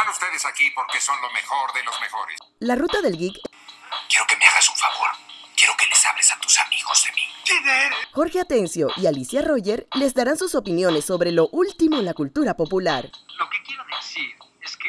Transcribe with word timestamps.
Están 0.00 0.12
ustedes 0.12 0.46
aquí 0.46 0.70
porque 0.74 0.98
son 0.98 1.20
lo 1.20 1.30
mejor 1.30 1.74
de 1.74 1.84
los 1.84 2.00
mejores. 2.00 2.38
La 2.60 2.74
ruta 2.74 3.02
del 3.02 3.18
geek. 3.18 3.34
Quiero 4.08 4.26
que 4.26 4.36
me 4.38 4.46
hagas 4.46 4.66
un 4.70 4.76
favor. 4.76 5.10
Quiero 5.54 5.74
que 5.76 5.86
les 5.88 6.06
hables 6.06 6.32
a 6.32 6.40
tus 6.40 6.58
amigos 6.58 7.04
de 7.04 7.12
mí. 7.12 7.28
¿Quién 7.44 7.68
eres? 7.68 7.98
Jorge 8.12 8.40
Atencio 8.40 8.88
y 8.96 9.06
Alicia 9.06 9.42
Roger 9.42 9.86
les 9.92 10.14
darán 10.14 10.38
sus 10.38 10.54
opiniones 10.54 11.04
sobre 11.04 11.32
lo 11.32 11.48
último 11.48 11.98
en 11.98 12.06
la 12.06 12.14
cultura 12.14 12.56
popular. 12.56 13.10
Lo 13.38 13.50
que 13.50 13.62
quiero 13.62 13.84
decir 13.94 14.36
es 14.62 14.74
que 14.78 14.88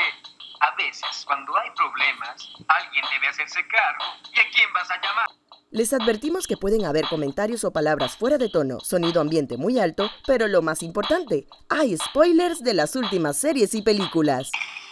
a 0.61 0.75
veces 0.77 1.25
cuando 1.25 1.57
hay 1.57 1.69
problemas, 1.71 2.47
alguien 2.69 3.03
debe 3.11 3.27
hacerse 3.27 3.67
cargo. 3.67 4.05
¿Y 4.33 4.39
a 4.39 4.49
quién 4.55 4.71
vas 4.71 4.89
a 4.91 4.95
llamar? 5.01 5.27
Les 5.71 5.91
advertimos 5.91 6.47
que 6.47 6.55
pueden 6.55 6.85
haber 6.85 7.05
comentarios 7.09 7.65
o 7.65 7.73
palabras 7.73 8.15
fuera 8.15 8.37
de 8.37 8.47
tono, 8.47 8.79
sonido 8.79 9.19
ambiente 9.19 9.57
muy 9.57 9.77
alto, 9.77 10.09
pero 10.25 10.47
lo 10.47 10.61
más 10.61 10.81
importante, 10.83 11.47
hay 11.67 11.97
spoilers 11.97 12.63
de 12.63 12.75
las 12.75 12.95
últimas 12.95 13.35
series 13.35 13.75
y 13.75 13.81
películas. 13.81 14.49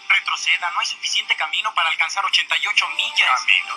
Retroceda, 0.10 0.72
no 0.74 0.80
hay 0.80 0.88
suficiente 0.88 1.36
camino 1.38 1.70
para 1.76 1.90
alcanzar 1.90 2.26
88 2.26 2.86
millas. 2.98 3.30
Camino. 3.46 3.74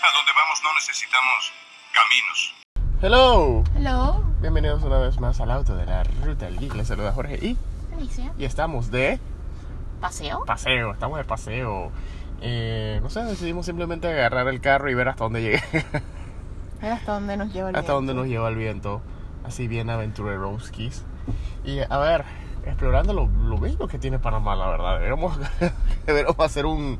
A 0.00 0.08
donde 0.16 0.32
vamos 0.34 0.58
no 0.64 0.72
necesitamos 0.74 1.52
caminos. 1.92 2.54
Hello, 3.02 3.62
Hello, 3.76 4.24
bienvenidos 4.40 4.82
una 4.82 4.98
vez 4.98 5.20
más 5.20 5.38
al 5.40 5.50
auto 5.50 5.76
de 5.76 5.84
la 5.84 6.02
ruta 6.24 6.46
del 6.46 6.58
geek. 6.58 6.74
Les 6.74 6.88
saluda 6.88 7.12
Jorge 7.12 7.34
y, 7.42 7.58
Alicia. 7.94 8.32
y 8.38 8.44
estamos 8.46 8.90
de 8.90 9.20
¿Paseo? 10.00 10.44
paseo, 10.46 10.92
estamos 10.92 11.18
de 11.18 11.24
paseo. 11.24 11.92
Eh, 12.40 12.98
no 13.02 13.10
sé, 13.10 13.22
decidimos 13.24 13.66
simplemente 13.66 14.08
agarrar 14.08 14.48
el 14.48 14.62
carro 14.62 14.88
y 14.90 14.94
ver 14.94 15.08
hasta 15.08 15.24
dónde 15.24 15.42
llegue, 15.42 15.62
ver 16.80 16.92
hasta 16.92 17.12
dónde 17.12 17.36
nos 17.36 17.52
lleva 17.52 17.68
el 17.68 17.76
hasta 17.76 17.92
dónde 17.92 18.14
viento. 18.14 18.22
nos 18.22 18.30
lleva 18.32 18.48
el 18.48 18.56
viento. 18.56 19.02
Así 19.44 19.68
bien 19.68 19.90
aventureroskis. 19.90 21.04
Y 21.64 21.80
a 21.80 21.98
ver, 21.98 22.24
explorando 22.66 23.12
lo, 23.12 23.26
lo 23.26 23.58
bello 23.58 23.88
que 23.88 23.98
tiene 23.98 24.18
Panamá, 24.18 24.56
la 24.56 24.68
verdad. 24.68 24.94
Deberíamos, 24.94 25.38
deberíamos 26.06 26.40
hacer 26.40 26.66
un, 26.66 26.98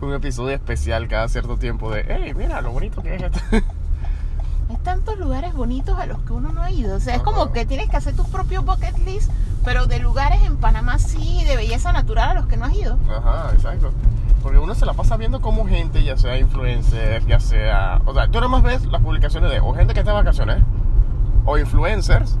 un 0.00 0.14
episodio 0.14 0.54
especial 0.54 1.08
cada 1.08 1.28
cierto 1.28 1.56
tiempo 1.56 1.90
de, 1.90 2.04
hey, 2.08 2.34
mira 2.34 2.60
lo 2.60 2.72
bonito 2.72 3.02
que 3.02 3.14
es 3.14 3.22
esto. 3.22 3.40
Hay 4.70 4.76
tantos 4.78 5.18
lugares 5.18 5.52
bonitos 5.52 5.98
a 5.98 6.06
los 6.06 6.18
que 6.20 6.32
uno 6.32 6.52
no 6.52 6.62
ha 6.62 6.70
ido. 6.70 6.96
O 6.96 7.00
sea, 7.00 7.14
es 7.14 7.20
Ajá. 7.20 7.30
como 7.30 7.52
que 7.52 7.66
tienes 7.66 7.90
que 7.90 7.96
hacer 7.96 8.16
tu 8.16 8.24
propio 8.30 8.62
bucket 8.62 8.96
list, 9.04 9.30
pero 9.64 9.86
de 9.86 9.98
lugares 9.98 10.42
en 10.42 10.56
Panamá 10.56 10.98
sí, 10.98 11.44
de 11.44 11.56
belleza 11.56 11.92
natural 11.92 12.30
a 12.30 12.34
los 12.34 12.46
que 12.46 12.56
no 12.56 12.64
has 12.64 12.74
ido. 12.74 12.98
Ajá, 13.08 13.50
exacto. 13.52 13.92
Porque 14.42 14.58
uno 14.58 14.74
se 14.74 14.86
la 14.86 14.94
pasa 14.94 15.16
viendo 15.16 15.40
como 15.40 15.66
gente, 15.66 16.02
ya 16.02 16.16
sea 16.16 16.38
influencer, 16.38 17.24
ya 17.26 17.40
sea... 17.40 18.00
O 18.06 18.14
sea, 18.14 18.28
tú 18.28 18.40
nomás 18.40 18.62
ves 18.62 18.84
las 18.86 19.02
publicaciones 19.02 19.50
de 19.50 19.60
o 19.60 19.74
gente 19.74 19.94
que 19.94 20.00
está 20.00 20.12
de 20.12 20.18
vacaciones, 20.18 20.62
o 21.44 21.58
influencers, 21.58 22.38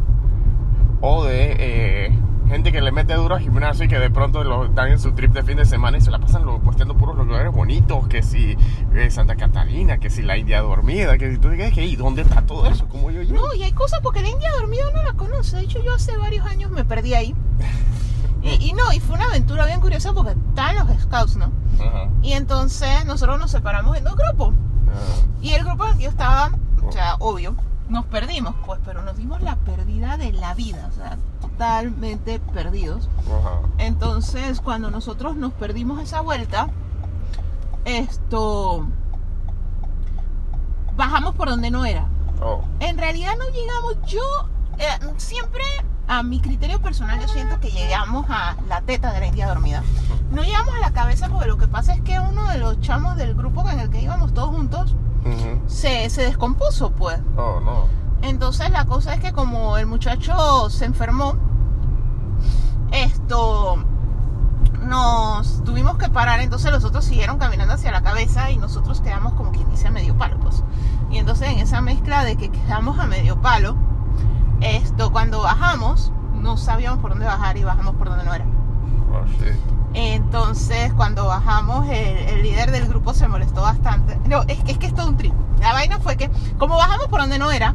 o 1.00 1.24
de 1.24 1.56
eh, 1.58 2.18
gente 2.54 2.70
que 2.70 2.80
le 2.80 2.92
mete 2.92 3.14
duro 3.14 3.34
al 3.34 3.40
gimnasio 3.40 3.84
y 3.84 3.88
que 3.88 3.98
de 3.98 4.10
pronto 4.10 4.44
lo, 4.44 4.66
están 4.66 4.88
en 4.88 5.00
su 5.00 5.12
trip 5.12 5.32
de 5.32 5.42
fin 5.42 5.56
de 5.56 5.64
semana 5.64 5.98
y 5.98 6.00
se 6.00 6.12
la 6.12 6.20
pasan 6.20 6.46
lo, 6.46 6.60
posteando 6.60 6.96
puros 6.96 7.16
lugares 7.16 7.52
bonitos, 7.52 8.06
que 8.06 8.22
si 8.22 8.56
eh, 8.94 9.10
Santa 9.10 9.34
Catalina, 9.34 9.98
que 9.98 10.08
si 10.08 10.22
la 10.22 10.36
India 10.36 10.62
dormida, 10.62 11.18
que 11.18 11.32
si 11.32 11.38
tú 11.38 11.50
digas 11.50 11.72
que 11.72 11.84
¿y 11.84 11.96
dónde 11.96 12.22
está 12.22 12.42
todo 12.42 12.68
eso? 12.68 12.86
¿Cómo 12.88 13.10
yo 13.10 13.22
llego? 13.22 13.44
No, 13.44 13.54
y 13.54 13.64
hay 13.64 13.72
cosas 13.72 13.98
porque 14.02 14.22
la 14.22 14.28
India 14.28 14.52
dormida 14.52 14.84
no 14.94 15.02
la 15.02 15.14
conoce. 15.14 15.56
De 15.56 15.62
hecho, 15.62 15.82
yo 15.82 15.94
hace 15.94 16.16
varios 16.16 16.46
años 16.46 16.70
me 16.70 16.84
perdí 16.84 17.14
ahí. 17.14 17.34
Y, 18.42 18.68
y 18.68 18.72
no, 18.74 18.92
y 18.92 19.00
fue 19.00 19.16
una 19.16 19.24
aventura 19.24 19.64
bien 19.64 19.80
curiosa 19.80 20.12
porque 20.12 20.32
estaban 20.32 20.76
los 20.76 21.00
scouts, 21.00 21.36
¿no? 21.36 21.50
Y 22.20 22.32
entonces 22.32 23.06
nosotros 23.06 23.40
nos 23.40 23.50
separamos 23.50 23.96
en 23.96 24.04
dos 24.04 24.16
grupos. 24.16 24.52
ajá. 24.86 25.26
Y 25.40 25.54
el 25.54 25.64
grupo 25.64 25.86
en 25.86 25.92
el 25.92 25.96
que 25.96 26.04
yo 26.04 26.10
estaba, 26.10 26.50
o 26.86 26.92
sea, 26.92 27.14
obvio, 27.20 27.56
nos 27.88 28.06
perdimos, 28.06 28.54
pues, 28.64 28.80
pero 28.84 29.02
nos 29.02 29.16
dimos 29.16 29.42
la 29.42 29.56
pérdida 29.56 30.16
de 30.16 30.32
la 30.32 30.54
vida, 30.54 30.88
o 30.90 30.94
sea, 30.94 31.18
totalmente 31.40 32.40
perdidos. 32.40 33.08
Ajá. 33.26 33.60
Entonces, 33.78 34.60
cuando 34.60 34.90
nosotros 34.90 35.36
nos 35.36 35.52
perdimos 35.52 36.00
esa 36.00 36.20
vuelta, 36.20 36.68
esto. 37.84 38.86
Bajamos 40.96 41.34
por 41.34 41.48
donde 41.48 41.70
no 41.70 41.84
era. 41.84 42.06
Oh. 42.40 42.62
En 42.80 42.98
realidad 42.98 43.32
no 43.38 43.48
llegamos, 43.50 43.96
yo 44.06 44.22
eh, 44.78 45.12
siempre 45.16 45.62
a 46.06 46.22
mi 46.22 46.40
criterio 46.40 46.80
personal 46.80 47.20
yo 47.20 47.28
siento 47.28 47.58
que 47.60 47.70
llegamos 47.70 48.26
a 48.28 48.56
la 48.68 48.82
teta 48.82 49.12
de 49.12 49.20
la 49.20 49.26
India 49.26 49.48
dormida. 49.48 49.82
No 50.30 50.42
llegamos 50.42 50.74
a 50.74 50.80
la 50.80 50.92
cabeza 50.92 51.28
porque 51.28 51.46
lo 51.46 51.56
que 51.56 51.68
pasa 51.68 51.94
es 51.94 52.00
que 52.02 52.18
uno 52.20 52.48
de 52.48 52.58
los 52.58 52.80
chamos 52.80 53.16
del 53.16 53.34
grupo 53.34 53.68
en 53.70 53.80
el 53.80 53.90
que 53.90 54.00
íbamos 54.00 54.34
todos 54.34 54.50
juntos 54.50 54.96
se, 55.66 56.10
se 56.10 56.22
descompuso 56.22 56.90
pues. 56.90 57.18
Oh, 57.36 57.60
no. 57.60 57.88
Entonces 58.22 58.70
la 58.70 58.84
cosa 58.86 59.14
es 59.14 59.20
que 59.20 59.32
como 59.32 59.76
el 59.76 59.86
muchacho 59.86 60.68
se 60.70 60.84
enfermó, 60.84 61.36
esto 62.92 63.84
nos 64.82 65.64
tuvimos 65.64 65.96
que 65.96 66.08
parar, 66.08 66.40
entonces 66.40 66.70
los 66.70 66.84
otros 66.84 67.04
siguieron 67.04 67.38
caminando 67.38 67.74
hacia 67.74 67.90
la 67.90 68.02
cabeza 68.02 68.50
y 68.50 68.56
nosotros 68.56 69.00
quedamos 69.00 69.34
como 69.34 69.50
quien 69.52 69.68
dice 69.70 69.88
a 69.88 69.90
medio 69.90 70.16
palo, 70.16 70.38
pues. 70.40 70.62
Y 71.10 71.18
entonces 71.18 71.48
en 71.48 71.58
esa 71.58 71.80
mezcla 71.80 72.24
de 72.24 72.36
que 72.36 72.50
quedamos 72.50 72.98
a 72.98 73.06
medio 73.06 73.40
palo, 73.40 73.76
esto 74.64 75.12
cuando 75.12 75.42
bajamos 75.42 76.12
no 76.34 76.56
sabíamos 76.56 77.00
por 77.00 77.10
dónde 77.10 77.26
bajar 77.26 77.56
y 77.56 77.64
bajamos 77.64 77.94
por 77.96 78.08
donde 78.08 78.24
no 78.24 78.34
era. 78.34 78.44
Oh, 79.12 79.24
shit. 79.26 79.54
Entonces, 79.94 80.92
cuando 80.94 81.26
bajamos, 81.26 81.86
el, 81.88 82.16
el 82.16 82.42
líder 82.42 82.70
del 82.72 82.88
grupo 82.88 83.14
se 83.14 83.28
molestó 83.28 83.62
bastante. 83.62 84.18
No, 84.28 84.42
es 84.48 84.62
que 84.64 84.72
es 84.72 84.78
que 84.78 84.86
es 84.86 84.94
todo 84.94 85.08
un 85.08 85.16
trip. 85.16 85.32
La 85.60 85.72
vaina 85.72 86.00
fue 86.00 86.16
que, 86.16 86.30
como 86.58 86.76
bajamos 86.76 87.06
por 87.06 87.20
donde 87.20 87.38
no 87.38 87.50
era, 87.52 87.74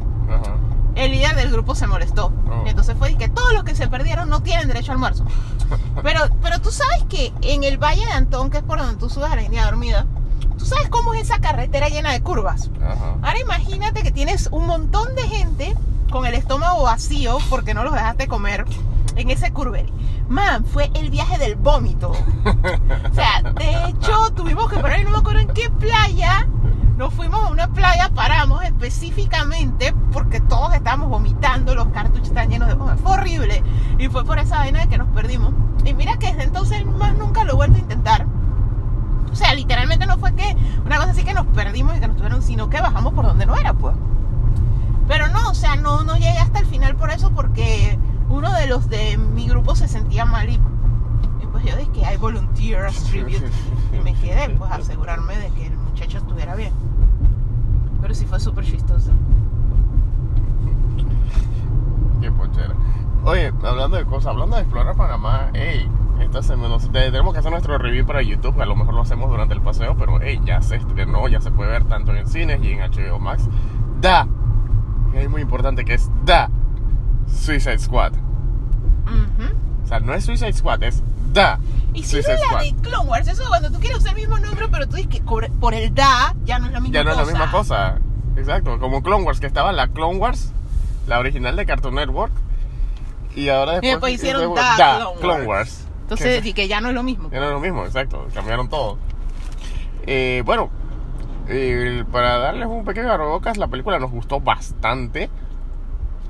el 0.94 1.12
líder 1.12 1.34
del 1.36 1.50
grupo 1.50 1.74
se 1.74 1.86
molestó. 1.86 2.32
Oh. 2.50 2.64
Entonces 2.66 2.94
fue 2.98 3.14
que 3.16 3.28
todos 3.28 3.52
los 3.52 3.64
que 3.64 3.74
se 3.74 3.88
perdieron 3.88 4.28
no 4.28 4.42
tienen 4.42 4.68
derecho 4.68 4.92
a 4.92 4.94
almuerzo. 4.94 5.24
Pero, 6.02 6.20
pero 6.42 6.60
tú 6.60 6.70
sabes 6.70 7.04
que 7.08 7.32
en 7.42 7.62
el 7.62 7.76
Valle 7.76 8.04
de 8.04 8.12
Antón, 8.12 8.50
que 8.50 8.58
es 8.58 8.62
por 8.62 8.78
donde 8.78 8.96
tú 8.96 9.10
subes 9.10 9.30
a 9.30 9.36
la 9.36 9.42
India 9.42 9.64
dormida, 9.64 10.06
tú 10.56 10.64
sabes 10.64 10.88
cómo 10.88 11.14
es 11.14 11.22
esa 11.22 11.40
carretera 11.40 11.88
llena 11.88 12.12
de 12.12 12.22
curvas. 12.22 12.70
Ahora 13.22 13.38
imagínate 13.38 14.02
que 14.02 14.10
tienes 14.10 14.48
un 14.50 14.66
montón 14.66 15.14
de 15.14 15.22
gente 15.22 15.76
con 16.10 16.26
el 16.26 16.34
estómago 16.34 16.82
vacío 16.82 17.38
porque 17.48 17.72
no 17.74 17.84
los 17.84 17.94
dejaste 17.94 18.28
comer 18.28 18.66
en 19.16 19.30
ese 19.30 19.52
curveri. 19.52 19.92
Man, 20.28 20.64
fue 20.64 20.90
el 20.94 21.10
viaje 21.10 21.38
del 21.38 21.56
vómito. 21.56 22.10
O 22.10 23.14
sea, 23.14 23.42
de 23.42 23.88
hecho, 23.88 24.30
tuvimos 24.34 24.70
que 24.70 24.78
parar, 24.78 25.02
no 25.04 25.10
me 25.10 25.18
acuerdo 25.18 25.40
en 25.40 25.48
qué 25.48 25.70
playa. 25.70 26.48
Nos 26.96 27.14
fuimos 27.14 27.42
a 27.42 27.48
una 27.48 27.68
playa, 27.68 28.10
paramos 28.14 28.62
específicamente 28.62 29.94
porque 30.12 30.40
todos 30.40 30.74
estábamos 30.74 31.08
vomitando, 31.08 31.74
los 31.74 31.88
cartuchos 31.88 32.28
están 32.28 32.50
llenos 32.50 32.68
de 32.68 32.74
vómito. 32.74 32.98
Fue 33.02 33.12
horrible. 33.12 33.62
Y 33.98 34.08
fue 34.08 34.24
por 34.24 34.38
esa 34.38 34.58
vaina 34.58 34.86
que 34.86 34.98
nos 34.98 35.08
perdimos. 35.08 35.52
Y 35.84 35.94
mira 35.94 36.18
que 36.18 36.26
desde 36.26 36.44
entonces 36.44 36.84
más 36.84 37.16
nunca 37.16 37.44
lo 37.44 37.52
he 37.52 37.56
vuelto 37.56 37.76
a 37.76 37.80
intentar. 37.80 38.26
O 39.32 39.36
sea, 39.36 39.54
literalmente 39.54 40.06
no 40.06 40.18
fue 40.18 40.34
que 40.34 40.56
una 40.84 40.98
cosa 40.98 41.10
así 41.10 41.22
que 41.24 41.34
nos 41.34 41.46
perdimos 41.46 41.96
y 41.96 42.00
que 42.00 42.08
nos 42.08 42.16
tuvieron, 42.16 42.42
sino 42.42 42.68
que 42.68 42.80
bajamos 42.80 43.14
por 43.14 43.24
donde 43.24 43.46
no 43.46 43.56
era, 43.56 43.72
pues. 43.72 43.94
Pero 45.10 45.26
no, 45.26 45.50
o 45.50 45.54
sea, 45.54 45.74
no, 45.74 46.04
no 46.04 46.14
llegué 46.14 46.38
hasta 46.38 46.60
el 46.60 46.66
final 46.66 46.94
por 46.94 47.10
eso, 47.10 47.32
porque 47.32 47.98
uno 48.28 48.52
de 48.52 48.68
los 48.68 48.88
de 48.88 49.18
mi 49.18 49.48
grupo 49.48 49.74
se 49.74 49.88
sentía 49.88 50.24
mal 50.24 50.48
y, 50.48 50.52
y 50.52 51.46
pues 51.50 51.64
yo 51.64 51.74
dije 51.76 51.90
que 51.90 52.06
hay 52.06 52.16
volunteers 52.16 53.02
tribute 53.06 53.50
y 53.92 53.98
me 54.04 54.14
quedé 54.14 54.50
pues 54.50 54.70
a 54.70 54.76
asegurarme 54.76 55.36
de 55.36 55.50
que 55.50 55.66
el 55.66 55.76
muchacho 55.76 56.18
estuviera 56.18 56.54
bien. 56.54 56.72
Pero 58.00 58.14
sí 58.14 58.24
fue 58.24 58.38
súper 58.38 58.64
chistoso. 58.64 59.10
Qué 62.20 62.30
ponchera. 62.30 62.76
Oye, 63.24 63.52
hablando 63.64 63.96
de 63.96 64.04
cosas, 64.04 64.28
hablando 64.28 64.54
de 64.54 64.62
explorar 64.62 64.94
Panamá, 64.94 65.50
hey, 65.54 65.90
esta 66.20 66.40
semana 66.40 66.76
tenemos 66.92 67.32
que 67.32 67.40
hacer 67.40 67.50
nuestro 67.50 67.78
review 67.78 68.06
para 68.06 68.22
YouTube, 68.22 68.60
a 68.60 68.64
lo 68.64 68.76
mejor 68.76 68.94
lo 68.94 69.02
hacemos 69.02 69.28
durante 69.28 69.54
el 69.54 69.60
paseo, 69.60 69.96
pero 69.96 70.20
hey, 70.22 70.40
ya 70.44 70.62
se 70.62 70.76
estrenó, 70.76 71.26
ya 71.26 71.40
se 71.40 71.50
puede 71.50 71.72
ver 71.72 71.82
tanto 71.86 72.14
en 72.14 72.28
cines 72.28 72.62
y 72.62 72.74
en 72.74 72.78
HBO 72.78 73.18
Max. 73.18 73.48
Da, 74.00 74.28
es 75.14 75.28
muy 75.30 75.42
importante 75.42 75.84
que 75.84 75.94
es 75.94 76.08
Da 76.24 76.50
Suicide 77.28 77.78
Squad. 77.78 78.12
O 79.84 79.86
sea, 79.88 80.00
no 80.00 80.14
es 80.14 80.24
Suicide 80.24 80.52
Squad, 80.52 80.82
es 80.84 81.02
Da 81.32 81.58
Y 81.94 82.02
si 82.04 82.10
Suicide 82.22 82.38
la 82.52 82.60
de 82.62 82.74
Clone 82.82 83.08
Wars, 83.08 83.26
eso 83.28 83.42
cuando 83.48 83.70
tú 83.70 83.78
quieres 83.80 83.98
usar 83.98 84.10
el 84.10 84.20
mismo 84.20 84.38
nombre, 84.38 84.68
pero 84.70 84.88
tú 84.88 84.96
dices 84.96 85.10
que 85.10 85.20
por 85.22 85.74
el 85.74 85.94
da 85.94 86.34
ya 86.44 86.58
no 86.58 86.66
es 86.66 86.72
la 86.72 86.80
misma 86.80 86.94
Ya 86.94 87.04
no 87.04 87.10
es 87.10 87.16
cosa. 87.16 87.26
la 87.26 87.32
misma 87.32 87.50
cosa. 87.50 87.98
Exacto, 88.36 88.78
como 88.78 89.02
Clone 89.02 89.24
Wars, 89.24 89.40
que 89.40 89.46
estaba 89.46 89.72
la 89.72 89.88
Clone 89.88 90.18
Wars, 90.18 90.52
la 91.06 91.18
original 91.18 91.56
de 91.56 91.66
Cartoon 91.66 91.94
Network, 91.96 92.32
y 93.34 93.48
ahora 93.48 93.72
después, 93.72 93.90
después 93.92 94.14
hicieron 94.14 94.40
luego 94.42 94.56
Da 94.56 94.76
Da 94.76 94.98
Clone 94.98 95.20
Clone 95.20 95.46
Wars. 95.46 95.46
Wars. 95.46 95.86
Entonces, 96.02 96.42
Que- 96.42 96.48
y 96.48 96.52
que 96.52 96.68
ya 96.68 96.80
no 96.80 96.88
es 96.88 96.94
lo 96.94 97.02
mismo. 97.02 97.28
Ya 97.30 97.38
no 97.40 97.46
es 97.46 97.52
lo 97.52 97.60
mismo, 97.60 97.84
exacto. 97.84 98.26
Cambiaron 98.34 98.68
todo. 98.68 98.98
Eh, 100.06 100.42
bueno, 100.44 100.70
eh, 101.50 102.04
para 102.12 102.38
darles 102.38 102.66
un 102.68 102.84
pequeño 102.84 103.10
abrebocas, 103.12 103.56
la 103.58 103.66
película 103.68 103.98
nos 103.98 104.10
gustó 104.10 104.40
bastante. 104.40 105.28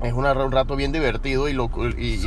Es 0.01 0.13
una- 0.13 0.33
un 0.33 0.51
rato 0.51 0.75
bien 0.75 0.91
divertido 0.91 1.47
y, 1.47 1.53
lo, 1.53 1.69
y, 1.97 2.17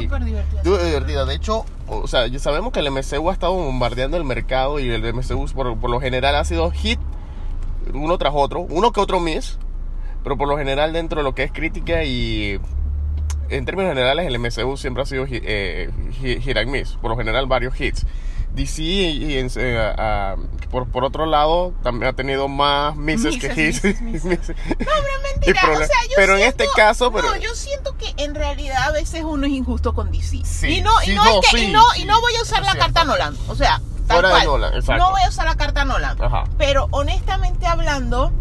Súper 0.62 0.84
divertida. 0.86 1.24
De 1.24 1.34
hecho, 1.34 1.64
o 1.88 2.06
sea, 2.06 2.28
ya 2.28 2.38
sabemos 2.38 2.72
que 2.72 2.78
el 2.80 2.86
MCU 2.90 3.30
ha 3.30 3.32
estado 3.32 3.52
bombardeando 3.54 4.16
el 4.16 4.22
mercado 4.24 4.78
y 4.78 4.88
el 4.90 5.02
MCU 5.12 5.46
por, 5.52 5.76
por 5.78 5.90
lo 5.90 6.00
general 6.00 6.36
ha 6.36 6.44
sido 6.44 6.70
hit 6.70 7.00
uno 7.92 8.16
tras 8.16 8.32
otro, 8.34 8.60
uno 8.60 8.92
que 8.92 9.00
otro 9.00 9.18
miss, 9.20 9.58
pero 10.22 10.38
por 10.38 10.46
lo 10.48 10.56
general 10.56 10.92
dentro 10.92 11.18
de 11.18 11.24
lo 11.24 11.34
que 11.34 11.42
es 11.42 11.52
crítica 11.52 12.04
y 12.04 12.58
en 13.50 13.64
términos 13.66 13.90
generales 13.92 14.26
el 14.26 14.38
MCU 14.38 14.76
siempre 14.76 15.02
ha 15.02 15.06
sido 15.06 15.26
hit, 15.26 15.42
eh, 15.44 15.90
hit- 16.22 16.40
hit 16.40 16.56
and 16.56 16.70
miss, 16.70 16.92
por 17.02 17.10
lo 17.10 17.16
general 17.16 17.46
varios 17.46 17.78
hits. 17.80 18.06
DC 18.54 18.82
y, 18.82 19.24
y 19.32 19.38
en- 19.38 19.50
eh, 19.56 19.94
ah, 19.98 20.36
por, 20.70 20.86
por 20.88 21.04
otro 21.04 21.26
lado 21.26 21.72
también 21.82 22.10
ha 22.10 22.12
tenido 22.14 22.48
más 22.48 22.94
misses 22.96 23.36
que 23.38 23.46
hits. 23.68 23.82
No, 23.84 24.36
pero 24.78 25.22
mentira. 25.34 25.60
O 25.72 25.76
sea, 25.76 25.86
yo 25.86 26.12
pero 26.16 26.32
en 26.34 26.38
siento- 26.40 26.64
este 26.64 26.66
caso, 26.76 27.12
pero- 27.12 27.28
No, 27.30 27.36
yo 27.36 27.54
siento 27.54 27.96
que 27.96 28.14
en 28.22 28.34
realidad 28.34 28.82
a 28.88 28.92
veces 28.92 29.22
uno 29.24 29.46
es 29.46 29.52
injusto 29.52 29.92
con 29.94 30.10
DC. 30.10 30.40
Sí, 30.44 30.78
y 30.78 30.80
no, 30.82 30.90
y 31.06 31.14
no, 31.14 31.24
no, 31.24 31.40
es 31.40 31.50
que, 31.50 31.58
sí, 31.58 31.64
y 31.66 31.72
no, 31.72 31.82
y 31.96 32.04
no 32.04 32.20
voy 32.20 32.34
a 32.36 32.42
usar 32.42 32.62
la 32.62 32.74
carta. 32.74 33.04
Nolan. 33.04 33.36
O 33.48 33.54
sea, 33.54 33.80
tal 34.06 34.20
Fuera 34.20 34.28
de 34.28 34.34
cual. 34.34 34.46
Nolan, 34.46 34.74
exacto. 34.74 35.04
No 35.04 35.10
voy 35.10 35.22
a 35.22 35.28
usar 35.28 35.44
la 35.46 35.56
carta 35.56 35.84
Nolan. 35.84 36.22
Ajá. 36.22 36.44
Pero 36.56 36.88
honestamente 36.90 37.66
hablando, 37.66 38.32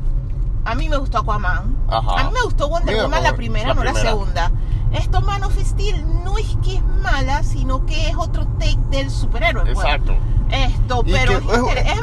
a 0.66 0.76
mí 0.76 0.90
me 0.90 0.98
gustó 0.98 1.20
Aquaman. 1.20 1.76
Ajá. 1.90 2.20
A 2.22 2.24
mí 2.26 2.32
me 2.34 2.42
gustó 2.44 2.70
Wonder 2.70 2.96
Woman 3.04 3.24
la 3.24 3.36
primera, 3.36 3.70
la 3.70 3.74
no 3.74 3.84
la 3.84 3.94
segunda. 3.94 4.52
Esto 4.94 5.22
Man 5.22 5.44
of 5.44 5.58
Steel 5.58 6.04
no 6.24 6.38
es 6.38 6.58
que 6.64 6.76
es 6.76 6.84
mala, 7.02 7.44
sino 7.44 7.86
que 7.86 8.10
es 8.10 8.16
otro 8.16 8.46
take 8.60 8.78
del 8.92 9.10
superhéroe. 9.10 9.64
pues. 9.64 9.78
Exacto. 9.86 10.16
Esto, 10.50 11.04
pero 11.04 11.32
es, 11.34 11.44
es- 11.78 11.86
es 11.92 12.02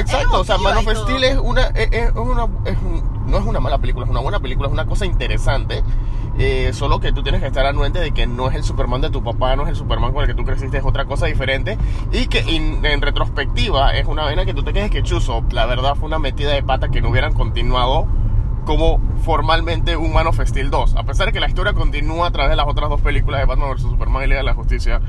Exacto, 0.00 0.40
o 0.40 0.44
sea, 0.44 0.58
Man 0.58 0.76
of. 0.78 0.96
Steel 1.04 1.24
es 1.24 1.38
una, 1.38 1.62
es, 1.68 1.88
es 1.92 2.10
una 2.16 2.48
es 2.64 2.76
un- 2.78 3.14
no 3.26 3.38
es 3.38 3.44
una 3.46 3.60
mala 3.60 3.78
película, 3.78 4.04
es 4.04 4.10
una 4.10 4.20
buena 4.20 4.40
película, 4.40 4.68
es 4.68 4.72
una 4.72 4.86
cosa 4.86 5.06
interesante. 5.06 5.82
eh, 6.36 6.72
solo 6.74 6.98
que 6.98 7.12
tú 7.12 7.22
tienes 7.22 7.40
que 7.40 7.46
estar 7.46 7.64
anuente 7.64 8.00
de 8.00 8.10
que 8.10 8.26
no 8.26 8.48
es 8.50 8.56
el 8.56 8.64
Superman 8.64 9.00
de 9.00 9.08
tu 9.10 9.22
papá, 9.22 9.54
no 9.54 9.62
es 9.62 9.68
el 9.68 9.76
Superman 9.76 10.12
con 10.12 10.22
el 10.22 10.26
que 10.28 10.34
tú 10.34 10.44
creciste, 10.44 10.78
es 10.78 10.84
otra 10.84 11.04
cosa 11.04 11.26
diferente. 11.26 11.78
Y 12.10 12.26
que 12.26 12.40
in- 12.40 12.84
en 12.84 13.00
retrospectiva 13.00 13.94
es 13.94 14.08
una 14.08 14.24
vena 14.26 14.44
que 14.44 14.52
tú 14.52 14.64
te 14.64 14.72
quedes 14.72 14.90
que 14.90 15.04
chuzo. 15.04 15.44
La 15.52 15.64
verdad 15.66 15.94
fue 15.94 16.06
una 16.08 16.18
metida 16.18 16.50
de 16.50 16.64
pata 16.64 16.88
que 16.88 17.00
no 17.00 17.10
hubieran 17.10 17.34
continuado 17.34 18.08
como 18.64 19.00
formalmente 19.24 19.96
un 19.96 20.12
Man 20.12 20.26
of 20.26 20.40
Steel 20.44 20.70
2. 20.70 20.96
A 20.96 21.02
pesar 21.04 21.26
de 21.26 21.32
que 21.32 21.40
la 21.40 21.48
historia 21.48 21.72
continúa 21.72 22.28
a 22.28 22.30
través 22.30 22.50
de 22.50 22.56
las 22.56 22.66
otras 22.66 22.88
dos 22.90 23.00
películas 23.00 23.40
de 23.40 23.46
Batman 23.46 23.70
vs. 23.72 23.82
Superman 23.82 24.22
y 24.24 24.26
Liga 24.26 24.38
de 24.38 24.44
la 24.44 24.54
Justicia. 24.54 25.00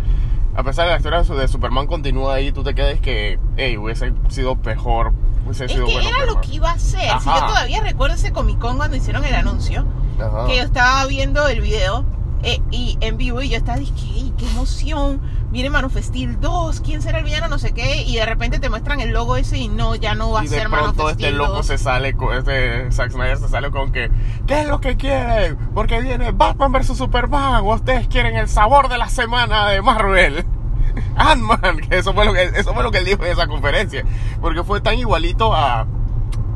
A 0.56 0.63
pesar 0.63 0.86
de 0.86 0.90
que 0.90 0.92
la 0.94 0.98
historia 0.98 1.19
de 1.19 1.25
su- 1.25 1.36
de 1.36 1.48
Superman 1.48 1.88
continúa 1.88 2.36
ahí, 2.36 2.52
tú 2.52 2.63
te 2.63 2.74
quedes 2.75 3.02
que, 3.02 3.40
hey, 3.57 3.78
hubiese 3.78 4.13
sido 4.30 4.56
mejor, 4.56 5.13
hubiese 5.46 5.66
Es 5.66 5.72
sido 5.74 5.86
que 5.86 5.94
bueno. 5.94 6.10
era 6.10 6.25
lo 6.25 6.40
que 6.42 6.54
iba 6.54 6.69
a 6.69 6.74
hacer. 6.74 7.10
Si 7.19 7.25
yo 7.30 7.46
todavía 7.48 7.81
recuerdo 7.81 8.16
ese 8.16 8.31
Comic 8.31 8.60
Con 8.60 8.78
cuando 8.78 8.96
hicieron 8.96 9.25
el 9.25 9.36
anuncio, 9.36 9.86
Ajá. 10.19 10.46
que 10.48 10.57
yo 10.57 10.63
estaba 10.63 11.06
viendo 11.07 11.46
el 11.48 11.60
video 11.62 12.06
eh, 12.45 12.62
y 12.71 12.97
en 13.01 13.18
vivo 13.18 13.42
y 13.42 13.50
yo 13.50 13.57
estaba 13.57 13.77
"Ey, 13.80 14.33
qué 14.38 14.45
emoción! 14.51 15.19
Viene 15.51 15.69
Man 15.69 15.86
of 15.86 15.95
Steel 15.97 16.39
2, 16.42 16.81
¿quién 16.81 17.01
será 17.01 17.19
el 17.19 17.24
villano? 17.25 17.47
No 17.47 17.57
sé 17.59 17.74
qué. 17.74 18.03
Y 18.03 18.15
de 18.15 18.25
repente 18.25 18.59
te 18.59 18.69
muestran 18.69 19.00
el 19.00 19.12
logo 19.12 19.36
ese 19.38 19.57
y 19.57 19.68
no, 19.69 19.95
ya 19.95 20.13
no 20.15 20.31
va 20.31 20.44
y 20.44 20.47
a 20.47 20.50
de 20.50 20.57
ser 20.57 20.69
Man 20.69 20.80
of 20.81 20.86
pronto 20.95 21.09
este 21.12 21.24
Steel 21.24 21.38
loco 21.38 21.53
2. 21.53 21.65
se 21.65 21.77
sale, 21.77 22.13
con- 22.13 22.36
este 22.38 22.92
Zack 22.92 23.12
Snyder 23.12 23.38
se 23.38 23.47
sale 23.50 23.71
con 23.71 23.92
que, 23.92 24.09
¿qué 24.47 24.62
es 24.62 24.68
lo 24.68 24.80
que 24.81 24.95
quieren? 24.97 25.57
Porque 25.74 26.01
viene 26.01 26.31
Batman 26.31 26.71
vs 26.74 26.97
Superman, 26.97 27.63
o 27.63 27.74
ustedes 27.74 28.07
quieren 28.07 28.36
el 28.36 28.47
sabor 28.50 28.89
de 28.89 28.97
la 28.97 29.09
semana 29.09 29.68
de 29.69 29.81
Marvel. 29.81 30.45
Ant-Man, 31.15 31.80
que 31.89 31.97
eso 31.97 32.13
fue 32.13 32.25
lo 32.25 32.33
que 32.33 32.44
eso 32.44 32.74
fue 32.74 32.83
lo 32.83 32.92
que 32.92 33.00
él 33.00 33.06
dijo 33.06 33.24
en 33.25 33.31
esa 33.31 33.47
conferencia, 33.47 34.03
porque 34.42 34.63
fue 34.63 34.81
tan 34.81 34.97
igualito 34.97 35.53
a 35.53 35.86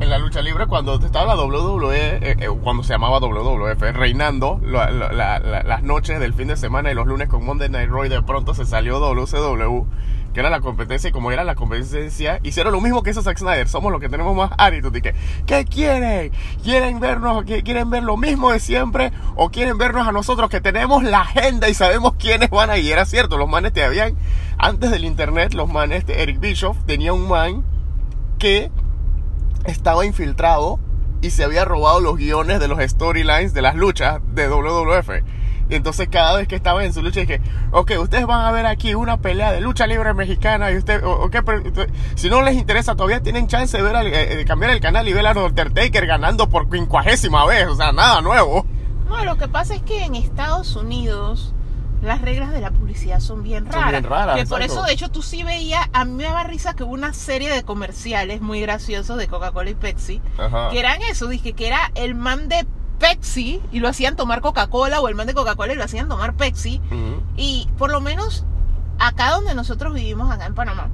en 0.00 0.08
la 0.08 0.18
lucha 0.18 0.40
libre 0.40 0.66
cuando 0.66 0.94
estaba 0.94 1.34
la 1.34 1.42
WWE, 1.42 1.94
eh, 1.96 2.36
eh, 2.40 2.48
cuando 2.62 2.82
se 2.82 2.92
llamaba 2.94 3.18
WWF, 3.20 3.92
reinando 3.92 4.58
la- 4.64 4.90
la- 4.90 5.12
la- 5.12 5.38
la- 5.38 5.62
las 5.62 5.82
noches 5.82 6.18
del 6.18 6.32
fin 6.32 6.48
de 6.48 6.56
semana 6.56 6.90
y 6.90 6.94
los 6.94 7.06
lunes 7.06 7.28
con 7.28 7.44
Monday 7.44 7.68
Night 7.68 7.90
Raw 7.90 8.06
y 8.06 8.08
de 8.08 8.22
pronto 8.22 8.54
se 8.54 8.64
salió 8.64 8.98
WCW, 8.98 9.84
que 10.32 10.40
era 10.40 10.48
la 10.48 10.60
competencia 10.60 11.08
y 11.08 11.12
como 11.12 11.32
era 11.32 11.44
la 11.44 11.54
competencia, 11.54 12.40
hicieron 12.42 12.72
lo 12.72 12.80
mismo 12.80 13.02
que 13.02 13.10
hizo 13.10 13.20
Zack 13.20 13.38
Snyder, 13.38 13.68
somos 13.68 13.92
los 13.92 14.00
que 14.00 14.08
tenemos 14.08 14.34
más 14.34 14.52
attitude 14.56 14.98
y 15.00 15.02
que, 15.02 15.14
¿qué 15.44 15.64
quieren? 15.66 16.32
¿Quieren 16.62 16.98
vernos, 17.00 17.44
quieren 17.44 17.90
ver 17.90 18.02
lo 18.02 18.16
mismo 18.16 18.52
de 18.52 18.58
siempre 18.60 19.12
o 19.36 19.50
quieren 19.50 19.76
vernos 19.76 20.08
a 20.08 20.12
nosotros 20.12 20.48
que 20.48 20.62
tenemos 20.62 21.02
la 21.02 21.20
agenda 21.22 21.68
y 21.68 21.74
sabemos 21.74 22.14
quiénes 22.18 22.48
van 22.48 22.70
a 22.70 22.78
ir? 22.78 22.92
Era 22.92 23.04
cierto, 23.04 23.36
los 23.36 23.48
manes 23.50 23.74
te 23.74 23.84
habían, 23.84 24.14
antes 24.56 24.90
del 24.90 25.04
internet, 25.04 25.52
los 25.52 25.68
manes, 25.70 26.04
Eric 26.08 26.40
Bischoff 26.40 26.78
tenía 26.86 27.12
un 27.12 27.28
man 27.28 27.64
que 28.38 28.70
estaba 29.64 30.04
infiltrado 30.06 30.78
y 31.22 31.30
se 31.30 31.44
había 31.44 31.64
robado 31.64 32.00
los 32.00 32.16
guiones 32.16 32.60
de 32.60 32.68
los 32.68 32.78
storylines 32.80 33.52
de 33.54 33.62
las 33.62 33.74
luchas 33.74 34.20
de 34.32 34.48
WWF. 34.48 35.10
Y 35.68 35.76
entonces 35.76 36.08
cada 36.10 36.36
vez 36.36 36.48
que 36.48 36.56
estaba 36.56 36.84
en 36.84 36.92
su 36.92 37.00
lucha 37.00 37.20
dije, 37.20 37.40
ok, 37.70 37.92
ustedes 38.00 38.26
van 38.26 38.44
a 38.44 38.50
ver 38.50 38.66
aquí 38.66 38.94
una 38.94 39.18
pelea 39.18 39.52
de 39.52 39.60
lucha 39.60 39.86
libre 39.86 40.12
mexicana 40.14 40.72
y 40.72 40.76
usted, 40.78 41.04
ok, 41.04 41.36
pero 41.46 41.62
si 42.16 42.28
no 42.28 42.42
les 42.42 42.56
interesa 42.56 42.96
todavía 42.96 43.22
tienen 43.22 43.46
chance 43.46 43.76
de 43.76 43.82
ver 43.84 43.94
al- 43.94 44.08
eh, 44.08 44.44
cambiar 44.46 44.72
el 44.72 44.80
canal 44.80 45.06
y 45.06 45.12
ver 45.12 45.24
a 45.26 45.32
Undertaker 45.32 46.06
ganando 46.06 46.48
por 46.48 46.68
quincuagésima 46.68 47.44
vez, 47.46 47.68
o 47.68 47.76
sea, 47.76 47.92
nada 47.92 48.20
nuevo. 48.20 48.66
No, 49.08 49.24
lo 49.24 49.36
que 49.36 49.46
pasa 49.46 49.74
es 49.76 49.82
que 49.82 50.04
en 50.04 50.16
Estados 50.16 50.74
Unidos 50.74 51.54
las 52.02 52.20
reglas 52.22 52.50
de 52.52 52.60
la 52.60 52.70
publicidad 52.70 53.20
son 53.20 53.42
bien 53.42 53.64
Son 53.64 53.72
raras. 53.74 53.90
bien 53.90 54.04
raras, 54.04 54.36
que 54.38 54.46
por 54.46 54.62
eso, 54.62 54.82
de 54.84 54.92
hecho, 54.92 55.10
tú 55.10 55.22
sí 55.22 55.42
veías, 55.42 55.86
a 55.92 56.04
mí 56.04 56.12
me 56.12 56.24
daba 56.24 56.44
risa 56.44 56.74
que 56.74 56.82
hubo 56.84 56.92
una 56.94 57.12
serie 57.12 57.50
de 57.52 57.62
comerciales 57.62 58.40
muy 58.40 58.60
graciosos 58.60 59.18
de 59.18 59.28
Coca-Cola 59.28 59.70
y 59.70 59.74
Pepsi, 59.74 60.22
Ajá. 60.38 60.70
que 60.70 60.78
eran 60.78 61.02
eso, 61.02 61.28
dije 61.28 61.52
que 61.52 61.66
era 61.66 61.90
el 61.94 62.14
man 62.14 62.48
de 62.48 62.66
Pepsi 62.98 63.60
y 63.72 63.80
lo 63.80 63.88
hacían 63.88 64.16
tomar 64.16 64.40
Coca-Cola 64.40 65.00
o 65.00 65.08
el 65.08 65.14
man 65.14 65.26
de 65.26 65.34
Coca-Cola 65.34 65.72
y 65.72 65.76
lo 65.76 65.84
hacían 65.84 66.08
tomar 66.08 66.34
Pepsi. 66.34 66.80
Y 67.36 67.68
por 67.78 67.90
lo 67.90 68.00
menos 68.00 68.44
acá 68.98 69.30
donde 69.30 69.54
nosotros 69.54 69.94
vivimos, 69.94 70.30
acá 70.30 70.46
en 70.46 70.54
Panamá, 70.54 70.88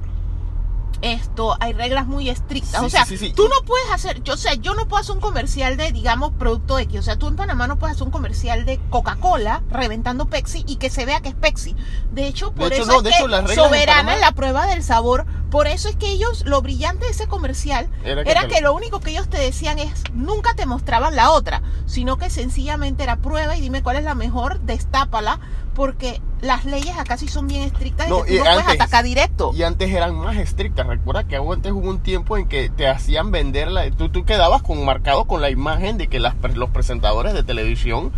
esto 1.03 1.57
hay 1.61 1.73
reglas 1.73 2.07
muy 2.07 2.29
estrictas. 2.29 2.81
Sí, 2.81 2.87
o 2.87 2.91
sea, 2.91 3.05
sí, 3.05 3.17
sí, 3.17 3.27
sí. 3.27 3.33
tú 3.33 3.49
no 3.49 3.65
puedes 3.67 3.91
hacer, 3.91 4.23
yo 4.23 4.35
o 4.35 4.37
sea, 4.37 4.55
yo 4.55 4.75
no 4.75 4.87
puedo 4.89 5.01
hacer 5.01 5.15
un 5.15 5.21
comercial 5.21 5.77
de, 5.77 5.93
digamos, 5.93 6.33
producto 6.33 6.79
X. 6.79 7.01
O 7.01 7.03
sea, 7.03 7.17
tú 7.17 7.29
en 7.29 7.37
Panamá 7.37 7.67
no 7.67 7.79
puedes 7.79 7.97
hacer 7.97 8.07
un 8.07 8.13
comercial 8.13 8.65
de 8.65 8.79
Coca-Cola 8.91 9.63
reventando 9.71 10.27
Pepsi 10.27 10.65
y 10.67 10.77
que 10.77 10.91
se 10.91 11.07
vea 11.07 11.21
que 11.21 11.31
es 11.31 11.35
Pepsi. 11.35 11.75
De 12.13 12.27
hecho, 12.27 12.53
por 12.53 12.73
hecho, 12.73 12.83
eso 12.83 12.93
no, 12.93 12.99
es 12.99 13.05
de 13.05 13.11
que 13.11 13.17
hecho, 13.17 13.29
las 13.29 13.45
reglas 13.45 13.59
en 13.59 13.65
soberana 13.65 14.15
en 14.15 14.21
la 14.21 14.33
prueba 14.33 14.67
del 14.67 14.83
sabor. 14.83 15.27
Por 15.51 15.69
eso 15.69 15.89
es 15.89 15.97
que 15.97 16.11
ellos, 16.11 16.45
lo 16.45 16.61
brillante 16.61 17.05
de 17.05 17.13
ese 17.13 17.29
comercial 17.29 17.89
Era 18.05 18.23
era 18.23 18.49
que 18.49 18.61
lo 18.61 18.75
único 18.75 18.99
que 19.01 19.11
ellos 19.11 19.29
te 19.29 19.39
decían 19.39 19.79
es, 19.79 20.03
nunca 20.13 20.55
te 20.55 20.67
mostraban 20.67 21.15
la 21.15 21.31
otra, 21.31 21.63
sino 21.87 22.19
que 22.19 22.31
sencillamente 22.31 23.05
era 23.05 23.17
prueba 23.17 23.57
y 23.57 23.61
dime 23.61 23.83
cuál 23.83 23.97
es 23.97 24.05
la 24.05 24.15
mejor, 24.17 24.61
destápala, 24.63 25.39
porque 25.75 26.21
las 26.41 26.65
leyes 26.65 26.97
acá 26.99 27.17
sí 27.17 27.29
son 27.29 27.47
bien 27.47 27.63
estrictas 27.63 28.09
No, 28.09 28.21
y 28.25 28.29
que 28.29 28.35
y 28.35 28.39
tú 28.39 28.45
no 28.45 28.51
puedes 28.55 28.69
atacar 28.69 29.05
directo. 29.05 29.53
Y 29.55 29.63
antes 29.63 29.91
eran 29.91 30.15
más 30.17 30.37
estrictas. 30.37 30.87
Recuerda 30.87 31.25
que 31.25 31.37
antes 31.37 31.71
hubo 31.73 31.91
un 31.91 32.01
tiempo 32.01 32.37
en 32.39 32.49
que 32.49 32.69
te 32.71 32.89
hacían 32.89 33.31
venderla. 33.31 33.89
Tú, 33.93 34.09
tú 34.09 34.25
quedabas 34.25 34.63
con 34.63 34.85
marcado 34.85 35.27
con 35.27 35.41
la 35.43 35.51
imagen 35.51 35.97
de 35.99 36.09
que 36.09 36.19
las, 36.19 36.35
los 36.55 36.71
presentadores 36.71 37.35
de 37.35 37.43
televisión 37.43 38.11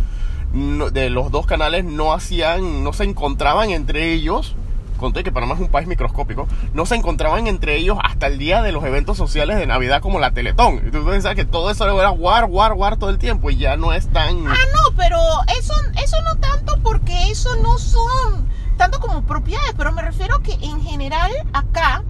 no- 0.53 0.89
de 0.89 1.09
los 1.09 1.31
dos 1.31 1.45
canales 1.45 1.83
no 1.85 2.13
hacían, 2.13 2.83
no 2.83 2.91
se 2.93 3.03
encontraban 3.03 3.69
entre 3.71 4.13
ellos. 4.13 4.55
Conté 4.99 5.23
que 5.23 5.31
Panamá 5.31 5.55
es 5.55 5.61
un 5.61 5.69
país 5.69 5.87
microscópico. 5.87 6.47
No 6.73 6.85
se 6.85 6.95
encontraban 6.95 7.47
entre 7.47 7.77
ellos 7.77 7.97
hasta 8.03 8.27
el 8.27 8.37
día 8.37 8.61
de 8.61 8.71
los 8.71 8.83
eventos 8.83 9.17
sociales 9.17 9.57
de 9.57 9.65
Navidad 9.65 10.01
como 10.01 10.19
la 10.19 10.31
Teletón. 10.31 10.81
Y 10.87 10.91
tú 10.91 11.03
pensabas 11.05 11.35
que 11.35 11.45
todo 11.45 11.71
eso 11.71 11.85
era 11.99 12.11
war, 12.11 12.45
war, 12.45 12.73
war 12.73 12.97
todo 12.97 13.09
el 13.09 13.17
tiempo. 13.17 13.49
Y 13.49 13.57
ya 13.57 13.77
no 13.77 13.93
es 13.93 14.07
tan. 14.09 14.47
Ah, 14.47 14.55
no, 14.73 14.95
pero 14.95 15.17
eso, 15.57 15.73
eso 16.03 16.21
no 16.21 16.35
tanto 16.35 16.77
porque 16.83 17.31
eso 17.31 17.55
no 17.57 17.77
son 17.77 18.47
tanto 18.77 18.99
como 18.99 19.23
propiedades, 19.23 19.73
pero 19.77 19.91
me 19.91 20.01
refiero 20.01 20.41
que 20.41 20.53
en 20.53 20.81
general 20.81 21.31
acá 21.53 22.03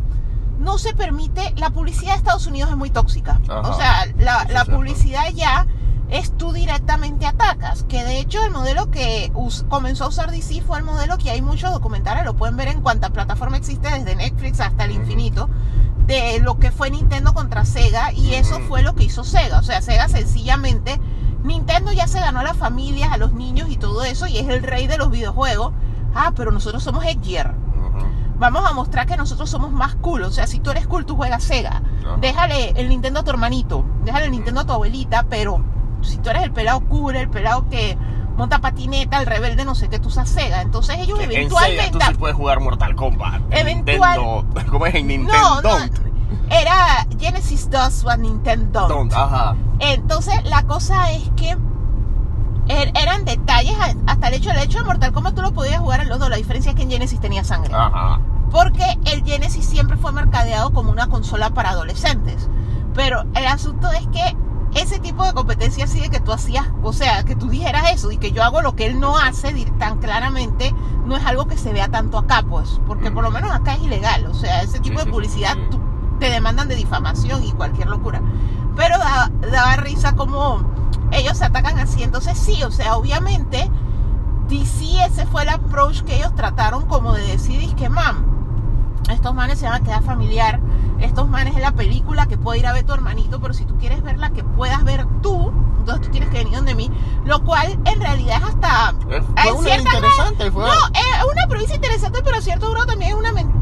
no 0.60 0.78
se 0.78 0.94
permite, 0.94 1.54
la 1.56 1.72
publicidad 1.72 2.12
de 2.12 2.18
Estados 2.18 2.46
Unidos 2.46 2.70
es 2.70 2.78
muy 2.78 2.90
tóxica. 2.90 3.40
Ajá. 3.48 3.62
O 3.62 3.74
sea, 3.76 4.06
la, 4.18 4.46
la 4.50 4.66
publicidad 4.66 5.32
ya 5.34 5.66
es 6.10 6.36
tú 6.38 6.52
directamente 6.52 7.26
atacas, 7.26 7.84
que 7.84 8.04
de 8.04 8.20
hecho 8.20 8.44
el 8.44 8.52
modelo 8.52 8.90
que 8.90 9.32
comenzó 9.70 10.06
a 10.06 10.08
usar 10.08 10.32
DC 10.32 10.62
fue 10.62 10.80
el 10.80 10.84
modelo 10.84 11.18
que 11.18 11.30
hay 11.30 11.42
muchos 11.42 11.72
documentales, 11.72 12.26
lo 12.26 12.36
pueden 12.36 12.58
ver 12.58 12.68
en 12.68 12.82
cuanta 12.82 13.10
plataforma 13.10 13.58
existe, 13.58 13.90
desde 13.90 14.16
Netflix 14.16 14.60
hasta 14.60 14.86
el 14.86 14.92
infinito, 14.92 15.50
de 16.08 16.40
lo 16.40 16.58
que 16.58 16.72
fue 16.72 16.90
Nintendo 16.90 17.34
contra 17.34 17.66
Sega, 17.66 18.12
y 18.12 18.34
eso 18.34 18.60
fue 18.68 18.82
lo 18.82 18.96
que 18.96 19.04
hizo 19.04 19.24
Sega. 19.24 19.60
O 19.60 19.64
sea, 19.64 19.82
Sega 19.82 20.08
sencillamente 20.10 21.00
Nintendo 21.44 21.92
ya 21.92 22.08
se 22.08 22.20
ganó 22.20 22.40
a 22.40 22.44
las 22.44 22.58
familias, 22.58 23.12
a 23.12 23.18
los 23.18 23.34
niños 23.34 23.70
y 23.70 23.78
todo 23.78 24.04
eso, 24.04 24.28
y 24.28 24.38
es 24.38 24.48
el 24.48 24.64
rey 24.64 24.88
de 24.88 24.98
los 24.98 25.10
videojuegos. 25.10 25.74
Ah, 26.14 26.34
pero 26.36 26.52
nosotros 26.52 26.84
somos. 26.84 27.04
Ujú. 27.06 28.06
Vamos 28.38 28.66
a 28.66 28.74
mostrar 28.74 29.06
que 29.06 29.16
nosotros 29.16 29.50
somos 29.50 29.72
más 29.72 29.96
cool. 29.96 30.24
O 30.24 30.32
sea, 30.32 30.48
si 30.48 30.60
tú 30.60 30.72
eres 30.72 30.88
cool, 30.88 31.06
tú 31.06 31.16
juegas 31.16 31.44
Sega. 31.44 31.82
Ajá. 32.02 32.18
Déjale 32.20 32.72
el 32.76 32.90
Nintendo 32.90 33.22
a 33.22 33.24
tu 33.24 33.30
hermanito. 33.30 33.86
Déjale 34.04 34.26
el 34.26 34.32
Nintendo 34.32 34.62
a 34.62 34.66
tu 34.66 34.74
abuelita, 34.74 35.28
pero 35.30 35.64
si 36.02 36.18
tú 36.18 36.30
eres 36.30 36.44
el 36.44 36.52
pelado 36.52 36.80
cool, 36.82 37.16
el 37.16 37.30
pelado 37.30 37.68
que 37.70 37.98
monta 38.38 38.60
patineta, 38.60 39.20
el 39.20 39.26
rebelde, 39.26 39.66
no 39.66 39.76
sé 39.76 39.90
qué, 39.90 40.00
tú 40.00 40.08
usas 40.08 40.30
Sega. 40.30 40.62
Entonces 40.62 40.98
ellos 41.00 41.18
Que 41.20 41.26
en 41.26 41.30
Sega 41.32 41.40
eventualmente... 41.42 42.00
tú 42.00 42.06
sí 42.12 42.14
puedes 42.18 42.36
jugar 42.38 42.60
Mortal 42.62 42.96
Kombat. 42.96 43.42
En 43.52 43.68
Eventual- 43.68 44.20
Nintendo. 44.20 44.46
¿Cómo 44.72 44.86
es? 44.86 44.96
En 44.96 45.08
Nintendo. 45.08 45.62
no, 45.62 45.80
no. 45.80 45.86
Era 46.52 47.06
Genesis 47.20 47.70
2 47.70 48.06
o 48.06 48.18
Nintendo. 48.18 48.88
Don't, 48.88 49.14
Ajá. 49.14 49.56
Entonces, 49.80 50.34
la 50.46 50.64
cosa 50.64 51.12
es 51.12 51.30
que 51.36 51.56
er- 52.68 52.92
eran 53.00 53.26
detalles, 53.26 53.76
a- 53.80 54.12
hasta 54.12 54.28
el 54.30 54.36
hecho, 54.36 54.52
el 54.52 54.58
hecho 54.60 54.80
de 54.80 54.86
Mortal 54.86 55.12
Kombat 55.12 55.36
tú 55.36 55.42
lo 55.42 55.52
podías 55.54 55.80
jugar 55.80 56.02
en 56.02 56.10
los 56.10 56.20
dos, 56.20 56.30
la 56.30 56.38
diferencia 56.38 56.72
es 56.72 56.76
que 56.76 56.84
en 56.84 56.92
Genesis 56.92 57.20
tenía 57.20 57.44
sangre. 57.44 57.74
Ajá. 57.76 58.20
Porque 58.52 58.98
el 59.06 59.24
Genesis 59.24 59.66
siempre 59.66 59.96
fue 59.98 60.12
mercadeado 60.12 60.72
como 60.72 60.92
una 60.92 61.08
consola 61.08 61.52
para 61.52 61.72
adolescentes. 61.72 62.50
Pero 62.96 63.24
el 63.36 63.46
asunto 63.46 63.92
es 63.92 64.08
que 64.08 64.36
ese 64.76 65.00
tipo 65.00 65.26
de 65.26 65.34
competencia 65.34 65.86
así 65.86 66.00
de 66.00 66.10
que 66.10 66.20
tú 66.20 66.32
hacías, 66.32 66.68
o 66.84 66.94
sea, 66.94 67.24
que 67.24 67.36
tú 67.36 67.50
dijeras 67.50 67.92
eso 67.92 68.12
y 68.12 68.18
que 68.18 68.32
yo 68.32 68.44
hago 68.44 68.62
lo 68.62 68.76
que 68.76 68.86
él 68.86 69.00
no 69.00 69.18
hace 69.18 69.52
tan 69.80 69.98
claramente, 70.00 70.74
no 71.06 71.18
es 71.18 71.26
algo 71.26 71.48
que 71.48 71.58
se 71.58 71.74
vea 71.74 71.88
tanto 71.90 72.18
acá, 72.20 72.44
pues, 72.48 72.80
porque 72.86 73.10
por 73.12 73.24
lo 73.24 73.32
menos 73.32 73.52
acá 73.52 73.74
es 73.76 73.82
ilegal, 73.82 74.28
o 74.28 74.34
sea, 74.34 74.62
ese 74.62 74.80
tipo 74.80 75.00
de 75.04 75.10
publicidad 75.12 75.56
tú- 75.72 75.80
te 76.20 76.30
demandan 76.30 76.68
de 76.68 76.76
difamación 76.76 77.44
y 77.44 77.52
cualquier 77.54 77.88
locura. 77.88 78.22
Pero 78.76 78.98
da- 78.98 79.32
daba 79.52 79.76
risa 79.78 80.16
como 80.16 80.62
ellos 81.12 81.38
se 81.38 81.46
atacan 81.46 81.80
así, 81.80 82.04
entonces 82.04 82.38
sí, 82.38 82.62
o 82.64 82.72
sea, 82.72 82.96
obviamente 82.98 83.72
DC 84.50 85.04
ese 85.06 85.26
fue 85.28 85.44
el 85.44 85.50
approach 85.50 86.02
que 86.02 86.18
ellos 86.18 86.34
trataron 86.36 86.86
como 86.88 87.14
de 87.14 87.26
decir, 87.26 87.62
es 87.62 87.74
que 87.76 87.90
mam, 87.90 88.39
estos 89.12 89.34
manes 89.34 89.60
se 89.60 89.66
van 89.66 89.82
a 89.82 89.86
quedar 89.86 90.04
familiar, 90.04 90.60
estos 91.00 91.28
manes 91.28 91.56
es 91.56 91.62
la 91.62 91.72
película 91.72 92.28
que 92.28 92.38
puede 92.38 92.60
ir 92.60 92.68
a 92.68 92.74
ver 92.74 92.86
tu 92.86 92.94
hermanito, 92.94 93.40
pero 93.40 93.54
si 93.54 93.66
tú 93.66 93.78
quieres 93.78 94.04
verla 94.04 94.32
que 94.32 94.44
puedas 94.44 94.84
ver 94.84 95.06
tú, 95.22 95.52
entonces 95.80 96.06
tú 96.06 96.12
tienes 96.12 96.30
que 96.30 96.40
venir 96.40 96.56
donde 96.56 96.76
mí, 96.76 96.92
lo 97.26 97.44
cual 97.44 97.80
en 97.86 98.00
realidad 98.02 98.38
es 98.38 98.44
hasta... 98.44 98.94
Eh, 99.10 99.22
Fue 99.44 99.52
una 99.54 99.78
interesante, 99.78 100.52
fue. 100.52 100.64
no, 100.64 100.72
es 100.72 101.26
una 101.32 101.48
premisa 101.48 101.76
interesante, 101.76 102.22
pero 102.24 102.42
cierto 102.42 102.70
grado 102.72 102.88
también 102.88 103.12
es 103.12 103.18
una 103.18 103.32
mentira 103.32 103.60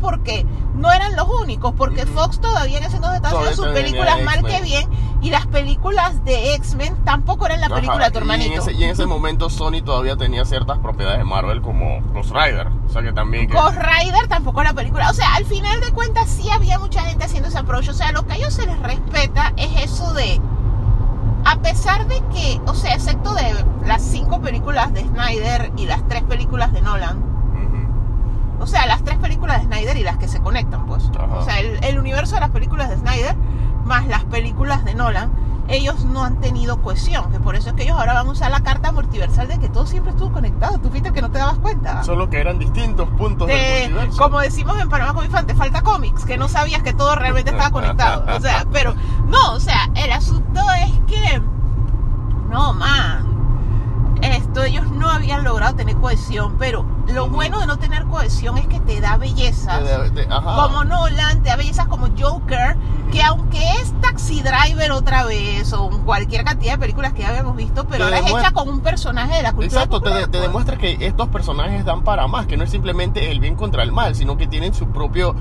porque 0.00 0.46
no 0.74 0.92
eran 0.92 1.16
los 1.16 1.28
únicos, 1.28 1.74
porque. 1.76 2.06
Fox 2.06 2.40
todavía 2.40 2.78
en 2.78 2.84
ese 2.84 2.96
entonces 2.96 3.16
estaba 3.16 3.40
haciendo 3.40 3.64
sus 3.64 3.72
películas 3.74 4.22
mal 4.24 4.44
que 4.44 4.60
bien, 4.62 4.88
y 5.20 5.30
las 5.30 5.46
películas 5.46 6.24
de 6.24 6.54
X-Men 6.54 6.96
tampoco 7.04 7.46
eran 7.46 7.60
la 7.60 7.66
Ajá, 7.66 7.74
película 7.76 8.04
de 8.06 8.10
tu 8.12 8.18
y 8.18 8.22
en, 8.22 8.30
hermanito. 8.30 8.60
ese, 8.62 8.72
y 8.72 8.84
en 8.84 8.90
ese 8.90 9.06
momento 9.06 9.50
Sony 9.50 9.82
todavía 9.84 10.16
tenía 10.16 10.44
ciertas 10.44 10.78
propiedades 10.78 11.18
de 11.18 11.24
Marvel 11.24 11.60
como 11.60 12.00
Ghost 12.12 12.32
Rider. 12.32 12.68
O 12.86 12.90
sea 12.90 13.02
que 13.02 13.12
también... 13.12 13.48
que- 13.48 13.54
Ghost 13.54 13.76
Rider 13.76 14.28
tampoco 14.28 14.60
era 14.62 14.72
película. 14.72 15.10
O 15.10 15.14
sea, 15.14 15.34
al 15.34 15.44
final 15.44 15.80
de 15.80 15.92
cuentas 15.92 16.28
sí 16.28 16.48
había 16.50 16.78
mucha 16.78 17.02
gente 17.02 17.24
haciendo 17.24 17.48
ese 17.48 17.58
approach. 17.58 17.88
O 17.88 17.94
sea, 17.94 18.12
lo 18.12 18.26
que 18.26 18.34
a 18.34 18.36
ellos 18.36 18.54
se 18.54 18.66
les 18.66 18.78
respeta 18.80 19.52
es 19.56 19.84
eso 19.84 20.12
de... 20.14 20.40
A 21.44 21.56
pesar 21.60 22.06
de 22.08 22.20
que, 22.32 22.60
o 22.66 22.74
sea, 22.74 22.94
excepto 22.94 23.34
de 23.34 23.42
las 23.86 24.02
cinco 24.02 24.40
películas 24.40 24.92
de 24.92 25.00
Snyder 25.02 25.72
y 25.76 25.86
las 25.86 26.06
tres 26.08 26.22
películas 26.24 26.72
de 26.72 26.80
Nolan. 26.82 27.22
O 28.60 28.66
sea, 28.66 28.86
las 28.86 29.02
tres 29.04 29.18
películas 29.18 29.60
de 29.60 29.66
Snyder 29.66 29.96
y 29.96 30.02
las 30.02 30.18
que 30.18 30.28
se 30.28 30.40
conectan, 30.40 30.86
pues. 30.86 31.10
Ajá. 31.18 31.36
O 31.36 31.44
sea, 31.44 31.60
el, 31.60 31.82
el 31.84 31.98
universo 31.98 32.34
de 32.34 32.40
las 32.40 32.50
películas 32.50 32.90
de 32.90 32.96
Snyder 32.96 33.36
más 33.88 34.06
las 34.06 34.24
películas 34.24 34.84
de 34.84 34.94
Nolan, 34.94 35.32
ellos 35.66 36.04
no 36.04 36.24
han 36.24 36.40
tenido 36.40 36.80
cohesión. 36.80 37.32
Que 37.32 37.40
por 37.40 37.56
eso 37.56 37.70
es 37.70 37.74
que 37.74 37.82
ellos 37.82 37.98
ahora 37.98 38.14
van 38.14 38.28
a 38.28 38.30
usar 38.30 38.50
la 38.50 38.60
carta 38.60 38.92
multiversal 38.92 39.48
de 39.48 39.58
que 39.58 39.68
todo 39.68 39.86
siempre 39.86 40.12
estuvo 40.12 40.32
conectado. 40.32 40.78
Tú 40.78 40.90
fuiste 40.90 41.08
el 41.08 41.14
que 41.14 41.22
no 41.22 41.30
te 41.30 41.38
dabas 41.38 41.58
cuenta. 41.58 42.04
Solo 42.04 42.30
que 42.30 42.40
eran 42.40 42.58
distintos 42.58 43.08
puntos 43.10 43.48
del 43.48 43.56
de, 43.56 43.88
multiverso. 43.88 44.22
como 44.22 44.40
decimos 44.40 44.80
en 44.80 44.88
Panamá 44.88 45.14
Comic 45.14 45.30
Fan, 45.30 45.46
te 45.46 45.54
falta 45.54 45.82
cómics, 45.82 46.24
que 46.24 46.36
no 46.36 46.48
sabías 46.48 46.82
que 46.82 46.92
todo 46.92 47.16
realmente 47.16 47.50
estaba 47.50 47.70
conectado. 47.70 48.24
O 48.36 48.40
sea, 48.40 48.64
pero 48.72 48.94
no, 49.26 49.54
o 49.54 49.60
sea, 49.60 49.90
el 49.94 50.12
asunto 50.12 50.60
es 50.72 50.92
que, 51.06 51.42
no, 52.48 52.74
man, 52.74 53.37
esto 54.22 54.62
ellos 54.64 54.90
no 54.90 55.08
habían 55.10 55.44
logrado 55.44 55.74
tener 55.76 55.96
cohesión, 55.96 56.56
pero 56.58 56.84
lo 57.12 57.28
bueno 57.28 57.60
de 57.60 57.66
no 57.66 57.78
tener 57.78 58.04
cohesión 58.04 58.58
es 58.58 58.66
que 58.66 58.80
te 58.80 59.00
da 59.00 59.16
bellezas. 59.16 59.82
De- 59.84 60.10
de- 60.10 60.26
de- 60.26 60.32
ajá. 60.34 60.62
Como 60.68 60.84
Nolan, 60.84 61.42
te 61.42 61.48
da 61.50 61.56
bellezas 61.56 61.86
como 61.86 62.08
Joker, 62.18 62.76
que 63.12 63.22
aunque 63.22 63.58
es 63.80 63.92
Taxi 64.00 64.42
Driver 64.42 64.92
otra 64.92 65.24
vez, 65.24 65.72
o 65.72 65.88
cualquier 66.04 66.44
cantidad 66.44 66.72
de 66.72 66.78
películas 66.78 67.12
que 67.12 67.22
ya 67.22 67.30
habíamos 67.30 67.56
visto, 67.56 67.86
pero 67.86 68.04
ahora 68.04 68.18
es 68.18 68.26
hecha 68.30 68.50
con 68.52 68.68
un 68.68 68.80
personaje 68.80 69.36
de 69.36 69.42
la 69.42 69.52
cultura 69.52 69.66
Exacto, 69.82 70.00
te, 70.00 70.08
popular, 70.10 70.28
te 70.30 70.40
demuestra 70.40 70.76
que 70.76 70.96
estos 71.00 71.28
personajes 71.28 71.84
dan 71.84 72.02
para 72.04 72.26
más, 72.26 72.46
que 72.46 72.56
no 72.56 72.64
es 72.64 72.70
simplemente 72.70 73.30
el 73.30 73.40
bien 73.40 73.54
contra 73.56 73.82
el 73.82 73.92
mal, 73.92 74.14
sino 74.14 74.36
que 74.36 74.46
tienen 74.46 74.74
su 74.74 74.88
propio 74.88 75.34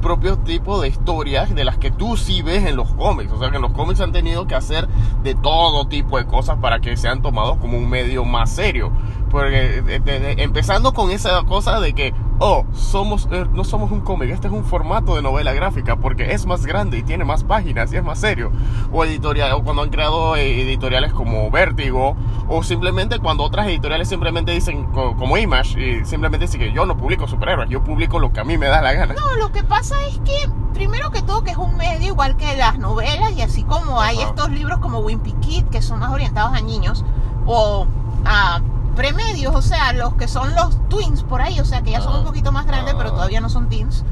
propio 0.00 0.36
tipo 0.38 0.80
de 0.80 0.88
historias 0.88 1.54
de 1.54 1.64
las 1.64 1.78
que 1.78 1.92
tú 1.92 2.16
sí 2.16 2.42
ves 2.42 2.66
en 2.66 2.74
los 2.74 2.92
cómics. 2.94 3.30
O 3.30 3.38
sea, 3.38 3.50
que 3.50 3.56
en 3.56 3.62
los 3.62 3.70
cómics 3.70 4.00
han 4.00 4.10
tenido 4.10 4.48
que 4.48 4.56
hacer 4.56 4.88
de 5.22 5.36
todo 5.36 5.86
tipo 5.86 6.18
de 6.18 6.26
cosas 6.26 6.58
para 6.60 6.80
que 6.80 6.96
sean 6.96 7.22
tomados 7.22 7.58
como 7.58 7.78
un 7.78 7.88
medio 7.88 8.21
más 8.24 8.50
serio. 8.50 8.90
Porque 9.30 9.80
de- 9.82 9.98
de- 10.00 10.20
de- 10.20 10.42
empezando 10.42 10.92
con 10.92 11.10
esa 11.10 11.42
cosa 11.44 11.80
de 11.80 11.94
que, 11.94 12.12
oh, 12.38 12.66
somos, 12.74 13.28
eh, 13.32 13.46
no 13.52 13.64
somos 13.64 13.90
un 13.90 14.00
cómic, 14.02 14.28
este 14.30 14.46
es 14.48 14.52
un 14.52 14.62
formato 14.64 15.16
de 15.16 15.22
novela 15.22 15.54
gráfica 15.54 15.96
porque 15.96 16.32
es 16.32 16.44
más 16.44 16.66
grande 16.66 16.98
y 16.98 17.02
tiene 17.02 17.24
más 17.24 17.42
páginas 17.42 17.90
y 17.92 17.96
es 17.96 18.04
más 18.04 18.18
serio. 18.18 18.52
O 18.92 19.04
editorial, 19.06 19.52
o 19.52 19.62
cuando 19.64 19.80
han 19.82 19.88
creado 19.88 20.36
eh, 20.36 20.60
editoriales 20.60 21.14
como 21.14 21.50
Vértigo, 21.50 22.14
o 22.48 22.62
simplemente 22.62 23.20
cuando 23.20 23.42
otras 23.44 23.66
editoriales 23.68 24.06
simplemente 24.08 24.52
dicen, 24.52 24.84
co- 24.92 25.16
como 25.16 25.38
Image, 25.38 25.80
y 25.80 26.04
simplemente 26.04 26.44
dicen 26.44 26.60
que 26.60 26.72
yo 26.72 26.84
no 26.84 26.98
publico 26.98 27.26
superhéroes, 27.26 27.70
yo 27.70 27.82
publico 27.82 28.18
lo 28.18 28.34
que 28.34 28.40
a 28.40 28.44
mí 28.44 28.58
me 28.58 28.66
da 28.66 28.82
la 28.82 28.92
gana. 28.92 29.14
No, 29.14 29.34
lo 29.36 29.50
que 29.50 29.64
pasa 29.64 29.96
es 30.08 30.18
que, 30.18 30.46
primero 30.74 31.10
que 31.10 31.22
todo, 31.22 31.42
que 31.42 31.52
es 31.52 31.56
un 31.56 31.74
medio 31.78 32.08
igual 32.08 32.36
que 32.36 32.54
las 32.54 32.78
novelas, 32.78 33.32
y 33.32 33.40
así 33.40 33.62
como 33.62 33.98
hay 34.02 34.18
Ajá. 34.18 34.28
estos 34.28 34.50
libros 34.50 34.78
como 34.80 34.98
Wimpy 34.98 35.32
Kid, 35.40 35.64
que 35.68 35.80
son 35.80 36.00
más 36.00 36.10
orientados 36.12 36.52
a 36.52 36.60
niños, 36.60 37.02
o 37.46 37.86
a 38.24 38.60
premedios, 38.96 39.54
o 39.54 39.62
sea, 39.62 39.92
los 39.92 40.14
que 40.14 40.28
son 40.28 40.54
los 40.54 40.76
twins 40.88 41.22
por 41.22 41.40
ahí, 41.40 41.58
o 41.60 41.64
sea, 41.64 41.82
que 41.82 41.92
ya 41.92 42.00
son 42.00 42.14
Ah. 42.14 42.18
un 42.18 42.24
poquito 42.24 42.52
más 42.52 42.66
grandes, 42.66 42.94
pero 42.94 43.10
Ah. 43.10 43.14
todavía 43.14 43.40
no 43.40 43.48
son 43.48 43.68
teens. 43.68 44.04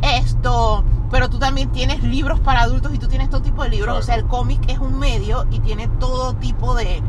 Esto, 0.00 0.84
pero 1.10 1.28
tú 1.30 1.38
también 1.38 1.70
tienes 1.70 2.02
libros 2.02 2.40
para 2.40 2.62
adultos 2.62 2.92
y 2.94 2.98
tú 2.98 3.08
tienes 3.08 3.30
todo 3.30 3.42
tipo 3.42 3.62
de 3.62 3.68
libros, 3.70 3.96
o 3.98 4.02
sea, 4.02 4.14
el 4.16 4.24
cómic 4.26 4.60
es 4.68 4.78
un 4.78 4.98
medio 4.98 5.46
y 5.50 5.60
tiene 5.60 5.86
todo 5.86 6.34
tipo 6.34 6.74
de 6.74 7.02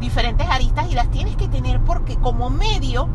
diferentes 0.00 0.46
aristas 0.48 0.86
y 0.90 0.94
las 0.94 1.10
tienes 1.10 1.36
que 1.36 1.48
tener 1.48 1.80
porque 1.80 2.16
como 2.16 2.50
medio 2.50 3.08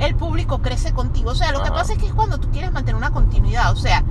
el 0.00 0.16
público 0.16 0.60
crece 0.60 0.92
contigo. 0.92 1.30
O 1.30 1.34
sea, 1.34 1.52
lo 1.52 1.62
que 1.62 1.70
pasa 1.70 1.92
es 1.92 1.98
que 1.98 2.06
es 2.06 2.14
cuando 2.14 2.38
tú 2.38 2.48
quieres 2.50 2.72
mantener 2.72 2.96
una 2.96 3.10
continuidad. 3.12 3.70
O 3.72 3.76
sea, 3.76 4.02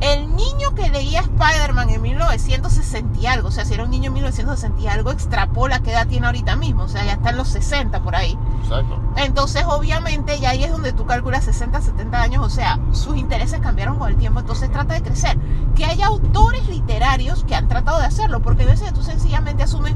el 0.00 0.34
niño 0.34 0.74
que 0.74 0.88
leía 0.88 1.20
Spider-Man 1.20 1.90
en 1.90 2.02
1960 2.02 3.18
y 3.18 3.26
algo, 3.26 3.48
o 3.48 3.50
sea, 3.50 3.64
si 3.64 3.74
era 3.74 3.84
un 3.84 3.90
niño 3.90 4.08
en 4.08 4.14
1960 4.14 4.80
y 4.80 4.88
algo, 4.88 5.10
extrapola 5.10 5.80
qué 5.80 5.92
edad 5.92 6.06
tiene 6.06 6.26
ahorita 6.26 6.56
mismo. 6.56 6.84
O 6.84 6.88
sea, 6.88 7.04
ya 7.04 7.12
está 7.12 7.30
en 7.30 7.36
los 7.36 7.48
60 7.48 8.02
por 8.02 8.16
ahí. 8.16 8.38
Exacto. 8.62 8.98
Entonces, 9.16 9.64
obviamente, 9.66 10.38
ya 10.40 10.50
ahí 10.50 10.64
es 10.64 10.70
donde 10.70 10.92
tú 10.92 11.04
calculas 11.06 11.44
60, 11.44 11.80
70 11.80 12.22
años, 12.22 12.44
o 12.44 12.50
sea, 12.50 12.78
sus 12.92 13.16
intereses 13.16 13.60
cambiaron 13.60 13.98
con 13.98 14.08
el 14.08 14.16
tiempo, 14.16 14.40
entonces 14.40 14.70
trata 14.72 14.94
de 14.94 15.02
crecer. 15.02 15.38
Que 15.74 15.84
haya 15.84 16.06
autores 16.06 16.66
literarios 16.68 17.44
que 17.44 17.54
han 17.54 17.68
tratado 17.68 17.98
de 17.98 18.06
hacerlo, 18.06 18.40
porque 18.40 18.62
a 18.62 18.66
veces 18.66 18.92
tú 18.94 19.02
sencillamente 19.02 19.62
asumes, 19.62 19.94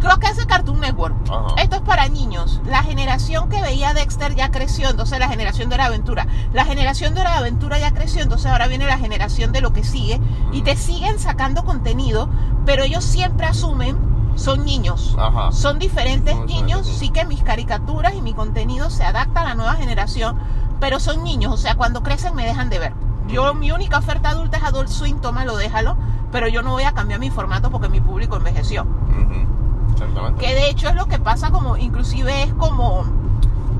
creo 0.00 0.18
que 0.18 0.26
hace 0.26 0.46
Cartoon 0.46 0.80
Network. 0.80 1.14
Ajá. 1.30 1.54
Esto 1.62 1.76
es 1.76 1.82
para 1.82 2.08
niños. 2.08 2.60
La 2.66 2.82
generación 2.82 3.48
que 3.48 3.60
veía 3.60 3.94
Dexter 3.94 4.34
ya 4.34 4.50
creció, 4.50 4.90
entonces 4.90 5.18
la 5.18 5.28
generación 5.28 5.68
de 5.68 5.76
de 5.76 5.82
Aventura. 5.82 6.26
La 6.52 6.64
generación 6.64 7.14
de 7.14 7.20
de 7.20 7.26
Aventura 7.26 7.78
ya 7.78 7.92
creció, 7.92 8.22
entonces 8.22 8.50
ahora 8.50 8.66
viene 8.68 8.86
la 8.86 8.98
generación 8.98 9.52
de 9.52 9.60
lo 9.60 9.72
que 9.72 9.84
sigue. 9.84 10.20
Y 10.52 10.62
te 10.62 10.76
siguen 10.76 11.18
sacando 11.18 11.64
contenido, 11.64 12.28
pero 12.66 12.82
ellos 12.82 13.04
siempre 13.04 13.46
asumen, 13.46 13.96
son 14.34 14.64
niños. 14.64 15.16
Ajá. 15.18 15.52
Son 15.52 15.78
diferentes 15.78 16.36
niños, 16.46 16.86
sí 16.86 17.10
que 17.10 17.24
mis 17.24 17.42
caricaturas 17.42 18.14
y 18.14 18.22
mi 18.22 18.34
contenido 18.34 18.90
se 18.90 19.04
adapta 19.04 19.40
a 19.40 19.44
la 19.44 19.54
nueva 19.54 19.74
generación, 19.74 20.38
pero 20.80 21.00
son 21.00 21.24
niños, 21.24 21.52
o 21.52 21.56
sea, 21.56 21.74
cuando 21.76 22.02
crecen 22.02 22.34
me 22.34 22.44
dejan 22.44 22.70
de 22.70 22.78
ver. 22.78 22.92
Yo, 23.28 23.52
mi 23.52 23.72
única 23.72 23.98
oferta 23.98 24.30
adulta 24.30 24.56
es 24.56 24.62
Adult 24.64 24.88
Swim, 24.88 25.20
tómalo, 25.20 25.56
déjalo, 25.56 25.96
pero 26.32 26.48
yo 26.48 26.62
no 26.62 26.72
voy 26.72 26.84
a 26.84 26.92
cambiar 26.92 27.20
mi 27.20 27.30
formato 27.30 27.70
porque 27.70 27.88
mi 27.88 28.00
público 28.00 28.36
envejeció. 28.36 28.84
Ujú. 28.84 29.67
Exactamente. 30.00 30.44
Que 30.44 30.54
de 30.54 30.70
hecho 30.70 30.88
es 30.88 30.94
lo 30.94 31.06
que 31.06 31.18
pasa 31.18 31.50
como, 31.50 31.76
inclusive 31.76 32.42
es 32.44 32.52
como 32.54 33.04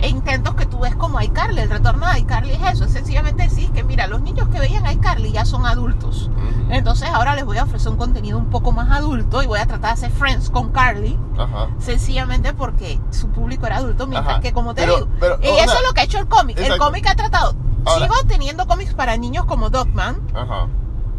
intentos 0.01 0.55
que 0.55 0.65
tú 0.65 0.79
ves 0.79 0.95
como 0.95 1.21
iCarly, 1.21 1.61
el 1.63 1.71
retorno 1.71 2.07
de 2.07 2.21
iCarly 2.21 2.53
es 2.53 2.63
eso, 2.75 2.85
es 2.85 2.93
sencillamente 2.93 3.43
decir 3.43 3.73
que 3.73 3.83
mira, 3.83 4.07
los 4.07 4.21
niños 4.21 4.49
que 4.49 4.61
veían 4.61 4.87
iCarly 4.91 5.33
ya 5.33 5.45
son 5.45 5.67
adultos. 5.67 6.31
Entonces 6.71 7.09
ahora 7.13 7.35
les 7.35 7.45
voy 7.45 7.59
a 7.59 7.65
ofrecer 7.65 7.91
un 7.91 7.97
contenido 7.99 8.39
un 8.39 8.47
poco 8.47 8.71
más 8.71 8.91
adulto 8.93 9.43
y 9.43 9.47
voy 9.47 9.59
a 9.59 9.67
tratar 9.67 9.91
de 9.97 10.07
hacer 10.07 10.11
friends 10.13 10.51
con 10.51 10.71
Carly, 10.71 11.19
Ajá. 11.37 11.69
sencillamente 11.79 12.53
porque 12.55 13.01
su 13.11 13.29
público 13.31 13.67
era 13.67 13.79
adulto, 13.79 14.07
mientras 14.07 14.35
Ajá. 14.35 14.41
que 14.43 14.53
como 14.53 14.73
te 14.75 14.83
Pero- 14.83 14.95
digo, 14.97 15.09
pero, 15.19 15.39
y 15.43 15.49
o 15.49 15.59
eso 15.59 15.73
es 15.75 15.83
lo 15.87 15.93
que 15.95 16.01
ha 16.03 16.05
hecho 16.05 16.19
el 16.19 16.29
cómic. 16.29 16.59
El 16.61 16.79
cómic 16.79 17.05
ha 17.09 17.17
tratado, 17.17 17.57
Ahora- 17.85 18.03
sigo 18.07 18.15
teniendo 18.29 18.67
cómics 18.69 18.95
para 18.95 19.17
niños 19.17 19.47
como 19.47 19.69
Dogman, 19.71 20.21
Ajá. 20.33 20.69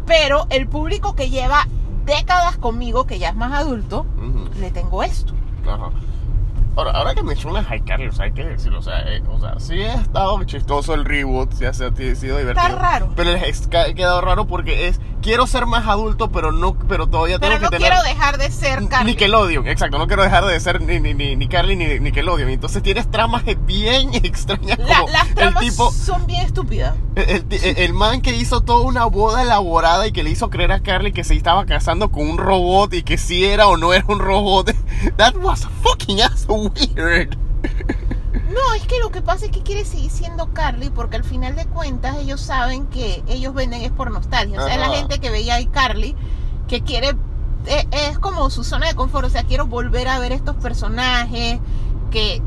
pero 0.06 0.46
el 0.48 0.68
público 0.68 1.14
que 1.14 1.28
lleva 1.28 1.66
décadas 2.04 2.56
conmigo, 2.56 3.06
que 3.06 3.18
ya 3.18 3.30
es 3.30 3.36
más 3.36 3.52
adulto, 3.52 4.06
le 4.58 4.70
tengo 4.70 5.02
esto. 5.02 5.34
Ajá. 5.66 5.90
Ahora, 6.76 6.92
ahora 6.92 7.14
que 7.14 7.22
mencionas 7.22 7.66
iCarly, 7.70 8.06
o 8.06 8.12
sea, 8.12 8.26
hay 8.26 8.32
que 8.32 8.44
decirlo, 8.44 8.78
o 8.78 8.82
sea, 8.82 9.00
eh, 9.00 9.22
o 9.28 9.40
sea, 9.40 9.58
sí 9.58 9.82
ha 9.82 9.94
estado 9.94 10.42
chistoso 10.44 10.94
el 10.94 11.04
reboot, 11.04 11.52
sí 11.52 11.64
ha 11.64 11.72
sido 11.72 11.88
ha 11.90 12.14
sido 12.14 12.38
divertido. 12.38 12.78
raro. 12.78 13.12
Pero 13.16 13.32
les 13.32 13.66
ha 13.66 13.92
quedado 13.92 14.20
raro 14.20 14.46
porque 14.46 14.86
es, 14.86 15.00
quiero 15.20 15.46
ser 15.46 15.66
más 15.66 15.86
adulto, 15.86 16.30
pero 16.30 16.52
no, 16.52 16.74
pero 16.74 17.06
todavía 17.06 17.38
tengo 17.38 17.50
Pero 17.54 17.62
no 17.64 17.70
que 17.70 17.76
tener... 17.76 17.92
quiero 17.92 18.02
dejar 18.04 18.38
de 18.38 18.50
ser 18.50 18.86
Carly. 18.88 19.12
Nickelodeon, 19.12 19.66
exacto, 19.68 19.98
no 19.98 20.06
quiero 20.06 20.22
dejar 20.22 20.44
de 20.44 20.58
ser 20.60 20.80
ni, 20.82 21.00
ni, 21.00 21.14
ni, 21.14 21.36
ni 21.36 21.48
Carly 21.48 21.76
ni 21.76 21.98
Nickelodeon. 22.00 22.48
Entonces 22.50 22.82
tienes 22.82 23.10
tramas 23.10 23.42
bien 23.66 24.10
extrañas 24.14 24.78
La- 24.78 24.98
como 24.98 25.08
las 25.10 25.28
el 25.28 25.34
tramas 25.34 25.62
tipo, 25.62 25.90
son 25.92 26.26
bien 26.26 26.46
estúpidas. 26.46 26.94
el, 27.16 27.44
el- 27.50 27.64
el- 27.64 27.76
el 27.78 27.92
man 27.94 28.20
que 28.22 28.34
hizo 28.34 28.60
toda 28.62 28.84
una 28.86 29.04
boda 29.06 29.42
elaborada 29.42 30.06
y 30.06 30.12
que 30.12 30.22
le 30.22 30.30
hizo 30.30 30.50
creer 30.50 30.72
a 30.72 30.80
Carly 30.80 31.12
que 31.12 31.24
se 31.24 31.34
estaba 31.34 31.66
casando 31.66 32.10
con 32.10 32.28
un 32.28 32.38
robot 32.38 32.94
y 32.94 33.02
que 33.02 33.18
si 33.18 33.44
era 33.44 33.66
o 33.68 33.76
no 33.76 33.92
era 33.92 34.04
un 34.08 34.18
robot. 34.18 34.72
That 35.16 35.36
was 35.36 35.66
fucking 35.82 36.20
ass 36.22 36.46
weird. 36.48 37.36
No, 38.52 38.74
es 38.74 38.86
que 38.86 38.98
lo 38.98 39.10
que 39.10 39.22
pasa 39.22 39.46
es 39.46 39.52
que 39.52 39.62
quiere 39.62 39.84
seguir 39.84 40.10
siendo 40.10 40.52
Carly 40.52 40.90
porque 40.90 41.16
al 41.16 41.24
final 41.24 41.54
de 41.54 41.66
cuentas 41.66 42.16
ellos 42.16 42.40
saben 42.40 42.86
que 42.86 43.22
ellos 43.28 43.54
venden 43.54 43.82
es 43.82 43.92
por 43.92 44.10
nostalgia. 44.10 44.60
O 44.60 44.64
sea, 44.64 44.74
es 44.74 44.80
la 44.80 44.88
gente 44.90 45.20
que 45.20 45.30
veía 45.30 45.56
a 45.56 45.70
Carly 45.70 46.16
que 46.66 46.82
quiere 46.82 47.16
eh, 47.66 47.86
es 47.92 48.18
como 48.18 48.48
su 48.50 48.64
zona 48.64 48.88
de 48.88 48.94
confort, 48.94 49.26
o 49.26 49.30
sea, 49.30 49.44
quiero 49.44 49.66
volver 49.66 50.08
a 50.08 50.18
ver 50.18 50.32
estos 50.32 50.56
personajes 50.56 51.60
que 52.10 52.42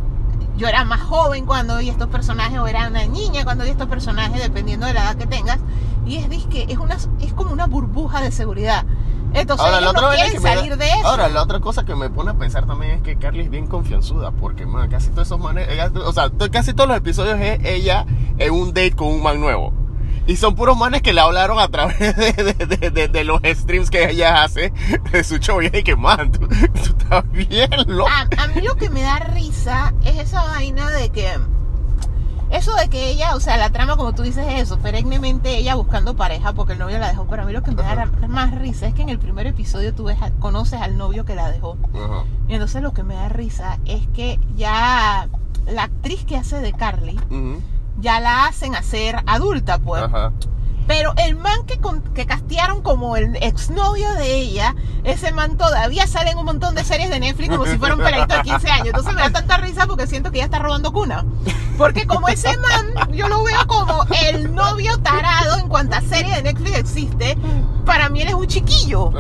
yo 0.57 0.67
era 0.67 0.83
más 0.85 1.01
joven 1.01 1.45
cuando 1.45 1.77
vi 1.77 1.89
estos 1.89 2.07
personajes 2.09 2.59
o 2.59 2.67
era 2.67 2.87
una 2.87 3.05
niña 3.05 3.43
cuando 3.43 3.63
vi 3.63 3.71
estos 3.71 3.87
personajes, 3.87 4.41
dependiendo 4.41 4.85
de 4.85 4.93
la 4.93 5.03
edad 5.03 5.15
que 5.15 5.27
tengas, 5.27 5.59
y 6.05 6.17
es 6.17 6.27
es 6.53 6.77
una 6.77 6.97
es 7.21 7.33
como 7.33 7.51
una 7.51 7.67
burbuja 7.67 8.21
de 8.21 8.31
seguridad. 8.31 8.85
Entonces 9.33 9.65
Ahora, 9.65 9.81
la 9.81 9.87
ellos 9.87 9.89
otra 9.91 10.01
no 10.09 10.15
quieren 10.15 10.43
da- 10.43 10.55
salir 10.55 10.77
de 10.77 10.85
eso. 10.89 11.07
Ahora, 11.07 11.27
la 11.29 11.41
otra 11.41 11.59
cosa 11.59 11.83
que 11.85 11.95
me 11.95 12.09
pone 12.09 12.31
a 12.31 12.33
pensar 12.35 12.65
también 12.67 12.93
es 12.97 13.01
que 13.01 13.17
Carly 13.17 13.41
es 13.41 13.49
bien 13.49 13.67
confianzuda, 13.67 14.31
porque 14.31 14.65
man, 14.65 14.89
casi 14.89 15.09
todos 15.09 15.27
esos 15.27 15.39
manes, 15.39 15.67
ella- 15.69 15.91
o 16.05 16.13
sea, 16.13 16.29
casi 16.51 16.73
todos 16.73 16.87
los 16.87 16.97
episodios 16.97 17.39
es 17.39 17.59
ella 17.63 18.05
en 18.37 18.53
un 18.53 18.67
date 18.69 18.91
con 18.95 19.07
un 19.07 19.23
man 19.23 19.39
nuevo. 19.39 19.73
Y 20.25 20.37
son 20.37 20.55
puros 20.55 20.77
manes 20.77 21.01
que 21.01 21.11
le 21.11 21.19
hablaron 21.19 21.59
a 21.59 21.67
través 21.67 21.97
de, 21.99 22.31
de- 22.33 22.65
de- 22.77 22.89
de- 22.91 23.07
de 23.09 23.23
los 23.25 23.41
streams 23.43 23.89
que 23.89 24.09
ella 24.09 24.43
hace 24.43 24.71
de 25.11 25.23
su 25.23 25.37
show. 25.37 25.61
Y 25.61 25.65
es 25.73 25.83
que, 25.83 25.95
man, 25.97 26.31
tú, 26.31 26.47
tú 26.47 26.55
estás 26.99 27.29
bien 27.31 27.69
loco. 27.87 28.09
a, 28.09 28.43
a 28.43 28.47
mí 28.47 28.61
lo 28.61 28.75
que 28.75 28.89
me 28.89 29.01
da 29.01 29.19
risa 29.19 29.93
es 30.05 30.17
esa 30.19 30.45
vaina 30.45 30.89
de 30.91 31.09
que 31.09 31.27
eso 32.53 32.75
de 32.75 32.87
que 32.87 33.09
ella, 33.09 33.35
o 33.35 33.39
sea, 33.39 33.57
la 33.57 33.71
trama 33.71 33.95
como 33.95 34.13
tú 34.13 34.21
dices 34.21 34.45
es 34.47 34.61
eso, 34.61 34.77
perennemente 34.77 35.57
ella 35.57 35.73
buscando 35.75 36.15
pareja 36.15 36.53
porque 36.53 36.73
el 36.73 36.79
novio 36.79 36.99
la 36.99 37.07
dejó, 37.07 37.25
pero 37.25 37.43
a 37.43 37.45
mí 37.45 37.51
lo 37.51 37.63
que 37.63 37.71
me 37.71 37.81
da 37.81 38.05
más 38.27 38.53
risa 38.55 38.87
es 38.87 38.93
que 38.93 39.01
en 39.01 39.09
el 39.09 39.17
primer 39.17 39.47
episodio 39.47 39.93
tú 39.93 40.05
ves, 40.05 40.17
conoces 40.39 40.79
al 40.79 40.95
novio 40.95 41.25
que 41.25 41.33
la 41.33 41.51
dejó. 41.51 41.77
Ajá. 41.93 42.25
Y 42.47 42.53
entonces 42.53 42.83
lo 42.83 42.93
que 42.93 43.03
me 43.03 43.15
da 43.15 43.27
risa 43.27 43.79
es 43.85 44.07
que 44.09 44.39
ya 44.55 45.27
la 45.65 45.83
actriz 45.83 46.25
que 46.25 46.37
hace 46.37 46.59
de 46.59 46.73
Carly 46.73 47.19
ya 47.99 48.19
la 48.19 48.45
hacen 48.45 48.75
hacer 48.75 49.17
adulta, 49.25 49.79
pues. 49.79 50.03
Ajá. 50.03 50.31
Pero 50.87 51.13
el 51.17 51.35
man 51.35 51.65
que, 51.65 51.77
con- 51.79 52.01
que 52.01 52.25
castearon 52.25 52.81
como 52.81 53.15
el 53.15 53.35
exnovio 53.41 54.11
de 54.15 54.35
ella, 54.35 54.75
ese 55.03 55.31
man 55.31 55.57
todavía 55.57 56.07
sale 56.07 56.31
en 56.31 56.37
un 56.37 56.45
montón 56.45 56.75
de 56.75 56.83
series 56.83 57.09
de 57.09 57.19
Netflix 57.19 57.49
como 57.49 57.65
si 57.65 57.77
fuera 57.77 57.95
un 57.95 58.01
peladito 58.01 58.35
de 58.35 58.41
15 58.41 58.69
años. 58.71 58.87
Entonces 58.87 59.13
me 59.15 59.21
da 59.21 59.29
tanta 59.31 59.57
risa 59.57 59.87
porque 59.87 60.07
siento 60.07 60.31
que 60.31 60.37
ella 60.39 60.45
está 60.45 60.59
robando 60.59 60.91
cuna. 60.91 61.23
Porque 61.77 62.05
como 62.05 62.27
ese 62.27 62.55
man, 62.57 63.11
yo 63.13 63.27
lo 63.29 63.43
veo 63.43 63.65
como 63.67 64.05
el 64.29 64.53
novio 64.53 64.97
tarado 64.99 65.57
en 65.57 65.67
cuanta 65.69 66.01
serie 66.01 66.35
de 66.35 66.43
Netflix 66.43 66.77
existe, 66.77 67.37
para 67.85 68.09
mí 68.09 68.21
él 68.21 68.27
es 68.29 68.33
un 68.35 68.47
chiquillo. 68.47 69.11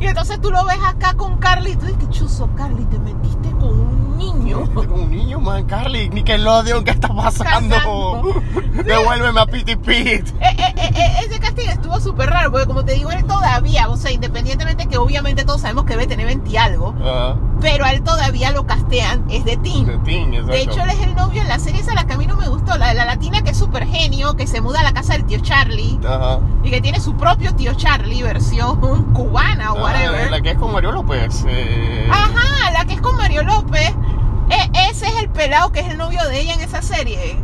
Y 0.00 0.06
entonces 0.06 0.40
tú 0.40 0.50
lo 0.50 0.64
ves 0.64 0.78
acá 0.84 1.14
con 1.14 1.36
Carly 1.38 1.72
y 1.72 1.76
tú 1.76 1.86
dices, 1.86 2.10
chuzo, 2.10 2.48
Carly, 2.56 2.84
te 2.86 2.98
metiste 2.98 3.50
con 3.52 3.68
un 3.78 4.16
niño. 4.18 4.68
Como 4.74 4.94
un 5.04 5.10
niño, 5.10 5.38
man, 5.40 5.64
Carly, 5.66 6.08
Nickelodeon, 6.08 6.82
¿qué 6.84 6.90
está 6.92 7.08
pasando? 7.08 7.76
Devuélveme 8.84 9.40
a 9.40 9.46
Pity 9.46 9.76
Pit. 9.76 10.28
Eh, 10.40 10.56
eh, 10.58 10.74
eh, 10.76 10.90
eh, 10.94 11.12
ese 11.26 11.38
casting 11.40 11.68
estuvo 11.68 12.00
súper 12.00 12.30
raro, 12.30 12.50
porque 12.50 12.66
como 12.66 12.84
te 12.84 12.92
digo, 12.94 13.10
él 13.10 13.24
todavía, 13.24 13.88
o 13.88 13.96
sea, 13.96 14.10
independientemente 14.10 14.86
que 14.86 14.98
obviamente 14.98 15.44
todos 15.44 15.60
sabemos 15.62 15.84
que 15.84 15.92
debe 15.94 16.06
tener 16.06 16.26
20 16.26 16.50
y 16.50 16.56
algo, 16.56 16.94
pero 17.60 17.84
a 17.84 17.92
él 17.92 18.02
todavía 18.02 18.50
lo 18.50 18.66
castean, 18.66 19.24
es 19.30 19.44
de 19.44 19.52
exacto. 19.52 19.84
De 20.46 20.62
hecho, 20.62 20.82
él 20.82 20.90
es 20.90 21.00
el 21.00 21.14
novio 21.14 21.40
en 21.42 21.48
la 21.48 21.58
serie 21.58 21.80
esa, 21.80 21.94
la 21.94 22.04
que 22.06 22.12
a 22.14 22.16
mí 22.18 22.26
no 22.26 22.36
me 22.36 22.48
gustó, 22.48 22.76
la 22.76 22.88
de 22.88 22.94
la 22.94 23.04
latina 23.04 23.42
que 23.42 23.50
es 23.50 23.56
súper 23.58 23.86
genio, 23.86 24.34
que 24.36 24.46
se 24.46 24.60
muda 24.60 24.80
a 24.80 24.82
la 24.82 24.92
casa 24.92 25.14
del 25.14 25.24
tío 25.24 25.38
Charlie 25.40 25.98
Ajá. 26.06 26.40
y 26.62 26.70
que 26.70 26.80
tiene 26.80 27.00
su 27.00 27.16
propio 27.16 27.54
tío 27.54 27.74
Charlie, 27.74 28.22
versión 28.22 28.76
cubana 29.14 29.72
o 29.72 29.78
Ah, 29.78 29.82
whatever. 29.82 30.30
la 30.30 30.40
que 30.40 30.50
es 30.50 30.58
con 30.58 30.72
Mario 30.72 30.92
López. 30.92 31.44
eh, 31.48 32.08
Ajá, 32.10 32.70
la 32.72 32.84
que 32.84 32.94
es 32.94 33.00
con 33.00 33.16
Mario 33.16 33.42
López. 33.44 33.94
E- 34.50 34.90
ese 34.90 35.06
es 35.06 35.16
el 35.16 35.30
pelado 35.30 35.72
que 35.72 35.80
es 35.80 35.88
el 35.88 35.96
novio 35.96 36.22
de 36.28 36.40
ella 36.40 36.54
en 36.54 36.60
esa 36.60 36.82
serie. 36.82 37.36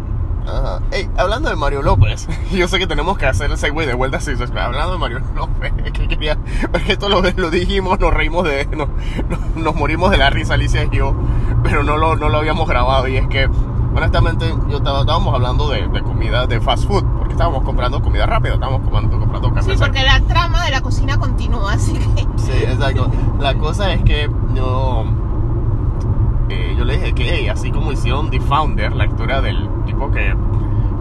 Ajá. 0.50 0.80
Ey, 0.90 1.08
hablando 1.16 1.48
de 1.48 1.56
Mario 1.56 1.82
López, 1.82 2.28
yo 2.52 2.66
sé 2.68 2.78
que 2.78 2.86
tenemos 2.86 3.16
que 3.18 3.26
hacer 3.26 3.50
el 3.50 3.56
segue 3.58 3.86
de 3.86 3.94
vuelta 3.94 4.18
pero 4.24 4.60
hablando 4.60 4.92
de 4.92 4.98
Mario 4.98 5.20
López, 5.36 5.72
que 5.92 6.08
quería, 6.08 6.36
porque 6.72 6.92
esto 6.92 7.08
lo, 7.08 7.22
lo 7.22 7.50
dijimos, 7.50 7.98
nos 8.00 8.12
reímos 8.12 8.44
de, 8.44 8.66
nos, 8.66 8.88
nos- 9.28 9.56
nos 9.56 9.74
morimos 9.74 10.10
de 10.10 10.16
la 10.18 10.30
risa 10.30 10.54
Alicia 10.54 10.84
y 10.84 10.90
yo, 10.96 11.14
pero 11.62 11.82
no 11.82 11.96
lo, 11.96 12.16
no 12.16 12.28
lo 12.28 12.38
habíamos 12.38 12.68
grabado 12.68 13.06
y 13.08 13.16
es 13.16 13.26
que, 13.28 13.48
honestamente, 13.94 14.52
yo 14.68 14.76
estábamos 14.78 15.34
hablando 15.34 15.68
de, 15.70 15.86
de 15.88 16.02
comida, 16.02 16.46
de 16.46 16.60
fast 16.60 16.86
food, 16.86 17.04
porque 17.18 17.32
estábamos 17.32 17.62
comprando 17.64 18.00
comida 18.02 18.26
rápida, 18.26 18.54
estábamos 18.54 18.80
comprando, 18.82 19.18
comprando 19.18 19.52
café. 19.54 19.72
Sí, 19.72 19.78
porque 19.78 20.02
la 20.02 20.20
trama 20.20 20.64
de 20.64 20.70
la 20.70 20.80
cocina 20.80 21.18
continúa, 21.18 21.72
así 21.74 21.92
que... 21.94 22.22
Sí, 22.36 22.52
exacto. 22.64 23.10
La 23.38 23.54
cosa 23.54 23.92
es 23.92 24.02
que 24.02 24.30
yo, 24.54 25.04
eh, 26.48 26.74
yo 26.76 26.84
le 26.84 26.94
dije 26.98 27.12
que, 27.14 27.28
hey, 27.34 27.48
así 27.48 27.70
como 27.70 27.92
hicieron 27.92 28.30
The 28.30 28.40
Founder, 28.40 28.92
la 28.92 29.06
historia 29.06 29.40
del 29.40 29.68
tipo 30.00 30.10
que 30.12 30.34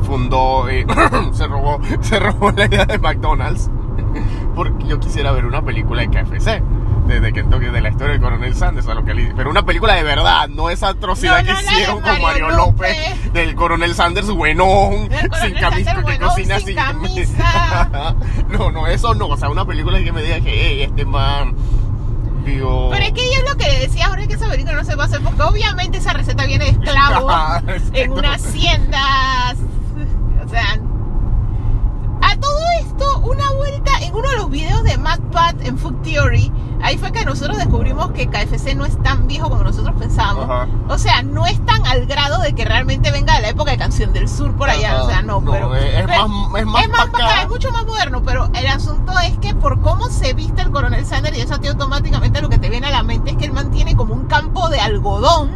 fundó 0.04 0.70
y 0.72 0.86
se 1.34 1.48
robó, 1.48 1.80
se 2.02 2.20
robó 2.20 2.52
la 2.52 2.66
idea 2.66 2.86
de 2.86 2.98
McDonald's, 3.00 3.70
porque 4.56 4.86
yo 4.88 5.00
quisiera 5.00 5.32
ver 5.32 5.46
una 5.46 5.62
película 5.62 6.02
de 6.02 6.10
KFC. 6.10 6.62
De, 7.10 7.34
Kentucky, 7.34 7.66
de 7.66 7.82
la 7.82 7.90
historia 7.90 8.12
del 8.14 8.22
coronel 8.22 8.54
Sanders, 8.56 8.88
a 8.88 8.94
lo 8.94 9.04
que 9.04 9.16
le- 9.16 9.34
pero 9.34 9.50
una 9.50 9.64
película 9.66 9.96
de 9.96 10.04
verdad, 10.04 10.48
no 10.48 10.70
esa 10.70 10.90
atrocidad 10.90 11.40
No, 11.40 11.46
que 11.48 11.54
no, 11.54 11.58
de 11.58 11.64
hicieron 11.66 12.02
con 12.02 12.22
Mario 12.22 12.50
López, 12.52 12.96
López. 13.16 13.34
del 13.34 13.56
coronel 13.56 13.96
Sanders 13.96 14.30
buenón, 14.30 15.08
coronel 15.08 15.32
sin 15.42 15.54
camisa, 15.56 15.94
Sanders 15.96 16.16
que 16.20 16.24
cocina 16.24 16.58
sin 16.60 16.68
sin 16.68 16.76
camisa. 16.76 18.16
no, 18.50 18.70
no, 18.72 18.86
eso 18.86 19.16
no, 19.16 19.26
o 19.26 19.38
sea, 19.38 19.50
una 19.50 19.66
película 19.66 19.98
que 20.04 20.12
me 20.12 20.22
diga 20.22 20.40
que, 20.40 20.52
hey, 20.54 20.82
este 20.84 21.04
man 21.04 21.56
Pero 22.92 23.06
es 23.06 23.12
que 23.12 23.22
yo 23.34 23.50
lo 23.50 23.58
que 23.58 23.80
decía 23.80 24.08
ahora 24.08 24.22
es 24.24 24.28
que 24.28 24.34
esa 24.36 24.48
película 24.48 24.76
no 24.76 24.84
se 24.84 24.96
va 24.96 25.04
a 25.04 25.06
hacer 25.08 25.22
porque 25.22 25.42
obviamente 25.42 25.98
esa 26.00 26.14
receta 26.14 26.46
viene 26.46 26.66
de 26.66 26.72
esclavos 26.72 27.32
Ah, 27.36 27.62
en 27.94 28.12
una 28.12 28.34
hacienda. 28.34 29.00
O 30.46 30.50
sea, 30.50 30.80
a 32.22 32.36
todo 32.38 32.60
esto, 32.82 33.20
una 33.20 33.52
vuelta 33.52 33.92
en 34.02 34.14
uno 34.16 34.28
de 34.30 34.36
los 34.38 34.50
videos 34.50 34.84
de 34.84 34.98
Matt 34.98 35.22
Pat 35.32 35.56
en 35.62 35.78
Food 35.78 36.02
Theory, 36.04 36.52
ahí 36.84 36.98
fue 36.98 37.12
que 37.12 37.26
nosotros 37.26 37.58
descubrimos 37.58 38.12
que 38.12 38.28
KFC 38.28 38.76
no 38.76 38.86
es 38.86 39.02
tan 39.04 39.28
viejo 39.28 39.50
como 39.50 39.64
nosotros 39.64 39.96
pensábamos. 40.00 40.46
Ajá. 40.46 40.68
O 40.88 40.98
sea, 40.98 41.22
no 41.24 41.46
es 41.46 41.64
tan 41.66 41.86
al 41.86 42.06
grado 42.06 42.40
de 42.42 42.54
que 42.54 42.66
realmente 42.66 43.12
venga 43.12 43.36
de 43.36 43.42
la 43.42 43.50
época 43.50 43.72
de 43.72 43.78
Canción 43.78 44.14
del 44.14 44.28
Sur 44.30 44.54
por 44.56 44.70
allá. 44.70 44.94
Ajá. 44.94 45.04
O 45.04 45.08
sea, 45.10 45.22
no, 45.22 45.42
No, 45.42 45.52
pero. 45.52 45.76
es- 45.76 45.84
es 45.96 46.08
más- 46.08 46.60
es 46.60 46.66
más 46.66 46.86
pa' 46.88 47.04
acá. 47.04 47.18
pa' 47.18 47.42
es 47.44 47.50
mucho 47.50 47.72
más 47.72 47.86
moderno, 47.86 48.22
pero 48.24 48.50
el 48.54 48.68
asunto 48.68 49.14
es 49.20 49.38
que 49.40 49.54
por 49.56 49.82
cómo 49.82 50.10
se 50.10 50.34
viste 50.34 50.62
el 50.62 50.72
coronel 50.72 51.06
Sanders, 51.06 51.38
y 51.38 51.42
eso 51.42 51.56
a 51.56 51.60
ti 51.60 51.68
automáticamente 51.68 52.42
lo 52.42 52.50
que 52.50 52.58
te 52.58 52.70
viene 52.70 52.88
a 52.88 52.92
la 52.92 53.04
mente 53.04 53.32
es 53.32 53.38
que 53.38 53.46
él 53.46 53.54
mantiene 53.54 53.96
como 53.96 54.14
un 54.14 54.26
campo 54.28 54.70
de 54.70 54.80
algodón 54.80 55.52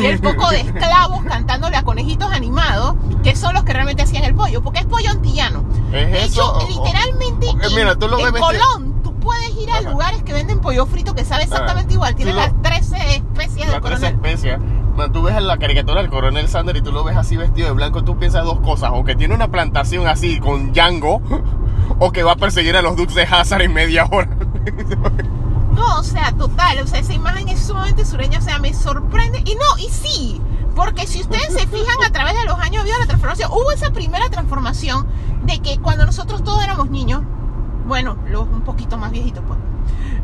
y 0.00 0.06
el 0.06 0.18
poco 0.20 0.50
de 0.50 0.60
esclavos 0.60 1.22
cantándole 1.28 1.76
a 1.76 1.82
conejitos 1.84 2.30
animados, 2.32 2.94
que 3.22 3.36
son 3.36 3.54
los 3.54 3.64
que 3.64 3.72
realmente 3.72 4.02
hacían 4.02 4.24
el 4.24 4.34
pollo, 4.34 4.62
porque 4.62 4.80
es 4.80 4.86
pollo 4.86 5.10
antillano. 5.10 5.64
¿Es 5.92 6.10
De 6.10 6.24
eso 6.24 6.26
hecho, 6.42 6.52
o- 6.52 6.64
o- 6.64 6.68
literalmente 6.68 7.46
o- 7.48 7.62
en, 7.62 7.74
mira, 7.74 7.94
tú 7.96 8.08
lo 8.08 8.18
en 8.18 8.34
Colón, 8.34 8.93
puedes 9.24 9.50
ir 9.56 9.68
a 9.70 9.78
Ajá. 9.78 9.90
lugares 9.90 10.22
que 10.22 10.32
venden 10.32 10.60
pollo 10.60 10.86
frito 10.86 11.14
que 11.14 11.24
sabe 11.24 11.42
exactamente 11.44 11.92
Ah, 11.92 11.94
igual, 11.94 12.14
tiene 12.14 12.32
lo- 12.32 12.38
las 12.40 12.52
13 12.62 13.16
especies 13.16 13.66
del 13.66 13.70
La 13.72 13.80
tres 13.80 13.98
coronel. 13.98 14.14
especias. 14.14 14.60
Man, 14.96 15.10
tú 15.12 15.22
ves 15.22 15.36
en 15.36 15.48
la 15.48 15.58
caricatura 15.58 16.00
del 16.02 16.10
coronel 16.10 16.46
Sanders 16.48 16.78
y 16.78 16.82
tú 16.82 16.92
lo 16.92 17.02
ves 17.02 17.16
así 17.16 17.36
vestido 17.36 17.66
de 17.66 17.74
blanco, 17.74 18.04
tú 18.04 18.16
piensas 18.16 18.44
dos 18.44 18.60
cosas, 18.60 18.90
o 18.94 19.02
que 19.04 19.16
tiene 19.16 19.34
una 19.34 19.48
plantación 19.48 20.06
así 20.06 20.38
con 20.38 20.72
Django, 20.72 21.20
o 21.98 22.12
que 22.12 22.22
va 22.22 22.32
a 22.32 22.36
perseguir 22.36 22.76
a 22.76 22.82
los 22.82 22.94
Dukes 22.94 23.14
de 23.16 23.24
Hazard 23.24 23.62
en 23.62 23.72
media 23.72 24.04
hora. 24.10 24.28
No, 25.74 25.98
o 25.98 26.02
sea, 26.04 26.30
total, 26.32 26.78
o 26.78 26.86
sea, 26.86 27.00
esa 27.00 27.14
imagen 27.14 27.48
es 27.48 27.60
sumamente 27.60 28.04
sureña, 28.04 28.38
o 28.38 28.42
sea, 28.42 28.60
me 28.60 28.72
sorprende. 28.72 29.40
Y 29.44 29.56
no, 29.56 29.76
y 29.78 29.88
sí, 29.90 30.40
porque 30.76 31.04
si 31.08 31.20
ustedes 31.20 31.48
se 31.52 31.66
fijan 31.66 31.96
a 32.06 32.10
través 32.12 32.34
de 32.38 32.44
los 32.44 32.56
años, 32.60 32.78
ha 32.78 32.80
habido 32.82 32.98
la 33.00 33.06
transformación. 33.06 33.50
Hubo 33.50 33.72
esa 33.72 33.90
primera 33.90 34.28
transformación 34.28 35.04
de 35.42 35.58
que 35.58 35.78
cuando 35.80 36.06
nosotros 36.06 36.44
todos 36.44 36.62
éramos 36.62 36.90
niños, 36.90 37.22
bueno, 37.86 38.16
los 38.28 38.42
un 38.48 38.62
poquito 38.62 38.96
más 38.98 39.10
viejitos, 39.10 39.42
pues. 39.46 39.58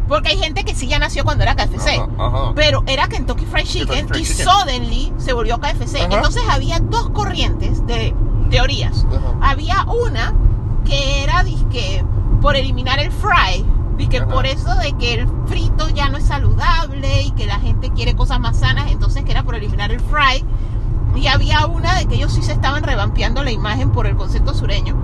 Porque 0.08 0.30
hay 0.30 0.38
gente 0.38 0.64
que 0.64 0.74
sí 0.74 0.88
ya 0.88 0.98
nació 0.98 1.24
cuando 1.24 1.44
era 1.44 1.54
KFC. 1.54 1.88
Ajá, 2.00 2.08
ajá. 2.18 2.52
Pero 2.54 2.82
era 2.86 3.08
Kentucky 3.08 3.44
Fried 3.46 3.64
Chicken 3.64 4.08
Fried 4.08 4.20
y 4.20 4.24
Chicken. 4.24 4.46
suddenly 4.46 5.12
se 5.18 5.32
volvió 5.32 5.60
KFC. 5.60 5.96
Ajá. 5.96 6.14
Entonces 6.16 6.42
había 6.50 6.80
dos 6.80 7.10
corrientes 7.10 7.86
de 7.86 8.14
teorías. 8.50 9.06
Había 9.40 9.84
una 9.84 10.34
que 10.84 11.22
era 11.22 11.44
disque 11.44 12.04
por 12.40 12.56
eliminar 12.56 12.98
el 12.98 13.12
fry, 13.12 13.64
que 14.08 14.16
Ajá. 14.18 14.28
por 14.28 14.46
eso 14.46 14.74
de 14.76 14.94
que 14.94 15.14
el 15.14 15.28
frito 15.46 15.88
ya 15.90 16.08
no 16.08 16.16
es 16.16 16.24
saludable 16.24 17.22
y 17.22 17.30
que 17.32 17.46
la 17.46 17.60
gente 17.60 17.90
quiere 17.90 18.16
cosas 18.16 18.40
más 18.40 18.58
sanas, 18.58 18.90
entonces 18.90 19.24
que 19.24 19.30
era 19.30 19.42
por 19.44 19.54
eliminar 19.54 19.92
el 19.92 20.00
fry. 20.00 20.44
Y 21.14 21.26
había 21.26 21.66
una 21.66 21.94
de 21.96 22.06
que 22.06 22.14
ellos 22.14 22.32
sí 22.32 22.42
se 22.42 22.52
estaban 22.52 22.82
revampeando 22.82 23.44
la 23.44 23.50
imagen 23.52 23.92
por 23.92 24.06
el 24.06 24.16
concepto 24.16 24.54
sureño. 24.54 24.96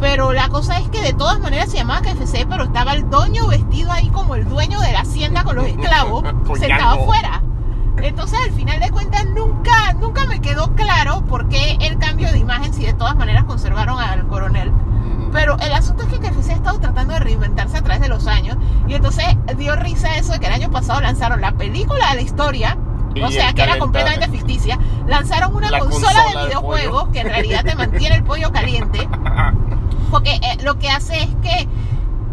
Pero 0.00 0.32
la 0.32 0.48
cosa 0.48 0.78
es 0.78 0.88
que 0.88 1.02
de 1.02 1.12
todas 1.12 1.38
maneras 1.40 1.70
se 1.70 1.76
llamaba 1.76 2.00
KFC, 2.00 2.46
pero 2.48 2.64
estaba 2.64 2.94
el 2.94 3.08
dueño 3.10 3.46
vestido 3.48 3.92
ahí 3.92 4.08
como 4.08 4.34
el 4.34 4.48
dueño 4.48 4.80
de 4.80 4.92
la 4.92 5.00
hacienda 5.00 5.44
con 5.44 5.56
los 5.56 5.66
esclavos, 5.68 6.24
sentado 6.58 7.02
afuera. 7.02 7.42
Entonces 8.02 8.38
al 8.42 8.52
final 8.52 8.80
de 8.80 8.90
cuentas 8.90 9.26
nunca, 9.26 9.92
nunca 10.00 10.24
me 10.24 10.40
quedó 10.40 10.74
claro 10.74 11.22
por 11.26 11.48
qué 11.48 11.76
el 11.82 11.98
cambio 11.98 12.32
de 12.32 12.38
imagen 12.38 12.72
si 12.72 12.84
de 12.86 12.94
todas 12.94 13.14
maneras 13.14 13.44
conservaron 13.44 13.98
al 13.98 14.26
coronel. 14.26 14.72
Pero 15.32 15.56
el 15.60 15.72
asunto 15.72 16.02
es 16.04 16.08
que 16.08 16.18
KFC 16.18 16.50
ha 16.50 16.54
estado 16.54 16.80
tratando 16.80 17.12
de 17.14 17.20
reinventarse 17.20 17.76
a 17.76 17.82
través 17.82 18.00
de 18.00 18.08
los 18.08 18.26
años. 18.26 18.56
Y 18.88 18.94
entonces 18.94 19.26
dio 19.56 19.76
risa 19.76 20.16
eso 20.16 20.32
de 20.32 20.40
que 20.40 20.46
el 20.46 20.52
año 20.54 20.70
pasado 20.70 21.00
lanzaron 21.00 21.40
la 21.40 21.52
película 21.52 22.08
de 22.10 22.16
la 22.16 22.22
historia. 22.22 22.78
Y 23.14 23.22
o 23.22 23.30
sea, 23.30 23.52
que 23.52 23.62
era 23.62 23.78
completamente 23.78 24.28
ficticia. 24.28 24.78
Lanzaron 25.06 25.54
una 25.54 25.70
La 25.70 25.80
consola, 25.80 26.06
consola 26.06 26.30
de 26.30 26.38
de 26.38 26.46
videojuegos 26.46 27.00
pollo. 27.02 27.12
que 27.12 27.20
en 27.20 27.28
realidad 27.28 27.64
te 27.64 27.74
mantiene 27.74 28.16
el 28.16 28.24
pollo 28.24 28.50
caliente. 28.50 29.08
Porque 30.10 30.34
eh, 30.34 30.58
lo 30.62 30.78
que 30.78 30.88
hace 30.90 31.22
es 31.22 31.28
que 31.42 31.68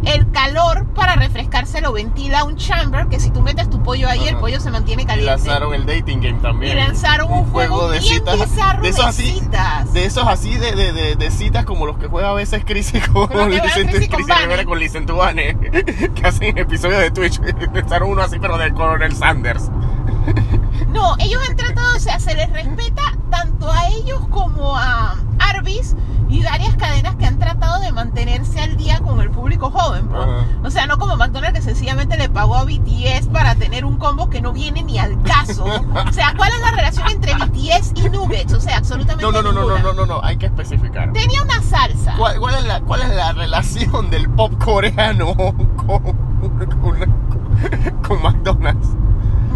el 0.06 0.30
calor 0.32 0.86
para 0.94 1.16
refrescarse 1.16 1.82
lo 1.82 1.92
ventila 1.92 2.44
un 2.44 2.56
chamber 2.56 3.08
que 3.08 3.20
si 3.20 3.32
tú 3.32 3.42
metes 3.42 3.68
tu 3.70 3.82
pollo 3.82 4.08
ahí, 4.08 4.28
el 4.28 4.38
pollo 4.38 4.60
se 4.60 4.70
mantiene 4.70 5.04
Y 5.04 5.06
caliente. 5.06 5.32
lanzaron 5.32 5.74
el 5.74 5.86
dating 5.86 6.22
game 6.22 6.40
también. 6.40 6.78
Y 6.78 6.80
lanzaron 6.82 7.32
un 7.32 7.46
juego 7.52 7.90
bien 7.90 8.02
bizarro 8.24 8.82
de 8.84 8.90
esos 8.90 9.04
de 9.04 9.10
así, 9.10 9.32
citas. 9.40 9.94
de 9.94 10.06
esos 10.06 10.28
así 10.28 10.56
de, 10.56 10.76
de, 10.76 10.94
de, 10.94 11.16
de 11.16 11.32
citas 11.32 11.66
como 11.66 11.86
los 11.88 11.98
que 11.98 12.08
juega 12.08 12.30
a 12.30 12.34
veces 12.34 12.62
Licen- 12.64 12.66
Chrissy 12.66 13.02
con 13.12 14.66
con 14.66 14.80
Licentubane, 14.80 15.58
que 16.16 16.22
hacen 16.28 16.58
episodios 16.58 17.00
de 17.00 17.12
Twitch. 17.12 17.42
Lanzaron 17.74 18.12
uno 18.12 18.22
así, 18.22 18.38
pero 18.40 18.58
del 18.58 18.74
Coronel 18.74 19.16
Sanders. 19.16 19.70
No, 20.90 21.16
ellos 21.20 21.42
han 21.50 21.56
tratado, 21.56 21.96
o 21.96 22.00
sea, 22.00 22.20
se 22.20 22.36
les 22.36 22.50
respeta 22.52 23.02
tanto 23.30 23.72
a 23.72 23.88
ellos 23.90 24.22
como 24.30 24.78
a 24.78 25.16
Arby's 25.50 25.96
y 26.30 26.44
varias 26.44 26.76
cadenas 26.76 27.16
que 27.16 27.26
han 27.26 27.40
tratado 27.40 27.80
de 27.82 27.92
mantenerse 27.92 28.60
al 28.60 28.76
día 28.76 29.00
con 29.00 29.22
el 29.22 29.32
público 29.32 29.70
joven. 29.72 30.08
pues. 30.10 30.22
Ajá. 30.22 30.46
O 30.64 30.72
sea, 30.72 30.88
no 30.88 30.98
como 30.98 31.16
McDonald's 31.16 31.60
que 31.60 31.62
sencillamente 31.66 32.18
le 32.18 32.30
pagó 32.30 32.56
a 32.56 32.66
BTS 32.66 33.28
para 33.32 33.56
tener 33.56 33.86
un 33.86 33.98
combo 33.98 34.30
que 34.30 34.42
no 34.42 34.52
viene 34.52 34.84
ni 34.84 35.00
al 35.00 35.22
caso. 35.24 35.64
O 35.66 36.12
sea, 36.12 36.34
¿cuál 36.36 36.52
es 36.52 36.60
la 36.60 36.72
relación 36.72 37.08
entre 37.10 37.34
BTS 37.34 37.94
y 37.96 38.10
Nuggets? 38.10 38.54
O 38.54 38.60
sea, 38.60 38.78
absolutamente 38.78 39.24
No, 39.24 39.32
no, 39.32 39.42
no, 39.42 39.52
no, 39.52 39.68
no, 39.68 39.78
no, 39.80 39.94
no, 39.94 40.06
no, 40.06 40.24
hay 40.24 40.38
que 40.38 40.48
especificar. 40.48 41.14
Tenía 41.14 41.42
una 41.44 41.62
salsa. 41.62 42.16
¿Cuál, 42.18 42.40
cuál 42.40 42.56
es 42.56 42.66
la, 42.66 42.82
¿Cuál 42.82 43.02
es 43.04 43.10
la 43.10 43.32
relación 43.34 44.10
del 44.10 44.30
pop 44.30 44.52
coreano 44.64 45.36
con, 45.36 46.04
con, 46.82 48.02
con 48.06 48.22
McDonald's? 48.22 48.88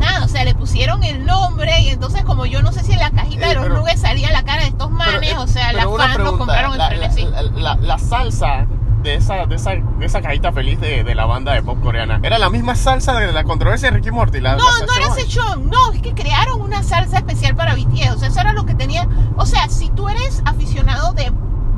Nada, 0.02 0.26
o 0.26 0.28
sea, 0.28 0.44
le 0.44 0.54
pusieron 0.56 1.04
el 1.04 1.26
nombre 1.26 1.80
y 1.82 1.90
entonces 1.90 2.24
como 2.24 2.46
yo 2.46 2.62
no 2.62 2.72
sé 2.74 2.84
si 2.84 2.94
en 2.94 3.00
la 3.00 3.12
cajita 3.12 3.46
Eh, 3.46 3.50
de 3.50 3.56
los 3.56 3.64
pero- 3.64 3.78
nuggets 3.80 4.02
salía 4.02 4.32
la 4.32 4.44
cara 4.44 4.62
de 4.64 4.68
estos 4.70 4.92
manes, 4.92 5.20
Pero, 5.22 5.42
eh, 5.42 5.44
o 5.44 5.48
sea, 5.48 5.72
las 5.74 5.86
fans 5.86 6.16
pregunta, 6.16 6.38
compraron 6.38 6.78
la, 6.78 6.88
frenesí. 6.88 7.24
la, 7.26 7.42
la- 7.44 7.76
la 7.76 7.98
salsa 7.98 8.66
de 9.04 9.16
esa, 9.16 9.46
de 9.48 9.56
esa, 9.56 9.72
de 9.72 10.06
esa 10.06 10.22
cajita 10.22 10.52
feliz 10.52 10.80
de, 10.80 11.04
de 11.04 11.16
la 11.16 11.26
banda 11.26 11.54
de 11.54 11.64
pop 11.64 11.80
coreana 11.82 12.20
era 12.22 12.38
la 12.38 12.50
misma 12.52 12.76
salsa 12.76 13.14
de 13.14 13.32
la 13.32 13.44
controversia 13.44 13.90
de 13.90 13.98
Ricky 13.98 14.12
Morty. 14.12 14.42
No, 14.42 14.56
no 14.58 14.64
era. 14.96 15.14
Szechuan, 15.16 15.70
no, 15.70 15.92
es 15.92 16.02
que 16.04 16.14
crearon 16.14 16.62
una 16.62 16.84
salsa 16.84 17.18
especial 17.18 17.56
para 17.56 17.74
BTS, 17.74 18.12
o 18.12 18.18
sea, 18.20 18.28
eso 18.28 18.40
era 18.42 18.54
lo 18.54 18.66
que 18.66 18.76
tenía, 18.76 19.08
o 19.38 19.46
sea, 19.48 19.68
si 19.70 19.90
tú 19.90 20.08
eres 20.08 20.44
aficionado 20.46 21.14
de 21.14 21.32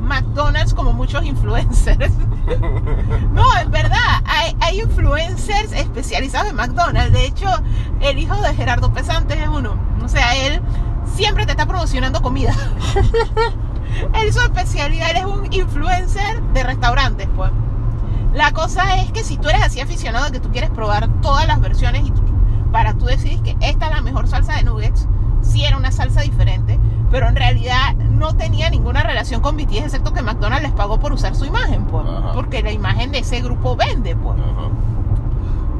McDonald's 0.04 0.74
como 0.74 0.92
muchos 0.92 1.24
influencers, 1.24 2.12
no, 3.32 3.44
en 3.58 3.70
verdad, 3.70 4.22
hay, 4.26 4.56
hay 4.60 4.80
influencers 4.80 5.72
especializados 5.72 6.50
en 6.50 6.56
McDonald's, 6.56 7.12
de 7.12 7.26
hecho, 7.26 7.48
el 8.00 8.18
hijo 8.18 8.34
de 8.36 8.54
Gerardo 8.54 8.92
Pesantes 8.92 9.38
es 9.40 9.48
uno, 9.48 9.76
o 10.04 10.08
sea, 10.08 10.34
él 10.36 10.60
siempre 11.14 11.46
te 11.46 11.52
está 11.52 11.66
promocionando 11.66 12.20
comida. 12.22 12.54
Él 14.14 14.32
su 14.32 14.40
especialidad, 14.40 15.10
él 15.10 15.18
es 15.18 15.24
un 15.24 15.52
influencer 15.52 16.42
de 16.52 16.64
restaurantes, 16.64 17.28
pues. 17.36 17.50
La 18.32 18.50
cosa 18.50 18.96
es 18.96 19.12
que 19.12 19.22
si 19.22 19.36
tú 19.36 19.48
eres 19.48 19.62
así 19.62 19.80
aficionado 19.80 20.32
que 20.32 20.40
tú 20.40 20.50
quieres 20.50 20.70
probar 20.70 21.08
todas 21.22 21.46
las 21.46 21.60
versiones 21.60 22.04
y 22.04 22.10
tú- 22.10 22.22
para 22.72 22.94
tú 22.94 23.04
decidir 23.06 23.40
que 23.42 23.56
esta 23.60 23.86
es 23.86 23.94
la 23.94 24.02
mejor 24.02 24.26
salsa 24.26 24.54
de 24.56 24.64
nuggets, 24.64 25.06
sí 25.42 25.64
era 25.64 25.76
una 25.76 25.92
salsa 25.92 26.22
diferente, 26.22 26.80
pero 27.14 27.28
en 27.28 27.36
realidad 27.36 27.94
no 27.94 28.36
tenía 28.36 28.68
ninguna 28.70 29.04
relación 29.04 29.40
con 29.40 29.56
BTS 29.56 29.84
excepto 29.84 30.12
que 30.12 30.20
McDonald's 30.20 30.64
les 30.64 30.72
pagó 30.72 30.98
por 30.98 31.12
usar 31.12 31.36
su 31.36 31.44
imagen, 31.44 31.84
pues, 31.84 32.04
Ajá. 32.04 32.32
porque 32.32 32.60
la 32.60 32.72
imagen 32.72 33.12
de 33.12 33.20
ese 33.20 33.40
grupo 33.40 33.76
vende, 33.76 34.16
pues. 34.16 34.36
Ajá. 34.36 34.70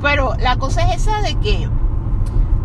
Pero 0.00 0.36
la 0.38 0.54
cosa 0.58 0.88
es 0.88 1.02
esa 1.02 1.22
de 1.22 1.34
que 1.40 1.68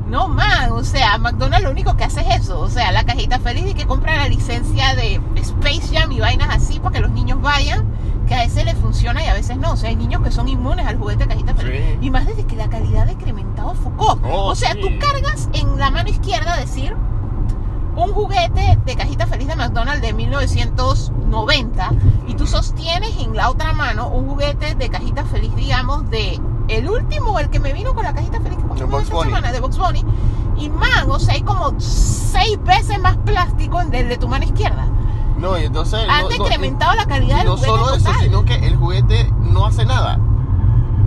no 0.08 0.28
man, 0.28 0.72
o 0.72 0.84
sea, 0.84 1.18
McDonald's 1.18 1.64
lo 1.64 1.72
único 1.72 1.98
que 1.98 2.04
hace 2.04 2.22
es 2.22 2.42
eso, 2.42 2.60
o 2.60 2.70
sea, 2.70 2.92
la 2.92 3.06
cajita 3.06 3.40
feliz 3.40 3.72
y 3.72 3.74
que 3.74 3.88
compra 3.88 4.18
la 4.18 4.28
licencia 4.28 4.94
de 4.94 5.20
Space 5.38 5.90
Jam 5.92 6.12
y 6.12 6.20
vainas 6.20 6.56
así 6.56 6.80
para 6.80 6.94
que 6.94 7.00
los 7.00 7.10
niños 7.10 7.42
vayan, 7.42 7.88
que 8.28 8.36
a 8.36 8.42
veces 8.42 8.66
les 8.66 8.76
funciona 8.76 9.24
y 9.24 9.26
a 9.26 9.34
veces 9.34 9.58
no, 9.58 9.72
o 9.72 9.78
sea, 9.78 9.90
hay 9.90 9.96
niños 9.96 10.22
que 10.22 10.30
son 10.30 10.48
inmunes 10.48 10.86
al 10.86 11.00
juguete 11.00 11.26
cajita 11.26 11.56
feliz. 11.56 11.82
Sí. 11.88 12.06
Y 12.06 12.12
más 12.12 12.28
desde 12.28 12.46
que 12.46 12.56
la 12.56 12.70
calidad 12.70 13.08
de 13.08 13.14
incrementado 13.14 13.74
focó. 13.74 14.20
Oh, 14.26 14.50
o 14.50 14.54
sea, 14.54 14.74
sí. 14.74 14.82
tú 14.82 14.90
cargas 15.00 15.50
en 15.54 15.80
la 15.80 15.90
mano 15.90 16.10
izquierda, 16.10 16.56
decir, 16.56 16.96
un 17.96 18.14
juguete 18.14 18.78
de 18.86 18.96
cajita 18.96 19.28
feliz 19.28 19.48
de 19.48 19.56
McDonald's 19.56 20.02
de 20.02 20.14
1990 20.14 21.90
y 22.28 22.34
tú 22.36 22.48
sostienes 22.48 23.18
en 23.18 23.36
la 23.36 23.50
otra 23.50 23.74
mano 23.74 24.08
un 24.10 24.28
juguete 24.28 24.76
de 24.76 24.90
cajita 24.90 25.26
feliz, 25.26 25.56
digamos, 25.56 26.10
de 26.10 26.40
el 26.68 26.90
último, 26.90 27.40
el 27.40 27.50
que 27.50 27.60
me 27.60 27.74
vino 27.74 27.94
con 27.94 28.04
la 28.04 28.14
cajita 28.14 28.40
feliz 28.42 28.58
que 28.76 28.84
Bugs 28.86 29.04
esta 29.04 29.24
semana, 29.24 29.52
de 29.52 29.60
Box 29.60 29.78
Bunny. 29.78 30.06
Y 30.58 30.70
man, 30.70 31.10
o 31.10 31.20
sea, 31.20 31.34
hay 31.34 31.42
como 31.42 31.74
seis 31.80 32.60
veces 32.64 33.00
más 33.00 33.18
plástico 33.18 33.82
en 33.82 33.94
el 33.94 34.10
de 34.10 34.18
tu 34.18 34.28
mano 34.28 34.46
izquierda. 34.46 34.86
No, 35.38 35.58
y 35.58 35.64
entonces. 35.64 36.02
Han 36.10 36.24
no, 36.24 36.30
no, 36.30 36.36
incrementado 36.36 36.96
la 36.96 37.06
calidad 37.06 37.38
del 37.38 37.48
no 37.48 37.58
juguete 37.58 37.78
solo 37.78 37.96
eso, 37.96 38.12
sino 38.22 38.46
que 38.46 38.56
el 38.56 38.76
juguete 38.76 39.32
no 39.40 39.66
hace 39.66 39.86
nada. 39.86 40.20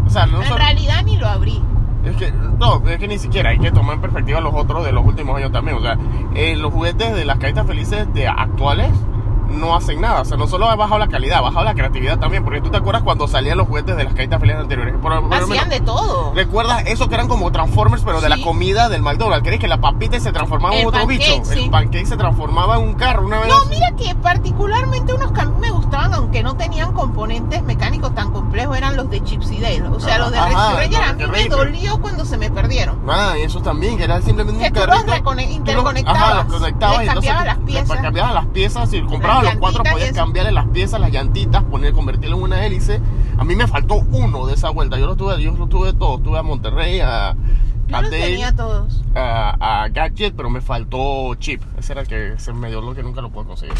O 0.07 0.11
sea, 0.11 0.27
no 0.27 0.41
en 0.41 0.49
solo- 0.49 0.57
realidad 0.59 1.03
ni 1.05 1.17
lo 1.17 1.29
abrí. 1.29 1.63
Es 2.05 2.17
que, 2.17 2.33
no, 2.33 2.83
es 2.89 2.99
que 2.99 3.09
ni 3.09 3.19
siquiera 3.19 3.51
hay 3.51 3.59
que 3.59 3.71
tomar 3.71 3.97
en 3.97 4.01
perspectiva 4.01 4.41
los 4.41 4.53
otros 4.55 4.85
de 4.85 4.93
los 4.93 5.05
últimos 5.05 5.37
años 5.37 5.53
también. 5.53 5.77
O 5.77 5.81
sea, 5.81 5.97
eh, 6.35 6.57
los 6.57 6.73
juguetes 6.73 7.15
de 7.15 7.25
las 7.25 7.39
cajitas 7.39 7.67
felices 7.67 8.13
de 8.13 8.27
actuales 8.27 8.91
no 9.53 9.75
hacen 9.77 10.01
nada. 10.01 10.23
O 10.23 10.25
sea, 10.25 10.37
no 10.37 10.47
solo 10.47 10.69
ha 10.69 10.75
bajado 10.77 10.99
la 10.99 11.09
calidad, 11.09 11.39
ha 11.39 11.43
bajado 11.43 11.65
la 11.65 11.75
creatividad 11.75 12.19
también. 12.19 12.45
Porque 12.45 12.61
tú 12.61 12.71
te 12.71 12.77
acuerdas 12.79 13.03
cuando 13.03 13.29
salían 13.29 13.59
los 13.59 13.67
juguetes 13.69 13.97
de 13.97 14.05
las 14.05 14.15
cajitas 14.15 14.41
felices 14.41 14.61
anteriores. 14.63 14.95
Por- 15.01 15.21
por 15.29 15.35
Hacían 15.35 15.49
menos, 15.51 15.69
de 15.71 15.81
todo. 15.81 16.33
¿Recuerdas 16.35 16.85
eso 16.87 17.09
que 17.09 17.15
eran 17.15 17.29
como 17.29 17.51
Transformers, 17.53 18.03
pero 18.05 18.21
de 18.21 18.29
la 18.29 18.37
Sí. 18.37 18.43
comida 18.43 18.89
del 18.89 19.03
McDonald's? 19.03 19.45
¿Crees 19.47 19.61
que 19.61 19.69
la 19.69 19.81
papita 19.81 20.19
se 20.21 20.33
transformaba 20.33 20.75
en 20.75 20.81
El 20.83 20.87
otro 20.89 21.01
pancake, 21.01 21.19
bicho? 21.19 21.45
sí. 21.45 21.65
El 21.65 21.71
pancake 21.71 22.07
se 22.07 22.17
transformaba 22.17 22.77
en 22.77 22.83
un 22.83 22.95
carro 22.95 23.27
una 23.27 23.41
vez. 23.41 23.49
No, 23.49 23.65
mira 23.67 23.91
que 23.97 24.15
particularmente 24.17 25.13
unos 25.15 25.33
que 25.33 25.41
a 25.41 25.45
mí 25.47 25.55
me 25.61 25.71
gustaban, 25.71 26.15
aunque 26.15 26.43
no 26.43 26.55
tenían 26.57 26.93
componentes 26.93 27.63
mecánicos 27.63 28.15
tan 28.15 28.31
complejos, 28.33 28.77
eran 28.77 28.97
los 28.97 29.09
de 29.11 29.23
Chips 29.23 29.51
y 29.51 29.61
Dale. 29.61 29.83
O 29.89 30.01
sea, 30.01 30.15
Ajá, 30.15 30.19
los 30.25 30.33
de 30.33 30.39
ajá, 30.39 30.49
Rescue 30.77 30.99
los 30.99 31.09
a 31.09 31.13
mí 31.15 31.25
me 31.33 31.49
dolió 31.49 32.01
cuando 32.01 32.25
se 32.25 32.37
me 32.39 32.51
perdieron. 32.51 32.99
Ah, 33.09 33.35
y 33.39 33.43
eso 33.43 33.61
también, 33.61 33.97
que 33.97 34.05
era 34.05 34.21
simplemente 34.23 34.61
Que 34.63 34.69
un 34.69 34.87
carrito. 34.87 35.33
los- 35.35 35.43
interconectabas, 35.51 36.23
Ajá, 36.23 36.35
los 36.45 36.53
conectabas 36.59 36.99
les 36.99 37.07
y 37.07 37.09
entonces 37.09 37.33
cambiabas 37.33 37.45
las 37.47 37.59
piezas. 37.67 38.01
cambiabas 38.03 38.35
las 38.35 38.47
piezas 38.47 38.93
y 38.93 39.03
comprabas 39.03 39.42
Los 39.43 39.57
cuatro, 39.57 39.83
podías 39.85 40.13
cambiarle 40.13 40.53
las 40.53 40.67
piezas, 40.69 41.01
las 41.01 41.11
llantitas, 41.13 41.63
poner, 41.65 41.93
convertirlo 41.93 42.37
en 42.37 42.43
una 42.43 42.67
hélice. 42.67 43.01
A 43.39 43.45
mí 43.45 43.55
me 43.57 43.67
faltó 43.67 43.97
uno 44.13 44.47
de 44.47 44.55
esa 44.55 44.71
vuelta. 44.71 44.99
Yo 44.99 45.07
los 45.07 45.17
tuve, 45.17 45.41
yo 45.43 45.53
los 45.53 45.69
tuve 45.69 45.93
todos. 45.93 46.23
Tuve 46.23 46.39
a 46.39 46.43
Monterrey, 46.43 47.01
a, 47.01 47.35
Yo 47.89 47.97
a 47.97 48.03
los 48.03 48.11
Dale, 48.11 48.23
tenía 48.25 48.55
todos. 48.55 49.03
a, 49.15 49.83
a 49.85 49.89
Gadget, 49.89 50.35
pero 50.37 50.51
me 50.51 50.61
faltó 50.61 51.35
Chip. 51.37 51.63
Ese 51.79 51.93
era 51.93 52.03
el 52.03 52.09
que 52.09 52.35
se 52.39 52.53
me 52.53 52.69
dio 52.69 52.81
lo 52.81 52.95
que 52.95 53.03
nunca 53.03 53.21
lo 53.21 53.31
puedo 53.31 53.47
conseguir. 53.49 53.75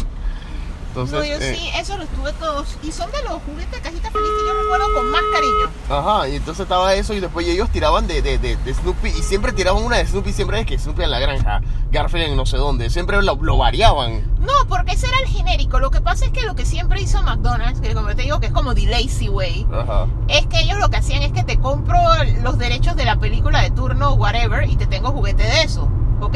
Entonces, 0.93 1.17
no, 1.17 1.25
yo 1.25 1.35
eh, 1.43 1.55
sí, 1.55 1.69
esos 1.75 1.97
los 1.97 2.07
tuve 2.09 2.31
todos. 2.33 2.77
Y 2.83 2.91
son 2.91 3.11
de 3.11 3.23
los 3.23 3.41
juguetes 3.41 3.71
de 3.71 3.79
cajita 3.79 4.11
feliz 4.11 4.27
que 4.29 4.47
yo 4.47 4.61
recuerdo 4.61 4.93
con 4.93 5.09
más 5.09 5.21
cariño. 5.33 5.69
Ajá, 5.89 6.29
y 6.29 6.35
entonces 6.35 6.61
estaba 6.63 6.93
eso 6.93 7.15
y 7.15 7.19
después 7.19 7.47
ellos 7.47 7.67
tiraban 7.71 8.05
de, 8.05 8.21
de, 8.21 8.37
de, 8.37 8.55
de 8.57 8.73
Snoopy 8.75 9.09
y 9.09 9.23
siempre 9.23 9.53
tiraban 9.53 9.83
una 9.83 9.97
de 9.97 10.05
Snoopy, 10.05 10.31
siempre 10.33 10.59
es 10.59 10.67
que 10.67 10.77
Snoopy 10.77 11.01
en 11.01 11.09
la 11.09 11.17
granja, 11.17 11.61
Garfield 11.91 12.27
en 12.27 12.37
no 12.37 12.45
sé 12.45 12.57
dónde, 12.57 12.91
siempre 12.91 13.19
lo, 13.23 13.35
lo 13.35 13.57
variaban. 13.57 14.21
No, 14.39 14.53
porque 14.69 14.91
ese 14.93 15.07
era 15.07 15.17
el 15.19 15.27
genérico. 15.27 15.79
Lo 15.79 15.89
que 15.89 15.99
pasa 15.99 16.25
es 16.25 16.31
que 16.31 16.43
lo 16.43 16.53
que 16.53 16.63
siempre 16.65 17.01
hizo 17.01 17.23
McDonald's, 17.23 17.81
que 17.81 17.95
como 17.95 18.09
te 18.15 18.21
digo 18.21 18.39
que 18.39 18.45
es 18.47 18.53
como 18.53 18.75
The 18.75 18.85
Lazy 18.85 19.29
Way, 19.29 19.65
Ajá. 19.73 20.05
es 20.27 20.45
que 20.45 20.59
ellos 20.59 20.77
lo 20.77 20.89
que 20.89 20.97
hacían 20.97 21.23
es 21.23 21.31
que 21.31 21.43
te 21.43 21.57
compro 21.59 21.97
los 22.43 22.59
derechos 22.59 22.95
de 22.95 23.05
la 23.05 23.15
película 23.19 23.61
de 23.63 23.71
turno, 23.71 24.13
whatever, 24.13 24.69
y 24.69 24.75
te 24.75 24.85
tengo 24.85 25.09
juguete 25.11 25.41
de 25.41 25.63
eso. 25.63 25.89
Ok, 26.21 26.35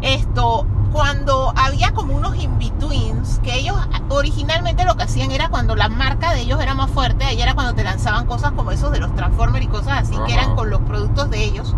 esto, 0.00 0.66
cuando 0.92 1.52
había 1.56 1.92
como 1.92 2.14
unos 2.14 2.36
in-betweens, 2.36 3.40
que 3.42 3.54
ellos 3.56 3.76
originalmente 4.08 4.84
lo 4.84 4.96
que 4.96 5.04
hacían 5.04 5.30
era 5.30 5.48
cuando 5.48 5.74
la 5.74 5.88
marca 5.88 6.34
de 6.34 6.42
ellos 6.42 6.60
era 6.60 6.74
más 6.74 6.90
fuerte, 6.90 7.24
ahí 7.24 7.40
era 7.40 7.54
cuando 7.54 7.74
te 7.74 7.82
lanzaban 7.82 8.26
cosas 8.26 8.52
como 8.52 8.70
esos 8.70 8.92
de 8.92 9.00
los 9.00 9.14
Transformers 9.14 9.64
y 9.64 9.68
cosas 9.68 10.02
así, 10.02 10.14
que 10.26 10.34
eran 10.34 10.54
con 10.54 10.70
los 10.70 10.82
productos 10.82 11.30
de 11.30 11.44
ellos. 11.44 11.74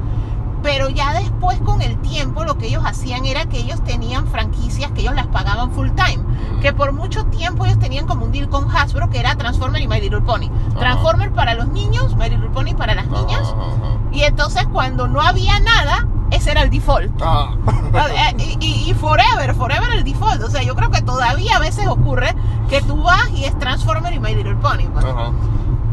Pero 0.63 0.89
ya 0.89 1.13
después 1.13 1.61
con 1.61 1.83
el 1.83 2.01
tiempo 2.01 2.45
lo 2.45 2.57
que 2.57 2.69
ellos 2.69 2.83
hacían 2.87 3.27
era 3.27 3.45
que 3.45 3.59
ellos 3.59 3.85
tenían 3.85 4.27
franquicias 4.27 4.91
que 4.93 5.03
ellos 5.03 5.15
las 5.15 5.27
pagaban 5.27 5.71
full 5.73 5.91
time. 5.91 6.25
Que 6.63 6.73
por 6.73 6.93
mucho 6.93 7.27
tiempo 7.27 7.67
ellos 7.67 7.79
tenían 7.79 8.07
como 8.07 8.25
un 8.25 8.33
deal 8.33 8.49
con 8.49 8.75
Hasbro 8.75 9.11
que 9.11 9.21
era 9.21 9.37
Transformer 9.37 9.83
y 9.83 9.87
My 9.87 10.01
Little 10.01 10.23
Pony. 10.23 10.49
Transformer 10.79 11.33
para 11.33 11.55
los 11.55 11.69
niños, 11.69 12.17
My 12.17 12.31
Little 12.31 12.49
Pony 12.49 12.75
para 12.75 12.95
las 12.95 13.09
niñas. 13.09 13.55
Y 14.11 14.23
entonces 14.23 14.67
cuando 14.73 15.07
no 15.07 15.21
había 15.21 15.61
nada, 15.61 16.09
ese 16.31 16.51
era 16.53 16.63
el 16.63 16.71
default. 16.71 17.21
ajá. 17.23 17.51
Eh, 17.95 18.37
Y, 18.61 18.67
y- 18.67 18.91
y 18.91 18.95
forever, 18.95 19.55
forever 19.55 19.89
el 19.93 20.03
default. 20.03 20.43
O 20.43 20.51
sea, 20.51 20.63
yo 20.65 20.75
creo 20.75 20.91
que 20.91 21.01
todavía 21.03 21.57
a 21.57 21.61
veces 21.61 21.87
ocurre 21.87 22.35
que 22.69 22.81
tú 22.83 23.01
vas 23.03 23.31
y 23.31 23.45
es 23.45 23.57
Transformer 23.59 24.13
y 24.13 24.19
My 24.19 24.35
Little 24.35 24.57
Pony. 24.57 24.89
pues. 24.93 25.05
Ajá. 25.05 25.31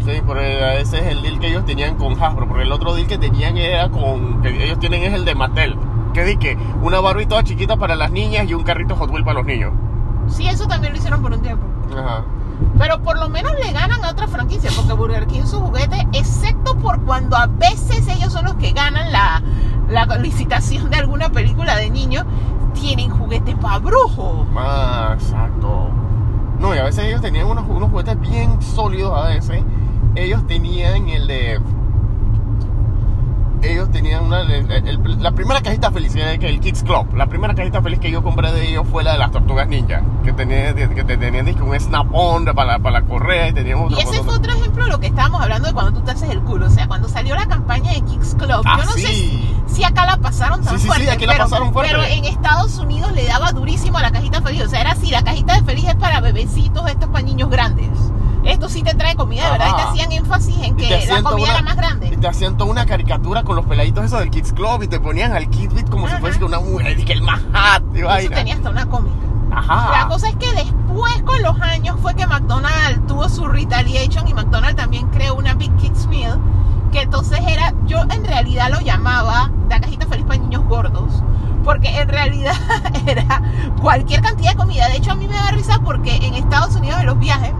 Sí, 0.04 0.14
porque 0.26 0.82
ese 0.82 0.98
es 0.98 1.06
el 1.06 1.22
deal 1.22 1.40
que 1.40 1.50
ellos 1.50 1.64
tenían 1.64 1.96
con 1.98 2.14
Hasbro, 2.22 2.48
porque 2.48 2.64
el 2.64 2.72
otro 2.72 2.96
deal 2.96 3.06
que 3.08 3.20
tenían 3.20 3.56
era 3.58 3.90
con, 3.90 4.42
que 4.42 4.64
ellos 4.66 4.80
tienen 4.80 5.04
es 5.04 5.14
el 5.14 5.26
de 5.26 5.36
Mattel. 5.36 5.78
Que 6.16 6.24
di 6.26 6.38
que 6.38 6.58
una 6.82 7.00
Barbie 7.00 7.28
toda 7.28 7.44
chiquita 7.44 7.78
para 7.78 7.96
las 7.96 8.10
niñas 8.10 8.50
y 8.50 8.56
un 8.56 8.64
carrito 8.64 8.96
Hot 8.96 9.12
Wheels 9.12 9.24
para 9.24 9.38
los 9.40 9.46
niños. 9.46 9.72
Sí, 10.28 10.48
eso 10.48 10.66
también 10.68 10.94
lo 10.94 10.98
hicieron 10.98 11.22
por 11.22 11.32
un 11.34 11.42
tiempo. 11.44 11.64
Ajá. 11.96 12.24
Pero 12.78 13.02
por 13.02 13.20
lo 13.20 13.30
menos 13.30 13.54
le 13.64 13.72
ganan 13.72 14.04
a 14.04 14.10
otra 14.10 14.28
franquicia, 14.28 14.72
porque 14.76 14.94
Burger 14.94 15.28
King 15.28 15.46
su 15.46 15.60
juguete, 15.60 16.08
excepto 16.14 16.76
por 16.78 17.02
cuando 17.02 17.38
a 17.38 17.48
veces 17.48 18.08
ellos 18.08 18.34
son 18.34 18.46
los 18.46 18.56
que 18.56 18.72
ganan 18.72 19.12
la, 19.12 19.42
la 19.90 20.06
licitación 20.18 20.90
de 20.90 20.98
alguna 20.98 21.30
película 21.30 21.76
de 21.76 21.90
niños, 21.90 22.26
tienen 22.74 23.10
juguete 23.10 23.56
para 23.56 23.80
brujo. 23.80 24.46
Ah, 24.56 25.12
exacto. 25.14 25.90
No, 26.60 26.76
y 26.76 26.78
a 26.78 26.84
veces 26.84 27.06
ellos 27.06 27.22
tenían 27.22 27.48
unos, 27.48 27.66
unos 27.68 27.90
juguetes 27.90 28.20
bien 28.20 28.62
sólidos 28.62 29.18
a 29.18 29.28
veces. 29.30 29.64
ellos 30.16 30.46
tenían 30.48 31.10
el 31.10 31.28
de 31.28 31.60
ellos 33.64 33.92
tenían 33.92 34.26
una 34.26 34.42
el- 34.42 34.72
el- 34.72 35.22
la 35.24 35.32
primera 35.32 35.62
cajita 35.62 35.92
feliz 35.92 36.16
era 36.16 36.38
que 36.38 36.50
el 36.50 36.60
Kids 36.60 36.84
Club 36.84 37.14
la 37.16 37.28
primera 37.28 37.54
cajita 37.54 37.82
feliz 37.82 38.00
que 38.00 38.10
yo 38.12 38.24
compré 38.24 38.52
de 38.52 38.70
ellos 38.70 38.86
fue 38.92 39.04
la 39.04 39.14
de 39.14 39.20
las 39.20 39.32
tortugas 39.32 39.68
ninja 39.68 40.02
que 40.24 40.34
tenía 40.34 40.74
que 40.74 41.04
te 41.04 41.18
tenían 41.18 41.48
un 41.62 41.80
snap 41.80 42.08
on 42.14 42.46
para, 42.46 42.80
para 42.80 43.00
la 43.00 43.06
correa 43.06 43.50
y 43.50 43.54
tenían 43.54 43.80
otro 43.80 43.98
Y 43.98 44.02
ese 44.02 44.24
fue 44.24 44.36
otro 44.36 44.52
ejemplo 44.54 44.86
de 44.86 44.92
lo 44.92 45.00
que 45.00 45.08
estábamos 45.08 45.42
hablando 45.42 45.68
de 45.68 45.74
cuando 45.74 45.94
tú 45.94 46.02
te 46.06 46.12
haces 46.12 46.30
el 46.30 46.40
culo. 46.42 46.68
O 46.68 46.70
sea, 46.70 46.88
cuando 46.88 47.08
salió 47.10 47.36
la 47.36 47.46
campaña 47.48 47.92
de 47.94 48.02
Kicks 48.02 48.36
Club. 48.36 48.62
Ah, 48.66 48.78
yo 48.80 48.86
no 48.86 48.92
sé 48.94 49.00
sí. 49.08 49.54
si, 49.68 49.76
si 49.76 49.84
acá 49.84 50.06
la 50.06 50.18
pasaron 50.18 50.64
tan 50.64 50.74
Sí, 50.74 50.78
sí, 50.78 50.82
sí, 50.84 50.88
fuerte. 50.88 51.12
aquí 51.12 51.26
la 51.26 51.34
pero, 51.34 51.44
pasaron 51.46 51.74
fuerte. 51.74 51.92
Pero 51.94 52.04
en 52.06 52.26
Estados 52.26 52.78
Unidos 52.80 53.12
le 53.14 53.26
daba 53.26 53.52
durísimo 53.52 53.98
a 53.98 54.02
la 54.02 54.12
cajita 54.12 54.42
feliz. 54.42 54.64
O 54.64 54.70
sea, 54.70 54.82
era 54.82 54.92
así, 54.92 55.10
la 55.12 55.24
cajita 55.24 55.56
de 55.56 55.64
feliz 55.64 55.86
es 55.90 55.96
para 55.96 56.20
bebecitos, 56.22 56.90
estos 56.90 57.10
para 57.10 57.24
niños 57.26 57.50
grandes. 57.50 57.90
Esto 58.44 58.70
sí 58.70 58.82
te 58.84 58.94
trae 58.96 59.16
comida, 59.16 59.46
de 59.46 59.52
verdad. 59.52 59.68
Y 59.70 59.76
te 59.76 59.82
hacían 59.84 60.12
énfasis 60.12 60.58
en 60.58 60.80
Y 60.80 60.88
que 60.88 61.06
la 61.08 61.22
comida 61.22 61.44
una- 61.46 61.54
era 61.54 61.62
más 61.62 61.74
y 61.74 61.78
grande. 61.78 62.18
te 62.18 62.28
hacían 62.28 62.58
toda 62.58 62.72
una 62.72 62.86
caricatura 62.86 63.44
con 63.44 63.56
los 63.56 63.66
peladitos 63.66 64.06
esos 64.06 64.20
del 64.20 64.32
Kids 64.32 64.54
Club 64.54 64.84
y 64.84 64.88
te 64.88 65.00
ponían 65.00 65.34
al 65.34 65.50
Kid 65.50 65.72
Bit 65.74 65.90
como 65.90 66.08
si 66.08 66.14
Ajá. 66.14 66.22
fuese 66.22 66.44
una 66.44 66.60
mujer 66.60 67.00
y 67.00 67.06
que 67.06 67.14
el 67.14 67.22
más 67.22 67.40
hot 67.54 67.84
y 67.96 68.00
Eso 68.00 68.30
tenía 68.34 68.56
hasta 68.56 68.70
una 68.70 68.86
cómica. 68.88 69.16
Ajá. 69.54 69.92
La 69.92 70.08
cosa 70.08 70.30
es 70.30 70.36
que 70.38 70.52
después 70.54 71.22
con 71.24 71.42
los 71.44 71.60
años 71.62 71.98
fue 72.02 72.16
que 72.16 72.26
McDonald's 72.26 73.06
tuvo 73.08 73.28
su 73.30 73.48
retaliation 73.48 74.28
y 74.28 74.34
McDonald's 74.34 74.76
también 74.78 75.08
creó 75.08 75.36
una 75.36 75.54
Big 75.56 75.76
Kids 75.78 76.08
Meal 76.08 76.40
que 76.92 77.02
entonces 77.02 77.40
era, 77.48 77.74
yo 77.86 78.02
en 78.10 78.24
realidad 78.26 78.70
lo 78.72 78.80
llamaba 78.82 79.52
la 79.70 79.80
cajita 79.80 80.06
feliz 80.08 80.26
para 80.26 80.40
niños 80.40 80.64
gordos 80.66 81.22
porque 81.64 81.90
en 82.00 82.08
realidad 82.10 82.56
era 83.06 83.42
cualquier 83.82 84.22
cantidad 84.22 84.52
de 84.52 84.58
comida. 84.58 84.88
De 84.90 84.98
hecho 84.98 85.12
a 85.12 85.16
mí 85.16 85.28
me 85.28 85.36
da 85.36 85.52
risa 85.52 85.80
porque 85.86 86.16
en 86.16 86.34
Estados 86.34 86.76
Unidos 86.76 87.00
en 87.02 87.06
los 87.06 87.20
viajes 87.20 87.54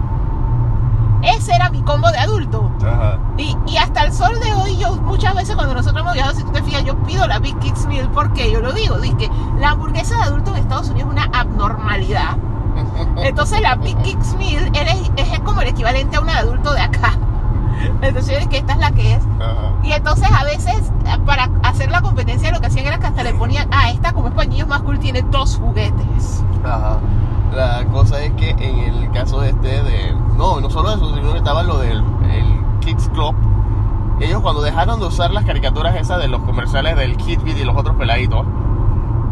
ese 1.22 1.54
era 1.54 1.70
mi 1.70 1.82
combo 1.82 2.10
de 2.10 2.18
adulto. 2.18 2.70
Ajá. 2.84 3.18
Y, 3.38 3.56
y 3.66 3.76
hasta 3.76 4.02
el 4.04 4.12
sol 4.12 4.38
de 4.40 4.52
hoy, 4.54 4.76
yo 4.78 4.94
muchas 4.96 5.34
veces 5.34 5.54
cuando 5.56 5.74
nosotros 5.74 6.02
hemos 6.02 6.14
viajado, 6.14 6.34
si 6.36 6.44
tú 6.44 6.50
te 6.52 6.62
fijas, 6.62 6.84
yo 6.84 6.96
pido 7.04 7.26
la 7.26 7.38
Big 7.38 7.58
Kids 7.60 7.86
Meal 7.86 8.08
porque 8.12 8.50
yo 8.50 8.60
lo 8.60 8.72
digo, 8.72 8.96
que 9.18 9.30
la 9.58 9.70
hamburguesa 9.70 10.16
de 10.16 10.22
adulto 10.24 10.50
en 10.52 10.58
Estados 10.58 10.88
Unidos 10.90 11.08
es 11.14 11.20
una 11.22 11.38
abnormalidad. 11.38 12.36
Entonces 13.18 13.60
la 13.60 13.74
Big 13.76 13.96
Kids 14.02 14.34
Meal 14.36 14.70
eres- 14.74 15.10
es, 15.16 15.40
como 15.40 15.60
el 15.62 15.68
equivalente 15.68 16.16
a 16.16 16.20
una 16.20 16.32
de 16.34 16.38
adulto 16.40 16.72
de 16.74 16.80
acá. 16.80 17.12
Entonces 18.02 18.46
que 18.48 18.58
esta 18.58 18.74
es 18.74 18.78
la 18.78 18.92
que 18.92 19.14
es. 19.14 19.22
Ajá. 19.40 19.72
Y 19.82 19.92
entonces 19.92 20.28
a 20.30 20.44
veces 20.44 20.92
para 21.26 21.50
hacer 21.62 21.90
la 21.90 22.00
competencia 22.02 22.52
lo 22.52 22.60
que 22.60 22.66
hacían 22.66 22.86
era 22.86 22.98
que 22.98 23.06
hasta 23.06 23.22
le 23.22 23.34
ponían, 23.34 23.68
ah, 23.72 23.90
esta 23.90 24.12
como 24.12 24.28
es 24.28 24.34
para 24.34 24.48
niños 24.48 24.68
más 24.68 24.82
cool 24.82 24.98
tiene 24.98 25.22
dos 25.22 25.56
juguetes. 25.56 26.44
Ajá. 26.64 26.98
La 27.54 27.84
cosa 27.86 28.20
es 28.20 28.32
que 28.32 28.50
en 28.50 28.78
el 28.78 29.10
caso 29.10 29.40
de 29.40 29.50
este 29.50 29.82
de 29.82 30.14
no, 30.36 30.60
no 30.60 30.70
solo 30.70 30.94
eso, 30.94 31.14
sino 31.14 31.32
que 31.32 31.38
estaba 31.38 31.62
lo 31.62 31.78
del 31.78 32.02
el 32.30 32.80
Kids 32.80 33.10
Club. 33.10 33.34
Ellos 34.20 34.40
cuando 34.40 34.62
dejaron 34.62 35.00
de 35.00 35.06
usar 35.06 35.32
las 35.32 35.44
caricaturas 35.44 35.96
esas 35.96 36.20
de 36.20 36.28
los 36.28 36.42
comerciales 36.42 36.96
del 36.96 37.16
Kid 37.16 37.40
Beat 37.42 37.58
y 37.58 37.64
los 37.64 37.76
otros 37.76 37.96
peladitos, 37.96 38.46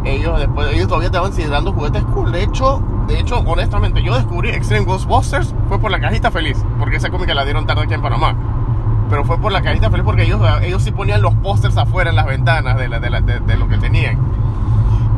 ellos 0.03 0.39
después 0.39 0.73
ellos 0.73 0.87
todavía 0.87 1.07
estaban 1.07 1.31
dando 1.51 1.73
juguetes 1.73 2.03
cool. 2.05 2.31
De 2.31 2.43
hecho, 2.43 2.81
de 3.07 3.19
hecho, 3.19 3.39
honestamente, 3.39 4.01
yo 4.01 4.15
descubrí 4.15 4.49
Extreme 4.49 4.85
Ghostbusters 4.85 5.53
fue 5.67 5.79
por 5.79 5.91
la 5.91 5.99
cajita 5.99 6.31
feliz, 6.31 6.63
porque 6.79 6.95
esa 6.97 7.09
cómica 7.09 7.33
la 7.33 7.43
dieron 7.45 7.65
tarde 7.65 7.83
aquí 7.83 7.93
en 7.93 8.01
Panamá. 8.01 8.35
Pero 9.09 9.25
fue 9.25 9.37
por 9.37 9.51
la 9.51 9.61
cajita 9.61 9.89
feliz 9.89 10.05
porque 10.05 10.23
ellos, 10.23 10.41
ellos 10.61 10.81
sí 10.83 10.91
ponían 10.91 11.21
los 11.21 11.33
pósters 11.35 11.75
afuera 11.77 12.09
en 12.11 12.15
las 12.15 12.25
ventanas 12.25 12.77
de, 12.77 12.87
la- 12.87 12.99
de, 12.99 13.09
la- 13.09 13.21
de- 13.21 13.39
de 13.41 13.57
lo 13.57 13.67
que 13.67 13.77
tenían. 13.77 14.17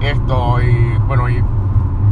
Esto, 0.02 0.62
y 0.62 0.98
bueno, 1.08 1.30
y 1.30 1.42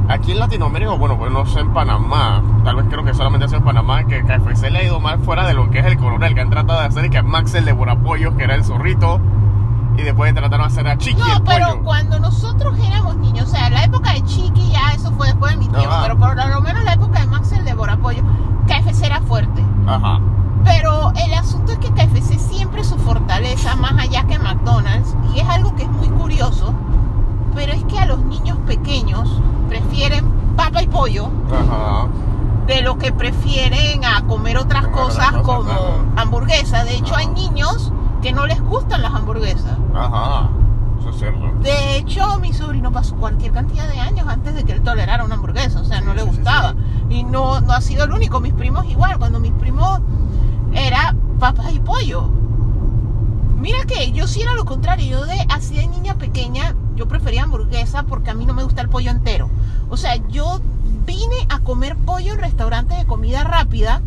aquí 0.07 0.31
en 0.31 0.39
Latinoamérica, 0.39 0.91
bueno, 0.93 1.17
pues 1.17 1.31
no 1.31 1.45
sé 1.45 1.59
en 1.59 1.73
Panamá, 1.73 2.41
tal 2.63 2.77
vez 2.77 2.85
creo 2.89 3.03
que 3.03 3.13
solamente 3.13 3.45
ha 3.45 3.47
sido 3.49 3.59
en 3.59 3.65
Panamá, 3.65 4.03
que 4.05 4.21
KFC 4.23 4.69
le 4.69 4.79
ha 4.79 4.83
ido 4.83 4.99
mal 4.99 5.19
fuera 5.19 5.45
de 5.47 5.53
lo 5.53 5.69
que 5.69 5.79
es 5.79 5.85
el 5.85 5.97
coronel, 5.97 6.33
que 6.33 6.41
han 6.41 6.49
tratado 6.49 6.79
de 6.79 6.85
hacer 6.85 7.05
y 7.05 7.09
que 7.09 7.21
Max 7.21 7.53
el 7.55 7.65
devorapollos, 7.65 8.35
que 8.35 8.43
era 8.45 8.55
el 8.55 8.63
zorrito, 8.63 9.19
y 9.97 10.01
después 10.03 10.33
trataron 10.33 10.67
de 10.67 10.73
hacer 10.73 10.87
a 10.87 10.97
Chiqui 10.97 11.19
No, 11.19 11.37
el 11.37 11.43
pero 11.43 11.67
pollo. 11.69 11.83
cuando 11.83 12.19
nosotros 12.19 12.77
éramos 12.79 13.17
niños, 13.17 13.47
o 13.47 13.51
sea, 13.51 13.69
la 13.69 13.83
época 13.83 14.13
de 14.13 14.23
Chiqui 14.23 14.69
ya 14.71 14.91
eso 14.93 15.11
fue 15.13 15.27
después 15.27 15.51
de 15.53 15.57
mi 15.59 15.67
tiempo, 15.67 15.89
Ajá. 15.91 16.03
pero 16.03 16.17
por 16.17 16.35
lo 16.35 16.61
menos 16.61 16.83
la 16.83 16.93
época 16.93 17.19
de 17.19 17.27
Max 17.27 17.51
el 17.51 17.65
Devorapollo, 17.65 18.23
KFC 18.67 19.05
era 19.05 19.21
fuerte. 19.21 19.63
Ajá. 19.87 20.19
Pero 20.63 21.11
el 21.15 21.33
asunto 21.33 21.71
es 21.73 21.79
que 21.79 21.89
KFC 21.91 22.37
siempre 22.39 22.83
su 22.83 22.97
fortaleza 22.99 23.75
más 23.75 23.93
allá 23.97 24.25
que 24.27 24.37
McDonald's, 24.39 25.15
y 25.35 25.39
es 25.39 25.49
algo 25.49 25.75
que 25.75 25.83
es 25.83 25.89
muy 25.89 26.09
curioso, 26.09 26.73
pero 27.55 27.73
es 27.73 27.83
que 27.85 27.99
a 27.99 28.05
los 28.05 28.19
niños 28.23 28.57
pequeños 28.67 29.41
prefieren 29.67 30.25
papa 30.55 30.83
y 30.83 30.87
pollo 30.87 31.29
Ajá. 31.51 32.07
de 32.67 32.81
lo 32.81 32.97
que 32.97 33.11
prefieren 33.11 34.05
a 34.05 34.21
comer 34.27 34.57
otras 34.57 34.87
cosas 34.87 35.31
cosas, 35.31 35.41
como 35.41 35.71
hamburguesa. 36.15 36.83
De 36.83 36.95
hecho, 36.95 37.13
Ajá. 37.13 37.21
hay 37.21 37.27
niños 37.27 37.91
que 38.21 38.31
no 38.33 38.45
les 38.45 38.61
gustan 38.61 39.01
las 39.01 39.13
hamburguesas. 39.13 39.77
Ajá. 39.93 40.49
Eso 40.99 41.09
es 41.09 41.17
cierto. 41.17 41.51
De 41.61 41.97
hecho, 41.97 42.39
mi 42.39 42.53
sobrino 42.53 42.91
pasó 42.91 43.15
cualquier 43.15 43.51
cantidad 43.51 43.87
de 43.87 43.99
años 43.99 44.27
antes 44.27 44.53
de 44.53 44.63
que 44.63 44.73
él 44.73 44.81
tolerara 44.81 45.23
una 45.23 45.35
hamburguesa, 45.35 45.79
o 45.81 45.83
sea, 45.83 46.01
no 46.01 46.13
le 46.13 46.21
Sí, 46.21 46.29
sí, 46.29 46.35
gustaba. 46.35 46.75
Y 47.09 47.23
no, 47.23 47.59
no 47.61 47.73
ha 47.73 47.81
sido 47.81 48.03
el 48.05 48.11
único, 48.11 48.39
mis 48.39 48.53
primos 48.53 48.85
igual, 48.85 49.17
cuando 49.17 49.39
mis 49.39 49.51
primos 49.53 49.99
era 50.73 51.15
papas 51.39 51.73
y 51.73 51.79
pollo. 51.79 52.29
Mira 53.57 53.83
que 53.85 54.11
yo 54.11 54.27
sí 54.27 54.41
era 54.41 54.53
lo 54.53 54.65
contrario, 54.65 55.19
yo 55.19 55.25
de 55.25 55.45
así 55.49 55.75
de 55.75 55.87
niña 55.87 56.15
pequeña, 56.15 56.75
yo 56.95 57.07
prefería 57.07 57.43
hamburguesa 57.43 58.03
porque 58.03 58.31
a 58.31 58.33
mí 58.33 58.45
no 58.45 58.53
me 58.53 58.63
gusta 58.63 58.81
el 58.81 58.89
pollo 58.89 59.11
entero. 59.11 59.49
O 59.89 59.97
sea, 59.97 60.15
yo 60.29 60.61
vine 61.05 61.47
a 61.49 61.59
comer 61.59 61.95
pollo 61.95 62.33
en 62.33 62.39
restaurantes 62.39 62.97
de 62.97 63.05
comida 63.05 63.43
rápida 63.43 64.01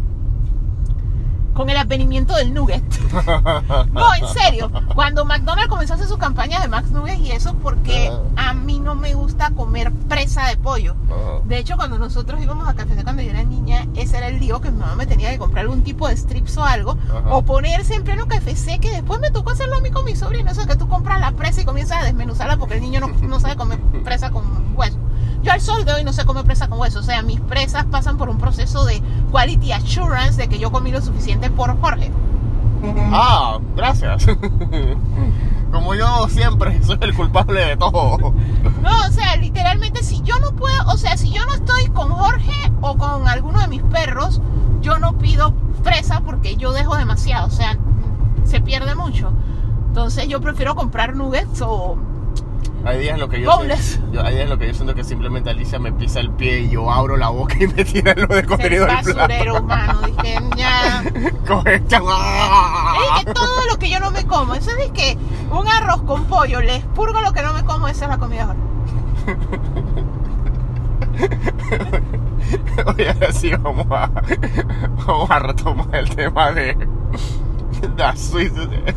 con 1.54 1.70
el 1.70 1.76
advenimiento 1.76 2.34
del 2.34 2.52
nugget. 2.52 2.84
No, 3.92 4.12
en 4.14 4.26
serio. 4.28 4.70
Cuando 4.94 5.24
McDonald's 5.24 5.68
comenzó 5.68 5.92
a 5.92 5.96
hacer 5.96 6.08
sus 6.08 6.18
campañas 6.18 6.62
de 6.62 6.68
Max 6.68 6.90
Nuggets 6.90 7.20
y 7.20 7.30
eso, 7.30 7.54
porque 7.54 8.12
a 8.36 8.52
mí 8.54 8.80
no 8.80 8.94
me 8.94 9.14
gusta 9.14 9.50
comer 9.50 9.92
presa 10.08 10.46
de 10.48 10.56
pollo. 10.56 10.96
De 11.44 11.58
hecho, 11.58 11.76
cuando 11.76 11.98
nosotros 11.98 12.42
íbamos 12.42 12.68
a 12.68 12.74
café 12.74 12.94
cuando 13.04 13.22
yo 13.22 13.30
era 13.30 13.44
niña, 13.44 13.86
ese 13.94 14.16
era 14.16 14.28
el 14.28 14.40
lío 14.40 14.60
que 14.60 14.70
mi 14.70 14.78
mamá 14.78 14.96
me 14.96 15.06
tenía 15.06 15.30
que 15.30 15.38
comprar 15.38 15.62
algún 15.62 15.82
tipo 15.82 16.08
de 16.08 16.16
strips 16.16 16.56
o 16.56 16.64
algo, 16.64 16.98
o 17.30 17.42
ponerse 17.42 17.94
en 17.94 18.04
pleno 18.04 18.26
KFC, 18.26 18.80
que 18.80 18.90
después 18.90 19.20
me 19.20 19.30
tocó 19.30 19.50
hacerlo 19.50 19.76
a 19.76 19.80
mí 19.80 19.90
con 19.90 20.04
mi 20.04 20.16
sobrino. 20.16 20.50
Eso 20.50 20.66
que 20.66 20.76
tú 20.76 20.88
compras 20.88 21.20
la 21.20 21.32
presa 21.32 21.60
y 21.60 21.64
comienzas 21.64 22.02
a 22.02 22.04
desmenuzarla 22.04 22.56
porque 22.56 22.74
el 22.74 22.80
niño 22.80 23.00
no, 23.00 23.08
no 23.08 23.40
sabe 23.40 23.56
comer 23.56 23.78
presa 24.02 24.30
con 24.30 24.76
hueso. 24.76 24.98
Yo 25.44 25.52
al 25.52 25.60
sol 25.60 25.84
de 25.84 25.92
hoy 25.92 26.04
no 26.04 26.12
sé 26.14 26.24
comer 26.24 26.44
presa 26.44 26.68
con 26.68 26.80
hueso. 26.80 27.00
O 27.00 27.02
sea, 27.02 27.22
mis 27.22 27.38
presas 27.38 27.84
pasan 27.84 28.16
por 28.16 28.30
un 28.30 28.38
proceso 28.38 28.84
de 28.86 29.02
quality 29.30 29.72
assurance 29.72 30.40
de 30.40 30.48
que 30.48 30.58
yo 30.58 30.72
comí 30.72 30.90
lo 30.90 31.02
suficiente 31.02 31.50
por 31.50 31.78
Jorge. 31.80 32.10
Ah, 33.12 33.58
gracias. 33.76 34.26
Como 35.72 35.94
yo 35.94 36.28
siempre 36.28 36.82
soy 36.82 36.98
el 37.02 37.14
culpable 37.14 37.60
de 37.60 37.76
todo. 37.76 38.32
No, 38.80 38.98
o 39.06 39.12
sea, 39.12 39.36
literalmente 39.36 40.02
si 40.02 40.22
yo 40.22 40.38
no 40.38 40.52
puedo, 40.52 40.82
o 40.86 40.96
sea, 40.96 41.16
si 41.18 41.30
yo 41.30 41.44
no 41.44 41.54
estoy 41.54 41.88
con 41.88 42.10
Jorge 42.10 42.72
o 42.80 42.96
con 42.96 43.28
alguno 43.28 43.60
de 43.60 43.68
mis 43.68 43.82
perros, 43.82 44.40
yo 44.80 44.98
no 44.98 45.18
pido 45.18 45.52
presa 45.82 46.20
porque 46.20 46.56
yo 46.56 46.72
dejo 46.72 46.96
demasiado, 46.96 47.48
o 47.48 47.50
sea, 47.50 47.76
se 48.44 48.60
pierde 48.60 48.94
mucho. 48.94 49.32
Entonces 49.88 50.26
yo 50.28 50.40
prefiero 50.40 50.74
comprar 50.74 51.14
nuggets 51.16 51.60
o... 51.62 51.98
Hay 52.86 52.98
días 52.98 53.14
en 53.14 53.20
lo 53.20 53.28
que 53.30 53.40
yo, 53.40 53.50
hay 53.60 53.66
días 53.66 54.44
en 54.44 54.50
lo 54.50 54.58
que 54.58 54.66
yo 54.68 54.74
siento 54.74 54.94
que 54.94 55.04
simplemente 55.04 55.48
Alicia 55.50 55.78
me 55.78 55.90
pisa 55.92 56.20
el 56.20 56.30
pie 56.30 56.60
y 56.60 56.70
yo 56.70 56.90
abro 56.92 57.16
la 57.16 57.30
boca 57.30 57.54
y 57.58 57.66
me 57.74 57.84
tira 57.84 58.14
lo 58.14 58.26
de 58.26 58.44
contenido 58.44 58.84
del 58.86 58.96
basurero, 58.96 59.52
plato. 59.64 59.66
mano. 59.66 60.00
Dije, 60.02 60.38
ya. 60.56 61.02
Coge 61.46 61.76
esta- 61.76 61.96
Es 63.18 63.24
que 63.24 63.32
todo 63.32 63.64
lo 63.70 63.78
que 63.78 63.88
yo 63.90 64.00
no 64.00 64.10
me 64.10 64.26
como, 64.26 64.54
eso 64.54 64.70
es 64.78 64.90
que 64.90 65.16
un 65.50 65.66
arroz 65.66 66.02
con 66.02 66.24
pollo, 66.26 66.60
le 66.60 66.76
expurgo 66.76 67.20
lo 67.22 67.32
que 67.32 67.42
no 67.42 67.54
me 67.54 67.64
como, 67.64 67.88
esa 67.88 68.04
es 68.04 68.10
la 68.10 68.18
comida 68.18 68.46
Jorge. 68.46 68.60
Oye, 72.86 73.08
ahora 73.10 73.32
sí 73.32 73.50
vamos 73.56 73.86
a, 73.90 74.10
vamos 75.06 75.30
a 75.30 75.38
retomar 75.38 75.94
el 75.94 76.10
tema 76.14 76.50
de 76.52 76.76
la 77.96 78.14
Suicide, 78.16 78.94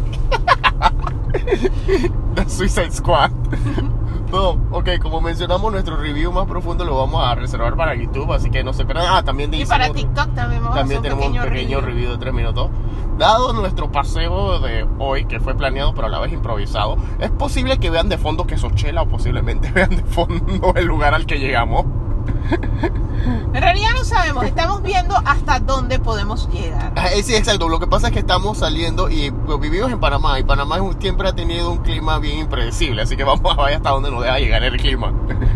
la 2.35 2.49
Suicide 2.49 2.91
Squad. 2.91 3.31
No, 4.31 4.59
ok, 4.71 4.89
como 5.01 5.21
mencionamos, 5.21 5.71
nuestro 5.71 5.95
review 5.95 6.33
más 6.33 6.47
profundo 6.47 6.83
lo 6.83 6.97
vamos 6.97 7.25
a 7.25 7.33
reservar 7.35 7.77
para 7.77 7.95
YouTube, 7.95 8.33
así 8.33 8.49
que 8.49 8.61
no 8.61 8.73
se 8.73 8.83
pierdan. 8.83 9.05
Ah, 9.07 9.23
también 9.23 9.53
Y 9.53 9.59
dice 9.59 9.69
para 9.69 9.89
TikTok 9.89 10.33
también 10.33 10.61
vamos 10.61 10.77
También 10.77 10.97
a 10.97 10.99
hacer 10.99 11.11
tenemos 11.13 11.27
un 11.27 11.31
pequeño, 11.31 11.43
un 11.43 11.49
pequeño 11.53 11.79
review. 11.79 11.95
review 11.95 12.11
de 12.11 12.17
3 12.17 12.33
minutos. 12.33 12.69
Dado 13.17 13.53
nuestro 13.53 13.89
paseo 13.89 14.59
de 14.59 14.85
hoy, 14.99 15.23
que 15.25 15.39
fue 15.39 15.55
planeado 15.55 15.93
pero 15.93 16.07
a 16.07 16.09
la 16.09 16.19
vez 16.19 16.33
improvisado, 16.33 16.97
es 17.19 17.31
posible 17.31 17.77
que 17.77 17.89
vean 17.89 18.09
de 18.09 18.17
fondo 18.17 18.45
que 18.45 18.57
Sochela 18.57 19.03
o 19.03 19.07
posiblemente 19.07 19.71
vean 19.73 19.91
de 19.91 20.03
fondo 20.03 20.73
el 20.75 20.85
lugar 20.85 21.13
al 21.13 21.25
que 21.25 21.39
llegamos. 21.39 21.85
En 23.53 23.61
realidad 23.61 23.89
no 23.95 24.03
sabemos, 24.05 24.45
estamos 24.45 24.81
viendo 24.83 25.15
hasta 25.25 25.59
dónde 25.59 25.99
podemos 25.99 26.47
llegar. 26.51 26.93
Ah, 26.95 27.07
eh, 27.13 27.23
Sí, 27.23 27.35
exacto. 27.35 27.67
Lo 27.67 27.79
que 27.79 27.87
pasa 27.87 28.07
es 28.07 28.13
que 28.13 28.19
estamos 28.19 28.59
saliendo 28.59 29.09
y 29.09 29.31
pues, 29.31 29.59
vivimos 29.59 29.91
en 29.91 29.99
Panamá 29.99 30.39
y 30.39 30.43
Panamá 30.43 30.77
siempre 30.99 31.27
ha 31.27 31.33
tenido 31.33 31.71
un 31.71 31.79
clima 31.79 32.19
bien 32.19 32.39
impredecible, 32.39 33.01
así 33.01 33.17
que 33.17 33.23
vamos 33.23 33.57
a 33.57 33.63
ver 33.65 33.75
hasta 33.75 33.89
dónde 33.89 34.11
nos 34.11 34.21
deja 34.23 34.37
llegar 34.39 34.63
el 34.63 34.77
clima. 34.77 35.11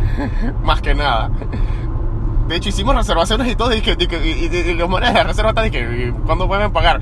Más 0.63 0.81
que 0.81 0.95
nada. 0.95 1.29
De 2.47 2.55
hecho, 2.57 2.69
hicimos 2.69 2.95
reservaciones 2.95 3.47
y 3.47 3.55
todo. 3.55 3.73
Y, 3.73 3.81
que- 3.81 3.91
y- 4.01 4.47
y- 4.53 4.69
y 4.71 4.73
los 4.73 4.89
manes 4.89 5.09
de 5.09 5.15
la 5.19 5.23
reserva 5.23 5.51
están 5.51 5.67
y 5.67 5.71
que, 5.71 6.13
¿cuándo 6.25 6.47
pueden 6.47 6.71
pagar? 6.73 6.99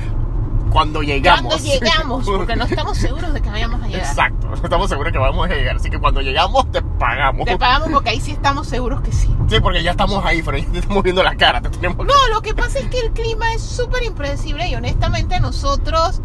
Cuando 0.71 1.01
llegamos. 1.01 1.53
Cuando 1.53 1.63
llegamos, 1.63 2.25
porque 2.25 2.55
no 2.55 2.65
estamos 2.65 2.97
seguros 2.97 3.33
de 3.33 3.41
que 3.41 3.49
vayamos 3.49 3.81
a 3.81 3.87
llegar. 3.87 4.01
Exacto, 4.01 4.47
no 4.47 4.55
estamos 4.55 4.89
seguros 4.89 5.11
que 5.11 5.19
vamos 5.19 5.49
a 5.49 5.53
llegar. 5.53 5.75
Así 5.75 5.89
que 5.89 5.99
cuando 5.99 6.21
llegamos, 6.21 6.71
te 6.71 6.81
pagamos. 6.81 7.45
Te 7.45 7.57
pagamos 7.57 7.89
porque 7.91 8.09
ahí 8.09 8.21
sí 8.21 8.31
estamos 8.31 8.67
seguros 8.67 9.01
que 9.01 9.11
sí. 9.11 9.35
Sí, 9.47 9.59
porque 9.59 9.83
ya 9.83 9.91
estamos 9.91 10.23
ahí, 10.25 10.41
pero 10.43 10.57
ya 10.57 10.65
te 10.65 10.79
estamos 10.79 11.03
viendo 11.03 11.23
la 11.23 11.35
cara. 11.35 11.61
Te 11.61 11.69
tenemos 11.69 12.05
No, 12.05 12.13
lo 12.33 12.41
que 12.41 12.53
pasa 12.53 12.79
es 12.79 12.85
que 12.87 12.99
el 12.99 13.11
clima 13.11 13.53
es 13.53 13.61
súper 13.61 14.03
impredecible 14.03 14.67
y 14.67 14.75
honestamente 14.75 15.39
nosotros 15.39 16.21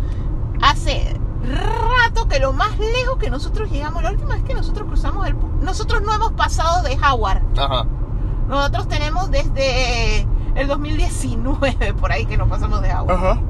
hace 0.62 1.18
rato 1.44 2.26
que 2.28 2.38
lo 2.38 2.52
más 2.52 2.78
lejos 2.78 3.18
que 3.18 3.30
nosotros 3.30 3.70
llegamos, 3.70 4.02
la 4.02 4.10
última 4.10 4.34
vez 4.34 4.44
que 4.44 4.54
nosotros 4.54 4.86
cruzamos 4.88 5.26
el... 5.26 5.36
Nosotros 5.60 6.02
no 6.02 6.14
hemos 6.14 6.32
pasado 6.32 6.82
de 6.82 6.96
Howard. 6.96 7.42
Ajá. 7.58 7.86
Nosotros 8.48 8.88
tenemos 8.88 9.30
desde 9.30 10.26
el 10.54 10.68
2019 10.68 11.94
por 11.94 12.12
ahí 12.12 12.26
que 12.26 12.36
no 12.36 12.48
pasamos 12.48 12.82
de 12.82 12.94
Howard. 12.94 13.16
Ajá. 13.16 13.40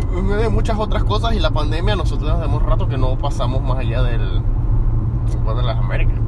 De 0.00 0.48
muchas 0.48 0.78
otras 0.78 1.04
cosas 1.04 1.34
y 1.34 1.40
la 1.40 1.50
pandemia, 1.50 1.94
nosotros 1.96 2.28
hacemos 2.30 2.62
rato 2.62 2.88
que 2.88 2.96
no 2.98 3.16
pasamos 3.16 3.62
más 3.62 3.78
allá 3.78 4.02
del. 4.02 4.42
de 4.42 5.62
las 5.62 5.78
Américas. 5.78 6.18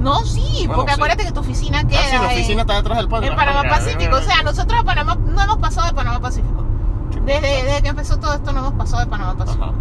No, 0.00 0.20
sí, 0.24 0.40
Bueno, 0.66 0.74
porque 0.76 0.92
sí. 0.92 0.94
acuérdate 1.00 1.24
que 1.24 1.32
tu 1.32 1.40
oficina 1.40 1.84
queda 1.84 2.00
Ah, 2.00 2.06
sí, 2.10 2.16
la 2.16 2.24
en- 2.24 2.30
oficina 2.32 2.60
está 2.62 2.74
detrás 2.74 2.98
del 2.98 3.08
pan. 3.08 3.24
en 3.24 3.36
Panamá 3.36 3.62
Pacífico. 3.68 4.16
O 4.16 4.20
sea, 4.20 4.42
nosotros 4.42 4.80
a 4.80 4.84
Panamá 4.84 5.14
no 5.16 5.42
hemos 5.42 5.56
pasado 5.58 5.86
de 5.88 5.94
Panamá 5.94 6.20
Pacífico. 6.20 6.62
Desde, 7.24 7.62
desde 7.64 7.82
que 7.82 7.88
empezó 7.88 8.18
todo 8.18 8.34
esto 8.34 8.52
no 8.52 8.60
hemos 8.60 8.72
pasado 8.74 9.04
de 9.04 9.06
Panamá 9.10 9.34
Pacífico. 9.36 9.64
Ajá. 9.64 9.74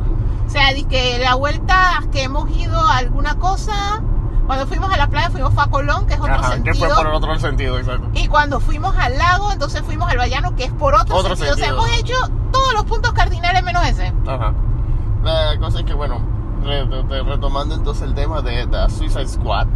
O 0.45 0.49
sea, 0.49 0.63
que 0.89 1.19
la 1.19 1.35
vuelta 1.35 2.03
que 2.11 2.23
hemos 2.23 2.49
ido 2.55 2.77
a 2.79 2.97
alguna 2.97 3.35
cosa, 3.35 4.01
cuando 4.51 4.67
fuimos 4.67 4.91
a 4.91 4.97
la 4.97 5.07
playa 5.07 5.29
fuimos 5.29 5.53
a 5.57 5.67
Colón, 5.67 6.07
que 6.07 6.15
es 6.15 6.19
otro 6.19 6.33
Ajá, 6.33 6.49
que 6.49 6.73
sentido. 6.73 6.75
fue 6.75 6.95
por 6.97 7.07
el 7.07 7.13
otro 7.13 7.39
sentido, 7.39 7.77
exacto. 7.79 8.09
Y 8.13 8.27
cuando 8.27 8.59
fuimos 8.59 8.93
al 8.97 9.17
lago, 9.17 9.49
entonces 9.53 9.81
fuimos 9.83 10.09
al 10.11 10.17
Bayano, 10.17 10.53
que 10.57 10.65
es 10.65 10.73
por 10.73 10.93
otro, 10.93 11.15
Otro 11.15 11.37
sentido. 11.37 11.53
O 11.53 11.57
sea, 11.57 11.67
sentido. 11.67 11.85
hemos 11.87 11.97
hecho 11.99 12.15
todos 12.51 12.73
los 12.73 12.83
puntos 12.83 13.13
cardinales 13.13 13.63
menos 13.63 13.81
ese. 13.87 14.11
Ajá. 14.27 14.53
La 15.23 15.57
cosa 15.57 15.79
es 15.79 15.85
que, 15.85 15.93
bueno, 15.93 16.19
re- 16.65 16.83
re- 16.83 17.23
retomando 17.23 17.75
entonces 17.75 18.03
el 18.03 18.13
tema 18.13 18.41
de 18.41 18.67
The 18.67 18.89
Suicide 18.89 19.27
Squad. 19.29 19.67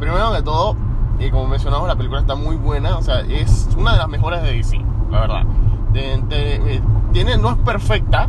Primero 0.00 0.32
de 0.32 0.42
todo, 0.42 0.74
y 1.20 1.30
como 1.30 1.46
mencionamos, 1.46 1.86
la 1.86 1.94
película 1.94 2.20
está 2.22 2.34
muy 2.34 2.56
buena. 2.56 2.96
O 2.98 3.02
sea, 3.02 3.20
es 3.20 3.68
una 3.76 3.92
de 3.92 3.98
las 3.98 4.08
mejores 4.08 4.42
de 4.42 4.50
DC, 4.52 4.84
la 5.12 5.20
verdad. 5.20 5.42
De- 5.92 6.20
de- 6.28 6.74
eh, 6.74 6.82
tiene, 7.12 7.36
no 7.38 7.50
es 7.50 7.56
perfecta. 7.58 8.28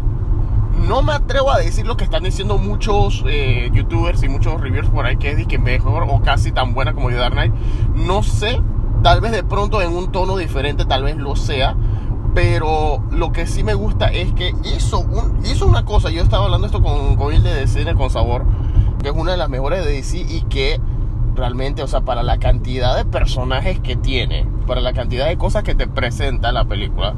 No 0.85 1.01
me 1.01 1.13
atrevo 1.13 1.51
a 1.51 1.57
decir 1.57 1.85
lo 1.85 1.97
que 1.97 2.03
están 2.03 2.23
diciendo 2.23 2.57
muchos 2.57 3.23
eh, 3.27 3.69
youtubers 3.73 4.23
y 4.23 4.29
muchos 4.29 4.59
reviewers 4.61 4.89
por 4.89 5.05
ahí, 5.05 5.17
que 5.17 5.31
es 5.31 5.47
que 5.47 5.57
mejor 5.57 6.03
o 6.09 6.21
casi 6.21 6.51
tan 6.51 6.73
buena 6.73 6.93
como 6.93 7.09
The 7.09 7.15
Dark 7.15 7.33
Knight. 7.33 7.53
No 7.95 8.23
sé, 8.23 8.61
tal 9.03 9.21
vez 9.21 9.31
de 9.31 9.43
pronto 9.43 9.81
en 9.81 9.93
un 9.93 10.11
tono 10.11 10.37
diferente, 10.37 10.85
tal 10.85 11.03
vez 11.03 11.17
lo 11.17 11.35
sea. 11.35 11.75
Pero 12.33 13.03
lo 13.09 13.31
que 13.31 13.47
sí 13.47 13.63
me 13.63 13.73
gusta 13.73 14.07
es 14.07 14.31
que 14.33 14.53
hizo, 14.75 14.99
un, 14.99 15.43
hizo 15.43 15.65
una 15.65 15.85
cosa. 15.85 16.11
Yo 16.11 16.21
estaba 16.21 16.45
hablando 16.45 16.67
esto 16.67 16.83
con, 16.83 17.15
con 17.15 17.33
Hilde 17.33 17.53
de 17.53 17.67
Cine 17.67 17.95
con 17.95 18.11
Sabor, 18.11 18.45
que 19.01 19.09
es 19.09 19.15
una 19.15 19.31
de 19.31 19.37
las 19.37 19.49
mejores 19.49 19.83
de 19.83 19.91
DC 19.91 20.17
y 20.17 20.41
que 20.43 20.79
realmente, 21.35 21.81
o 21.81 21.87
sea, 21.87 22.01
para 22.01 22.23
la 22.23 22.37
cantidad 22.37 22.95
de 22.95 23.05
personajes 23.05 23.79
que 23.79 23.95
tiene, 23.95 24.45
para 24.67 24.81
la 24.81 24.93
cantidad 24.93 25.27
de 25.27 25.37
cosas 25.37 25.63
que 25.63 25.75
te 25.75 25.87
presenta 25.87 26.51
la 26.51 26.65
película, 26.65 27.15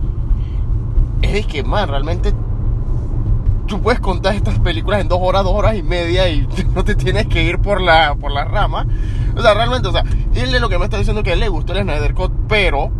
es 1.22 1.46
que, 1.48 1.64
man, 1.64 1.90
realmente 1.90 2.34
tú 3.70 3.82
puedes 3.82 4.02
contar 4.02 4.36
estas 4.36 4.60
películas 4.60 5.00
en 5.00 5.08
dos 5.08 5.20
horas, 5.22 5.44
dos 5.44 5.54
horas 5.54 5.76
y 5.76 5.84
media 5.84 6.28
y 6.28 6.46
no 6.76 6.84
te 6.84 6.96
tienes 6.96 7.28
que 7.28 7.44
ir 7.44 7.60
por 7.60 7.80
la, 7.80 8.16
por 8.16 8.32
la 8.32 8.44
rama. 8.44 8.86
O 9.38 9.42
sea, 9.42 9.54
realmente, 9.54 9.88
o 9.88 9.92
sea, 9.94 10.04
él 10.36 10.52
lo 10.60 10.68
que 10.68 10.78
me 10.78 10.86
está 10.86 10.98
diciendo 10.98 11.22
es 11.22 11.24
que 11.24 11.30
a 11.32 11.34
él 11.36 11.40
le 11.40 11.48
gustó 11.48 11.72
el 11.74 11.84
Snyder 11.84 12.14
Cut, 12.14 12.34
pero 12.50 12.92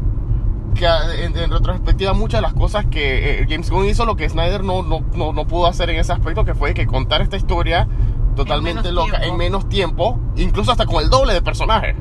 que 0.76 0.86
en, 0.86 1.36
en 1.36 1.52
retrospectiva 1.52 2.14
muchas 2.14 2.38
de 2.38 2.44
las 2.44 2.54
cosas 2.54 2.86
que 2.86 3.42
eh, 3.42 3.48
James 3.50 3.70
Gunn 3.70 3.88
hizo 3.88 4.06
lo 4.06 4.16
que 4.16 4.30
Snyder 4.30 4.64
no, 4.64 4.84
no, 4.84 5.02
no, 5.14 5.34
no 5.34 5.48
pudo 5.48 5.66
hacer 5.66 5.90
en 5.90 5.98
ese 5.98 6.14
aspecto 6.14 6.46
que 6.46 6.54
fue 6.54 6.74
que 6.74 6.86
contar 6.86 7.22
esta 7.22 7.36
historia 7.36 7.88
totalmente 8.36 8.92
loca 8.92 9.18
tiempo. 9.18 9.28
en 9.28 9.38
menos 9.38 9.68
tiempo 9.68 10.20
incluso 10.38 10.72
hasta 10.72 10.86
con 10.86 11.04
el 11.04 11.10
doble 11.10 11.34
de 11.34 11.42
personajes 11.42 11.96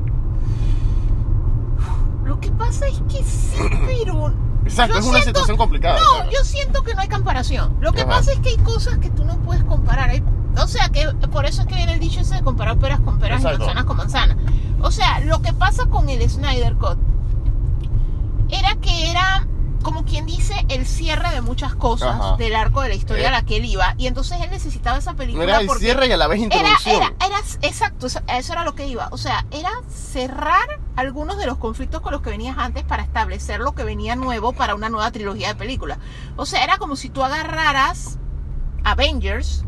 Lo 2.23 2.39
que 2.39 2.51
pasa 2.51 2.87
es 2.87 3.01
que 3.09 3.23
sí, 3.23 3.57
pero. 3.85 4.48
Exacto 4.63 4.93
yo 4.95 4.99
es 4.99 5.05
una 5.05 5.17
siento- 5.19 5.39
situación 5.39 5.57
complicada 5.57 5.99
No, 5.99 6.29
yo 6.31 6.43
siento 6.43 6.83
que 6.83 6.93
no 6.93 7.01
hay 7.01 7.07
comparación. 7.09 7.75
Lo 7.81 7.91
que 7.93 8.01
Ajá. 8.01 8.09
pasa 8.09 8.31
es 8.33 8.39
que 8.39 8.49
hay 8.49 8.57
cosas 8.57 8.97
que 8.99 9.09
tú 9.09 9.25
no 9.25 9.37
puedes 9.39 9.63
comparar. 9.63 10.09
Hay- 10.09 10.23
o 10.57 10.67
sea, 10.67 10.89
que 10.89 11.07
por 11.31 11.45
eso 11.45 11.61
es 11.61 11.67
que 11.67 11.75
viene 11.75 11.93
el 11.93 11.99
dicho 11.99 12.19
ese 12.19 12.35
de 12.35 12.41
comparar 12.41 12.77
peras 12.77 12.99
con 12.99 13.19
peras 13.19 13.41
y 13.41 13.45
manzanas 13.45 13.85
con 13.85 13.97
manzanas. 13.97 14.37
O 14.81 14.91
sea, 14.91 15.19
lo 15.21 15.41
que 15.41 15.53
pasa 15.53 15.85
con 15.87 16.09
el 16.09 16.27
Snyder 16.29 16.75
Cut 16.75 16.97
era 18.49 18.75
que 18.81 19.11
era, 19.11 19.47
como 19.83 20.05
quien 20.05 20.25
dice, 20.25 20.53
el 20.69 20.85
cierre 20.85 21.29
de 21.31 21.41
muchas 21.41 21.73
cosas 21.75 22.15
Ajá. 22.19 22.35
del 22.37 22.55
arco 22.55 22.81
de 22.81 22.89
la 22.89 22.95
historia 22.95 23.23
Eh. 23.25 23.27
a 23.27 23.31
la 23.31 23.41
que 23.43 23.57
él 23.57 23.65
iba. 23.65 23.95
Y 23.97 24.07
entonces 24.07 24.39
él 24.41 24.49
necesitaba 24.51 24.97
esa 24.97 25.13
película 25.13 25.43
era 25.43 25.59
el 25.61 25.69
cierre 25.69 26.07
y 26.07 26.11
a 26.11 26.17
la 26.17 26.27
vez 26.27 26.39
introducción 26.41 26.95
era, 26.95 27.13
era, 27.25 27.39
exacto, 27.61 28.07
eso, 28.07 28.19
era 28.27 28.63
lo 28.63 28.75
que 28.75 28.87
iba. 28.87 29.07
O 29.11 29.17
sea, 29.17 29.45
era 29.51 29.71
cerrar 29.89 30.79
algunos 30.95 31.37
de 31.37 31.45
los 31.45 31.57
conflictos 31.57 32.01
con 32.01 32.11
los 32.11 32.21
que 32.21 32.29
venías 32.29 32.57
antes 32.57 32.83
para 32.83 33.03
establecer 33.03 33.59
lo 33.61 33.73
que 33.73 33.83
venía 33.83 34.15
nuevo 34.15 34.53
para 34.53 34.75
una 34.75 34.89
nueva 34.89 35.11
trilogía 35.11 35.49
de 35.49 35.55
películas. 35.55 35.97
O 36.35 36.45
sea, 36.45 36.63
era 36.63 36.77
como 36.77 36.95
si 36.95 37.09
tú 37.09 37.23
agarraras 37.23 38.17
Avengers 38.83 39.63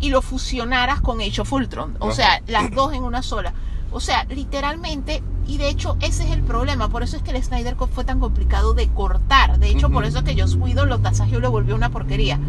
y 0.00 0.10
lo 0.10 0.22
fusionaras 0.22 1.00
con 1.00 1.20
Age 1.20 1.40
of 1.40 1.52
Ultron. 1.52 1.96
O 2.00 2.12
sea, 2.12 2.42
las 2.46 2.70
dos 2.70 2.92
en 2.92 3.02
una 3.04 3.22
sola. 3.22 3.54
O 3.92 4.00
sea, 4.00 4.24
literalmente, 4.24 5.22
y 5.46 5.58
de 5.58 5.68
hecho 5.68 5.96
ese 6.00 6.24
es 6.24 6.30
el 6.30 6.42
problema. 6.42 6.88
Por 6.88 7.02
eso 7.02 7.16
es 7.16 7.22
que 7.22 7.30
el 7.30 7.42
Snyder 7.42 7.76
Cut 7.76 7.90
fue 7.90 8.04
tan 8.04 8.20
complicado 8.20 8.74
de 8.74 8.88
cortar. 8.88 9.58
De 9.58 9.68
hecho, 9.68 9.90
por 9.90 10.04
eso 10.04 10.18
es 10.18 10.24
que 10.24 10.40
Joss 10.40 10.54
Whedon 10.56 10.88
lo 10.88 10.98
tasajeó 10.98 11.38
y 11.38 11.42
lo 11.42 11.50
volvió 11.50 11.74
una 11.74 11.90
porquería 11.90 12.40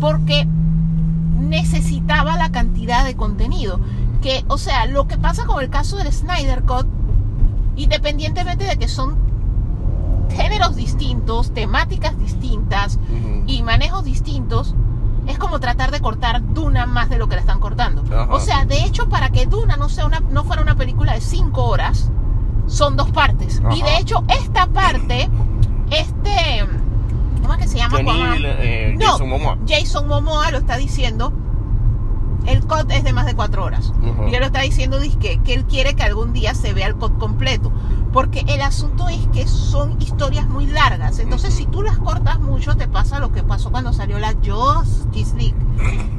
porque 0.00 0.46
necesitaba 1.38 2.36
la 2.36 2.50
cantidad 2.50 3.04
de 3.04 3.16
contenido. 3.16 3.80
Que, 4.22 4.44
o 4.48 4.58
sea, 4.58 4.86
lo 4.86 5.06
que 5.06 5.18
pasa 5.18 5.46
con 5.46 5.62
el 5.62 5.70
caso 5.70 5.96
del 5.96 6.12
Snyder 6.12 6.62
Cut, 6.62 6.86
independientemente 7.76 8.64
de 8.64 8.76
que 8.76 8.88
son 8.88 9.16
géneros 10.34 10.76
distintos, 10.76 11.52
temáticas 11.52 12.18
distintas 12.18 12.98
y 13.46 13.62
manejos 13.62 14.04
distintos, 14.04 14.74
es 15.26 15.38
como 15.38 15.60
tratar 15.60 15.90
de 15.90 16.00
cortar 16.00 16.42
Duna 16.54 16.86
más 16.86 17.08
de 17.10 17.18
lo 17.18 17.28
que 17.28 17.34
la 17.36 17.40
están 17.40 17.60
cortando. 17.60 18.02
Ajá. 18.12 18.32
O 18.32 18.40
sea, 18.40 18.64
de 18.64 18.84
hecho, 18.84 19.08
para 19.08 19.30
que 19.30 19.46
Duna 19.46 19.76
no, 19.76 19.88
sea 19.88 20.06
una, 20.06 20.20
no 20.20 20.44
fuera 20.44 20.62
una 20.62 20.76
película 20.76 21.14
de 21.14 21.20
cinco 21.20 21.64
horas, 21.64 22.10
son 22.66 22.96
dos 22.96 23.10
partes. 23.10 23.62
Y 23.74 23.82
de 23.82 23.98
hecho, 23.98 24.24
esta 24.28 24.66
parte, 24.66 25.28
este, 25.90 26.66
¿cómo 27.42 27.54
es 27.54 27.60
que 27.60 27.68
se 27.68 27.78
llama? 27.78 27.98
Eh, 28.00 28.94
No. 28.98 29.12
Jason 29.12 29.28
Momoa 29.28 29.58
Jason 29.66 30.08
Momoa 30.08 30.50
lo 30.50 30.58
está 30.58 30.76
diciendo. 30.76 31.32
El 32.46 32.66
COD 32.66 32.90
es 32.92 33.04
de 33.04 33.12
más 33.12 33.26
de 33.26 33.34
cuatro 33.34 33.64
horas. 33.64 33.92
Ujú. 34.02 34.28
Y 34.28 34.34
él 34.34 34.40
lo 34.40 34.46
está 34.46 34.60
diciendo 34.60 35.00
dizque, 35.00 35.40
que 35.44 35.54
él 35.54 35.64
quiere 35.64 35.94
que 35.94 36.02
algún 36.02 36.32
día 36.32 36.54
se 36.54 36.72
vea 36.72 36.86
el 36.86 36.96
COD 36.96 37.18
completo. 37.18 37.72
Porque 38.12 38.44
el 38.48 38.62
asunto 38.62 39.08
es 39.08 39.26
que 39.28 39.46
son 39.46 40.00
historias 40.00 40.48
muy 40.48 40.66
largas. 40.66 41.18
Entonces, 41.18 41.54
si 41.54 41.66
tú 41.66 41.82
las 41.82 41.98
cortas 41.98 42.38
mucho, 42.40 42.76
te 42.76 42.88
pasa 42.88 43.18
lo 43.18 43.32
que 43.32 43.42
pasó 43.42 43.70
cuando 43.70 43.92
salió 43.92 44.18
la 44.18 44.34
Justice 44.34 45.36
League. 45.36 45.56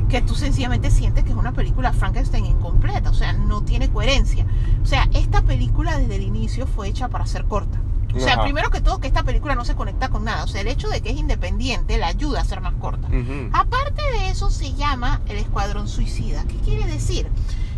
Que 0.09 0.21
tú 0.21 0.35
sencillamente 0.35 0.91
sientes 0.91 1.23
que 1.23 1.31
es 1.31 1.35
una 1.35 1.53
película 1.53 1.93
Frankenstein 1.93 2.45
incompleta. 2.45 3.09
O 3.09 3.13
sea, 3.13 3.33
no 3.33 3.61
tiene 3.61 3.89
coherencia. 3.89 4.45
O 4.83 4.85
sea, 4.85 5.09
esta 5.13 5.41
película 5.41 5.97
desde 5.97 6.17
el 6.17 6.23
inicio 6.23 6.67
fue 6.67 6.87
hecha 6.87 7.07
para 7.07 7.25
ser 7.25 7.45
corta. 7.45 7.79
O 8.15 8.19
sea, 8.19 8.33
Ajá. 8.33 8.43
primero 8.43 8.69
que 8.69 8.81
todo, 8.81 8.99
que 8.99 9.07
esta 9.07 9.23
película 9.23 9.53
no 9.55 9.65
se 9.65 9.75
conecta 9.75 10.09
con 10.09 10.23
nada. 10.23 10.43
O 10.43 10.47
sea, 10.47 10.61
el 10.61 10.67
hecho 10.67 10.89
de 10.89 11.01
que 11.01 11.09
es 11.11 11.17
independiente 11.17 11.97
la 11.97 12.07
ayuda 12.07 12.41
a 12.41 12.45
ser 12.45 12.61
más 12.61 12.73
corta. 12.75 13.07
Ujú. 13.07 13.49
Aparte 13.53 14.01
de 14.13 14.29
eso, 14.29 14.49
se 14.49 14.73
llama 14.73 15.21
el 15.27 15.37
Escuadrón 15.37 15.87
Suicida. 15.87 16.43
¿Qué 16.47 16.55
quiere 16.57 16.85
decir? 16.87 17.29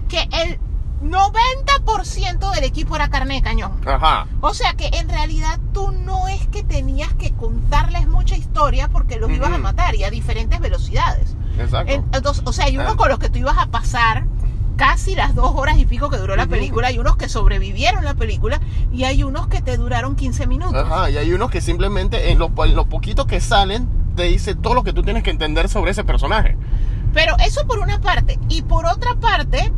Que 0.08 0.30
el 0.32 0.60
90% 1.02 2.52
del 2.54 2.64
equipo 2.64 2.96
era 2.96 3.10
carne 3.10 3.36
de 3.36 3.42
cañón. 3.42 3.72
Ajá. 3.86 4.28
O 4.42 4.54
sea 4.54 4.74
que 4.74 4.88
en 4.94 5.10
realidad 5.10 5.60
tú 5.74 5.92
no 5.92 6.28
es 6.28 6.48
que 6.48 6.64
tenías 6.64 7.14
que 7.14 7.32
contarles 7.34 8.08
mucha 8.08 8.36
historia 8.36 8.88
porque 8.90 9.18
los 9.18 9.30
ibas 9.32 9.52
a 9.52 9.58
matar 9.58 9.96
y 9.96 10.04
a 10.04 10.10
diferentes 10.10 10.60
velocidades. 10.60 11.36
Exacto. 11.58 11.92
En- 11.94 12.06
Entonces, 12.14 12.44
o 12.46 12.54
sea, 12.54 12.66
hay 12.66 12.78
unos 12.78 12.94
Ah. 12.94 12.98
con 12.98 13.10
los 13.10 13.20
que 13.20 13.30
tú 13.30 13.40
ibas 13.40 13.58
a 13.58 13.68
pasar 13.68 14.26
casi 14.80 15.14
las 15.14 15.36
dos 15.36 15.52
horas 15.56 15.78
y 15.78 15.86
pico 15.86 16.10
que 16.10 16.16
duró 16.16 16.38
la 16.38 16.48
película, 16.48 16.88
hay 16.88 17.00
unos 17.00 17.18
que 17.18 17.28
sobrevivieron 17.28 18.06
la 18.06 18.14
película 18.14 18.62
y 18.94 19.04
hay 19.04 19.24
unos 19.24 19.48
que 19.48 19.62
te 19.62 19.76
duraron 19.76 20.16
15 20.16 20.48
minutos. 20.48 20.74
Ajá, 20.74 21.10
y 21.10 21.18
hay 21.18 21.34
unos 21.34 21.52
que 21.52 21.60
simplemente 21.60 22.32
en 22.32 22.40
lo, 22.40 22.50
en 22.64 22.76
lo 22.76 22.86
poquito 22.88 23.28
que 23.28 23.42
salen 23.42 23.90
te 24.16 24.24
dice 24.24 24.56
todo 24.56 24.76
lo 24.76 24.84
que 24.86 24.94
tú 24.94 25.04
tienes 25.04 25.22
que 25.22 25.32
entender 25.32 25.68
sobre 25.68 25.92
ese 25.92 26.06
personaje. 26.06 26.56
Pero 27.14 27.36
eso 27.46 27.68
por 27.68 27.80
una 27.80 28.00
parte. 28.00 28.40
Y 28.48 28.62
por 28.62 28.86
otra 28.86 29.16
parte, 29.16 29.74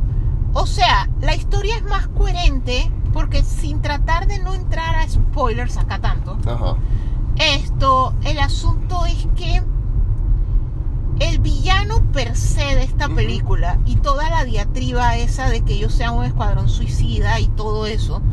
o 0.54 0.68
sea, 0.68 1.10
la 1.20 1.34
historia 1.34 1.78
es 1.78 1.84
más 1.84 2.08
coherente 2.10 2.92
porque 3.12 3.42
sin 3.42 3.82
tratar 3.82 4.28
de 4.28 4.38
no 4.38 4.54
entrar 4.54 4.94
a 4.94 5.10
spoilers 5.10 5.78
acá 5.78 5.98
tanto, 5.98 6.38
Ajá. 6.46 6.76
esto, 7.38 8.14
el 8.24 8.38
asunto 8.38 9.04
es 9.08 9.28
que 9.36 9.64
el 11.22 11.38
villano 11.38 12.02
per 12.12 12.36
se 12.36 12.76
de 12.76 12.84
esta 12.84 13.08
película 13.08 13.80
y 13.86 13.98
toda 13.98 14.30
la 14.30 14.44
diatriba 14.44 15.18
esa 15.18 15.50
de 15.50 15.62
que 15.62 15.74
ellos 15.74 15.94
sean 15.94 16.16
un 16.16 16.26
escuadrón 16.26 16.68
suicida 16.68 17.40
y 17.40 17.48
todo 17.50 17.86
eso, 17.86 18.24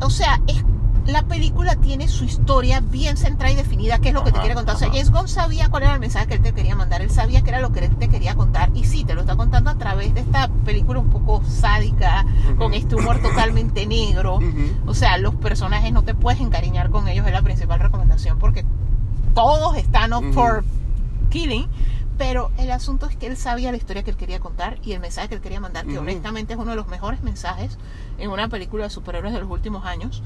o 0.00 0.10
sea, 0.10 0.40
es, 0.46 0.64
la 1.06 1.22
película 1.22 1.74
tiene 1.74 2.06
su 2.06 2.24
historia 2.24 2.78
bien 2.78 3.16
centrada 3.16 3.52
y 3.52 3.56
definida, 3.56 3.98
qué 3.98 4.08
es 4.08 4.14
lo 4.14 4.22
que 4.22 4.30
te 4.30 4.38
quiere 4.38 4.54
contar. 4.54 4.76
O 4.76 4.78
sea. 4.78 4.88
James 4.88 5.10
Gunn 5.10 5.26
sabía 5.26 5.68
cuál 5.68 5.82
era 5.82 5.94
el 5.94 6.00
mensaje 6.00 6.28
que 6.28 6.34
él 6.34 6.42
te 6.42 6.52
quería 6.52 6.76
mandar, 6.76 7.02
él 7.02 7.10
sabía 7.10 7.42
que 7.42 7.50
era 7.50 7.60
lo 7.60 7.72
que 7.72 7.84
él 7.84 7.96
te 7.96 8.08
quería 8.08 8.36
contar, 8.36 8.70
y 8.74 8.84
sí, 8.84 9.04
te 9.04 9.14
lo 9.14 9.22
está 9.22 9.34
contando 9.34 9.70
a 9.70 9.78
través 9.78 10.14
de 10.14 10.20
esta 10.20 10.48
película 10.64 11.00
un 11.00 11.10
poco 11.10 11.42
sádica, 11.44 12.24
con 12.56 12.72
este 12.72 12.94
humor 12.94 13.20
totalmente 13.20 13.84
negro. 13.86 14.38
O 14.86 14.94
sea, 14.94 15.18
los 15.18 15.34
personajes 15.34 15.92
no 15.92 16.02
te 16.02 16.14
puedes 16.14 16.40
encariñar 16.40 16.90
con 16.90 17.08
ellos, 17.08 17.26
es 17.26 17.32
la 17.32 17.42
principal 17.42 17.80
recomendación, 17.80 18.38
porque 18.38 18.64
todos 19.34 19.76
están 19.76 20.12
up 20.12 20.32
for 20.32 20.64
killing. 21.40 21.66
Pero 22.18 22.50
el 22.56 22.70
asunto 22.70 23.06
es 23.06 23.16
que 23.16 23.26
él 23.26 23.36
sabía 23.36 23.70
la 23.70 23.76
historia 23.76 24.02
que 24.02 24.10
él 24.10 24.16
quería 24.16 24.40
contar 24.40 24.78
y 24.82 24.92
el 24.92 25.00
mensaje 25.00 25.28
que 25.28 25.34
él 25.34 25.42
quería 25.42 25.60
mandar, 25.60 25.84
que 25.84 25.98
honestamente 25.98 26.54
es 26.54 26.58
uno 26.58 26.70
de 26.70 26.76
los 26.76 26.86
mejores 26.88 27.22
mensajes 27.22 27.76
en 28.18 28.30
una 28.30 28.48
película 28.48 28.84
de 28.84 28.90
superhéroes 28.90 29.34
de 29.34 29.40
los 29.40 29.50
últimos 29.50 29.84
años. 29.84 30.22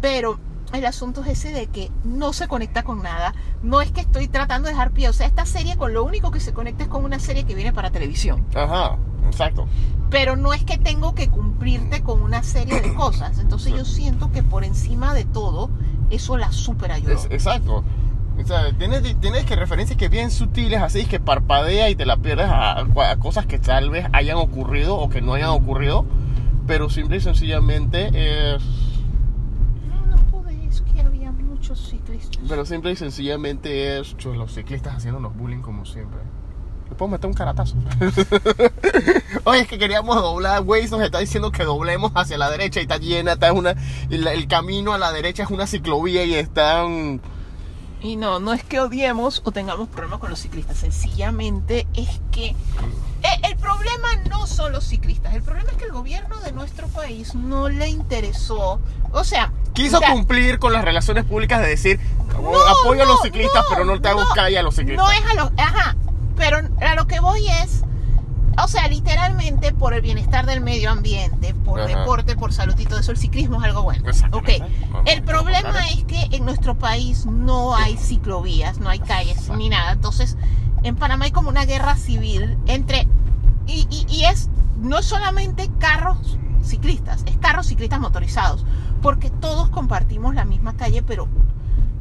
Pero 0.00 0.38
el 0.72 0.86
asunto 0.86 1.22
es 1.22 1.28
ese 1.28 1.52
de 1.52 1.66
que 1.66 1.90
no 2.04 2.32
se 2.32 2.48
conecta 2.48 2.82
con 2.82 3.02
nada. 3.02 3.34
No 3.62 3.82
es 3.82 3.90
que 3.92 4.00
estoy 4.00 4.28
tratando 4.28 4.68
de 4.68 4.72
dejar 4.72 4.92
pie. 4.92 5.08
O 5.08 5.12
sea, 5.12 5.26
esta 5.26 5.44
serie 5.44 5.76
con 5.76 5.92
lo 5.92 6.02
único 6.04 6.30
que 6.30 6.40
se 6.40 6.54
conecta 6.54 6.84
es 6.84 6.88
con 6.88 7.04
una 7.04 7.18
serie 7.18 7.44
que 7.44 7.54
viene 7.54 7.72
para 7.74 7.90
televisión. 7.90 8.46
Ajá, 8.54 8.96
exacto. 9.26 9.66
Pero 10.08 10.36
no 10.36 10.54
es 10.54 10.64
que 10.64 10.78
tengo 10.78 11.14
que 11.14 11.28
cumplirte 11.28 12.02
con 12.02 12.22
una 12.22 12.42
serie 12.42 12.80
de 12.80 12.94
cosas. 12.94 13.38
Entonces 13.38 13.74
yo 13.74 13.84
siento 13.84 14.32
que 14.32 14.42
por 14.42 14.64
encima 14.64 15.12
de 15.12 15.26
todo, 15.26 15.68
eso 16.08 16.38
la 16.38 16.52
super 16.52 16.90
ayudó. 16.92 17.12
Es- 17.12 17.26
exacto. 17.30 17.84
O 18.42 18.46
sea, 18.46 18.72
tienes, 18.72 19.02
tienes 19.20 19.44
que 19.44 19.56
referencias 19.56 19.98
que 19.98 20.08
bien 20.08 20.30
sutiles, 20.30 20.80
así 20.80 21.04
que 21.06 21.20
parpadea 21.20 21.90
y 21.90 21.96
te 21.96 22.06
la 22.06 22.16
pierdes 22.16 22.46
a, 22.48 22.78
a 22.80 23.16
cosas 23.18 23.44
que 23.46 23.58
tal 23.58 23.90
vez 23.90 24.06
hayan 24.12 24.38
ocurrido 24.38 24.96
o 24.96 25.08
que 25.10 25.20
no 25.20 25.34
hayan 25.34 25.50
ocurrido, 25.50 26.06
pero 26.66 26.88
simple 26.88 27.18
y 27.18 27.20
sencillamente 27.20 28.06
es... 28.54 28.62
No, 29.88 30.06
no 30.06 30.16
pude, 30.30 30.66
es 30.66 30.80
que 30.80 31.00
había 31.02 31.30
muchos 31.32 31.78
ciclistas. 31.90 32.42
Pero 32.48 32.64
simple 32.64 32.92
y 32.92 32.96
sencillamente 32.96 33.98
es 33.98 34.16
chus, 34.16 34.36
los 34.36 34.54
ciclistas 34.54 34.94
haciéndonos 34.96 35.36
bullying 35.36 35.60
como 35.60 35.84
siempre. 35.84 36.20
Le 36.88 36.94
puedo 36.94 37.10
meter 37.10 37.26
un 37.28 37.34
caratazo. 37.34 37.76
Oye, 39.44 39.60
es 39.60 39.68
que 39.68 39.78
queríamos 39.78 40.16
doblar. 40.16 40.62
Waze 40.62 40.88
nos 40.90 41.02
está 41.02 41.18
diciendo 41.18 41.50
que 41.52 41.64
doblemos 41.64 42.12
hacia 42.14 42.38
la 42.38 42.50
derecha 42.50 42.80
y 42.80 42.84
está 42.84 42.96
llena. 42.96 43.32
Está 43.34 43.52
una, 43.52 43.74
la- 44.08 44.32
el 44.32 44.46
camino 44.48 44.94
a 44.94 44.98
la 44.98 45.12
derecha 45.12 45.42
es 45.42 45.50
una 45.50 45.66
ciclovía 45.66 46.24
y 46.24 46.34
están. 46.34 47.20
Y 48.00 48.16
no, 48.16 48.38
no 48.38 48.52
es 48.52 48.62
que 48.62 48.80
odiemos 48.80 49.42
o 49.44 49.50
tengamos 49.50 49.88
problemas 49.88 50.20
con 50.20 50.30
los 50.30 50.38
ciclistas, 50.38 50.76
sencillamente 50.76 51.86
es 51.94 52.20
que 52.30 52.54
eh, 53.22 53.40
el 53.42 53.56
problema 53.56 54.14
no 54.30 54.46
son 54.46 54.72
los 54.72 54.84
ciclistas, 54.84 55.34
el 55.34 55.42
problema 55.42 55.70
es 55.72 55.76
que 55.76 55.84
el 55.84 55.92
gobierno 55.92 56.38
de 56.40 56.52
nuestro 56.52 56.86
país 56.88 57.34
no 57.34 57.68
le 57.68 57.88
interesó, 57.88 58.80
o 59.12 59.24
sea, 59.24 59.52
Quiso 59.72 60.00
cumplir 60.00 60.58
con 60.58 60.72
las 60.72 60.84
relaciones 60.84 61.24
públicas 61.24 61.60
de 61.60 61.68
decir 61.68 62.00
no, 62.28 62.52
apoyo 62.66 63.02
a 63.02 63.06
los 63.06 63.22
ciclistas, 63.22 63.62
no, 63.64 63.68
pero 63.68 63.84
no 63.84 64.00
te 64.00 64.08
hago 64.08 64.24
calle 64.34 64.58
a 64.58 64.62
los 64.62 64.74
ciclistas. 64.76 65.04
No 65.04 65.10
es 65.10 65.30
a 65.30 65.34
los, 65.34 65.50
ajá, 65.56 65.96
pero 66.36 66.58
a 66.80 66.94
lo 66.94 67.06
que 67.06 67.20
voy 67.20 67.46
es, 67.48 67.82
o 68.64 68.68
sea, 68.68 68.88
literalmente 68.88 69.72
por 69.72 69.94
el 69.94 70.00
bienestar 70.00 70.46
del 70.46 70.60
medio 70.60 70.90
ambiente, 70.90 71.54
por 71.54 71.80
Ajá. 71.80 71.88
deporte, 72.00 72.36
por 72.36 72.52
salud 72.52 72.74
y 72.78 72.84
todo 72.86 72.98
eso, 72.98 73.12
el 73.12 73.16
ciclismo 73.18 73.58
es 73.58 73.64
algo 73.64 73.82
bueno. 73.82 74.04
Ok, 74.32 74.48
el 75.06 75.22
problema 75.22 75.88
es 75.90 76.04
que 76.04 76.28
en 76.36 76.44
nuestro 76.44 76.76
país 76.78 77.26
no 77.26 77.74
hay 77.76 77.96
ciclovías, 77.96 78.78
no 78.78 78.88
hay 78.88 78.98
calles 78.98 79.48
ni 79.56 79.68
nada. 79.68 79.92
Entonces, 79.92 80.36
en 80.82 80.96
Panamá 80.96 81.26
hay 81.26 81.30
como 81.32 81.48
una 81.48 81.64
guerra 81.64 81.96
civil 81.96 82.56
entre. 82.66 83.06
Y, 83.66 83.86
y- 83.90 84.06
y 84.08 84.24
es 84.24 84.48
no 84.80 85.02
solamente 85.02 85.70
carros 85.78 86.38
ciclistas, 86.62 87.22
es 87.26 87.36
carros 87.38 87.66
ciclistas 87.66 88.00
motorizados. 88.00 88.64
Porque 89.02 89.30
todos 89.30 89.68
compartimos 89.68 90.34
la 90.34 90.44
misma 90.44 90.76
calle, 90.76 91.02
pero 91.02 91.28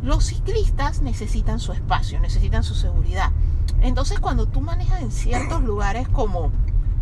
los 0.02 0.26
ciclistas 0.26 1.02
necesitan 1.02 1.60
su 1.60 1.74
espacio, 1.74 2.20
necesitan 2.20 2.64
su 2.64 2.74
seguridad. 2.76 3.32
Entonces, 3.82 4.20
cuando 4.20 4.48
tú 4.48 4.62
manejas 4.62 5.02
en 5.02 5.12
ciertos 5.12 5.64
lugares 5.64 6.08
como 6.08 6.52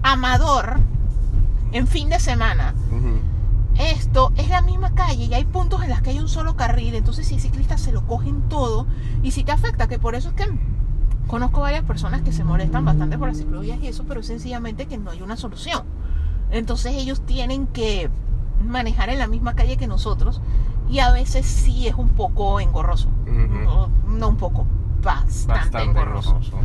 Amador, 0.03 0.79
en 1.71 1.87
fin 1.87 2.09
de 2.09 2.19
semana, 2.19 2.73
esto 3.77 4.31
es 4.37 4.49
la 4.49 4.61
misma 4.61 4.91
calle 4.93 5.25
y 5.25 5.33
hay 5.33 5.45
puntos 5.45 5.83
en 5.83 5.89
las 5.89 6.01
que 6.01 6.11
hay 6.11 6.19
un 6.19 6.29
solo 6.29 6.55
carril, 6.55 6.95
entonces 6.95 7.27
si 7.27 7.39
ciclistas 7.39 7.81
se 7.81 7.91
lo 7.91 8.05
cogen 8.05 8.43
todo 8.43 8.87
y 9.23 9.31
si 9.31 9.43
te 9.43 9.51
afecta, 9.51 9.87
que 9.87 9.99
por 9.99 10.15
eso 10.15 10.29
es 10.29 10.35
que 10.35 10.45
conozco 11.27 11.61
varias 11.61 11.83
personas 11.83 12.21
que 12.21 12.31
se 12.31 12.43
molestan 12.43 12.85
bastante 12.85 13.17
por 13.17 13.27
las 13.27 13.37
ciclovías 13.37 13.79
y 13.81 13.87
eso, 13.87 14.05
pero 14.07 14.21
es 14.21 14.27
sencillamente 14.27 14.85
que 14.85 14.97
no 14.97 15.11
hay 15.11 15.21
una 15.21 15.35
solución. 15.35 15.83
Entonces 16.51 16.93
ellos 16.93 17.21
tienen 17.25 17.67
que 17.67 18.09
manejar 18.63 19.09
en 19.09 19.19
la 19.19 19.27
misma 19.27 19.55
calle 19.55 19.75
que 19.75 19.87
nosotros 19.87 20.41
y 20.89 20.99
a 20.99 21.11
veces 21.11 21.45
sí 21.45 21.87
es 21.87 21.95
un 21.95 22.09
poco 22.09 22.59
engorroso. 22.59 23.09
No 24.07 24.29
un 24.29 24.37
poco, 24.37 24.65
bastante, 25.05 25.47
Bastante 25.53 25.83
engorroso. 25.83 26.29
engorroso. 26.31 26.57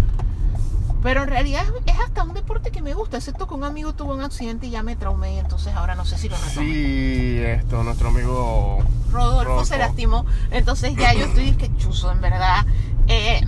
Pero 1.03 1.23
en 1.23 1.29
realidad 1.29 1.63
es, 1.87 1.95
es 1.95 2.01
hasta 2.01 2.25
un 2.25 2.35
deporte 2.35 2.71
que 2.71 2.83
me 2.83 2.93
gusta, 2.93 3.17
excepto 3.17 3.47
que 3.47 3.55
un 3.55 3.65
amigo 3.65 3.95
tuvo 3.95 4.13
un 4.15 4.21
accidente 4.23 4.67
y 4.67 4.71
ya 4.71 4.83
me 4.83 4.97
traumé, 4.97 5.39
entonces 5.39 5.73
ahora 5.75 5.95
no 5.95 6.05
sé 6.05 6.19
si 6.19 6.29
lo 6.29 6.37
retomo. 6.37 6.67
Sí, 6.67 7.39
esto, 7.39 7.83
nuestro 7.83 8.09
amigo. 8.09 8.79
Rodolfo 9.11 9.45
Rodolfo. 9.45 9.65
se 9.65 9.79
lastimó, 9.79 10.27
entonces 10.51 10.95
ya 10.97 11.15
yo 11.15 11.25
estoy 11.25 11.53
que 11.53 11.75
chuzo, 11.77 12.13
en 12.13 12.21
verdad. 12.21 12.67
Eh, 13.07 13.39
eh, 13.39 13.45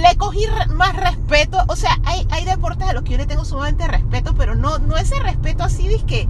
le 0.00 0.16
cogí 0.16 0.46
más 0.74 0.94
respeto, 0.96 1.58
o 1.66 1.74
sea, 1.76 1.98
hay, 2.04 2.26
hay 2.30 2.44
deportes 2.44 2.86
a 2.88 2.92
los 2.92 3.02
que 3.02 3.10
yo 3.12 3.18
le 3.18 3.26
tengo 3.26 3.44
sumamente 3.44 3.86
respeto, 3.88 4.34
pero 4.34 4.54
no, 4.54 4.78
no 4.78 4.96
ese 4.96 5.18
respeto 5.20 5.64
así, 5.64 5.88
que 6.06 6.28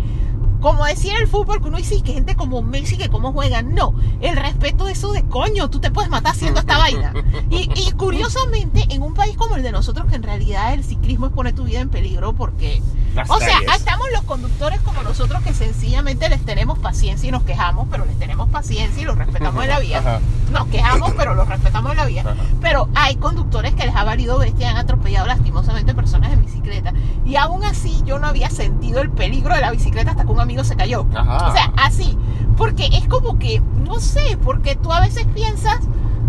como 0.63 0.87
decía 0.87 1.19
el 1.19 1.27
fútbol, 1.27 1.61
que 1.61 1.69
uno 1.69 1.77
dice 1.77 2.01
que 2.03 2.13
gente 2.15 2.37
como 2.37 2.63
Messi, 2.63 2.97
que 2.97 3.09
cómo 3.09 3.33
juegan, 3.33 3.75
no, 3.75 3.95
el 4.21 4.37
respeto 4.37 4.89
eso 4.89 5.13
de 5.13 5.25
coño, 5.25 5.69
tú 5.69 5.81
te 5.81 5.91
puedes 5.91 6.09
matar 6.09 6.33
haciendo 6.33 6.61
esta 6.61 6.79
vaina. 6.79 7.13
Y, 7.51 7.69
y 7.75 7.91
curiosamente, 7.93 8.87
en 8.91 9.03
un 9.03 9.13
país 9.13 9.37
como 9.37 9.57
el 9.57 9.65
de 9.65 9.73
nosotros, 9.73 10.07
que 10.07 10.15
en 10.15 10.23
realidad 10.23 10.73
el 10.73 10.85
ciclismo 10.85 11.27
es 11.27 11.33
poner 11.33 11.55
tu 11.55 11.65
vida 11.65 11.81
en 11.81 11.89
peligro, 11.89 12.33
porque 12.33 12.81
O 13.29 13.39
sea, 13.39 13.59
estamos 13.77 14.07
los 14.13 14.23
conductores 14.23 14.81
como 14.81 15.03
nosotros 15.03 15.43
que 15.43 15.53
sencillamente 15.53 16.29
les 16.29 16.45
tenemos 16.45 16.79
paciencia 16.79 17.29
y 17.29 17.33
nos 17.33 17.43
quejamos, 17.43 17.89
pero 17.91 18.05
les 18.05 18.19
tenemos 18.19 18.49
paciencia 18.49 19.03
y 19.03 19.05
los 19.05 19.17
respetamos 19.19 19.63
en 19.63 19.71
la 19.71 19.79
vía. 19.81 19.99
Ajá. 19.99 20.21
Nos 20.51 20.67
quejamos, 20.69 21.13
pero 21.17 21.35
los 21.35 21.49
respetamos 21.49 21.93
en 21.93 21.97
la 21.99 22.07
vía. 22.07 22.23
Ajá. 22.23 22.35
Pero 22.61 22.89
hay 22.95 23.17
conductores 23.17 23.75
que 23.75 23.87
les 23.87 23.95
ha 23.95 24.05
valido 24.05 24.39
bestia 24.39 24.67
y 24.67 24.71
han 24.71 24.77
atropellado 24.77 25.27
lastimosamente 25.27 25.95
personas 25.95 26.33
en 26.33 26.43
bicicleta. 26.45 26.93
Y 27.25 27.37
aún 27.37 27.65
así 27.65 28.03
yo 28.05 28.19
no 28.19 28.27
había 28.27 28.51
sentido 28.51 29.01
el 29.01 29.11
peligro 29.11 29.55
de 29.55 29.61
la 29.61 29.71
bicicleta 29.71 30.13
hasta 30.13 30.25
que 30.25 30.31
un 30.31 30.41
amigo 30.41 30.65
se 30.65 30.77
cayó. 30.77 31.07
Ajá. 31.15 31.49
O 31.49 31.53
sea, 31.53 31.73
así. 31.77 32.17
Porque 32.57 32.87
es 32.93 33.07
como 33.09 33.39
que, 33.39 33.61
no 33.61 34.01
sé, 34.01 34.39
porque 34.43 34.77
tú 34.77 34.93
a 34.93 35.01
veces 35.01 35.27
piensas, 35.35 35.81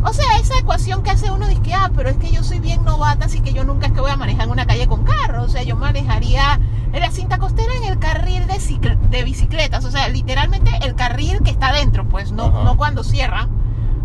o 0.06 0.14
sea, 0.14 0.38
esa 0.40 0.58
ecuación 0.58 1.02
que 1.04 1.12
hace 1.12 1.32
uno 1.32 1.48
dice 1.48 1.62
que, 1.62 1.74
ah, 1.74 1.90
pero 1.96 2.10
es 2.10 2.18
que 2.18 2.32
yo 2.32 2.44
soy 2.44 2.60
bien 2.60 2.84
novata, 2.84 3.26
así 3.26 3.40
que 3.40 3.54
yo 3.54 3.64
nunca 3.64 3.88
es 3.88 3.94
que 3.94 4.02
voy 4.02 4.12
a 4.12 4.18
manejar 4.18 4.46
en 4.46 4.52
una 4.52 4.66
calle 4.66 4.88
con 4.88 5.04
carro. 5.04 5.44
O 5.44 5.48
sea, 5.48 5.64
yo 5.64 5.76
manejaría 5.76 6.60
en 6.92 7.00
la 7.00 7.10
cinta 7.12 7.38
costera 7.38 7.74
en 7.76 7.86
el 7.86 8.00
carril 8.00 8.46
de, 8.48 8.98
de 9.10 9.24
bicicletas. 9.24 9.86
O 9.86 9.92
sea, 9.92 10.10
literalmente 10.10 10.72
el 10.84 10.96
carril 10.96 11.42
que 11.44 11.52
está 11.52 11.72
dentro, 11.72 12.08
pues 12.08 12.32
no, 12.32 12.46
Ajá. 12.48 12.64
no 12.64 12.78
cuando 12.78 13.04
cierran. 13.04 13.50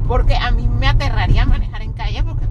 Porque 0.06 0.36
a 0.36 0.50
mí 0.52 0.68
me 0.68 0.86
aterraría 0.86 1.44
manejar 1.44 1.82
en 1.82 1.92
calle 1.92 2.22
porque 2.22 2.46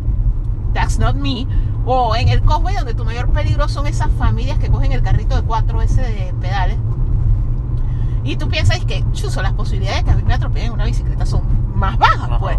that's 0.73 0.99
not 0.99 1.15
me. 1.15 1.47
O 1.85 2.15
en 2.15 2.27
el 2.27 2.41
Cosway 2.41 2.75
donde 2.75 2.93
tu 2.93 3.05
mayor 3.05 3.31
peligro 3.31 3.69
son 3.69 3.87
esas 3.87 4.11
familias 4.19 4.59
que 4.59 4.69
cogen 4.69 4.91
el 4.91 5.01
carrito 5.01 5.35
de 5.35 5.47
4S 5.47 5.95
de 5.95 6.33
pedales. 6.39 6.77
Y 8.23 8.35
tú 8.35 8.49
piensas 8.49 8.83
que, 8.83 9.05
chuzo, 9.13 9.41
las 9.41 9.53
posibilidades 9.53 9.99
de 9.99 10.05
que 10.05 10.11
a 10.11 10.15
mí 10.15 10.23
me 10.23 10.33
atropellen 10.33 10.67
en 10.67 10.73
una 10.73 10.85
bicicleta 10.85 11.25
son 11.25 11.43
más 11.73 11.97
bajas, 11.97 12.29
Ajá. 12.29 12.39
pues. 12.39 12.57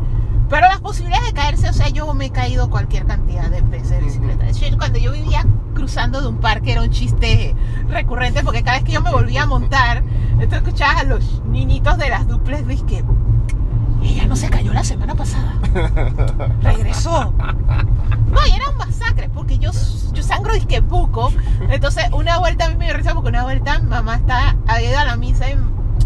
Pero 0.48 0.66
las 0.66 0.80
posibilidades 0.80 1.26
de 1.26 1.32
caerse, 1.34 1.68
o 1.68 1.72
sea, 1.72 1.88
yo 1.88 2.12
me 2.14 2.26
he 2.26 2.30
caído 2.30 2.70
cualquier 2.70 3.04
cantidad 3.06 3.50
de 3.50 3.60
veces 3.60 3.90
de 3.90 4.00
bicicleta. 4.00 4.44
De 4.44 4.50
hecho, 4.50 4.78
cuando 4.78 4.98
yo 4.98 5.12
vivía 5.12 5.44
cruzando 5.74 6.20
de 6.20 6.28
un 6.28 6.38
parque 6.38 6.72
era 6.72 6.82
un 6.82 6.90
chiste 6.90 7.54
recurrente 7.88 8.42
porque 8.42 8.62
cada 8.62 8.78
vez 8.78 8.84
que 8.84 8.92
yo 8.92 9.00
me 9.00 9.10
volvía 9.10 9.42
a 9.42 9.46
montar, 9.46 10.02
entonces 10.32 10.58
escuchabas 10.58 11.02
a 11.02 11.04
los 11.04 11.42
niñitos 11.44 11.98
de 11.98 12.08
las 12.08 12.26
duples, 12.26 12.64
que 12.86 13.04
ella 14.02 14.26
no 14.26 14.36
se 14.36 14.48
cayó 14.48 14.72
la 14.72 14.84
semana 14.84 15.14
pasada. 15.14 15.54
Regresó. 16.62 17.32
No, 18.30 18.46
y 18.46 18.50
era 18.50 18.70
un 18.70 18.76
masacre 18.76 19.28
porque 19.28 19.58
yo, 19.58 19.70
yo 20.12 20.22
sangro 20.22 20.54
disque 20.54 20.80
buco. 20.80 21.32
Entonces, 21.68 22.04
una 22.12 22.38
vuelta 22.38 22.66
a 22.66 22.68
mí 22.70 22.76
me 22.76 22.86
dio 22.86 22.96
risa 22.96 23.14
porque 23.14 23.28
una 23.28 23.44
vuelta 23.44 23.78
mamá 23.80 24.16
estaba, 24.16 24.56
había 24.66 24.90
ido 24.90 24.98
a 24.98 25.04
la 25.04 25.16
misa 25.16 25.50
y 25.50 25.56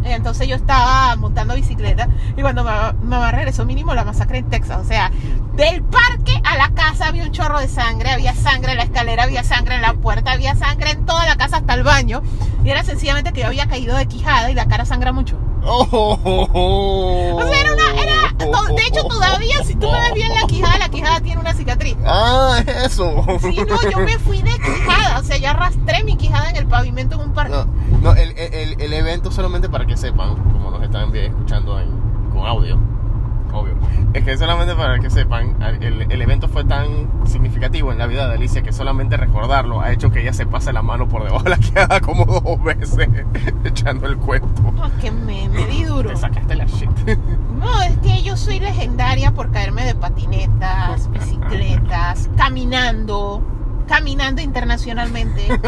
entonces 0.05 0.49
yo 0.49 0.57
estaba 0.57 1.17
montando 1.17 1.55
bicicleta 1.55 2.09
y 2.37 2.43
cuando 2.43 2.65
mamá, 2.65 2.95
mamá 3.03 3.31
regresó 3.33 3.65
mínimo 3.65 3.95
la 3.95 4.05
masacre 4.05 4.39
en 4.39 4.49
Texas, 4.49 4.79
o 4.81 4.85
sea, 4.85 5.11
del 5.55 5.83
parque 5.83 6.41
a 6.45 6.57
la 6.57 6.71
casa 6.71 7.09
había 7.09 7.25
un 7.25 7.33
chorro 7.33 7.59
de 7.61 7.69
sangre, 7.69 8.11
había 8.11 8.35
sangre 8.35 8.73
en 8.73 8.79
la 8.79 8.85
escalera, 8.85 9.25
había 9.25 9.45
sangre 9.45 9.77
en 9.77 9.83
la 9.83 9.95
puerta, 9.95 10.33
había 10.33 10.55
sangre 10.55 10.91
en 10.91 11.05
toda 11.05 11.27
la 11.27 11.37
casa 11.37 11.59
hasta 11.59 11.75
el 11.75 11.83
baño 11.83 12.23
y 12.65 12.71
era 12.71 12.85
sencillamente 12.85 13.33
que 13.33 13.41
yo 13.41 13.47
había 13.49 13.67
caído 13.67 13.97
de 13.97 14.07
quijada 14.07 14.51
y 14.51 14.55
la 14.55 14.67
cara 14.67 14.85
sangra 14.85 15.13
mucho. 15.13 15.39
Oh. 15.65 16.19
O 16.25 17.49
sea, 17.49 17.61
era 17.61 17.73
una, 17.73 18.03
era, 18.03 18.75
de 18.75 18.83
hecho 18.83 19.05
todavía 19.05 19.63
si 19.65 19.75
tú 19.75 19.91
me 19.91 20.01
ves 20.01 20.15
bien 20.15 20.35
la 20.35 20.47
quijada, 20.47 20.79
la 20.79 20.89
quijada 20.89 21.21
tiene 21.21 21.41
una 21.41 21.55
cicatriz. 21.55 21.97
Ah, 22.05 22.61
eso. 22.85 23.25
Sí, 23.41 23.57
no, 23.69 23.91
yo 23.91 23.99
me 23.99 24.19
fui 24.19 24.43
de 24.43 24.51
quijada, 24.51 25.21
o 25.21 25.23
sea, 25.23 25.37
yo 25.37 25.51
arrastré 25.51 26.03
mi 26.05 26.17
quijada 26.17 26.51
en 26.51 26.57
el 26.57 26.67
pavimento 26.67 27.15
en 27.17 27.29
un 27.29 27.33
parque. 27.33 27.53
No, 27.53 27.67
no, 28.03 28.13
el, 28.15 28.33
el, 28.37 28.81
el 28.81 28.93
evento 28.93 29.31
solamente 29.31 29.69
para 29.69 29.87
que 29.87 29.97
sepan, 29.97 30.35
como 30.37 30.71
nos 30.71 30.83
están 30.83 31.11
bien 31.13 31.27
escuchando 31.33 31.79
en- 31.81 31.91
con 32.33 32.47
audio, 32.47 32.79
obvio, 33.53 33.75
es 34.15 34.25
que 34.25 34.37
solamente 34.39 34.75
para 34.75 34.99
que 34.99 35.11
sepan, 35.11 35.57
el, 35.83 36.11
el 36.11 36.23
evento 36.23 36.49
fue 36.49 36.65
tan 36.65 36.87
significativo 37.27 37.93
en 37.93 37.99
la 37.99 38.07
vida 38.07 38.27
de 38.29 38.35
Alicia 38.35 38.63
que 38.63 38.73
solamente 38.73 39.17
recordarlo 39.19 39.81
ha 39.83 39.93
hecho 39.93 40.11
que 40.11 40.23
ella 40.23 40.33
se 40.33 40.47
pase 40.47 40.73
la 40.73 40.81
mano 40.83 41.07
por 41.09 41.23
debajo 41.25 41.45
de 41.45 41.51
la 41.51 41.59
queda 41.59 42.01
como 42.01 42.25
dos 42.25 42.63
veces 42.65 43.09
echando 43.65 44.07
el 44.07 44.17
cuento. 44.17 44.63
No, 44.75 44.87
es 44.87 44.93
que 44.95 45.11
me, 45.11 45.49
me 45.51 45.67
di 45.67 45.85
duro. 45.85 46.09
Te 46.11 46.17
sacaste 46.17 46.55
la 46.57 46.65
shit. 46.65 46.91
No, 47.63 47.81
es 47.83 47.97
que 47.99 48.23
yo 48.25 48.37
soy 48.37 48.59
legendaria 48.59 49.31
por 49.31 49.53
caerme 49.53 49.85
de 49.85 49.95
patinetas, 49.95 51.09
bicicletas, 51.13 52.29
caminando, 52.37 53.41
caminando 53.87 54.43
internacionalmente. 54.43 55.47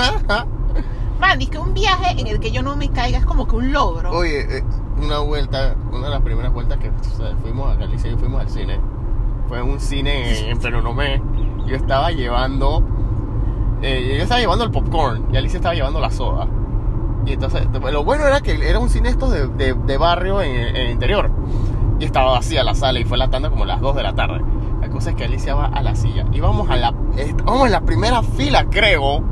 Man, 1.26 1.40
es 1.40 1.48
que 1.48 1.58
un 1.58 1.72
viaje 1.72 2.20
en 2.20 2.26
el 2.26 2.38
que 2.38 2.50
yo 2.50 2.62
no 2.62 2.76
me 2.76 2.90
caiga 2.90 3.18
es 3.18 3.24
como 3.24 3.46
que 3.46 3.56
un 3.56 3.72
logro. 3.72 4.10
Oye, 4.10 4.58
eh, 4.58 4.64
una 5.02 5.20
vuelta, 5.20 5.74
una 5.90 6.04
de 6.04 6.10
las 6.10 6.20
primeras 6.20 6.52
vueltas 6.52 6.78
que 6.78 6.90
o 6.90 7.04
sea, 7.16 7.34
fuimos 7.40 7.70
a 7.72 7.76
Galicia 7.76 8.10
y 8.10 8.16
fuimos 8.16 8.42
al 8.42 8.50
cine, 8.50 8.78
fue 9.48 9.62
un 9.62 9.80
cine 9.80 10.50
en, 10.50 10.58
Peronomé. 10.58 11.22
Yo 11.66 11.76
estaba 11.76 12.10
llevando, 12.10 12.82
eh, 13.80 14.14
yo 14.18 14.22
estaba 14.22 14.40
llevando 14.40 14.64
el 14.64 14.70
popcorn 14.70 15.26
y 15.32 15.36
Alicia 15.38 15.56
estaba 15.56 15.74
llevando 15.74 15.98
la 16.00 16.10
soda. 16.10 16.46
Y 17.26 17.32
entonces, 17.32 17.66
lo 17.72 18.04
bueno 18.04 18.26
era 18.26 18.42
que 18.42 18.68
era 18.68 18.78
un 18.78 18.90
cine 18.90 19.08
estos 19.08 19.30
de, 19.30 19.46
de- 19.48 19.72
de 19.72 19.96
barrio 19.96 20.42
en, 20.42 20.54
en 20.54 20.76
el 20.76 20.90
interior. 20.90 21.30
Y 21.98 22.04
estaba 22.04 22.32
vacía 22.32 22.62
la 22.64 22.74
sala 22.74 22.98
y 23.00 23.04
fue 23.04 23.16
la 23.16 23.30
tanda 23.30 23.48
como 23.48 23.64
las 23.64 23.80
2 23.80 23.96
de 23.96 24.02
la 24.02 24.14
tarde. 24.14 24.42
La 24.82 24.90
cosa 24.90 25.10
es 25.10 25.16
que 25.16 25.24
Alicia 25.24 25.54
va 25.54 25.66
a 25.66 25.82
la 25.82 25.94
silla. 25.96 26.26
Y 26.32 26.40
vamos 26.40 26.68
a 26.68 26.76
la, 26.76 26.92
vamos 27.44 27.64
en 27.66 27.72
la 27.72 27.80
primera 27.80 28.22
fila, 28.22 28.66
creo. 28.68 29.22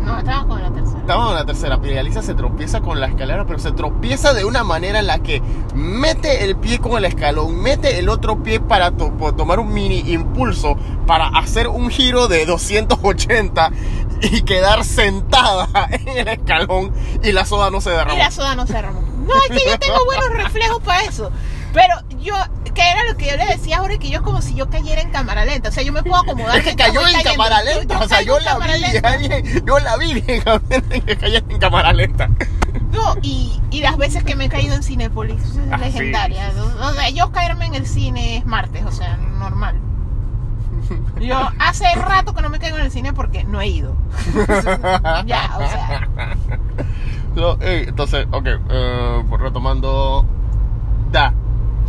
No, 0.00 0.18
estábamos 0.18 0.46
con 0.48 0.62
la 0.62 0.70
tercera. 0.70 0.98
Estábamos 1.00 1.30
en 1.30 1.36
la 1.36 1.44
tercera 1.44 1.80
pila 1.80 1.94
y 1.94 1.98
Alicia 1.98 2.22
se 2.22 2.34
tropieza 2.34 2.80
con 2.80 3.00
la 3.00 3.06
escalera, 3.08 3.44
pero 3.46 3.58
se 3.58 3.72
tropieza 3.72 4.32
de 4.32 4.44
una 4.44 4.64
manera 4.64 5.00
en 5.00 5.06
la 5.06 5.18
que 5.18 5.42
mete 5.74 6.44
el 6.44 6.56
pie 6.56 6.78
con 6.78 6.92
el 6.96 7.04
escalón, 7.04 7.60
mete 7.60 7.98
el 7.98 8.08
otro 8.08 8.42
pie 8.42 8.60
para 8.60 8.90
to- 8.92 9.12
tomar 9.36 9.58
un 9.60 9.72
mini 9.72 10.00
impulso, 10.12 10.76
para 11.06 11.28
hacer 11.28 11.68
un 11.68 11.90
giro 11.90 12.28
de 12.28 12.46
280 12.46 13.70
y 14.22 14.42
quedar 14.42 14.84
sentada 14.84 15.68
en 15.90 16.08
el 16.08 16.28
escalón 16.28 16.92
y 17.22 17.32
la 17.32 17.44
soda 17.44 17.70
no 17.70 17.80
se 17.80 17.90
Y 17.90 17.92
derramó. 17.94 18.18
la 18.18 18.30
soda 18.30 18.54
no 18.54 18.66
se 18.66 18.72
derramó. 18.74 19.00
No, 19.02 19.34
es 19.48 19.62
que 19.62 19.68
yo 19.70 19.78
tengo 19.78 20.04
buenos 20.06 20.30
reflejos 20.30 20.80
para 20.82 21.02
eso. 21.02 21.30
Pero 21.72 21.94
yo, 22.20 22.34
que 22.74 22.82
era 22.90 23.04
lo 23.04 23.16
que 23.16 23.30
yo 23.30 23.36
le 23.36 23.46
decía 23.46 23.78
ahora, 23.78 23.98
que 23.98 24.10
yo 24.10 24.22
como 24.22 24.42
si 24.42 24.54
yo 24.54 24.68
cayera 24.70 25.00
en 25.02 25.10
cámara 25.10 25.44
lenta. 25.44 25.68
O 25.68 25.72
sea, 25.72 25.82
yo 25.82 25.92
me 25.92 26.02
puedo 26.02 26.16
acomodar. 26.22 26.56
Es 26.58 26.64
que 26.64 26.76
cayó 26.76 27.06
en 27.06 27.22
cámara 27.22 27.62
lenta, 27.62 27.98
o 27.98 28.08
sea, 28.08 28.22
yo 28.22 28.38
la 28.40 28.56
vi, 28.58 28.72
alguien- 29.02 29.64
yo 29.66 29.78
la 29.78 29.96
vi 29.96 30.14
bien, 30.20 30.42
que 31.06 31.16
cayó 31.16 31.38
en 31.48 31.58
cámara 31.58 31.92
lenta. 31.92 32.28
No, 32.92 33.14
y, 33.22 33.60
y 33.70 33.80
las 33.82 33.96
veces 33.96 34.24
que 34.24 34.34
me 34.36 34.46
he 34.46 34.48
caído 34.48 34.74
en 34.74 34.82
Cinépolis, 34.82 35.40
es 35.42 35.58
Ah, 35.70 35.76
legendaria. 35.76 36.50
O 36.82 36.92
sea, 36.92 37.08
yo 37.10 37.30
caerme 37.32 37.66
en 37.66 37.74
el 37.74 37.86
cine 37.86 38.38
es 38.38 38.46
martes, 38.46 38.84
o 38.84 38.90
sea, 38.92 39.16
normal. 39.16 39.76
Yo 41.20 41.38
hace 41.58 41.84
rato 41.94 42.34
que 42.34 42.42
no 42.42 42.48
me 42.48 42.58
caigo 42.58 42.78
en 42.78 42.84
el 42.86 42.90
cine 42.90 43.12
porque 43.12 43.44
no 43.44 43.60
he 43.60 43.68
ido. 43.68 43.94
ya, 45.26 45.50
o 45.56 45.68
sea. 45.68 46.08
Eh, 47.60 47.84
entonces, 47.88 48.26
ok, 48.32 48.46
eh, 48.70 49.22
retomando 49.38 50.26
Da 51.12 51.32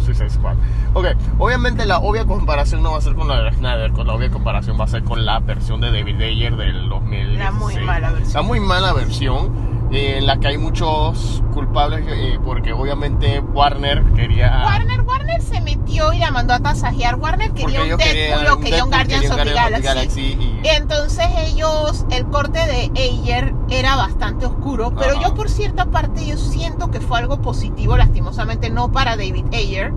Suicide 0.01 0.29
Squad. 0.29 0.55
Ok, 0.93 1.07
obviamente 1.37 1.85
la 1.85 1.99
obvia 1.99 2.25
comparación 2.25 2.83
no 2.83 2.91
va 2.91 2.97
a 2.97 3.01
ser 3.01 3.15
con 3.15 3.27
la 3.27 3.41
de 3.41 3.51
Snyder, 3.53 3.91
con 3.91 4.07
la 4.07 4.13
obvia 4.13 4.29
comparación 4.29 4.79
va 4.79 4.85
a 4.85 4.87
ser 4.87 5.03
con 5.03 5.25
la 5.25 5.39
versión 5.39 5.81
de 5.81 5.91
David 5.91 6.21
Ayer 6.21 6.55
del 6.55 6.89
2000. 6.89 7.37
La 7.37 7.51
muy 7.51 7.75
mala 7.77 8.11
versión. 8.11 8.33
La 8.33 8.41
muy 8.41 8.59
mala 8.59 8.93
versión. 8.93 9.80
Eh, 9.91 10.17
en 10.17 10.25
la 10.25 10.39
que 10.39 10.47
hay 10.47 10.57
muchos 10.57 11.43
culpables 11.53 12.05
eh, 12.07 12.39
porque 12.45 12.71
obviamente 12.73 13.39
Warner 13.39 14.03
quería 14.13 14.61
Warner, 14.65 15.01
Warner 15.01 15.41
se 15.41 15.59
metió 15.61 16.13
y 16.13 16.19
la 16.19 16.31
mandó 16.31 16.53
a 16.53 16.59
tasajear. 16.59 17.15
Warner 17.15 17.51
quería 17.51 17.81
un 17.83 17.89
Deadpool 17.97 18.47
o 18.53 18.59
quería 18.59 18.83
un 18.85 18.89
Guardians 18.89 19.21
querían 19.23 19.39
of 19.39 19.45
the 19.45 19.53
Galaxy. 19.81 20.21
y- 20.21 20.61
Entonces 20.63 21.27
ellos, 21.47 22.05
el 22.11 22.25
corte 22.27 22.59
de 22.59 22.91
Ayer 23.01 23.53
era 23.69 23.95
bastante 23.97 24.45
oscuro, 24.45 24.93
pero 24.95 25.19
yo 25.21 25.33
por 25.35 25.49
cierta 25.49 25.85
parte 25.85 26.25
yo 26.25 26.37
siento 26.37 26.89
que 26.89 27.01
fue 27.01 27.19
algo 27.19 27.41
positivo, 27.41 27.97
lastimosamente 27.97 28.69
no 28.69 28.91
para 28.91 29.17
David 29.17 29.45
Ayer, 29.53 29.91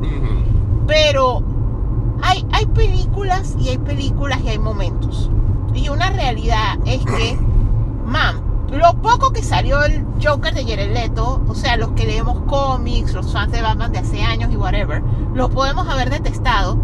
pero 0.87 1.43
hay, 2.23 2.45
hay 2.53 2.67
películas 2.67 3.55
y 3.61 3.69
hay 3.71 3.79
películas 3.79 4.41
y 4.45 4.49
hay 4.49 4.59
momentos. 4.59 5.31
Y 5.75 5.89
una 5.89 6.11
realidad 6.11 6.79
es 6.87 7.05
que, 7.05 7.39
mam, 8.07 8.41
lo 8.75 8.95
poco 9.01 9.33
que 9.33 9.43
salió 9.43 9.83
el 9.85 10.05
Joker 10.23 10.55
de 10.55 10.65
Jared 10.65 10.93
Leto, 10.93 11.43
o 11.47 11.55
sea, 11.55 11.77
los 11.77 11.91
que 11.93 12.07
leemos 12.07 12.41
cómics, 12.47 13.15
los 13.15 13.33
fans 13.33 13.53
de 13.53 13.63
Batman 13.63 13.93
de 13.93 13.99
hace 13.99 14.23
años 14.23 14.53
y 14.53 14.57
whatever, 14.57 15.03
lo 15.35 15.49
podemos 15.51 15.89
haber 15.89 16.11
detestado, 16.11 16.79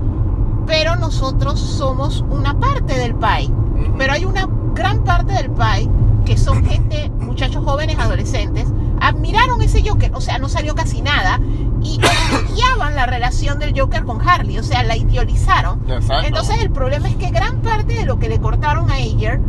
pero 0.66 0.96
nosotros 0.96 1.58
somos 1.58 2.24
una 2.30 2.58
parte 2.58 2.96
del 2.96 3.14
pie. 3.14 3.48
Ujú. 3.48 3.94
Pero 3.98 4.12
hay 4.12 4.24
una 4.24 4.48
gran 4.74 5.04
parte 5.04 5.32
del 5.32 5.50
pie 5.50 5.90
que 6.24 6.36
son 6.36 6.64
gente, 6.64 7.10
muchachos 7.18 7.64
jóvenes, 7.64 7.98
adolescentes, 7.98 8.66
admiraron 9.00 9.62
ese 9.62 9.82
Joker, 9.86 10.12
o 10.14 10.20
sea, 10.20 10.38
no 10.38 10.48
salió 10.48 10.74
casi 10.74 11.02
nada, 11.02 11.40
y 11.82 11.98
odiaban 12.52 12.94
la 12.94 13.06
relación 13.06 13.58
del 13.58 13.78
Joker 13.78 14.04
con 14.04 14.26
Harley, 14.26 14.58
o 14.58 14.62
sea, 14.62 14.82
la 14.82 14.96
idealizaron. 14.96 15.80
Exacto. 15.90 16.26
Entonces 16.26 16.60
el 16.60 16.70
problema 16.70 17.08
es 17.08 17.16
que 17.16 17.30
gran 17.30 17.62
parte 17.62 17.94
de 17.94 18.04
lo 18.04 18.18
que 18.18 18.28
le 18.28 18.38
cortaron 18.38 18.90
a 18.90 18.94
Ayer 18.94 19.40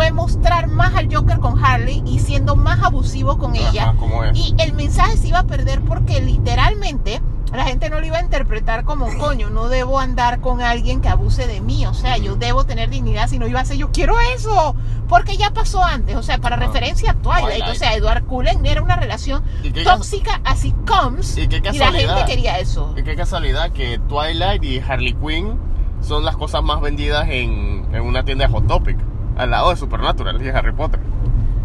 fue 0.00 0.12
mostrar 0.12 0.66
más 0.66 0.94
al 0.94 1.14
Joker 1.14 1.40
con 1.40 1.62
Harley 1.62 2.02
y 2.06 2.20
siendo 2.20 2.56
más 2.56 2.82
abusivo 2.82 3.36
con 3.36 3.54
ella. 3.54 3.94
Y 4.32 4.54
el 4.56 4.72
mensaje 4.72 5.18
se 5.18 5.28
iba 5.28 5.40
a 5.40 5.46
perder 5.46 5.82
porque 5.82 6.22
literalmente 6.22 7.20
la 7.52 7.64
gente 7.64 7.90
no 7.90 8.00
lo 8.00 8.06
iba 8.06 8.16
a 8.16 8.22
interpretar 8.22 8.84
como 8.84 9.08
coño, 9.18 9.50
no 9.50 9.68
debo 9.68 10.00
andar 10.00 10.40
con 10.40 10.62
alguien 10.62 11.02
que 11.02 11.10
abuse 11.10 11.46
de 11.46 11.60
mí, 11.60 11.84
o 11.84 11.92
sea, 11.92 12.16
yo 12.16 12.34
debo 12.34 12.64
tener 12.64 12.88
dignidad, 12.88 13.28
si 13.28 13.38
no 13.38 13.46
iba 13.46 13.60
a 13.60 13.64
ser 13.66 13.76
yo 13.76 13.90
quiero 13.92 14.18
eso, 14.20 14.74
porque 15.06 15.36
ya 15.36 15.50
pasó 15.50 15.84
antes, 15.84 16.16
o 16.16 16.22
sea, 16.22 16.38
para 16.38 16.56
referencia 16.56 17.10
a 17.10 17.14
Twilight, 17.16 17.58
Twilight. 17.58 17.68
o 17.68 17.74
sea, 17.74 17.94
Edward 17.94 18.24
Cullen 18.24 18.64
era 18.64 18.80
una 18.80 18.96
relación 18.96 19.44
¿Y 19.62 19.70
qué 19.70 19.84
tóxica 19.84 20.40
así 20.46 20.74
comes 20.86 21.36
y 21.36 21.46
la 21.46 21.92
gente 21.92 22.24
quería 22.26 22.58
eso. 22.58 22.94
Y 22.96 23.02
qué 23.02 23.16
casualidad 23.16 23.70
que 23.72 24.00
Twilight 24.08 24.64
y 24.64 24.78
Harley 24.78 25.12
Quinn 25.12 25.58
son 26.00 26.24
las 26.24 26.38
cosas 26.38 26.62
más 26.62 26.80
vendidas 26.80 27.28
en, 27.28 27.86
en 27.92 28.00
una 28.00 28.24
tienda 28.24 28.46
de 28.46 28.52
Hot 28.54 28.66
Topic, 28.66 28.96
al 29.40 29.50
lado 29.50 29.70
de 29.70 29.76
Supernatural 29.76 30.40
y 30.40 30.44
de 30.44 30.50
Harry 30.52 30.72
Potter. 30.72 31.00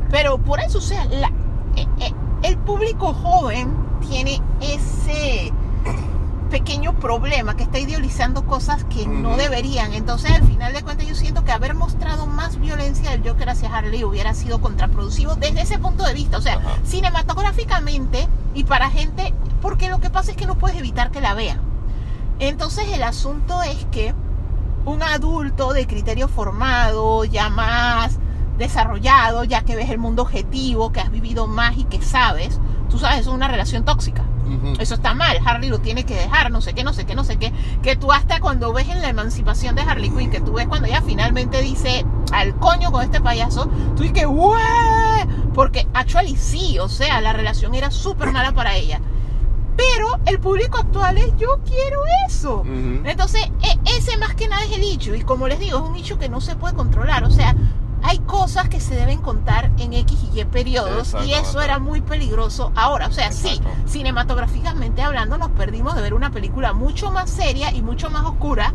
Pero 0.10 0.38
por 0.38 0.60
eso, 0.60 0.78
o 0.78 0.82
sea, 0.82 1.06
la- 1.06 1.32
eh, 1.76 1.88
eh, 2.00 2.14
el 2.44 2.58
público 2.58 3.14
joven 3.14 3.74
tiene 4.08 4.42
ese 4.62 5.52
pequeño 6.50 6.94
problema 7.00 7.58
que 7.58 7.64
está 7.64 7.80
idealizando 7.80 8.46
cosas 8.46 8.84
que 8.86 9.06
no 9.08 9.30
Ujú. 9.30 9.38
deberían. 9.40 9.94
Entonces, 9.94 10.32
al 10.32 10.44
final 10.44 10.72
de 10.74 10.84
cuentas, 10.84 11.06
yo 11.08 11.16
siento 11.16 11.44
que 11.44 11.52
haber 11.52 11.74
mostrado 11.74 12.28
más 12.28 12.60
violencia 12.62 13.12
del 13.12 13.28
Joker 13.28 13.50
hacia 13.50 13.76
Harley 13.76 14.04
hubiera 14.06 14.34
sido 14.34 14.62
contraproductivo 14.62 15.36
desde 15.36 15.62
ese 15.62 15.80
punto 15.80 16.06
de 16.06 16.14
vista. 16.14 16.38
O 16.38 16.42
sea, 16.42 16.54
Ajá. 16.54 16.70
cinematográficamente 16.86 18.28
y 18.54 18.64
para 18.64 18.90
gente, 18.90 19.34
porque 19.62 19.90
lo 19.90 20.00
que 20.00 20.10
pasa 20.10 20.32
es 20.32 20.38
que 20.38 20.46
no 20.46 20.56
puedes 20.56 20.78
evitar 20.78 21.12
que 21.12 21.20
la 21.20 21.34
vean. 21.34 21.60
Entonces, 22.40 22.88
el 22.94 23.04
asunto 23.04 23.62
es 23.64 23.86
que 23.92 24.14
un 24.86 25.04
adulto 25.04 25.74
de 25.74 25.88
criterio 25.88 26.28
formado, 26.28 27.26
ya 27.26 27.50
más 27.50 28.20
desarrollado, 28.58 29.44
ya 29.44 29.62
que 29.62 29.76
ves 29.76 29.90
el 29.90 29.98
mundo 29.98 30.22
objetivo, 30.22 30.92
que 30.92 31.02
has 31.02 31.12
vivido 31.12 31.48
más 31.48 31.78
y 31.78 31.84
que 31.86 32.02
sabes, 32.02 32.60
tú 32.90 32.98
sabes, 32.98 33.22
eso 33.22 33.32
es 33.32 33.36
una 33.36 33.48
relación 33.48 33.84
tóxica. 33.84 34.24
Eso 34.80 34.94
está 34.94 35.16
mal, 35.16 35.40
Harley 35.44 35.70
lo 35.70 35.80
tiene 35.80 36.04
que 36.04 36.14
dejar, 36.14 36.52
no 36.52 36.62
sé 36.62 36.74
qué, 36.74 36.84
no 36.84 36.94
sé 36.94 37.06
qué, 37.06 37.16
no 37.16 37.24
sé 37.24 37.38
qué. 37.38 37.52
Que 37.82 37.96
tú 37.96 38.12
hasta 38.12 38.40
cuando 38.40 38.74
ves 38.74 38.88
en 38.90 39.02
la 39.02 39.10
emancipación 39.10 39.76
de 39.76 39.82
Harley 39.82 40.12
Quinn, 40.12 40.30
que 40.30 40.40
tú 40.40 40.54
ves 40.54 40.68
cuando 40.68 40.88
ella 40.88 41.02
finalmente 41.02 41.62
dice 41.62 42.06
al 42.32 42.56
coño 42.58 42.92
con 42.92 43.04
este 43.04 43.20
payaso, 43.20 43.68
tú 43.96 44.04
dices, 44.04 44.26
¡Ué! 44.28 44.62
Porque 45.56 45.88
actually 45.96 46.36
sí, 46.36 46.78
o 46.78 46.88
sea, 46.88 47.22
la 47.22 47.34
relación 47.34 47.74
era 47.74 47.90
súper 47.90 48.32
mala 48.32 48.52
para 48.52 48.76
ella. 48.76 49.02
Pero 49.78 50.20
el 50.26 50.40
público 50.40 50.78
actual 50.78 51.18
es, 51.18 51.36
yo 51.38 51.60
quiero 51.66 52.02
eso. 52.28 52.64
Entonces, 53.06 53.42
e- 53.62 53.80
ese 53.98 54.18
más 54.18 54.36
que 54.36 54.48
nada 54.48 54.64
es 54.64 54.72
el 54.72 54.84
hecho. 54.84 55.16
Y 55.16 55.22
como 55.22 55.48
les 55.48 55.60
digo, 55.60 55.78
es 55.80 55.84
un 55.90 55.96
hecho 55.96 56.18
que 56.18 56.30
no 56.30 56.40
se 56.42 56.56
puede 56.56 56.74
controlar. 56.76 57.24
O 57.26 57.32
sea, 57.32 57.56
hay 58.04 58.20
cosas 58.20 58.70
que 58.70 58.80
se 58.80 58.96
deben 58.96 59.20
contar 59.22 59.72
en 59.80 59.94
X 59.94 60.18
y 60.34 60.40
Y 60.40 60.46
periodos. 60.46 61.14
Y 61.26 61.34
eso 61.34 61.60
era 61.62 61.80
muy 61.80 62.02
peligroso 62.02 62.72
ahora. 62.76 63.08
O 63.08 63.12
sea, 63.12 63.32
sí, 63.32 63.60
cinematográficamente 63.88 65.02
hablando, 65.02 65.38
nos 65.38 65.50
perdimos 65.52 65.96
de 65.96 66.02
ver 66.02 66.14
una 66.14 66.32
película 66.32 66.74
mucho 66.74 67.12
más 67.12 67.30
seria 67.30 67.72
y 67.74 67.82
mucho 67.82 68.10
más 68.10 68.24
oscura. 68.26 68.74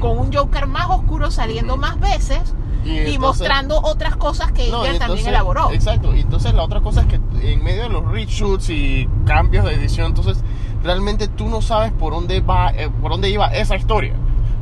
Con 0.00 0.18
un 0.18 0.32
Joker 0.32 0.66
más 0.66 0.86
oscuro 0.90 1.30
saliendo 1.30 1.76
más 1.76 1.98
veces. 2.00 2.40
Y, 2.84 2.98
entonces- 2.98 3.18
mostrando 3.20 3.80
otras 3.82 4.16
cosas 4.16 4.52
que 4.52 4.68
No, 4.70 4.84
ella 4.84 4.94
y 4.94 4.98
también 4.98 5.02
entonces- 5.02 5.26
elaboró. 5.28 5.70
Exacto, 5.72 6.14
y 6.16 6.20
entonces 6.20 6.52
la 6.54 6.62
otra 6.62 6.80
cosa 6.80 7.02
es 7.02 7.06
que 7.06 7.20
en 7.52 7.62
medio 7.62 7.82
de 7.84 7.88
los 7.88 8.04
reshoots 8.10 8.70
y 8.70 9.08
cambios 9.26 9.64
de 9.64 9.74
edición, 9.74 10.08
entonces 10.08 10.42
realmente 10.82 11.28
tú 11.28 11.48
no 11.48 11.62
sabes 11.62 11.92
por 11.92 12.12
dónde 12.12 12.40
va, 12.40 12.70
eh, 12.70 12.90
por 13.00 13.12
dónde 13.12 13.30
iba 13.30 13.46
esa 13.48 13.76
historia. 13.76 14.14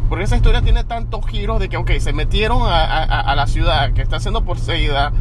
Porque 0.08 0.24
esa 0.24 0.36
historia 0.36 0.60
tiene 0.60 0.82
tantos 0.84 1.24
giros 1.26 1.60
de 1.60 1.68
que, 1.68 1.76
ok, 1.76 1.92
se 2.00 2.12
metieron 2.12 2.62
a, 2.62 2.84
a- 2.84 3.20
a 3.20 3.36
la 3.36 3.46
ciudad 3.46 3.92
que 3.92 4.02
está 4.02 4.18
siendo 4.20 4.42
poseída 4.44 5.12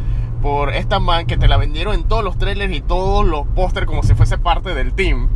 por 0.42 0.74
esta 0.74 0.98
man 0.98 1.26
que 1.26 1.36
te 1.36 1.46
la 1.48 1.56
vendieron 1.58 1.94
en 1.94 2.04
todos 2.04 2.24
los 2.24 2.36
trailers 2.38 2.74
y 2.74 2.80
todos 2.80 3.24
los 3.24 3.46
pósters 3.48 3.86
como 3.86 4.02
si 4.02 4.14
fuese 4.14 4.36
parte 4.36 4.74
del 4.74 4.92
team. 4.92 5.28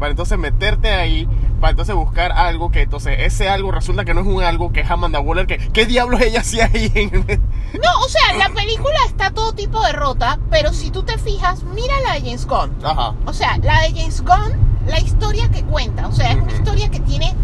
Para 0.00 0.12
entonces 0.12 0.38
meterte 0.38 0.90
ahí, 0.90 1.28
para 1.60 1.72
entonces 1.72 1.94
buscar 1.94 2.32
algo 2.32 2.70
que 2.70 2.80
entonces 2.80 3.16
ese 3.18 3.50
algo 3.50 3.70
resulta 3.70 4.06
que 4.06 4.14
no 4.14 4.22
es 4.22 4.26
un 4.26 4.42
algo 4.42 4.72
que 4.72 4.80
es 4.80 4.90
Amanda 4.90 5.20
Waller, 5.20 5.46
que 5.46 5.58
¿qué 5.58 5.84
diablos 5.84 6.22
ella 6.22 6.40
hacía 6.40 6.70
ahí? 6.72 6.90
En... 6.94 7.10
No, 7.20 8.00
o 8.02 8.08
sea, 8.08 8.34
la 8.38 8.48
película 8.48 8.96
está 9.06 9.30
todo 9.30 9.52
tipo 9.52 9.84
de 9.84 9.92
rota, 9.92 10.38
pero 10.48 10.72
si 10.72 10.90
tú 10.90 11.02
te 11.02 11.18
fijas, 11.18 11.64
mira 11.64 11.94
la 12.00 12.14
de 12.14 12.20
James 12.20 12.46
Gunn. 12.46 12.74
Ajá. 12.82 13.14
O 13.26 13.34
sea, 13.34 13.58
la 13.58 13.82
de 13.82 13.90
James 13.90 14.22
Gunn, 14.22 14.86
la 14.86 14.98
historia 14.98 15.50
que 15.50 15.62
cuenta, 15.64 16.08
o 16.08 16.12
sea, 16.12 16.32
es 16.32 16.42
una 16.42 16.52
historia 16.52 16.88
que 16.88 17.00
tiene 17.00 17.34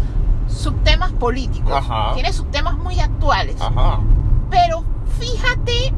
subtemas 0.47 1.11
políticos, 1.13 1.71
Ajá. 1.71 2.15
tiene 2.15 2.33
subtemas 2.33 2.75
muy 2.77 2.99
actuales, 2.99 3.61
Ajá. 3.61 3.99
pero 4.49 4.83
fíjate 5.19 5.93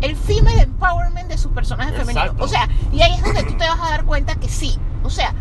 el 0.00 0.16
female 0.16 0.62
empowerment 0.62 1.28
de 1.28 1.38
sus 1.38 1.52
personajes 1.52 1.96
femeninos. 1.96 2.34
O 2.40 2.48
sea, 2.48 2.68
y 2.92 3.02
ahí 3.02 3.12
es 3.14 3.22
donde 3.22 3.44
tú 3.44 3.56
te 3.56 3.68
vas 3.68 3.80
a 3.80 3.90
dar 3.90 4.04
cuenta 4.04 4.34
que 4.34 4.48
sí. 4.48 4.76
O 5.04 5.10
sea, 5.10 5.32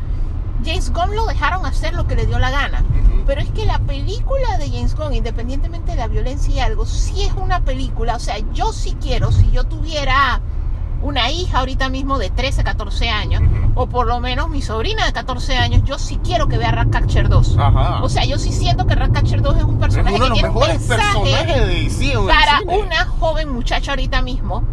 James 0.64 0.92
Gunn 0.92 1.16
lo 1.16 1.26
dejaron 1.26 1.66
hacer 1.66 1.94
lo 1.94 2.08
que 2.08 2.16
le 2.16 2.26
dio 2.26 2.40
la 2.40 2.52
gana. 2.52 2.84
Pero 3.26 3.42
es 3.42 3.50
que 3.50 3.66
la 3.66 3.80
película 3.80 4.58
de 4.58 4.70
James 4.70 4.96
Gunn, 4.96 5.14
independientemente 5.14 5.92
de 5.92 5.98
la 5.98 6.08
violencia 6.08 6.54
y 6.54 6.60
algo, 6.60 6.86
sí 6.86 7.24
es 7.24 7.34
una 7.34 7.62
película. 7.62 8.16
O 8.16 8.20
sea, 8.20 8.38
yo 8.54 8.74
sí 8.74 8.98
quiero, 9.00 9.32
si 9.32 9.50
yo 9.52 9.64
tuviera 9.64 10.42
una 11.02 11.32
hija 11.32 11.60
ahorita 11.60 11.90
mismo 11.90 12.20
de 12.20 12.30
13, 12.30 12.64
14 12.64 13.10
años, 13.10 13.42
o 13.76 13.88
por 13.88 14.08
lo 14.08 14.20
menos 14.20 14.50
mi 14.50 14.62
sobrina 14.62 15.06
de 15.06 15.14
14 15.14 15.58
años, 15.58 15.82
yo 15.84 15.98
sí 15.98 16.20
quiero 16.24 16.48
que 16.48 16.58
vea 16.58 16.72
Ratcatcher 16.72 17.30
2. 17.30 17.58
Ajá. 17.58 18.04
O 18.04 18.10
sea, 18.10 18.26
yo 18.26 18.38
sí 18.38 18.52
siento 18.52 18.86
que 18.86 18.96
Ratcatcher 18.96 19.42
2 19.42 19.58
es 19.58 19.64
un 19.64 19.76
es 19.76 19.80
personaje 19.80 20.16
uno 20.16 20.26
de 20.26 20.30
que 20.30 20.34
tiene 20.34 20.50
un 20.50 20.56
mejores 20.56 20.80
mensaje 20.80 21.20
personajes 21.22 21.98
de 21.98 22.18
para 22.28 22.62
una 22.78 23.06
joven 23.06 23.50
muchacha 23.50 23.92
ahorita 23.92 24.22
mismo. 24.22 24.64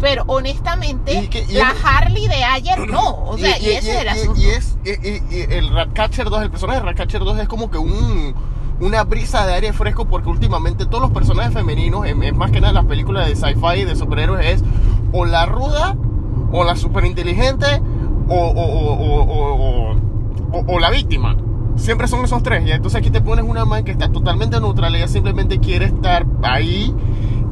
Pero 0.00 0.24
honestamente, 0.26 1.14
Y 1.14 1.28
que- 1.28 1.44
y 1.48 1.54
la 1.54 1.72
Harley 1.84 2.26
de 2.28 2.42
ayer 2.44 2.78
no. 2.88 3.14
O 3.26 3.38
sea, 3.38 3.58
y, 3.58 3.66
ese 3.70 3.92
es 3.92 4.00
el 4.00 4.04
y- 4.06 4.08
asunto. 4.08 4.40
y 4.40 4.44
es 4.46 4.76
y, 4.84 4.90
y- 5.08 5.22
y 5.30 5.40
el 5.54 5.70
Ratcatcher 5.70 6.28
2, 6.30 6.42
el 6.42 6.50
personaje 6.50 6.80
de 6.80 6.86
Ratcatcher 6.86 7.22
2 7.24 7.38
es 7.38 7.48
como 7.48 7.70
que 7.70 7.78
un 7.78 8.34
una 8.80 9.04
brisa 9.04 9.46
de 9.46 9.54
aire 9.54 9.72
fresco 9.72 10.04
porque 10.06 10.28
últimamente 10.28 10.84
todos 10.86 11.00
los 11.00 11.12
personajes 11.12 11.54
femeninos, 11.54 12.06
en, 12.06 12.22
en 12.24 12.36
más 12.36 12.50
que 12.50 12.60
nada 12.60 12.70
en 12.70 12.74
las 12.74 12.84
películas 12.86 13.28
de 13.28 13.36
sci-fi 13.36 13.82
y 13.82 13.84
de 13.84 13.94
superhéroes, 13.94 14.44
es 14.46 14.64
o 15.12 15.24
la 15.24 15.46
ruda, 15.46 15.96
o 16.50 16.64
la 16.64 16.74
super 16.74 17.04
inteligente, 17.04 17.66
o, 18.28 18.34
o, 18.34 18.64
o- 18.64 18.94
o- 18.94 19.92
o- 19.92 19.96
o- 20.58 20.64
o 20.74 20.78
la 20.80 20.90
víctima. 20.90 21.36
Siempre 21.76 22.08
son 22.08 22.24
esos 22.24 22.42
tres. 22.42 22.66
Y 22.66 22.72
entonces 22.72 22.98
aquí 22.98 23.10
te 23.10 23.20
pones 23.20 23.44
una 23.44 23.64
man 23.64 23.84
que 23.84 23.92
está 23.92 24.10
totalmente 24.10 24.58
neutral, 24.60 24.94
ella 24.96 25.08
simplemente 25.08 25.60
quiere 25.60 25.86
estar 25.86 26.26
ahí. 26.42 26.92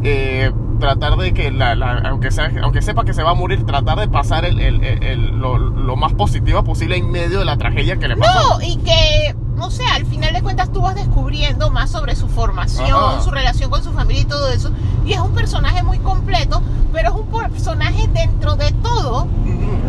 eh, 0.04 0.50
tratar 0.82 1.16
de 1.16 1.32
que, 1.32 1.50
la, 1.52 1.74
la- 1.76 2.02
aunque, 2.08 2.30
sea, 2.32 2.50
aunque 2.62 2.82
sepa 2.82 3.04
que 3.04 3.14
se 3.14 3.22
va 3.22 3.30
a 3.30 3.34
morir, 3.34 3.64
tratar 3.64 3.98
de 4.00 4.08
pasar 4.08 4.44
el, 4.44 4.60
el- 4.60 4.82
el- 4.84 5.26
lo, 5.38 5.56
lo 5.56 5.96
más 5.96 6.12
positiva 6.14 6.62
posible 6.64 6.96
en 6.96 7.10
medio 7.10 7.38
de 7.38 7.44
la 7.44 7.56
tragedia 7.56 7.96
que 7.98 8.08
le 8.08 8.16
pasó. 8.16 8.58
No, 8.58 8.60
y 8.62 8.76
que, 8.78 9.34
o 9.60 9.70
sea, 9.70 9.94
al 9.94 10.04
final 10.06 10.34
de 10.34 10.42
cuentas 10.42 10.72
tú 10.72 10.82
vas 10.82 10.96
descubriendo 10.96 11.70
más 11.70 11.90
sobre 11.90 12.16
su 12.16 12.26
formación, 12.28 12.90
Ajá. 12.92 13.22
su 13.22 13.30
relación 13.30 13.70
con 13.70 13.82
su 13.84 13.92
familia 13.92 14.22
y 14.22 14.26
todo 14.26 14.48
eso. 14.50 14.72
Y 15.06 15.12
es 15.12 15.20
un 15.20 15.32
personaje 15.32 15.82
muy 15.84 15.98
completo, 16.00 16.60
pero 16.92 17.10
es 17.10 17.14
un 17.14 17.26
personaje 17.50 18.08
dentro 18.12 18.56
de 18.56 18.72
todo 18.82 19.28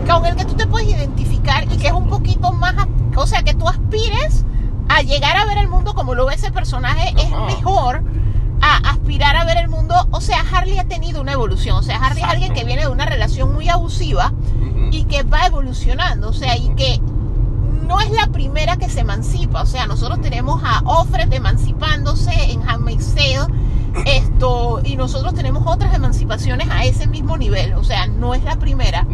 con 0.07 0.25
el 0.27 0.35
que 0.35 0.45
tú 0.45 0.53
te 0.53 0.67
puedes 0.67 0.87
identificar 0.89 1.63
y 1.71 1.77
que 1.77 1.87
es 1.87 1.93
un 1.93 2.07
poquito 2.07 2.51
más, 2.53 2.75
o 3.15 3.25
sea, 3.25 3.41
que 3.41 3.53
tú 3.55 3.67
aspires 3.67 4.45
a 4.89 5.01
llegar 5.01 5.37
a 5.37 5.45
ver 5.45 5.57
el 5.57 5.67
mundo 5.69 5.93
como 5.95 6.13
lo 6.13 6.25
ve 6.27 6.35
ese 6.35 6.51
personaje, 6.51 7.13
es 7.17 7.31
Ajá. 7.33 7.45
mejor 7.45 8.03
a 8.63 8.77
aspirar 8.91 9.35
a 9.35 9.43
ver 9.43 9.57
el 9.57 9.67
mundo. 9.67 9.93
O 10.11 10.21
sea, 10.21 10.43
Harley 10.51 10.79
ha 10.79 10.85
tenido 10.85 11.21
una 11.21 11.33
evolución. 11.33 11.75
O 11.75 11.83
sea, 11.83 11.97
Harley 11.97 12.23
es 12.23 12.29
alguien 12.29 12.53
que 12.53 12.63
viene 12.63 12.83
de 12.83 12.87
una 12.87 13.05
relación 13.05 13.53
muy 13.53 13.67
abusiva 13.67 14.31
y 14.91 15.03
que 15.03 15.23
va 15.23 15.45
evolucionando, 15.45 16.29
o 16.29 16.33
sea, 16.33 16.55
y 16.55 16.69
que 16.75 16.99
no 17.87 17.99
es 17.99 18.09
la 18.11 18.27
primera 18.27 18.77
que 18.77 18.89
se 18.89 19.01
emancipa, 19.01 19.61
o 19.61 19.65
sea, 19.65 19.87
nosotros 19.87 20.21
tenemos 20.21 20.61
a 20.63 20.81
Offred 20.85 21.31
emancipándose 21.33 22.31
en 22.51 22.67
Handmaid's 22.67 23.13
Tale, 23.13 23.53
esto, 24.05 24.81
y 24.83 24.95
nosotros 24.95 25.33
tenemos 25.33 25.63
otras 25.65 25.93
emancipaciones 25.93 26.69
a 26.69 26.85
ese 26.85 27.07
mismo 27.07 27.37
nivel, 27.37 27.73
o 27.73 27.83
sea, 27.83 28.07
no 28.07 28.33
es 28.33 28.43
la 28.43 28.55
primera, 28.55 29.05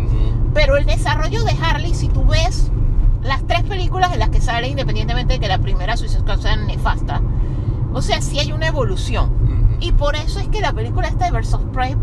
pero 0.53 0.77
el 0.77 0.85
desarrollo 0.85 1.43
de 1.43 1.55
Harley, 1.61 1.93
si 1.93 2.09
tú 2.09 2.25
ves 2.25 2.71
las 3.23 3.45
tres 3.47 3.63
películas 3.63 4.13
en 4.13 4.19
las 4.19 4.29
que 4.29 4.41
sale, 4.41 4.67
independientemente 4.67 5.33
de 5.33 5.39
que 5.39 5.47
la 5.47 5.59
primera 5.59 5.97
Suicide 5.97 6.21
Squad 6.21 6.39
sea 6.39 6.55
nefasta, 6.55 7.21
o 7.93 8.01
sea, 8.01 8.21
sí 8.21 8.39
hay 8.39 8.51
una 8.51 8.67
evolución, 8.67 9.31
y 9.79 9.91
por 9.93 10.15
eso 10.15 10.39
es 10.39 10.47
que 10.49 10.61
la 10.61 10.73
película 10.73 11.07
esta 11.07 11.29
de 11.29 11.37
of 11.37 11.63
Prey, 11.73 11.95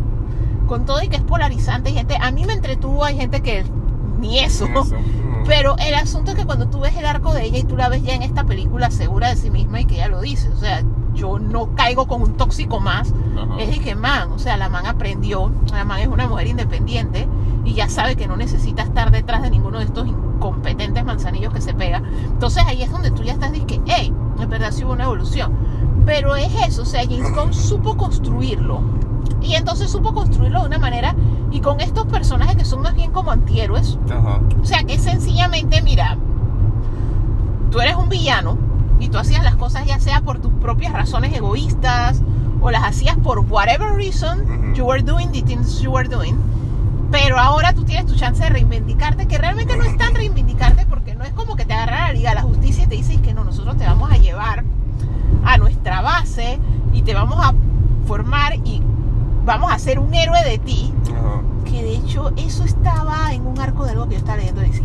con 0.66 0.84
todo 0.84 1.02
y 1.02 1.08
que 1.08 1.16
es 1.16 1.22
polarizante, 1.22 1.90
hay 1.90 1.94
gente, 1.96 2.16
a 2.20 2.30
mí 2.30 2.44
me 2.44 2.54
entretuvo, 2.54 3.04
hay 3.04 3.16
gente 3.16 3.42
que 3.42 3.64
ni 4.18 4.38
eso. 4.38 4.66
Eso. 4.66 4.96
Pero 5.46 5.76
el 5.78 5.94
asunto 5.94 6.32
es 6.32 6.36
que 6.36 6.44
cuando 6.44 6.66
tú 6.66 6.80
ves 6.80 6.96
el 6.96 7.06
arco 7.06 7.32
de 7.32 7.44
ella 7.44 7.58
y 7.58 7.62
tú 7.62 7.76
la 7.76 7.88
ves 7.88 8.02
ya 8.02 8.14
en 8.14 8.22
esta 8.22 8.44
película 8.44 8.90
segura 8.90 9.28
de 9.28 9.36
sí 9.36 9.50
misma 9.50 9.80
y 9.80 9.84
que 9.84 9.94
ella 9.94 10.08
lo 10.08 10.20
dice, 10.20 10.48
o 10.48 10.56
sea, 10.56 10.82
yo 11.14 11.38
no 11.38 11.74
caigo 11.76 12.08
con 12.08 12.20
un 12.20 12.36
tóxico 12.36 12.80
más, 12.80 13.12
Ajá. 13.36 13.60
es 13.60 13.70
de 13.70 13.78
que 13.78 13.94
man, 13.94 14.32
o 14.32 14.38
sea, 14.40 14.56
la 14.56 14.68
man 14.68 14.86
aprendió, 14.86 15.52
la 15.70 15.84
man 15.84 16.00
es 16.00 16.08
una 16.08 16.26
mujer 16.26 16.48
independiente 16.48 17.28
y 17.64 17.74
ya 17.74 17.88
sabe 17.88 18.16
que 18.16 18.26
no 18.26 18.36
necesita 18.36 18.82
estar 18.82 19.12
detrás 19.12 19.42
de 19.42 19.50
ninguno 19.50 19.78
de 19.78 19.84
estos 19.84 20.08
incompetentes 20.08 21.04
manzanillos 21.04 21.54
que 21.54 21.60
se 21.60 21.74
pega. 21.74 22.02
Entonces 22.24 22.64
ahí 22.66 22.82
es 22.82 22.90
donde 22.90 23.12
tú 23.12 23.22
ya 23.22 23.32
estás 23.32 23.52
diciendo 23.52 23.84
que, 23.84 23.92
hey, 23.92 24.12
en 24.40 24.50
verdad 24.50 24.72
sí 24.72 24.84
hubo 24.84 24.92
una 24.92 25.04
evolución. 25.04 25.52
Pero 26.06 26.36
es 26.36 26.54
eso, 26.66 26.82
o 26.82 26.86
sea, 26.86 27.02
James 27.02 27.34
Gunn 27.34 27.52
supo 27.52 27.96
construirlo. 27.96 28.80
Y 29.42 29.54
entonces 29.54 29.90
supo 29.90 30.14
construirlo 30.14 30.60
de 30.60 30.66
una 30.66 30.78
manera 30.78 31.14
y 31.50 31.60
con 31.60 31.80
estos 31.80 32.06
personajes 32.06 32.56
que 32.56 32.64
son 32.64 32.82
más 32.82 32.94
bien 32.94 33.12
como 33.12 33.30
antihéroes, 33.30 33.98
Ajá. 34.10 34.40
o 34.60 34.64
sea, 34.64 34.82
que 34.84 34.98
sencillamente, 34.98 35.82
mira, 35.82 36.16
tú 37.70 37.80
eres 37.80 37.96
un 37.96 38.08
villano 38.08 38.56
y 38.98 39.08
tú 39.08 39.18
hacías 39.18 39.44
las 39.44 39.56
cosas 39.56 39.84
ya 39.86 40.00
sea 40.00 40.22
por 40.22 40.38
tus 40.38 40.52
propias 40.54 40.92
razones 40.92 41.34
egoístas 41.34 42.22
o 42.60 42.70
las 42.70 42.84
hacías 42.84 43.16
por 43.18 43.40
whatever 43.40 43.92
reason 43.94 44.74
you 44.74 44.84
were 44.84 45.02
doing 45.02 45.30
the 45.30 45.42
things 45.42 45.80
you 45.80 45.90
were 45.92 46.08
doing. 46.08 46.36
Pero 47.10 47.38
ahora 47.38 47.72
tú 47.72 47.84
tienes 47.84 48.06
tu 48.06 48.16
chance 48.16 48.42
de 48.42 48.50
reivindicarte, 48.50 49.26
que 49.26 49.38
realmente 49.38 49.76
no 49.76 49.84
es 49.84 49.96
tan 49.96 50.14
reivindicarte 50.14 50.86
porque 50.86 51.14
no 51.14 51.24
es 51.24 51.32
como 51.32 51.54
que 51.54 51.64
te 51.64 51.72
agarra 51.72 52.08
la 52.08 52.12
Liga 52.12 52.30
de 52.30 52.36
la 52.36 52.42
Justicia 52.42 52.84
y 52.84 52.86
te 52.88 52.96
dices 52.96 53.20
que 53.20 53.32
no, 53.32 53.44
nosotros 53.44 53.76
te 53.76 53.84
vamos 53.84 54.10
a 54.10 54.16
llevar 54.16 54.64
a 55.44 55.56
nuestra 55.58 56.00
base 56.00 56.58
y 56.92 57.02
te 57.02 57.14
vamos 57.14 57.38
a 57.44 57.54
formar 58.06 58.54
y 58.64 58.82
vamos 59.44 59.70
a 59.70 59.74
hacer 59.74 59.98
un 59.98 60.12
héroe 60.14 60.42
de 60.44 60.58
ti 60.58 60.92
Ajá. 61.04 61.42
que 61.64 61.82
de 61.82 61.96
hecho 61.96 62.32
eso 62.36 62.64
estaba 62.64 63.32
en 63.32 63.46
un 63.46 63.58
arco 63.60 63.84
de 63.84 63.92
algo 63.92 64.06
que 64.08 64.14
yo 64.14 64.18
estaba 64.18 64.38
leyendo 64.38 64.60
de 64.60 64.68
DC. 64.68 64.84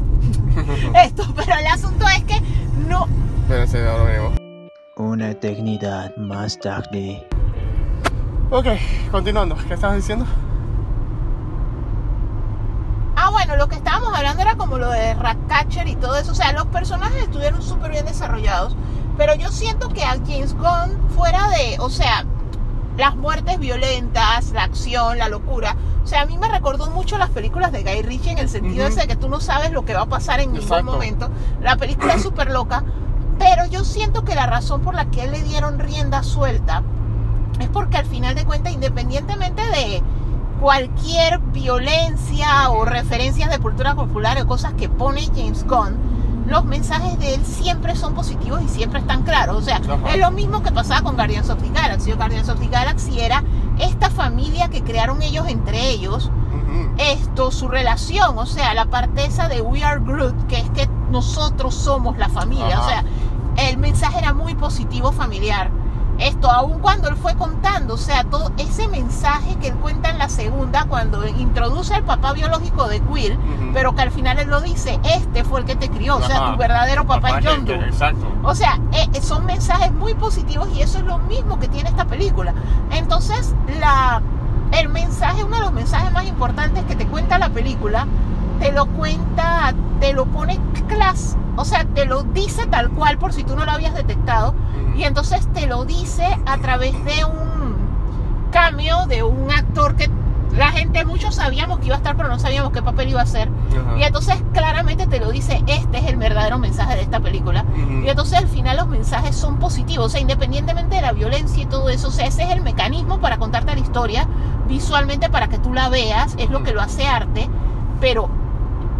Esto, 1.05 1.23
pero 1.35 1.53
el 1.59 1.67
asunto 1.67 2.05
es 2.07 2.23
que 2.23 2.41
no. 2.87 3.07
Espérense, 3.43 3.87
ahora 3.87 4.11
mismo. 4.11 4.41
Una 4.97 5.29
eternidad 5.31 6.15
más 6.17 6.59
tarde. 6.59 7.25
Ok, 8.49 8.67
continuando. 9.11 9.55
¿Qué 9.67 9.73
estabas 9.73 9.95
diciendo? 9.95 10.25
Ah, 13.15 13.29
bueno, 13.29 13.55
lo 13.55 13.67
que 13.67 13.75
estábamos 13.75 14.13
hablando 14.13 14.41
era 14.41 14.55
como 14.55 14.77
lo 14.77 14.89
de 14.89 15.13
Ratcatcher 15.13 15.87
y 15.87 15.95
todo 15.95 16.17
eso. 16.17 16.31
O 16.31 16.35
sea, 16.35 16.51
los 16.53 16.65
personajes 16.67 17.23
estuvieron 17.23 17.61
súper 17.61 17.91
bien 17.91 18.05
desarrollados. 18.05 18.75
Pero 19.21 19.35
yo 19.35 19.51
siento 19.51 19.89
que 19.89 20.03
a 20.03 20.17
James 20.25 20.55
Gunn, 20.55 20.97
fuera 21.15 21.47
de, 21.49 21.77
o 21.77 21.91
sea, 21.91 22.25
las 22.97 23.15
muertes 23.15 23.59
violentas, 23.59 24.49
la 24.51 24.63
acción, 24.63 25.19
la 25.19 25.29
locura. 25.29 25.75
O 26.03 26.07
sea, 26.07 26.21
a 26.21 26.25
mí 26.25 26.39
me 26.39 26.49
recordó 26.49 26.89
mucho 26.89 27.19
las 27.19 27.29
películas 27.29 27.71
de 27.71 27.83
Guy 27.83 28.01
Ritchie 28.01 28.31
en 28.31 28.39
el 28.39 28.49
sentido 28.49 28.87
ese 28.87 29.01
de 29.01 29.07
que 29.07 29.15
tú 29.15 29.29
no 29.29 29.39
sabes 29.39 29.69
lo 29.73 29.85
que 29.85 29.93
va 29.93 30.01
a 30.01 30.05
pasar 30.07 30.39
en 30.39 30.55
Exacto. 30.55 30.77
ningún 30.77 30.93
momento. 30.93 31.29
La 31.61 31.75
película 31.75 32.15
es 32.15 32.23
súper 32.23 32.49
loca. 32.49 32.83
Pero 33.37 33.67
yo 33.67 33.83
siento 33.83 34.25
que 34.25 34.33
la 34.33 34.47
razón 34.47 34.81
por 34.81 34.95
la 34.95 35.05
que 35.11 35.27
le 35.27 35.43
dieron 35.43 35.77
rienda 35.77 36.23
suelta 36.23 36.81
es 37.59 37.69
porque 37.69 37.97
al 37.97 38.07
final 38.07 38.33
de 38.33 38.43
cuentas, 38.43 38.73
independientemente 38.73 39.61
de 39.61 40.01
cualquier 40.59 41.37
violencia 41.37 42.71
o 42.71 42.85
referencias 42.85 43.51
de 43.51 43.59
cultura 43.59 43.93
popular 43.93 44.41
o 44.41 44.47
cosas 44.47 44.73
que 44.73 44.89
pone 44.89 45.21
James 45.27 45.63
Gunn, 45.67 45.95
los 46.51 46.65
mensajes 46.65 47.17
de 47.17 47.35
él 47.35 47.45
siempre 47.45 47.95
son 47.95 48.13
positivos 48.13 48.61
y 48.61 48.67
siempre 48.67 48.99
están 48.99 49.23
claros. 49.23 49.55
O 49.57 49.61
sea, 49.61 49.77
Ajá. 49.77 50.13
es 50.13 50.19
lo 50.19 50.31
mismo 50.31 50.61
que 50.61 50.71
pasaba 50.71 51.01
con 51.01 51.15
Guardians 51.15 51.49
of 51.49 51.61
the 51.61 51.69
Galaxy. 51.69 52.11
O 52.11 52.17
Guardians 52.17 52.49
of 52.49 52.59
the 52.59 52.67
Galaxy 52.67 53.19
era 53.21 53.43
esta 53.79 54.09
familia 54.09 54.69
que 54.69 54.83
crearon 54.83 55.21
ellos 55.21 55.47
entre 55.47 55.89
ellos, 55.89 56.29
esto, 56.97 57.51
su 57.51 57.67
relación, 57.67 58.37
o 58.37 58.45
sea, 58.45 58.73
la 58.73 58.85
parte 58.85 59.25
esa 59.25 59.47
de 59.47 59.61
We 59.61 59.83
Are 59.83 59.99
Groot, 59.99 60.47
que 60.47 60.57
es 60.57 60.69
que 60.71 60.87
nosotros 61.09 61.73
somos 61.73 62.17
la 62.17 62.29
familia, 62.29 62.77
Ajá. 62.77 62.85
o 62.85 62.89
sea, 62.89 63.69
el 63.69 63.77
mensaje 63.77 64.19
era 64.19 64.33
muy 64.33 64.53
positivo 64.55 65.11
familiar. 65.11 65.71
Esto, 66.21 66.51
aun 66.51 66.79
cuando 66.79 67.09
él 67.09 67.15
fue 67.15 67.35
contando, 67.35 67.95
o 67.95 67.97
sea, 67.97 68.23
todo 68.23 68.51
ese 68.57 68.87
mensaje 68.87 69.55
que 69.55 69.69
él 69.69 69.75
cuenta 69.75 70.09
en 70.09 70.17
la 70.17 70.29
segunda, 70.29 70.85
cuando 70.85 71.27
introduce 71.27 71.93
al 71.93 72.03
papá 72.03 72.33
biológico 72.33 72.87
de 72.87 72.99
Quill, 73.01 73.37
pero 73.73 73.95
que 73.95 74.01
al 74.03 74.11
final 74.11 74.39
él 74.39 74.49
lo 74.49 74.61
dice, 74.61 74.99
este 75.03 75.43
fue 75.43 75.61
el 75.61 75.65
que 75.65 75.75
te 75.75 75.89
crió, 75.89 76.17
o 76.17 76.21
sea, 76.21 76.51
tu 76.51 76.57
verdadero 76.57 77.05
papá, 77.05 77.39
es 77.39 77.45
John 77.45 77.65
que- 77.65 77.75
Doe. 77.75 77.85
Exacto. 77.87 78.27
O 78.43 78.53
sea, 78.55 78.79
eh, 78.93 79.07
eh, 79.13 79.21
son 79.21 79.45
mensajes 79.45 79.91
muy 79.91 80.13
positivos 80.13 80.69
y 80.75 80.81
eso 80.81 80.99
es 80.99 81.05
lo 81.05 81.17
mismo 81.19 81.59
que 81.59 81.67
tiene 81.67 81.89
esta 81.89 82.05
película. 82.05 82.53
Entonces, 82.91 83.53
la 83.79 84.21
el 84.71 84.87
mensaje, 84.87 85.43
uno 85.43 85.57
de 85.57 85.63
los 85.63 85.73
mensajes 85.73 86.13
más 86.13 86.25
importantes 86.25 86.85
que 86.85 86.95
te 86.95 87.05
cuenta 87.05 87.37
la 87.37 87.49
película, 87.49 88.07
te 88.61 88.71
lo 88.71 88.85
cuenta, 88.85 89.73
te 89.99 90.13
lo 90.13 90.27
pone 90.27 90.59
class, 90.87 91.35
o 91.55 91.65
sea, 91.65 91.83
te 91.83 92.05
lo 92.05 92.21
dice 92.21 92.67
tal 92.67 92.91
cual 92.91 93.17
por 93.17 93.33
si 93.33 93.43
tú 93.43 93.55
no 93.55 93.65
lo 93.65 93.71
habías 93.71 93.95
detectado, 93.95 94.53
y 94.95 95.03
entonces 95.03 95.47
te 95.51 95.65
lo 95.65 95.83
dice 95.83 96.27
a 96.45 96.57
través 96.59 96.93
de 97.03 97.25
un 97.25 97.75
cambio 98.51 99.07
de 99.07 99.23
un 99.23 99.51
actor 99.51 99.95
que 99.95 100.11
la 100.55 100.69
gente, 100.71 101.05
muchos 101.05 101.35
sabíamos 101.35 101.79
que 101.79 101.87
iba 101.87 101.95
a 101.95 101.97
estar, 101.97 102.15
pero 102.15 102.29
no 102.29 102.37
sabíamos 102.37 102.71
qué 102.71 102.83
papel 102.83 103.09
iba 103.09 103.21
a 103.21 103.23
hacer. 103.23 103.49
Ajá. 103.71 103.97
Y 103.97 104.03
entonces 104.03 104.43
claramente 104.53 105.07
te 105.07 105.19
lo 105.19 105.31
dice, 105.31 105.63
este 105.65 105.99
es 105.99 106.07
el 106.07 106.17
verdadero 106.17 106.59
mensaje 106.59 106.95
de 106.95 107.01
esta 107.01 107.21
película. 107.21 107.63
Ujú. 107.63 108.05
Y 108.05 108.09
entonces 108.09 108.37
al 108.37 108.49
final 108.49 108.75
los 108.75 108.87
mensajes 108.87 109.33
son 109.35 109.59
positivos, 109.59 110.07
o 110.07 110.09
sea, 110.09 110.19
independientemente 110.19 110.97
de 110.97 111.01
la 111.01 111.13
violencia 111.13 111.63
y 111.63 111.65
todo 111.65 111.89
eso, 111.89 112.09
o 112.09 112.11
sea, 112.11 112.27
ese 112.27 112.43
es 112.43 112.51
el 112.51 112.61
mecanismo 112.61 113.19
para 113.19 113.37
contarte 113.37 113.73
la 113.73 113.79
historia 113.79 114.27
visualmente 114.67 115.29
para 115.29 115.47
que 115.47 115.57
tú 115.57 115.73
la 115.73 115.87
veas, 115.87 116.35
es 116.37 116.49
lo 116.49 116.63
que 116.63 116.73
lo 116.73 116.81
hace 116.81 117.07
arte, 117.07 117.49
pero 118.01 118.29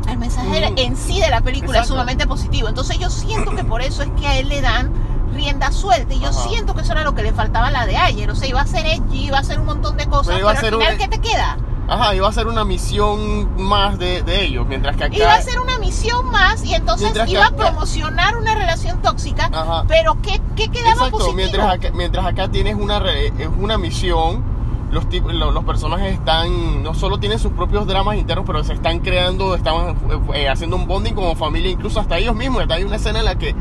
el 0.10 0.18
mensaje 0.18 0.48
Ujú. 0.66 0.74
en 0.78 0.98
sí 0.98 1.20
de 1.20 1.30
la 1.30 1.42
película 1.42 1.72
es 1.80 1.84
Exacto. 1.84 1.94
sumamente 1.94 2.28
positivo. 2.28 2.68
Entonces 2.68 2.98
yo 3.00 3.10
siento 3.10 3.52
que 3.56 3.64
por 3.64 3.82
eso 3.82 4.04
es 4.04 4.10
que 4.20 4.28
a 4.28 4.38
él 4.38 4.50
le 4.50 4.62
dan 4.62 4.92
rienda 5.34 5.72
suelta 5.72 6.14
y 6.14 6.20
yo 6.20 6.28
Ajá. 6.30 6.50
siento 6.50 6.74
que 6.76 6.82
eso 6.82 6.92
era 6.92 7.04
lo 7.04 7.16
que 7.16 7.24
le 7.24 7.32
faltaba 7.34 7.68
a 7.68 7.72
la 7.72 7.86
de 7.86 7.96
ayer, 7.98 8.30
o 8.30 8.36
sea, 8.36 8.48
iba 8.50 8.60
a 8.62 8.68
ser 8.68 8.86
edgy, 8.86 9.28
iba 9.28 9.38
a 9.40 9.44
ser 9.44 9.60
un 9.60 9.66
montón 9.66 9.96
de 9.98 10.06
cosas, 10.08 10.36
Pero 10.36 10.38
pero, 10.40 10.48
a 10.50 10.52
al 10.52 10.58
ser 10.58 10.76
un- 10.76 10.82
final 10.82 10.98
¿qué 10.98 11.08
te 11.08 11.20
queda? 11.22 11.58
Ajá, 11.88 12.16
iba 12.16 12.28
a 12.28 12.32
ser 12.32 12.48
una 12.48 12.64
misión 12.64 13.50
más 13.62 13.98
de, 14.00 14.22
de 14.24 14.44
ellos, 14.46 14.66
mientras 14.68 14.96
que 14.96 15.06
acá... 15.06 15.16
Iba 15.16 15.34
a 15.34 15.42
ser 15.42 15.60
una 15.60 15.78
misión 15.80 16.26
más 16.32 16.64
y 16.64 16.74
entonces 16.74 17.12
iba 17.28 17.44
a 17.44 17.48
acá- 17.48 17.56
promocionar 17.58 18.38
una 18.38 18.56
relación 18.56 19.02
tóxica, 19.02 19.50
Ajá. 19.52 19.84
pero 19.88 20.18
¿qué, 20.22 20.42
qué 20.56 20.70
quedaba 20.70 20.92
Exacto, 20.92 21.12
positivo? 21.18 21.36
mientras 21.36 21.74
acá, 21.74 21.90
mientras 21.94 22.26
acá 22.26 22.48
tienes 22.50 22.76
una, 22.76 23.00
re- 23.00 23.28
es 23.28 23.50
una 23.60 23.78
misión, 23.78 24.44
los, 24.92 25.08
tip- 25.10 25.26
lo- 25.32 25.52
los 25.52 25.64
personajes 25.64 26.14
están, 26.14 26.84
no 26.84 26.94
solo 26.94 27.20
tienen 27.20 27.40
sus 27.40 27.52
propios 27.54 27.88
dramas 27.88 28.18
internos, 28.18 28.46
pero 28.46 28.64
se 28.64 28.74
están 28.74 29.00
creando, 29.00 29.56
están 29.56 29.96
eh, 30.34 30.50
haciendo 30.50 30.76
un 30.76 30.88
bonding 30.88 31.14
como 31.14 31.36
familia, 31.36 31.72
incluso 31.72 32.00
hasta 32.00 32.18
ellos 32.18 32.36
mismos. 32.36 32.62
Hasta 32.64 32.76
hay 32.76 32.84
una 32.84 32.98
escena 32.98 33.20
en 33.20 33.26
la 33.26 33.36
que 33.38 33.56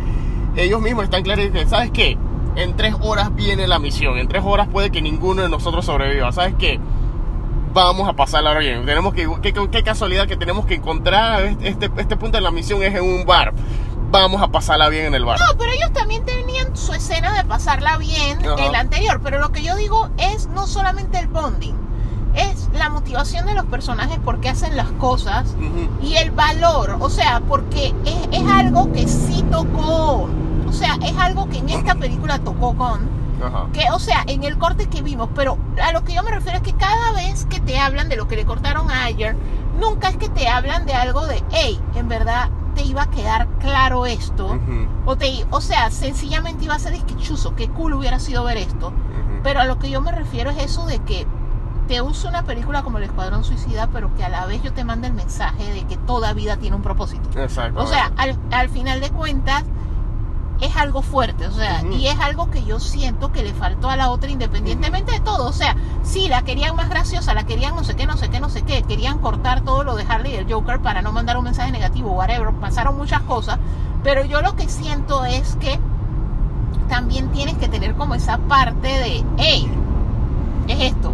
ellos 0.57 0.81
mismos 0.81 1.05
están 1.05 1.23
claros 1.23 1.47
que, 1.51 1.67
¿sabes 1.67 1.91
qué? 1.93 2.19
En 2.57 2.77
tres 2.77 2.95
horas 3.01 3.33
viene 3.35 3.69
la 3.69 3.79
misión, 3.79 4.19
en 4.19 4.27
tres 4.27 4.43
horas 4.45 4.67
puede 4.69 4.91
que 4.91 5.01
ninguno 5.01 5.43
de 5.43 5.49
nosotros 5.49 5.85
sobreviva, 5.85 6.33
¿sabes 6.33 6.55
qué? 6.59 6.81
Vamos 7.73 8.09
a 8.09 8.15
pasarla 8.15 8.59
bien. 8.59 8.85
Tenemos 8.85 9.15
que, 9.15 9.29
qué, 9.43 9.55
qué 9.71 9.83
casualidad 9.85 10.27
que 10.27 10.37
tenemos 10.37 10.67
que 10.67 10.75
encontrar 10.75 11.57
este, 11.63 11.89
este 11.97 12.17
punto 12.17 12.37
de 12.37 12.43
la 12.43 12.51
misión 12.51 12.83
es 12.83 12.93
en 12.97 13.05
un 13.05 13.25
bar. 13.25 13.53
Vamos 14.11 14.43
a 14.43 14.49
pasarla 14.49 14.89
bien 14.89 15.07
en 15.07 15.15
el 15.15 15.25
bar. 15.25 15.39
No, 15.39 15.57
pero 15.57 15.71
ellos 15.73 15.93
también 15.93 16.25
tenían 16.25 16.77
su 16.77 16.93
escena 16.93 17.33
de 17.33 17.45
pasarla 17.45 17.97
bien 17.99 18.45
Ajá. 18.45 18.65
en 18.65 18.73
la 18.73 18.81
anterior. 18.81 19.21
Pero 19.23 19.39
lo 19.39 19.53
que 19.53 19.63
yo 19.63 19.77
digo 19.77 20.09
es 20.19 20.49
no 20.49 20.67
solamente 20.67 21.19
el 21.19 21.29
bonding, 21.29 21.77
es 22.35 22.69
la 22.73 22.89
motivación 22.91 23.47
de 23.47 23.55
los 23.55 23.67
personajes 23.67 24.19
por 24.19 24.41
qué 24.41 24.49
hacen 24.49 24.77
las 24.77 24.91
cosas 24.93 25.55
y 26.03 26.17
el 26.17 26.33
valor. 26.33 26.97
O 27.01 27.09
sea, 27.09 27.41
porque 27.47 27.95
es, 28.05 28.41
es 28.41 28.51
algo 28.51 28.93
que 28.93 29.07
sí 29.07 29.45
tocó. 29.51 30.29
O 30.69 30.73
sea, 30.73 30.97
es 31.05 31.17
algo 31.17 31.49
que 31.49 31.59
en 31.59 31.69
esta 31.69 31.95
película 31.95 32.39
tocó 32.41 32.77
con. 32.77 33.09
Ajá. 33.45 33.69
Que, 33.73 33.91
o 33.93 33.99
sea, 33.99 34.25
en 34.27 34.45
el 34.45 34.59
corte 34.59 34.89
que 34.89 35.03
vimos, 35.03 35.29
pero 35.35 35.57
a 35.83 35.93
lo 35.93 36.05
que 36.05 36.15
yo 36.15 36.23
me 36.23 36.31
refiero 36.31 36.59
es 36.59 36.63
que 36.65 36.75
cada 36.75 37.13
vez 37.13 37.47
que 37.47 37.61
te 37.61 37.79
hablan 37.79 38.09
de 38.09 38.17
lo 38.17 38.29
que 38.29 38.37
le 38.37 38.45
cortaron 38.45 38.91
a 38.91 39.05
ayer, 39.05 39.37
nunca 39.79 40.09
es 40.09 40.17
que 40.17 40.29
te 40.29 40.49
hablan 40.49 40.85
de 40.85 40.95
algo 40.95 41.27
de, 41.27 41.43
hey, 41.51 41.81
en 41.95 42.09
verdad 42.09 42.51
te 42.75 42.83
iba 42.85 43.03
a 43.03 43.11
quedar 43.11 43.49
claro 43.59 44.07
esto. 44.07 44.59
O, 45.07 45.17
te, 45.17 45.47
o 45.51 45.61
sea, 45.61 45.91
sencillamente 45.91 46.65
iba 46.65 46.75
a 46.75 46.79
ser 46.79 46.95
chuzo, 47.19 47.55
qué 47.55 47.69
cool 47.69 47.95
hubiera 47.95 48.19
sido 48.19 48.45
ver 48.45 48.57
esto. 48.59 48.93
Pero 49.43 49.61
a 49.61 49.65
lo 49.65 49.79
que 49.79 49.91
yo 49.91 50.01
me 50.01 50.13
refiero 50.13 50.51
es 50.51 50.59
eso 50.59 50.87
de 50.87 50.99
que 51.01 51.27
te 51.89 52.03
uso 52.03 52.29
una 52.29 52.45
película 52.45 52.83
como 52.83 52.99
El 52.99 53.05
Escuadrón 53.05 53.43
Suicida, 53.43 53.89
pero 53.89 54.15
que 54.15 54.23
a 54.23 54.29
la 54.29 54.47
vez 54.47 54.63
yo 54.63 54.73
te 54.73 54.85
mando 54.85 55.07
el 55.07 55.13
mensaje 55.13 55.73
de 55.73 55.85
que 55.87 55.97
toda 55.97 56.33
vida 56.35 56.57
tiene 56.57 56.77
un 56.77 56.83
propósito. 56.83 57.29
Exacto. 57.41 57.81
O 57.81 57.87
sea, 57.87 58.13
al, 58.17 58.39
al 58.53 58.69
final 58.69 59.01
de 59.01 59.11
cuentas 59.11 59.65
es 60.61 60.77
algo 60.77 61.03
fuerte, 61.03 61.47
o 61.47 61.53
sea, 61.53 61.83
y 61.91 62.07
es 62.07 62.19
algo 62.21 62.51
que 62.51 62.65
yo 62.65 62.79
siento 62.81 63.33
que 63.33 63.43
le 63.43 63.55
faltó 63.55 63.89
a 63.89 63.97
la 63.97 64.11
otra 64.11 64.31
independientemente 64.31 65.13
de 65.13 65.21
todo. 65.21 65.49
O 65.49 65.53
sea, 65.53 65.75
sí, 66.03 66.29
la 66.29 66.43
querían 66.43 66.77
más 66.77 66.91
graciosa, 66.91 67.33
la 67.33 67.45
querían 67.45 67.75
no 67.75 67.83
sé 67.83 67.97
qué, 67.97 68.07
no 68.07 68.17
sé 68.17 68.29
qué, 68.29 68.41
no 68.41 68.51
sé 68.51 68.63
qué, 68.63 68.83
querían 68.83 69.19
cortar 69.19 69.63
todo 69.63 69.85
lo 69.85 69.97
de 69.97 70.05
Harley 70.09 70.33
y 70.33 70.37
el 70.37 70.53
Joker 70.53 70.81
para 70.81 71.01
no 71.03 71.13
mandar 71.13 71.39
un 71.39 71.45
mensaje 71.45 71.73
negativo, 71.73 72.13
whatever, 72.13 72.53
pasaron 72.55 72.97
muchas 72.99 73.23
cosas, 73.23 73.59
pero 74.03 74.25
yo 74.25 74.43
lo 74.43 74.55
que 74.55 74.69
siento 74.69 75.25
es 75.25 75.57
que 75.57 75.81
también 76.89 77.31
tienes 77.31 77.57
que 77.57 77.69
tener 77.69 77.95
como 77.95 78.15
esa 78.15 78.37
parte 78.37 78.89
de, 78.89 79.25
hey, 79.39 79.71
es 80.69 80.93
esto. 80.93 81.13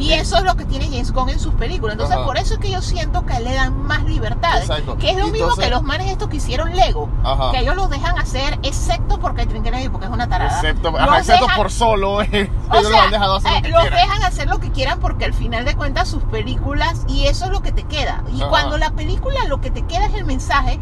Y 0.00 0.12
eso 0.14 0.36
es 0.38 0.44
lo 0.44 0.56
que 0.56 0.64
tiene 0.64 0.86
James 0.86 1.12
Gunn 1.12 1.28
en 1.30 1.38
sus 1.38 1.54
películas. 1.54 1.92
Entonces, 1.94 2.16
Ajá. 2.16 2.24
por 2.26 2.38
eso 2.38 2.54
es 2.54 2.60
que 2.60 2.70
yo 2.70 2.80
siento 2.82 3.24
que 3.26 3.38
le 3.40 3.52
dan 3.54 3.82
más 3.86 4.02
libertades. 4.04 4.62
Exacto. 4.68 4.96
Que 4.96 5.10
es 5.10 5.16
lo 5.18 5.28
mismo 5.28 5.54
que 5.56 5.68
los 5.70 5.82
manes 5.82 6.10
estos 6.10 6.28
que 6.28 6.36
hicieron 6.36 6.74
Lego. 6.74 7.08
Ajá. 7.22 7.50
Que 7.52 7.58
ellos 7.60 7.76
los 7.76 7.90
dejan 7.90 8.18
hacer, 8.18 8.58
excepto 8.62 9.18
porque 9.20 9.46
Trinquenevi, 9.46 9.88
porque 9.88 10.06
es 10.06 10.12
una 10.12 10.28
tarada. 10.28 10.54
Excepto, 10.56 10.90
Los 10.90 11.18
excepto 11.18 11.44
dejan- 11.46 11.56
por 11.56 11.70
solo, 11.70 12.20
ellos 12.22 12.48
sea, 12.88 13.04
han 13.04 13.10
dejado 13.10 13.36
hacer 13.36 13.52
eh, 13.52 13.56
lo 13.56 13.62
que 13.62 13.68
los 13.70 13.80
quieran. 13.82 13.98
dejan 14.08 14.22
hacer 14.24 14.48
lo 14.48 14.58
que 14.60 14.70
quieran 14.70 15.00
porque 15.00 15.24
al 15.24 15.34
final 15.34 15.64
de 15.64 15.74
cuentas 15.76 16.08
sus 16.08 16.22
películas 16.24 17.04
y 17.08 17.26
eso 17.26 17.44
es 17.46 17.50
lo 17.50 17.60
que 17.62 17.72
te 17.72 17.84
queda. 17.84 18.22
Y 18.34 18.40
Ajá. 18.40 18.48
cuando 18.50 18.78
la 18.78 18.90
película 18.92 19.44
lo 19.48 19.60
que 19.60 19.70
te 19.70 19.82
queda 19.82 20.06
es 20.06 20.14
el 20.14 20.24
mensaje, 20.24 20.80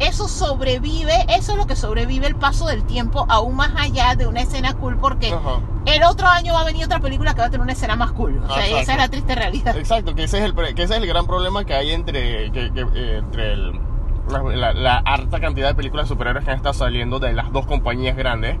eso 0.00 0.26
sobrevive, 0.28 1.12
eso 1.28 1.52
es 1.52 1.58
lo 1.58 1.66
que 1.66 1.76
sobrevive 1.76 2.26
el 2.26 2.34
paso 2.34 2.66
del 2.66 2.84
tiempo 2.84 3.26
aún 3.28 3.54
más 3.56 3.70
allá 3.76 4.14
de 4.16 4.26
una 4.26 4.40
escena 4.40 4.74
cool 4.74 4.96
porque 4.98 5.32
Ajá. 5.32 5.60
el 5.86 6.02
otro 6.04 6.26
año 6.26 6.54
va 6.54 6.62
a 6.62 6.64
venir 6.64 6.84
otra 6.84 7.00
película 7.00 7.34
que 7.34 7.40
va 7.40 7.46
a 7.46 7.50
tener 7.50 7.62
una 7.62 7.72
escena 7.72 7.96
más 7.96 8.12
cool. 8.12 8.38
O 8.42 8.46
sea, 8.48 8.56
Exacto. 8.64 8.78
esa 8.80 8.92
es 8.92 8.98
la 8.98 9.08
triste 9.08 9.34
realidad. 9.34 9.76
Exacto, 9.76 10.14
que 10.14 10.24
ese 10.24 10.38
es 10.38 10.44
el, 10.44 10.54
que 10.74 10.82
ese 10.82 10.94
es 10.96 11.00
el 11.02 11.06
gran 11.06 11.26
problema 11.26 11.64
que 11.64 11.74
hay 11.74 11.90
entre, 11.92 12.50
que- 12.50 12.72
que, 12.72 12.80
eh, 12.94 13.18
entre 13.18 13.52
el- 13.52 13.80
la, 14.30 14.42
la- 14.42 14.72
la 14.72 14.96
harta 14.98 15.40
cantidad 15.40 15.68
de 15.68 15.74
películas 15.74 16.08
superhéroes 16.08 16.44
que 16.44 16.50
han 16.50 16.56
estado 16.56 16.74
saliendo 16.74 17.18
de 17.18 17.32
las 17.32 17.52
dos 17.52 17.66
compañías 17.66 18.16
grandes. 18.16 18.56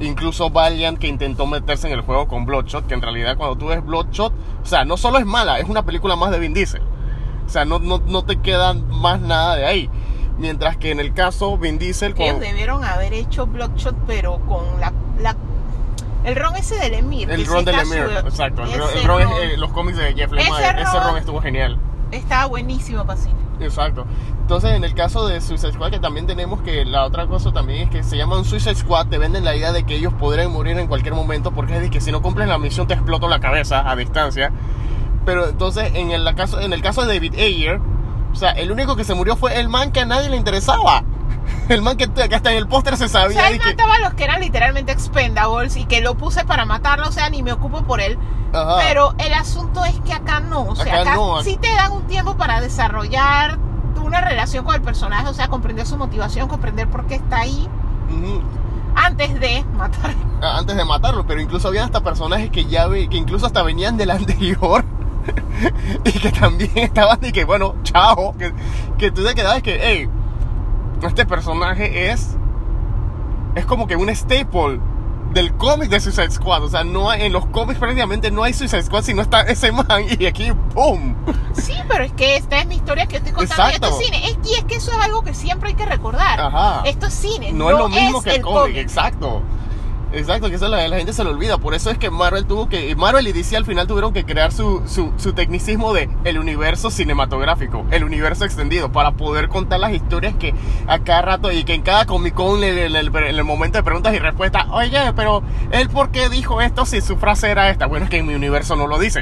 Incluso 0.00 0.48
Valiant 0.48 0.98
que 0.98 1.08
intentó 1.08 1.46
meterse 1.46 1.86
en 1.86 1.92
el 1.92 2.00
juego 2.00 2.26
con 2.26 2.46
Bloodshot, 2.46 2.86
que 2.86 2.94
en 2.94 3.02
realidad 3.02 3.36
cuando 3.36 3.56
tú 3.56 3.66
ves 3.66 3.84
Bloodshot, 3.84 4.32
o 4.62 4.66
sea, 4.66 4.84
no 4.86 4.96
solo 4.96 5.18
es 5.18 5.26
mala, 5.26 5.58
es 5.58 5.68
una 5.68 5.84
película 5.84 6.16
más 6.16 6.30
de 6.30 6.38
Vin 6.38 6.54
Diesel. 6.54 6.80
O 7.44 7.48
sea, 7.50 7.64
no, 7.66 7.80
no, 7.80 7.98
no 7.98 8.22
te 8.24 8.36
queda 8.40 8.72
más 8.72 9.20
nada 9.20 9.56
de 9.56 9.66
ahí. 9.66 9.90
Mientras 10.40 10.76
que 10.78 10.90
en 10.90 11.00
el 11.00 11.12
caso 11.12 11.56
Vin 11.58 11.78
Diesel 11.78 12.14
con... 12.14 12.24
Ellos 12.24 12.40
debieron 12.40 12.82
haber 12.82 13.12
hecho 13.12 13.46
Bloodshot, 13.46 13.94
pero 14.06 14.38
con 14.48 14.64
la, 14.80 14.92
la- 15.20 15.36
el 16.24 16.34
ron 16.36 16.56
ese 16.56 16.76
del 16.76 16.94
Emir. 16.94 17.30
El 17.30 17.46
ron 17.46 17.64
de 17.64 17.70
está 17.70 17.84
Lemire, 17.84 18.04
subido. 18.06 18.20
exacto. 18.20 18.62
El, 18.64 18.70
el 18.72 18.78
ron 18.78 19.20
es, 19.22 19.28
ron 19.28 19.42
eh, 19.42 19.56
los 19.58 19.70
cómics 19.72 19.98
de 19.98 20.14
Jeff 20.14 20.32
Lemire. 20.32 20.48
Ese 20.50 20.82
Ese, 20.82 20.98
ron 21.00 21.16
estuvo 21.18 21.40
genial. 21.40 21.78
Estaba 22.10 22.46
buenísimo 22.46 23.04
para 23.06 23.18
cine. 23.20 23.34
Exacto. 23.60 24.06
Entonces, 24.40 24.72
en 24.72 24.84
el 24.84 24.94
caso 24.94 25.28
de 25.28 25.40
Suicide 25.42 25.72
Squad, 25.72 25.90
que 25.90 25.98
también 26.00 26.26
tenemos 26.26 26.62
que 26.62 26.84
la 26.86 27.04
otra 27.04 27.26
cosa 27.26 27.52
también 27.52 27.82
es 27.82 27.90
que 27.90 28.02
se 28.02 28.16
llaman 28.16 28.44
Suicide 28.44 28.74
Squad, 28.74 29.06
te 29.08 29.18
venden 29.18 29.44
la 29.44 29.54
idea 29.54 29.72
de 29.72 29.84
que 29.84 29.94
ellos 29.96 30.12
podrían 30.14 30.50
morir 30.50 30.78
en 30.78 30.88
cualquier 30.88 31.14
momento 31.14 31.52
porque 31.52 31.76
es 31.76 31.82
de 31.82 31.90
que 31.90 32.00
si 32.00 32.10
no 32.10 32.22
cumples 32.22 32.48
la 32.48 32.58
misión 32.58 32.86
te 32.86 32.94
exploto 32.94 33.28
la 33.28 33.38
cabeza 33.40 33.88
a 33.88 33.94
distancia. 33.96 34.50
Pero 35.26 35.48
entonces, 35.50 35.92
en 35.94 36.10
el 36.10 36.34
caso, 36.34 36.58
en 36.60 36.72
el 36.72 36.80
caso 36.82 37.04
de 37.04 37.14
David 37.14 37.34
Ayer, 37.34 37.78
o 38.32 38.36
sea, 38.36 38.50
el 38.52 38.70
único 38.72 38.96
que 38.96 39.04
se 39.04 39.14
murió 39.14 39.36
fue 39.36 39.58
el 39.60 39.68
man 39.68 39.92
que 39.92 40.00
a 40.00 40.04
nadie 40.06 40.28
le 40.28 40.36
interesaba. 40.36 41.02
El 41.68 41.82
man 41.82 41.96
que, 41.96 42.08
que 42.08 42.34
hasta 42.34 42.50
en 42.52 42.58
el 42.58 42.66
póster 42.68 42.96
se 42.96 43.04
O 43.04 43.08
sabía. 43.08 43.40
sea, 43.40 43.48
de 43.48 43.56
él 43.56 43.60
que- 43.60 43.70
mataba 43.70 43.94
a 43.96 43.98
los 44.00 44.14
que 44.14 44.24
eran 44.24 44.40
literalmente 44.40 44.92
expendables 44.92 45.76
y 45.76 45.84
que 45.84 46.00
lo 46.00 46.14
puse 46.16 46.44
para 46.44 46.64
matarlo, 46.64 47.08
o 47.08 47.12
sea, 47.12 47.28
ni 47.30 47.42
me 47.42 47.52
ocupo 47.52 47.82
por 47.82 48.00
él. 48.00 48.18
Ajá. 48.52 48.76
Pero 48.80 49.14
el 49.18 49.32
asunto 49.34 49.84
es 49.84 49.98
que 50.00 50.12
acá 50.12 50.40
no, 50.40 50.62
o 50.62 50.76
sea, 50.76 50.92
Acá 50.92 51.00
acá, 51.02 51.14
no, 51.16 51.42
sí 51.42 51.56
te 51.60 51.72
dan 51.74 51.92
un 51.92 52.06
tiempo 52.06 52.36
para 52.36 52.60
desarrollar 52.60 53.58
una 54.04 54.20
relación 54.20 54.64
con 54.64 54.74
el 54.74 54.82
personaje, 54.82 55.28
o 55.28 55.34
sea, 55.34 55.48
comprender 55.48 55.86
su 55.86 55.96
motivación, 55.96 56.48
comprender 56.48 56.88
por 56.88 57.06
qué 57.06 57.16
está 57.16 57.38
ahí 57.40 57.68
Ujú. 58.10 58.42
antes 58.96 59.38
de 59.38 59.64
matar. 59.76 60.14
Ah, 60.42 60.56
antes 60.58 60.74
de 60.76 60.84
matarlo, 60.84 61.26
pero 61.26 61.40
incluso 61.40 61.68
había 61.68 61.84
hasta 61.84 62.00
personajes 62.00 62.50
que 62.50 62.64
ya 62.64 62.86
ve- 62.86 63.08
que 63.08 63.16
incluso 63.18 63.46
hasta 63.46 63.62
venían 63.62 63.96
del 63.96 64.10
anterior 64.10 64.84
y 66.04 66.12
que 66.12 66.30
también 66.32 66.70
estaban 66.76 67.18
y 67.22 67.32
que 67.32 67.44
bueno, 67.44 67.74
chao, 67.82 68.34
que, 68.38 68.52
que 68.98 69.10
tú 69.10 69.24
te 69.24 69.34
quedabas 69.34 69.62
que, 69.62 69.78
hey, 69.82 70.08
este 71.02 71.26
personaje 71.26 72.10
es 72.10 72.36
es 73.54 73.66
como 73.66 73.86
que 73.86 73.96
un 73.96 74.08
staple 74.14 74.80
del 75.32 75.54
cómic 75.54 75.88
de 75.90 76.00
Suicide 76.00 76.30
Squad, 76.30 76.64
o 76.64 76.68
sea, 76.68 76.82
no 76.82 77.08
hay, 77.08 77.22
en 77.22 77.32
los 77.32 77.46
cómics 77.46 77.78
prácticamente 77.78 78.30
no 78.30 78.42
hay 78.42 78.52
Suicide 78.52 78.82
Squad 78.82 79.04
si 79.04 79.14
no 79.14 79.22
está 79.22 79.42
ese 79.42 79.70
man 79.70 80.04
y 80.18 80.26
aquí 80.26 80.52
¡pum! 80.74 81.14
Sí, 81.52 81.74
pero 81.88 82.04
es 82.04 82.12
que 82.12 82.36
esta 82.36 82.60
es 82.60 82.66
mi 82.66 82.76
historia 82.76 83.06
que 83.06 83.16
estoy 83.16 83.32
contando 83.32 83.70
y 83.70 83.74
esto 83.74 83.86
Exacto. 83.86 84.00
es 84.00 84.06
cine. 84.06 84.26
Es, 84.26 84.50
y 84.50 84.54
es 84.54 84.64
que 84.64 84.76
eso 84.76 84.90
es 84.90 84.98
algo 84.98 85.22
que 85.22 85.34
siempre 85.34 85.68
hay 85.70 85.74
que 85.74 85.86
recordar. 85.86 86.40
Ajá. 86.40 86.82
Esto 86.84 87.06
es 87.06 87.14
cine, 87.14 87.52
no, 87.52 87.70
es 87.70 87.78
lo 87.78 87.88
mismo 87.88 88.22
que 88.22 88.36
el 88.36 88.42
cómic, 88.42 88.62
cómic. 88.62 88.76
exacto. 88.76 89.42
Exacto, 90.12 90.48
que 90.48 90.56
eso 90.56 90.66
la, 90.66 90.88
la 90.88 90.96
gente 90.96 91.12
se 91.12 91.22
lo 91.22 91.30
olvida. 91.30 91.58
Por 91.58 91.72
eso 91.72 91.88
es 91.90 91.96
que 91.98 92.10
Marvel 92.10 92.44
tuvo 92.44 92.68
que. 92.68 92.96
Marvel 92.96 93.28
y 93.28 93.32
DC 93.32 93.56
al 93.56 93.64
final 93.64 93.86
tuvieron 93.86 94.12
que 94.12 94.24
crear 94.24 94.50
su, 94.50 94.82
su, 94.86 95.12
su 95.16 95.32
tecnicismo 95.34 95.92
de 95.94 96.10
el 96.24 96.38
universo 96.38 96.90
cinematográfico, 96.90 97.84
el 97.92 98.02
universo 98.02 98.44
extendido, 98.44 98.90
para 98.90 99.12
poder 99.12 99.48
contar 99.48 99.78
las 99.78 99.92
historias 99.92 100.34
que 100.34 100.52
a 100.88 100.98
cada 100.98 101.22
rato 101.22 101.52
y 101.52 101.62
que 101.62 101.74
en 101.74 101.82
cada 101.82 102.06
Comic 102.06 102.34
Con, 102.34 102.64
en 102.64 102.76
el, 102.76 102.96
el- 102.96 103.14
el 103.16 103.44
momento 103.44 103.78
de 103.78 103.84
preguntas 103.84 104.12
y 104.14 104.18
respuestas, 104.18 104.66
oye, 104.72 105.12
pero 105.14 105.42
él 105.70 105.88
por 105.88 106.10
qué 106.10 106.28
dijo 106.28 106.60
esto 106.60 106.86
si 106.86 107.00
su 107.00 107.16
frase 107.16 107.48
era 107.50 107.70
esta. 107.70 107.86
Bueno, 107.86 108.04
es 108.06 108.10
que 108.10 108.18
en 108.18 108.26
mi 108.26 108.34
universo 108.34 108.74
no 108.74 108.88
lo 108.88 108.98
dice. 108.98 109.20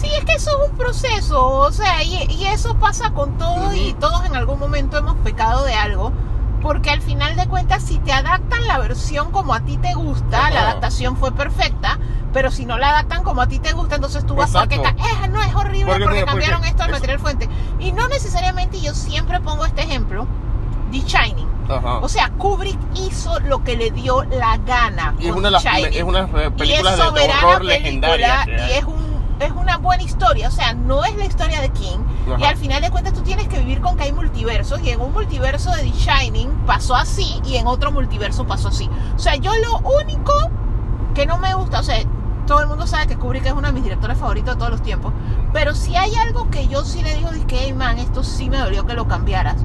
Sí, 0.00 0.08
es 0.18 0.24
que 0.24 0.34
eso 0.34 0.50
es 0.62 0.70
un 0.70 0.76
proceso, 0.76 1.44
o 1.48 1.72
sea, 1.72 2.02
y, 2.02 2.26
y 2.30 2.44
eso 2.46 2.74
pasa 2.78 3.10
con 3.12 3.38
todo 3.38 3.74
y 3.74 3.94
todos 3.94 4.24
en 4.26 4.36
algún 4.36 4.58
momento 4.58 4.98
hemos 4.98 5.16
pecado 5.18 5.64
de 5.64 5.72
algo, 5.74 6.12
porque 6.66 6.90
al 6.90 7.00
final 7.00 7.36
de 7.36 7.46
cuentas 7.46 7.80
si 7.80 8.00
te 8.00 8.12
adaptan 8.12 8.66
la 8.66 8.78
versión 8.78 9.30
como 9.30 9.54
a 9.54 9.60
ti 9.60 9.76
te 9.76 9.94
gusta, 9.94 10.50
la 10.50 10.62
Ajá. 10.62 10.70
adaptación 10.70 11.16
fue 11.16 11.30
perfecta, 11.30 12.00
pero 12.32 12.50
si 12.50 12.66
no 12.66 12.76
la 12.76 12.90
adaptan 12.90 13.22
como 13.22 13.40
a 13.40 13.46
ti 13.46 13.60
te 13.60 13.72
gusta, 13.72 13.94
entonces 13.94 14.26
tú 14.26 14.34
vas 14.34 14.56
a 14.56 14.66
que 14.66 14.74
eh, 14.74 15.28
no 15.30 15.40
es 15.40 15.54
horrible 15.54 15.92
Porque, 15.92 16.04
porque, 16.04 16.20
mira, 16.22 16.32
porque 16.32 16.44
cambiaron 16.46 16.64
esto 16.64 16.82
al 16.82 16.90
material 16.90 17.20
fuente. 17.20 17.48
Y 17.78 17.92
no 17.92 18.08
necesariamente 18.08 18.80
yo 18.80 18.94
siempre 18.94 19.38
pongo 19.38 19.64
este 19.64 19.82
ejemplo, 19.82 20.26
The 20.90 20.98
Shining. 20.98 21.48
Ajá. 21.68 21.98
O 21.98 22.08
sea, 22.08 22.30
Kubrick 22.30 22.78
hizo 22.96 23.38
lo 23.40 23.62
que 23.62 23.76
le 23.76 23.92
dio 23.92 24.24
la 24.24 24.56
gana. 24.56 25.14
y 25.20 25.28
es 25.28 25.32
una 25.32 25.46
de 25.46 25.52
las, 25.52 25.62
películas 25.62 26.96
de 26.96 27.02
horror 27.04 27.60
que 27.60 27.90
y 27.92 28.72
es 28.72 28.84
es 29.40 29.50
una 29.52 29.76
buena 29.78 30.02
historia, 30.02 30.48
o 30.48 30.50
sea, 30.50 30.72
no 30.74 31.04
es 31.04 31.14
la 31.16 31.24
historia 31.26 31.60
de 31.60 31.68
King 31.70 31.98
y 32.38 32.44
al 32.44 32.56
final 32.56 32.80
de 32.82 32.90
cuentas 32.90 33.12
tú 33.12 33.20
tienes 33.22 33.48
que 33.48 33.58
vivir 33.58 33.80
con 33.80 33.96
que 33.96 34.04
hay 34.04 34.12
multiversos 34.12 34.80
y 34.82 34.90
en 34.90 35.00
un 35.00 35.12
multiverso 35.12 35.70
de 35.72 35.82
The 35.82 35.90
Shining 35.92 36.48
pasó 36.66 36.94
así 36.96 37.40
y 37.44 37.56
en 37.56 37.66
otro 37.66 37.92
multiverso 37.92 38.46
pasó 38.46 38.68
así. 38.68 38.88
O 39.14 39.18
sea, 39.18 39.36
yo 39.36 39.52
lo 39.56 39.78
único 40.00 40.32
que 41.14 41.26
no 41.26 41.38
me 41.38 41.52
gusta, 41.54 41.80
o 41.80 41.82
sea, 41.82 41.96
todo 42.46 42.60
el 42.60 42.66
mundo 42.68 42.86
sabe 42.86 43.06
que 43.08 43.16
Kubrick 43.16 43.44
es 43.46 43.52
uno 43.52 43.66
de 43.66 43.72
mis 43.72 43.82
directores 43.82 44.16
favoritos 44.18 44.54
de 44.54 44.58
todos 44.58 44.70
los 44.70 44.82
tiempos, 44.82 45.12
pero 45.52 45.74
si 45.74 45.96
hay 45.96 46.14
algo 46.14 46.48
que 46.50 46.68
yo 46.68 46.84
sí 46.84 47.02
le 47.02 47.14
digo, 47.16 47.30
es 47.30 47.44
que, 47.44 47.58
hey 47.60 47.72
man, 47.72 47.98
esto 47.98 48.22
sí 48.22 48.48
me 48.48 48.56
dolió 48.58 48.86
que 48.86 48.94
lo 48.94 49.06
cambiaras, 49.08 49.56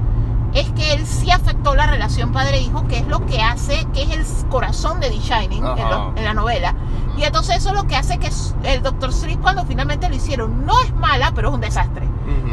es 0.52 0.70
que 0.72 0.92
él 0.92 1.06
sí 1.06 1.30
afectó 1.30 1.74
la 1.74 1.86
relación 1.86 2.32
padre-hijo, 2.32 2.86
que 2.88 2.98
es 2.98 3.06
lo 3.06 3.24
que 3.24 3.40
hace, 3.40 3.86
que 3.94 4.02
es 4.02 4.10
el 4.10 4.48
corazón 4.50 5.00
de 5.00 5.08
The 5.10 5.18
Shining 5.18 5.64
en, 5.64 5.80
Ajá. 5.80 5.88
lo- 5.90 6.16
en 6.16 6.24
la 6.24 6.34
novela. 6.34 6.74
Y 7.16 7.24
entonces 7.24 7.56
eso 7.58 7.68
es 7.70 7.74
lo 7.74 7.86
que 7.86 7.96
hace 7.96 8.18
que 8.18 8.30
el 8.64 8.82
Dr. 8.82 9.12
Sleep 9.12 9.40
cuando 9.40 9.64
finalmente 9.64 10.08
lo 10.08 10.14
hicieron 10.14 10.64
no 10.66 10.80
es 10.80 10.94
mala, 10.94 11.32
pero 11.34 11.48
es 11.48 11.54
un 11.54 11.60
desastre. 11.60 12.06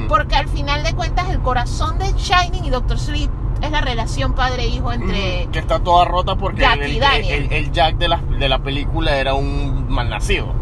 Porque 0.07 0.35
al 0.35 0.47
final 0.47 0.83
de 0.83 0.93
cuentas 0.95 1.29
el 1.29 1.39
corazón 1.39 1.97
de 1.99 2.11
Shining 2.13 2.65
y 2.65 2.69
Dr. 2.69 2.99
Sleep 2.99 3.29
es 3.61 3.71
la 3.71 3.81
relación 3.81 4.33
padre-hijo 4.33 4.91
entre... 4.91 5.47
Que 5.51 5.59
está 5.59 5.79
toda 5.79 6.05
rota 6.05 6.35
porque 6.35 6.61
Jack 6.61 6.79
el, 6.81 6.91
y 7.25 7.29
el- 7.31 7.53
el 7.53 7.71
Jack 7.71 7.97
de 7.97 8.07
la, 8.07 8.17
de 8.17 8.49
la 8.49 8.59
película 8.59 9.15
era 9.17 9.33
un 9.33 9.89
malnacido. 9.89 10.53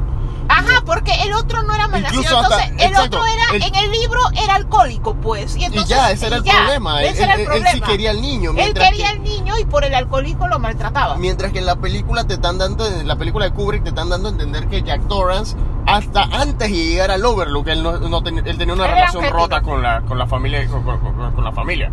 Ajá, 0.50 0.82
porque 0.86 1.12
el 1.24 1.34
otro 1.34 1.64
no 1.64 1.74
era 1.76 1.88
malnacido. 1.88 2.22
Incluso 2.22 2.40
hasta- 2.40 2.64
Entonces, 2.66 2.86
el 2.86 2.92
exacto, 2.92 3.18
otro 3.18 3.26
era, 3.28 3.44
el- 3.56 3.64
en 3.64 3.76
el 3.76 3.92
libro 3.92 4.20
era 4.44 4.56
alcohólico, 4.56 5.16
pues. 5.16 5.56
Y, 5.56 5.62
Y 5.62 5.64
entonces, 5.66 5.90
ya, 5.90 6.12
ese 6.12 6.28
era 6.28 6.38
el 6.38 6.44
ya, 6.44 6.54
problema. 6.58 7.02
Él, 7.04 7.16
era 7.18 7.34
el 7.34 7.40
él- 7.40 7.40
él 7.40 7.46
problema. 7.46 7.72
sí 7.72 7.82
quería 7.82 8.10
al 8.12 8.22
niño. 8.22 8.52
Él 8.58 8.74
quería 8.74 8.92
que, 8.92 9.06
al 9.18 9.24
niño 9.24 9.58
y 9.60 9.66
por 9.66 9.84
el 9.84 9.94
alcoholismo 9.94 10.48
lo 10.48 10.60
maltrataba. 10.60 11.16
Mientras 11.18 11.52
que 11.52 11.60
en 11.60 11.66
la 11.66 11.76
película 11.76 12.24
te 12.26 12.36
están 12.36 12.58
dando, 12.58 12.86
en 12.88 13.08
la 13.08 13.16
película 13.18 13.46
de 13.46 13.52
Kubrick 13.52 13.84
te 13.84 13.90
están 13.90 14.10
dando 14.10 14.30
a 14.30 14.32
entender 14.32 14.68
que 14.68 14.82
Jack 14.84 15.08
Torrance, 15.08 15.56
hasta 15.86 16.24
antes 16.24 16.70
de 16.70 16.76
llegar 16.76 17.12
al 17.12 17.24
Overlook, 17.26 17.68
él, 17.68 17.84
no, 17.84 17.98
no 18.00 18.22
ten- 18.24 18.46
él 18.46 18.58
tenía 18.58 18.74
una 18.74 18.86
era 18.86 18.96
relación 18.96 19.26
rota 19.30 19.62
con 19.62 19.82
la, 19.82 20.02
con 20.02 20.18
la 20.18 20.28
familia. 20.28 20.66
Con, 20.68 20.84
con- 20.84 21.00
con- 21.00 21.32
con 21.34 21.44
la 21.44 21.52
familia. 21.52 21.92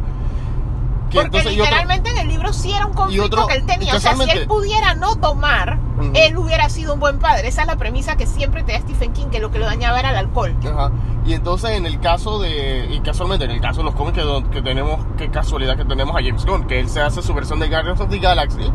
Que 1.14 1.20
Porque 1.20 1.38
entonces- 1.38 1.52
y 1.52 1.60
otro- 1.60 1.64
literalmente 1.70 2.10
en 2.10 2.18
el 2.18 2.28
libro 2.28 2.52
sí 2.52 2.72
era 2.72 2.86
un 2.86 2.92
conflicto 2.92 3.24
otro- 3.26 3.46
que 3.46 3.54
él 3.54 3.66
tenía. 3.66 3.94
O 3.94 4.00
sea, 4.00 4.16
si 4.16 4.30
él 4.30 4.46
pudiera 4.46 4.94
no 4.94 5.16
tomar, 5.16 5.78
él 6.14 6.36
hubiera 6.36 6.68
sido 6.68 6.94
un 6.94 7.00
buen 7.00 7.18
padre. 7.20 7.46
Esa 7.48 7.62
es 7.62 7.66
la 7.68 7.76
premisa 7.76 8.16
que 8.16 8.26
siempre 8.26 8.62
te 8.64 8.72
da 8.72 8.80
Stephen 8.80 9.12
King, 9.12 9.26
que 9.26 9.38
lo 9.38 9.50
que 9.50 9.58
lo 9.58 9.66
dañaba 9.66 9.98
era 10.00 10.10
el 10.10 10.16
alcohol. 10.16 10.54
Ajá. 10.66 10.90
Y 11.24 11.32
entonces 11.34 11.70
en 11.70 11.86
el 11.86 12.00
caso 12.00 12.38
de, 12.40 12.88
y 12.90 13.00
casualmente 13.00 13.44
en 13.44 13.52
el 13.52 13.60
caso 13.60 13.78
de 13.78 13.84
los 13.84 13.94
cómics 13.94 14.18
que, 14.18 14.44
que 14.50 14.60
tenemos, 14.62 14.98
qué 15.16 15.30
casualidad 15.30 15.76
que 15.76 15.84
tenemos 15.84 16.14
a 16.16 16.18
James 16.22 16.44
Gunn, 16.44 16.66
que 16.66 16.80
él 16.80 16.88
se 16.88 17.00
hace 17.00 17.22
su 17.22 17.32
versión 17.32 17.60
de 17.60 17.68
Guardians 17.68 18.00
of 18.00 18.10
the 18.10 18.18
Galaxy, 18.18 18.70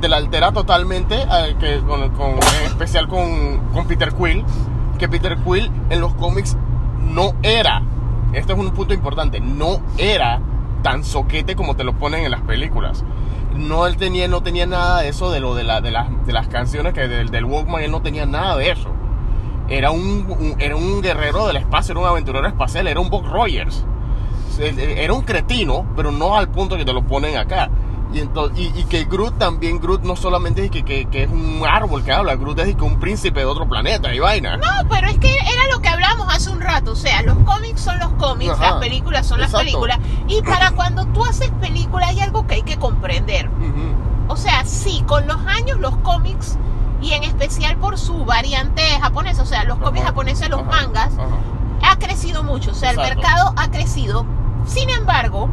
te 0.00 0.08
la 0.08 0.18
altera 0.18 0.52
totalmente, 0.52 1.16
eh, 1.20 1.56
que 1.58 1.80
con, 1.80 2.08
con- 2.10 2.32
en 2.34 2.66
especial 2.66 3.08
con, 3.08 3.58
con 3.72 3.86
Peter 3.88 4.12
Quill, 4.14 4.44
que 4.98 5.08
Peter 5.08 5.36
Quill 5.38 5.72
en 5.90 6.00
los 6.00 6.12
cómics 6.14 6.56
no 7.00 7.32
era, 7.42 7.82
este 8.32 8.52
es 8.52 8.58
un 8.58 8.70
punto 8.72 8.92
importante, 8.94 9.40
no 9.40 9.80
era 9.96 10.38
tan 10.82 11.04
soquete 11.04 11.56
como 11.56 11.76
te 11.76 11.84
lo 11.84 11.94
ponen 11.94 12.24
en 12.24 12.30
las 12.30 12.42
películas. 12.42 13.04
No 13.54 13.86
él 13.86 13.96
tenía, 13.96 14.28
no 14.28 14.42
tenía 14.42 14.66
nada 14.66 15.00
de 15.02 15.08
eso 15.08 15.30
de 15.30 15.40
lo 15.40 15.54
de, 15.54 15.64
la, 15.64 15.80
de, 15.80 15.90
las, 15.90 16.08
de 16.26 16.32
las 16.32 16.48
canciones 16.48 16.92
que 16.92 17.08
del, 17.08 17.30
del 17.30 17.44
Walkman, 17.44 17.82
él 17.82 17.90
no 17.90 18.02
tenía 18.02 18.26
nada 18.26 18.56
de 18.56 18.70
eso 18.70 18.90
era 19.70 19.90
un, 19.90 20.24
un- 20.30 20.54
era 20.58 20.76
un 20.76 21.02
guerrero 21.02 21.46
del 21.46 21.56
espacio, 21.58 21.92
era 21.92 22.00
un 22.00 22.06
aventurero 22.06 22.46
espacial, 22.48 22.86
era 22.86 23.00
un 23.00 23.10
Buck 23.10 23.26
Rogers. 23.26 23.84
Era 24.58 25.12
un 25.12 25.20
cretino, 25.22 25.84
pero 25.94 26.10
no 26.10 26.36
al 26.38 26.48
punto 26.48 26.78
que 26.78 26.86
te 26.86 26.92
lo 26.94 27.02
ponen 27.06 27.36
acá. 27.36 27.68
Y, 28.12 28.20
ento- 28.20 28.50
y, 28.56 28.66
y 28.78 28.84
que 28.84 29.04
Groot 29.04 29.36
también, 29.36 29.80
Groot 29.80 30.02
no 30.02 30.16
solamente 30.16 30.64
es 30.64 30.70
que, 30.70 30.82
que- 30.82 31.06
que 31.06 31.24
es 31.24 31.30
un 31.30 31.62
árbol 31.68 32.02
que 32.02 32.12
habla, 32.12 32.36
Groot 32.36 32.58
es 32.60 32.74
que 32.74 32.82
un 32.82 32.98
príncipe 32.98 33.40
de 33.40 33.46
otro 33.46 33.68
planeta 33.68 34.14
y 34.14 34.18
vaina. 34.18 34.56
No, 34.56 34.88
pero 34.88 35.08
es 35.08 35.18
que 35.18 35.30
era 35.30 35.66
lo 35.74 35.80
que 35.82 35.88
hablamos 35.88 36.26
hace 36.34 36.48
un 36.50 36.60
rato. 36.60 36.92
O 36.92 36.96
sea, 36.96 37.20
los 37.22 37.36
cómics 37.40 37.80
son 37.82 37.98
los 37.98 38.10
cómics, 38.12 38.52
Ajá. 38.52 38.70
las 38.70 38.74
películas 38.80 39.26
son 39.26 39.40
las 39.40 39.50
Exacto. 39.50 39.66
películas. 39.66 39.98
Y 40.26 40.40
para 40.42 40.70
cuando 40.76 41.04
tú 41.06 41.24
haces 41.24 41.50
película 41.60 42.06
hay 42.08 42.20
algo 42.20 42.46
que 42.46 42.54
hay 42.54 42.62
que 42.62 42.78
comprender. 42.78 43.48
Ujú. 43.48 44.32
O 44.32 44.36
sea, 44.36 44.64
sí, 44.64 45.02
con 45.06 45.26
los 45.26 45.38
años 45.46 45.78
los 45.78 45.96
cómics, 45.98 46.56
y 47.02 47.12
en 47.12 47.24
especial 47.24 47.76
por 47.76 47.98
su 47.98 48.24
variante 48.24 48.82
japonesa, 49.00 49.42
o 49.42 49.46
sea, 49.46 49.64
los 49.64 49.78
cómics 49.78 50.00
Ajá. 50.00 50.08
japoneses, 50.10 50.48
los 50.48 50.60
Ajá. 50.62 50.70
mangas, 50.70 51.12
ha 51.82 51.96
crecido 51.98 52.42
mucho. 52.42 52.70
O 52.72 52.74
sea, 52.74 52.90
el 52.90 52.98
Exacto. 52.98 53.20
mercado 53.20 53.52
ha 53.56 53.70
crecido. 53.70 54.26
Sin 54.66 54.90
embargo, 54.90 55.48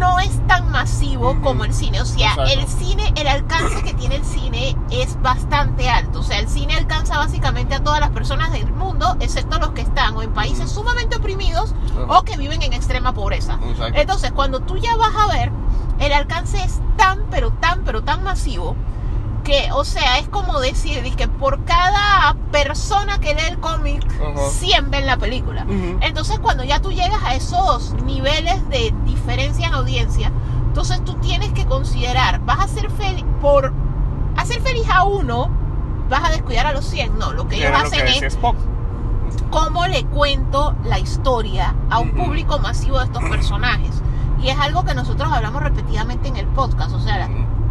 no 0.00 0.18
es 0.18 0.44
tan 0.48 0.68
masivo 0.70 1.40
como 1.42 1.64
el 1.64 1.74
cine. 1.74 2.00
O 2.00 2.06
sea, 2.06 2.30
Exacto. 2.30 2.50
el 2.50 2.66
cine, 2.66 3.12
el 3.16 3.28
alcance 3.28 3.82
que 3.82 3.94
tiene 3.94 4.16
el 4.16 4.24
cine 4.24 4.76
es 4.90 5.20
bastante 5.20 5.88
alto. 5.88 6.20
O 6.20 6.22
sea, 6.22 6.40
el 6.40 6.48
cine 6.48 6.74
alcanza 6.74 7.18
básicamente 7.18 7.74
a 7.74 7.84
todas 7.84 8.00
las 8.00 8.10
personas 8.10 8.50
del 8.50 8.72
mundo, 8.72 9.16
excepto 9.20 9.58
los 9.58 9.70
que 9.70 9.82
están 9.82 10.16
o 10.16 10.22
en 10.22 10.32
países 10.32 10.72
sumamente 10.72 11.16
oprimidos 11.16 11.74
o 12.08 12.22
que 12.22 12.36
viven 12.36 12.62
en 12.62 12.72
extrema 12.72 13.12
pobreza. 13.12 13.58
Exacto. 13.62 14.00
Entonces, 14.00 14.32
cuando 14.32 14.60
tú 14.60 14.78
ya 14.78 14.96
vas 14.96 15.14
a 15.16 15.26
ver, 15.26 15.52
el 16.00 16.12
alcance 16.14 16.62
es 16.64 16.80
tan, 16.96 17.20
pero 17.30 17.52
tan, 17.52 17.84
pero 17.84 18.02
tan 18.02 18.24
masivo 18.24 18.74
que, 19.42 19.70
o 19.72 19.84
sea, 19.84 20.18
es 20.18 20.28
como 20.28 20.60
decir, 20.60 21.02
que 21.16 21.28
por 21.28 21.64
cada 21.64 22.34
persona 22.52 23.18
que 23.20 23.34
lee 23.34 23.42
el 23.48 23.58
cómic, 23.60 24.04
Ajá. 24.20 24.48
100 24.50 24.90
ven 24.90 25.06
la 25.06 25.16
película. 25.16 25.64
Ujú. 25.64 25.98
Entonces, 26.00 26.38
cuando 26.38 26.64
ya 26.64 26.80
tú 26.80 26.90
llegas 26.92 27.22
a 27.24 27.34
esos 27.34 27.94
niveles 28.04 28.68
de 28.68 28.94
diferencia 29.04 29.66
en 29.68 29.74
audiencia, 29.74 30.32
entonces 30.66 31.04
tú 31.04 31.14
tienes 31.14 31.52
que 31.52 31.66
considerar, 31.66 32.40
vas 32.44 32.60
a 32.60 32.68
ser 32.68 32.90
feliz, 32.90 33.24
por 33.40 33.72
hacer 34.36 34.60
feliz 34.62 34.86
a 34.88 35.04
uno, 35.04 35.50
vas 36.08 36.24
a 36.24 36.30
descuidar 36.30 36.66
a 36.66 36.72
los 36.72 36.84
100. 36.84 37.18
No, 37.18 37.32
lo 37.32 37.44
que 37.48 37.56
Que 37.56 37.66
ellos 37.66 37.68
era 37.70 37.80
que 37.80 37.86
hacen 37.86 38.06
decía 38.06 38.26
es 38.28 38.34
Spock. 38.34 38.56
cómo 39.50 39.86
le 39.86 40.04
cuento 40.04 40.74
la 40.84 40.98
historia 40.98 41.74
a 41.90 41.98
un 41.98 42.12
público 42.12 42.58
masivo 42.58 42.98
de 42.98 43.06
estos 43.06 43.22
personajes. 43.24 44.00
Y 44.42 44.48
es 44.48 44.58
algo 44.58 44.84
que 44.84 44.94
nosotros 44.94 45.30
hablamos 45.30 45.62
repetidamente 45.62 46.28
en 46.28 46.36
el 46.36 46.46
podcast. 46.46 46.94
O 46.94 47.00
sea, 47.00 47.18
la-. 47.18 47.28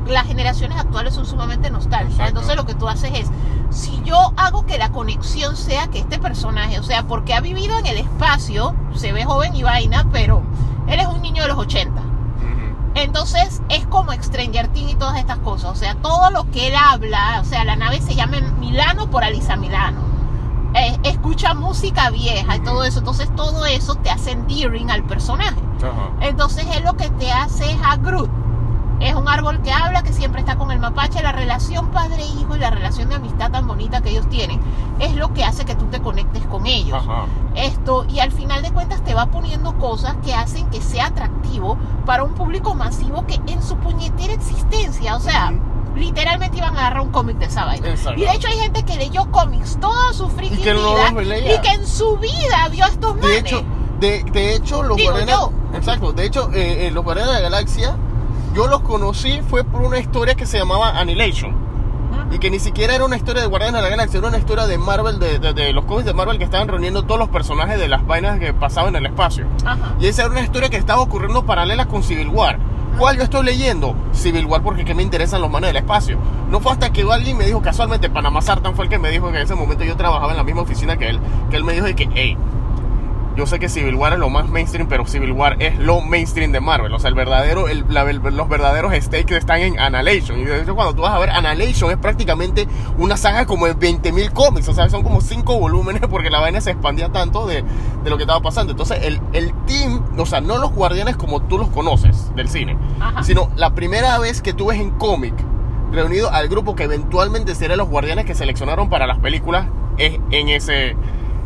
Las 0.09 0.27
generaciones 0.27 0.77
actuales 0.77 1.13
son 1.13 1.25
sumamente 1.25 1.69
nostálgicas. 1.69 2.11
Exacto. 2.11 2.29
Entonces 2.29 2.55
lo 2.55 2.65
que 2.65 2.75
tú 2.75 2.87
haces 2.87 3.11
es, 3.13 3.27
si 3.69 4.01
yo 4.03 4.33
hago 4.37 4.65
que 4.65 4.77
la 4.77 4.91
conexión 4.91 5.55
sea 5.55 5.87
que 5.87 5.99
este 5.99 6.19
personaje, 6.19 6.79
o 6.79 6.83
sea, 6.83 7.03
porque 7.03 7.33
ha 7.33 7.41
vivido 7.41 7.77
en 7.77 7.85
el 7.85 7.97
espacio, 7.97 8.75
se 8.95 9.11
ve 9.11 9.25
joven 9.25 9.55
y 9.55 9.63
vaina, 9.63 10.07
pero 10.11 10.43
él 10.87 10.99
es 10.99 11.07
un 11.07 11.21
niño 11.21 11.43
de 11.43 11.49
los 11.49 11.57
80. 11.57 12.01
Ujú. 12.01 12.07
Entonces 12.95 13.61
es 13.69 13.85
como 13.87 14.11
Stranger 14.11 14.67
Things 14.69 14.93
y 14.93 14.95
todas 14.95 15.17
estas 15.17 15.37
cosas. 15.39 15.71
O 15.71 15.75
sea, 15.75 15.95
todo 15.95 16.31
lo 16.31 16.49
que 16.51 16.67
él 16.67 16.73
habla, 16.75 17.39
o 17.41 17.45
sea, 17.45 17.63
la 17.63 17.75
nave 17.75 18.01
se 18.01 18.15
llama 18.15 18.39
Milano 18.59 19.09
por 19.09 19.23
Alisa 19.23 19.55
Milano. 19.55 20.09
Eh, 20.75 20.99
escucha 21.03 21.53
música 21.55 22.09
vieja 22.09 22.55
y 22.55 22.59
todo 22.59 22.83
eso. 22.83 22.99
Entonces 22.99 23.33
todo 23.35 23.65
eso 23.65 23.95
te 23.95 24.09
hace 24.09 24.31
endearing 24.31 24.91
al 24.91 25.03
personaje. 25.03 25.59
Ajá. 25.77 26.11
Entonces 26.21 26.65
él 26.75 26.83
lo 26.83 26.95
que 26.95 27.09
te 27.11 27.31
hace 27.31 27.71
es 27.71 27.77
a 27.83 27.95
Groot. 27.97 28.29
Es 28.99 29.15
un 29.15 29.27
árbol 29.29 29.61
que 29.61 29.71
habla, 29.71 30.03
que 30.03 30.11
siempre 30.11 30.41
está 30.41 30.57
con 30.57 30.71
el 30.71 30.79
mapache. 30.79 31.21
La 31.23 31.31
relación 31.31 31.89
padre-hijo 31.91 32.55
y 32.55 32.59
la 32.59 32.69
relación 32.69 33.09
de 33.09 33.15
amistad 33.15 33.49
tan 33.51 33.67
bonita 33.67 34.01
que 34.01 34.09
ellos 34.09 34.27
tienen 34.29 34.59
es 34.99 35.15
lo 35.15 35.33
que 35.33 35.43
hace 35.45 35.63
que 35.65 35.75
tú 35.75 35.85
te 35.85 36.01
conectes 36.01 36.45
con 36.47 36.65
ellos 36.65 36.97
Ajá. 37.01 37.25
esto 37.55 38.05
y 38.09 38.19
al 38.19 38.31
final 38.31 38.61
de 38.61 38.71
cuentas 38.71 39.01
te 39.03 39.13
va 39.13 39.27
poniendo 39.27 39.77
cosas 39.77 40.15
que 40.23 40.33
hacen 40.33 40.69
que 40.69 40.81
sea 40.81 41.07
atractivo 41.07 41.77
para 42.05 42.23
un 42.23 42.33
público 42.33 42.75
masivo 42.75 43.25
que 43.25 43.39
en 43.47 43.63
su 43.63 43.77
puñetera 43.77 44.33
existencia, 44.33 45.15
o 45.15 45.19
sea, 45.21 45.53
literalmente 45.95 46.57
iban 46.57 46.75
a 46.75 46.79
agarrar 46.81 47.01
un 47.01 47.11
cómic 47.11 47.37
de 47.37 47.45
esa 47.45 47.65
vaina. 47.65 47.89
Exacto. 47.89 48.19
Y 48.19 48.23
de 48.25 48.31
hecho 48.33 48.47
hay 48.49 48.57
gente 48.59 48.83
que 48.83 48.95
leyó 48.97 49.31
cómics 49.31 49.79
toda 49.79 50.11
su 50.13 50.27
friki 50.29 50.55
Y 50.55 50.57
que 50.57 50.73
vida 50.73 51.55
y 51.55 51.61
que 51.61 51.69
en 51.71 51.87
su 51.87 52.17
vida 52.17 52.67
vio 52.71 52.85
a 52.85 52.87
estos 52.89 53.15
De 53.15 53.21
manes. 53.21 53.37
hecho, 53.39 53.63
de, 53.99 54.23
de 54.31 54.55
hecho 54.55 54.83
los 54.83 54.97
Digo 54.97 55.11
Guardianes, 55.11 55.49
exacto, 55.73 56.11
de 56.13 56.25
hecho 56.25 56.51
eh, 56.53 56.87
eh, 56.87 56.91
los 56.91 57.03
Guardianes 57.03 57.35
de 57.35 57.41
la 57.41 57.49
Galaxia, 57.49 57.95
yo 58.59 58.67
los 58.67 58.81
conocí 58.81 59.39
fue 59.49 59.63
por 59.63 59.81
una 59.83 59.99
historia 59.99 60.35
que 60.35 60.45
se 60.45 60.57
llamaba 60.57 60.99
Annihilation. 60.99 61.55
Y 62.29 62.39
que 62.39 62.51
ni 62.51 62.59
siquiera 62.59 62.93
era 62.93 63.05
una 63.05 63.15
historia 63.15 63.41
de 63.41 63.47
Guardianes 63.47 63.77
de 63.81 63.83
la 63.83 63.89
Galaxia, 63.89 64.17
era 64.17 64.27
una 64.27 64.37
historia 64.37 64.67
de 64.67 64.77
Marvel, 64.77 65.17
de, 65.17 65.39
de- 65.39 65.53
de 65.53 65.71
los 65.71 65.85
cómics 65.85 66.05
de 66.05 66.13
Marvel 66.13 66.37
que 66.37 66.43
estaban 66.43 66.67
reuniendo 66.67 67.03
todos 67.03 67.17
los 67.19 67.29
personajes 67.29 67.79
de 67.79 67.87
las 67.87 68.05
vainas 68.05 68.37
que 68.37 68.53
pasaban 68.53 68.95
en 68.97 69.05
el 69.05 69.11
espacio. 69.13 69.45
Ajá. 69.65 69.95
Y 70.01 70.07
esa 70.07 70.23
era 70.23 70.31
una 70.31 70.41
historia 70.41 70.67
que 70.69 70.75
estaba 70.75 70.99
ocurriendo 71.01 71.45
paralela 71.45 71.85
con 71.85 72.03
Civil 72.03 72.27
War. 72.27 72.59
¿Cuál 72.97 73.15
yo 73.15 73.23
estoy 73.23 73.45
leyendo? 73.45 73.95
Civil 74.11 74.45
War 74.45 74.61
porque 74.61 74.83
que 74.83 74.93
me 74.93 75.03
interesan 75.03 75.39
los 75.41 75.49
manes 75.49 75.69
del 75.69 75.77
espacio. 75.77 76.17
No 76.49 76.59
fue 76.59 76.73
hasta 76.73 76.91
que 76.91 77.03
alguien 77.09 77.37
me 77.37 77.45
dijo 77.45 77.61
casualmente, 77.61 78.09
Panamá 78.09 78.41
Sartan 78.41 78.75
fue 78.75 78.85
el 78.85 78.89
que 78.91 78.99
me 78.99 79.09
dijo 79.09 79.31
que 79.31 79.37
en 79.37 79.43
ese 79.43 79.55
momento 79.55 79.85
yo 79.85 79.95
trabajaba 79.95 80.31
en 80.31 80.37
la 80.37 80.43
misma 80.43 80.63
oficina 80.63 80.97
que 80.97 81.07
él, 81.07 81.19
que 81.49 81.55
él 81.55 81.63
me 81.63 81.71
dijo 81.71 81.85
de 81.85 81.95
que, 81.95 82.09
hey, 82.13 82.37
yo 83.39 83.47
sé 83.47 83.57
que 83.57 83.69
Civil 83.69 83.95
War 83.95 84.13
es 84.13 84.19
lo 84.19 84.29
más 84.29 84.47
mainstream, 84.49 84.87
pero 84.87 85.05
Civil 85.07 85.31
War 85.31 85.55
es 85.59 85.79
lo 85.79 86.01
mainstream 86.01 86.51
de 86.51 86.59
Marvel. 86.59 86.93
O 86.93 86.99
sea, 86.99 87.07
el 87.09 87.15
verdadero, 87.15 87.67
el- 87.69 87.85
la- 87.89 88.01
el- 88.09 88.17
los 88.17 88.47
verdaderos 88.49 88.93
stakes 88.93 89.35
están 89.35 89.61
en 89.61 89.79
Annihilation. 89.79 90.37
Y 90.39 90.45
de 90.45 90.61
hecho, 90.61 90.75
cuando 90.75 90.93
tú 90.93 91.01
vas 91.03 91.13
a 91.13 91.19
ver 91.19 91.29
Annihilation, 91.29 91.89
es 91.89 91.97
prácticamente 91.97 92.67
una 92.97 93.17
saga 93.17 93.45
como 93.45 93.65
de 93.65 93.73
20.000 93.75 94.31
cómics. 94.31 94.67
O 94.67 94.73
sea, 94.73 94.89
son 94.89 95.01
como 95.03 95.21
5 95.21 95.57
volúmenes 95.57 96.01
porque 96.11 96.29
la 96.29 96.39
vaina 96.41 96.61
se 96.61 96.71
expandía 96.71 97.09
tanto 97.09 97.47
de, 97.47 97.63
de 98.03 98.09
lo 98.09 98.17
que 98.17 98.23
estaba 98.23 98.41
pasando. 98.41 98.71
Entonces, 98.73 98.99
el, 99.03 99.21
el 99.33 99.53
team, 99.65 100.03
o 100.17 100.25
sea, 100.25 100.41
no 100.41 100.57
los 100.57 100.71
guardianes 100.73 101.15
como 101.15 101.41
tú 101.41 101.57
los 101.57 101.69
conoces 101.69 102.35
del 102.35 102.49
cine, 102.49 102.77
Ajá. 102.99 103.23
sino 103.23 103.49
la 103.55 103.73
primera 103.73 104.19
vez 104.19 104.41
que 104.41 104.53
tú 104.53 104.67
ves 104.67 104.79
en 104.79 104.91
cómic 104.91 105.33
reunido 105.91 106.29
al 106.31 106.49
grupo 106.49 106.75
que 106.75 106.83
eventualmente 106.83 107.55
serían 107.55 107.79
los 107.79 107.89
guardianes 107.89 108.25
que 108.25 108.35
seleccionaron 108.35 108.89
para 108.89 109.07
las 109.07 109.17
películas 109.19 109.65
es 109.97 110.19
en 110.29 110.49
ese 110.49 110.95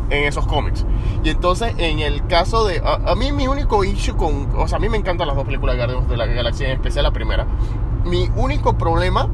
en 0.10 0.24
esos 0.26 0.46
cómics. 0.48 0.86
Y 1.24 1.30
entonces, 1.30 1.74
en 1.78 2.00
el 2.00 2.26
caso 2.28 2.66
de. 2.66 2.80
A, 2.84 3.12
a 3.12 3.16
mí, 3.16 3.32
mi 3.32 3.48
único 3.48 3.84
issue 3.84 4.16
con. 4.16 4.50
O 4.56 4.68
sea, 4.68 4.78
a 4.78 4.80
mí 4.82 4.90
me 4.90 4.98
encantan 4.98 5.28
las 5.28 5.36
dos 5.36 5.46
películas 5.46 5.76
de 5.76 5.84
Guardians 5.84 6.10
de 6.10 6.18
la 6.18 6.26
Galaxia, 6.26 6.68
en 6.68 6.74
especial 6.74 7.04
la 7.04 7.12
primera. 7.12 7.46
Mi 8.06 8.30
único 8.36 8.78
problema 8.78 9.28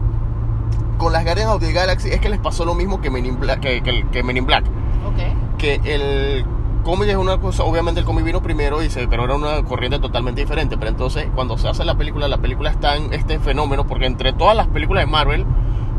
con 0.97 1.13
las 1.13 1.23
Guardians 1.23 1.51
of 1.51 1.61
the 1.61 1.71
Galaxy 1.73 2.09
es 2.09 2.19
que 2.19 2.29
les 2.29 2.39
pasó 2.39 2.65
lo 2.65 2.75
mismo 2.75 3.01
que 3.01 3.09
Men 3.09 3.25
in 3.25 3.39
Black. 3.39 3.59
Que, 3.61 3.81
que- 3.81 4.05
que 4.11 4.23
Men 4.23 4.37
in 4.37 4.45
Black. 4.45 4.65
Ok. 5.07 5.57
Que 5.57 5.81
el 5.85 6.45
cómic 6.83 7.09
es 7.09 7.15
una 7.15 7.37
cosa. 7.39 7.63
Obviamente, 7.63 7.99
el 8.01 8.05
cómic 8.05 8.23
vino 8.25 8.41
primero, 8.41 8.83
y 8.83 8.89
se, 8.89 9.07
pero 9.07 9.23
era 9.25 9.35
una 9.35 9.63
corriente 9.63 9.99
totalmente 9.99 10.41
diferente. 10.41 10.77
Pero 10.77 10.89
entonces, 10.91 11.27
cuando 11.35 11.57
se 11.57 11.67
hace 11.67 11.83
la 11.85 11.95
película, 11.95 12.27
la 12.27 12.37
película 12.37 12.69
está 12.69 12.95
en 12.95 13.13
este 13.13 13.39
fenómeno, 13.39 13.87
porque 13.87 14.05
entre 14.05 14.33
todas 14.33 14.55
las 14.55 14.67
películas 14.67 15.05
de 15.05 15.11
Marvel. 15.11 15.45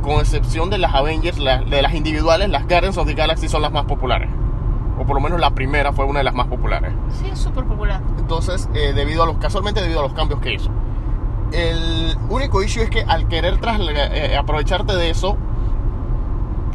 Con 0.03 0.13
excepción 0.21 0.71
de 0.71 0.79
las 0.79 0.95
Avengers, 0.95 1.39
la- 1.39 1.61
de 1.63 1.83
las 1.83 1.93
individuales, 1.95 2.49
las 2.49 2.67
Guardians 2.67 2.97
of 2.97 3.07
the 3.07 3.13
Galaxy 3.13 3.51
son 3.51 3.61
las 3.61 3.71
más 3.71 3.85
populares. 3.85 4.31
O 5.01 5.05
por 5.07 5.15
lo 5.17 5.21
menos 5.21 5.41
la 5.41 5.51
primera 5.51 5.93
fue 5.93 6.05
una 6.05 6.19
de 6.21 6.25
las 6.25 6.35
más 6.35 6.47
populares. 6.47 6.93
Sí, 7.21 7.29
es 7.33 7.39
súper 7.39 7.65
popular. 7.65 8.03
Entonces, 8.19 8.69
eh, 8.75 8.93
debido 8.95 9.23
a 9.23 9.27
los, 9.27 9.39
casualmente 9.39 9.81
debido 9.81 10.01
a 10.01 10.03
los 10.03 10.13
cambios 10.13 10.41
que 10.41 10.53
hizo. 10.55 10.71
El 11.53 12.17
único 12.29 12.63
issue 12.63 12.83
es 12.83 12.91
que 12.91 13.03
al 13.03 13.27
querer 13.27 13.59
tras- 13.59 13.81
eh, 13.81 14.37
aprovecharte 14.37 14.95
de 14.95 15.09
eso, 15.11 15.37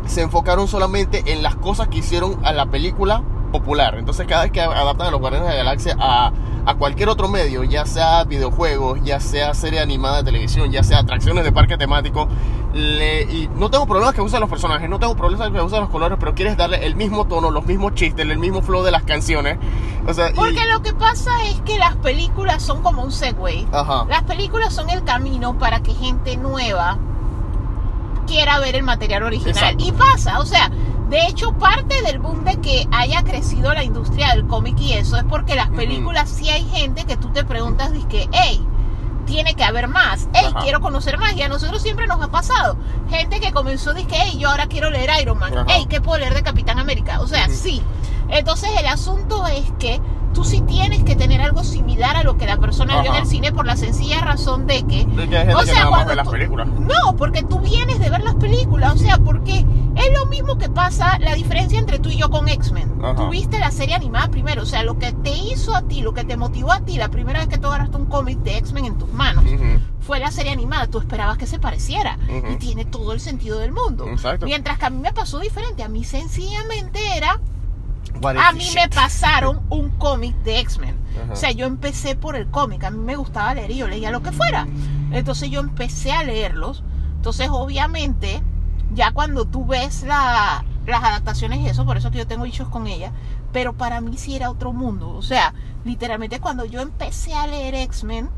se 0.06 0.22
enfocaron 0.22 0.68
solamente 0.68 1.24
en 1.32 1.44
las 1.44 1.56
cosas 1.56 1.88
que 1.88 2.00
hicieron 2.00 2.44
a 2.46 2.52
la 2.52 2.66
película 2.66 3.22
popular. 3.52 3.96
Entonces, 3.98 4.26
cada 4.28 4.44
vez 4.44 4.52
que 4.52 4.62
adaptan 4.62 5.08
a 5.08 5.12
los 5.12 5.20
Guardianes 5.20 5.50
de 5.50 5.56
la 5.58 5.64
Galaxia 5.64 5.96
a, 6.00 6.32
a 6.66 6.74
cualquier 6.76 7.10
otro 7.10 7.28
medio, 7.28 7.64
ya 7.64 7.86
sea 7.86 8.24
videojuegos, 8.24 9.00
ya 9.04 9.20
sea 9.20 9.54
serie 9.54 9.80
animada 9.80 10.18
de 10.18 10.24
televisión, 10.24 10.72
ya 10.72 10.84
sea 10.84 11.00
atracciones 11.00 11.44
de 11.44 11.52
parque 11.52 11.78
temático, 11.78 12.28
le- 12.74 13.22
y 13.24 13.50
no 13.56 13.70
tengo 13.70 13.86
problemas 13.86 14.14
que 14.16 14.22
usen 14.22 14.40
los 14.42 14.50
personajes, 14.50 14.90
no 14.90 15.00
tengo 15.00 15.16
problemas 15.16 15.50
que 15.52 15.62
usen 15.62 15.80
los 15.82 15.90
colores, 15.90 16.18
pero 16.20 16.34
quieres 16.36 16.58
darle 16.58 16.86
el 16.86 16.96
mismo 16.96 17.26
tono, 17.26 17.52
los 17.52 17.66
mismos 17.66 17.94
chistes, 17.94 18.28
el 18.28 18.38
mismo 18.38 18.62
flow 18.62 18.84
de 18.84 18.92
las 18.92 19.04
canciones. 19.04 19.58
O 20.08 20.14
sea, 20.14 20.30
y- 20.32 20.34
Porque 20.34 20.66
lo 20.72 20.82
que 20.82 20.94
pasa 20.94 21.32
es 21.46 21.62
que 21.62 21.78
las 21.80 21.96
películas 21.96 22.62
son 22.64 22.82
como 22.84 23.04
un 23.04 23.12
segue. 23.12 23.66
Ajá. 23.72 24.06
Las 24.10 24.24
películas 24.24 24.74
son 24.74 24.90
el 24.90 25.04
camino 25.04 25.58
para 25.58 25.82
que 25.82 25.94
gente 25.94 26.36
nueva 26.38 26.98
quiera 28.28 28.60
ver 28.60 28.76
el 28.76 28.84
material 28.84 29.24
original. 29.24 29.52
Exacto. 29.56 29.84
Y 29.86 29.92
pasa, 29.92 30.40
o 30.40 30.46
sea, 30.46 30.70
de 31.10 31.28
hecho 31.28 31.54
parte 31.54 32.02
del 32.02 32.20
boom 32.20 32.44
de 32.44 32.58
que 32.62 32.88
haya 32.92 33.24
crecido 33.24 33.74
la 33.74 33.84
industria 33.84 34.32
del 34.32 34.48
cómic 34.48 34.80
y 34.80 34.94
eso 34.94 35.18
es 35.18 35.24
porque 35.24 35.56
las 35.56 35.70
películas 35.70 36.30
sí 36.30 36.50
hay 36.50 36.64
gente 36.64 37.06
que 37.06 37.18
tú 37.18 37.30
te 37.30 37.44
preguntas, 37.44 37.92
que 38.10 38.28
hey, 38.32 38.66
tiene 39.26 39.56
que 39.56 39.64
haber 39.64 39.88
más, 39.88 40.28
hey, 40.34 40.48
Ajá. 40.50 40.60
quiero 40.62 40.82
conocer 40.82 41.18
más. 41.18 41.36
Y 41.36 41.42
a 41.42 41.50
nosotros 41.50 41.82
siempre 41.82 42.08
nos 42.08 42.22
ha 42.22 42.28
pasado. 42.28 42.78
Gente 43.10 43.40
que 43.40 43.52
comenzó, 43.52 43.94
que 43.94 44.06
hey, 44.10 44.38
yo 44.40 44.50
ahora 44.50 44.68
quiero 44.68 44.90
leer 44.90 45.10
Iron 45.22 45.38
Man, 45.38 45.58
Ajá. 45.58 45.66
hey, 45.70 45.86
¿qué 45.90 46.02
puedo 46.02 46.20
leer 46.20 46.34
de 46.34 46.44
Capitán 46.44 46.80
América? 46.80 47.20
O 47.22 47.28
sea, 47.28 47.50
sí. 47.50 47.82
Entonces 48.30 48.70
el 48.80 48.86
asunto 48.88 49.46
es 49.48 49.66
que 49.80 50.00
tú 50.36 50.44
sí 50.44 50.62
tienes 50.62 51.04
que 51.04 51.16
tener 51.16 51.42
algo 51.42 51.64
similar 51.64 52.18
a 52.18 52.24
lo 52.24 52.38
que 52.38 52.46
la 52.46 52.58
persona 52.58 53.02
vio 53.02 53.12
en 53.12 53.22
el 53.22 53.26
cine 53.26 53.52
por 53.52 53.66
la 53.66 53.78
sencilla 53.78 54.22
razón 54.22 54.68
de 54.68 54.84
que 54.84 55.06
de 55.06 55.28
que 55.28 55.56
o 55.56 55.60
que 55.60 55.66
sea, 55.66 55.88
cuando 55.88 56.14
las 56.14 56.28
películas. 56.28 56.68
no, 56.68 57.16
porque 57.18 57.42
tú 57.42 57.60
vienes 57.62 58.00
de 58.00 58.10
ver 58.10 58.22
las 58.22 58.36
películas, 58.36 58.94
o 58.94 58.98
sea, 58.98 59.18
porque 59.18 59.66
es 59.96 60.14
lo 60.14 60.26
mismo 60.26 60.58
que 60.58 60.70
pasa, 60.70 61.18
la 61.20 61.34
diferencia 61.34 61.80
entre 61.80 62.00
tú 62.00 62.10
y 62.10 62.18
yo 62.18 62.30
con 62.30 62.50
X-Men. 62.50 63.00
Ajá. 63.02 63.16
Tú 63.16 63.30
viste 63.30 63.58
la 63.60 63.72
serie 63.72 63.96
animada 63.96 64.28
primero, 64.28 64.64
o 64.64 64.66
sea, 64.66 64.84
lo 64.84 65.00
que 65.00 65.14
te 65.14 65.32
hizo 65.32 65.74
a 65.74 65.84
ti, 65.84 66.02
lo 66.02 66.14
que 66.14 66.26
te 66.26 66.36
motivó 66.36 66.74
a 66.74 66.82
ti 66.82 66.98
la 66.98 67.10
primera 67.10 67.40
vez 67.40 67.48
que 67.48 67.58
tú 67.58 67.68
agarraste 67.68 67.96
un 67.96 68.06
cómic 68.06 68.38
de 68.40 68.58
X-Men 68.58 68.86
en 68.86 68.98
tus 68.98 69.12
manos 69.12 69.46
fue 70.02 70.20
la 70.20 70.32
serie 70.32 70.52
animada, 70.52 70.86
tú 70.88 71.00
esperabas 71.00 71.38
que 71.38 71.48
se 71.48 71.58
pareciera 71.58 72.20
y 72.52 72.58
tiene 72.58 72.86
todo 72.86 73.14
el 73.14 73.20
sentido 73.20 73.58
del 73.58 73.72
mundo. 73.72 74.08
Exacto. 74.08 74.46
Mientras 74.46 74.78
que 74.78 74.86
a 74.86 74.90
mí 74.92 75.00
me 75.00 75.14
pasó 75.14 75.40
diferente, 75.40 75.82
a 75.82 75.88
mí 75.88 76.04
sencillamente 76.04 77.00
era 77.18 77.40
a 78.40 78.52
mí 78.54 78.60
shit? 78.64 78.76
me 78.76 78.90
pasaron 78.90 79.62
un 79.70 79.90
cómic 79.92 80.36
de 80.44 80.60
X-Men. 80.60 80.98
O 81.32 81.36
sea, 81.36 81.52
yo 81.52 81.66
empecé 81.66 82.16
por 82.16 82.36
el 82.36 82.50
cómic. 82.50 82.84
A 82.84 82.90
mí 82.92 82.98
me 83.00 83.16
gustaba 83.16 83.54
leer 83.54 83.72
y 83.72 83.78
yo 83.78 83.88
leía 83.88 84.12
lo 84.12 84.22
que 84.22 84.32
fuera. 84.32 84.68
Entonces 85.12 85.50
yo 85.50 85.60
empecé 85.62 86.12
a 86.12 86.24
leerlos. 86.24 86.84
Entonces, 87.16 87.50
obviamente, 87.52 88.42
ya 88.94 89.12
cuando 89.12 89.46
tú 89.46 89.66
ves 89.66 90.04
la- 90.04 90.64
las 90.86 91.04
adaptaciones 91.04 91.60
y 91.62 91.68
eso, 91.68 91.86
por 91.86 91.98
eso 91.98 92.12
que 92.12 92.20
yo 92.20 92.28
tengo 92.28 92.46
hechos 92.46 92.70
con 92.70 92.86
ella, 92.88 93.12
pero 93.52 93.74
para 93.74 94.02
mí 94.02 94.18
sí 94.18 94.36
era 94.36 94.50
otro 94.52 94.72
mundo. 94.74 95.10
O 95.10 95.22
sea, 95.22 95.54
literalmente 95.84 96.40
cuando 96.40 96.66
yo 96.66 96.82
empecé 96.82 97.34
a 97.34 97.48
leer 97.48 97.74
X-Men, 97.76 98.30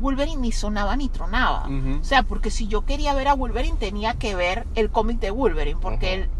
Wolverine 0.00 0.40
ni 0.40 0.52
sonaba 0.52 0.96
ni 0.96 1.08
tronaba. 1.10 1.66
O 2.00 2.04
sea, 2.04 2.22
porque 2.22 2.50
si 2.50 2.66
yo 2.68 2.86
quería 2.86 3.12
ver 3.14 3.28
a 3.28 3.34
Wolverine 3.34 3.76
tenía 3.78 4.14
que 4.14 4.34
ver 4.34 4.66
el 4.74 4.90
cómic 4.90 5.18
de 5.20 5.30
Wolverine, 5.30 5.78
porque 5.80 6.14
él, 6.14 6.30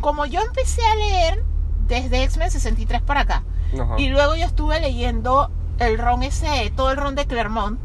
como 0.00 0.26
yo 0.26 0.40
empecé 0.40 0.82
a 0.84 0.94
leer 0.96 1.44
desde 1.88 2.22
X-Men 2.24 2.50
63 2.50 3.02
para 3.02 3.20
acá, 3.22 3.42
Ajá. 3.74 3.94
y 3.98 4.08
luego 4.08 4.36
yo 4.36 4.44
estuve 4.46 4.80
leyendo 4.80 5.50
el 5.78 5.98
ron 5.98 6.22
ese, 6.22 6.72
todo 6.76 6.90
el 6.90 6.96
ron 6.96 7.14
de 7.14 7.26
Claremont. 7.26 7.80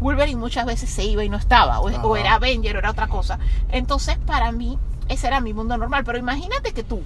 Wolverine 0.00 0.40
muchas 0.40 0.64
veces 0.64 0.88
se 0.88 1.04
iba 1.04 1.24
y 1.24 1.28
no 1.28 1.36
estaba, 1.36 1.80
o, 1.80 1.84
o 1.90 2.16
era 2.16 2.34
Avenger 2.34 2.76
o 2.76 2.78
era 2.78 2.90
otra 2.90 3.06
cosa. 3.08 3.38
Entonces, 3.70 4.16
para 4.18 4.50
mí, 4.50 4.78
ese 5.08 5.26
era 5.26 5.40
mi 5.40 5.52
mundo 5.52 5.76
normal. 5.76 6.04
Pero 6.04 6.16
imagínate 6.16 6.72
que 6.72 6.82
tú, 6.82 7.02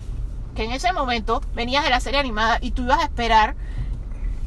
que 0.54 0.62
en 0.64 0.70
ese 0.70 0.92
momento 0.92 1.42
venías 1.56 1.82
de 1.82 1.90
la 1.90 1.98
serie 1.98 2.20
animada 2.20 2.58
y 2.60 2.70
tú 2.70 2.82
ibas 2.82 3.00
a 3.00 3.04
esperar 3.04 3.56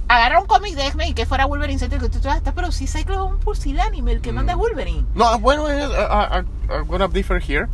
agarrar 0.07 0.39
un 0.41 0.47
cómic 0.47 0.75
de 0.75 0.85
X-Men 0.87 1.09
y 1.09 1.13
que 1.13 1.25
fuera 1.25 1.45
Wolverine 1.45 1.79
Center, 1.79 1.99
que 1.99 2.07
tú 2.09 2.19
te 2.19 2.27
vas 2.27 2.35
a 2.35 2.37
estar, 2.37 2.53
pero 2.53 2.71
si 2.71 2.87
Cyclops 2.87 3.25
es 3.25 3.31
un 3.33 3.39
pusilánime, 3.39 4.13
el 4.13 4.21
que 4.21 4.31
manda 4.31 4.53
es 4.53 4.57
Wolverine. 4.57 5.05
No, 5.15 5.37
bueno, 5.39 5.67
es, 5.67 5.85
uh, 5.85 5.91
uh, 5.91 6.73
I'm 6.73 6.87
gonna 6.87 7.07
differ 7.09 7.41
here. 7.41 7.67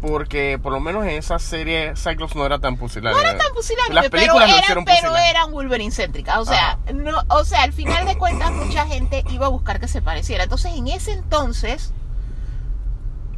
Porque 0.00 0.58
por 0.62 0.72
lo 0.72 0.80
menos 0.80 1.04
en 1.04 1.10
esa 1.10 1.38
serie 1.38 1.94
Cyclops 1.96 2.36
no 2.36 2.44
era 2.44 2.58
tan 2.58 2.76
pusilánime. 2.76 3.22
No 3.22 3.28
era 3.28 3.38
tan 3.38 3.52
pusilánime, 3.54 3.94
Las 3.94 4.04
pero 4.10 4.10
películas 4.10 4.50
lo 4.50 4.56
eran, 4.56 4.84
pero 4.84 5.16
eran 5.16 5.50
Wolverine 5.50 5.92
céntricas. 5.92 6.38
O 6.38 6.44
sea, 6.44 6.78
no, 6.92 7.22
o 7.28 7.44
sea, 7.44 7.62
al 7.62 7.72
final 7.72 8.04
de 8.06 8.18
cuentas 8.18 8.52
mucha 8.52 8.86
gente 8.86 9.24
iba 9.30 9.46
a 9.46 9.48
buscar 9.48 9.80
que 9.80 9.88
se 9.88 10.02
pareciera. 10.02 10.44
Entonces, 10.44 10.74
en 10.76 10.88
ese 10.88 11.12
entonces, 11.12 11.94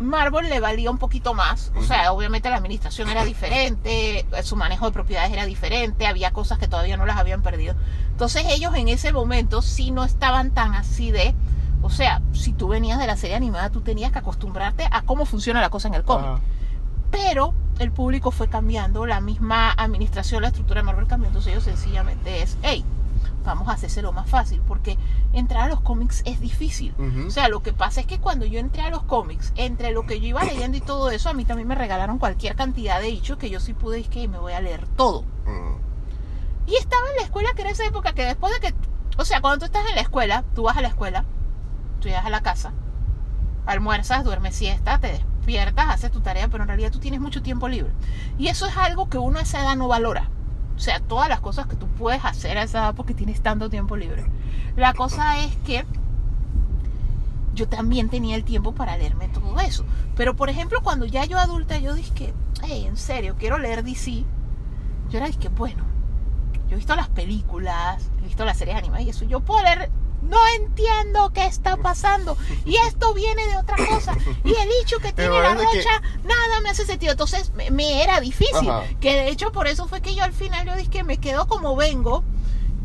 Marvel 0.00 0.48
le 0.48 0.61
valía 0.61 0.90
un 0.90 0.98
poquito 0.98 1.34
más. 1.34 1.72
O 1.76 1.82
sea, 1.82 2.12
obviamente 2.12 2.50
la 2.50 2.57
administración 2.57 3.09
era 3.09 3.24
diferente, 3.24 4.26
su 4.42 4.57
manejo 4.57 4.86
de 4.86 4.92
propiedades 4.92 5.32
era 5.32 5.46
diferente, 5.46 6.07
había 6.07 6.32
cosas 6.32 6.59
que 6.59 6.68
todavía 6.68 6.96
no 6.96 7.07
las 7.07 7.16
habían 7.16 7.42
perdido. 7.42 7.74
Entonces, 8.11 8.44
ellos 8.48 8.74
en 8.74 8.88
ese 8.88 9.12
momento 9.12 9.62
sí 9.62 9.90
no 9.90 10.04
estaban 10.04 10.50
tan 10.52 10.74
así 10.74 11.11
de. 11.11 11.34
O 11.87 11.91
sea, 11.91 12.20
si 12.32 12.53
tú 12.53 12.68
venías 12.68 12.99
de 12.99 13.07
la 13.07 13.16
serie 13.16 13.37
animada, 13.37 13.70
tú 13.70 13.80
tenías 13.80 14.12
que 14.12 14.18
acostumbrarte 14.18 14.87
a 14.91 15.03
cómo 15.03 15.24
funciona 15.24 15.61
la 15.61 15.70
cosa 15.70 15.89
en 15.89 15.95
el 15.95 16.05
cómic 16.05 16.41
pero 17.11 17.55
el 17.78 17.93
público 17.93 18.30
fue 18.30 18.49
cambiando, 18.49 19.07
la 19.07 19.20
misma 19.20 19.72
administración, 19.72 20.43
la 20.43 20.49
estructura 20.49 20.80
de 20.80 20.87
Marvel 20.87 21.07
cambió, 21.07 21.28
entonces 21.28 21.53
ellos 21.53 21.64
sencillamente 21.64 22.43
es, 22.43 22.57
hey, 22.62 22.84
vamos 23.45 23.68
a 23.68 23.72
hacérselo 23.72 24.12
más 24.12 24.28
fácil, 24.28 24.61
porque 24.66 24.99
entrar 25.32 25.64
a 25.64 25.68
los 25.68 25.80
cómics 25.80 26.22
es 26.24 26.41
difícil. 26.41 26.95
O 27.26 27.30
sea, 27.30 27.49
lo 27.49 27.62
que 27.62 27.72
pasa 27.72 28.01
es 28.01 28.07
que 28.07 28.18
cuando 28.18 28.45
yo 28.45 28.59
entré 28.59 28.82
a 28.82 28.91
los 28.91 29.03
cómics, 29.05 29.53
entre 29.57 29.93
lo 29.93 30.05
que 30.05 30.20
yo 30.20 30.26
iba 30.26 30.45
leyendo 30.45 30.76
y 30.76 30.80
todo 30.80 31.11
eso, 31.11 31.28
a 31.28 31.32
mí 31.32 31.45
también 31.45 31.68
me 31.68 31.74
regalaron 31.74 32.18
cualquier 32.18 32.57
cantidad 32.57 33.01
de 33.01 33.09
hechos 33.09 33.39
que 33.39 33.51
yo 33.51 33.61
sí 33.61 33.72
pude, 33.72 34.01
es 34.01 34.09
que 34.09 34.26
me 34.26 34.39
voy 34.39 34.53
a 34.53 34.61
leer 34.61 34.87
todo. 34.89 35.22
Mm. 35.47 35.76
Y 36.68 36.74
estaba 36.74 37.09
en 37.11 37.16
la 37.16 37.22
escuela, 37.22 37.51
que 37.55 37.62
era 37.62 37.70
esa 37.70 37.87
época 37.87 38.12
que 38.12 38.24
después 38.24 38.53
de 38.53 38.61
que, 38.61 38.74
o 39.16 39.24
sea, 39.24 39.41
cuando 39.41 39.61
tú 39.61 39.64
estás 39.66 39.89
en 39.89 39.95
la 39.95 40.03
escuela, 40.03 40.45
tú 40.55 40.64
vas 40.64 40.76
a 40.76 40.82
la 40.82 40.89
escuela, 40.89 41.24
tú 42.01 42.09
llegas 42.09 42.26
a 42.26 42.30
la 42.30 42.42
casa, 42.42 42.72
almuerzas, 43.66 44.24
duermes 44.24 44.55
siesta, 44.55 44.99
te 44.99 45.09
despiertas, 45.09 45.88
haces 45.88 46.11
tu 46.11 46.20
tarea, 46.20 46.49
pero 46.49 46.64
en 46.64 46.68
realidad 46.68 46.92
tú 46.92 46.99
tienes 46.99 47.20
mucho 47.20 47.42
tiempo 47.42 47.68
libre. 47.68 47.92
Y 48.38 48.49
eso 48.49 48.66
es 48.66 48.76
algo 48.76 49.09
que 49.09 49.18
uno 49.18 49.38
a 49.38 49.42
esa 49.42 49.61
edad 49.61 49.76
no 49.76 49.88
valora. 49.88 50.30
O 50.76 50.78
sea, 50.78 51.01
todas 51.01 51.28
las 51.28 51.40
cosas 51.40 51.66
que 51.66 51.76
tú 51.76 51.86
puedes 51.88 52.24
hacer 52.24 52.59
a 52.59 52.62
esa 52.62 52.78
edad 52.78 52.94
porque 52.94 53.14
tienes 53.14 53.40
tanto 53.42 53.70
tiempo 53.70 53.97
libre. 53.97 54.26
La 54.76 54.92
cosa 54.92 55.38
es 55.38 55.57
que 55.64 55.86
yo 57.55 57.66
también 57.66 58.11
tenía 58.11 58.36
el 58.36 58.44
tiempo 58.44 58.74
para 58.74 58.97
leerme 58.97 59.28
todo 59.28 59.59
eso. 59.61 59.84
Pero 60.14 60.36
por 60.36 60.51
ejemplo, 60.51 60.80
cuando 60.82 61.07
ya 61.07 61.24
yo 61.24 61.38
adulta, 61.38 61.78
yo 61.78 61.94
dije, 61.94 62.34
hey, 62.62 62.84
en 62.86 62.97
serio, 62.97 63.36
quiero 63.38 63.59
leer 63.59 63.82
DC. 63.82 64.24
Yo 65.09 65.18
era, 65.18 65.30
que 65.30 65.49
bueno, 65.49 65.84
yo 66.68 66.74
he 66.74 66.76
visto 66.76 66.94
las 66.94 67.09
películas, 67.09 68.11
he 68.20 68.26
visto 68.26 68.44
las 68.44 68.59
series 68.59 68.76
animadas 68.76 69.07
y 69.07 69.11
eso. 69.11 69.24
Yo 69.24 69.40
puedo 69.40 69.62
leer 69.62 69.90
no 70.29 70.39
entiendo 70.57 71.31
qué 71.35 71.47
está 71.47 71.77
pasando. 71.77 72.37
Y 72.64 72.77
esto 72.89 73.14
viene 73.14 73.47
de 73.47 73.57
otra 73.57 73.77
cosa. 73.87 74.16
Y 74.45 74.55
el 74.55 74.68
dicho 74.81 74.99
que 74.99 75.12
tiene 75.12 75.41
la 75.41 75.57
que- 75.57 75.64
rocha, 75.64 76.03
nada 76.24 76.61
me 76.62 76.70
hace 76.70 76.85
sentido. 76.87 77.12
Entonces 77.12 77.53
me, 77.55 77.70
me 77.70 78.03
era 78.03 78.20
difícil. 78.20 78.68
Ajá. 78.70 78.85
Que 79.01 79.12
de 79.14 79.29
hecho 79.29 79.53
por 79.53 79.66
eso 79.66 79.87
fue 79.89 80.01
que 80.01 80.14
yo 80.14 80.24
al 80.24 80.33
final 80.33 80.66
yo 80.66 80.77
dije 80.77 80.91
que 80.91 81.05
me 81.05 81.18
quedo 81.18 81.47
como 81.47 81.77
vengo. 81.77 82.24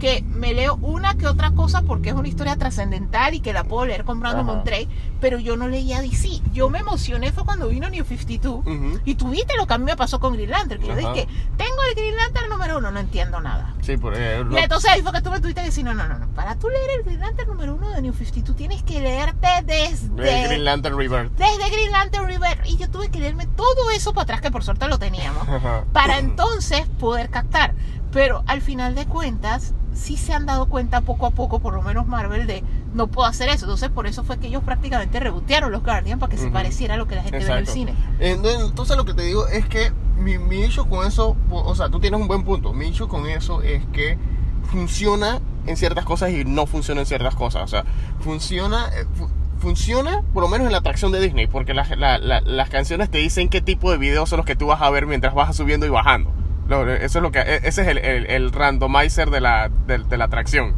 Que 0.02 0.24
me 0.24 0.54
leo 0.56 0.76
una 0.82 1.16
que 1.16 1.28
otra 1.28 1.52
cosa 1.52 1.84
porque 1.84 2.10
es 2.10 2.16
una 2.16 2.28
historia 2.28 2.56
trascendental 2.56 3.36
y 3.36 3.40
que 3.40 3.54
la 3.54 3.64
puedo 3.64 3.86
leer 3.86 4.04
comprando 4.04 4.42
Ajá. 4.42 4.52
Monterey, 4.52 4.90
pero 5.22 5.38
yo 5.38 5.56
no 5.58 5.68
leía 5.68 6.02
DC. 6.02 6.42
Yo 6.52 6.70
me 6.72 6.80
emocioné 6.80 7.32
fue 7.32 7.46
cuando 7.46 7.68
vino 7.68 7.88
New 7.88 8.04
52 8.04 8.66
Ujú. 8.66 9.00
y 9.06 9.14
tuviste 9.16 9.56
lo 9.58 9.68
que 9.68 9.74
a 9.76 9.78
mí 9.78 9.86
me 9.86 9.96
pasó 9.96 10.20
con 10.20 10.34
Green 10.34 10.50
Lantern. 10.50 10.82
Que 10.82 10.88
yo 10.88 10.94
Ajá. 10.94 11.14
dije, 11.14 11.28
tengo 11.56 11.76
el 11.88 11.96
Green 11.96 12.16
Lantern 12.16 12.50
número 12.50 12.80
uno, 12.80 12.90
no 12.92 13.00
entiendo 13.00 13.40
nada. 13.42 13.76
Sí, 13.82 13.96
por 13.98 14.16
eh, 14.18 14.44
lo- 14.44 14.58
entonces 14.58 14.90
ahí 14.90 15.04
fue 15.04 15.12
que 15.12 15.22
tú 15.22 15.30
me 15.30 15.40
tuviste 15.40 15.62
que 15.62 15.68
decir, 15.68 15.86
no, 15.86 15.94
no, 15.94 16.08
no, 16.08 16.18
no, 16.18 16.28
para 16.30 16.56
tú 16.58 16.68
leer 16.68 16.90
el 16.98 17.04
Green 17.04 17.20
Lantern 17.20 17.48
número 17.50 17.76
uno 17.76 17.90
de 17.92 18.02
New 18.02 18.14
52 18.14 18.58
tienes 18.58 18.82
que 18.82 19.00
leerte 19.02 19.48
desde... 19.66 20.08
eh, 20.44 20.48
Green 20.48 20.66
Lantern 20.66 20.98
Rebirth. 20.98 21.32
Desde 21.38 21.70
Green 21.70 21.92
Lantern 21.92 22.26
River. 22.26 22.60
Y 22.66 22.78
yo 22.78 22.90
tuve 22.90 23.10
que 23.12 23.20
leerme 23.20 23.46
todo 23.46 23.92
eso 23.92 24.14
para 24.14 24.24
atrás, 24.24 24.42
que 24.42 24.50
por 24.50 24.64
suerte 24.64 24.88
lo 24.88 24.98
teníamos. 24.98 25.48
Para 25.94 26.18
entonces 26.18 26.88
poder 27.00 27.30
captar. 27.30 27.76
Pero 28.12 28.44
al 28.48 28.62
final 28.62 28.94
de 28.96 29.06
cuentas, 29.06 29.74
sí 29.94 30.18
se 30.18 30.34
han 30.34 30.46
dado 30.46 30.68
cuenta 30.68 31.02
poco 31.02 31.26
a 31.26 31.32
poco, 31.32 31.60
por 31.60 31.74
lo 31.74 31.82
menos 31.82 32.08
Marvel, 32.08 32.46
de 32.48 32.64
no 32.94 33.08
puedo 33.08 33.28
hacer 33.28 33.48
eso. 33.50 33.66
Entonces 33.66 33.90
por 33.90 34.06
eso 34.08 34.24
fue 34.24 34.38
que 34.38 34.48
ellos 34.48 34.64
prácticamente 34.64 35.20
rebotearon 35.20 35.72
los 35.72 35.84
Guardian 35.84 36.20
para 36.20 36.30
que 36.30 36.38
se 36.38 36.46
Ujú. 36.46 36.54
pareciera 36.54 36.96
a 36.96 36.98
lo 36.98 37.08
que 37.08 37.16
la 37.16 37.24
gente 37.24 37.38
ve 37.40 37.46
en 37.46 37.52
el 37.52 37.58
Exacto. 37.60 37.74
cine. 37.74 37.94
Entonces, 38.20 38.62
entonces 38.70 38.98
lo 38.98 39.06
que 39.06 39.14
te 39.14 39.24
digo 39.24 39.48
es 39.48 39.66
que 39.66 39.92
mi, 40.18 40.38
mi 40.38 40.62
issue 40.66 40.88
con 40.88 41.08
eso, 41.08 41.36
o 41.50 41.74
sea, 41.76 41.90
tú 41.90 42.00
tienes 42.00 42.20
un 42.20 42.28
buen 42.28 42.44
punto. 42.44 42.74
Mi 42.74 42.88
issue 42.88 43.08
con 43.08 43.26
eso 43.28 43.62
es 43.62 43.82
que 43.94 44.18
funciona 44.66 45.40
en 45.68 45.78
ciertas 45.78 46.06
cosas 46.06 46.32
y 46.32 46.44
no 46.46 46.66
funciona 46.66 47.02
en 47.02 47.08
ciertas 47.08 47.36
cosas. 47.36 47.64
O 47.64 47.68
sea, 47.68 47.86
funciona, 48.20 48.88
eh, 48.90 49.06
fu- 49.14 49.30
funciona 49.60 50.22
por 50.34 50.44
lo 50.44 50.50
menos 50.50 50.66
en 50.68 50.72
la 50.72 50.80
atracción 50.80 51.12
de 51.12 51.20
Disney, 51.22 51.48
porque 51.48 51.74
las- 51.74 51.96
la- 51.98 52.18
la- 52.18 52.42
las 52.42 52.70
canciones 52.70 53.10
te 53.10 53.20
dicen 53.20 53.48
qué 53.50 53.62
tipo 53.62 53.92
de 53.92 53.98
videos 53.98 54.30
son 54.30 54.38
los 54.38 54.46
que 54.46 54.56
tú 54.56 54.68
vas 54.68 54.82
a 54.82 54.90
ver 54.90 55.06
mientras 55.06 55.34
vas 55.34 55.56
subiendo 55.56 55.86
y 55.86 55.90
bajando. 55.90 56.32
Eso 56.80 57.20
es 57.20 57.24
lo 57.24 57.32
que, 57.32 57.40
e- 57.40 57.62
ese 57.68 57.82
es 57.82 57.88
el, 57.88 57.98
el- 57.98 58.52
randomizer 58.52 59.30
de 59.30 59.42
la, 59.42 59.70
de, 59.88 60.18
la 60.18 60.26
atracción. 60.26 60.74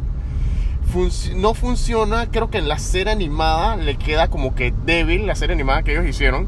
No 1.34 1.54
funciona, 1.54 2.30
creo 2.30 2.50
que 2.50 2.58
en 2.58 2.68
la 2.68 2.78
serie 2.78 3.12
animada 3.12 3.76
le 3.76 3.96
queda 3.96 4.28
como 4.28 4.54
que 4.54 4.72
débil 4.84 5.26
la 5.26 5.34
serie 5.34 5.54
animada 5.54 5.82
que 5.82 5.92
ellos 5.92 6.06
hicieron, 6.06 6.46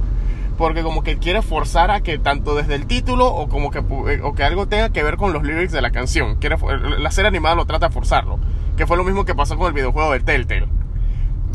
porque 0.56 0.82
como 0.82 1.02
que 1.02 1.18
quiere 1.18 1.42
forzar 1.42 1.90
a 1.90 2.00
que 2.00 2.18
tanto 2.18 2.54
desde 2.54 2.74
el 2.76 2.86
título 2.86 3.26
o 3.26 3.48
como 3.48 3.70
que, 3.70 3.78
eh, 3.78 4.20
o 4.22 4.34
que 4.34 4.44
algo 4.44 4.66
tenga 4.68 4.90
que 4.90 5.02
ver 5.02 5.16
con 5.16 5.32
los 5.32 5.42
lyrics 5.42 5.72
de 5.72 5.82
la 5.82 5.90
canción. 5.90 6.36
Quiere, 6.36 6.56
la 6.98 7.10
serie 7.10 7.28
animada 7.28 7.56
lo 7.56 7.66
trata 7.66 7.88
de 7.88 7.94
forzarlo, 7.94 8.38
que 8.76 8.86
fue 8.86 8.96
lo 8.96 9.04
mismo 9.04 9.24
que 9.24 9.34
pasó 9.34 9.56
con 9.56 9.66
el 9.68 9.72
videojuego 9.72 10.12
de 10.12 10.20
Telltale. 10.20 10.68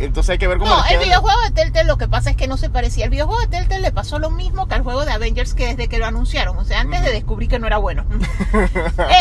Entonces 0.04 0.32
hay 0.32 0.38
que 0.38 0.48
ver 0.48 0.58
cómo 0.58 0.70
No, 0.70 0.84
el 0.86 1.00
videojuego 1.00 1.40
de 1.44 1.52
Telltale 1.52 1.88
lo 1.88 1.98
que 1.98 2.08
pasa 2.08 2.30
es 2.32 2.36
que 2.36 2.48
no 2.48 2.58
se 2.58 2.70
parecía. 2.70 3.06
El 3.06 3.12
videojuego 3.12 3.42
de 3.42 3.48
Telltale 3.48 3.82
le 3.82 3.92
pasó 3.92 4.20
lo 4.20 4.30
mismo 4.30 4.68
que 4.68 4.76
al 4.76 4.82
juego 4.84 5.06
de 5.06 5.12
Avengers 5.12 5.54
que 5.54 5.68
desde 5.68 5.88
que 5.88 5.98
lo 6.00 6.06
anunciaron. 6.06 6.58
O 6.58 6.66
sea, 6.66 6.82
antes 6.82 7.04
de 7.04 7.12
descubrir 7.12 7.50
que 7.50 7.60
no 7.60 7.68
era 7.68 7.78
bueno. 7.78 8.06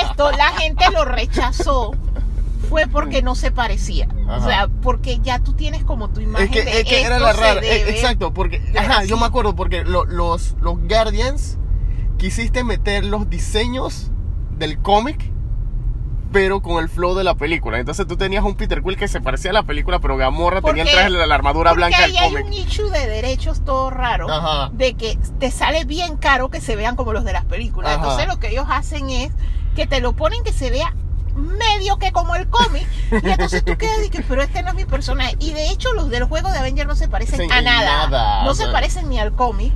Esto, 0.04 0.30
la 0.32 0.48
gente 0.58 0.84
lo 0.92 1.04
rechazó. 1.04 1.92
Fue 2.68 2.86
porque 2.86 3.20
no 3.20 3.34
se 3.34 3.50
parecía. 3.50 4.06
O 4.28 4.40
sea, 4.44 4.68
porque 4.82 5.18
ya 5.20 5.40
tú 5.40 5.54
tienes 5.54 5.82
como 5.82 6.08
tu 6.10 6.20
imagen 6.20 6.46
Es 6.46 6.52
que, 6.52 6.64
de 6.64 6.78
es 6.80 6.84
que 6.84 7.02
era 7.02 7.18
la 7.18 7.32
rara, 7.32 7.54
debe- 7.60 7.66
eh, 7.68 7.90
exacto, 7.90 8.32
porque, 8.32 8.62
ajá, 8.78 9.02
yo 9.04 9.16
me 9.16 9.26
acuerdo, 9.26 9.56
porque 9.56 9.82
lo- 9.84 10.04
los, 10.04 10.54
los 10.60 10.78
Guardians 10.78 11.58
quisiste 12.16 12.62
meter 12.62 13.04
los 13.04 13.28
diseños 13.28 14.12
del 14.56 14.78
cómic, 14.78 15.32
pero 16.32 16.60
con 16.62 16.82
el 16.82 16.88
flow 16.88 17.14
de 17.14 17.24
la 17.24 17.34
película. 17.34 17.78
Entonces 17.78 18.06
tú 18.06 18.16
tenías 18.16 18.44
un 18.44 18.54
Peter 18.54 18.82
Quill 18.82 18.96
que 18.96 19.08
se 19.08 19.20
parecía 19.20 19.50
a 19.50 19.54
la 19.54 19.62
película, 19.64 19.98
pero 19.98 20.16
Gamorra 20.16 20.60
tenía 20.62 20.82
el 20.84 20.88
Porque- 20.88 21.02
traje 21.02 21.18
de 21.18 21.26
la 21.26 21.34
armadura 21.34 21.70
Porque 21.70 21.86
blanca 21.86 22.00
del 22.02 22.10
ahí 22.12 22.16
hay 22.18 22.30
cómic. 22.30 22.46
un 22.46 22.52
issue 22.52 22.90
de 22.90 23.06
derechos 23.06 23.64
todo 23.64 23.90
raro. 23.90 24.30
Ajá. 24.30 24.70
De 24.72 24.94
que 24.94 25.18
te 25.38 25.50
sale 25.50 25.84
bien 25.84 26.16
caro 26.16 26.48
que 26.50 26.60
se 26.60 26.76
vean 26.76 26.94
como 26.96 27.12
los 27.12 27.24
de 27.24 27.32
las 27.32 27.44
películas. 27.44 27.90
Ajá. 27.92 28.02
Entonces 28.02 28.28
lo 28.28 28.38
que 28.38 28.48
ellos 28.50 28.66
hacen 28.68 29.10
es 29.10 29.32
que 29.74 29.86
te 29.86 30.00
lo 30.00 30.12
ponen 30.14 30.42
que 30.44 30.52
se 30.52 30.70
vea 30.70 30.94
medio 31.34 31.96
que 31.98 32.12
como 32.12 32.34
el 32.36 32.48
cómic. 32.48 32.86
Y 33.10 33.28
entonces 33.30 33.64
tú 33.64 33.76
quedas 33.76 34.04
y 34.04 34.10
que, 34.10 34.20
pero 34.22 34.42
este 34.42 34.62
no 34.62 34.68
es 34.70 34.74
mi 34.74 34.84
personaje. 34.84 35.36
Y 35.40 35.52
de 35.52 35.70
hecho 35.70 35.92
los 35.94 36.10
del 36.10 36.24
juego 36.24 36.50
de 36.50 36.58
Avengers 36.58 36.88
no 36.88 36.96
se 36.96 37.08
parecen 37.08 37.40
Sí, 37.40 37.48
a 37.50 37.60
nada. 37.62 38.08
nada, 38.08 38.44
No 38.44 38.54
se 38.54 38.66
parecen 38.68 39.08
ni 39.08 39.18
al 39.18 39.32
cómic. 39.32 39.72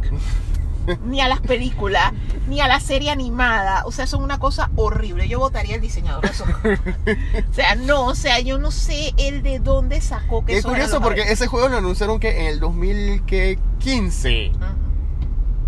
Ni 1.05 1.21
a 1.21 1.29
las 1.29 1.41
películas, 1.41 2.13
ni 2.49 2.61
a 2.61 2.69
la 2.69 2.81
serie 2.81 3.11
animada, 3.11 3.85
o 3.87 3.93
sea, 3.93 4.07
son 4.07 4.23
una 4.23 4.39
cosa 4.39 4.71
horrible. 4.77 5.29
Yo 5.29 5.39
votaría 5.39 5.77
el 5.77 5.81
diseñador 5.81 6.23
de 6.23 6.31
o 7.51 7.55
sea, 7.55 7.75
no, 7.75 8.07
o 8.07 8.15
sea, 8.15 8.41
yo 8.41 8.59
no 8.59 8.71
sé 8.71 9.13
el 9.17 9.43
de 9.43 9.59
dónde 9.59 10.01
sacó 10.01 10.45
que 10.45 10.57
Es 10.57 10.65
curioso 10.65 11.01
porque 11.01 11.23
ese 11.23 11.47
juego 11.47 11.69
lo 11.69 11.79
anunciaron 11.79 12.21
que 12.21 12.41
en 12.41 12.47
el 12.47 12.61
2015. 12.61 14.53
Ujú. 14.55 14.84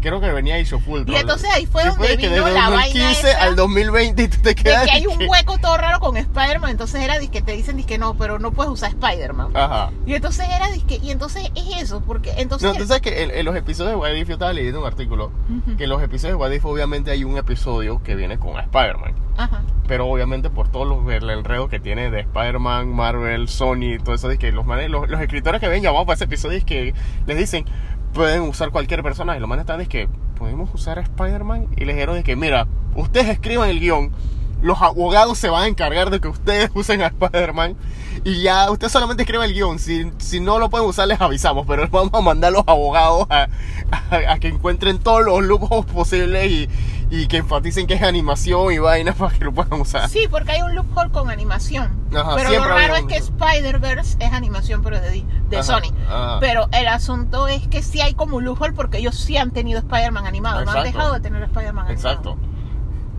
Creo 0.07 0.21
que 0.21 0.31
venía 0.31 0.57
Ultron. 0.87 1.09
Y 1.17 1.19
entonces 1.21 1.51
ahí 1.53 1.67
fue 1.67 1.85
donde 1.85 2.17
que 2.17 2.29
vino 2.29 2.45
desde 2.45 2.53
la 2.55 2.71
vaina 2.71 2.77
2015 3.07 3.31
esa 3.31 3.43
al 3.43 3.57
2020 3.57 4.23
y 4.23 4.29
tú 4.29 4.37
te 4.41 4.49
de 4.51 4.55
quedas 4.55 4.85
que 4.85 4.91
hay 4.93 5.07
un 5.07 5.19
que- 5.19 5.27
hueco 5.27 5.59
todo 5.59 5.77
raro 5.77 5.99
con 6.01 6.17
Spider-Man, 6.17 6.71
entonces 6.71 7.01
era 7.03 7.19
que 7.19 7.43
te 7.43 7.53
dicen 7.53 7.83
que 7.85 7.99
no, 7.99 8.15
pero 8.17 8.39
no 8.39 8.53
puedes 8.53 8.71
usar 8.73 8.91
Spider-Man. 8.91 9.51
Ajá. 9.57 9.91
Y 10.07 10.15
entonces 10.15 10.47
era 10.49 10.69
disque, 10.71 11.01
y 11.03 11.11
entonces 11.11 11.51
es 11.57 11.83
eso, 11.83 12.03
porque 12.07 12.33
entonces 12.37 12.69
No, 12.73 12.77
tú 12.77 12.87
sabes 12.87 13.03
que 13.03 13.23
en, 13.25 13.31
en 13.33 13.45
los 13.45 13.57
episodios 13.57 13.91
de 13.93 13.97
What 13.97 14.13
If 14.13 14.29
yo 14.29 14.35
estaba 14.35 14.53
leyendo 14.53 14.81
un 14.81 14.87
artículo 14.87 15.33
Ujú. 15.51 15.77
que 15.77 15.85
en 15.85 15.91
los 15.91 16.03
episodios 16.03 16.39
de 16.39 16.43
What 16.45 16.53
If 16.53 16.65
obviamente 16.65 17.11
hay 17.11 17.25
un 17.25 17.37
episodio 17.37 18.03
que 18.03 18.15
viene 18.15 18.39
con 18.39 18.59
Spider-Man. 18.61 19.15
Ajá. 19.39 19.63
Pero 19.89 20.07
obviamente 20.07 20.51
por 20.51 20.69
todo 20.69 20.85
los- 20.85 21.13
el 21.13 21.29
enredo 21.31 21.69
que 21.69 21.79
tiene 21.81 22.11
de 22.11 22.21
Spider-Man, 22.21 22.89
Marvel, 22.95 23.49
Sony, 23.49 23.99
todo 24.03 24.15
eso, 24.15 24.31
es 24.31 24.39
que 24.39 24.51
los, 24.53 24.65
manes- 24.65 24.89
los, 24.89 25.09
los 25.09 25.21
escritores 25.21 25.61
que 25.61 25.69
ven 25.69 25.83
llamados 25.83 26.07
para 26.07 26.15
ese 26.15 26.25
episodio 26.25 26.57
es 26.59 26.65
que 26.65 26.95
les 27.27 27.37
dicen, 27.37 27.65
pueden 28.17 28.43
usar 28.43 28.71
cualquier 28.71 29.03
personaje. 29.03 29.39
Los 29.39 29.49
manes 29.49 29.63
están 29.63 29.81
es 29.81 29.89
que, 29.89 30.09
¿podemos 30.39 30.73
usar 30.75 30.99
a 30.99 31.03
Spider-Man? 31.03 31.69
Y 31.77 31.85
les 31.85 31.95
dijeron 31.95 32.17
de 32.17 32.25
que, 32.25 32.35
mira, 32.35 32.67
ustedes 32.97 33.29
escriban 33.29 33.69
el 33.69 33.79
guion, 33.79 34.11
los 34.63 34.81
abogados 34.81 35.39
se 35.39 35.51
van 35.51 35.65
a 35.65 35.67
encargar 35.69 36.11
de 36.11 36.19
que 36.21 36.29
ustedes 36.29 36.71
usen 36.75 37.03
a 37.03 37.07
Spider-Man 37.09 37.77
y 38.25 38.43
ya 38.43 38.71
usted 38.71 38.89
solamente 38.89 39.23
escribe 39.23 39.45
el 39.45 39.53
guion. 39.53 39.79
Si, 39.79 40.11
si 40.19 40.41
no 40.41 40.59
lo 40.59 40.71
pueden 40.71 40.89
usar, 40.89 41.07
les 41.07 41.21
avisamos, 41.21 41.67
pero 41.67 41.87
vamos 41.89 42.11
a 42.15 42.21
mandar 42.23 42.49
a 42.49 42.53
los 42.57 42.65
abogados 42.67 43.27
a, 43.31 43.49
a- 43.91 44.33
a 44.33 44.39
que 44.41 44.49
encuentren 44.49 44.99
todos 44.99 45.25
los 45.25 45.43
lujos 45.45 45.85
posibles 45.87 46.51
y, 46.51 46.69
y 47.09 47.29
que 47.29 47.39
enfaticen 47.39 47.87
que 47.87 47.95
es 47.95 48.03
animación 48.03 48.73
y 48.73 48.79
vainas 48.79 49.15
para 49.19 49.37
que 49.37 49.45
lo 49.45 49.53
puedan 49.53 49.81
usar. 49.81 50.09
Sí, 50.09 50.27
porque 50.31 50.53
hay 50.53 50.63
un 50.63 50.75
loophole 50.75 51.11
con 51.11 51.31
animación. 51.31 51.91
Ajá, 52.15 52.35
pero 52.37 52.51
lo 52.51 52.65
raro 52.65 52.97
es 52.97 53.05
que 53.05 53.17
Spider-Verse 53.17 54.17
es 54.21 54.33
animación, 54.33 54.83
pero 54.83 55.01
de, 55.01 55.25
de 55.49 55.57
Ajá, 55.57 55.63
Sony. 55.63 55.93
ajá. 56.09 56.39
Pero 56.41 56.69
el 56.73 56.89
asunto 56.89 57.49
es 57.49 57.67
que 57.69 57.83
sí 57.83 58.01
hay 58.01 58.15
como 58.15 58.37
un 58.37 58.45
loophole 58.45 58.73
porque 58.73 58.99
ellos 58.99 59.15
sí 59.15 59.37
han 59.37 59.51
tenido 59.51 59.79
Spider-Man 59.81 60.27
animado. 60.27 60.65
No 60.65 60.71
han 60.73 60.85
dejado 60.85 61.15
de 61.15 61.21
tener 61.21 61.43
Spider-Man 61.43 61.87
animado. 61.87 62.11
Exacto. 62.11 62.37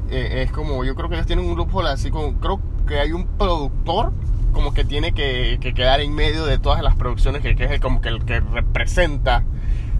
Eh, 0.10 0.44
es 0.44 0.52
como, 0.52 0.84
yo 0.84 0.96
creo 0.96 1.10
que 1.10 1.16
ellos 1.16 1.28
tienen 1.28 1.46
un 1.50 1.58
loophole 1.58 1.90
así 1.90 2.12
como, 2.12 2.34
creo 2.40 2.62
que 2.88 3.00
hay 3.00 3.12
un 3.12 3.26
productor 3.26 4.14
como 4.54 4.74
que 4.74 4.84
tiene 4.86 5.12
que, 5.12 5.60
que 5.62 5.74
quedar 5.74 6.00
en 6.00 6.16
medio 6.16 6.46
de 6.46 6.58
todas 6.58 6.82
las 6.82 6.96
producciones, 6.96 7.42
que, 7.42 7.56
que 7.56 7.66
es 7.66 7.72
el, 7.72 7.80
como 7.80 8.02
que 8.02 8.10
el 8.10 8.26
que 8.26 8.40
representa 8.40 9.44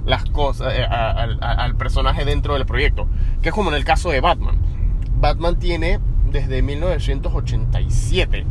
las 0.08 0.26
cosas, 0.26 0.74
eh, 0.76 0.84
al- 0.84 1.76
personaje 1.76 2.26
dentro 2.26 2.56
del 2.56 2.66
proyecto. 2.66 3.08
Que 3.44 3.50
es 3.50 3.56
como 3.56 3.70
en 3.70 3.76
el 3.76 3.86
caso 3.86 4.10
de 4.10 4.20
Batman. 4.22 4.56
Batman 5.20 5.60
tiene 5.60 6.00
desde 6.32 6.62
1987 6.62 8.46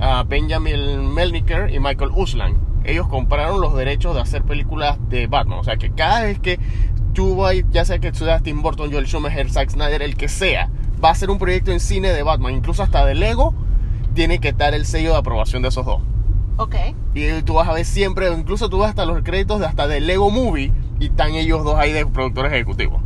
a 0.00 0.22
Benjamin 0.24 1.12
Melniker 1.14 1.70
y 1.72 1.80
Michael 1.80 2.10
Uslan. 2.14 2.58
Ellos 2.84 3.08
compraron 3.08 3.60
los 3.60 3.74
derechos 3.74 4.14
de 4.14 4.20
hacer 4.20 4.42
películas 4.42 4.98
de 5.08 5.26
Batman. 5.26 5.58
O 5.60 5.64
sea 5.64 5.76
que 5.76 5.90
cada 5.90 6.22
vez 6.22 6.38
que 6.38 6.58
tú 7.14 7.36
vas, 7.36 7.54
ya 7.70 7.84
sea 7.84 7.98
que 7.98 8.12
sea 8.12 8.40
Tim 8.40 8.62
Burton, 8.62 8.92
Joel 8.92 9.06
Schumacher, 9.06 9.50
Zack 9.50 9.70
Snyder, 9.70 10.02
el 10.02 10.16
que 10.16 10.28
sea, 10.28 10.68
va 11.02 11.08
a 11.08 11.12
hacer 11.12 11.30
un 11.30 11.38
proyecto 11.38 11.72
en 11.72 11.80
cine 11.80 12.08
de 12.10 12.22
Batman, 12.22 12.54
incluso 12.54 12.82
hasta 12.82 13.04
de 13.06 13.14
Lego, 13.14 13.54
tiene 14.14 14.38
que 14.38 14.48
estar 14.48 14.74
el 14.74 14.86
sello 14.86 15.12
de 15.12 15.18
aprobación 15.18 15.62
de 15.62 15.68
esos 15.68 15.84
dos. 15.86 16.00
Ok. 16.58 16.74
Y 17.14 17.42
tú 17.42 17.54
vas 17.54 17.68
a 17.68 17.72
ver 17.72 17.84
siempre, 17.84 18.32
incluso 18.32 18.68
tú 18.68 18.78
vas 18.78 18.90
hasta 18.90 19.04
los 19.04 19.22
créditos 19.22 19.60
de 19.60 19.66
hasta 19.66 19.86
de 19.86 20.00
Lego 20.00 20.30
Movie 20.30 20.72
y 20.98 21.06
están 21.06 21.34
ellos 21.34 21.64
dos 21.64 21.76
ahí 21.78 21.92
de 21.92 22.06
productores 22.06 22.52
ejecutivos. 22.52 23.02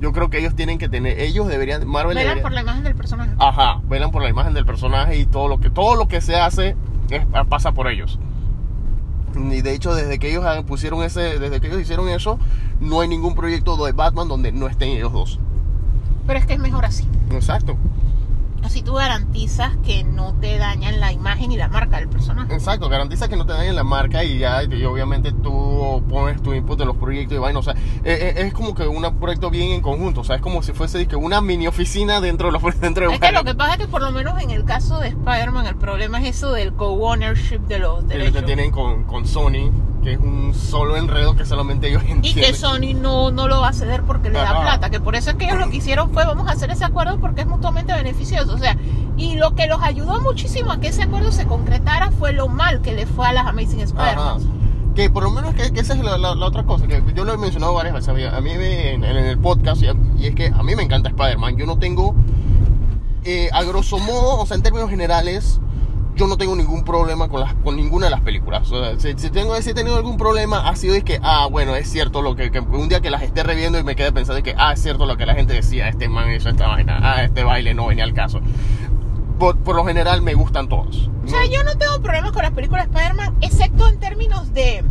Yo 0.00 0.12
creo 0.12 0.28
que 0.30 0.38
ellos 0.38 0.54
tienen 0.54 0.78
que 0.78 0.88
tener, 0.88 1.18
ellos 1.18 1.48
deberían, 1.48 1.86
Marvel 1.88 2.10
Velan 2.16 2.24
debería- 2.24 2.42
por 2.42 2.52
la 2.52 2.60
imagen 2.60 2.84
del 2.84 2.94
personaje. 2.94 3.30
Ajá, 3.38 3.80
velan 3.88 4.10
por 4.10 4.22
la 4.22 4.28
imagen 4.28 4.52
del 4.54 4.66
personaje 4.66 5.16
y 5.18 5.26
todo 5.26 5.48
lo 5.48 5.58
que 5.60 5.70
todo 5.70 5.96
lo 5.96 6.08
que 6.08 6.20
se 6.20 6.36
hace 6.36 6.76
es- 7.10 7.26
pasa 7.48 7.72
por 7.72 7.88
ellos. 7.88 8.18
Y 9.34 9.62
de 9.62 9.74
hecho, 9.74 9.94
desde 9.94 10.18
que 10.20 10.30
ellos 10.30 10.44
pusieron 10.66 11.02
ese, 11.02 11.38
desde 11.40 11.60
que 11.60 11.66
ellos 11.68 11.80
hicieron 11.80 12.08
eso, 12.08 12.38
no 12.80 13.00
hay 13.00 13.08
ningún 13.08 13.34
proyecto 13.34 13.82
de 13.84 13.92
Batman 13.92 14.28
donde 14.28 14.52
no 14.52 14.68
estén 14.68 14.90
ellos 14.90 15.12
dos. 15.12 15.40
Pero 16.26 16.38
es 16.38 16.46
que 16.46 16.52
es 16.54 16.60
mejor 16.60 16.84
así. 16.84 17.08
Exacto, 17.32 17.76
Así 18.64 18.82
tú 18.82 18.94
garantizas 18.94 19.76
que 19.84 20.04
no 20.04 20.34
te 20.40 20.56
dañan 20.56 20.98
la 20.98 21.12
imagen 21.12 21.52
y 21.52 21.56
la 21.56 21.68
marca 21.68 21.98
del 21.98 22.08
personaje. 22.08 22.54
exacto. 22.54 22.88
Garantiza 22.88 23.28
que 23.28 23.36
no 23.36 23.44
te 23.44 23.52
dañen 23.52 23.76
la 23.76 23.84
marca 23.84 24.24
y 24.24 24.38
ya, 24.38 24.62
y 24.62 24.84
obviamente 24.84 25.32
tú 25.32 26.02
pones 26.08 26.42
tu 26.42 26.54
input 26.54 26.80
en 26.80 26.86
los, 26.88 26.96
proyecto 26.96 27.34
de 27.34 27.40
vaina. 27.40 27.58
O 27.58 27.62
sea, 27.62 27.74
eh, 27.74 28.34
eh, 28.36 28.46
es 28.46 28.54
como 28.54 28.74
que 28.74 28.86
un 28.86 29.02
proyecto 29.20 29.50
bien 29.50 29.72
en 29.72 29.82
conjunto. 29.82 30.22
O 30.22 30.24
sea, 30.24 30.36
es 30.36 30.42
como 30.42 30.62
si 30.62 30.72
fuese 30.72 30.98
dizque, 30.98 31.16
una 31.16 31.40
mini 31.40 31.66
oficina 31.66 32.20
dentro 32.20 32.48
de, 32.48 32.52
los, 32.52 32.80
dentro 32.80 33.06
de 33.08 33.14
Es 33.14 33.20
que 33.20 33.32
lo 33.32 33.44
que 33.44 33.54
pasa 33.54 33.74
es 33.74 33.80
que 33.80 33.88
por 33.88 34.00
lo 34.00 34.10
menos 34.10 34.40
en 34.42 34.50
el 34.50 34.64
caso 34.64 34.98
de 34.98 35.08
Spider-Man 35.08 35.66
el 35.66 35.76
problema 35.76 36.20
es 36.20 36.36
eso 36.36 36.52
del 36.52 36.72
co-ownership 36.72 37.60
de 37.60 37.78
los 37.78 38.04
que 38.04 38.16
derechos. 38.18 38.44
tienen 38.46 38.70
con, 38.70 39.04
con 39.04 39.26
Sony, 39.26 39.70
que 40.04 40.12
es 40.12 40.18
un 40.20 40.54
solo 40.54 40.96
enredo 40.96 41.34
que 41.34 41.44
solamente 41.44 41.88
ellos 41.88 42.02
Y 42.06 42.12
entienden. 42.12 42.44
que 42.44 42.54
Sony 42.54 42.94
no, 42.94 43.30
no 43.32 43.48
lo 43.48 43.60
va 43.62 43.68
a 43.68 43.72
ceder 43.72 44.02
porque 44.04 44.30
le 44.30 44.38
da 44.38 44.60
plata, 44.60 44.90
que 44.90 45.00
por 45.00 45.16
eso 45.16 45.30
es 45.30 45.36
que 45.36 45.46
ellos 45.46 45.58
lo 45.58 45.68
que 45.70 45.78
hicieron 45.78 46.10
fue 46.12 46.24
vamos 46.24 46.46
a 46.48 46.52
hacer 46.52 46.70
ese 46.70 46.84
acuerdo 46.84 47.18
porque 47.18 47.40
es 47.40 47.46
mutuamente 47.46 47.92
beneficioso. 47.92 48.54
O 48.54 48.58
sea, 48.58 48.76
y 49.16 49.34
lo 49.36 49.54
que 49.54 49.66
los 49.66 49.82
ayudó 49.82 50.20
muchísimo 50.20 50.70
a 50.70 50.78
que 50.78 50.88
ese 50.88 51.02
acuerdo 51.02 51.32
se 51.32 51.46
concretara 51.46 52.10
fue 52.12 52.32
lo 52.32 52.48
mal 52.48 52.82
que 52.82 52.92
le 52.94 53.06
fue 53.06 53.26
a 53.26 53.32
las 53.32 53.46
Amazing. 53.46 53.80
Spider-Man. 53.80 54.92
Que 54.94 55.10
por 55.10 55.24
lo 55.24 55.30
menos 55.32 55.54
que, 55.54 55.72
que 55.72 55.80
esa 55.80 55.94
es 55.94 56.00
la, 56.04 56.16
la- 56.18 56.34
la 56.36 56.46
otra 56.46 56.62
cosa, 56.64 56.86
que 56.86 57.02
yo 57.16 57.24
lo 57.24 57.32
he 57.32 57.36
mencionado 57.38 57.74
varias 57.74 57.94
veces. 57.94 58.08
A 58.32 58.40
mí 58.40 58.50
me- 58.56 58.92
en, 58.92 59.02
en 59.04 59.16
el 59.16 59.38
podcast, 59.38 59.82
y, 59.82 59.86
y 60.22 60.26
es 60.26 60.34
que 60.36 60.48
a 60.48 60.62
mí 60.62 60.76
me 60.76 60.82
encanta 60.84 61.08
Spider-Man. 61.08 61.56
Yo 61.56 61.66
no 61.66 61.78
tengo, 61.78 62.14
eh, 63.24 63.48
a 63.52 63.62
grosso 63.64 63.98
modo, 63.98 64.38
o 64.40 64.46
sea, 64.46 64.56
en 64.56 64.62
términos 64.62 64.90
generales, 64.90 65.60
yo 66.14 66.26
no 66.26 66.36
tengo 66.36 66.54
ningún 66.54 66.84
problema 66.84 67.28
con, 67.28 67.40
las, 67.40 67.54
con 67.54 67.76
ninguna 67.76 68.06
de 68.06 68.10
las 68.10 68.20
películas. 68.20 68.70
O 68.70 68.82
sea, 68.82 68.98
si, 68.98 69.18
si 69.18 69.30
tengo, 69.30 69.60
si 69.60 69.70
he 69.70 69.74
tenido 69.74 69.96
algún 69.96 70.16
problema, 70.16 70.68
ha 70.68 70.76
sido 70.76 70.94
es 70.94 71.04
que, 71.04 71.18
ah, 71.22 71.48
bueno, 71.50 71.74
es 71.74 71.90
cierto 71.90 72.22
lo 72.22 72.36
que, 72.36 72.50
que 72.50 72.60
un 72.60 72.88
día 72.88 73.00
que 73.00 73.10
las 73.10 73.22
esté 73.22 73.42
reviendo 73.42 73.78
y 73.78 73.84
me 73.84 73.96
quede 73.96 74.12
pensando 74.12 74.42
que, 74.42 74.54
ah, 74.56 74.72
es 74.72 74.82
cierto 74.82 75.06
lo 75.06 75.16
que 75.16 75.26
la 75.26 75.34
gente 75.34 75.54
decía, 75.54 75.88
este 75.88 76.08
man 76.08 76.32
hizo 76.32 76.48
esta 76.48 76.68
vaina, 76.68 77.00
ah, 77.02 77.24
este 77.24 77.42
baile 77.42 77.74
no 77.74 77.86
venía 77.86 78.04
al 78.04 78.14
caso. 78.14 78.40
Por, 79.38 79.56
por 79.58 79.74
lo 79.74 79.84
general 79.84 80.22
me 80.22 80.34
gustan 80.34 80.68
todos. 80.68 81.10
O 81.24 81.28
sea, 81.28 81.44
yo 81.46 81.64
no 81.64 81.76
tengo 81.76 82.00
problemas 82.00 82.32
con 82.32 82.42
las 82.42 82.52
películas 82.52 82.88
de 82.88 82.96
Spider-Man, 82.96 83.36
excepto 83.40 83.88
en 83.88 83.98
términos 83.98 84.52
de. 84.54 84.84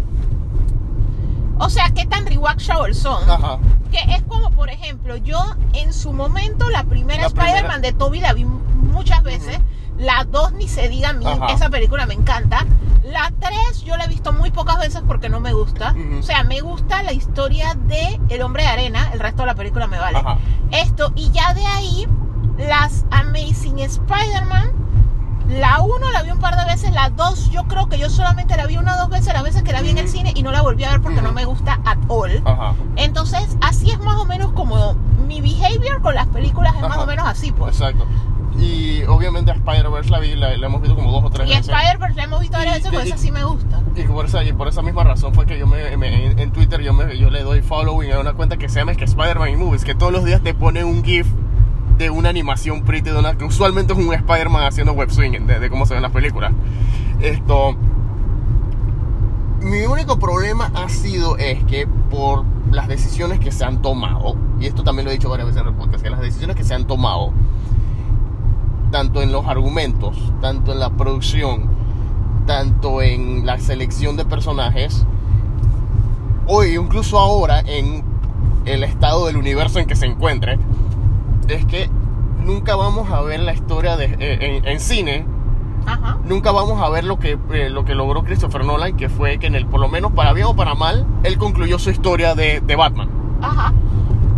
O 1.60 1.70
sea, 1.70 1.92
qué 1.96 2.06
tan 2.06 2.26
rewatchable 2.26 2.94
son. 2.94 3.30
Ajá. 3.30 3.60
Que 3.92 4.00
es 4.16 4.24
como, 4.24 4.52
por 4.52 4.70
ejemplo, 4.70 5.16
yo 5.16 5.40
en 5.74 5.94
su 5.94 6.12
momento, 6.12 6.70
la 6.70 6.84
primera 6.84 7.28
Spider-Man 7.28 7.82
de 7.82 7.94
Toby 7.94 8.20
la 8.20 8.34
vi 8.34 8.44
muchas 8.44 9.24
veces. 9.24 9.60
La 9.98 10.26
2 10.30 10.54
ni 10.54 10.68
se 10.68 10.90
diga 10.90 11.10
a 11.10 11.14
mí, 11.14 11.26
Ajá. 11.26 11.48
esa 11.54 11.70
película 11.70 12.06
me 12.06 12.14
encanta. 12.14 12.66
La 13.04 13.32
3 13.40 13.84
yo 13.84 13.96
la 13.98 14.06
he 14.06 14.08
visto 14.08 14.34
muy 14.34 14.50
pocas 14.50 14.80
veces 14.80 15.04
porque 15.06 15.30
no 15.30 15.40
me 15.40 15.54
gusta. 15.54 15.92
Ujú. 15.92 16.20
O 16.20 16.24
sea, 16.24 16.44
me 16.44 16.62
gusta 16.62 17.04
la 17.04 17.14
historia 17.14 17.76
de 17.76 18.20
El 18.30 18.42
Hombre 18.42 18.64
de 18.64 18.70
Arena, 18.70 19.10
el 19.14 19.20
resto 19.20 19.44
de 19.44 19.48
la 19.48 19.56
película 19.56 19.88
me 19.88 20.00
vale. 20.00 20.20
Ajá. 20.20 20.38
Esto, 20.72 21.12
y 21.16 21.30
ya 21.32 21.54
de 21.54 21.66
ahí, 21.66 22.08
las 22.58 23.06
Amazing 23.12 23.80
Spider-Man, 23.80 24.72
la 25.50 25.82
1 25.82 26.12
la 26.12 26.24
vi 26.24 26.32
un 26.32 26.40
par 26.40 26.56
de 26.56 26.66
veces, 26.66 26.92
la 26.94 27.10
2 27.10 27.52
yo 27.52 27.66
creo 27.66 27.90
que 27.90 28.00
yo 28.00 28.10
solamente 28.10 28.56
la 28.56 28.66
vi 28.66 28.78
una 28.78 28.96
o 28.96 28.98
dos 28.98 29.10
veces, 29.10 29.34
las 29.34 29.44
veces 29.44 29.62
que 29.64 29.74
la 29.74 29.82
vi 29.82 29.90
en 29.90 29.98
el 29.98 30.08
cine 30.08 30.32
y 30.36 30.42
no 30.42 30.52
la 30.52 30.62
volví 30.62 30.84
a 30.86 30.92
ver 30.92 31.02
porque 31.02 31.22
no 31.22 31.34
me 31.34 31.46
gusta 31.46 31.80
at 31.86 31.98
all. 32.08 32.42
Ajá. 32.46 32.74
Entonces, 32.96 33.58
así 33.62 33.92
es 33.92 34.00
más 34.00 34.16
o 34.16 34.26
menos 34.26 34.54
como 34.54 34.96
mi 35.28 35.42
behavior 35.42 36.02
con 36.02 36.16
las 36.16 36.28
películas 36.28 36.74
es 36.76 36.82
más 36.82 36.98
o 36.98 37.06
menos 37.06 37.28
así, 37.28 37.52
pues. 37.52 37.76
Exacto. 37.76 38.06
Y 38.60 39.04
obviamente 39.06 39.52
a 39.52 39.56
Spider-Verse 39.56 40.10
la, 40.10 40.20
vi- 40.20 40.36
la, 40.36 40.56
la 40.58 40.68
hemos 40.68 40.82
visto 40.82 40.96
como 40.96 41.12
dos 41.12 41.24
o 41.26 41.30
tres 41.30 41.48
Y 41.48 41.52
veces. 41.56 41.70
Spider-Verse 41.70 42.16
la 42.16 42.24
hemos 42.24 42.40
visto 42.42 42.58
varias 42.58 42.76
Y- 42.76 42.80
veces, 42.80 42.92
pues 42.94 43.06
y- 43.06 43.10
esa 43.10 43.18
sí 43.18 43.32
me 43.32 43.44
gusta. 43.44 43.82
Y 43.96 44.04
por 44.04 44.26
esa, 44.26 44.44
y 44.44 44.54
por 44.54 44.68
esa 44.68 44.82
misma 44.82 45.04
razón 45.04 45.34
fue 45.34 45.46
que 45.46 45.58
yo 45.58 45.68
me, 45.68 45.98
me- 45.98 46.26
en, 46.28 46.40
en 46.40 46.52
Twitter 46.52 46.82
yo, 46.82 46.94
me, 46.94 47.18
yo 47.18 47.30
le 47.30 47.42
doy 47.44 47.62
following 47.62 48.12
a 48.12 48.20
una 48.20 48.34
cuenta 48.34 48.58
que 48.58 48.70
se 48.70 48.80
llama 48.80 48.92
es 48.92 48.98
que 48.98 49.06
Spider-Man 49.06 49.50
y 49.50 49.56
Movies, 49.56 49.84
que 49.84 49.96
todos 49.96 50.12
los 50.12 50.24
días 50.26 50.42
te 50.42 50.54
pone 50.54 50.84
un 50.84 51.04
GIF 51.04 51.28
de 51.98 52.10
una 52.10 52.30
animación 52.30 52.84
pretty 52.84 53.10
de 53.12 53.18
una, 53.20 53.36
que 53.38 53.46
usualmente 53.46 53.94
es 53.94 54.00
un 54.00 54.14
Spider-Man 54.14 54.64
haciendo 54.66 54.94
web 54.94 55.10
swing 55.12 55.46
de, 55.46 55.60
de 55.60 55.70
cómo 55.70 55.86
se 55.86 55.94
ven 55.94 56.02
las 56.04 56.12
películas. 56.12 56.52
Esto. 57.22 57.76
Mi 59.62 59.86
único 59.86 60.20
problema 60.20 60.72
ha 60.76 60.90
sido 60.90 61.38
es 61.38 61.64
que 61.66 61.88
por 61.88 62.44
las 62.72 62.88
decisiones 62.88 63.40
que 63.40 63.52
se 63.52 63.64
han 63.64 63.82
tomado, 63.82 64.36
y 64.60 64.66
esto 64.66 64.84
también 64.84 65.06
lo 65.06 65.12
he 65.12 65.14
dicho 65.14 65.30
varias 65.30 65.48
veces 65.48 65.62
en 65.62 65.68
el 65.70 65.74
podcast, 65.74 66.04
que 66.04 66.10
las 66.10 66.20
decisiones 66.20 66.56
que 66.58 66.64
se 66.66 66.74
han 66.74 66.86
tomado, 66.86 67.32
tanto 68.94 69.24
en 69.24 69.32
los 69.32 69.48
argumentos, 69.48 70.16
tanto 70.40 70.72
en 70.72 70.80
la 70.80 70.92
producción, 70.92 71.64
tanto 72.46 73.02
en 73.02 73.44
la 73.44 73.58
selección 73.58 74.18
de 74.18 74.24
personajes, 74.24 75.04
o 76.46 76.64
incluso 76.64 77.18
ahora 77.18 77.62
en 77.62 78.04
el 78.66 78.84
estado 78.84 79.26
del 79.26 79.38
universo 79.38 79.80
en 79.80 79.88
que 79.88 79.96
se 79.96 80.06
encuentre, 80.06 80.60
es 81.48 81.66
que 81.66 81.90
nunca 82.46 82.76
vamos 82.76 83.10
a 83.10 83.22
ver 83.22 83.40
la 83.40 83.56
historia 83.56 83.98
de, 83.98 84.16
eh, 84.20 84.58
en, 84.58 84.68
en 84.68 84.80
cine, 84.80 85.26
Ajá. 85.88 86.20
nunca 86.24 86.52
vamos 86.52 86.80
a 86.80 86.88
ver 86.90 87.04
lo 87.04 87.18
que, 87.18 87.40
eh, 87.52 87.72
lo 87.72 87.86
que 87.86 87.96
logró 87.96 88.24
Christopher 88.24 88.64
Nolan, 88.64 88.96
que 88.96 89.10
fue 89.10 89.40
que 89.40 89.48
en 89.48 89.56
el, 89.56 89.66
por 89.66 89.80
lo 89.80 89.90
menos 89.90 90.12
para 90.12 90.34
bien 90.34 90.46
o 90.46 90.56
para 90.56 90.76
mal, 90.76 91.08
él 91.24 91.40
concluyó 91.40 91.80
su 91.80 91.90
historia 91.90 92.36
de, 92.36 92.62
de 92.62 92.76
Batman. 92.76 93.10
Ajá. 93.42 93.74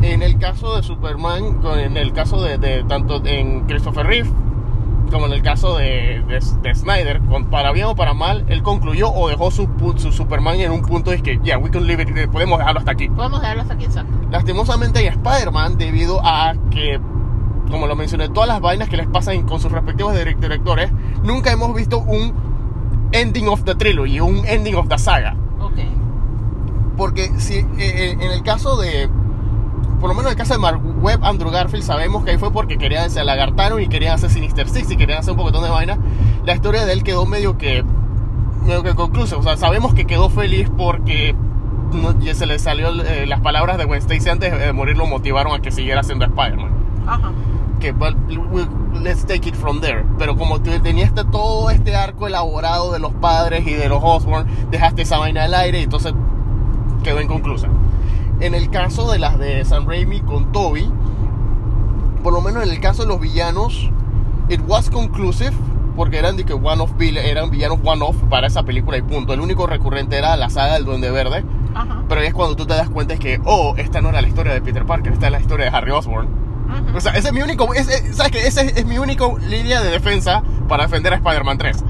En 0.01 0.21
el 0.23 0.37
caso 0.37 0.77
de 0.77 0.83
Superman, 0.83 1.59
en 1.77 1.97
el 1.97 2.13
caso 2.13 2.41
de, 2.41 2.57
de 2.57 2.85
tanto 2.85 3.21
en 3.25 3.65
Christopher 3.65 4.07
Reeve 4.07 4.29
como 5.11 5.27
en 5.27 5.33
el 5.33 5.41
caso 5.41 5.77
de, 5.77 6.23
de- 6.27 6.39
de 6.61 6.75
Snyder, 6.75 7.21
con, 7.21 7.45
para 7.45 7.71
bien 7.71 7.85
o 7.87 7.95
para 7.95 8.13
mal, 8.13 8.43
él 8.49 8.63
concluyó 8.63 9.09
o 9.11 9.29
dejó 9.29 9.51
su, 9.51 9.67
su 9.97 10.11
Superman 10.11 10.59
en 10.59 10.71
un 10.71 10.81
punto 10.81 11.11
de 11.11 11.21
que, 11.21 11.39
ya, 11.43 11.57
we 11.57 11.69
can 11.69 11.85
leave 11.87 12.03
it, 12.03 12.29
podemos 12.31 12.59
dejarlo 12.59 12.79
hasta 12.79 12.91
aquí. 12.91 13.07
Podemos 13.09 13.39
dejarlo 13.41 13.61
hasta 13.61 13.73
aquí, 13.75 13.85
exacto. 13.85 14.11
Lastimosamente 14.31 15.05
en 15.05 15.13
Spider-Man, 15.13 15.77
debido 15.77 16.19
a 16.25 16.53
que, 16.71 16.99
como 17.69 17.87
lo 17.87 17.95
mencioné, 17.95 18.29
todas 18.29 18.47
las 18.49 18.59
vainas 18.61 18.89
que 18.89 18.97
les 18.97 19.07
pasan 19.07 19.43
con 19.43 19.59
sus 19.59 19.71
respectivos 19.71 20.13
direct- 20.15 20.39
directores, 20.39 20.91
nunca 21.23 21.51
hemos 21.51 21.73
visto 21.75 21.99
un 21.99 22.33
ending 23.11 23.47
of 23.47 23.63
the 23.63 23.75
trilogy, 23.75 24.19
un 24.19 24.45
ending 24.45 24.75
of 24.75 24.87
the 24.87 24.97
saga. 24.97 25.35
Ok. 25.61 25.77
Porque 26.97 27.29
si 27.39 27.55
eh, 27.55 27.65
eh, 27.79 28.11
en 28.19 28.31
el 28.31 28.41
caso 28.43 28.77
de. 28.77 29.09
Por 29.99 30.09
lo 30.09 30.15
menos 30.15 30.25
en 30.25 30.31
el 30.31 30.35
caso 30.37 30.53
de 30.53 30.59
Mark 30.59 30.81
Webb, 31.01 31.23
Andrew 31.23 31.49
Garfield, 31.51 31.83
sabemos 31.83 32.23
que 32.23 32.31
ahí 32.31 32.37
fue 32.37 32.51
porque 32.51 32.77
querían, 32.77 33.09
se 33.09 33.23
lagartaron 33.23 33.81
y 33.81 33.87
querían 33.87 34.13
hacer 34.15 34.29
Sinister 34.29 34.67
Six 34.69 34.91
y 34.91 34.97
querían 34.97 35.19
hacer 35.19 35.31
un 35.31 35.37
poquitón 35.37 35.63
de 35.63 35.69
vaina. 35.69 35.97
La 36.45 36.53
historia 36.53 36.85
de 36.85 36.93
él 36.93 37.03
quedó 37.03 37.25
medio 37.25 37.57
que. 37.57 37.83
medio 38.65 38.83
que 38.83 38.93
conclusa. 38.95 39.37
O 39.37 39.43
sea, 39.43 39.57
sabemos 39.57 39.93
que 39.93 40.05
quedó 40.05 40.29
feliz 40.29 40.69
porque. 40.77 41.35
no- 41.93 42.19
ya 42.19 42.35
se 42.35 42.45
le 42.45 42.59
salió 42.59 42.89
eh, 43.03 43.25
las 43.25 43.39
palabras 43.41 43.77
de 43.77 43.85
Gwen 43.85 43.99
Stacy 44.01 44.29
antes 44.29 44.57
de 44.59 44.73
morir 44.73 44.97
lo 44.97 45.05
motivaron 45.07 45.53
a 45.53 45.59
que 45.61 45.71
siguiera 45.71 46.03
siendo 46.03 46.25
Spider-Man 46.25 46.71
Ajá. 47.07 47.31
que 47.79 47.91
well, 47.91 48.15
we- 48.51 48.67
let's 49.01 49.25
take 49.25 49.47
it 49.47 49.55
from 49.55 49.79
there. 49.81 50.03
Pero 50.17 50.35
como 50.35 50.59
tenías 50.61 51.07
este- 51.09 51.23
todo 51.25 51.69
este 51.69 51.95
arco 51.95 52.27
elaborado 52.27 52.91
de 52.91 52.99
los 52.99 53.13
padres 53.13 53.65
y 53.67 53.73
de 53.73 53.87
los 53.87 53.99
Osborn, 54.03 54.45
dejaste 54.71 55.03
esa 55.03 55.19
vaina 55.19 55.43
al 55.45 55.53
aire 55.53 55.79
y 55.79 55.83
entonces 55.83 56.13
quedó 57.03 57.21
inconclusa. 57.21 57.67
En 58.39 58.53
el 58.53 58.69
caso 58.69 59.11
de 59.11 59.19
las 59.19 59.39
de 59.39 59.63
Sam 59.65 59.87
Raimi 59.87 60.21
con 60.21 60.51
Toby, 60.51 60.91
por 62.23 62.33
lo 62.33 62.41
menos 62.41 62.63
en 62.63 62.69
el 62.69 62.79
caso 62.79 63.03
de 63.03 63.07
los 63.07 63.19
villanos, 63.19 63.89
it 64.49 64.61
was 64.67 64.89
conclusive 64.89 65.53
porque 65.95 66.17
eran 66.17 66.35
de 66.35 66.43
que 66.43 66.53
one 66.53 66.81
off 66.81 66.91
eran 66.99 67.49
villanos 67.49 67.79
one 67.83 68.03
off 68.03 68.17
para 68.29 68.47
esa 68.47 68.63
película 68.63 68.97
y 68.97 69.01
punto. 69.01 69.33
El 69.33 69.39
único 69.39 69.65
recurrente 69.67 70.17
era 70.17 70.35
la 70.35 70.49
saga 70.49 70.73
del 70.73 70.85
Duende 70.85 71.09
Verde, 71.09 71.45
Ajá. 71.73 72.03
pero 72.09 72.21
ahí 72.21 72.27
es 72.27 72.33
cuando 72.33 72.55
tú 72.55 72.65
te 72.65 72.73
das 72.73 72.89
cuenta 72.89 73.13
es 73.13 73.19
que 73.19 73.39
oh, 73.45 73.75
esta 73.77 74.01
no 74.01 74.09
era 74.09 74.21
la 74.21 74.27
historia 74.27 74.53
de 74.53 74.61
Peter 74.61 74.85
Parker, 74.85 75.13
esta 75.13 75.27
es 75.27 75.31
la 75.31 75.39
historia 75.39 75.69
de 75.69 75.77
Harry 75.77 75.91
Osborn. 75.91 76.27
Ujú. 76.27 76.97
O 76.97 77.01
sea, 77.01 77.13
ese 77.13 77.29
es 77.29 77.33
mi 77.33 77.41
único, 77.41 77.67
¿sabes 78.11 78.31
qué? 78.31 78.47
Esa 78.47 78.61
es, 78.61 78.75
es 78.75 78.85
mi 78.85 78.97
única 78.97 79.25
línea 79.47 79.81
de 79.81 79.91
defensa 79.91 80.43
para 80.67 80.83
defender 80.83 81.13
a 81.13 81.17
Spider-Man 81.17 81.57
3. 81.57 81.83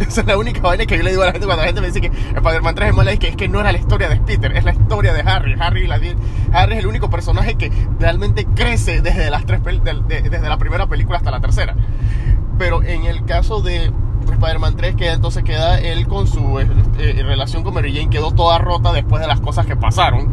Esa 0.08 0.20
es 0.22 0.26
la 0.26 0.36
única 0.38 0.60
vaina 0.60 0.86
que 0.86 0.96
yo 0.96 1.02
le 1.02 1.10
digo 1.10 1.22
a 1.22 1.26
la 1.26 1.32
gente 1.32 1.46
cuando 1.46 1.62
la 1.62 1.66
gente 1.68 1.80
me 1.80 1.88
dice 1.88 2.00
que 2.00 2.06
Spider-Man 2.08 2.74
3 2.74 2.88
es 2.90 2.94
mala, 2.94 3.12
es 3.12 3.18
que, 3.18 3.28
es 3.28 3.36
que 3.36 3.48
no 3.48 3.60
era 3.60 3.70
la 3.72 3.78
historia 3.78 4.08
de 4.08 4.16
Peter, 4.16 4.56
es 4.56 4.64
la 4.64 4.72
historia 4.72 5.12
de 5.12 5.20
Harry. 5.20 5.54
Harry, 5.60 5.86
la- 5.86 6.00
Harry 6.52 6.72
es 6.74 6.78
el 6.80 6.86
único 6.86 7.10
personaje 7.10 7.54
que 7.56 7.70
realmente 7.98 8.46
crece 8.54 9.00
desde, 9.02 9.30
las 9.30 9.44
tres, 9.46 9.60
desde 10.08 10.48
la 10.48 10.56
primera 10.58 10.86
película 10.86 11.18
hasta 11.18 11.30
la 11.30 11.40
tercera. 11.40 11.74
Pero 12.58 12.82
en 12.82 13.04
el 13.04 13.24
caso 13.24 13.62
de 13.62 13.92
Spider-Man 14.28 14.76
3, 14.76 14.94
que 14.96 15.10
entonces 15.10 15.42
queda 15.44 15.78
él 15.80 16.06
con 16.08 16.26
su 16.26 16.58
eh, 16.60 16.66
eh, 16.98 17.22
relación 17.24 17.62
con 17.62 17.74
Mary 17.74 17.92
Jane, 17.94 18.10
quedó 18.10 18.30
toda 18.32 18.58
rota 18.58 18.92
después 18.92 19.20
de 19.20 19.28
las 19.28 19.40
cosas 19.40 19.66
que 19.66 19.76
pasaron. 19.76 20.28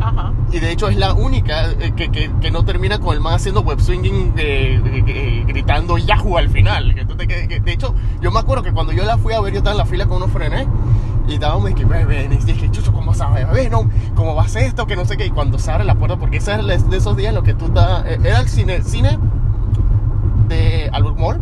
Ajá. 0.00 0.32
Y 0.50 0.58
de 0.58 0.72
hecho 0.72 0.88
es 0.88 0.96
la 0.96 1.12
única 1.14 1.70
eh, 1.70 1.92
que, 1.94 2.10
que- 2.10 2.30
que 2.40 2.50
no 2.50 2.64
termina 2.64 2.98
con 2.98 3.14
el 3.14 3.20
man 3.20 3.34
haciendo 3.34 3.60
web 3.60 3.80
swinging 3.80 4.32
eh, 4.36 5.44
gritando 5.46 5.96
Yahoo 5.96 6.38
al 6.38 6.48
final. 6.48 6.94
Quedes- 6.94 7.46
que- 7.48 7.60
de 7.60 7.72
hecho, 7.72 7.94
yo 8.20 8.30
me 8.32 8.40
acuerdo 8.40 8.62
que 8.64 8.72
cuando 8.72 8.92
yo 8.92 9.04
la 9.04 9.16
fui 9.18 9.32
a 9.32 9.40
ver, 9.40 9.52
yo 9.52 9.58
estaba 9.58 9.74
en 9.74 9.78
la 9.78 9.86
fila 9.86 10.06
con 10.06 10.16
unos 10.18 10.30
frenes. 10.32 10.66
Y 11.28 11.34
estábamos 11.34 11.70
y 11.70 11.74
que, 11.74 11.84
"Ve, 11.84 12.04
ven", 12.04 12.32
y 12.32 12.36
dije, 12.38 12.68
chucho, 12.72 12.92
¿cómo 12.92 13.14
sabes? 13.14 13.46
No, 13.70 13.88
¿cómo 14.16 14.34
va 14.34 14.42
a 14.42 14.48
ser 14.48 14.64
esto? 14.64 14.88
Que 14.88 14.96
no 14.96 15.04
sé 15.04 15.16
qué. 15.16 15.26
Y 15.26 15.30
cuando 15.30 15.56
se 15.56 15.70
abre 15.70 15.84
la 15.84 15.94
puerta, 15.94 16.16
porque 16.16 16.38
ese 16.38 16.52
es 16.68 16.90
de 16.90 16.96
esos 16.96 17.16
días 17.16 17.28
en 17.28 17.36
los 17.36 17.44
que 17.44 17.54
tú 17.54 17.66
estás. 17.66 18.04
eh, 18.06 18.18
era 18.24 18.40
el 18.40 18.48
cine, 18.48 18.82
cine 18.82 19.16
de 20.48 20.90
Albert 20.92 21.16
Mall. 21.18 21.40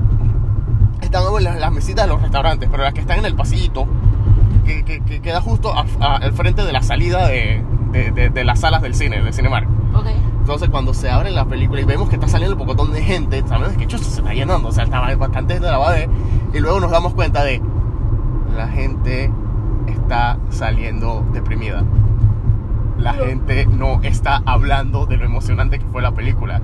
En 1.13 1.45
las, 1.61 1.73
mesitas 1.73 2.05
de 2.07 2.13
los 2.13 2.23
restaurantes, 2.23 2.69
pero 2.71 2.85
las 2.85 2.95
que 2.95 3.01
están 3.01 3.19
en 3.19 3.25
el 3.27 3.35
pasillito, 3.35 3.87
que, 4.65 4.85
que- 4.85 5.01
que 5.01 5.21
queda 5.21 5.41
justo 5.41 5.73
a- 5.77 5.85
a- 6.01 6.17
al 6.17 6.33
frente 6.35 6.63
de 6.65 6.73
la 6.73 6.83
salida 6.83 7.27
de, 7.27 7.65
de- 7.91 8.13
de- 8.13 8.31
de 8.31 8.45
las 8.45 8.61
salas 8.61 8.81
del 8.81 8.95
cine, 8.95 9.21
del 9.21 9.35
Cinemark. 9.35 9.67
Ok. 9.95 10.07
Entonces 10.41 10.69
cuando 10.69 10.95
se 10.95 11.11
abre 11.11 11.31
la 11.33 11.47
película 11.47 11.81
y 11.81 11.85
vemos 11.85 12.09
que 12.09 12.15
está 12.15 12.29
saliendo 12.29 12.55
un 12.55 12.61
pocotón 12.61 12.93
de 12.93 13.03
gente, 13.03 13.43
sabemos 13.49 13.77
que 13.77 13.87
chuzo 13.89 14.05
se 14.05 14.21
está 14.21 14.33
llenando, 14.33 14.69
o 14.69 14.73
sea, 14.73 14.85
estaba 14.85 15.13
bastante 15.17 15.55
de 15.59 15.69
la 15.69 15.79
base, 15.79 16.09
y 16.55 16.61
luego 16.61 16.79
nos 16.79 16.93
damos 16.93 17.13
cuenta 17.15 17.43
de 17.43 17.61
la 18.57 18.69
gente 18.69 19.31
está 19.89 20.39
saliendo 20.51 21.25
deprimida. 21.33 21.83
la 22.99 23.15
gente 23.15 23.67
no 23.67 24.01
está 24.03 24.43
hablando 24.45 25.07
de 25.07 25.17
lo 25.17 25.25
emocionante 25.25 25.79
que 25.79 25.87
fue 25.87 26.03
la 26.03 26.13
película. 26.13 26.61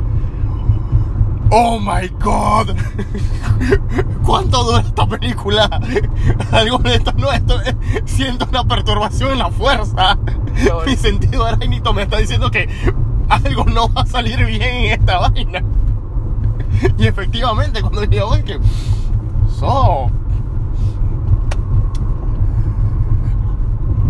Oh 1.51 1.79
my 1.79 2.09
god. 2.21 2.77
¿Cuánto 4.25 4.65
dura 4.65 4.81
esta 4.81 5.07
película? 5.07 5.69
Algo 6.51 6.79
de 6.79 6.97
esto 6.97 7.13
no, 7.17 7.31
esto 7.31 7.61
siento 8.05 8.47
una 8.51 8.65
perturbación 8.65 9.33
en 9.33 9.39
la 9.39 9.51
fuerza. 9.51 10.19
Mi 10.87 10.97
sentido 10.97 11.45
arácnido 11.45 11.93
me 11.93 12.03
está 12.03 12.19
diciendo 12.19 12.51
que 12.51 12.69
algo 13.29 13.65
no 13.65 13.93
va 13.93 14.03
a 14.03 14.07
salir 14.07 14.45
bien 14.45 14.63
en 14.63 15.01
esta 15.01 15.19
vaina. 15.19 15.63
Y 16.99 17.07
efectivamente, 17.07 17.81
cuando 17.81 18.05
llegó 18.05 18.35
es 18.35 18.45
que. 18.45 18.59
So. 19.59 20.11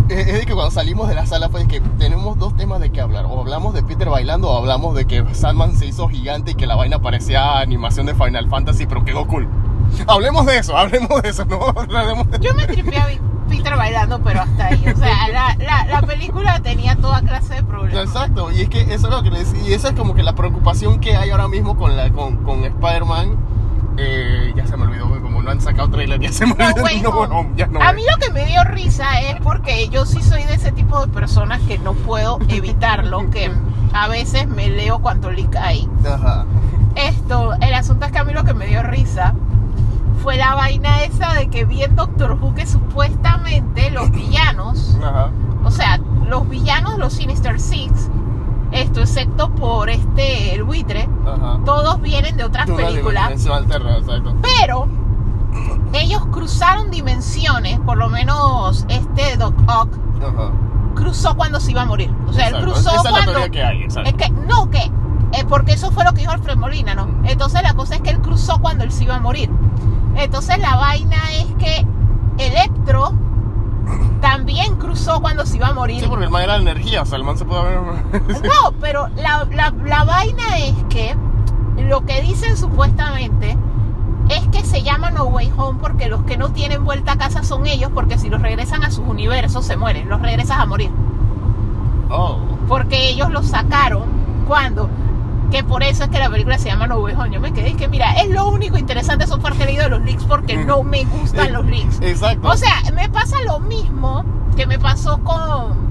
Es 0.09 0.27
es 0.27 0.33
de 0.33 0.39
que 0.39 0.45
cuando 0.57 0.71
salimos 0.71 1.07
de 1.07 1.13
la 1.13 1.27
sala 1.27 1.49
fue 1.49 1.67
que 1.67 1.81
tenemos 1.99 2.35
dos 2.39 2.55
temas 2.57 2.79
de 2.79 2.91
qué 2.91 2.99
hablar. 2.99 3.25
O 3.25 3.39
hablamos 3.39 3.75
de 3.75 3.83
Peter 3.83 4.09
bailando 4.09 4.49
o 4.49 4.57
hablamos 4.57 4.95
de 4.95 5.05
que 5.05 5.23
Sandman 5.35 5.75
se 5.75 5.85
hizo 5.85 6.09
gigante 6.09 6.51
y 6.51 6.55
que 6.55 6.65
la 6.65 6.75
vaina 6.75 6.99
parecía 6.99 7.59
animación 7.59 8.07
de 8.07 8.15
Final 8.15 8.49
Fantasy, 8.49 8.87
pero 8.87 9.05
quedó 9.05 9.27
cool. 9.27 9.47
Hablemos 10.07 10.47
de 10.47 10.57
eso, 10.57 10.75
hablemos 10.75 11.21
de 11.21 11.29
eso, 11.29 11.45
no 11.45 11.67
hablemos 11.99 12.31
de... 12.31 12.39
Yo 12.39 12.55
me 12.55 12.65
tripé 12.65 12.97
a 12.97 13.07
Peter 13.47 13.75
bailando, 13.75 14.19
pero 14.23 14.41
hasta 14.41 14.65
ahí. 14.65 14.83
O 14.91 14.97
sea, 14.97 15.27
la, 15.27 15.55
la, 15.59 15.85
la 15.85 16.01
película 16.01 16.59
tenía 16.63 16.95
toda 16.95 17.21
clase 17.21 17.53
de 17.53 17.63
problemas. 17.63 18.07
Exacto, 18.07 18.51
y 18.51 18.61
es 18.61 18.69
que 18.69 18.81
eso 18.81 19.09
es 19.09 19.13
lo 19.13 19.21
que 19.21 19.29
les 19.29 19.53
y 19.53 19.73
esa 19.73 19.89
es 19.89 19.93
como 19.93 20.15
que 20.15 20.23
la 20.23 20.33
preocupación 20.33 20.99
que 20.99 21.15
hay 21.15 21.29
ahora 21.29 21.47
mismo 21.47 21.77
con 21.77 21.95
la 21.95 22.09
con, 22.11 22.37
con 22.37 22.63
Spider-Man. 22.63 23.37
Eh, 23.99 24.53
ya 24.55 24.65
se 24.65 24.75
me 24.75 24.85
olvidó, 24.85 25.07
no 25.47 25.53
han 25.53 25.61
sacado 25.61 25.89
trailer, 25.89 26.19
ya 26.19 26.31
se 26.31 26.45
No 26.45 26.53
olvidó. 26.53 26.83
Way 26.83 27.01
No, 27.01 27.09
Home. 27.09 27.27
no, 27.49 27.55
ya 27.55 27.67
no, 27.67 27.81
a 27.81 27.93
mí 27.93 28.01
lo 28.09 28.17
que 28.17 28.31
me 28.31 28.45
dio 28.45 28.63
risa 28.65 29.19
es 29.21 29.37
porque 29.41 29.87
yo 29.89 30.05
sí 30.05 30.21
soy 30.21 30.43
de 30.43 30.53
ese 30.55 30.71
tipo 30.73 30.99
de 30.99 31.07
personas 31.07 31.61
que 31.61 31.79
no 31.79 31.93
puedo 31.93 32.37
evitarlo, 32.49 33.29
que 33.31 33.51
a 33.93 34.07
veces 34.09 34.47
me 34.47 34.67
leo 34.69 34.99
cuánto 34.99 35.31
leak 35.31 35.55
hay. 35.55 35.87
Ajá. 36.05 36.45
Esto, 36.95 37.53
el 37.61 37.73
asunto 37.73 38.05
es 38.05 38.11
que 38.11 38.17
a 38.19 38.23
mí 38.23 38.33
lo 38.33 38.43
que 38.43 38.53
me 38.53 38.67
dio 38.67 38.83
risa 38.83 39.33
fue 40.21 40.35
la 40.35 40.55
vaina 40.55 41.03
esa 41.03 41.33
de 41.33 41.47
que 41.47 41.63
vi 41.63 41.83
en 41.83 41.95
Doctor 41.95 42.33
Who 42.41 42.53
que 42.55 42.65
supuestamente 42.65 43.89
los 43.91 44.11
villanos, 44.11 44.97
Ajá. 45.01 45.29
o 45.63 45.71
sea, 45.71 45.99
los 46.27 46.49
villanos, 46.49 46.97
los 46.97 47.13
Sinister 47.13 47.59
Six, 47.59 48.09
esto 48.71 48.99
excepto 49.01 49.49
por 49.51 49.89
este, 49.89 50.53
el 50.55 50.63
buitre, 50.63 51.07
Ajá. 51.25 51.59
todos 51.63 52.01
vienen 52.01 52.35
de 52.35 52.43
otras 52.43 52.69
películas. 52.69 53.47
alterna. 53.47 53.99
Pero 54.41 54.87
ellos 55.93 56.25
cruzaron 56.31 56.91
dimensiones, 56.91 57.79
por 57.79 57.97
lo 57.97 58.09
menos 58.09 58.85
este 58.89 59.37
Doc 59.37 59.53
Ock 59.67 59.89
Ajá. 60.21 60.51
cruzó 60.95 61.35
cuando 61.35 61.59
se 61.59 61.71
iba 61.71 61.81
a 61.83 61.85
morir. 61.85 62.11
O 62.27 62.33
sea, 62.33 62.47
él 62.49 62.61
cruzó 62.61 62.89
Esa 62.89 62.97
es 62.97 63.03
la 63.03 63.09
cuando. 63.11 63.31
teoría 63.33 63.49
que 63.49 63.63
hay, 63.63 63.83
exacto. 63.83 64.09
Es 64.09 64.15
que, 64.15 64.29
no, 64.29 64.69
que. 64.69 64.79
eh, 65.33 65.45
porque 65.47 65.73
eso 65.73 65.91
fue 65.91 66.03
lo 66.03 66.11
que 66.13 66.21
dijo 66.21 66.31
Alfred 66.31 66.57
Molina, 66.57 66.95
¿no? 66.95 67.07
Entonces 67.23 67.61
la 67.63 67.73
cosa 67.73 67.95
es 67.95 68.01
que 68.01 68.09
él 68.11 68.19
cruzó 68.21 68.59
cuando 68.59 68.83
él 68.83 68.91
se 68.91 69.03
iba 69.05 69.15
a 69.15 69.19
morir. 69.19 69.49
Entonces 70.15 70.57
la 70.59 70.75
vaina 70.75 71.17
es 71.33 71.45
que 71.59 71.85
Electro 72.37 73.13
también 74.21 74.75
cruzó 74.77 75.21
cuando 75.21 75.45
se 75.45 75.57
iba 75.57 75.67
a 75.67 75.73
morir. 75.73 76.01
Sí, 76.01 76.07
porque 76.07 76.25
el 76.25 76.31
man 76.31 76.43
era 76.43 76.55
energía, 76.57 77.03
o 77.03 77.05
sea, 77.05 77.17
el 77.17 77.23
man 77.23 77.37
se 77.37 77.45
puede 77.45 77.63
ver. 77.63 78.21
No, 78.43 78.71
pero 78.81 79.07
la, 79.15 79.45
la- 79.51 79.73
la 79.85 80.03
vaina 80.03 80.57
es 80.57 80.73
que 80.89 81.15
lo 81.77 82.05
que 82.05 82.21
dicen 82.21 82.57
supuestamente 82.57 83.57
es 84.29 84.47
que 84.47 84.63
se 84.65 84.83
llama 84.83 85.11
No 85.11 85.25
Way 85.25 85.53
Home 85.57 85.79
porque 85.81 86.07
los 86.07 86.23
que 86.23 86.37
no 86.37 86.49
tienen 86.51 86.83
vuelta 86.83 87.13
a 87.13 87.17
casa 87.17 87.43
son 87.43 87.65
ellos, 87.65 87.91
porque 87.93 88.17
si 88.17 88.29
los 88.29 88.41
regresan 88.41 88.83
a 88.83 88.91
sus 88.91 89.05
universos 89.07 89.65
se 89.65 89.77
mueren, 89.77 90.09
los 90.09 90.21
regresas 90.21 90.59
a 90.59 90.65
morir. 90.65 90.91
Oh. 92.09 92.37
Porque 92.67 93.09
ellos 93.09 93.31
los 93.31 93.47
sacaron 93.47 94.03
cuando, 94.47 94.89
que 95.51 95.63
por 95.63 95.83
eso 95.83 96.05
es 96.05 96.09
que 96.09 96.19
la 96.19 96.29
película 96.29 96.57
se 96.57 96.69
llama 96.69 96.87
No 96.87 96.99
Way 96.99 97.15
Home. 97.15 97.31
Yo 97.31 97.39
me 97.39 97.53
quedé 97.53 97.69
y 97.69 97.73
que 97.75 97.87
mira, 97.87 98.13
es 98.13 98.29
lo 98.29 98.47
único 98.49 98.77
interesante 98.77 99.25
eso 99.25 99.39
he 99.59 99.65
leído 99.65 99.83
de 99.83 99.89
los 99.89 100.01
leaks 100.03 100.23
porque 100.25 100.57
no 100.57 100.83
me 100.83 101.03
gustan 101.05 101.53
los 101.53 101.65
leaks. 101.65 101.99
Exacto. 102.01 102.49
O 102.49 102.57
sea, 102.57 102.81
me 102.93 103.09
pasa 103.09 103.37
lo 103.45 103.59
mismo 103.59 104.23
que 104.55 104.65
me 104.65 104.79
pasó 104.79 105.19
con 105.23 105.86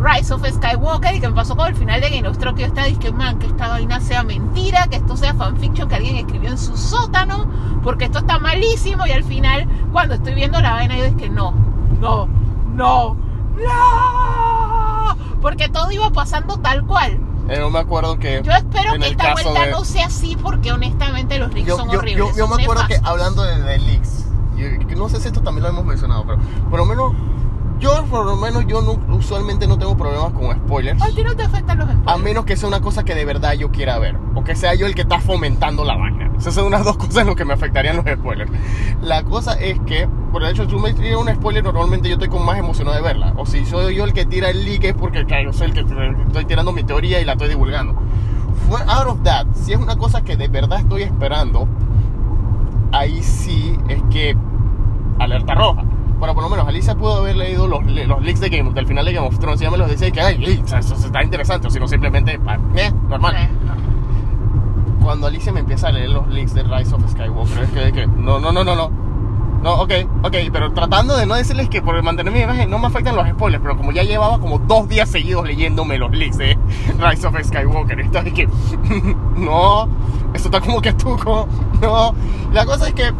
Rise 0.00 0.32
of 0.32 0.46
Skywalker 0.46 1.14
y 1.16 1.20
que 1.20 1.28
me 1.28 1.34
pasó 1.34 1.56
con 1.56 1.66
el 1.68 1.74
final 1.74 2.00
de 2.00 2.10
Game 2.10 2.28
of 2.28 2.38
Thrones 2.38 2.56
que 2.56 2.62
yo 2.62 2.68
estaba 2.68 2.86
diciendo, 2.86 3.18
man, 3.18 3.38
que 3.38 3.46
esta 3.46 3.68
vaina 3.68 4.00
sea 4.00 4.22
mentira, 4.22 4.86
que 4.88 4.96
esto 4.96 5.16
sea 5.16 5.34
fanfiction 5.34 5.88
que 5.88 5.96
alguien 5.96 6.16
escribió 6.16 6.50
en 6.50 6.58
su 6.58 6.76
sótano, 6.76 7.46
porque 7.82 8.04
esto 8.04 8.18
está 8.20 8.38
malísimo 8.38 9.06
y 9.06 9.10
al 9.12 9.24
final 9.24 9.66
cuando 9.92 10.14
estoy 10.14 10.34
viendo 10.34 10.60
la 10.60 10.72
vaina 10.72 10.96
yo 10.96 11.04
dije, 11.10 11.28
no, 11.28 11.52
no, 12.00 12.28
no, 12.74 13.16
no, 13.56 15.16
porque 15.40 15.68
todo 15.68 15.90
iba 15.90 16.10
pasando 16.10 16.58
tal 16.58 16.84
cual. 16.86 17.18
Eh, 17.48 17.58
no 17.58 17.70
me 17.70 17.78
acuerdo 17.78 18.18
que. 18.18 18.42
Yo 18.44 18.52
espero 18.52 18.92
que 19.00 19.08
esta 19.08 19.32
vuelta 19.32 19.64
de- 19.64 19.70
no 19.70 19.84
sea 19.84 20.06
así 20.06 20.36
porque 20.36 20.70
honestamente 20.72 21.38
los 21.38 21.52
leaks 21.52 21.68
yo, 21.68 21.76
son 21.76 21.90
yo- 21.90 21.98
horribles. 21.98 22.36
yo- 22.36 22.36
yo 22.36 22.48
me 22.48 22.62
acuerdo 22.62 22.82
que 22.86 22.94
nefastos. 22.94 23.10
hablando 23.10 23.42
de, 23.42 23.62
de 23.62 23.78
leaks, 23.78 24.26
que 24.56 24.94
no 24.96 25.08
sé 25.08 25.20
si 25.20 25.28
esto 25.28 25.40
también 25.40 25.62
lo 25.64 25.70
hemos 25.70 25.84
mencionado, 25.84 26.24
pero 26.26 26.38
por 26.68 26.78
lo 26.78 26.84
menos 26.84 27.12
yo 27.78 28.04
por 28.06 28.26
lo 28.26 28.36
menos 28.36 28.66
yo 28.66 28.82
no, 28.82 28.98
usualmente 29.14 29.66
no 29.66 29.78
tengo 29.78 29.96
problemas 29.96 30.32
con 30.32 30.54
spoilers. 30.56 31.00
¿A 31.02 31.08
ti 31.08 31.22
no 31.22 31.34
te 31.36 31.42
afectan 31.42 31.78
los 31.78 31.88
spoilers? 31.88 32.12
A 32.12 32.18
menos 32.18 32.44
que 32.44 32.56
sea 32.56 32.68
una 32.68 32.80
cosa 32.80 33.04
que 33.04 33.14
de 33.14 33.24
verdad 33.24 33.52
yo 33.54 33.70
quiera 33.70 33.98
ver. 33.98 34.16
O 34.34 34.44
que 34.44 34.56
sea 34.56 34.74
yo 34.74 34.86
el 34.86 34.94
que 34.94 35.02
está 35.02 35.20
fomentando 35.20 35.84
la 35.84 35.96
vaina. 35.96 36.30
Esas 36.36 36.54
son 36.54 36.66
unas 36.66 36.84
dos 36.84 36.96
cosas 36.98 37.18
en 37.18 37.26
lo 37.28 37.36
que 37.36 37.44
me 37.44 37.54
afectarían 37.54 37.96
los 37.96 38.04
spoilers. 38.06 38.50
La 39.02 39.22
cosa 39.22 39.54
es 39.54 39.78
que, 39.80 40.08
por 40.32 40.42
el 40.42 40.50
hecho, 40.50 40.64
si 40.64 40.70
tú 40.70 40.78
me 40.78 40.92
tiras 40.92 41.20
un 41.20 41.28
spoiler, 41.34 41.62
normalmente 41.64 42.08
yo 42.08 42.14
estoy 42.14 42.28
con 42.28 42.44
más 42.44 42.58
emocionado 42.58 42.96
de 42.96 43.02
verla. 43.02 43.34
O 43.36 43.46
si 43.46 43.64
soy 43.64 43.94
yo 43.94 44.04
el 44.04 44.12
que 44.12 44.26
tira 44.26 44.50
el 44.50 44.64
leak 44.64 44.84
es 44.84 44.94
porque 44.94 45.24
claro, 45.24 45.44
yo 45.44 45.52
soy 45.52 45.68
el 45.68 45.74
que 45.74 45.80
estoy 45.80 46.44
tirando 46.44 46.72
mi 46.72 46.84
teoría 46.84 47.20
y 47.20 47.24
la 47.24 47.32
estoy 47.32 47.48
divulgando. 47.48 47.94
Fue 48.68 48.80
out 48.86 49.06
of 49.06 49.22
that. 49.22 49.46
Si 49.54 49.72
es 49.72 49.78
una 49.78 49.96
cosa 49.96 50.22
que 50.22 50.36
de 50.36 50.48
verdad 50.48 50.80
estoy 50.80 51.02
esperando, 51.02 51.68
ahí 52.92 53.22
sí 53.22 53.76
es 53.88 54.02
que 54.10 54.36
alerta 55.18 55.54
roja. 55.54 55.84
Bueno, 56.18 56.34
por 56.34 56.42
lo 56.42 56.50
menos 56.50 56.66
Alicia 56.66 56.96
pudo 56.96 57.18
haber 57.18 57.36
leído 57.36 57.68
los, 57.68 57.84
los 57.84 58.22
leaks 58.22 58.40
de 58.40 58.48
Game, 58.48 58.72
del 58.72 58.86
final 58.86 59.04
de 59.04 59.12
Game 59.12 59.26
of 59.28 59.38
Thrones 59.38 59.60
y 59.60 59.64
ya 59.64 59.70
me 59.70 59.78
los 59.78 59.88
decía 59.88 60.10
que, 60.10 60.20
ay, 60.20 60.62
eso 60.64 60.94
está 60.94 61.22
interesante, 61.22 61.68
o 61.68 61.70
si 61.70 61.78
no 61.78 61.86
simplemente, 61.86 62.40
eh, 62.74 62.92
normal. 63.08 63.36
Eh, 63.36 63.48
Cuando 65.02 65.28
Alicia 65.28 65.52
me 65.52 65.60
empieza 65.60 65.88
a 65.88 65.92
leer 65.92 66.10
los 66.10 66.26
leaks 66.28 66.54
de 66.54 66.64
Rise 66.64 66.94
of 66.94 67.08
Skywalker, 67.08 67.62
es 67.62 67.70
que, 67.70 67.92
que 67.92 68.06
no, 68.08 68.40
no, 68.40 68.50
no, 68.50 68.64
no, 68.64 68.74
no. 68.74 68.90
No, 69.62 69.74
ok, 69.74 69.92
ok, 70.22 70.36
pero 70.52 70.72
tratando 70.72 71.16
de 71.16 71.26
no 71.26 71.34
decirles 71.34 71.68
que 71.68 71.82
por 71.82 72.00
mantener 72.02 72.32
mi 72.32 72.40
imagen 72.40 72.70
no 72.70 72.78
me 72.78 72.86
afectan 72.86 73.16
los 73.16 73.28
spoilers, 73.28 73.60
pero 73.60 73.76
como 73.76 73.90
ya 73.90 74.04
llevaba 74.04 74.38
como 74.38 74.58
dos 74.60 74.88
días 74.88 75.08
seguidos 75.08 75.46
leyéndome 75.46 75.98
los 75.98 76.12
leaks 76.12 76.38
de 76.38 76.56
Rise 76.98 77.26
of 77.26 77.36
Skywalker, 77.42 78.00
estaba 78.00 78.24
de 78.24 78.32
que, 78.32 78.48
no, 79.36 79.88
eso 80.34 80.48
está 80.48 80.60
como 80.60 80.80
que 80.80 80.88
estuco, 80.90 81.48
no. 81.80 82.14
La 82.52 82.66
cosa 82.66 82.88
es 82.88 82.94
que, 82.94 83.12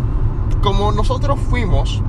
como 0.63 0.93
nosotros 0.93 1.39
fuimos, 1.51 2.03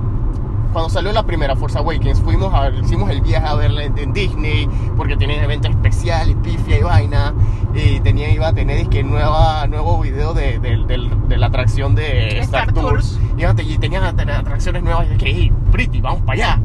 cuando 0.72 0.90
salió 0.90 1.12
la 1.12 1.24
primera 1.24 1.56
Force 1.56 1.78
Awakens, 1.78 2.20
fuimos 2.22 2.54
a, 2.54 2.70
hicimos 2.70 3.10
el 3.10 3.22
viaje 3.22 3.46
a 3.48 3.56
verla 3.56 3.84
en, 3.84 4.14
Disney, 4.14 4.68
porque 4.98 5.16
tenía 5.18 5.44
evento 5.44 5.68
especial 5.68 6.30
y 6.30 6.36
pifia 6.36 6.80
y 6.80 6.84
vaina, 6.84 7.34
y 7.74 8.00
tenía, 8.00 8.30
iba 8.32 8.48
a 8.48 8.54
tener 8.54 8.88
que 8.90 9.04
nueva, 9.04 9.66
nuevo 9.68 10.00
video 10.00 10.34
de, 10.34 10.60
de- 10.60 10.78
del- 10.86 11.28
de 11.28 11.38
la 11.38 11.48
atracción 11.48 11.96
de 11.96 12.40
Star, 12.40 12.70
Star 12.70 12.74
Tours, 12.74 13.18
Tours. 13.18 13.20
y, 13.38 13.42
iba 13.42 13.52
a 13.52 13.56
te- 13.56 13.64
y 13.64 13.78
tenía 13.78 14.08
at- 14.08 14.20
atracciones 14.20 14.84
nuevas, 14.84 15.06
y 15.08 15.14
dije, 15.16 15.26
hey, 15.36 15.52
pretty, 15.72 16.02
vamos 16.02 16.22
para 16.22 16.34
allá. 16.34 16.62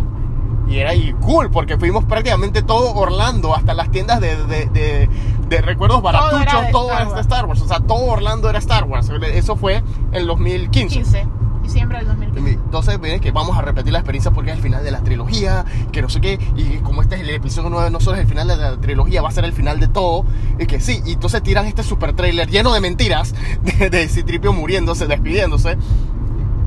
Y 0.66 0.78
era 0.78 0.92
cool, 1.20 1.50
porque 1.50 1.76
fuimos 1.76 2.04
prácticamente 2.04 2.62
todo 2.62 2.94
Orlando, 2.94 3.54
hasta 3.54 3.74
las 3.74 3.90
tiendas 3.90 4.20
de, 4.20 4.34
de, 4.46 4.66
de- 4.66 5.08
de 5.48 5.60
recuerdos 5.60 6.00
Todo 6.00 6.10
era 6.10 6.20
baratuchos, 6.22 6.66
de 6.66 6.72
todo 6.72 6.88
Star 6.88 7.02
era 7.02 7.14
de. 7.14 7.20
Star 7.20 7.44
Wars. 7.46 7.60
O 7.60 7.68
sea, 7.68 7.80
todo 7.80 8.04
Orlando 8.06 8.48
era 8.48 8.58
Star 8.60 8.84
Wars. 8.84 9.10
Eso 9.34 9.56
fue 9.56 9.82
en 10.12 10.26
2015. 10.26 10.94
15, 11.02 11.26
diciembre 11.64 11.98
del 11.98 12.06
2015. 12.08 12.50
Entonces, 12.52 13.00
ven 13.00 13.20
que 13.20 13.32
vamos 13.32 13.56
a 13.58 13.62
repetir 13.62 13.92
la 13.92 13.98
experiencia 13.98 14.30
porque 14.30 14.50
es 14.50 14.56
el 14.56 14.62
final 14.62 14.84
de 14.84 14.90
la 14.92 15.00
trilogía, 15.00 15.64
que 15.90 16.00
no 16.02 16.08
sé 16.08 16.20
qué, 16.20 16.38
y 16.56 16.78
como 16.78 17.02
este 17.02 17.16
es 17.16 17.22
el 17.22 17.30
episodio 17.30 17.70
9, 17.70 17.90
no 17.90 17.98
solo 18.00 18.16
es 18.16 18.22
el 18.22 18.28
final 18.28 18.46
de 18.48 18.56
la 18.56 18.76
trilogía, 18.78 19.22
va 19.22 19.28
a 19.28 19.32
ser 19.32 19.44
el 19.44 19.52
final 19.52 19.80
de 19.80 19.88
todo, 19.88 20.24
y 20.58 20.66
que 20.66 20.78
sí, 20.80 21.00
y 21.04 21.12
entonces 21.14 21.42
tiran 21.42 21.66
este 21.66 21.82
super 21.82 22.14
trailer 22.14 22.48
lleno 22.48 22.72
de 22.72 22.80
mentiras, 22.80 23.34
de, 23.78 23.90
de 23.90 24.08
Citripio 24.08 24.52
muriéndose, 24.52 25.06
despidiéndose, 25.06 25.76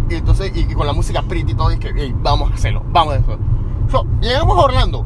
y 0.09 0.15
entonces, 0.15 0.51
y, 0.55 0.59
y 0.61 0.73
con 0.73 0.85
la 0.87 0.93
música 0.93 1.21
pretty 1.21 1.51
y 1.51 1.55
todo, 1.55 1.71
y 1.71 1.77
que, 1.77 1.89
"Ey, 1.89 2.13
vamos 2.21 2.51
a 2.51 2.55
hacerlo, 2.55 2.83
vamos 2.91 3.13
a 3.13 3.17
hacerlo. 3.17 3.39
So, 3.91 4.05
llegamos 4.21 4.57
a 4.57 4.61
Orlando, 4.61 5.05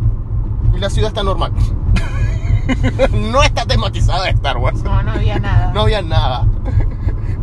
y 0.75 0.79
la 0.79 0.89
ciudad 0.89 1.09
está 1.09 1.23
normal. 1.23 1.51
no 3.11 3.43
está 3.43 3.65
tematizada 3.65 4.23
de 4.25 4.29
Star 4.31 4.57
Wars. 4.57 4.81
No, 4.83 5.01
no 5.03 5.11
había 5.11 5.39
nada. 5.39 5.71
No 5.73 5.81
había 5.81 6.01
nada. 6.01 6.47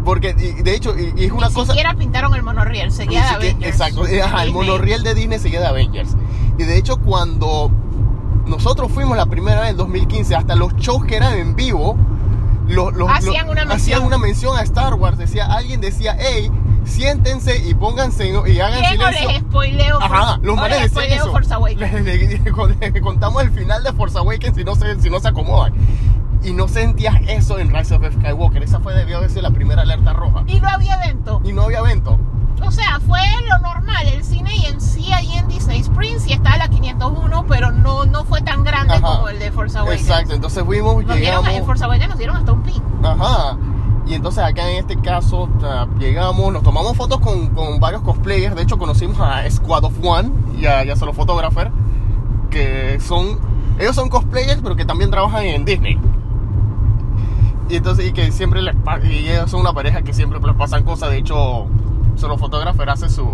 Porque, 0.09 0.35
y- 0.39 0.63
de 0.63 0.75
hecho, 0.75 0.95
y, 0.99 1.13
y 1.21 1.27
es 1.27 1.33
una 1.33 1.49
Ni 1.49 1.55
cosa... 1.55 1.73
siquiera 1.73 1.93
pintaron 1.93 2.35
el 2.35 2.43
monorriel, 2.43 2.91
seguía 2.91 3.21
de 3.25 3.29
Avengers. 3.29 3.73
Exacto, 3.73 4.07
eh, 4.07 4.23
ajá, 4.23 4.43
el 4.45 4.53
monorriel 4.53 5.03
de 5.03 5.13
Disney 5.15 5.39
seguía 5.39 5.61
de 5.61 5.67
Avengers. 5.67 6.17
Y 6.57 6.63
de 6.65 6.79
hecho, 6.79 6.97
cuando 6.97 7.71
nosotros 8.47 8.91
fuimos 8.91 9.19
la 9.19 9.27
primera 9.27 9.61
vez 9.61 9.73
en 9.73 9.77
2015, 9.77 10.35
hasta 10.35 10.55
los 10.55 10.75
shows 10.77 11.05
que 11.05 11.17
eran 11.17 11.35
en 11.39 11.55
vivo, 11.55 11.95
los, 12.67 12.95
los- 12.95 13.11
Hacían 13.11 13.47
los- 13.47 13.53
una 13.53 13.65
mención. 13.67 13.71
hacían 13.97 14.03
una 14.07 14.17
mención 14.17 14.57
a 14.57 14.63
Star 14.63 14.95
Wars. 14.95 15.19
Decía, 15.19 15.45
alguien 15.45 15.83
decía, 15.83 16.17
hey, 16.19 16.51
siéntense 16.85 17.59
y 17.69 17.75
pónganse 17.75 18.29
y 18.29 18.61
hagan 18.61 18.83
silencio. 18.83 19.29
les 19.29 19.41
spoileo. 19.41 19.99
Ajá, 20.03 20.39
los 20.43 20.57
manes 20.57 20.81
les 20.81 20.95
decían 20.95 21.05
spoileo 21.05 21.23
eso. 21.25 21.33
Force 21.33 21.53
Awakens. 21.55 21.81
Le, 21.93 22.03
le- 22.03 22.39
le- 22.81 22.91
le 22.93 23.01
contamos 23.03 23.43
el 23.43 23.51
final 23.51 23.83
de 23.85 23.93
Force 23.93 24.17
Awakens 24.17 24.57
si 24.57 24.65
no 24.65 24.75
se, 24.75 24.99
si 25.03 25.11
no 25.11 25.21
se 25.21 25.29
acomodan. 25.29 25.75
Y 26.43 26.53
no 26.53 26.69
sentías 26.69 27.17
eso 27.29 27.59
en 27.59 27.75
Rise 27.75 27.95
of 27.97 28.05
Skywalker. 28.13 28.63
Esa 28.63 28.81
fue 28.81 28.95
debió 28.95 29.19
haber 29.19 29.31
sido 29.31 29.43
la 29.43 29.51
primera 29.51 29.83
alerta 29.83 30.13
roja. 30.13 30.45
Y 30.47 30.61
no 30.61 30.69
había 30.69 30.95
evento. 31.03 31.41
Y 31.45 31.53
no 31.53 31.63
había 31.63 31.81
evento. 31.81 32.19
O 32.65 32.71
sea, 32.71 33.01
fue 33.07 33.21
lo 33.49 33.59
normal. 33.59 34.07
El 34.09 34.25
cine 34.25 34.51
y 34.57 34.67
en 34.67 34.81
sí 34.81 35.13
ahí 35.13 35.33
en 35.37 35.49
Disney 35.49 35.81
Springs 35.81 36.23
sí 36.23 36.33
está 36.33 36.57
la 36.57 36.69
501, 36.69 37.45
pero 37.49 37.71
no, 37.73 38.05
no 38.05 38.25
fue 38.25 38.41
tan 38.43 38.65
grande 38.65 38.95
Ajá. 38.95 39.03
como 39.03 39.29
el 39.29 39.39
de 39.39 39.51
Force 39.53 39.79
Awakens. 39.79 40.03
Exacto, 40.03 40.35
entonces 40.35 40.65
fuimos, 40.65 40.95
Nos 41.05 41.17
dieron, 41.17 41.21
llegamos. 41.43 41.49
en 41.51 41.65
Force 41.65 41.85
Awakens 41.85 42.09
nos 42.09 42.19
dieron 42.19 42.37
hasta 42.37 42.53
un 42.53 42.63
pin. 42.63 42.83
Ajá. 43.05 43.57
Y 44.07 44.15
entonces 44.15 44.43
acá 44.43 44.69
en 44.71 44.79
este 44.79 44.97
caso 45.01 45.49
llegamos, 45.99 46.53
nos 46.53 46.63
tomamos 46.63 46.97
fotos 46.97 47.21
con, 47.21 47.49
con 47.49 47.79
varios 47.79 48.03
cosplayers. 48.03 48.55
De 48.57 48.63
hecho 48.63 48.79
conocimos 48.79 49.21
a 49.21 49.49
Squad 49.51 49.85
of 49.85 49.95
One 50.03 50.31
y 50.59 50.67
a, 50.67 50.85
y 50.85 50.91
a 50.91 50.97
Solo 50.97 51.13
Photographer. 51.13 51.71
Que 52.51 52.99
son, 53.01 53.39
ellos 53.79 53.95
son 53.95 54.09
cosplayers 54.09 54.61
pero 54.63 54.75
que 54.77 54.85
también 54.85 55.11
trabajan 55.11 55.43
en 55.45 55.65
Disney. 55.65 55.99
Y 57.69 57.77
entonces, 57.77 58.07
y 58.07 58.13
que 58.13 58.33
siempre 58.33 58.63
les 58.63 58.75
y 59.05 59.29
ellos 59.29 59.51
son 59.51 59.61
una 59.61 59.73
pareja 59.73 60.03
que 60.03 60.15
siempre 60.15 60.41
les 60.41 60.57
pasan 60.57 60.85
cosas. 60.85 61.11
De 61.11 61.19
hecho, 61.19 61.67
Solo 62.17 62.37
Photographer 62.39 62.89
hace 62.89 63.09
su, 63.09 63.29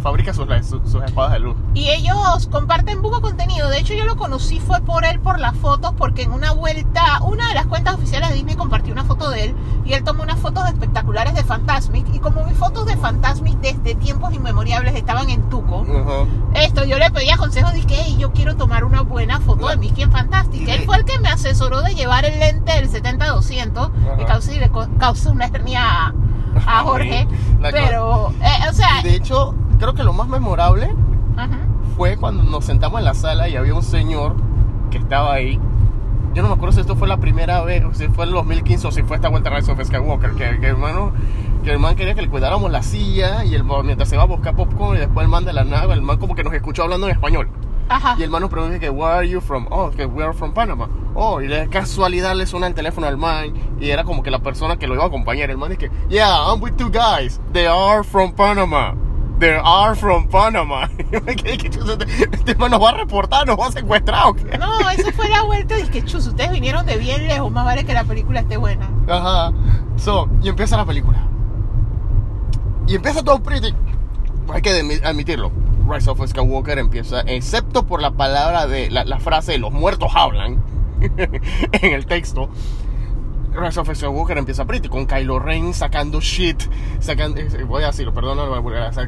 fabrica 0.00 0.32
sus, 0.34 0.46
sus, 0.66 0.90
sus 0.90 1.02
espadas 1.02 1.32
de 1.32 1.40
luz. 1.40 1.56
Y 1.74 1.88
ellos 1.90 2.48
comparten 2.50 3.02
poco 3.02 3.20
contenido. 3.20 3.68
De 3.68 3.78
hecho, 3.78 3.94
yo 3.94 4.04
lo 4.04 4.16
conocí 4.16 4.60
fue 4.60 4.80
por 4.80 5.04
él, 5.04 5.20
por 5.20 5.38
las 5.38 5.56
fotos, 5.56 5.92
porque 5.96 6.22
en 6.22 6.32
una 6.32 6.52
vuelta, 6.52 7.20
una 7.22 7.48
de 7.48 7.54
las 7.54 7.66
cuentas 7.66 7.94
oficiales 7.94 8.30
de 8.30 8.36
Disney 8.36 8.56
compartió 8.56 8.92
una 8.92 9.04
foto 9.04 9.30
de 9.30 9.44
él 9.44 9.54
y 9.84 9.92
él 9.92 10.04
tomó 10.04 10.22
unas 10.22 10.38
fotos 10.38 10.66
espectaculares 10.66 11.34
de 11.34 11.44
Fantasmic. 11.44 12.06
Y 12.14 12.18
como 12.18 12.44
mis 12.44 12.56
fotos 12.56 12.86
de 12.86 12.96
Fantasmic 12.96 13.58
desde 13.60 13.94
tiempos 13.94 14.32
inmemorables 14.32 14.94
estaban 14.94 15.30
en 15.30 15.48
Tuco, 15.48 15.82
Ajá. 15.82 16.26
esto 16.54 16.84
yo 16.84 16.98
le 16.98 17.10
pedía 17.10 17.36
consejos, 17.36 17.72
dije, 17.72 17.88
hey, 17.90 18.16
yo 18.18 18.32
quiero 18.32 18.56
tomar 18.56 18.84
una 18.84 19.02
buena 19.02 19.40
foto 19.40 19.68
de 19.68 19.76
Mickey 19.76 20.04
en 20.04 20.12
Fantastic. 20.12 20.68
Él 20.68 20.82
fue 20.84 20.96
el 20.96 21.04
que 21.04 21.18
me 21.18 21.28
asesoró 21.28 21.82
de 21.82 21.94
llevar 21.94 22.24
el 22.24 22.38
lente 22.38 22.72
del 22.72 22.90
70-200, 22.90 23.90
que 24.16 24.60
le 24.60 24.70
causa 24.98 25.30
una 25.30 25.46
hernia 25.46 26.14
a, 26.66 26.82
Jorge. 26.84 27.26
Pero, 27.60 28.32
eh, 28.40 28.68
o 28.68 28.72
sea, 28.72 29.02
De 29.02 29.16
hecho, 29.16 29.54
creo 29.80 29.94
que 29.94 30.04
lo 30.04 30.12
más 30.12 30.28
memorable 30.28 30.94
ajá. 31.36 31.58
fue 31.96 32.16
cuando 32.16 32.44
nos 32.44 32.64
sentamos 32.64 33.00
en 33.00 33.04
la 33.06 33.14
sala 33.14 33.48
y 33.48 33.56
había 33.56 33.74
un 33.74 33.82
señor 33.82 34.36
que 34.90 34.98
estaba 34.98 35.32
ahí. 35.32 35.58
Yo 36.34 36.42
no 36.42 36.48
me 36.48 36.54
acuerdo 36.54 36.74
si 36.74 36.80
esto 36.80 36.94
fue 36.94 37.08
la 37.08 37.16
primera 37.16 37.62
vez, 37.62 37.84
o 37.84 37.92
si 37.92 38.06
fue 38.06 38.24
en 38.24 38.28
el 38.28 38.34
2015 38.34 38.86
o 38.86 38.92
si 38.92 39.02
fue 39.02 39.16
esta 39.16 39.28
vuelta 39.28 39.50
a 39.50 39.56
Rise 39.56 39.72
of 39.72 39.82
Skywalker, 39.82 40.32
que, 40.32 40.60
que 40.60 40.66
hermano, 40.66 41.12
que 41.64 41.72
el 41.72 41.80
man 41.80 41.96
quería 41.96 42.14
que 42.14 42.22
le 42.22 42.28
cuidáramos 42.28 42.70
la 42.70 42.82
silla 42.82 43.44
y 43.44 43.54
el 43.54 43.64
mientras 43.64 44.08
se 44.08 44.14
iba 44.14 44.22
a 44.22 44.26
buscar 44.26 44.54
popcorn 44.54 44.96
y 44.96 45.00
después 45.00 45.24
el 45.24 45.30
man 45.30 45.44
de 45.44 45.52
la 45.52 45.64
nave, 45.64 45.94
el 45.94 46.02
man 46.02 46.18
como 46.18 46.36
que 46.36 46.44
nos 46.44 46.54
escuchó 46.54 46.84
hablando 46.84 47.08
en 47.08 47.14
español. 47.14 47.48
Ajá. 47.88 48.14
Y 48.16 48.22
el 48.22 48.30
man 48.30 48.42
nos 48.42 48.50
preguntó 48.50 48.78
que, 48.78 48.88
where 48.88 49.12
are 49.12 49.28
you 49.28 49.40
from? 49.40 49.66
Oh, 49.70 49.90
que 49.90 50.06
we 50.06 50.22
are 50.22 50.32
from 50.32 50.52
Panama. 50.52 50.88
Oh, 51.14 51.40
y 51.40 51.48
de 51.48 51.68
casualidad 51.68 52.36
le 52.36 52.46
suena 52.46 52.68
el 52.68 52.74
teléfono 52.74 53.08
al 53.08 53.16
man 53.16 53.52
y 53.80 53.90
era 53.90 54.04
como 54.04 54.22
que 54.22 54.30
la 54.30 54.38
persona 54.38 54.76
que 54.76 54.86
lo 54.86 54.94
iba 54.94 55.02
a 55.02 55.08
acompañar. 55.08 55.50
El 55.50 55.58
man 55.58 55.70
dice 55.70 55.88
que, 55.88 55.90
yeah, 56.08 56.46
I'm 56.46 56.62
with 56.62 56.76
two 56.76 56.90
guys. 56.90 57.40
They 57.52 57.66
are 57.66 58.04
from 58.04 58.32
Panama. 58.32 58.94
They 59.40 59.58
are 59.62 59.96
from 59.96 60.28
Panama. 60.28 60.88
Este, 61.10 61.66
este 62.32 62.54
man 62.56 62.70
nos 62.70 62.80
va 62.82 62.90
a 62.90 62.94
reportar, 62.94 63.46
nos 63.46 63.58
va 63.58 63.66
a 63.66 63.72
secuestrar. 63.72 64.26
¿o 64.28 64.34
qué? 64.34 64.56
No, 64.58 64.88
eso 64.90 65.10
fue 65.12 65.28
la 65.28 65.42
vuelta. 65.42 65.74
Dije, 65.74 65.90
que 65.90 66.04
chus, 66.04 66.26
ustedes 66.26 66.50
vinieron 66.52 66.86
de 66.86 66.96
bien 66.98 67.26
lejos. 67.26 67.50
Más 67.50 67.64
vale 67.64 67.84
que 67.84 67.92
la 67.94 68.04
película 68.04 68.40
esté 68.40 68.56
buena. 68.58 68.88
Ajá. 69.08 69.52
So, 69.96 70.28
y 70.42 70.48
empieza 70.48 70.76
la 70.76 70.84
película. 70.84 71.26
Y 72.86 72.94
empieza 72.96 73.22
todo 73.22 73.42
pretty. 73.42 73.74
Hay 74.52 74.62
que 74.62 74.70
admi- 74.82 75.04
admitirlo. 75.04 75.50
Rise 75.88 76.10
of 76.10 76.20
Skywalker 76.24 76.78
empieza, 76.78 77.20
excepto 77.22 77.84
por 77.86 78.00
la 78.00 78.12
palabra 78.12 78.66
de 78.66 78.90
la, 78.90 79.04
la 79.04 79.18
frase 79.18 79.52
de 79.52 79.58
los 79.58 79.72
muertos 79.72 80.12
hablan 80.14 80.62
en 81.00 81.92
el 81.94 82.06
texto. 82.06 82.48
Rise 83.52 83.80
of 83.80 83.90
Skywalker 83.94 84.38
empieza 84.38 84.64
pretty 84.64 84.88
con 84.88 85.06
Kylo 85.06 85.38
Ren 85.38 85.74
sacando 85.74 86.20
shit, 86.20 86.62
sacando, 87.00 87.40
eh, 87.40 87.64
voy 87.64 87.82
a 87.82 87.88
decirlo, 87.88 88.14
perdón, 88.14 88.38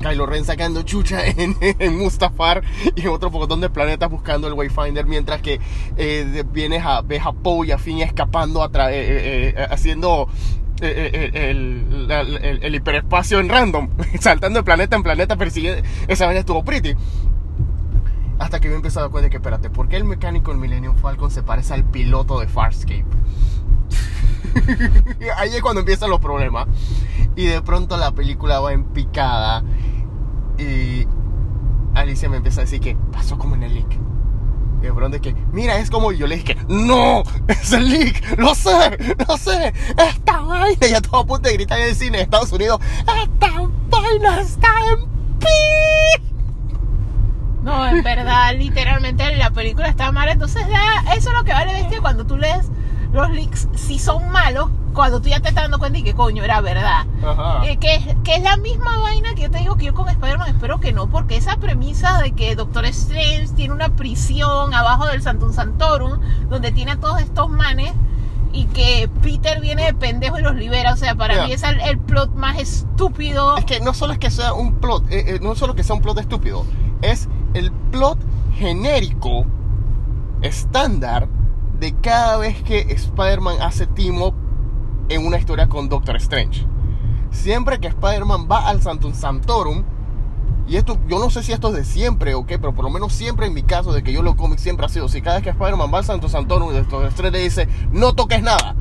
Kylo 0.00 0.26
Ren 0.26 0.44
sacando 0.44 0.82
chucha 0.82 1.24
en, 1.26 1.96
Mustafar 1.96 2.62
y 2.96 3.02
en 3.02 3.08
otro 3.08 3.30
montón 3.30 3.60
de 3.60 3.70
planetas 3.70 4.10
buscando 4.10 4.48
el 4.48 4.54
Wayfinder, 4.54 5.06
mientras 5.06 5.40
que 5.42 5.60
eh, 5.96 6.44
vienes 6.52 6.84
a, 6.84 7.02
ves 7.02 7.22
a 7.24 7.32
Poe 7.32 7.68
y 7.68 7.70
a 7.72 7.78
Finn 7.78 8.00
escapando, 8.00 8.64
eh, 8.64 8.68
eh, 8.90 9.54
eh, 9.56 9.66
haciendo 9.70 10.28
eh, 10.80 11.10
eh, 11.32 11.50
el, 11.50 12.10
el- 12.10 12.62
el 12.64 12.74
hiperespacio 12.74 13.38
en 13.38 13.48
random, 13.48 13.88
saltando 14.20 14.58
de 14.60 14.64
planeta 14.64 14.96
en 14.96 15.02
planeta, 15.04 15.36
persiguiendo, 15.36 15.82
esa 16.08 16.26
vaina 16.26 16.40
estuvo 16.40 16.64
pretty. 16.64 16.94
Hasta 18.42 18.58
que 18.58 18.68
yo 18.68 18.74
empecé 18.74 18.98
a 18.98 19.02
dar 19.02 19.10
cuenta 19.12 19.26
de 19.26 19.30
que, 19.30 19.36
espérate, 19.36 19.70
¿por 19.70 19.88
qué 19.88 19.96
el 19.96 20.02
mecánico 20.02 20.50
en 20.50 20.58
Millennium 20.58 20.96
Falcon 20.96 21.30
se 21.30 21.44
parece 21.44 21.74
al 21.74 21.84
piloto 21.84 22.40
de 22.40 22.48
Farscape? 22.48 23.04
Ahí 25.36 25.54
es 25.54 25.62
cuando 25.62 25.78
empiezan 25.78 26.10
los 26.10 26.18
problemas. 26.18 26.66
Y 27.36 27.46
de 27.46 27.62
pronto 27.62 27.96
la 27.96 28.10
película 28.10 28.58
va 28.58 28.72
en 28.72 28.82
picada. 28.82 29.62
Y 30.58 31.06
Alicia 31.94 32.28
me 32.28 32.38
empieza 32.38 32.62
a 32.62 32.64
decir 32.64 32.80
que 32.80 32.96
pasó 33.12 33.38
como 33.38 33.54
en 33.54 33.62
el 33.62 33.74
leak. 33.74 33.92
Y 34.80 34.86
de 34.86 34.92
pronto 34.92 35.18
es 35.18 35.22
que, 35.22 35.36
mira, 35.52 35.78
es 35.78 35.88
como. 35.88 36.10
y 36.10 36.18
Yo 36.18 36.26
le 36.26 36.34
dije, 36.34 36.56
¡No! 36.66 37.22
¡Es 37.46 37.72
el 37.72 37.88
leak! 37.88 38.38
¡Lo 38.38 38.56
sé! 38.56 39.16
¡Lo 39.28 39.36
sé! 39.36 39.72
¡Esta 39.96 40.40
vaina! 40.40 40.88
Ya 40.88 41.00
todo 41.00 41.20
a 41.20 41.26
punto 41.26 41.48
de 41.48 41.54
gritar 41.54 41.78
en 41.78 41.90
el 41.90 41.94
cine 41.94 42.16
de 42.16 42.24
Estados 42.24 42.50
Unidos: 42.50 42.80
¡Esta 43.22 43.70
vaina 43.88 44.40
está 44.40 44.68
en 44.90 45.04
pi! 45.38 46.31
No, 47.62 47.86
en 47.86 48.02
verdad, 48.04 48.54
literalmente 48.56 49.36
la 49.36 49.50
película 49.50 49.88
está 49.88 50.10
mala. 50.12 50.32
Entonces, 50.32 50.66
ya, 50.68 51.12
eso 51.14 51.30
es 51.30 51.34
lo 51.36 51.44
que 51.44 51.52
vale 51.52 51.72
bestia 51.72 52.00
cuando 52.00 52.24
tú 52.26 52.36
lees 52.36 52.68
los 53.12 53.30
leaks. 53.30 53.68
Si 53.74 53.98
son 53.98 54.30
malos, 54.30 54.70
cuando 54.94 55.20
tú 55.22 55.28
ya 55.28 55.40
te 55.40 55.48
estás 55.48 55.64
dando 55.64 55.78
cuenta 55.78 55.98
y 55.98 56.02
que 56.02 56.14
coño 56.14 56.42
era 56.44 56.60
verdad. 56.60 57.06
Eh, 57.64 57.76
que, 57.78 57.94
es- 57.96 58.16
que 58.24 58.34
es 58.36 58.42
la 58.42 58.56
misma 58.56 58.98
vaina 58.98 59.34
que 59.34 59.42
yo 59.42 59.50
te 59.50 59.58
digo 59.58 59.76
que 59.76 59.86
yo 59.86 59.94
con 59.94 60.08
Spider-Man 60.08 60.48
espero 60.48 60.80
que 60.80 60.92
no, 60.92 61.08
porque 61.08 61.36
esa 61.36 61.56
premisa 61.56 62.20
de 62.20 62.32
que 62.32 62.54
Doctor 62.56 62.84
Strange 62.86 63.48
tiene 63.54 63.72
una 63.74 63.90
prisión 63.90 64.74
abajo 64.74 65.06
del 65.06 65.22
Santum 65.22 65.52
Santorum, 65.52 66.20
donde 66.50 66.72
tiene 66.72 66.92
a 66.92 66.96
todos 67.00 67.20
estos 67.20 67.48
manes, 67.48 67.92
y 68.54 68.66
que 68.66 69.08
Peter 69.22 69.60
viene 69.62 69.84
de 69.86 69.94
pendejo 69.94 70.38
y 70.38 70.42
los 70.42 70.54
libera, 70.56 70.92
o 70.92 70.96
sea, 70.96 71.14
para 71.14 71.36
mí 71.46 71.52
es 71.52 71.62
el, 71.62 71.80
el 71.80 71.98
plot 71.98 72.34
más 72.34 72.58
estúpido. 72.58 73.56
Es 73.56 73.64
que 73.64 73.80
no 73.80 73.94
solo 73.94 74.12
es 74.12 74.18
que 74.18 74.30
sea 74.30 74.52
un 74.52 74.74
plot, 74.74 75.10
eh, 75.10 75.36
eh, 75.36 75.38
no 75.40 75.54
solo 75.54 75.74
que 75.74 75.82
sea 75.84 75.96
un 75.96 76.02
plot 76.02 76.18
estúpido, 76.18 76.66
es 77.00 77.28
el 77.54 77.70
plot 77.72 78.18
genérico, 78.54 79.44
estándar, 80.42 81.28
de 81.78 81.94
cada 81.94 82.36
vez 82.38 82.62
que 82.62 82.80
Spider-Man 82.80 83.56
hace 83.60 83.86
team 83.86 84.22
up 84.22 84.34
en 85.08 85.26
una 85.26 85.38
historia 85.38 85.68
con 85.68 85.88
Doctor 85.88 86.16
Strange. 86.16 86.66
Siempre 87.30 87.80
que 87.80 87.88
Spider-Man 87.88 88.46
va 88.50 88.68
al 88.68 88.80
Santum 88.82 89.14
Santorum, 89.14 89.84
y 90.68 90.76
esto, 90.76 90.96
yo 91.08 91.18
no 91.18 91.28
sé 91.28 91.42
si 91.42 91.52
esto 91.52 91.68
es 91.68 91.74
de 91.74 91.84
siempre 91.84 92.34
o 92.34 92.46
qué, 92.46 92.58
pero 92.58 92.72
por 92.72 92.84
lo 92.84 92.90
menos 92.90 93.12
siempre 93.12 93.46
en 93.46 93.54
mi 93.54 93.62
caso, 93.62 93.92
de 93.92 94.02
que 94.02 94.12
yo 94.12 94.22
lo 94.22 94.36
cómic 94.36 94.58
siempre 94.58 94.86
ha 94.86 94.88
sido, 94.88 95.08
si 95.08 95.20
cada 95.20 95.36
vez 95.36 95.44
que 95.44 95.50
Spider-Man 95.50 95.90
va 95.92 95.98
al 95.98 96.04
Santum 96.04 96.30
Santorum, 96.30 96.72
Doctor 96.72 97.06
Strange 97.06 97.36
le 97.38 97.42
dice, 97.44 97.68
no 97.90 98.14
toques 98.14 98.42
nada. 98.42 98.76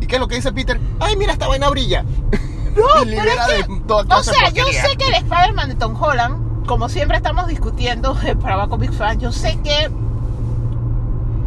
¿Y 0.00 0.06
qué 0.06 0.16
es 0.16 0.20
lo 0.20 0.28
que 0.28 0.36
dice 0.36 0.52
Peter? 0.52 0.78
¡Ay, 1.00 1.16
mira, 1.16 1.32
esta 1.32 1.48
vaina 1.48 1.70
brilla! 1.70 2.02
No, 2.02 2.82
pero 3.04 3.22
es 3.22 3.66
que- 3.66 3.72
de 3.72 3.80
toda 3.86 4.18
O 4.18 4.22
sea, 4.22 4.50
yo 4.50 4.64
sé 4.66 4.96
que 4.98 5.06
el 5.08 5.14
Spider-Man 5.14 5.70
de 5.70 5.74
Tom 5.76 5.96
Holland, 6.00 6.43
como 6.66 6.88
siempre 6.88 7.16
estamos 7.16 7.46
discutiendo 7.46 8.16
para 8.40 8.56
Baco 8.56 8.78
Big 8.78 8.92
Fan, 8.92 9.18
yo 9.18 9.32
sé 9.32 9.58
que. 9.62 9.90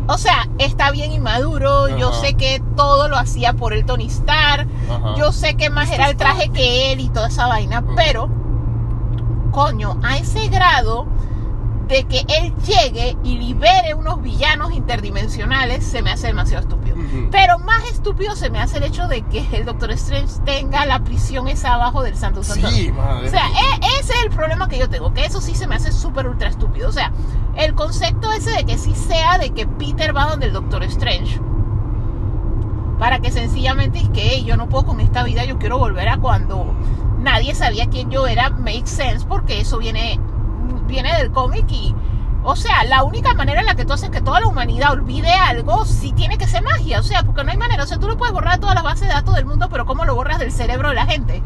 O 0.09 0.17
sea, 0.17 0.47
está 0.57 0.91
bien 0.91 1.11
inmaduro. 1.11 1.89
Yo 1.89 2.09
Ajá. 2.09 2.21
sé 2.21 2.33
que 2.35 2.61
todo 2.77 3.09
lo 3.09 3.17
hacía 3.17 3.53
por 3.53 3.73
el 3.73 3.85
Tony 3.85 4.05
Stark. 4.05 4.67
Yo 5.17 5.33
sé 5.33 5.55
que 5.57 5.69
más 5.69 5.91
era 5.91 6.09
el 6.09 6.15
traje 6.15 6.47
que 6.49 6.93
él 6.93 7.01
y 7.01 7.09
toda 7.09 7.27
esa 7.27 7.47
vaina. 7.47 7.83
Pero, 7.95 8.29
coño, 9.51 9.99
a 10.03 10.17
ese 10.17 10.47
grado 10.47 11.05
de 11.87 12.03
que 12.03 12.25
él 12.27 12.53
llegue 12.65 13.15
y 13.23 13.37
libere 13.37 13.93
unos 13.93 14.21
villanos 14.21 14.73
interdimensionales 14.73 15.85
se 15.85 16.01
me 16.01 16.11
hace 16.11 16.27
demasiado 16.27 16.63
estúpido. 16.63 16.97
Pero 17.31 17.59
más 17.59 17.83
estúpido 17.89 18.35
se 18.35 18.49
me 18.49 18.59
hace 18.59 18.77
el 18.77 18.83
hecho 18.83 19.07
de 19.07 19.21
que 19.21 19.45
el 19.53 19.65
Doctor 19.65 19.91
Strange 19.91 20.33
tenga 20.45 20.85
la 20.85 20.99
prisión 21.03 21.47
esa 21.47 21.75
abajo 21.75 22.03
del 22.03 22.15
Santo 22.17 22.43
Santo. 22.43 22.69
Sí, 22.69 22.91
madre. 22.91 23.27
O 23.27 23.31
sea, 23.31 23.47
e- 23.47 23.99
ese 23.99 24.13
es 24.13 24.23
el 24.23 24.29
problema 24.31 24.67
que 24.67 24.77
yo 24.79 24.89
tengo, 24.89 25.13
que 25.13 25.25
eso 25.25 25.39
sí 25.39 25.55
se 25.55 25.67
me 25.67 25.75
hace 25.75 25.91
súper 25.91 26.27
ultra 26.27 26.49
estúpido. 26.49 26.89
O 26.89 26.91
sea, 26.91 27.11
el 27.55 27.73
concepto 27.73 28.31
ese 28.33 28.51
de 28.51 28.65
que 28.65 28.77
sí 28.77 28.93
sea 28.93 29.37
de 29.37 29.51
que 29.51 29.65
Peter 29.65 30.15
va 30.15 30.25
donde 30.25 30.47
el 30.47 30.53
Doctor 30.53 30.83
Strange. 30.83 31.39
Para 32.99 33.19
que 33.19 33.31
sencillamente 33.31 33.99
es 33.99 34.09
que 34.09 34.21
"Hey, 34.29 34.43
yo 34.45 34.57
no 34.57 34.67
puedo 34.69 34.87
con 34.87 34.99
esta 34.99 35.23
vida, 35.23 35.45
yo 35.45 35.59
quiero 35.59 35.77
volver 35.77 36.09
a 36.09 36.17
cuando 36.17 36.73
nadie 37.19 37.53
sabía 37.53 37.87
quién 37.87 38.09
yo 38.09 38.25
era, 38.27 38.49
make 38.49 38.87
sense, 38.87 39.25
porque 39.27 39.59
eso 39.61 39.77
viene, 39.77 40.19
viene 40.87 41.15
del 41.17 41.31
cómic 41.31 41.65
y 41.69 41.93
O 42.43 42.55
sea, 42.55 42.85
la 42.85 43.03
única 43.03 43.33
manera 43.33 43.59
en 43.59 43.65
la 43.65 43.75
que 43.75 43.83
tú 43.83 43.93
haces 43.93 44.09
que 44.09 44.21
toda 44.21 44.39
la 44.39 44.47
humanidad 44.47 44.93
olvide 44.93 45.31
algo, 45.33 45.83
sí 45.83 46.13
tiene 46.13 46.37
que 46.37 46.47
ser 46.47 46.63
magia. 46.63 46.99
O 46.99 47.03
sea, 47.03 47.23
porque 47.23 47.43
no 47.43 47.51
hay 47.51 47.57
manera. 47.57 47.83
O 47.83 47.87
sea, 47.87 47.97
tú 47.99 48.07
lo 48.07 48.15
puedes 48.15 48.33
borrar 48.33 48.53
de 48.55 48.61
todas 48.61 48.75
las 48.75 48.83
bases 48.83 49.07
de 49.07 49.13
datos 49.13 49.35
del 49.35 49.45
mundo, 49.45 49.67
pero 49.69 49.85
¿cómo 49.85 50.05
lo 50.05 50.15
borras 50.15 50.39
del 50.39 50.51
cerebro 50.53 50.89
de 50.89 50.95
la 50.95 51.05
gente? 51.05 51.43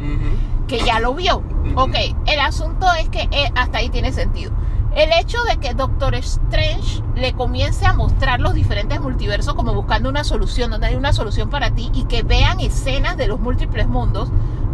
Que 0.68 0.80
ya 0.80 0.99
lo 0.99 1.15
vio. 1.15 1.41
Ok, 1.76 1.95
el 2.27 2.39
asunto 2.39 2.85
es 2.93 3.09
que 3.09 3.27
eh, 3.31 3.51
hasta 3.55 3.80
ahí 3.80 3.89
tiene 3.89 4.11
sentido. 4.11 4.51
El 4.93 5.09
hecho 5.13 5.41
de 5.45 5.57
que 5.57 5.73
Doctor 5.73 6.15
Strange 6.15 7.01
le 7.15 7.34
comience 7.34 7.85
a 7.85 7.93
mostrar 7.93 8.41
los 8.41 8.53
diferentes 8.53 8.99
multiversos 8.99 9.53
como 9.55 9.73
buscando 9.73 10.09
una 10.09 10.26
solución, 10.26 10.69
donde 10.69 10.88
hay 10.88 10.95
una 10.95 11.13
solución 11.13 11.49
para 11.49 11.72
ti, 11.72 11.89
y 11.93 12.03
que 12.03 12.23
vean 12.23 12.59
escenas 12.59 13.15
de 13.15 13.27
los 13.27 13.39
múltiples 13.39 13.88
mundos, 13.88 14.30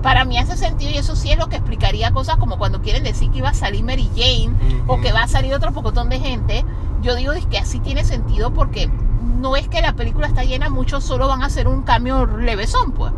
para 0.07 0.23
mí 0.23 0.37
hace 0.37 0.55
sentido 0.55 0.89
y 0.89 0.97
eso 0.97 1.17
sí 1.17 1.33
es 1.33 1.37
lo 1.37 1.47
que 1.47 1.57
explicaría 1.57 2.11
cosas 2.11 2.37
como 2.37 2.57
cuando 2.57 2.81
quieren 2.81 3.03
decir 3.03 3.29
que 3.29 3.39
iba 3.39 3.49
a 3.49 3.53
salir 3.53 3.83
Mary 3.83 4.09
Jane 4.15 4.83
o 4.87 5.01
que 5.01 5.11
va 5.11 5.23
a 5.23 5.27
salir 5.27 5.53
otro 5.53 5.73
pocotón 5.73 6.07
de 6.07 6.17
gente. 6.17 6.63
Yo 7.01 7.13
digo 7.13 7.33
es 7.33 7.45
que 7.45 7.57
así 7.57 7.81
tiene 7.81 8.05
sentido 8.05 8.53
porque 8.53 8.87
no 8.87 9.57
es 9.57 9.67
que 9.67 9.81
la 9.81 9.97
película 9.97 10.27
está 10.27 10.45
llena, 10.45 10.69
muchos 10.69 11.03
solo 11.03 11.27
van 11.27 11.43
a 11.43 11.47
hacer 11.47 11.67
un 11.67 11.81
cambio 11.81 12.25
levesón, 12.25 12.93
pues. 12.93 13.11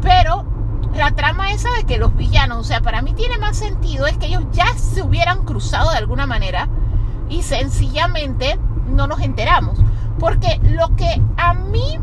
Pero 0.00 0.44
la 0.92 1.12
trama 1.12 1.52
esa 1.52 1.70
de 1.70 1.84
que 1.84 1.98
los 1.98 2.16
villanos, 2.16 2.58
o 2.58 2.64
sea, 2.64 2.80
para 2.80 3.00
mí 3.00 3.14
tiene 3.14 3.38
más 3.38 3.56
sentido 3.56 4.08
es 4.08 4.18
que 4.18 4.26
ellos 4.26 4.42
ya 4.50 4.74
se 4.76 5.02
hubieran 5.02 5.44
cruzado 5.44 5.92
de 5.92 5.98
alguna 5.98 6.26
manera 6.26 6.68
y 7.28 7.42
sencillamente 7.42 8.58
no 8.88 9.06
nos 9.06 9.20
enteramos. 9.20 9.78
Porque 10.18 10.58
lo 10.64 10.96
que 10.96 11.22
a 11.36 11.54
mí 11.54 11.96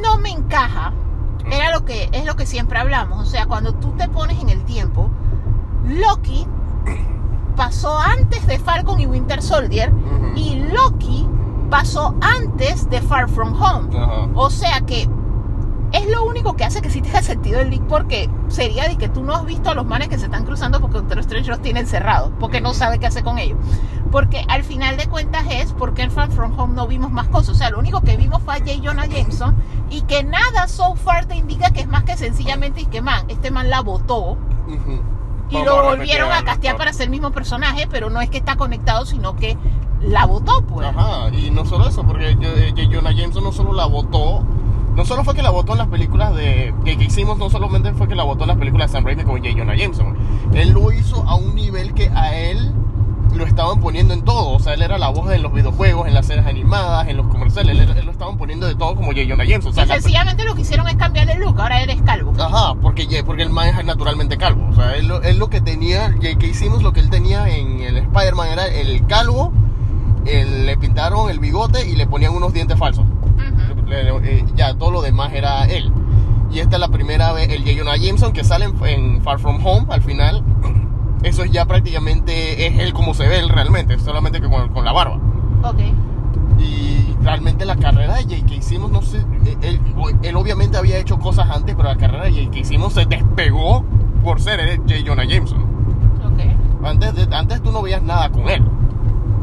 no 0.00 0.18
me 0.18 0.30
encaja 0.30 0.92
era 1.50 1.70
lo 1.72 1.84
que 1.84 2.08
es 2.12 2.24
lo 2.24 2.36
que 2.36 2.46
siempre 2.46 2.78
hablamos, 2.78 3.26
o 3.26 3.30
sea, 3.30 3.46
cuando 3.46 3.74
tú 3.74 3.92
te 3.96 4.08
pones 4.08 4.40
en 4.40 4.48
el 4.48 4.64
tiempo, 4.64 5.10
Loki 5.84 6.46
pasó 7.56 7.98
antes 7.98 8.46
de 8.46 8.58
Falcon 8.58 9.00
y 9.00 9.06
Winter 9.06 9.42
Soldier 9.42 9.92
y 10.34 10.56
Loki 10.72 11.26
pasó 11.68 12.14
antes 12.20 12.88
de 12.90 13.00
Far 13.00 13.28
From 13.28 13.60
Home. 13.60 14.30
O 14.34 14.50
sea 14.50 14.80
que 14.82 15.08
es 15.92 16.08
lo 16.08 16.24
único 16.24 16.54
que 16.54 16.64
hace 16.64 16.82
que 16.82 16.90
sí 16.90 17.00
tenga 17.00 17.22
sentido 17.22 17.60
el 17.60 17.70
link 17.70 17.82
porque 17.88 18.28
sería 18.48 18.88
de 18.88 18.96
que 18.96 19.08
tú 19.08 19.22
no 19.22 19.34
has 19.34 19.44
visto 19.44 19.70
a 19.70 19.74
los 19.74 19.86
manes 19.86 20.08
que 20.08 20.18
se 20.18 20.26
están 20.26 20.44
cruzando 20.44 20.80
porque 20.80 20.98
Doctor 20.98 21.18
Strange 21.20 21.50
los 21.50 21.62
tiene 21.62 21.80
encerrados, 21.80 22.30
porque 22.38 22.60
no 22.60 22.74
sabe 22.74 22.98
qué 22.98 23.06
hacer 23.06 23.24
con 23.24 23.38
ellos. 23.38 23.58
Porque 24.10 24.44
al 24.48 24.64
final 24.64 24.96
de 24.96 25.06
cuentas 25.06 25.44
es 25.50 25.72
porque 25.72 26.02
en 26.02 26.10
Far 26.10 26.30
From 26.30 26.58
Home 26.58 26.74
no 26.74 26.88
vimos 26.88 27.12
más 27.12 27.28
cosas. 27.28 27.50
O 27.50 27.54
sea, 27.54 27.70
lo 27.70 27.78
único 27.78 28.00
que 28.00 28.16
vimos 28.16 28.42
fue 28.42 28.54
a 28.54 28.58
J. 28.58 28.72
Jonah 28.82 29.06
Jameson 29.06 29.54
y 29.88 30.02
que 30.02 30.24
nada 30.24 30.66
so 30.66 30.96
far 30.96 31.26
te 31.26 31.36
indica 31.36 31.70
que 31.70 31.80
es 31.80 31.88
más 31.88 32.02
que 32.02 32.16
sencillamente 32.16 32.80
y 32.80 32.86
que 32.86 33.02
man, 33.02 33.24
este 33.28 33.50
man 33.52 33.70
la 33.70 33.80
votó 33.80 34.36
y 35.50 35.64
lo 35.64 35.82
volvieron 35.82 36.32
a 36.32 36.42
castear 36.44 36.76
para 36.76 36.92
ser 36.92 37.04
el 37.04 37.10
mismo 37.10 37.30
personaje, 37.30 37.86
pero 37.90 38.10
no 38.10 38.20
es 38.20 38.30
que 38.30 38.38
está 38.38 38.56
conectado, 38.56 39.04
sino 39.04 39.36
que 39.36 39.56
la 40.00 40.24
votó, 40.26 40.62
pues. 40.62 40.86
Ajá, 40.88 41.28
y 41.30 41.50
no 41.50 41.64
solo 41.64 41.88
eso, 41.88 42.04
porque 42.04 42.34
J. 42.34 42.88
Jonah 42.90 43.12
Jameson 43.12 43.44
no 43.44 43.52
solo 43.52 43.72
la 43.72 43.86
votó, 43.86 44.44
no 44.94 45.04
solo 45.04 45.24
fue 45.24 45.34
que 45.34 45.42
la 45.42 45.50
votó 45.50 45.72
en 45.72 45.78
las 45.78 45.88
películas 45.88 46.34
de 46.34 46.74
que, 46.84 46.96
que 46.98 47.04
hicimos, 47.04 47.38
no 47.38 47.48
solamente 47.50 47.92
fue 47.94 48.08
que 48.08 48.14
la 48.14 48.24
votó 48.24 48.44
en 48.44 48.48
las 48.48 48.56
películas 48.58 48.90
de 48.90 48.98
Sam 48.98 49.04
Raimi 49.06 49.24
como 49.24 49.36
J. 49.38 49.50
Jonah 49.56 49.76
Jameson, 49.76 50.16
él 50.54 50.70
lo 50.70 50.92
hizo 50.92 51.22
a 51.28 51.34
un 51.36 51.54
nivel 51.54 51.94
que 51.94 52.08
a 52.08 52.36
él 52.36 52.72
lo 53.34 53.46
estaban 53.46 53.78
poniendo 53.78 54.12
en 54.12 54.22
todo, 54.22 54.50
o 54.50 54.58
sea, 54.58 54.74
él 54.74 54.82
era 54.82 54.98
la 54.98 55.08
voz 55.08 55.30
en 55.32 55.40
los 55.42 55.52
videojuegos, 55.52 56.08
en 56.08 56.14
las 56.14 56.26
series 56.26 56.44
animadas, 56.46 57.06
en 57.08 57.16
los 57.16 57.28
comerciales, 57.28 57.78
él, 57.78 57.96
él 57.96 58.04
lo 58.04 58.10
estaban 58.10 58.36
poniendo 58.36 58.66
de 58.66 58.74
todo 58.74 58.96
como 58.96 59.12
J. 59.12 59.20
Jonah 59.28 59.44
Jameson, 59.44 59.70
o 59.70 59.74
sea, 59.74 59.86
sencillamente 59.86 60.44
lo 60.44 60.54
que 60.56 60.62
hicieron 60.62 60.88
es 60.88 60.96
cambiarle 60.96 61.34
el 61.34 61.40
look, 61.40 61.60
ahora 61.60 61.80
eres 61.80 62.02
calvo. 62.02 62.32
Ajá, 62.40 62.74
porque, 62.82 63.06
porque 63.24 63.44
el 63.44 63.50
man 63.50 63.68
es 63.68 63.84
naturalmente 63.84 64.36
calvo. 64.36 64.66
O 64.70 64.74
sea, 64.74 64.96
él, 64.96 65.06
lo- 65.06 65.22
él 65.22 65.38
lo 65.38 65.48
que 65.48 65.60
tenía, 65.60 66.12
que 66.20 66.44
hicimos 66.46 66.82
lo 66.82 66.92
que 66.92 66.98
él 67.00 67.08
tenía 67.08 67.48
en 67.48 67.80
el 67.82 67.98
Spider-Man 67.98 68.48
era 68.48 68.66
el 68.66 69.06
calvo, 69.06 69.52
le 70.24 70.76
pintaron 70.76 71.30
el 71.30 71.38
bigote 71.38 71.88
y 71.88 71.96
le 71.96 72.06
ponían 72.06 72.34
unos 72.34 72.52
dientes 72.52 72.78
falsos. 72.78 73.04
Eh, 73.92 74.44
ya, 74.54 74.74
todo 74.74 74.90
lo 74.90 75.02
demás 75.02 75.32
era 75.32 75.64
él. 75.66 75.92
Y 76.52 76.58
esta 76.58 76.76
es 76.76 76.80
la 76.80 76.88
primera 76.88 77.32
vez, 77.32 77.48
el 77.50 77.62
J. 77.62 77.72
Jonah 77.78 77.96
Jameson 77.96 78.32
que 78.32 78.42
sale 78.44 78.64
en, 78.66 78.84
en 78.86 79.22
Far 79.22 79.38
From 79.38 79.64
Home 79.64 79.86
al 79.90 80.02
final. 80.02 80.42
Eso 81.22 81.44
ya 81.44 81.66
prácticamente 81.66 82.66
es 82.66 82.78
él 82.78 82.92
como 82.94 83.12
se 83.14 83.28
ve 83.28 83.38
él 83.38 83.48
realmente, 83.50 83.98
solamente 83.98 84.40
que 84.40 84.48
con, 84.48 84.68
con 84.70 84.84
la 84.84 84.92
barba. 84.92 85.18
Ok. 85.62 85.78
Y 86.58 87.14
realmente 87.22 87.64
la 87.64 87.76
carrera 87.76 88.16
de 88.16 88.22
J.K. 88.24 88.62
Simmons, 88.62 88.92
no 88.92 89.02
sé, 89.02 89.18
eh, 89.44 89.56
él, 89.62 89.80
él 90.22 90.36
obviamente 90.36 90.76
había 90.78 90.98
hecho 90.98 91.18
cosas 91.18 91.48
antes, 91.50 91.74
pero 91.74 91.88
la 91.88 91.96
carrera 91.96 92.24
de 92.24 92.32
J.K. 92.32 92.64
Simmons 92.64 92.94
se 92.94 93.04
despegó 93.06 93.84
por 94.22 94.40
ser 94.40 94.60
eh, 94.60 94.76
J. 94.78 94.94
Jonah 95.06 95.24
Jameson. 95.24 95.62
Ok. 96.24 96.84
Antes, 96.86 97.14
de- 97.14 97.34
antes 97.36 97.62
tú 97.62 97.70
no 97.72 97.82
veías 97.82 98.02
nada 98.02 98.30
con 98.30 98.48
él. 98.48 98.62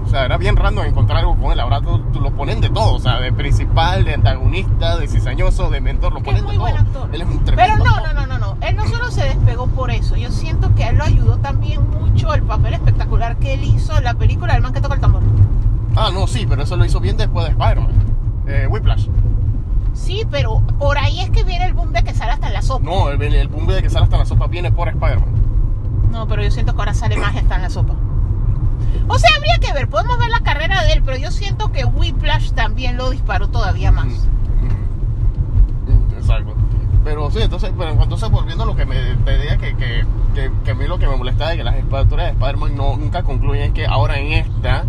O 0.08 0.10
sea, 0.10 0.24
era 0.24 0.38
bien 0.38 0.56
random 0.56 0.86
encontrar 0.86 1.20
algo 1.20 1.36
con 1.36 1.52
él. 1.52 1.60
Ahora 1.60 1.82
tú, 1.82 2.00
tú 2.14 2.22
lo 2.22 2.32
ponen 2.32 2.62
de 2.62 2.70
todo, 2.70 2.94
o 2.96 3.00
sea, 3.00 3.20
de 3.20 3.34
principal, 3.34 4.06
de 4.06 4.14
antagonista, 4.14 4.96
de 4.98 5.08
cizañoso, 5.08 5.70
de 5.70 5.82
mentor, 5.82 6.14
lo 6.14 6.24
Que 6.24 6.30
es 6.32 6.36
ponen 6.42 6.44
muy 6.46 6.54
de 6.54 6.60
buen 6.60 6.76
todo. 6.76 7.04
actor. 7.04 7.10
Él 7.16 7.22
es 7.22 7.28
un 7.28 7.40
Pero 7.40 7.56
tremendo 7.58 7.86
no, 7.86 7.96
actor. 7.96 8.14
no, 8.16 8.22
no, 8.26 8.38
no, 8.40 8.56
no. 8.56 8.58
Él 8.66 8.76
no 8.78 8.88
solo 8.88 9.12
se 9.12 9.24
despegó 9.26 9.68
por 9.68 9.92
eso. 9.92 10.16
Yo 10.16 10.32
siento 10.32 10.74
que 10.76 10.88
él 10.88 10.98
lo 10.98 11.04
ayudó 11.04 11.38
también 11.40 11.90
mucho 11.90 12.34
el 12.34 12.42
papel 12.44 12.74
espectacular 12.76 13.36
que 13.38 13.54
él 13.56 13.64
hizo 13.66 13.98
en 13.98 14.06
la 14.06 14.14
película 14.14 14.56
El 14.56 14.62
man 14.62 14.72
que 14.74 14.80
toca 14.82 14.96
el 14.96 15.02
tambor. 15.02 15.22
Ah, 15.98 16.10
no, 16.14 16.26
sí, 16.26 16.46
pero 16.48 16.64
eso 16.64 16.78
lo 16.78 16.86
hizo 16.86 17.00
bien 17.02 17.18
después 17.18 17.46
de 17.46 17.52
Spider-Man. 17.52 17.92
Eh, 18.48 18.68
Whiplash. 18.70 19.08
Sí, 19.94 20.24
pero 20.32 20.62
por 20.80 20.98
ahí 20.98 21.20
es 21.20 21.32
que 21.32 21.44
viene 21.44 21.66
el 21.66 21.74
boom 21.74 21.92
de 21.92 22.04
que 22.04 22.14
sale 22.14 22.32
hasta 22.32 22.48
en 22.48 22.54
la 22.54 22.62
sopa. 22.62 22.86
No, 22.86 23.10
el, 23.10 23.22
el 23.22 23.48
boom 23.50 23.68
de 23.68 23.82
que 23.84 23.90
sale 23.90 24.06
hasta 24.06 24.18
la 24.18 24.26
sopa 24.26 24.48
viene 24.48 24.72
por 24.72 24.88
Spider-Man. 24.88 25.30
No, 26.12 26.28
pero 26.28 26.44
yo 26.44 26.52
siento 26.52 26.74
que 26.74 26.80
ahora 26.80 26.94
sale 26.94 27.18
más 27.18 27.36
hasta 27.36 27.56
en 27.58 27.62
la 27.64 27.70
sopa. 27.70 27.94
O 29.08 29.18
sea, 29.20 29.30
habría 29.38 29.58
que 29.60 29.72
ver, 29.74 29.88
podemos 29.88 30.18
ver 30.20 30.30
la 30.30 30.40
carrera 30.42 30.84
de 30.84 30.94
él, 30.94 31.04
pero 31.06 31.18
yo 31.18 31.32
siento 31.32 31.72
que 31.72 31.86
Whiplash 31.86 32.52
también 32.52 32.98
lo 32.98 33.10
disparó 33.10 33.48
todavía 33.50 33.92
más. 33.92 34.28
Exacto. 36.18 36.54
Pero 37.04 37.32
sí, 37.32 37.40
entonces, 37.42 37.72
pero 37.78 37.92
entonces 37.92 38.30
volviendo 38.30 38.64
a 38.64 38.68
lo 38.68 38.76
que 38.76 38.86
me 38.86 38.98
pedía 39.24 39.58
que, 39.58 39.76
que, 39.78 40.04
que, 40.66 40.72
a 40.72 40.76
mí 40.76 40.88
lo 40.88 41.00
que 41.00 41.08
me 41.08 41.16
molestaba 41.16 41.52
de 41.52 41.58
que 41.58 41.64
las 41.64 41.78
historias 41.78 42.28
de 42.28 42.32
Spider-Man 42.34 42.76
no, 42.76 42.98
nunca 42.98 43.24
concluyen 43.24 43.74
que 43.74 43.86
ahora 43.86 44.18
en 44.20 44.34
esta 44.34 44.84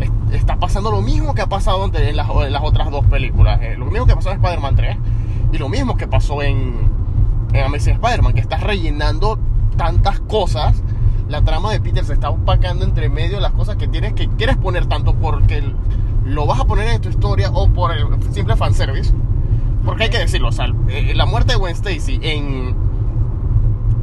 es- 0.00 0.10
está 0.32 0.56
pasando 0.56 0.90
lo 0.90 1.00
mismo 1.00 1.34
que 1.34 1.40
ha 1.42 1.46
pasado 1.46 1.86
en 1.94 2.16
las, 2.16 2.28
en 2.28 2.52
las 2.52 2.62
otras 2.62 2.90
dos 2.90 3.06
películas. 3.06 3.58
eh, 3.62 3.76
lo 3.78 3.86
mismo 3.86 4.06
que 4.06 4.14
pasó 4.14 4.30
en 4.30 4.36
Spider-Man 4.36 4.76
3 4.76 4.96
y 5.52 5.58
lo 5.58 5.68
mismo 5.70 5.96
que 5.96 6.06
pasó 6.06 6.42
en, 6.42 6.90
en 7.54 7.64
Amazing 7.64 7.94
Spider-Man, 7.94 8.34
que 8.34 8.40
estás 8.40 8.62
rellenando 8.62 9.38
tantas 9.78 10.20
cosas. 10.20 10.82
La 11.28 11.42
trama 11.42 11.72
de 11.72 11.80
Peter 11.80 12.04
se 12.04 12.12
está 12.12 12.30
opacando 12.30 12.84
entre 12.84 13.08
medio 13.08 13.40
las 13.40 13.52
cosas 13.52 13.76
que 13.76 13.88
tienes 13.88 14.12
que 14.12 14.28
quieres 14.28 14.56
poner 14.56 14.86
tanto 14.86 15.14
porque 15.14 15.62
lo 16.24 16.46
vas 16.46 16.60
a 16.60 16.64
poner 16.64 16.88
en 16.88 17.00
tu 17.00 17.08
historia 17.08 17.50
o 17.52 17.68
por 17.68 17.92
el 17.92 18.06
simple 18.32 18.56
fanservice. 18.56 19.12
Porque 19.84 20.04
hay 20.04 20.10
que 20.10 20.18
decirlo, 20.18 20.48
o 20.48 20.52
sea, 20.52 20.66
eh, 20.88 21.14
la 21.14 21.26
muerte 21.26 21.52
de 21.52 21.58
Gwen 21.58 21.74
Stacy 21.74 22.18
en... 22.22 22.86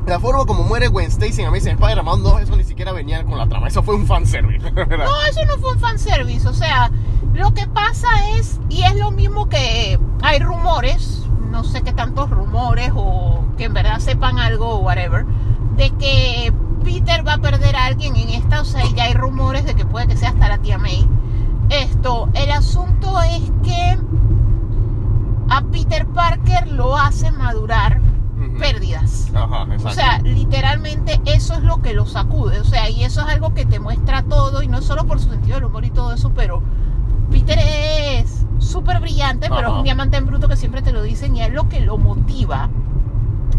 La 0.08 0.20
forma 0.20 0.46
como 0.46 0.64
muere 0.64 0.88
Gwen 0.88 1.08
Stacy 1.08 1.42
en 1.42 1.48
Amazing 1.48 1.74
Spider-Man 1.74 2.24
2, 2.24 2.42
eso 2.42 2.56
ni 2.58 2.64
siquiera 2.66 2.92
venía 2.92 3.24
con 3.24 3.38
la 3.38 3.48
trama, 3.48 3.68
eso 3.68 3.84
fue 3.84 3.96
un 3.96 4.06
fanservice. 4.06 4.70
¿verdad? 4.72 5.06
No, 5.06 5.26
eso 5.30 5.46
no 5.46 5.58
fue 5.60 5.74
un 5.74 5.80
fanservice. 5.80 6.48
O 6.48 6.54
sea, 6.54 6.92
lo 7.34 7.54
que 7.54 7.68
pasa 7.68 8.08
es, 8.38 8.60
y 8.70 8.84
es 8.84 8.96
lo 8.96 9.12
mismo 9.12 9.48
que 9.48 9.98
hay 10.22 10.40
rumores, 10.40 11.24
no 11.52 11.64
sé 11.64 11.84
qué 11.84 11.94
tantos 11.94 12.30
rumores 12.30 12.92
o 12.96 13.44
que 13.58 13.66
en 13.66 13.74
verdad 13.74 14.00
sepan 14.00 14.40
algo 14.40 14.68
o 14.68 14.80
whatever, 14.80 15.26
de 15.78 15.90
que 15.92 16.54
Peter 16.84 17.26
va 17.28 17.34
a 17.34 17.38
perder 17.38 17.76
a 17.76 17.86
alguien 17.86 18.16
en 18.16 18.30
esta. 18.30 18.62
O 18.62 18.66
sea, 18.66 18.84
ya 18.96 19.06
hay 19.06 19.14
rumores 19.14 19.66
de 19.66 19.76
que 19.76 19.86
puede 19.86 20.08
que 20.08 20.18
sea 20.18 20.30
hasta 20.30 20.48
la 20.48 20.58
tía 20.60 20.78
May. 20.78 21.08
Esto, 21.70 22.30
el 22.34 22.52
asunto 22.52 23.22
es 23.22 23.52
que 23.64 23.98
a 25.50 25.62
Peter 25.64 26.06
Parker 26.08 26.68
lo 26.68 26.98
hace 26.98 27.32
madurar 27.32 28.02
pérdidas. 28.60 29.32
Ajá. 29.34 29.66
O 29.84 29.90
sea, 29.90 30.20
literalmente 30.20 31.20
eso 31.26 31.54
es 31.54 31.62
lo 31.62 31.82
que 31.82 31.94
lo 31.94 32.06
sacude. 32.06 32.60
O 32.60 32.64
sea, 32.64 32.90
y 32.90 33.04
eso 33.04 33.22
es 33.22 33.28
algo 33.28 33.54
que 33.54 33.66
te 33.66 33.80
muestra 33.80 34.24
todo, 34.24 34.62
y 34.62 34.68
no 34.68 34.82
solo 34.82 35.06
por 35.06 35.20
su 35.20 35.30
sentido 35.30 35.56
del 35.56 35.66
humor 35.66 35.86
y 35.86 35.90
todo 35.90 36.14
eso, 36.14 36.32
pero 36.36 36.62
Peter 37.32 37.58
es 37.60 38.46
súper 38.60 39.00
brillante, 39.00 39.50
pero 39.50 39.70
es 39.70 39.74
un 39.78 39.84
diamante 39.84 40.18
en 40.18 40.26
bruto 40.26 40.48
que 40.48 40.56
siempre 40.56 40.82
te 40.82 40.92
lo 40.92 41.02
dicen, 41.02 41.36
y 41.36 41.42
es 41.42 41.52
lo 41.52 41.68
que 41.70 41.82
lo 41.82 41.98
motiva 41.98 42.70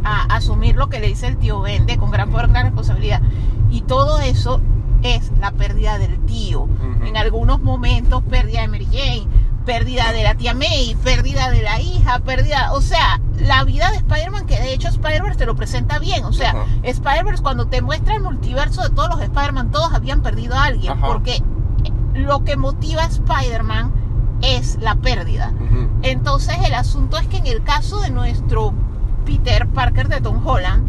a 0.04 0.22
asumir 0.34 0.76
lo 0.76 0.88
que 0.88 1.00
le 1.00 1.08
dice 1.08 1.26
el 1.26 1.36
tío 1.38 1.60
Vende 1.60 1.96
con 1.96 2.10
gran 2.10 2.30
poder, 2.30 2.48
gran 2.48 2.64
responsabilidad. 2.64 3.22
Y 3.70 3.82
todo 3.82 4.20
eso 4.20 4.60
es 5.02 5.32
la 5.38 5.52
pérdida 5.52 5.98
del 5.98 6.18
tío. 6.26 6.68
En 7.04 7.16
algunos 7.16 7.60
momentos, 7.60 8.22
pérdida 8.22 8.62
de 8.62 8.68
Mary 8.68 8.86
Jane, 8.86 9.26
pérdida 9.66 10.12
de 10.12 10.22
la 10.22 10.34
tía 10.34 10.54
May, 10.54 10.96
pérdida 11.02 11.50
de 11.50 11.62
la 11.62 11.80
hija, 11.80 12.20
pérdida. 12.20 12.72
O 12.72 12.80
sea, 12.80 13.20
la 13.38 13.64
vida 13.64 13.90
de 13.90 13.98
Spider-Man, 13.98 14.46
que 14.46 14.60
de 14.60 14.72
hecho 14.72 14.88
Spider-Verse 14.88 15.38
te 15.38 15.46
lo 15.46 15.56
presenta 15.56 15.98
bien. 15.98 16.24
O 16.24 16.32
sea. 16.32 16.54
Spider-Verse, 16.82 17.42
cuando 17.42 17.66
te 17.66 17.82
muestra 17.82 18.14
el 18.14 18.22
multiverso 18.22 18.82
de 18.82 18.90
todos 18.90 19.08
los 19.10 19.20
Spider-Man, 19.20 19.70
todos 19.70 19.92
habían 19.92 20.22
perdido 20.22 20.54
a 20.54 20.64
alguien. 20.64 20.98
Porque 21.00 21.42
lo 22.14 22.44
que 22.44 22.56
motiva 22.56 23.02
a 23.02 23.06
Spider-Man 23.06 23.92
es 24.42 24.78
la 24.80 24.96
pérdida. 24.96 25.52
Entonces 26.02 26.56
el 26.64 26.74
asunto 26.74 27.16
es 27.18 27.26
que 27.26 27.38
en 27.38 27.46
el 27.46 27.62
caso 27.62 28.00
de 28.00 28.10
nuestro 28.10 28.74
Peter 29.24 29.66
Parker 29.68 30.08
de 30.08 30.20
Tom 30.20 30.46
Holland, 30.46 30.84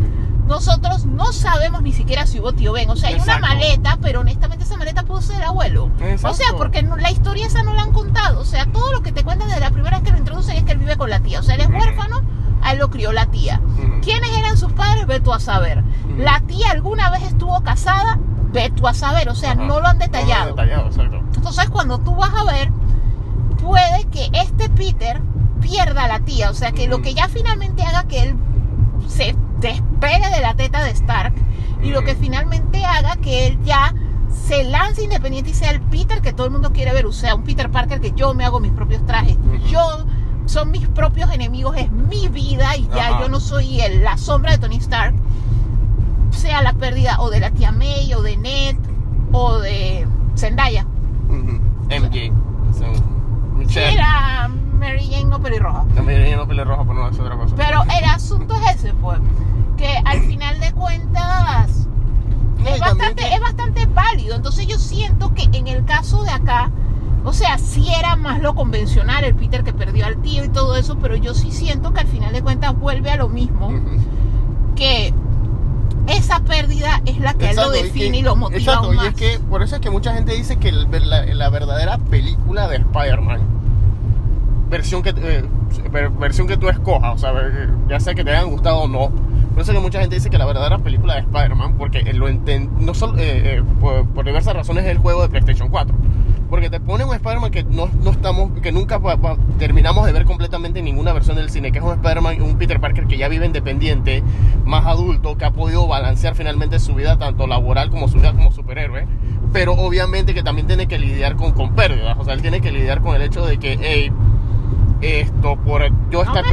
nosotros 0.48 1.06
no 1.06 1.34
sabemos 1.34 1.82
ni 1.82 1.92
siquiera 1.92 2.28
si 2.28 2.40
hubo 2.40 2.54
tío 2.54 2.72
Ben. 2.74 2.90
O 2.92 2.96
sea, 2.96 3.10
hay 3.10 3.16
Exacto. 3.16 3.40
una 3.46 3.48
maleta, 3.56 3.98
pero 4.02 4.20
honestamente 4.22 4.64
esa 4.64 4.78
maleta 4.78 5.04
pudo 5.04 5.22
ser 5.22 5.38
el 5.38 5.44
abuelo. 5.44 5.90
Exacto. 6.00 6.30
O 6.30 6.34
sea, 6.36 6.48
porque 6.56 6.84
no- 6.84 6.98
la 6.98 7.10
historia 7.10 7.48
esa 7.48 7.64
no 7.64 7.74
la 7.74 7.82
han 7.84 7.92
contado. 7.94 8.42
O 8.42 8.46
sea, 8.46 8.66
todo 8.68 8.92
lo 8.92 9.02
que 9.02 9.12
te 9.12 9.24
cuentan 9.24 9.48
desde 9.48 9.62
la 9.62 9.72
primera 9.72 9.98
vez 9.98 10.06
que 10.06 10.12
lo 10.12 10.20
introducen 10.20 10.56
es 10.58 10.64
que 10.64 10.74
él 10.74 10.78
vive 10.78 10.98
con 10.98 11.10
la 11.10 11.20
tía. 11.22 11.40
O 11.40 11.44
sea, 11.44 11.56
él 11.56 11.62
es 11.62 11.68
huérfano, 11.68 12.22
a 12.62 12.74
él 12.74 12.80
lo 12.80 12.90
crió 12.92 13.12
la 13.12 13.26
tía. 13.26 13.60
¿Quiénes 14.04 14.30
eran 14.38 14.56
sus 14.58 14.72
padres? 14.74 15.08
Ve 15.08 15.20
tú 15.20 15.34
a 15.34 15.40
saber. 15.40 15.84
La 16.18 16.40
tía 16.42 16.70
alguna 16.72 17.10
vez 17.10 17.24
estuvo 17.24 17.60
casada, 17.62 18.20
ve 18.52 18.70
tú 18.70 18.88
a 18.88 18.94
saber. 18.94 19.30
O 19.30 19.36
sea, 19.36 19.54
Ajá. 19.54 19.64
no 19.64 19.80
lo 19.80 19.88
han 19.88 19.98
No 19.98 20.06
detallado. 20.06 20.56
lo 20.56 20.62
han 20.62 20.68
detallado, 20.68 20.88
exacto. 20.90 21.18
Entonces, 21.38 21.70
cuando 21.72 21.98
tú 22.00 22.14
vas 22.16 22.32
a 22.36 22.44
ver, 22.44 22.72
puede 23.64 24.04
que 24.12 24.30
este 24.34 24.70
Peter 24.70 25.22
pierda 25.62 26.04
a 26.06 26.08
la 26.08 26.20
tía. 26.20 26.50
O 26.50 26.54
sea, 26.54 26.72
que 26.72 26.88
lo 26.88 27.02
que 27.02 27.14
ya 27.14 27.28
finalmente 27.28 27.84
haga 27.84 28.04
que 28.06 28.24
él 28.24 28.36
se 29.08 29.36
despegue 29.60 30.30
de 30.34 30.42
la 30.42 30.54
teta 30.56 30.84
de 30.84 30.92
Stark 30.92 31.34
y 31.82 31.90
lo 31.92 32.04
que 32.04 32.16
finalmente 32.16 32.84
haga 32.86 33.16
que 33.18 33.48
él 33.48 33.60
ya 33.64 33.94
se 34.48 34.64
lance 34.64 35.04
independiente 35.04 35.52
y 35.52 35.54
sea 35.54 35.72
el 35.72 35.82
Peter 35.82 36.22
que 36.22 36.34
todo 36.34 36.48
el 36.48 36.52
mundo 36.54 36.72
quiere 36.74 36.94
ver. 36.94 37.06
O 37.06 37.12
sea, 37.12 37.36
un 37.36 37.44
Peter 37.44 37.70
Parker 37.72 38.00
que 38.02 38.12
yo 38.12 38.34
me 38.34 38.44
hago 38.46 38.60
mis 38.60 38.72
propios 38.72 39.06
trajes. 39.06 39.38
Yo 39.70 40.06
son 40.46 40.70
mis 40.72 40.88
propios 40.88 41.32
enemigos, 41.32 41.76
es 41.78 41.92
mi 41.92 42.28
vida 42.28 42.76
y 42.78 42.88
ya 42.96 43.08
Ajá. 43.10 43.22
yo 43.22 43.30
no 43.30 43.40
soy 43.40 43.82
el- 43.82 44.04
la 44.04 44.18
sombra 44.18 44.52
de 44.52 44.58
Tony 44.60 44.78
Stark. 44.78 45.16
Sea 46.32 46.62
la 46.62 46.74
pérdida 46.74 47.18
o 47.20 47.30
de 47.30 47.40
la 47.40 47.50
tía 47.52 47.72
May 47.72 48.14
o 48.14 48.22
de 48.22 48.38
Ned 48.38 48.76
o 49.32 49.58
de 49.60 50.06
Zendaya. 50.36 50.86
MJ. 51.90 52.32
Sí, 53.68 53.80
la 53.96 54.50
Mary 54.80 55.08
Jane 55.10 55.26
no 55.26 55.40
pelirroja. 55.42 55.86
La 55.96 56.02
mayoría 56.04 56.38
no 56.38 56.48
pelirroja, 56.48 56.84
pero 56.84 56.94
no 56.96 57.10
es 57.10 57.20
otra 57.20 57.36
cosa. 57.38 57.56
Pero 57.56 57.84
el 57.98 58.04
asunto 58.06 58.56
es 58.56 58.76
ese, 58.76 58.94
pues, 58.96 59.20
que 59.78 59.98
al 60.06 60.20
final 60.28 60.60
de 60.60 60.72
cuentas 60.74 61.88
No, 62.60 62.70
es 62.70 62.80
bastante, 62.80 63.16
que- 63.16 63.34
es 63.34 63.40
bastante 63.42 63.86
válido. 63.88 64.36
Entonces 64.36 64.68
yo 64.68 64.78
siento 64.78 65.34
que 65.34 65.44
en 65.58 65.68
el 65.68 65.86
caso 65.86 66.24
de 66.24 66.32
acá, 66.32 66.72
o 67.24 67.34
sea, 67.34 67.58
sí 67.58 67.88
era 67.98 68.16
más 68.16 68.40
lo 68.42 68.54
convencional, 68.56 69.24
el 69.24 69.36
Peter 69.36 69.64
que 69.64 69.74
perdió 69.74 70.06
al 70.06 70.18
tío 70.22 70.44
y 70.46 70.50
todo 70.50 70.76
eso, 70.76 70.98
pero 71.00 71.16
yo 71.16 71.34
sí 71.34 71.52
siento 71.52 71.94
que 71.94 72.02
al 72.02 72.08
final 72.08 72.32
de 72.34 72.42
cuentas 72.42 72.78
vuelve 72.80 73.10
a 73.12 73.16
lo 73.18 73.30
mismo, 73.30 73.72
que 74.76 75.14
esa 76.08 76.40
pérdida 76.42 77.02
es 77.06 77.20
la 77.20 77.34
que 77.34 77.50
él 77.50 77.56
lo 77.56 77.62
Exacto, 77.64 77.78
y 77.80 77.84
define 77.84 78.12
que- 78.12 78.18
y 78.18 78.22
lo 78.22 78.36
motiva 78.36 78.60
Exacto, 78.60 78.86
aún 78.86 78.94
y 78.94 78.98
más. 78.98 79.08
es 79.08 79.14
que 79.16 79.40
por 79.40 79.64
eso 79.64 79.76
es 79.76 79.82
que 79.82 79.90
mucha 79.90 80.14
gente 80.14 80.34
dice 80.34 80.58
que 80.58 80.70
el- 80.70 80.88
la, 81.10 81.26
la 81.26 81.50
verdadera 81.50 81.98
película 81.98 82.68
de 82.68 82.78
Spider-Man, 82.78 83.40
versión 84.70 85.02
que, 85.04 85.10
eh, 85.16 85.44
ver- 85.92 86.10
versión 86.10 86.48
que 86.48 86.58
tú 86.58 86.70
escojas, 86.70 87.14
o 87.16 87.18
sea, 87.18 87.32
ya 87.88 88.00
sea 88.00 88.14
que 88.16 88.24
te 88.24 88.32
hayan 88.32 88.50
gustado 88.50 88.80
o 88.80 88.88
no, 88.88 89.10
por 89.54 89.62
eso 89.62 89.72
es 89.72 89.78
que 89.78 89.82
mucha 89.84 90.00
gente 90.02 90.16
dice 90.16 90.30
que 90.30 90.38
la 90.38 90.46
verdadera 90.46 90.80
película 90.80 91.14
de 91.16 91.22
Spider-Man, 91.22 91.76
porque 91.78 92.02
lo 92.14 92.28
enten- 92.28 92.70
no 92.80 92.94
solo, 92.94 93.18
eh, 93.18 93.58
eh, 93.58 93.64
por, 93.80 94.06
por 94.08 94.26
diversas 94.26 94.54
razones 94.56 94.86
es 94.86 94.92
el 94.92 94.98
juego 94.98 95.22
de 95.22 95.30
PlayStation 95.30 95.70
4. 95.70 95.96
Porque 96.56 96.70
te 96.70 96.80
pone 96.80 97.04
un 97.04 97.14
Spider-Man 97.14 97.52
que 97.52 97.66
no, 97.66 97.90
no 98.02 98.12
estamos, 98.12 98.50
que 98.62 98.72
nunca 98.72 98.98
va- 98.98 99.16
va- 99.18 99.36
terminamos 99.60 100.06
de 100.06 100.14
ver 100.14 100.24
completamente 100.24 100.80
en 100.80 100.86
ninguna 100.86 101.12
versión 101.12 101.36
del 101.36 101.50
cine, 101.50 101.74
que 101.74 101.80
es 101.80 101.84
un 101.84 101.92
Spider-Man, 101.92 102.42
un 102.42 102.58
Peter 102.58 102.80
Parker 102.80 103.08
que 103.08 103.18
ya 103.18 103.28
vive 103.28 103.46
independiente, 103.46 104.24
más 104.64 104.86
adulto, 104.86 105.36
que 105.38 105.44
ha 105.44 105.52
podido 105.52 105.86
balancear 105.86 106.34
finalmente 106.34 106.80
su 106.80 106.96
vida, 106.96 107.18
tanto 107.18 107.46
laboral 107.46 107.90
como 107.90 108.08
su 108.08 108.20
vida 108.20 108.32
como 108.32 108.54
superhéroe. 108.54 109.06
Pero 109.52 109.74
obviamente 109.74 110.34
que 110.34 110.44
también 110.44 110.66
tiene 110.66 110.88
que 110.88 110.98
lidiar 110.98 111.36
con, 111.36 111.52
con 111.52 111.76
pérdidas. 111.76 112.16
O 112.18 112.24
sea, 112.24 112.34
él 112.36 112.42
tiene 112.42 112.62
que 112.62 112.72
lidiar 112.72 113.02
con 113.02 113.18
el 113.18 113.24
hecho 113.24 113.46
de 113.46 113.58
que, 113.58 113.78
hey, 113.82 114.12
esto 115.02 115.58
por 115.58 115.84
yo 116.10 116.24
No 116.24 116.34
estar 116.34 116.46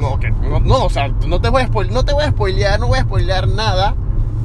no, 0.00 0.08
ok, 0.12 0.24
no, 0.48 0.60
no, 0.60 0.84
o 0.86 0.88
sea, 0.88 1.08
no 1.26 1.42
te 1.42 1.50
voy 1.50 1.60
a 1.60 1.66
spoilear, 1.66 1.94
no 1.94 2.04
te 2.06 2.14
voy 2.14 2.24
a 2.24 2.30
spoilear, 2.30 2.80
no 2.80 2.86
voy 2.86 2.98
a 3.00 3.02
spoilear 3.02 3.48
nada 3.48 3.94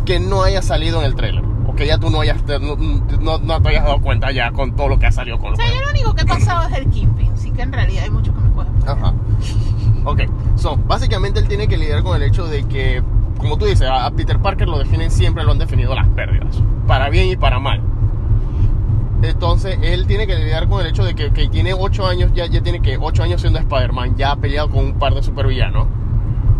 que 0.05 0.19
no 0.19 0.43
haya 0.43 0.61
salido 0.61 0.99
en 0.99 1.05
el 1.05 1.15
trailer. 1.15 1.45
Que 1.77 1.85
ya 1.87 1.97
tú 1.99 2.09
no 2.09 2.21
hayas 2.21 2.41
te- 2.43 2.59
no, 2.59 2.75
no- 2.75 3.37
no 3.37 3.61
te 3.61 3.69
hayas 3.69 3.83
dado 3.85 4.01
cuenta 4.01 4.31
ya 4.31 4.51
con 4.51 4.75
todo 4.75 4.89
lo 4.89 4.97
que 4.99 5.05
ha 5.05 5.11
salido 5.11 5.37
con 5.37 5.53
O 5.53 5.55
sea, 5.55 5.65
yo 5.67 5.79
lo 5.85 5.91
único 5.91 6.13
que 6.15 6.23
he 6.23 6.25
pasado 6.25 6.67
es 6.67 6.75
el 6.77 6.89
Kingpin, 6.89 7.37
sí 7.37 7.51
que 7.51 7.61
en 7.61 7.71
realidad 7.71 8.03
hay 8.05 8.09
mucho 8.09 8.33
que 8.33 8.41
me 8.41 8.49
pueden. 8.49 8.73
Ajá. 8.87 9.13
Ok, 10.05 10.21
so, 10.55 10.75
básicamente 10.77 11.39
él 11.39 11.47
tiene 11.47 11.67
que 11.67 11.77
lidiar 11.77 12.01
con 12.01 12.15
el 12.15 12.23
hecho 12.27 12.47
de 12.47 12.63
que, 12.63 13.03
como 13.37 13.57
tú 13.57 13.65
dices, 13.65 13.87
a 13.91 14.09
Peter 14.11 14.39
Parker 14.39 14.67
lo 14.67 14.79
definen 14.79 15.11
siempre, 15.11 15.43
lo 15.43 15.51
han 15.51 15.59
definido 15.59 15.93
las 15.93 16.07
pérdidas, 16.09 16.61
para 16.87 17.09
bien 17.09 17.29
y 17.29 17.35
para 17.35 17.59
mal. 17.59 17.81
Entonces 19.21 19.77
él 19.81 20.05
tiene 20.07 20.27
que 20.27 20.35
lidiar 20.35 20.67
con 20.67 20.81
el 20.81 20.87
hecho 20.87 21.03
de 21.03 21.15
que, 21.15 21.31
que 21.31 21.47
tiene 21.49 21.73
8 21.73 22.07
años, 22.07 22.31
ya, 22.33 22.45
ya 22.45 22.61
tiene 22.61 22.81
que 22.81 22.97
8 22.97 23.23
años 23.23 23.41
siendo 23.41 23.59
Spider-Man, 23.59 24.15
ya 24.15 24.31
ha 24.31 24.35
peleado 24.37 24.69
con 24.69 24.85
un 24.85 24.93
par 24.93 25.13
de 25.15 25.23
supervillanos, 25.23 25.87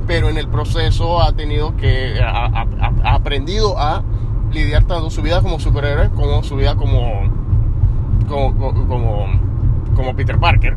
pero 0.08 0.30
en 0.30 0.38
el 0.38 0.48
proceso 0.48 1.22
ha 1.22 1.32
tenido 1.34 1.76
que, 1.78 2.20
ha- 2.20 2.46
ha- 2.48 2.92
ha 3.04 3.14
aprendido 3.14 3.80
a 3.80 4.04
lidiar 4.52 4.84
tanto 4.86 5.10
su 5.10 5.22
vida 5.22 5.42
como 5.42 5.60
superhéroe 5.60 6.10
como 6.10 6.44
su 6.44 6.56
vida 6.56 6.76
como, 6.76 7.24
como, 8.28 8.88
como, 8.88 9.26
como 9.96 10.16
Peter 10.16 10.40
Parker 10.40 10.76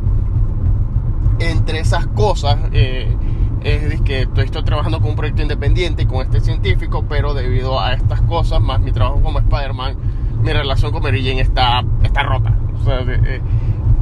entre 1.39 1.79
esas 1.79 2.07
cosas 2.07 2.57
eh, 2.73 3.15
es 3.63 4.01
que 4.01 4.21
estoy, 4.21 4.45
estoy 4.45 4.63
trabajando 4.63 4.99
con 4.99 5.11
un 5.11 5.15
proyecto 5.15 5.41
independiente 5.41 6.07
con 6.07 6.21
este 6.21 6.41
científico, 6.41 7.05
pero 7.07 7.33
debido 7.33 7.79
a 7.79 7.93
estas 7.93 8.21
cosas, 8.23 8.59
más 8.61 8.79
mi 8.79 8.91
trabajo 8.91 9.21
como 9.21 9.39
Spider-Man, 9.39 9.95
mi 10.41 10.51
relación 10.51 10.91
con 10.91 11.03
Mary 11.03 11.23
Jane 11.23 11.41
está, 11.41 11.83
está 12.03 12.23
rota. 12.23 12.55
O 12.79 12.83
sea, 12.83 13.01
eh, 13.01 13.41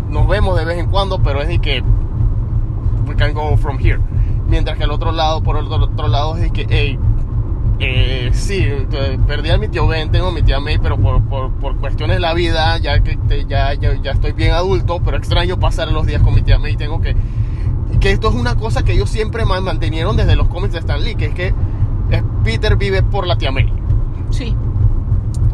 nos 0.10 0.28
vemos 0.28 0.58
de 0.58 0.66
vez 0.66 0.78
en 0.78 0.90
cuando, 0.90 1.22
pero 1.22 1.42
es 1.42 1.50
de 1.50 1.60
que 1.60 1.84
we 3.06 3.16
can 3.16 3.34
go 3.34 3.58
from 3.58 3.78
here. 3.80 4.00
Mientras 4.48 4.78
que 4.78 4.84
al 4.86 4.92
otro 4.92 5.12
lado, 5.12 5.44
por 5.44 5.58
el 5.58 5.66
otro 5.66 6.08
lado, 6.08 6.36
es 6.38 6.44
de 6.44 6.52
que, 6.52 6.66
hey, 6.70 6.98
eh, 7.80 8.30
sí, 8.34 8.66
perdí 9.28 9.50
a 9.50 9.58
mi 9.58 9.68
tío 9.70 9.88
Ben, 9.88 10.12
tengo 10.12 10.28
a 10.28 10.32
mi 10.32 10.42
tía 10.42 10.60
May, 10.60 10.78
pero 10.80 10.98
por, 10.98 11.22
por, 11.24 11.52
por 11.54 11.78
cuestiones 11.78 12.18
de 12.18 12.22
la 12.22 12.34
vida, 12.34 12.78
ya 12.78 13.00
que 13.02 13.18
ya, 13.48 13.74
ya, 13.74 13.94
ya 14.02 14.12
estoy 14.12 14.34
bien 14.34 14.52
adulto, 14.52 15.02
pero 15.04 15.18
extraño 15.18 15.60
pasar 15.60 15.92
los 15.92 16.06
días 16.06 16.22
con 16.22 16.34
mi 16.36 16.42
tía 16.42 16.60
May, 16.60 16.76
tengo 16.76 17.00
que... 17.02 17.16
Que 18.00 18.12
esto 18.12 18.30
es 18.30 18.36
una 18.36 18.56
cosa 18.56 18.84
que 18.84 18.94
ellos 18.94 19.10
siempre 19.10 19.46
man- 19.46 19.64
mantenieron 19.64 20.16
desde 20.16 20.36
los 20.36 20.48
cómics 20.48 20.74
de 20.74 20.80
Stan 20.80 21.04
Lee, 21.04 21.16
que 21.16 21.26
es 21.26 21.34
que 21.34 21.54
Peter 22.44 22.76
vive 22.76 23.02
por 23.04 23.26
la 23.28 23.38
tía 23.38 23.52
May. 23.52 23.72
Sí. 24.30 24.56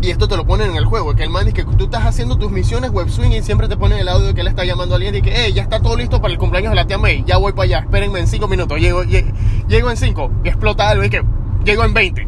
Y 0.02 0.10
esto 0.12 0.28
te 0.28 0.36
lo 0.38 0.46
ponen 0.46 0.72
en 0.72 0.76
el 0.76 0.86
juego, 0.86 1.16
que 1.16 1.24
el 1.24 1.30
man 1.30 1.46
dice 1.46 1.64
que 1.66 1.76
tú 1.76 1.86
estás 1.86 2.06
haciendo 2.06 2.38
tus 2.38 2.52
misiones 2.52 2.92
web 2.92 3.10
swing 3.10 3.32
y 3.32 3.42
siempre 3.42 3.68
te 3.68 3.78
ponen 3.78 3.98
el 4.00 4.08
audio 4.08 4.28
de 4.28 4.34
que 4.36 4.42
él 4.42 4.48
está 4.48 4.64
llamando 4.64 4.94
a 4.94 4.98
alguien 4.98 5.16
y 5.16 5.22
que, 5.22 5.32
hey, 5.34 5.54
ya 5.54 5.64
está 5.64 5.80
todo 5.80 5.96
listo 5.98 6.22
para 6.22 6.32
el 6.34 6.38
cumpleaños 6.40 6.72
de 6.72 6.76
la 6.76 6.86
tía 6.86 6.98
May, 7.00 7.24
ya 7.26 7.38
voy 7.38 7.54
para 7.54 7.64
allá, 7.64 7.80
espérenme 7.80 8.20
en 8.20 8.28
5 8.28 8.48
minutos, 8.48 8.80
llego, 8.80 9.04
lle- 9.04 9.34
llego 9.68 9.90
en 9.90 9.98
5, 9.98 10.32
y 10.44 10.48
explota 10.50 10.90
algo 10.90 11.04
y 11.06 11.10
que 11.10 11.24
llego 11.66 11.84
en 11.84 11.94
20. 11.94 12.26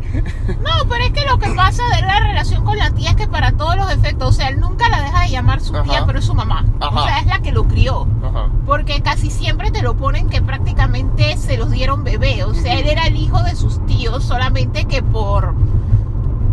No, 0.59 0.89
pero 0.89 1.03
es 1.03 1.11
que 1.11 1.25
lo 1.25 1.37
que 1.37 1.49
pasa 1.51 1.83
de 1.95 2.01
la 2.01 2.19
relación 2.19 2.65
con 2.65 2.77
la 2.77 2.91
tía 2.91 3.11
es 3.11 3.15
que 3.15 3.27
para 3.27 3.53
todos 3.53 3.77
los 3.77 3.91
efectos, 3.91 4.29
o 4.29 4.31
sea, 4.31 4.49
él 4.49 4.59
nunca 4.59 4.89
la 4.89 5.01
deja 5.01 5.21
de 5.21 5.29
llamar 5.29 5.61
su 5.61 5.73
tía, 5.83 6.03
pero 6.05 6.19
es 6.19 6.25
su 6.25 6.33
mamá. 6.33 6.65
Ajá. 6.79 7.01
O 7.01 7.05
sea, 7.05 7.19
es 7.19 7.27
la 7.27 7.39
que 7.39 7.51
lo 7.51 7.67
crió. 7.67 8.07
Ajá. 8.23 8.49
Porque 8.65 9.01
casi 9.01 9.29
siempre 9.29 9.71
te 9.71 9.81
lo 9.81 9.95
ponen 9.95 10.29
que 10.29 10.41
prácticamente 10.41 11.37
se 11.37 11.57
los 11.57 11.71
dieron 11.71 12.03
bebé. 12.03 12.43
O 12.43 12.53
sea, 12.53 12.79
él 12.79 12.87
era 12.87 13.03
el 13.05 13.15
hijo 13.15 13.41
de 13.43 13.55
sus 13.55 13.85
tíos, 13.85 14.23
solamente 14.23 14.85
que 14.85 15.03
por 15.03 15.53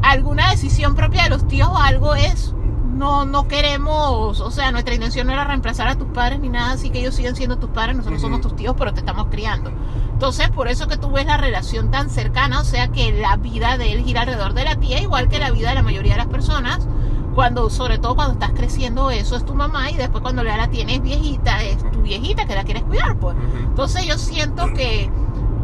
alguna 0.02 0.50
decisión 0.50 0.94
propia 0.94 1.24
de 1.24 1.30
los 1.30 1.48
tíos 1.48 1.68
o 1.68 1.78
algo 1.78 2.14
es. 2.14 2.54
No, 2.94 3.24
no 3.24 3.48
queremos, 3.48 4.40
o 4.40 4.50
sea, 4.52 4.70
nuestra 4.70 4.94
intención 4.94 5.26
no 5.26 5.32
era 5.32 5.44
reemplazar 5.44 5.88
a 5.88 5.96
tus 5.96 6.06
padres 6.08 6.38
ni 6.38 6.48
nada, 6.48 6.72
así 6.72 6.90
que 6.90 7.00
ellos 7.00 7.16
siguen 7.16 7.34
siendo 7.34 7.58
tus 7.58 7.70
padres, 7.70 7.96
nosotros 7.96 8.20
somos 8.20 8.40
tus 8.40 8.54
tíos, 8.54 8.76
pero 8.78 8.94
te 8.94 9.00
estamos 9.00 9.26
criando. 9.30 9.72
Entonces, 10.12 10.48
por 10.50 10.68
eso 10.68 10.86
que 10.86 10.96
tú 10.96 11.10
ves 11.10 11.26
la 11.26 11.36
relación 11.36 11.90
tan 11.90 12.08
cercana, 12.08 12.60
o 12.60 12.64
sea, 12.64 12.88
que 12.88 13.12
la 13.12 13.36
vida 13.36 13.76
de 13.78 13.92
él 13.92 14.04
gira 14.04 14.20
alrededor 14.20 14.54
de 14.54 14.64
la 14.64 14.76
tía, 14.76 15.00
igual 15.00 15.28
que 15.28 15.40
la 15.40 15.50
vida 15.50 15.70
de 15.70 15.74
la 15.74 15.82
mayoría 15.82 16.12
de 16.12 16.18
las 16.18 16.28
personas, 16.28 16.86
cuando, 17.34 17.68
sobre 17.68 17.98
todo 17.98 18.14
cuando 18.14 18.34
estás 18.34 18.52
creciendo, 18.52 19.10
eso 19.10 19.36
es 19.36 19.44
tu 19.44 19.54
mamá, 19.54 19.90
y 19.90 19.96
después 19.96 20.22
cuando 20.22 20.44
ya 20.44 20.56
la 20.56 20.70
tienes 20.70 21.02
viejita, 21.02 21.64
es 21.64 21.78
tu 21.90 22.02
viejita 22.02 22.46
que 22.46 22.54
la 22.54 22.62
quieres 22.62 22.84
cuidar, 22.84 23.16
pues. 23.18 23.36
Entonces 23.58 24.06
yo 24.06 24.18
siento 24.18 24.72
que 24.72 25.10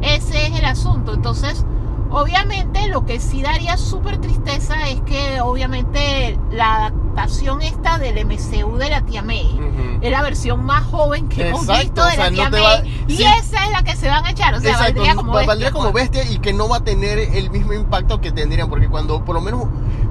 ese 0.02 0.46
es 0.46 0.58
el 0.58 0.64
asunto. 0.64 1.14
Entonces, 1.14 1.64
obviamente 2.10 2.88
lo 2.88 3.04
que 3.06 3.20
sí 3.20 3.42
daría 3.42 3.76
súper 3.76 4.18
tristeza 4.18 4.88
es 4.88 5.00
que 5.02 5.40
obviamente 5.40 6.38
la 6.50 6.86
adaptación 6.86 7.62
esta 7.62 7.98
del 7.98 8.24
MCU 8.26 8.76
de 8.76 8.90
la 8.90 9.02
tía 9.02 9.22
May 9.22 9.58
es 10.00 10.10
la 10.10 10.22
versión 10.22 10.64
más 10.64 10.84
joven 10.84 11.28
que 11.28 11.48
hemos 11.48 11.66
visto 11.66 12.02
o 12.02 12.04
de 12.06 12.12
sea, 12.12 12.24
la 12.24 12.30
no 12.30 12.36
tía 12.36 12.44
te 12.46 12.50
May. 12.50 12.62
va- 12.62 12.86
y 13.08 13.16
sí. 13.16 13.22
esa 13.38 13.64
es 13.64 13.70
la 13.72 13.82
que 13.82 13.96
se 13.96 14.08
van 14.08 14.24
a 14.26 14.30
echar. 14.30 14.54
O 14.54 14.60
sea, 14.60 14.70
Exacto, 14.72 14.94
valdría 14.94 15.14
como 15.14 15.32
bestia. 15.32 15.46
valdría 15.48 15.70
como 15.72 15.92
bestia 15.92 16.24
y 16.30 16.38
que 16.38 16.52
no 16.52 16.68
va 16.68 16.78
a 16.78 16.84
tener 16.84 17.18
el 17.18 17.50
mismo 17.50 17.72
impacto 17.74 18.20
que 18.20 18.32
tendrían, 18.32 18.68
porque 18.70 18.88
cuando, 18.88 19.24
por 19.24 19.34
lo 19.34 19.40
menos, 19.40 19.64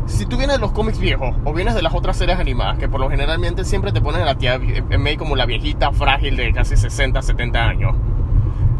si 0.05 0.25
tú 0.25 0.37
vienes 0.37 0.57
de 0.57 0.61
los 0.61 0.71
cómics 0.71 0.99
viejos 0.99 1.35
o 1.45 1.53
vienes 1.53 1.75
de 1.75 1.81
las 1.81 1.93
otras 1.93 2.17
series 2.17 2.39
animadas, 2.39 2.77
que 2.77 2.87
por 2.89 2.99
lo 2.99 3.09
generalmente 3.09 3.63
siempre 3.65 3.91
te 3.91 4.01
ponen 4.01 4.21
a 4.21 4.25
la 4.25 4.35
tía 4.37 4.59
May 4.97 5.17
como 5.17 5.35
la 5.35 5.45
viejita 5.45 5.91
frágil 5.91 6.35
de 6.37 6.51
casi 6.53 6.77
60, 6.77 7.21
70 7.21 7.59
años. 7.63 7.95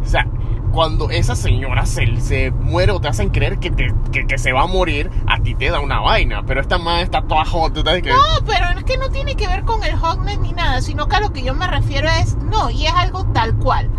O 0.04 0.08
sea, 0.08 0.26
cuando 0.70 1.10
esa 1.10 1.34
señora 1.36 1.84
se, 1.86 2.20
se 2.20 2.50
muere 2.50 2.92
o 2.92 3.00
te 3.00 3.08
hacen 3.08 3.30
creer 3.30 3.58
que, 3.58 3.70
te- 3.70 3.94
que, 4.12 4.26
que 4.26 4.38
se 4.38 4.52
va 4.52 4.62
a 4.62 4.66
morir, 4.66 5.10
a 5.26 5.40
ti 5.40 5.54
te 5.54 5.70
da 5.70 5.80
una 5.80 6.00
vaina, 6.00 6.42
pero 6.46 6.60
esta 6.60 6.78
madre 6.78 7.02
está 7.02 7.22
toda 7.22 7.44
hot, 7.44 7.72
tú 7.74 7.82
que... 7.82 8.10
No, 8.10 8.16
pero 8.46 8.68
es 8.78 8.84
que 8.84 8.96
no 8.98 9.08
tiene 9.10 9.34
que 9.34 9.46
ver 9.48 9.64
con 9.64 9.82
el 9.84 9.96
hotness 9.96 10.38
ni 10.40 10.52
nada, 10.52 10.80
sino 10.80 11.08
que 11.08 11.16
a 11.16 11.20
lo 11.20 11.32
que 11.32 11.42
yo 11.42 11.54
me 11.54 11.66
refiero 11.66 12.08
es, 12.08 12.36
no, 12.36 12.70
y 12.70 12.86
es 12.86 12.92
algo 12.94 13.24
tal 13.32 13.54
cual. 13.56 13.90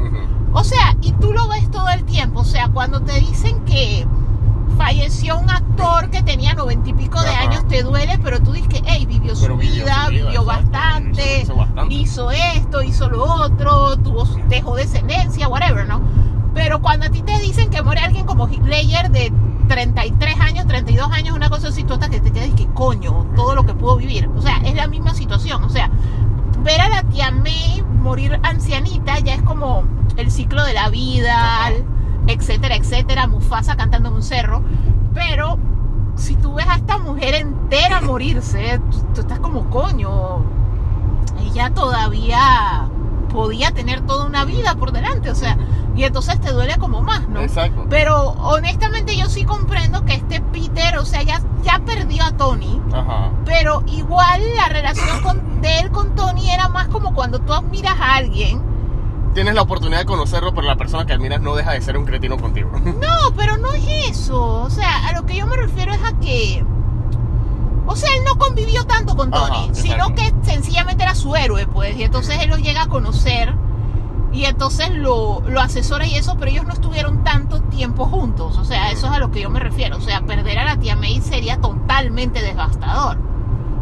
O 0.54 0.64
sea, 0.64 0.96
y 1.02 1.12
tú 1.14 1.32
lo 1.32 1.48
ves 1.48 1.70
todo 1.72 1.88
el 1.90 2.04
tiempo. 2.04 2.42
O 2.42 2.46
sea, 2.46 2.68
cuando 2.70 3.02
te 3.02 3.18
dicen 3.22 3.64
que 3.64 4.06
falleció 4.78 5.38
un 5.38 5.50
actor 5.50 6.10
que 6.10 6.22
tenía 6.24 6.54
noventa 6.54 6.90
y 6.90 6.94
pico 6.94 7.22
de 7.22 7.30
Ajá. 7.30 7.42
años, 7.42 7.68
te 7.68 7.84
duele, 7.84 8.18
pero 8.24 8.42
tú 8.42 8.52
dices 8.54 8.68
que, 8.70 8.82
hey, 8.86 9.06
vivió 9.06 9.36
su 9.36 9.56
vivió 9.58 9.84
vida, 9.86 10.06
su 10.06 10.12
vida, 10.12 10.26
vivió 10.26 10.44
bastante, 10.46 11.22
hizo- 11.38 11.42
hizo 11.44 11.56
bastante. 11.56 11.94
hizo 11.94 12.32
esto, 12.32 12.82
hizo 12.82 13.10
lo 13.10 13.24
otro, 13.24 13.98
tuvo, 13.98 14.26
dejó 14.48 14.76
descendencia, 14.76 15.48
whatever, 15.48 15.88
¿no? 15.88 16.02
Pero 16.54 16.82
cuando 16.82 17.06
a 17.06 17.10
ti 17.10 17.22
te 17.22 17.40
dicen 17.40 17.70
que 17.70 17.82
muere 17.82 18.02
alguien 18.02 18.26
como 18.26 18.48
Hitler 18.48 19.10
de 19.10 19.32
33 19.68 20.40
años, 20.42 20.68
32 20.68 21.12
años, 21.12 21.36
una 21.36 21.50
cosa 21.50 21.70
así, 21.70 21.84
tú 21.84 21.94
hasta 21.94 22.10
que 22.10 22.20
te 22.20 22.32
quedas 22.32 22.50
que 22.56 22.68
coño, 22.68 23.26
todo 23.36 23.56
lo 23.56 23.66
que 23.66 23.74
pudo 23.74 23.98
vivir. 23.98 24.30
O 24.36 24.42
sea, 24.42 24.58
es 24.66 24.76
la 24.76 24.88
misma 24.88 25.14
situación. 25.14 25.64
O 25.64 25.70
sea, 25.70 25.90
ver 26.64 26.82
a 26.82 26.90
la 26.90 27.04
tía 27.04 27.32
May 27.32 27.84
morir 28.02 28.40
ancianita 28.44 29.20
ya 29.20 29.36
es 29.36 29.42
como 29.44 29.84
el 30.18 30.32
ciclo 30.32 30.64
de 30.66 30.74
la 30.74 30.90
vida, 30.90 31.72
etcétera, 32.28 32.76
etcétera. 32.76 33.28
Mufasa 33.28 33.78
cantando 33.78 34.10
en 34.10 34.16
un 34.16 34.24
cerro. 34.24 34.62
Pero 35.14 35.58
si 36.16 36.36
tú 36.36 36.56
ves 36.56 36.68
a 36.68 36.76
esta 36.76 36.98
mujer 36.98 37.36
entera 37.36 38.02
morirse, 38.02 38.80
tú, 38.92 38.98
tú 39.14 39.22
estás 39.22 39.40
como 39.40 39.70
coño. 39.70 40.44
Ella 41.40 41.74
todavía 41.74 42.90
podía 43.32 43.72
tener 43.72 44.02
toda 44.02 44.26
una 44.26 44.46
vida 44.46 44.76
por 44.76 44.92
delante, 44.92 45.30
o 45.30 45.36
sea, 45.36 45.58
y 45.96 46.04
entonces 46.06 46.40
te 46.40 46.52
duele 46.52 46.78
como 46.78 47.02
más, 47.02 47.28
¿no? 47.28 47.42
Exacto. 47.42 47.86
Pero 47.90 48.30
honestamente 48.32 49.16
yo 49.18 49.28
sí 49.28 49.44
comprendo 49.44 50.06
que 50.06 50.14
este 50.16 50.40
Peter, 50.42 50.98
o 50.98 51.06
sea, 51.06 51.22
ya, 51.24 51.42
ya 51.64 51.80
perdió 51.86 52.24
a 52.24 52.32
Tony, 52.32 52.82
Ajá. 52.94 53.32
pero 53.46 53.84
igual 53.88 54.42
la 54.56 54.70
relación 54.70 55.22
con- 55.22 55.62
de 55.62 55.80
él 55.80 55.92
con 55.92 56.16
Tony 56.16 56.50
era 56.50 56.70
más 56.70 56.88
como 56.88 57.14
cuando 57.14 57.40
tú 57.40 57.54
admiras 57.54 57.96
a 58.00 58.16
alguien. 58.16 58.62
Tienes 59.34 59.54
la 59.56 59.62
oportunidad 59.62 60.00
de 60.00 60.06
conocerlo, 60.06 60.54
pero 60.54 60.68
la 60.68 60.76
persona 60.76 61.06
que 61.06 61.14
admiras 61.14 61.40
no 61.42 61.56
deja 61.56 61.72
de 61.72 61.82
ser 61.82 61.98
un 61.98 62.06
cretino 62.06 62.38
contigo. 62.38 62.70
No, 62.84 63.34
pero 63.38 63.58
no 63.58 63.72
es 63.74 63.86
eso. 64.10 64.62
O 64.64 64.70
sea, 64.70 65.08
a 65.08 65.14
lo 65.14 65.26
que 65.26 65.36
yo 65.38 65.46
me 65.48 65.56
refiero 65.56 65.94
es 65.94 66.04
a 66.04 66.14
que. 66.20 66.66
O 67.86 67.96
sea, 67.96 68.10
él 68.16 68.24
no 68.26 68.38
convivió 68.38 68.86
tanto 68.86 69.16
con 69.16 69.34
Ajá, 69.34 69.48
Tony, 69.48 69.70
sino 69.74 70.08
exacto. 70.10 70.16
que 70.16 70.34
sencillamente 70.52 71.04
era 71.04 71.16
su 71.16 71.36
héroe, 71.36 71.66
pues. 71.68 71.96
Y 71.98 72.04
entonces 72.04 72.38
él 72.42 72.50
lo 72.50 72.58
llega 72.58 72.84
a 72.84 72.88
conocer 72.88 73.54
y 74.34 74.46
entonces 74.46 74.92
lo, 74.92 75.42
lo 75.48 75.60
asesora 75.60 76.06
y 76.06 76.16
eso, 76.16 76.38
pero 76.38 76.52
ellos 76.52 76.66
no 76.66 76.74
estuvieron 76.74 77.24
tanto 77.24 77.62
tiempo 77.64 78.06
juntos. 78.06 78.58
O 78.58 78.64
sea, 78.64 78.92
eso 78.92 79.08
es 79.08 79.14
a 79.14 79.20
lo 79.20 79.30
que 79.32 79.42
yo 79.42 79.50
me 79.50 79.60
refiero. 79.60 79.98
O 79.98 80.02
sea, 80.02 80.22
perder 80.22 80.60
a 80.60 80.66
la 80.66 80.78
tía 80.78 80.96
May 80.96 81.20
sería 81.20 81.60
totalmente 81.60 82.42
devastador. 82.42 83.18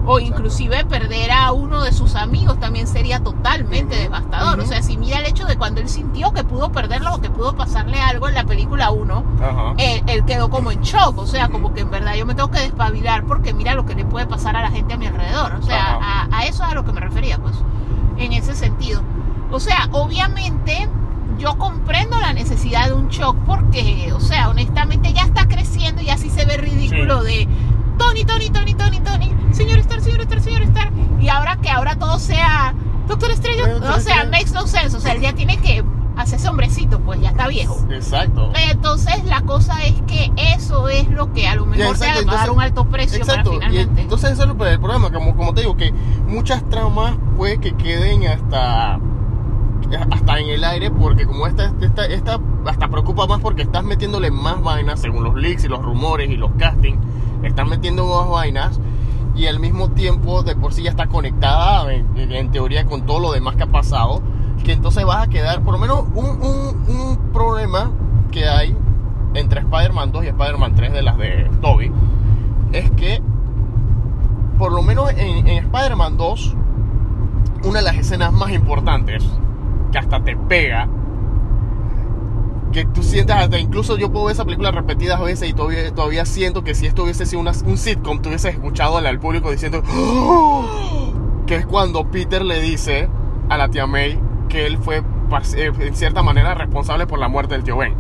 O 0.06 0.20
inclusive 0.20 0.86
perder 0.86 1.30
a 1.30 1.52
uno 1.52 1.84
de 1.84 1.92
sus 1.92 2.16
amigos 2.16 2.60
también 2.60 2.88
sería 2.88 3.20
totalmente 3.20 3.96
devastador. 3.96 4.60
O 4.60 4.66
sea, 4.66 4.82
si 4.82 4.98
mira 4.98 5.20
el 5.20 5.28
hecho 5.28 5.46
de 5.46 5.56
cuando 5.56 5.82
él 5.82 5.90
sintió 5.90 6.32
que 6.32 6.44
pudo 6.44 6.72
perderlo 6.72 7.14
o 7.14 7.22
que 7.22 7.30
pudo 7.30 7.56
pasarle 7.56 8.00
algo 8.00 8.28
en 8.28 8.34
la 8.34 8.44
película 8.44 8.90
1, 8.90 9.24
Ajá. 9.40 9.74
él, 9.78 10.02
él 10.08 10.26
quedó 10.26 10.50
como 10.50 10.72
en 10.72 10.82
shock, 10.82 11.16
o 11.20 11.28
sea, 11.28 11.50
como 11.50 11.76
que 11.76 11.82
en 11.82 11.92
verdad 11.92 12.16
yo 12.16 12.26
me 12.26 12.34
tengo 12.34 12.50
que 12.50 12.62
despabilar 12.62 13.26
porque 13.26 13.54
mira 13.54 13.76
lo 13.76 13.86
que 13.86 13.94
le 13.94 14.04
puede 14.04 14.26
pasar 14.26 14.56
a 14.56 14.62
la 14.62 14.72
gente 14.72 14.96
a 14.96 14.98
mi 14.98 15.06
alrededor, 15.06 15.54
o 15.54 15.62
sea, 15.62 16.00
a, 16.02 16.28
a 16.36 16.46
eso 16.46 16.64
es 16.64 16.72
a 16.72 16.74
lo 16.74 16.86
que 16.86 16.92
me 16.92 17.02
refería, 17.02 17.38
pues, 17.38 17.56
en 18.18 18.34
ese 18.34 18.56
sentido. 18.56 19.04
O 19.52 19.60
sea, 19.60 19.90
obviamente 19.92 20.90
yo 21.40 21.58
comprendo 21.58 22.20
la 22.20 22.34
necesidad 22.34 22.88
de 22.88 22.94
un 22.94 23.08
shock 23.08 23.36
porque, 23.46 24.12
o 24.14 24.20
sea, 24.20 24.50
honestamente 24.50 25.14
ya 25.14 25.24
está 25.24 25.48
creciendo 25.48 26.02
y 26.02 26.10
así 26.10 26.30
se 26.30 26.46
ve 26.46 26.58
ridículo 26.58 27.24
de 27.24 27.48
Tony, 27.98 28.26
Tony, 28.26 28.50
Tony, 28.50 28.74
Tony, 28.74 29.00
Tony, 29.00 29.34
señor 29.52 29.80
Star, 29.80 30.02
señor 30.02 30.22
Star, 30.22 30.42
señor 30.42 30.62
Star, 30.64 30.92
y 31.20 31.30
ahora 31.30 31.58
que 31.58 31.70
ahora 31.70 31.96
todo 31.96 32.20
sea 32.20 32.74
Doctor 33.08 33.32
Estrella, 33.32 33.68
Doctor 33.68 33.92
o 33.92 34.00
sea, 34.00 34.26
makes 34.26 34.52
no 34.54 34.68
sense, 34.68 34.96
o 34.96 35.00
sea, 35.00 35.14
él 35.14 35.22
ya 35.22 35.34
tiene 35.34 35.58
que 35.58 35.84
hacerse 36.16 36.50
hombrecito, 36.50 37.00
pues 37.00 37.22
ya 37.22 37.30
está 37.30 37.48
viejo. 37.48 37.80
Exacto. 37.90 38.52
Entonces 38.70 39.24
la 39.26 39.42
cosa 39.42 39.82
es 39.84 39.96
que 40.04 40.32
eso 40.56 40.90
es 40.90 41.10
lo 41.10 41.32
que 41.34 41.48
a 41.48 41.56
lo 41.56 41.66
mejor 41.66 41.98
te 41.98 42.06
va 42.26 42.34
a 42.34 42.36
dar 42.36 42.52
un 42.52 42.62
alto 42.62 42.86
precio 42.86 43.18
Exacto, 43.18 43.52
para 43.52 43.66
y 43.66 43.70
finalmente. 43.70 44.02
entonces 44.02 44.32
eso 44.32 44.44
es 44.44 44.50
el 44.50 44.68
el 44.68 44.80
problema, 44.80 45.12
como, 45.12 45.36
como 45.36 45.54
te 45.54 45.62
digo, 45.62 45.78
que 45.78 45.92
muchas 46.28 46.68
tramas 46.70 47.16
puede 47.38 47.60
que 47.60 47.76
queden 47.76 48.28
hasta 48.28 49.00
hasta 50.12 50.40
en 50.40 50.50
el 50.50 50.64
aire 50.64 50.92
porque 50.92 51.26
como 51.26 51.48
esta, 51.48 51.74
esta, 51.82 52.06
esta 52.06 52.40
hasta 52.66 52.88
preocupa 52.88 53.28
más 53.28 53.40
porque 53.40 53.64
estás 53.64 53.84
metiéndole 53.84 54.32
más 54.32 54.62
vainas 54.62 55.00
según 55.00 55.24
los 55.24 55.36
leaks 55.36 55.64
y 55.64 55.68
los 55.68 55.82
rumores 55.82 56.30
y 56.30 56.38
los 56.38 56.52
castings, 56.58 57.00
están 57.44 57.70
metiendo 57.70 58.06
más 58.06 58.30
vainas 58.30 58.80
y 59.36 59.48
al 59.48 59.60
mismo 59.60 59.90
tiempo 59.92 60.44
de 60.44 60.56
por 60.56 60.74
sí 60.74 60.84
ya 60.84 60.90
está 60.90 61.08
conectada 61.08 61.94
en, 61.94 62.18
en 62.18 62.52
teoría 62.52 62.86
con 62.86 63.06
todo 63.06 63.20
lo 63.20 63.32
demás 63.32 63.56
que 63.56 63.64
ha 63.64 63.72
pasado, 63.72 64.22
que 64.64 64.74
entonces 64.74 65.06
vas 65.06 65.26
a 65.26 65.30
quedar 65.30 65.62
por 65.62 65.74
lo 65.74 65.80
menos 65.80 66.06
un, 66.14 66.26
un, 66.26 66.96
un 66.96 67.18
problema 67.32 67.92
que 68.32 68.48
hay 68.48 68.76
entre 69.34 69.62
Spider-Man 69.62 70.12
2 70.12 70.26
y 70.26 70.28
Spider-Man 70.28 70.76
3 70.76 70.94
de 70.94 71.02
las 71.02 71.18
de 71.18 71.50
Toby 71.62 71.92
es 72.74 72.90
que 72.92 73.22
por 74.58 74.72
lo 74.72 74.82
menos 74.82 75.12
en, 75.12 75.48
en 75.48 75.66
Spider-Man 75.66 76.18
2 76.18 76.56
una 77.64 77.80
de 77.80 77.86
las 77.86 77.96
escenas 77.96 78.34
más 78.34 78.52
importantes 78.52 79.24
que 79.92 79.98
hasta 79.98 80.24
te 80.24 80.36
pega 80.36 80.88
que 82.72 82.86
tú 82.86 83.02
sientes 83.02 83.36
hasta 83.36 83.58
incluso 83.58 83.98
yo 83.98 84.12
puedo 84.12 84.26
ver 84.26 84.34
esa 84.34 84.46
película 84.46 84.70
repetidas 84.72 85.20
veces 85.22 85.50
y 85.50 85.54
todavía, 85.54 85.92
todavía 85.94 86.24
siento 86.26 86.64
que 86.64 86.76
si 86.76 86.86
esto 86.86 87.04
hubiese 87.04 87.26
sido 87.26 87.42
una- 87.42 87.54
un 87.66 87.78
sitcom 87.78 88.22
tú 88.22 88.30
hubieses 88.30 88.54
escuchado 88.54 88.98
al, 88.98 89.20
público 89.20 89.50
diciendo 89.50 89.82
"¡Oh!", 89.92 91.12
que 91.48 91.56
es 91.56 91.66
cuando 91.66 92.06
Peter 92.12 92.46
le 92.46 92.62
dice 92.62 93.10
a 93.50 93.58
la 93.58 93.70
tía 93.70 93.88
May 93.88 94.20
que 94.50 94.68
él 94.68 94.78
fue 94.78 95.02
eh, 95.56 95.72
en 95.80 95.96
cierta 95.96 96.22
manera 96.24 96.54
responsable 96.56 97.06
por 97.08 97.18
la 97.20 97.28
muerte 97.28 97.54
del 97.56 97.64
tío 97.64 97.78
Ben 97.78 97.96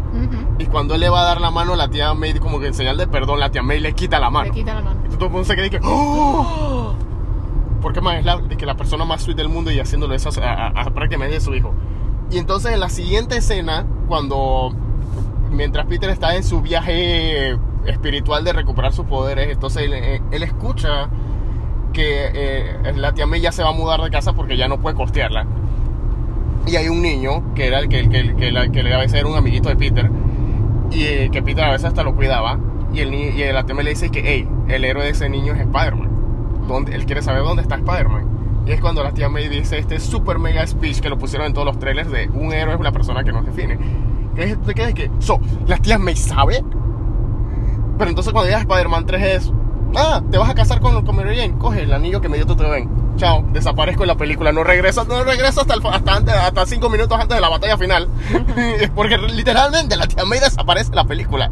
y 0.59 0.65
cuando 0.65 0.93
él 0.95 1.01
le 1.01 1.09
va 1.09 1.21
a 1.21 1.25
dar 1.25 1.41
la 1.41 1.49
mano 1.49 1.75
la 1.75 1.87
tía 1.89 2.13
May 2.13 2.33
como 2.39 2.59
que 2.59 2.67
en 2.67 2.73
señal 2.75 2.97
de 2.97 3.07
perdón 3.07 3.39
la 3.39 3.49
tía 3.49 3.63
May 3.63 3.79
le 3.79 3.93
quita 3.93 4.19
la 4.19 4.29
mano 4.29 4.45
Le 4.47 4.51
quita 4.51 4.75
la 4.75 4.81
mano. 4.81 4.99
y 5.07 5.15
todo 5.15 5.25
el 5.25 5.31
mundo 5.31 5.45
se 5.45 5.65
y 5.65 5.69
que 5.71 5.79
"Oh". 5.83 6.93
Porque 7.81 8.01
más 8.01 8.17
es 8.19 8.25
la, 8.25 8.41
que 8.47 8.65
la 8.65 8.75
persona 8.75 9.05
más 9.05 9.21
sweet 9.23 9.37
del 9.37 9.49
mundo 9.49 9.71
y 9.71 9.79
haciéndolo 9.79 10.13
eso 10.15 10.29
a, 10.41 10.47
a- 10.67 10.67
a 10.81 10.85
prácticamente 10.91 11.35
de 11.35 11.41
su 11.41 11.53
hijo. 11.55 11.73
Y 12.31 12.37
entonces 12.37 12.73
en 12.73 12.79
la 12.79 12.89
siguiente 12.89 13.37
escena, 13.37 13.85
cuando 14.07 14.73
mientras 15.51 15.85
Peter 15.87 16.09
está 16.09 16.35
en 16.35 16.43
su 16.43 16.61
viaje 16.61 17.57
espiritual 17.85 18.43
de 18.43 18.53
recuperar 18.53 18.93
sus 18.93 19.05
poderes, 19.05 19.49
entonces 19.51 19.83
él, 19.83 19.93
eh, 19.93 20.21
él 20.31 20.43
escucha 20.43 21.09
que 21.93 22.29
eh, 22.33 22.93
la 22.95 23.13
tía 23.13 23.25
May 23.25 23.41
ya 23.41 23.51
se 23.51 23.63
va 23.63 23.69
a 23.69 23.73
mudar 23.73 23.99
de 24.01 24.09
casa 24.11 24.33
porque 24.33 24.57
ya 24.57 24.67
no 24.67 24.79
puede 24.79 24.95
costearla. 24.95 25.47
Y 26.67 26.75
hay 26.75 26.87
un 26.89 27.01
niño 27.01 27.53
que 27.55 27.65
era 27.67 27.79
el 27.79 27.89
que, 27.89 28.07
que, 28.09 28.35
que, 28.35 28.51
la- 28.51 28.69
que 28.69 28.81
a 28.93 28.97
veces 28.99 29.19
era 29.19 29.27
un 29.27 29.35
amiguito 29.37 29.69
de 29.69 29.75
Peter 29.75 30.09
y 30.91 31.03
eh, 31.03 31.29
que 31.31 31.41
Peter 31.41 31.63
a 31.63 31.71
veces 31.71 31.85
hasta 31.85 32.03
lo 32.03 32.15
cuidaba. 32.15 32.59
Y, 32.93 32.99
el, 32.99 33.13
y 33.13 33.51
la 33.51 33.63
tía 33.65 33.73
May 33.75 33.85
le 33.85 33.91
dice 33.91 34.09
que, 34.11 34.21
hey, 34.23 34.47
el 34.67 34.85
héroe 34.85 35.03
de 35.03 35.11
ese 35.11 35.29
niño 35.29 35.53
es 35.53 35.61
Spider-Man. 35.61 36.09
¿Dónde- 36.69 36.95
Él 36.95 37.05
quiere 37.05 37.21
saber 37.21 37.43
dónde 37.43 37.61
está 37.63 37.75
Spider-Man. 37.75 38.63
Y 38.65 38.71
es 38.71 38.79
cuando 38.81 39.03
la 39.03 39.11
tía 39.11 39.27
May 39.29 39.47
dice 39.49 39.77
este 39.79 39.99
super 39.99 40.37
mega 40.39 40.65
speech 40.67 40.99
que 40.99 41.09
lo 41.09 41.17
pusieron 41.17 41.47
en 41.47 41.53
todos 41.53 41.65
los 41.65 41.79
trailers 41.79 42.11
de 42.11 42.29
un 42.29 42.53
héroe 42.53 42.75
es 42.75 42.79
una 42.79 42.91
persona 42.91 43.23
que 43.23 43.31
nos 43.31 43.45
define. 43.45 43.77
Que 44.35 44.43
es, 44.43 44.61
te 44.61 44.73
quedas 44.73 44.93
que, 44.93 45.09
so, 45.19 45.39
la 45.65 45.77
tía 45.77 45.97
May 45.97 46.15
sabe. 46.15 46.63
Pero 47.97 48.09
entonces 48.09 48.31
cuando 48.31 48.47
llega 48.49 48.59
Spider-Man 48.61 49.05
3 49.05 49.23
es, 49.23 49.51
ah, 49.95 50.21
te 50.31 50.37
vas 50.37 50.49
a 50.49 50.53
casar 50.53 50.79
con, 50.79 51.03
con 51.05 51.15
Mary 51.15 51.35
Jane, 51.37 51.57
coge 51.57 51.81
el 51.83 51.93
anillo 51.93 52.21
que 52.21 52.29
me 52.29 52.37
dio 52.37 52.45
tu 52.45 52.55
Ben. 52.55 52.87
Chao, 53.17 53.43
desaparezco 53.51 54.03
en 54.03 54.07
la 54.07 54.15
película, 54.15 54.53
no 54.53 54.63
regreso, 54.63 55.03
no 55.03 55.23
regreso 55.25 55.59
hasta, 55.61 55.73
el, 55.73 55.81
hasta, 55.85 56.15
antes, 56.15 56.33
hasta 56.33 56.65
cinco 56.65 56.89
minutos 56.89 57.19
antes 57.19 57.35
de 57.35 57.41
la 57.41 57.49
batalla 57.49 57.77
final. 57.77 58.07
Porque 58.95 59.17
literalmente 59.17 59.97
la 59.97 60.07
tía 60.07 60.23
May 60.23 60.39
desaparece 60.39 60.89
en 60.91 60.95
la 60.95 61.03
película. 61.05 61.49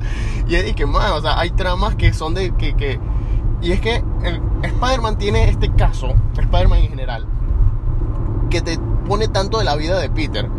Y 0.47 0.55
es 0.55 0.73
que 0.75 0.85
más, 0.85 1.11
o 1.11 1.21
sea, 1.21 1.37
hay 1.39 1.49
tramas 1.51 1.95
que 1.95 2.13
son 2.13 2.33
de 2.35 2.51
que, 2.55 2.73
que 2.75 2.99
y 3.61 3.71
es 3.71 3.81
que 3.81 4.03
Spider-Man 4.63 5.17
tiene 5.17 5.49
este 5.49 5.71
caso, 5.73 6.13
Spider-Man 6.37 6.79
en 6.79 6.89
general, 6.89 7.27
que 8.49 8.61
te 8.61 8.77
pone 9.07 9.27
tanto 9.27 9.57
de 9.57 9.65
la 9.65 9.75
vida 9.75 9.99
de 9.99 10.09
Peter, 10.09 10.49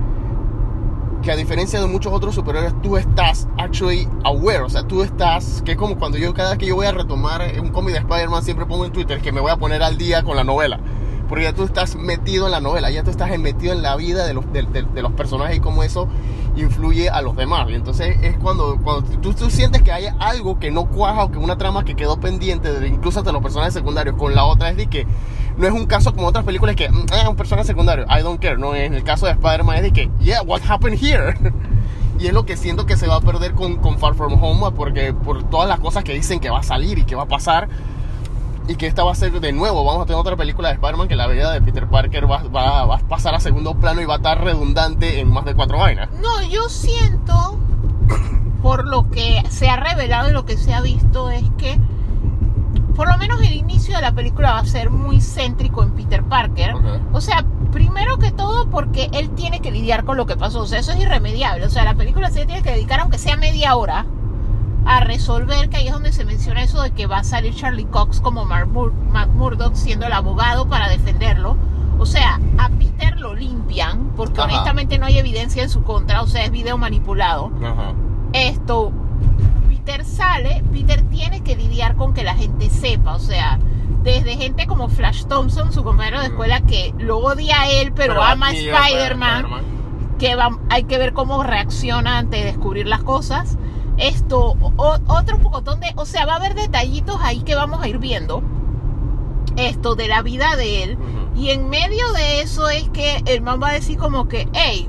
que 1.22 1.32
a 1.32 1.36
diferencia 1.36 1.80
de 1.80 1.86
muchos 1.86 2.12
otros 2.12 2.34
superhéroes, 2.34 2.80
tú 2.80 2.96
estás 2.96 3.48
actually 3.58 4.08
aware, 4.24 4.62
o 4.62 4.68
sea, 4.68 4.84
tú 4.84 5.02
estás, 5.02 5.62
que 5.64 5.72
es 5.72 5.76
como 5.76 5.98
cuando 5.98 6.16
yo 6.18 6.32
cada 6.32 6.50
vez 6.50 6.58
que 6.58 6.66
yo 6.66 6.76
voy 6.76 6.86
a 6.86 6.92
retomar 6.92 7.42
un 7.60 7.70
cómic 7.70 7.94
de 7.94 7.98
Spider-Man, 8.00 8.42
siempre 8.42 8.66
pongo 8.66 8.84
en 8.84 8.92
Twitter 8.92 9.20
que 9.20 9.32
me 9.32 9.40
voy 9.40 9.50
a 9.50 9.56
poner 9.56 9.82
al 9.82 9.98
día 9.98 10.22
con 10.22 10.36
la 10.36 10.44
novela. 10.44 10.78
Porque 11.28 11.44
ya 11.44 11.52
tú 11.52 11.64
estás 11.64 11.94
metido 11.96 12.46
en 12.46 12.52
la 12.52 12.60
novela, 12.60 12.90
ya 12.90 13.02
tú 13.04 13.10
estás 13.10 13.36
metido 13.38 13.72
en 13.74 13.82
la 13.82 13.94
vida 13.96 14.26
de 14.26 14.32
los, 14.34 14.50
de, 14.52 14.62
de- 14.62 14.82
de 14.82 15.02
los 15.02 15.12
personajes 15.12 15.56
y 15.56 15.60
cómo 15.60 15.82
eso 15.82 16.08
influye 16.56 17.10
a 17.10 17.20
los 17.22 17.36
demás. 17.36 17.68
Y 17.70 17.74
entonces 17.74 18.16
es 18.22 18.36
cuando, 18.38 18.78
cuando 18.82 19.02
tú, 19.20 19.34
tú 19.34 19.50
sientes 19.50 19.82
que 19.82 19.92
hay 19.92 20.06
algo 20.18 20.58
que 20.58 20.70
no 20.70 20.86
cuaja 20.86 21.24
o 21.24 21.30
que 21.30 21.38
una 21.38 21.58
trama 21.58 21.84
que 21.84 21.94
quedó 21.94 22.18
pendiente, 22.18 22.72
de, 22.72 22.88
incluso 22.88 23.18
hasta 23.20 23.32
los 23.32 23.42
personajes 23.42 23.74
secundarios, 23.74 24.16
con 24.16 24.34
la 24.34 24.44
otra 24.44 24.70
es 24.70 24.76
de 24.76 24.86
que 24.86 25.06
no 25.56 25.66
es 25.66 25.72
un 25.72 25.86
caso 25.86 26.14
como 26.14 26.28
otras 26.28 26.44
películas 26.44 26.76
que, 26.76 26.88
mm, 26.88 27.06
ah, 27.12 27.28
un 27.28 27.36
personaje 27.36 27.66
secundario, 27.66 28.04
I 28.08 28.22
don't 28.22 28.40
care. 28.40 28.56
No, 28.56 28.74
en 28.74 28.94
el 28.94 29.04
caso 29.04 29.26
de 29.26 29.32
Spider-Man 29.32 29.76
es 29.76 29.82
de 29.82 29.92
que, 29.92 30.10
yeah, 30.20 30.42
what 30.42 30.60
happened 30.68 30.98
here? 31.02 31.34
Y 32.20 32.26
es 32.26 32.32
lo 32.32 32.44
que 32.44 32.56
siento 32.56 32.84
que 32.84 32.96
se 32.96 33.06
va 33.06 33.14
a 33.14 33.20
perder 33.20 33.52
con, 33.52 33.76
con 33.76 33.96
Far 33.96 34.14
From 34.16 34.42
Home, 34.42 34.72
porque 34.74 35.12
por 35.14 35.44
todas 35.44 35.68
las 35.68 35.78
cosas 35.78 36.02
que 36.02 36.12
dicen 36.14 36.40
que 36.40 36.50
va 36.50 36.58
a 36.58 36.62
salir 36.64 36.98
y 36.98 37.04
que 37.04 37.14
va 37.14 37.22
a 37.22 37.28
pasar, 37.28 37.68
y 38.68 38.76
que 38.76 38.86
esta 38.86 39.02
va 39.02 39.12
a 39.12 39.14
ser 39.14 39.40
de 39.40 39.52
nuevo, 39.52 39.84
vamos 39.84 40.02
a 40.02 40.06
tener 40.06 40.20
otra 40.20 40.36
película 40.36 40.68
de 40.68 40.74
Spider-Man 40.74 41.08
que 41.08 41.16
la 41.16 41.26
vida 41.26 41.50
de 41.52 41.60
Peter 41.62 41.88
Parker 41.88 42.30
va, 42.30 42.42
va- 42.44 42.84
va 42.84 42.96
a 42.96 42.98
pasar 42.98 43.34
a 43.34 43.40
segundo 43.40 43.74
plano 43.74 44.00
y 44.00 44.04
va 44.04 44.14
a 44.14 44.16
estar 44.18 44.42
redundante 44.44 45.20
en 45.20 45.30
más 45.32 45.44
de 45.46 45.54
cuatro 45.54 45.78
vainas. 45.78 46.08
No, 46.22 46.42
yo 46.48 46.68
siento, 46.68 47.58
por 48.62 48.86
lo 48.86 49.08
que 49.10 49.42
se 49.48 49.68
ha 49.70 49.76
revelado 49.76 50.28
y 50.28 50.32
lo 50.32 50.44
que 50.44 50.56
se 50.56 50.74
ha 50.74 50.80
visto 50.80 51.30
es 51.30 51.44
que 51.56 51.78
por 52.94 53.08
lo 53.08 53.16
menos 53.16 53.40
el 53.40 53.52
inicio 53.54 53.94
de 53.96 54.02
la 54.02 54.12
película 54.12 54.52
va 54.52 54.58
a 54.58 54.64
ser 54.66 54.90
muy 54.90 55.20
céntrico 55.20 55.82
en 55.84 55.92
Peter 55.92 56.24
Parker. 56.24 56.74
O 57.12 57.20
sea, 57.20 57.44
primero 57.70 58.18
que 58.18 58.32
todo 58.32 58.68
porque 58.70 59.08
él 59.12 59.30
tiene 59.30 59.60
que 59.60 59.70
lidiar 59.70 60.04
con 60.04 60.16
lo 60.16 60.26
que 60.26 60.36
pasó. 60.36 60.62
O 60.62 60.66
sea, 60.66 60.80
eso 60.80 60.90
es 60.92 60.98
irremediable. 60.98 61.64
O 61.64 61.70
sea, 61.70 61.84
la 61.84 61.94
película 61.94 62.28
se 62.30 62.44
tiene 62.44 62.60
que 62.62 62.72
dedicar, 62.72 62.98
aunque 63.00 63.18
sea 63.18 63.36
media 63.36 63.76
hora, 63.76 64.04
a 64.90 65.00
resolver 65.00 65.68
que 65.68 65.76
ahí 65.76 65.86
es 65.88 65.92
donde 65.92 66.12
se 66.12 66.24
menciona 66.24 66.62
eso 66.62 66.80
de 66.80 66.90
que 66.92 67.06
va 67.06 67.18
a 67.18 67.24
salir 67.24 67.54
Charlie 67.54 67.84
Cox 67.84 68.20
como 68.20 68.46
Murdock 68.46 69.74
siendo 69.74 70.06
el 70.06 70.12
abogado 70.14 70.66
para 70.68 70.88
defenderlo. 70.88 71.56
O 71.98 72.06
sea, 72.06 72.40
a 72.58 72.68
Peter 72.70 73.18
lo 73.20 73.34
limpian 73.34 74.12
porque 74.16 74.40
Ajá. 74.40 74.48
honestamente 74.50 74.98
no 74.98 75.06
hay 75.06 75.18
evidencia 75.18 75.62
en 75.62 75.68
su 75.68 75.82
contra. 75.82 76.22
O 76.22 76.26
sea, 76.26 76.44
es 76.44 76.50
video 76.50 76.78
manipulado 76.78 77.50
Ajá. 77.62 77.92
esto, 78.32 78.92
Peter 79.68 80.04
sale, 80.04 80.62
Peter 80.72 81.02
tiene 81.10 81.42
que 81.42 81.54
lidiar 81.56 81.94
con 81.96 82.14
que 82.14 82.24
la 82.24 82.34
gente 82.34 82.70
sepa, 82.70 83.14
o 83.14 83.18
sea, 83.18 83.58
desde 84.02 84.36
gente 84.36 84.66
como 84.66 84.88
Flash 84.88 85.24
Thompson, 85.26 85.72
su 85.72 85.82
compañero 85.84 86.20
de 86.20 86.26
escuela, 86.28 86.60
que 86.62 86.94
lo 86.98 87.18
odia 87.18 87.60
a 87.62 87.68
él, 87.68 87.92
pero, 87.92 88.22
ama 88.22 88.48
a 88.48 88.52
Spider-Man, 88.52 89.44
que 90.18 90.34
va- 90.34 90.58
hay 90.70 90.84
que 90.84 90.98
ver 90.98 91.12
cómo 91.12 91.42
reacciona 91.42 92.18
ante 92.18 92.44
descubrir 92.44 92.86
las 92.86 93.02
cosas. 93.02 93.58
Esto, 93.98 94.56
o- 94.76 94.98
otro 95.08 95.38
pocotón 95.38 95.80
de, 95.80 95.92
o 95.96 96.06
sea, 96.06 96.24
va 96.26 96.34
a 96.34 96.36
haber 96.36 96.54
detallitos 96.54 97.16
ahí 97.20 97.40
que 97.42 97.54
vamos 97.54 97.82
a 97.82 97.88
ir 97.88 97.98
viendo. 97.98 98.42
Esto 99.56 99.94
de 99.94 100.08
la 100.08 100.22
vida 100.22 100.56
de 100.56 100.84
él. 100.84 100.98
Y 101.36 101.50
en 101.50 101.68
medio 101.68 102.10
de 102.12 102.40
eso 102.40 102.68
es 102.68 102.88
que 102.90 103.22
el 103.26 103.40
man 103.42 103.60
va 103.62 103.68
a 103.68 103.72
decir 103.72 103.96
como 103.98 104.28
que, 104.28 104.48
hey, 104.54 104.88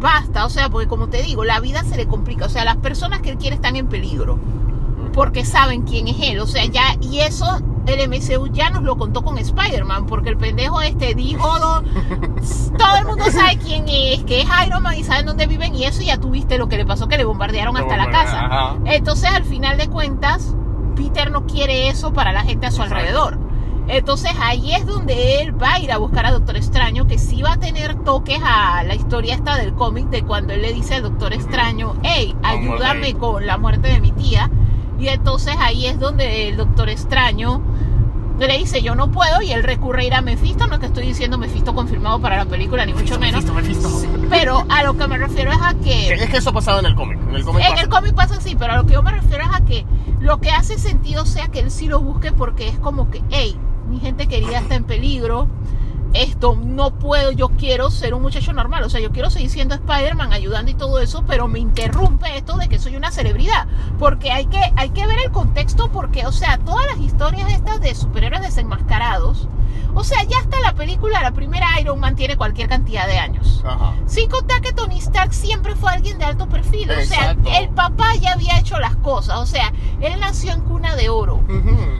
basta, 0.00 0.44
o 0.46 0.50
sea, 0.50 0.68
porque 0.70 0.88
como 0.88 1.08
te 1.08 1.22
digo, 1.22 1.44
la 1.44 1.60
vida 1.60 1.82
se 1.84 1.96
le 1.96 2.06
complica, 2.06 2.46
o 2.46 2.48
sea, 2.48 2.64
las 2.64 2.76
personas 2.76 3.20
que 3.20 3.30
él 3.30 3.38
quiere 3.38 3.56
están 3.56 3.76
en 3.76 3.86
peligro, 3.86 4.38
porque 5.12 5.44
saben 5.44 5.82
quién 5.82 6.08
es 6.08 6.16
él, 6.20 6.40
o 6.40 6.46
sea, 6.46 6.64
ya, 6.66 6.96
y 7.00 7.20
eso 7.20 7.46
el 7.86 8.08
MCU 8.08 8.48
ya 8.52 8.70
nos 8.70 8.82
lo 8.82 8.96
contó 8.96 9.22
con 9.22 9.38
Spider-Man, 9.38 10.06
porque 10.06 10.30
el 10.30 10.36
pendejo 10.36 10.80
este 10.82 11.14
dijo, 11.14 11.58
"No, 11.58 11.82
todo 12.78 12.96
el 12.98 13.04
mundo 13.06 13.24
sabe 13.30 13.58
quién 13.58 13.84
es, 13.88 14.24
que 14.24 14.40
es 14.42 14.48
Iron 14.66 14.82
Man 14.82 14.94
y 14.96 15.04
saben 15.04 15.26
dónde 15.26 15.46
viven, 15.46 15.74
y 15.74 15.84
eso 15.84 16.02
ya 16.02 16.18
tuviste 16.18 16.58
lo 16.58 16.68
que 16.68 16.76
le 16.76 16.86
pasó, 16.86 17.08
que 17.08 17.16
le 17.18 17.24
bombardearon 17.24 17.76
hasta 17.76 17.96
la 17.96 18.10
casa. 18.10 18.44
ajá. 18.46 18.76
Entonces, 18.86 19.30
al 19.30 19.44
final 19.44 19.76
de 19.76 19.88
cuentas, 19.88 20.54
Peter 20.96 21.30
no 21.30 21.46
quiere 21.46 21.88
eso 21.88 22.12
para 22.12 22.32
la 22.32 22.42
gente 22.42 22.66
a 22.66 22.70
su 22.70 22.82
Exacto. 22.82 22.96
alrededor. 22.96 23.38
Entonces 23.86 24.32
ahí 24.40 24.72
es 24.72 24.86
donde 24.86 25.42
él 25.42 25.62
va 25.62 25.74
a 25.74 25.78
ir 25.78 25.92
a 25.92 25.98
buscar 25.98 26.24
a 26.24 26.30
Doctor 26.30 26.56
Extraño, 26.56 27.06
que 27.06 27.18
sí 27.18 27.42
va 27.42 27.52
a 27.52 27.56
tener 27.58 27.96
toques 27.96 28.40
a 28.42 28.82
la 28.82 28.94
historia 28.94 29.34
esta 29.34 29.56
del 29.56 29.74
cómic 29.74 30.06
de 30.08 30.22
cuando 30.22 30.54
él 30.54 30.62
le 30.62 30.72
dice 30.72 30.94
al 30.94 31.02
Doctor 31.02 31.34
Extraño, 31.34 31.94
hey, 32.02 32.34
ayúdame 32.42 33.12
con 33.12 33.44
la 33.46 33.58
muerte 33.58 33.88
de 33.88 34.00
mi 34.00 34.10
tía. 34.12 34.50
Y 35.04 35.08
entonces 35.08 35.54
ahí 35.60 35.84
es 35.84 36.00
donde 36.00 36.48
el 36.48 36.56
Doctor 36.56 36.88
Extraño 36.88 37.60
le 38.38 38.56
dice, 38.56 38.80
yo 38.80 38.94
no 38.94 39.10
puedo, 39.10 39.42
y 39.42 39.52
él 39.52 39.62
recurre 39.62 40.00
a 40.00 40.04
ir 40.06 40.14
a 40.14 40.22
Mephisto, 40.22 40.66
no 40.66 40.74
es 40.74 40.80
que 40.80 40.86
estoy 40.86 41.06
diciendo 41.06 41.36
Mephisto 41.36 41.74
confirmado 41.74 42.22
para 42.22 42.38
la 42.38 42.46
película, 42.46 42.86
ni 42.86 42.94
mucho 42.94 43.18
menos. 43.18 43.44
Mephisto, 43.44 43.90
Mephisto. 43.90 44.28
Pero 44.30 44.64
a 44.70 44.82
lo 44.82 44.96
que 44.96 45.06
me 45.06 45.18
refiero 45.18 45.52
es 45.52 45.58
a 45.60 45.74
Que 45.74 46.14
Es 46.14 46.30
que 46.30 46.38
eso 46.38 46.54
pasaba 46.54 46.78
en 46.78 46.86
el 46.86 46.94
cómic. 46.94 47.18
En 47.28 47.34
el 47.34 47.44
cómic 47.44 47.62
en 47.62 47.70
pasa. 47.72 47.82
el 47.82 47.88
cómic 47.90 48.14
pasa 48.14 48.36
así, 48.36 48.56
pero 48.56 48.72
a 48.72 48.76
lo 48.78 48.86
que 48.86 48.94
yo 48.94 49.02
me 49.02 49.12
refiero 49.12 49.44
es 49.44 49.50
a 49.54 49.62
que 49.66 49.84
lo 50.20 50.40
que 50.40 50.50
hace 50.50 50.78
sentido 50.78 51.26
sea 51.26 51.48
que 51.48 51.60
él 51.60 51.70
sí 51.70 51.86
lo 51.86 52.00
busque 52.00 52.32
porque 52.32 52.68
es 52.68 52.78
como 52.78 53.10
que, 53.10 53.22
hey, 53.28 53.58
mi 53.90 54.00
gente 54.00 54.26
querida 54.26 54.58
está 54.60 54.74
en 54.74 54.84
peligro, 54.84 55.48
esto 56.14 56.56
no 56.56 56.94
puedo, 56.98 57.32
yo 57.32 57.50
quiero 57.50 57.90
ser 57.90 58.14
un 58.14 58.22
muchacho 58.22 58.52
normal, 58.52 58.84
o 58.84 58.90
sea, 58.90 59.00
yo 59.00 59.10
quiero 59.10 59.30
seguir 59.30 59.50
siendo 59.50 59.74
Spider-Man 59.74 60.32
ayudando 60.32 60.70
y 60.70 60.74
todo 60.74 61.00
eso, 61.00 61.24
pero 61.26 61.48
me 61.48 61.58
interrumpe 61.58 62.36
esto 62.36 62.56
de 62.56 62.68
que 62.68 62.78
soy 62.78 62.96
una 62.96 63.10
celebridad, 63.10 63.66
porque 63.98 64.30
hay 64.30 64.46
que, 64.46 64.60
hay 64.76 64.90
que 64.90 65.06
ver 65.06 65.18
el 65.18 65.30
contexto 65.32 65.90
porque, 65.90 66.26
o 66.26 66.32
sea, 66.32 66.58
todas 66.58 66.86
las 66.86 66.98
historias 66.98 67.52
estas 67.52 67.80
de 67.80 67.94
superhéroes 67.94 68.42
desenmascarados, 68.42 69.48
o 69.94 70.02
sea, 70.02 70.22
ya 70.24 70.38
hasta 70.38 70.60
la 70.60 70.74
película, 70.74 71.22
la 71.22 71.30
primera 71.30 71.80
Iron 71.80 72.00
Man 72.00 72.16
tiene 72.16 72.36
cualquier 72.36 72.68
cantidad 72.68 73.06
de 73.06 73.18
años. 73.18 73.62
Ajá. 73.64 73.94
Sin 74.06 74.28
contar 74.28 74.60
que 74.60 74.72
Tony 74.72 74.98
Stark 74.98 75.32
siempre 75.32 75.76
fue 75.76 75.92
alguien 75.92 76.18
de 76.18 76.24
alto 76.24 76.48
perfil. 76.48 76.90
O 76.90 77.04
sea, 77.04 77.36
el 77.58 77.68
papá 77.70 78.14
ya 78.20 78.32
había 78.32 78.58
hecho 78.58 78.78
las 78.80 78.96
cosas. 78.96 79.38
O 79.38 79.46
sea, 79.46 79.72
él 80.00 80.18
nació 80.18 80.52
en 80.52 80.62
cuna 80.62 80.96
de 80.96 81.10
oro. 81.10 81.44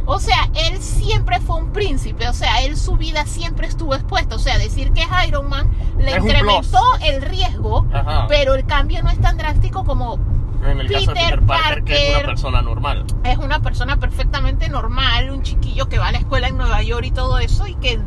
O 0.06 0.18
sea, 0.18 0.50
él 0.54 0.82
siempre 0.82 1.40
fue 1.40 1.56
un 1.56 1.72
príncipe. 1.72 2.28
O 2.28 2.32
sea, 2.32 2.62
él 2.64 2.76
su 2.76 2.96
vida 2.96 3.26
siempre 3.26 3.68
estuvo 3.68 3.94
expuesta. 4.04 4.36
O 4.36 4.38
sea, 4.38 4.58
decir 4.58 4.92
que 4.92 5.02
es 5.02 5.08
Iron 5.26 5.48
Man 5.48 5.68
le 5.98 6.10
Es 6.12 6.18
incrementó 6.18 6.80
el 7.02 7.22
riesgo, 7.22 7.86
Ajá. 7.92 8.26
pero 8.28 8.54
el 8.54 8.64
cambio 8.66 9.02
no 9.02 9.10
es 9.10 9.20
tan 9.20 9.36
drástico 9.36 9.84
como 9.84 10.18
En 10.64 10.80
el 10.80 10.90
caso 10.90 11.12
de 11.12 11.20
Peter 11.20 11.42
Parker, 11.42 11.84
que 11.84 12.10
es 12.12 12.16
una 12.18 12.26
persona 12.26 12.62
normal. 12.62 13.04
es 13.24 13.38
una 13.38 13.60
persona 13.60 13.96
perfectamente 13.98 14.68
normal, 14.68 15.30
un 15.30 15.42
chiquillo 15.42 15.88
que 15.88 15.98
va 15.98 16.08
a 16.08 16.12
la 16.12 16.18
escuela 16.18 16.48
en 16.48 16.56
Nueva 16.56 16.82
York 16.82 17.04
y 17.06 17.10
todo 17.10 17.38
eso, 17.38 17.66
y 17.66 17.74
que 17.76 18.00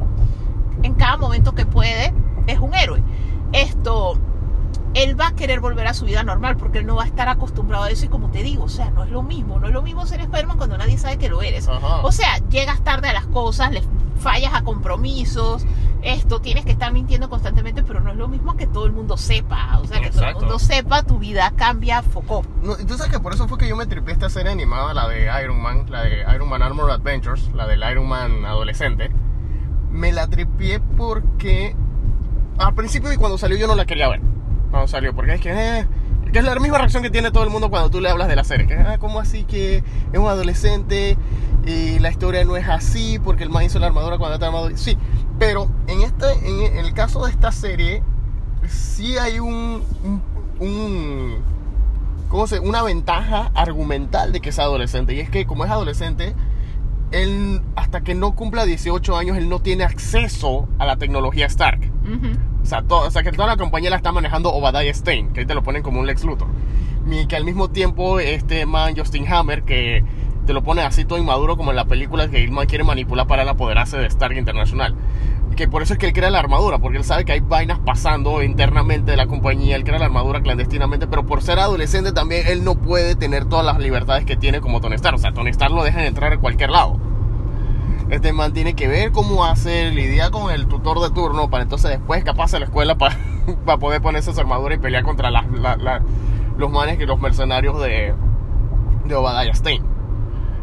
en 0.84 0.94
cada 0.96 1.18
momento 1.18 1.54
que 1.56 1.66
puede 1.66 2.14
es 2.48 2.60
un 2.60 2.74
héroe. 2.74 3.02
Esto, 3.54 4.18
él 4.94 5.20
va 5.20 5.28
a 5.28 5.32
querer 5.36 5.60
volver 5.60 5.88
a 5.88 5.94
su 5.94 6.06
vida 6.06 6.24
normal 6.24 6.58
porque 6.58 6.80
él 6.80 6.86
no 6.86 6.96
va 6.96 7.04
a 7.04 7.08
estar 7.08 7.30
acostumbrado 7.30 7.86
a 7.86 7.90
eso 7.90 8.06
y 8.06 8.10
como 8.10 8.30
te 8.30 8.44
digo, 8.44 8.64
o 8.66 8.70
sea, 8.70 8.90
no 8.92 9.04
es 9.04 9.10
lo 9.12 9.24
mismo, 9.24 9.60
no 9.60 9.68
es 9.68 9.74
lo 9.74 9.82
mismo 9.82 10.06
ser 10.06 10.22
Spider-Man 10.22 10.58
cuando 10.58 10.78
nadie 10.78 10.98
sabe 10.98 11.18
que 11.18 11.30
lo 11.30 11.42
eres. 11.42 11.68
Ajá. 11.68 12.02
O 12.04 12.12
sea, 12.12 12.38
llegas 12.50 12.82
tarde 12.84 13.10
a 13.10 13.14
las 13.14 13.28
cosas, 13.28 13.72
le 13.72 13.82
fallas 14.20 14.54
a 14.54 14.64
compromisos, 14.64 15.66
esto, 16.02 16.40
tienes 16.40 16.66
que 16.66 16.72
estar 16.72 16.92
mintiendo 16.94 17.30
constantemente, 17.30 17.84
pero 17.84 18.00
no 18.00 18.12
es 18.12 18.18
lo 18.18 18.28
mismo 18.28 18.56
que 18.56 18.68
todo 18.68 18.86
el 18.86 18.92
mundo 18.92 19.18
sepa, 19.18 19.80
o 19.80 19.86
sea, 19.86 20.00
que 20.00 20.10
todo 20.10 20.22
el 20.22 20.28
Exacto. 20.30 20.40
mundo 20.42 20.60
sepa, 20.60 21.04
tu 21.04 21.20
vida 21.20 21.52
cambia, 21.56 22.02
foco. 22.02 22.44
No, 22.64 22.76
tú 22.78 22.98
sabes 22.98 23.12
que 23.12 23.20
por 23.20 23.34
eso 23.34 23.48
fue 23.48 23.58
que 23.58 23.68
yo 23.68 23.76
me 23.76 23.86
tripé 23.86 24.12
esta 24.12 24.30
serie 24.30 24.52
animada, 24.52 24.94
la 24.94 25.08
de 25.08 25.30
Iron 25.44 25.62
Man, 25.62 25.86
la 25.90 26.04
de 26.04 26.24
Iron 26.34 26.50
Man 26.50 26.62
Armor 26.62 26.92
Adventures, 26.92 27.50
la 27.54 27.68
del 27.68 27.84
Iron 27.90 28.08
Man 28.08 28.46
adolescente. 28.46 29.10
Me 29.92 30.12
la 30.12 30.28
tripié 30.28 30.80
porque 30.80 31.76
al 32.58 32.74
principio 32.74 33.12
y 33.12 33.18
cuando 33.18 33.38
salió 33.38 33.58
yo 33.58 33.68
no 33.68 33.76
la 33.76 33.86
quería 33.86 34.08
ver. 34.10 34.22
Cuando 34.70 34.88
salió, 34.88 35.16
porque 35.16 35.36
es 35.36 35.42
que, 35.42 35.52
eh, 35.80 35.88
que 36.32 36.40
es 36.40 36.46
la 36.46 36.56
misma 36.56 36.78
reacción 36.78 37.04
que 37.04 37.10
tiene 37.10 37.32
todo 37.32 37.44
el 37.44 37.50
mundo 37.50 37.70
cuando 37.70 37.90
tú 37.90 38.02
le 38.02 38.10
hablas 38.10 38.28
de 38.28 38.36
la 38.36 38.44
serie. 38.44 38.68
Que, 38.68 38.76
ah, 38.76 38.98
¿cómo 39.00 39.20
así 39.20 39.44
que 39.44 39.78
es 40.12 40.20
un 40.20 40.28
adolescente 40.28 41.18
y 41.66 42.00
la 42.00 42.10
historia 42.10 42.44
no 42.46 42.58
es 42.58 42.68
así 42.68 43.20
porque 43.20 43.44
el 43.44 43.50
man 43.50 43.64
hizo 43.64 43.80
la 43.80 43.88
armadura 43.88 44.18
cuando 44.18 44.36
está 44.36 44.48
armado? 44.48 44.70
Sí, 44.76 44.98
pero 45.40 45.68
en, 45.88 46.02
este, 46.02 46.26
en, 46.44 46.78
el 46.78 46.94
caso 46.94 47.26
de 47.26 47.32
esta 47.32 47.52
serie, 47.52 48.04
sí 48.68 49.18
hay 49.18 49.40
un, 49.40 49.84
un, 50.04 50.22
un 50.60 51.38
¿cómo 52.30 52.48
se? 52.48 52.60
Una 52.60 52.82
ventaja 52.84 53.52
argumental 53.56 54.32
de 54.32 54.40
que 54.42 54.50
es 54.50 54.60
adolescente. 54.60 55.14
Y 55.14 55.20
es 55.20 55.30
que 55.30 55.46
como 55.46 55.66
es 55.66 55.72
adolescente, 55.72 56.34
él 57.12 57.62
hasta 57.76 58.02
que 58.02 58.16
no 58.16 58.36
cumpla 58.36 58.66
18 58.66 59.16
años, 59.18 59.38
él 59.38 59.48
no 59.50 59.60
tiene 59.60 59.84
acceso 59.84 60.68
a 60.80 60.86
la 60.86 60.98
tecnología 60.98 61.46
Stark. 61.46 61.92
O 62.62 62.66
sea, 62.66 62.82
to- 62.82 63.00
o 63.02 63.12
sea, 63.12 63.24
que 63.24 63.32
toda 63.32 63.48
la 63.48 63.58
compañía 63.58 63.90
la 63.90 63.96
está 63.98 64.12
manejando 64.12 64.52
Obadiah 64.54 64.94
Stein, 64.94 65.30
que 65.30 65.42
ahí 65.42 65.46
te 65.46 65.54
lo 65.54 65.64
ponen 65.64 65.84
como 65.84 66.00
un 66.00 66.08
Lex 66.08 66.24
Luthor. 66.26 66.48
Y 67.10 67.26
que 67.28 67.38
al 67.38 67.46
mismo 67.46 67.70
tiempo 67.70 68.20
este 68.20 68.66
man 68.66 68.94
Justin 68.98 69.26
Hammer, 69.32 69.64
que 69.64 70.04
te 70.48 70.54
lo 70.54 70.64
pone 70.64 70.82
así 70.82 71.04
todo 71.04 71.20
inmaduro 71.20 71.58
como 71.58 71.72
en 71.72 71.76
la 71.76 71.86
película 71.86 72.30
que 72.30 72.42
el 72.42 72.52
man 72.52 72.68
quiere 72.68 72.86
manipular 72.86 73.28
para 73.28 73.44
él 73.44 73.50
apoderarse 73.50 73.98
de 73.98 74.08
Stark 74.08 74.36
Internacional. 74.38 74.96
Que 75.58 75.68
por 75.68 75.82
eso 75.82 75.94
es 75.94 76.00
que 76.00 76.06
él 76.06 76.14
crea 76.14 76.30
la 76.30 76.40
armadura, 76.40 76.80
porque 76.80 76.98
él 76.98 77.04
sabe 77.04 77.26
que 77.26 77.34
hay 77.34 77.42
vainas 77.42 77.80
pasando 77.80 78.42
internamente 78.42 79.12
de 79.12 79.18
la 79.18 79.28
compañía, 79.28 79.76
él 79.76 79.84
crea 79.84 80.00
la 80.00 80.06
armadura 80.06 80.42
clandestinamente, 80.42 81.06
pero 81.08 81.26
por 81.26 81.42
ser 81.42 81.60
adolescente 81.60 82.14
también 82.14 82.48
él 82.48 82.64
no 82.64 82.76
puede 82.76 83.16
tener 83.16 83.46
todas 83.46 83.66
las 83.66 83.78
libertades 83.80 84.24
que 84.24 84.38
tiene 84.38 84.62
como 84.62 84.80
Tony 84.80 84.96
Stark. 84.96 85.16
O 85.16 85.20
sea, 85.20 85.34
Tony 85.34 85.50
Stark 85.50 85.74
lo 85.74 85.84
dejan 85.84 86.04
entrar 86.04 86.32
en 86.32 86.40
cualquier 86.40 86.70
lado. 86.70 86.98
Este 88.10 88.32
man 88.32 88.54
tiene 88.54 88.74
que 88.74 88.88
ver 88.88 89.12
cómo 89.12 89.44
hacer, 89.44 89.94
lidiar 89.94 90.32
con 90.32 90.50
el 90.50 90.68
tutor 90.68 91.02
de 91.02 91.10
turno 91.10 91.50
para 91.50 91.64
entonces 91.64 91.92
después 91.92 92.24
capaz 92.24 92.54
a 92.54 92.60
la 92.60 92.66
escuela 92.66 92.98
para, 92.98 93.18
para 93.66 93.78
poder 93.80 94.02
ponerse 94.02 94.34
su 94.34 94.40
armadura 94.40 94.76
y 94.76 94.78
pelear 94.78 95.04
contra 95.04 95.30
los 95.30 96.72
manes 96.72 96.98
que 96.98 97.06
los 97.06 97.20
mercenarios 97.20 97.82
de, 97.82 98.14
de 99.06 99.16
Obadiah 99.16 99.54
Stein. 99.54 99.97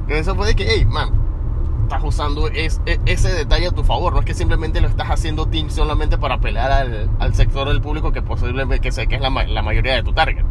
Que 0.07 0.19
eso 0.19 0.35
puede 0.37 0.55
que, 0.55 0.67
hey, 0.69 0.85
man, 0.85 1.11
estás 1.85 2.03
usando 2.05 2.49
es- 2.49 2.81
e- 2.87 3.01
ese 3.07 3.33
detalle 3.33 3.69
a 3.69 3.71
tu 3.71 3.85
favor. 3.85 4.13
No 4.13 4.21
es 4.21 4.25
que 4.27 4.35
simplemente 4.35 4.81
lo 4.81 4.89
estás 4.89 5.09
haciendo 5.11 5.47
team 5.47 5.71
solamente 5.71 6.19
para 6.19 6.39
pelear 6.39 6.71
al, 6.73 7.11
al 7.19 7.35
sector 7.35 7.69
del 7.69 7.81
público 7.81 8.13
que 8.13 8.23
posiblemente 8.23 8.81
que 8.81 8.93
sé 8.93 9.07
que 9.07 9.17
es 9.17 9.21
la, 9.21 9.31
la 9.31 9.63
mayoría 9.63 9.95
de 9.95 10.03
tu 10.03 10.13
target. 10.13 10.45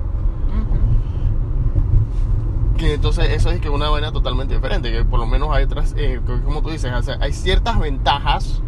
Que 2.77 2.95
entonces 2.95 3.29
eso 3.31 3.49
es 3.51 3.61
que 3.61 3.69
una 3.69 3.89
vaina 3.89 4.11
totalmente 4.11 4.55
diferente, 4.55 4.91
que 4.91 5.05
por 5.05 5.19
lo 5.19 5.27
menos 5.27 5.49
hay 5.51 5.63
otras, 5.65 5.93
eh, 5.97 6.19
como 6.43 6.61
tú 6.61 6.69
dices, 6.71 6.91
o 6.91 7.01
sea, 7.03 7.17
hay 7.21 7.31
ciertas 7.31 7.79
ventajas 7.79 8.61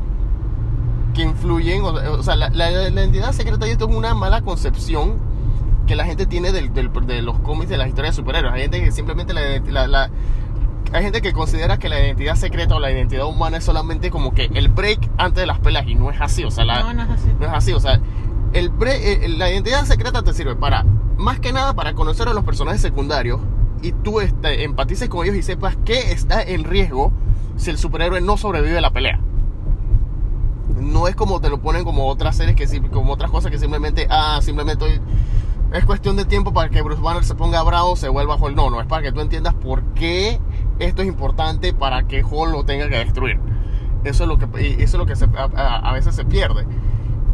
que 1.15 1.23
influyen, 1.23 1.81
o, 1.81 1.87
o 1.93 2.23
sea, 2.23 2.35
la, 2.35 2.49
la- 2.49 2.69
la 2.69 2.89
identidad 2.89 3.31
secreta 3.31 3.67
y 3.67 3.71
esto 3.71 3.89
es 3.89 3.95
una 3.95 4.13
mala 4.13 4.41
concepción 4.41 5.13
que 5.87 5.95
la 5.95 6.05
gente 6.05 6.25
tiene 6.27 6.51
del- 6.51 6.73
del- 6.73 6.91
de 7.07 7.21
los 7.23 7.39
cómics 7.39 7.69
de 7.69 7.77
las 7.77 7.87
historias 7.87 8.15
de 8.15 8.21
superhéroes. 8.21 8.53
Hay 8.53 8.61
gente 8.61 8.83
que 8.83 8.91
simplemente 8.91 9.33
la- 9.33 9.87
la- 9.87 10.09
hay 10.95 11.03
gente 11.03 11.21
que 11.21 11.33
considera 11.33 11.77
que 11.77 11.89
la 11.89 11.99
identidad 11.99 12.35
secreta 12.35 12.75
o 12.75 12.79
la 12.79 12.91
identidad 12.91 13.25
humana 13.25 13.57
es 13.57 13.63
solamente 13.63 14.09
como 14.09 14.33
que 14.33 14.49
el 14.53 14.69
break 14.69 15.09
antes 15.17 15.41
de 15.41 15.45
las 15.47 15.59
peleas 15.59 15.85
y 15.87 15.95
no 15.95 16.09
es 16.11 16.19
así, 16.21 16.43
o 16.43 16.51
sea, 16.51 16.65
la, 16.65 16.81
No, 16.83 16.93
no 16.93 17.03
es 17.03 17.09
así. 17.09 17.29
no 17.39 17.45
es 17.47 17.53
así, 17.53 17.73
o 17.73 17.79
sea, 17.79 17.99
el 18.53 18.71
bre- 18.71 18.99
eh, 19.01 19.27
la 19.29 19.51
identidad 19.51 19.83
secreta 19.85 20.21
te 20.23 20.33
sirve 20.33 20.55
para 20.55 20.83
más 21.17 21.39
que 21.39 21.51
nada 21.53 21.73
para 21.73 21.93
conocer 21.93 22.27
a 22.27 22.33
los 22.33 22.43
personajes 22.43 22.81
secundarios 22.81 23.39
y 23.81 23.91
tú 23.91 24.21
este, 24.21 24.63
empatices 24.63 25.09
con 25.09 25.25
ellos 25.25 25.35
y 25.37 25.43
sepas 25.43 25.75
que 25.85 26.11
está 26.11 26.41
en 26.41 26.63
riesgo 26.63 27.11
si 27.57 27.69
el 27.69 27.77
superhéroe 27.77 28.21
no 28.21 28.37
sobrevive 28.37 28.77
a 28.77 28.81
la 28.81 28.91
pelea. 28.91 29.19
No 30.79 31.07
es 31.07 31.15
como 31.15 31.39
te 31.39 31.49
lo 31.49 31.59
ponen 31.61 31.83
como 31.83 32.07
otras 32.07 32.35
series 32.35 32.55
que 32.55 32.81
como 32.89 33.13
otras 33.13 33.31
cosas 33.31 33.51
que 33.51 33.59
simplemente 33.59 34.07
ah 34.09 34.39
simplemente 34.41 34.83
hoy 34.85 34.99
es 35.73 35.85
cuestión 35.85 36.15
de 36.15 36.25
tiempo 36.25 36.53
para 36.53 36.69
que 36.69 36.81
Bruce 36.81 37.01
Banner 37.01 37.23
se 37.25 37.35
ponga 37.35 37.61
bravo, 37.63 37.95
se 37.95 38.07
vuelva 38.07 38.35
Hulk. 38.35 38.55
No, 38.55 38.69
no, 38.69 38.79
es 38.81 38.87
para 38.87 39.01
que 39.03 39.11
tú 39.11 39.19
entiendas 39.21 39.53
por 39.55 39.83
qué 39.93 40.39
esto 40.79 41.01
es 41.01 41.07
importante 41.07 41.73
para 41.73 42.07
que 42.07 42.23
Hulk 42.23 42.51
lo 42.51 42.65
tenga 42.65 42.89
que 42.89 42.97
destruir. 42.97 43.39
Eso 44.03 44.23
es 44.23 44.29
lo 44.29 44.37
que, 44.37 44.45
eso 44.83 44.83
es 44.83 44.93
lo 44.93 45.05
que 45.05 45.13
a, 45.57 45.93
veces 45.93 46.15
se 46.15 46.25
pierde. 46.25 46.65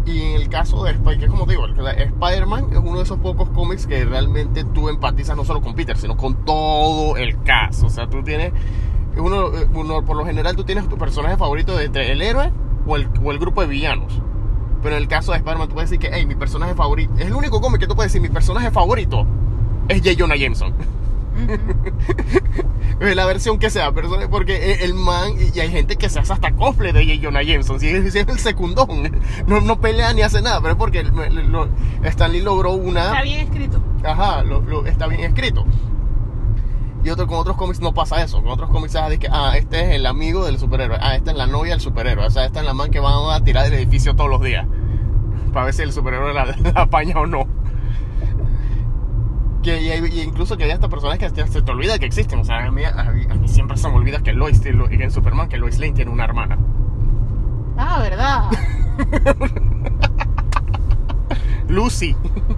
Y 0.06 0.22
en 0.22 0.42
el 0.42 0.50
caso 0.50 0.84
de 0.84 0.92
Spider, 0.92 1.20
que 1.20 1.26
es 1.26 1.32
como 1.32 1.46
digo, 1.46 1.66
Spider-Man 1.68 2.68
es 2.72 2.78
uno 2.78 2.98
de 2.98 3.04
esos 3.04 3.20
pocos 3.20 3.50
cómics 3.50 3.86
que 3.86 4.04
realmente 4.06 4.64
tú 4.64 4.90
empatizas 4.90 5.36
no 5.36 5.46
solo 5.46 5.62
con 5.62 5.76
Peter, 5.76 5.98
sino 5.98 6.18
con 6.18 6.46
todo 6.46 7.18
el 7.18 7.42
cast. 7.44 7.84
O 7.84 7.90
sea, 7.90 8.10
tú 8.10 8.24
tienes, 8.24 8.54
uno, 9.18 9.50
uno- 9.74 10.04
por 10.04 10.18
lo 10.18 10.26
general 10.26 10.56
tú 10.56 10.64
tienes 10.64 10.88
tu 10.88 10.98
personaje 10.98 11.38
favorito 11.38 11.78
de 11.78 11.86
entre 11.86 12.12
el 12.12 12.22
héroe 12.22 12.52
o 12.88 12.96
el, 12.96 13.10
o 13.24 13.32
el 13.32 13.38
grupo 13.38 13.62
de 13.62 13.68
villanos. 13.68 14.22
Pero 14.82 14.96
en 14.96 15.02
el 15.04 15.08
caso 15.08 15.32
de 15.34 15.38
Spider-Man 15.38 15.68
tú 15.68 15.76
puedes 15.76 15.90
decir 15.92 16.00
que, 16.00 16.16
hey, 16.16 16.26
mi 16.26 16.36
personaje 16.36 16.74
favorito, 16.74 17.14
es 17.20 17.28
el 17.28 17.36
único 17.36 17.62
cómic 17.62 17.82
que 17.82 17.88
tú 17.88 17.96
puedes 17.96 18.12
decir, 18.12 18.22
mi 18.22 18.34
personaje 18.34 18.72
favorito 18.72 19.28
es 19.88 20.00
J. 20.02 20.16
Jonah 20.18 20.36
Jameson. 20.36 20.74
Es 23.00 23.16
la 23.16 23.26
versión 23.26 23.58
que 23.58 23.72
sea, 23.72 23.92
porque 23.92 24.74
el 24.84 24.94
man, 24.94 25.32
y 25.56 25.60
hay 25.60 25.72
gente 25.72 25.96
que 25.96 26.08
se 26.08 26.20
hace 26.20 26.34
hasta 26.34 26.52
cosplay 26.56 26.92
de 26.92 27.04
J. 27.04 27.20
Jonah 27.24 27.42
Jameson, 27.42 27.80
si 27.80 27.88
es, 27.88 28.14
el 28.16 28.38
secundón, 28.40 29.20
no, 29.48 29.60
no 29.60 29.82
pelea 29.82 30.14
ni 30.14 30.22
hace 30.22 30.42
nada, 30.42 30.62
pero 30.62 30.74
es 30.74 30.78
porque 30.78 31.00
el- 31.00 31.52
lo- 31.52 31.68
Stan 32.04 32.32
Lee 32.32 32.42
logró 32.42 32.74
una... 32.74 33.06
Está 33.08 33.22
bien 33.24 33.40
escrito. 33.40 33.82
Ajá, 34.04 34.44
lo, 34.44 34.62
lo- 34.62 34.86
está 34.86 35.08
bien 35.08 35.22
escrito. 35.22 35.66
Y 37.04 37.10
otro, 37.10 37.26
con 37.26 37.40
otros 37.40 37.58
cómics 37.58 37.80
no 37.82 37.92
pasa 37.96 38.22
eso. 38.24 38.44
Con 38.44 38.52
otros 38.52 38.70
cómics 38.70 38.94
es 38.94 39.10
de 39.10 39.18
que, 39.18 39.28
ah, 39.32 39.54
este 39.58 39.82
es 39.82 39.96
el 39.96 40.06
amigo 40.06 40.46
del 40.46 40.60
superhéroe. 40.60 40.98
Ah, 41.02 41.16
esta 41.16 41.32
es 41.32 41.38
la 41.38 41.48
novia 41.48 41.72
del 41.72 41.82
superhéroe. 41.82 42.28
O 42.28 42.30
sea, 42.30 42.46
esta 42.46 42.60
es 42.60 42.66
la 42.68 42.76
man 42.76 42.92
que 42.92 43.00
van 43.00 43.14
a 43.32 43.44
tirar 43.44 43.64
del 43.64 43.74
edificio 43.74 44.16
todos 44.16 44.30
los 44.30 44.40
días. 44.44 44.68
Para 45.52 45.66
ver 45.66 45.74
si 45.74 45.82
el 45.82 45.92
superhéroe 45.94 46.32
la, 46.36 46.46
la 46.46 46.82
apaña 46.82 47.16
o 47.18 47.26
no. 47.26 47.48
Que, 49.64 49.80
y, 49.82 49.90
hay- 49.92 50.06
y 50.12 50.22
incluso 50.22 50.58
que 50.58 50.64
hay 50.64 50.72
hasta 50.72 50.90
personas 50.90 51.18
que 51.20 51.30
se 51.30 51.62
te 51.62 51.72
olvida 51.72 52.00
que 52.00 52.06
existen. 52.08 52.40
O 52.40 52.44
sea, 52.46 52.66
a 52.66 52.72
mí, 52.72 52.84
a 52.84 53.04
mí- 53.12 53.26
a 53.30 53.34
mí 53.36 53.48
siempre 53.48 53.78
se 53.78 53.88
me 53.90 53.96
olvida 53.96 54.22
que 54.24 54.34
Lois, 54.34 54.60
tiene- 54.62 54.86
en 54.90 55.12
Superman, 55.12 55.50
que 55.50 55.58
Lois 55.58 55.78
Lane 55.80 55.94
tiene 55.94 56.10
una 56.12 56.24
hermana. 56.26 56.58
Ah, 57.78 58.00
verdad. 58.02 58.50
Lucy. 61.68 62.16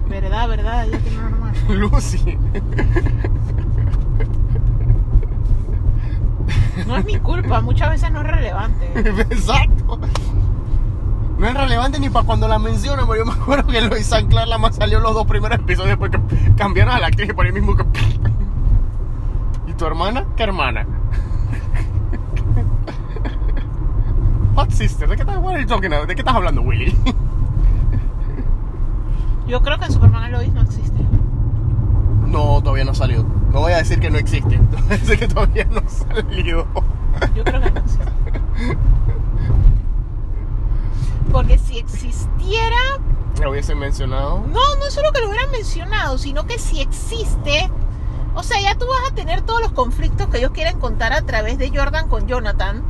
verdad, 0.09 0.47
verdad. 0.47 0.85
Ella 0.87 0.99
tiene 0.99 1.17
una 1.19 1.27
hermana. 1.29 1.53
Lucy. 1.69 2.37
No 6.87 6.97
es 6.97 7.05
mi 7.05 7.17
culpa, 7.19 7.61
muchas 7.61 7.91
veces 7.91 8.11
no 8.11 8.21
es 8.21 8.27
relevante. 8.27 8.91
Exacto. 9.29 9.99
No 11.43 11.49
es 11.49 11.55
relevante 11.55 11.99
ni 11.99 12.09
para 12.09 12.25
cuando 12.25 12.47
la 12.47 12.57
mencionan, 12.57 13.05
pero 13.05 13.25
yo 13.25 13.25
me 13.25 13.33
acuerdo 13.33 13.67
que 13.69 13.81
Lois 13.81 14.05
San 14.05 14.27
Clark 14.27 14.47
la 14.47 14.57
más 14.57 14.77
salió 14.77 14.99
en 14.99 15.03
los 15.03 15.13
dos 15.13 15.27
primeros 15.27 15.59
episodios 15.59 15.97
porque 15.97 16.17
cambiaron 16.55 16.95
a 16.95 16.99
la 16.99 17.07
actriz 17.07 17.29
y 17.29 17.33
por 17.33 17.45
ahí 17.45 17.51
mismo 17.51 17.75
que... 17.75 17.83
¿Y 19.67 19.73
tu 19.73 19.85
hermana? 19.85 20.23
¿Qué 20.37 20.43
hermana? 20.43 20.87
What 24.55 24.69
sister? 24.69 25.09
¿De 25.09 25.17
qué 25.17 25.23
estás, 25.23 25.35
hablando, 26.33 26.61
Willy? 26.61 26.95
Yo 29.45 29.61
creo 29.61 29.77
que 29.79 29.85
en 29.85 29.91
Superman 29.91 30.31
Lois 30.31 30.53
no 30.53 30.61
existe. 30.61 31.03
No, 32.25 32.61
todavía 32.61 32.85
no 32.85 32.91
ha 32.91 32.95
salido. 32.95 33.25
No 33.51 33.59
voy 33.59 33.73
a 33.73 33.79
decir 33.79 33.99
que 33.99 34.09
no 34.09 34.17
existe. 34.17 34.57
Voy 34.71 34.81
a 34.91 34.97
decir 34.97 35.19
que 35.19 35.27
todavía 35.27 35.65
no 35.65 35.81
ha 35.81 35.89
salido. 35.89 36.67
Yo 37.35 37.43
creo 37.43 37.61
que 37.61 37.69
no 37.69 37.79
existe. 37.81 38.05
Porque 41.31 41.57
si 41.57 41.77
existiera, 41.79 42.77
Lo 43.41 43.51
hubiesen 43.51 43.79
mencionado. 43.79 44.39
no, 44.47 44.75
no 44.77 44.85
es 44.87 44.93
solo 44.93 45.11
que 45.11 45.21
lo 45.21 45.29
hubieran 45.29 45.49
mencionado, 45.51 46.17
sino 46.17 46.45
que 46.45 46.59
si 46.59 46.81
existe, 46.81 47.69
o 48.35 48.43
sea, 48.43 48.59
ya 48.61 48.75
tú 48.77 48.85
vas 48.87 49.11
a 49.11 49.15
tener 49.15 49.41
todos 49.41 49.61
los 49.61 49.71
conflictos 49.71 50.27
que 50.27 50.37
ellos 50.37 50.51
quieren 50.51 50.79
contar 50.79 51.13
a 51.13 51.21
través 51.23 51.57
de 51.57 51.69
Jordan 51.75 52.07
con 52.09 52.27
Jonathan. 52.27 52.83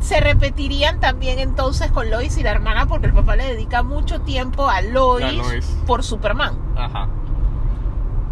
Se 0.00 0.18
repetirían 0.20 0.98
también 0.98 1.38
entonces 1.38 1.92
con 1.92 2.10
Lois 2.10 2.38
y 2.38 2.42
la 2.42 2.52
hermana 2.52 2.86
porque 2.86 3.06
el 3.08 3.12
papá 3.12 3.36
le 3.36 3.44
dedica 3.44 3.82
mucho 3.82 4.22
tiempo 4.22 4.68
a 4.70 4.80
Lois, 4.80 5.26
A 5.26 5.32
Lois. 5.32 5.76
por 5.86 6.02
Superman. 6.02 6.54
Ajá. 6.74 7.06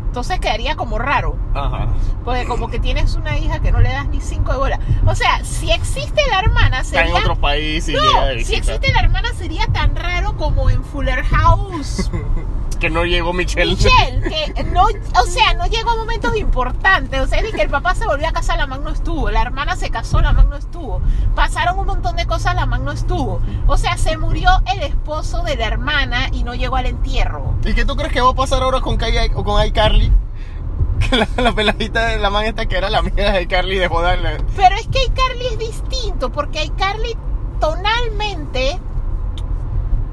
Entonces 0.09 0.41
quedaría 0.41 0.75
como 0.75 0.99
raro. 0.99 1.37
Ajá. 1.55 1.89
Porque 2.25 2.45
como 2.47 2.69
que 2.69 2.79
tienes 2.81 3.15
una 3.15 3.39
hija 3.39 3.61
que 3.61 3.71
no 3.71 3.81
le 3.81 3.91
das 3.91 4.09
ni 4.09 4.21
cinco 4.21 4.53
de 4.53 4.59
bola. 4.59 4.81
O 5.07 5.15
sea, 5.15 5.45
si 5.45 5.71
existe 5.71 6.21
la 6.31 6.41
hermana, 6.41 6.81
Está 6.81 7.03
en 7.03 7.07
sería... 7.09 7.21
otro 7.21 7.37
país 7.37 7.89
y 7.89 7.93
No, 7.93 8.01
llega 8.03 8.25
de 8.27 8.45
si 8.45 8.55
existe 8.55 8.93
la 8.93 9.01
hermana 9.01 9.33
sería 9.35 9.67
tan 9.67 9.95
raro 9.95 10.37
como 10.37 10.71
en 10.71 10.83
Fuller 10.83 11.23
House. 11.25 12.11
Que 12.79 12.91
no 12.91 13.05
llegó 13.05 13.33
Michelle. 13.33 13.75
Michelle, 13.75 14.53
que 14.55 14.65
no, 14.65 14.85
o 14.85 15.27
sea, 15.27 15.55
no 15.55 15.67
llegó 15.67 15.91
a 15.91 15.97
momentos 15.97 16.37
importantes. 16.37 17.21
O 17.21 17.27
sea, 17.27 17.43
ni 17.43 17.51
que 17.53 17.63
el 17.63 17.71
papá 17.71 17.95
se 17.95 18.07
volvió 18.07 18.29
a 18.29 18.33
casar, 18.33 18.59
la 18.59 18.67
man 18.67 18.85
no 18.85 18.91
estuvo. 18.91 19.31
La 19.31 19.43
hermana 19.43 19.75
se 19.77 19.91
casó, 19.91 20.21
la 20.21 20.33
man 20.33 20.49
no 20.49 20.57
estuvo. 20.57 21.01
Pasaron 21.35 21.79
un 21.79 21.87
montón 21.87 22.17
de 22.17 22.27
cosas, 22.27 22.55
la 22.55 22.67
man 22.67 22.85
no 22.85 22.93
estuvo. 22.93 23.41
O 23.67 23.77
sea, 23.77 23.97
se 23.97 24.17
murió 24.17 24.51
el 24.73 24.83
esposo 24.83 25.43
de 25.43 25.57
la 25.57 25.67
hermana 25.67 26.29
y 26.33 26.45
no 26.45 26.55
llegó 26.55 26.77
al 26.77 26.87
entierro. 26.87 27.55
¿Y 27.65 27.75
qué 27.75 27.85
tú 27.85 27.97
crees 27.97 28.13
que 28.13 28.21
va 28.21 28.31
a 28.31 28.35
pasar 28.35 28.63
ahora 28.63 28.81
con, 28.81 28.97
Kai, 28.97 29.31
o 29.35 29.43
con 29.45 29.65
iCarly? 29.65 30.13
Que 30.99 31.17
la, 31.17 31.29
la 31.37 31.53
peladita 31.53 32.07
de 32.07 32.19
la 32.19 32.29
man 32.29 32.45
esta 32.45 32.67
que 32.67 32.77
era 32.77 32.91
la 32.91 32.99
amiga 32.99 33.31
de 33.31 33.43
iCarly 33.43 33.79
dejó 33.79 34.01
de 34.01 34.07
darle. 34.09 34.37
Pero 34.57 34.75
es 34.75 34.89
que 34.89 35.05
iCarly 35.05 35.47
es 35.47 35.59
distinto, 35.59 36.33
porque 36.33 36.65
iCarly 36.65 37.17
tonalmente, 37.61 38.81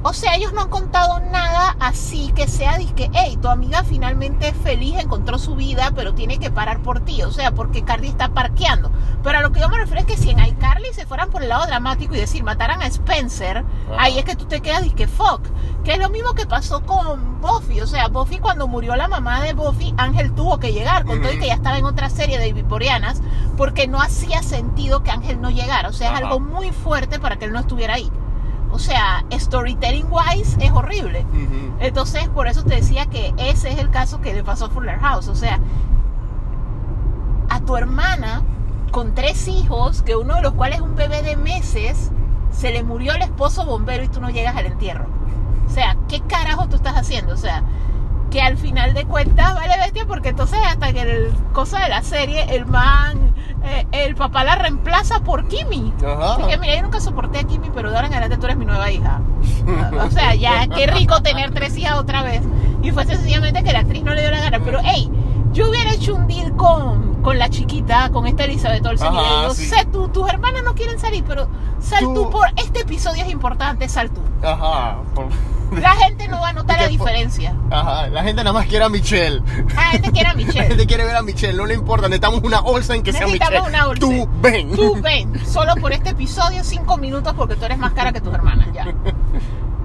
o 0.07 0.13
sea, 0.13 0.35
ellos 0.35 0.53
no 0.53 0.61
han 0.61 0.69
contado 0.69 1.19
nada 1.19 1.75
así 1.79 2.31
que 2.35 2.47
sea 2.47 2.77
disque, 2.77 3.09
hey, 3.15 3.39
tu 3.41 3.47
amiga 3.47 3.83
finalmente 3.83 4.49
es 4.49 4.55
feliz, 4.55 4.99
encontró 4.99 5.39
su 5.39 5.55
vida, 5.55 5.93
pero 5.95 6.13
tiene 6.13 6.37
que 6.37 6.51
parar 6.51 6.83
por 6.83 6.99
ti, 6.99 7.23
o 7.23 7.31
sea, 7.31 7.55
porque 7.55 7.83
Carly 7.83 8.09
está 8.09 8.29
parqueando. 8.29 8.91
Pero 9.23 9.39
a 9.39 9.41
lo 9.41 9.51
que 9.51 9.61
yo 9.61 9.67
me 9.67 9.77
refiero 9.77 10.01
es 10.01 10.05
que 10.05 10.15
si 10.15 10.29
en 10.29 10.45
iCarly 10.45 10.93
se 10.93 11.07
fueran 11.07 11.31
por 11.31 11.41
el 11.41 11.49
lado 11.49 11.65
dramático 11.65 12.13
y 12.13 12.19
decir, 12.19 12.43
mataran 12.43 12.83
a 12.83 12.85
Spencer, 12.85 13.57
Ajá. 13.57 13.97
ahí 13.97 14.19
es 14.19 14.25
que 14.25 14.35
tú 14.35 14.45
te 14.45 14.61
quedas 14.61 14.83
disque, 14.83 15.07
fuck. 15.07 15.41
Que 15.83 15.93
es 15.93 15.97
lo 15.97 16.11
mismo 16.11 16.35
que 16.35 16.45
pasó 16.45 16.85
con 16.85 17.41
Buffy, 17.41 17.81
o 17.81 17.87
sea, 17.87 18.07
Buffy 18.07 18.37
cuando 18.37 18.67
murió 18.67 18.95
la 18.95 19.07
mamá 19.07 19.41
de 19.41 19.53
Buffy, 19.53 19.95
Ángel 19.97 20.35
tuvo 20.35 20.59
que 20.59 20.71
llegar, 20.71 21.05
con 21.05 21.19
todo 21.19 21.33
y 21.33 21.39
que 21.39 21.47
ya 21.47 21.55
estaba 21.55 21.79
en 21.79 21.85
otra 21.85 22.11
serie 22.11 22.37
de 22.37 22.53
Viporianas, 22.53 23.23
porque 23.57 23.87
no 23.87 23.99
hacía 23.99 24.43
sentido 24.43 25.01
que 25.01 25.09
Ángel 25.09 25.41
no 25.41 25.49
llegara. 25.49 25.89
O 25.89 25.93
sea, 25.93 26.11
es 26.11 26.21
algo 26.21 26.39
muy 26.39 26.71
fuerte 26.71 27.19
para 27.19 27.37
que 27.37 27.45
él 27.45 27.53
no 27.53 27.59
estuviera 27.59 27.95
ahí. 27.95 28.11
O 28.71 28.79
sea, 28.79 29.23
storytelling 29.31 30.07
wise 30.09 30.57
es 30.59 30.71
horrible. 30.71 31.25
Entonces, 31.79 32.27
por 32.29 32.47
eso 32.47 32.63
te 32.63 32.75
decía 32.75 33.05
que 33.05 33.33
ese 33.37 33.71
es 33.71 33.79
el 33.79 33.89
caso 33.89 34.21
que 34.21 34.33
le 34.33 34.43
pasó 34.43 34.65
a 34.65 34.69
Fuller 34.69 34.99
House. 34.99 35.27
O 35.27 35.35
sea, 35.35 35.59
a 37.49 37.61
tu 37.61 37.77
hermana 37.77 38.41
con 38.91 39.13
tres 39.13 39.47
hijos, 39.47 40.01
que 40.01 40.15
uno 40.15 40.35
de 40.35 40.41
los 40.41 40.53
cuales 40.53 40.77
es 40.77 40.81
un 40.81 40.95
bebé 40.95 41.21
de 41.21 41.35
meses, 41.35 42.11
se 42.51 42.71
le 42.71 42.83
murió 42.83 43.13
el 43.13 43.21
esposo 43.21 43.65
bombero 43.65 44.03
y 44.03 44.07
tú 44.07 44.21
no 44.21 44.29
llegas 44.29 44.55
al 44.55 44.65
entierro. 44.65 45.05
O 45.67 45.69
sea, 45.69 45.97
¿qué 46.07 46.21
carajo 46.21 46.67
tú 46.67 46.75
estás 46.75 46.95
haciendo? 46.95 47.33
O 47.33 47.37
sea, 47.37 47.63
que 48.35 48.41
al 48.41 48.57
final 48.57 48.93
de 48.93 49.05
cuentas 49.05 49.55
vale 49.55 49.77
bestia 49.77 50.05
porque 50.05 50.29
entonces 50.29 50.59
hasta 50.67 50.91
que 50.91 51.03
el 51.03 51.33
cosa 51.53 51.79
de 51.79 51.87
la 51.87 52.01
serie, 52.01 52.45
el 52.49 52.65
man, 52.65 53.33
eh, 53.63 53.87
el 53.93 54.15
papá 54.15 54.43
la 54.43 54.55
reemplaza 54.55 55.21
por 55.21 55.47
Kimi. 55.47 55.93
Ajá. 56.05 56.33
Así 56.33 56.43
que 56.43 56.57
mira, 56.57 56.75
yo 56.75 56.81
nunca 56.81 56.99
soporté 56.99 57.39
a 57.39 57.43
Kimi, 57.45 57.69
pero 57.73 57.89
de 57.89 57.95
ahora 57.95 58.07
en 58.07 58.13
adelante 58.13 58.35
tú 58.35 58.47
eres 58.47 58.57
mi 58.57 58.65
nueva 58.65 58.91
hija. 58.91 59.21
O 60.05 60.11
sea, 60.11 60.35
ya, 60.35 60.67
qué 60.67 60.85
rico 60.85 61.21
tener 61.21 61.53
tres 61.53 61.77
hijas 61.77 61.97
otra 61.97 62.23
vez. 62.23 62.41
Y 62.83 62.91
fue 62.91 63.05
sencillamente 63.05 63.63
que 63.63 63.71
la 63.71 63.79
actriz 63.79 64.03
no 64.03 64.13
le 64.13 64.19
dio 64.19 64.31
la 64.31 64.41
gana. 64.41 64.59
Pero, 64.59 64.81
hey, 64.83 65.09
yo 65.55 65.69
hubiera 65.69 65.91
hecho 65.93 66.13
un 66.13 66.27
deal 66.27 66.55
con, 66.55 67.21
con 67.23 67.39
la 67.39 67.49
chiquita, 67.49 68.09
con 68.11 68.27
esta 68.27 68.43
Elizabeth 68.43 68.85
Olsen. 68.85 69.11
y 69.11 69.15
le 69.15 69.19
Ajá, 69.21 69.41
digo, 69.41 69.53
sí. 69.55 69.65
sé 69.65 69.85
tú, 69.91 70.07
tus 70.09 70.29
hermanas 70.29 70.61
no 70.63 70.75
quieren 70.75 70.99
salir, 70.99 71.23
pero 71.27 71.47
sal 71.79 72.01
tú, 72.03 72.13
Tú- 72.13 72.29
por 72.29 72.47
este 72.57 72.81
episodio 72.81 73.23
es 73.23 73.31
importante, 73.31 73.89
sal 73.89 74.11
tú. 74.11 74.21
Ajá. 74.45 74.97
por- 75.15 75.29
La 75.81 75.95
gente 75.95 76.27
no 76.27 76.39
va 76.39 76.49
a 76.49 76.53
notar 76.53 76.77
la 76.79 76.87
¿Qué 76.87 76.97
po- 76.97 77.05
diferencia. 77.05 77.55
Ajá. 77.71 78.07
La 78.09 78.21
gente 78.23 78.43
nada 78.43 78.53
más 78.53 78.67
quiere 78.67 78.85
a 78.85 78.89
Michelle. 78.89 79.41
La 79.73 79.81
gente 79.83 80.11
quiere 80.11 80.29
a 80.29 80.33
La 80.33 80.37
Michelle. 80.37 80.67
gente 80.67 80.85
quiere 80.85 81.05
ver 81.05 81.15
a 81.15 81.23
Michelle, 81.23 81.57
no 81.57 81.65
le 81.65 81.73
importa. 81.73 82.07
Necesitamos 82.07 82.41
una 82.43 82.59
Olsen 82.59 83.01
que 83.01 83.11
sea 83.11 83.21
Michelle. 83.25 83.39
Necesitamos 83.39 83.69
una 83.69 83.87
Olsen. 83.87 83.99
Tú 84.25 84.29
ven. 84.41 84.75
Tú 84.75 85.01
ven, 85.01 85.45
solo 85.47 85.75
por 85.77 85.91
este 85.91 86.11
episodio, 86.11 86.63
cinco 86.63 86.97
minutos, 86.97 87.33
porque 87.35 87.55
tú 87.55 87.65
eres 87.65 87.79
más 87.79 87.93
cara 87.93 88.11
que 88.13 88.21
tus 88.21 88.33
hermanas, 88.33 88.67
ya. 88.73 88.85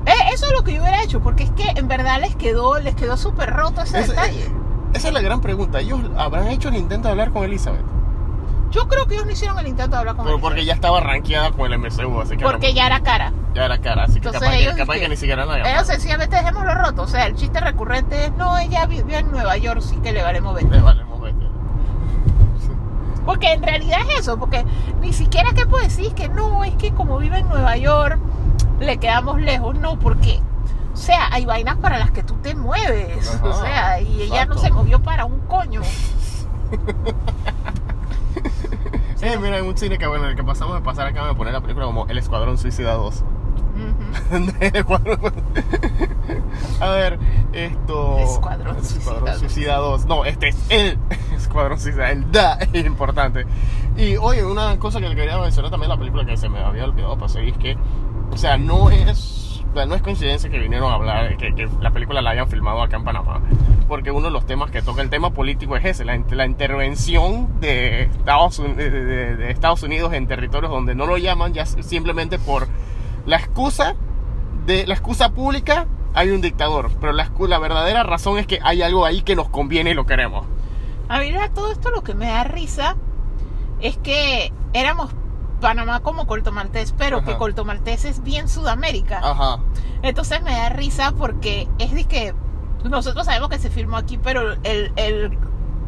Eh, 0.06 0.12
eso 0.32 0.46
es 0.46 0.52
lo 0.52 0.64
que 0.64 0.72
yo 0.72 0.80
hubiera 0.80 1.02
hecho, 1.02 1.20
porque 1.20 1.44
es 1.44 1.50
que 1.50 1.68
en 1.76 1.86
verdad 1.86 2.20
les 2.20 2.34
quedó, 2.34 2.78
les 2.80 2.94
quedó 2.94 3.18
súper 3.18 3.50
roto 3.50 3.82
ese 3.82 4.00
Ese- 4.00 4.08
detalle. 4.12 4.50
Esa 4.94 5.08
es 5.08 5.14
la 5.14 5.20
gran 5.20 5.40
pregunta. 5.40 5.80
¿Ellos 5.80 6.00
habrán 6.18 6.48
hecho 6.48 6.68
el 6.68 6.76
intento 6.76 7.08
de 7.08 7.12
hablar 7.12 7.30
con 7.30 7.44
Elizabeth? 7.44 7.84
Yo 8.70 8.86
creo 8.88 9.06
que 9.06 9.14
ellos 9.14 9.26
no 9.26 9.32
hicieron 9.32 9.58
el 9.58 9.66
intento 9.66 9.92
de 9.92 9.98
hablar 9.98 10.14
con 10.16 10.24
Pero 10.24 10.36
él. 10.36 10.42
porque 10.42 10.64
ya 10.64 10.74
estaba 10.74 11.00
rankeada 11.00 11.50
con 11.50 11.72
el 11.72 11.78
MCU, 11.78 12.20
así 12.20 12.36
que... 12.36 12.44
Porque 12.44 12.72
ya 12.72 12.86
era 12.86 13.00
cara. 13.00 13.32
Ya 13.52 13.64
era 13.64 13.78
cara, 13.80 14.04
así 14.04 14.14
que 14.20 14.28
Entonces 14.28 14.40
capaz, 14.42 14.52
que, 14.56 14.62
ellos 14.62 14.74
capaz 14.76 14.94
que- 14.94 15.00
que 15.00 15.08
ni 15.08 15.16
siquiera 15.16 15.44
la 15.44 15.58
Ellos 15.72 15.86
sencillamente 15.88 16.36
dejémoslo 16.36 16.74
roto. 16.74 17.02
O 17.02 17.06
sea, 17.08 17.26
el 17.26 17.34
chiste 17.34 17.58
recurrente 17.60 18.26
es, 18.26 18.32
no, 18.36 18.56
ella 18.58 18.86
vivió 18.86 19.18
en 19.18 19.30
Nueva 19.32 19.56
York, 19.56 19.80
sí 19.80 19.96
que 19.96 20.12
le 20.12 20.22
valemos 20.22 20.54
ver. 20.54 20.64
Le 20.64 20.80
valemos 20.80 21.20
bestia. 21.20 21.48
Porque 23.26 23.52
en 23.52 23.62
realidad 23.62 23.98
es 24.08 24.20
eso, 24.20 24.38
porque 24.38 24.64
ni 25.00 25.12
siquiera 25.12 25.50
que 25.52 25.66
puedo 25.66 25.82
decir 25.82 26.14
que 26.14 26.28
no, 26.28 26.62
es 26.64 26.74
que 26.76 26.92
como 26.92 27.18
vive 27.18 27.38
en 27.38 27.48
Nueva 27.48 27.76
York, 27.76 28.18
le 28.78 28.98
quedamos 28.98 29.40
lejos. 29.40 29.76
No, 29.78 29.98
porque, 29.98 30.40
o 30.92 30.96
sea, 30.96 31.28
hay 31.32 31.44
vainas 31.46 31.76
para 31.76 31.98
las 31.98 32.10
que 32.10 32.22
tú 32.22 32.34
te 32.42 32.54
mueves. 32.54 33.34
Ajá, 33.36 33.46
o 33.46 33.52
sea, 33.60 34.00
y 34.00 34.22
ella 34.22 34.46
no 34.46 34.56
se 34.58 34.70
movió 34.70 35.02
para 35.02 35.24
un 35.24 35.40
coño. 35.40 35.80
Eh, 39.22 39.36
mira, 39.38 39.58
en 39.58 39.66
un 39.66 39.76
cine 39.76 39.98
que 39.98 40.06
bueno, 40.06 40.28
el 40.28 40.34
que 40.34 40.42
pasamos 40.42 40.74
de 40.76 40.80
pasar 40.80 41.06
acá 41.06 41.24
me 41.24 41.34
poner 41.34 41.52
la 41.52 41.60
película 41.60 41.84
como 41.84 42.06
El 42.06 42.16
Escuadrón 42.16 42.56
Suicida 42.56 42.94
2. 42.94 43.16
Ujú. 43.16 43.24
El 44.60 44.72
Escuadrón- 44.72 45.32
A 46.80 46.88
ver, 46.90 47.18
esto. 47.52 48.18
Escuadrón 48.18 48.82
Suicida 48.82 49.34
Suicida 49.38 49.76
2. 49.76 50.06
No, 50.06 50.24
este 50.24 50.48
es 50.48 50.56
el 50.70 50.98
Escuadrón 51.36 51.78
Suicida. 51.78 52.10
El 52.10 52.32
da 52.32 52.54
es 52.72 52.86
importante. 52.86 53.44
Y 53.94 54.16
oye, 54.16 54.42
una 54.42 54.78
cosa 54.78 55.00
que 55.00 55.08
le 55.10 55.14
quería 55.14 55.36
mencionar 55.38 55.70
también 55.70 55.90
la 55.90 55.98
película 55.98 56.24
que 56.24 56.38
se 56.38 56.48
me 56.48 56.58
había 56.60 56.84
olvidado 56.84 57.18
pasar 57.18 57.42
es 57.44 57.58
que, 57.58 57.76
o 58.32 58.38
sea, 58.38 58.56
no 58.56 58.88
es. 58.88 59.49
No 59.74 59.94
es 59.94 60.02
coincidencia 60.02 60.50
que 60.50 60.58
vinieron 60.58 60.90
a 60.90 60.94
hablar, 60.96 61.36
que, 61.36 61.54
que 61.54 61.68
la 61.80 61.90
película 61.90 62.20
la 62.22 62.30
hayan 62.30 62.48
filmado 62.48 62.82
acá 62.82 62.96
en 62.96 63.04
Panamá, 63.04 63.40
porque 63.88 64.10
uno 64.10 64.26
de 64.26 64.32
los 64.32 64.44
temas 64.46 64.70
que 64.70 64.82
toca 64.82 65.00
el 65.02 65.10
tema 65.10 65.30
político 65.30 65.76
es 65.76 65.84
ese, 65.84 66.04
la, 66.04 66.20
la 66.30 66.46
intervención 66.46 67.60
de 67.60 68.02
Estados, 68.02 68.58
de- 68.76 68.90
de- 69.36 69.50
Estados 69.50 69.82
Unidos 69.82 70.12
en 70.12 70.26
territorios 70.26 70.70
donde 70.70 70.94
no 70.94 71.06
lo 71.06 71.16
llaman 71.18 71.52
ya 71.52 71.66
simplemente 71.66 72.38
por 72.38 72.66
la 73.26 73.36
excusa 73.36 73.94
de 74.66 74.86
la 74.86 74.94
excusa 74.94 75.30
pública 75.30 75.86
hay 76.14 76.30
un 76.30 76.40
dictador, 76.40 76.90
pero 77.00 77.12
la, 77.12 77.30
la 77.48 77.58
verdadera 77.58 78.02
razón 78.02 78.38
es 78.38 78.46
que 78.46 78.58
hay 78.62 78.82
algo 78.82 79.04
ahí 79.04 79.22
que 79.22 79.36
nos 79.36 79.48
conviene 79.48 79.90
y 79.90 79.94
lo 79.94 80.06
queremos. 80.06 80.44
A 81.08 81.20
mí 81.20 81.32
todo 81.54 81.70
esto 81.72 81.90
lo 81.90 82.02
que 82.02 82.14
me 82.14 82.26
da 82.26 82.42
risa 82.44 82.96
es 83.80 83.96
que 83.98 84.52
éramos 84.72 85.10
Panamá 85.60 86.00
como 86.00 86.26
Corto 86.26 86.50
Maltés, 86.52 86.94
pero 86.96 87.18
Ajá. 87.18 87.26
que 87.26 87.36
Corto 87.36 87.64
Maltés 87.64 88.04
es 88.04 88.22
bien 88.22 88.48
Sudamérica. 88.48 89.20
Ajá. 89.22 89.58
Entonces 90.02 90.42
me 90.42 90.52
da 90.52 90.70
risa 90.70 91.12
porque 91.16 91.68
es 91.78 91.92
de 91.92 92.04
que 92.04 92.34
nosotros 92.84 93.26
sabemos 93.26 93.50
que 93.50 93.58
se 93.58 93.70
filmó 93.70 93.96
aquí, 93.98 94.18
pero 94.18 94.54
el, 94.64 94.92
el 94.96 95.38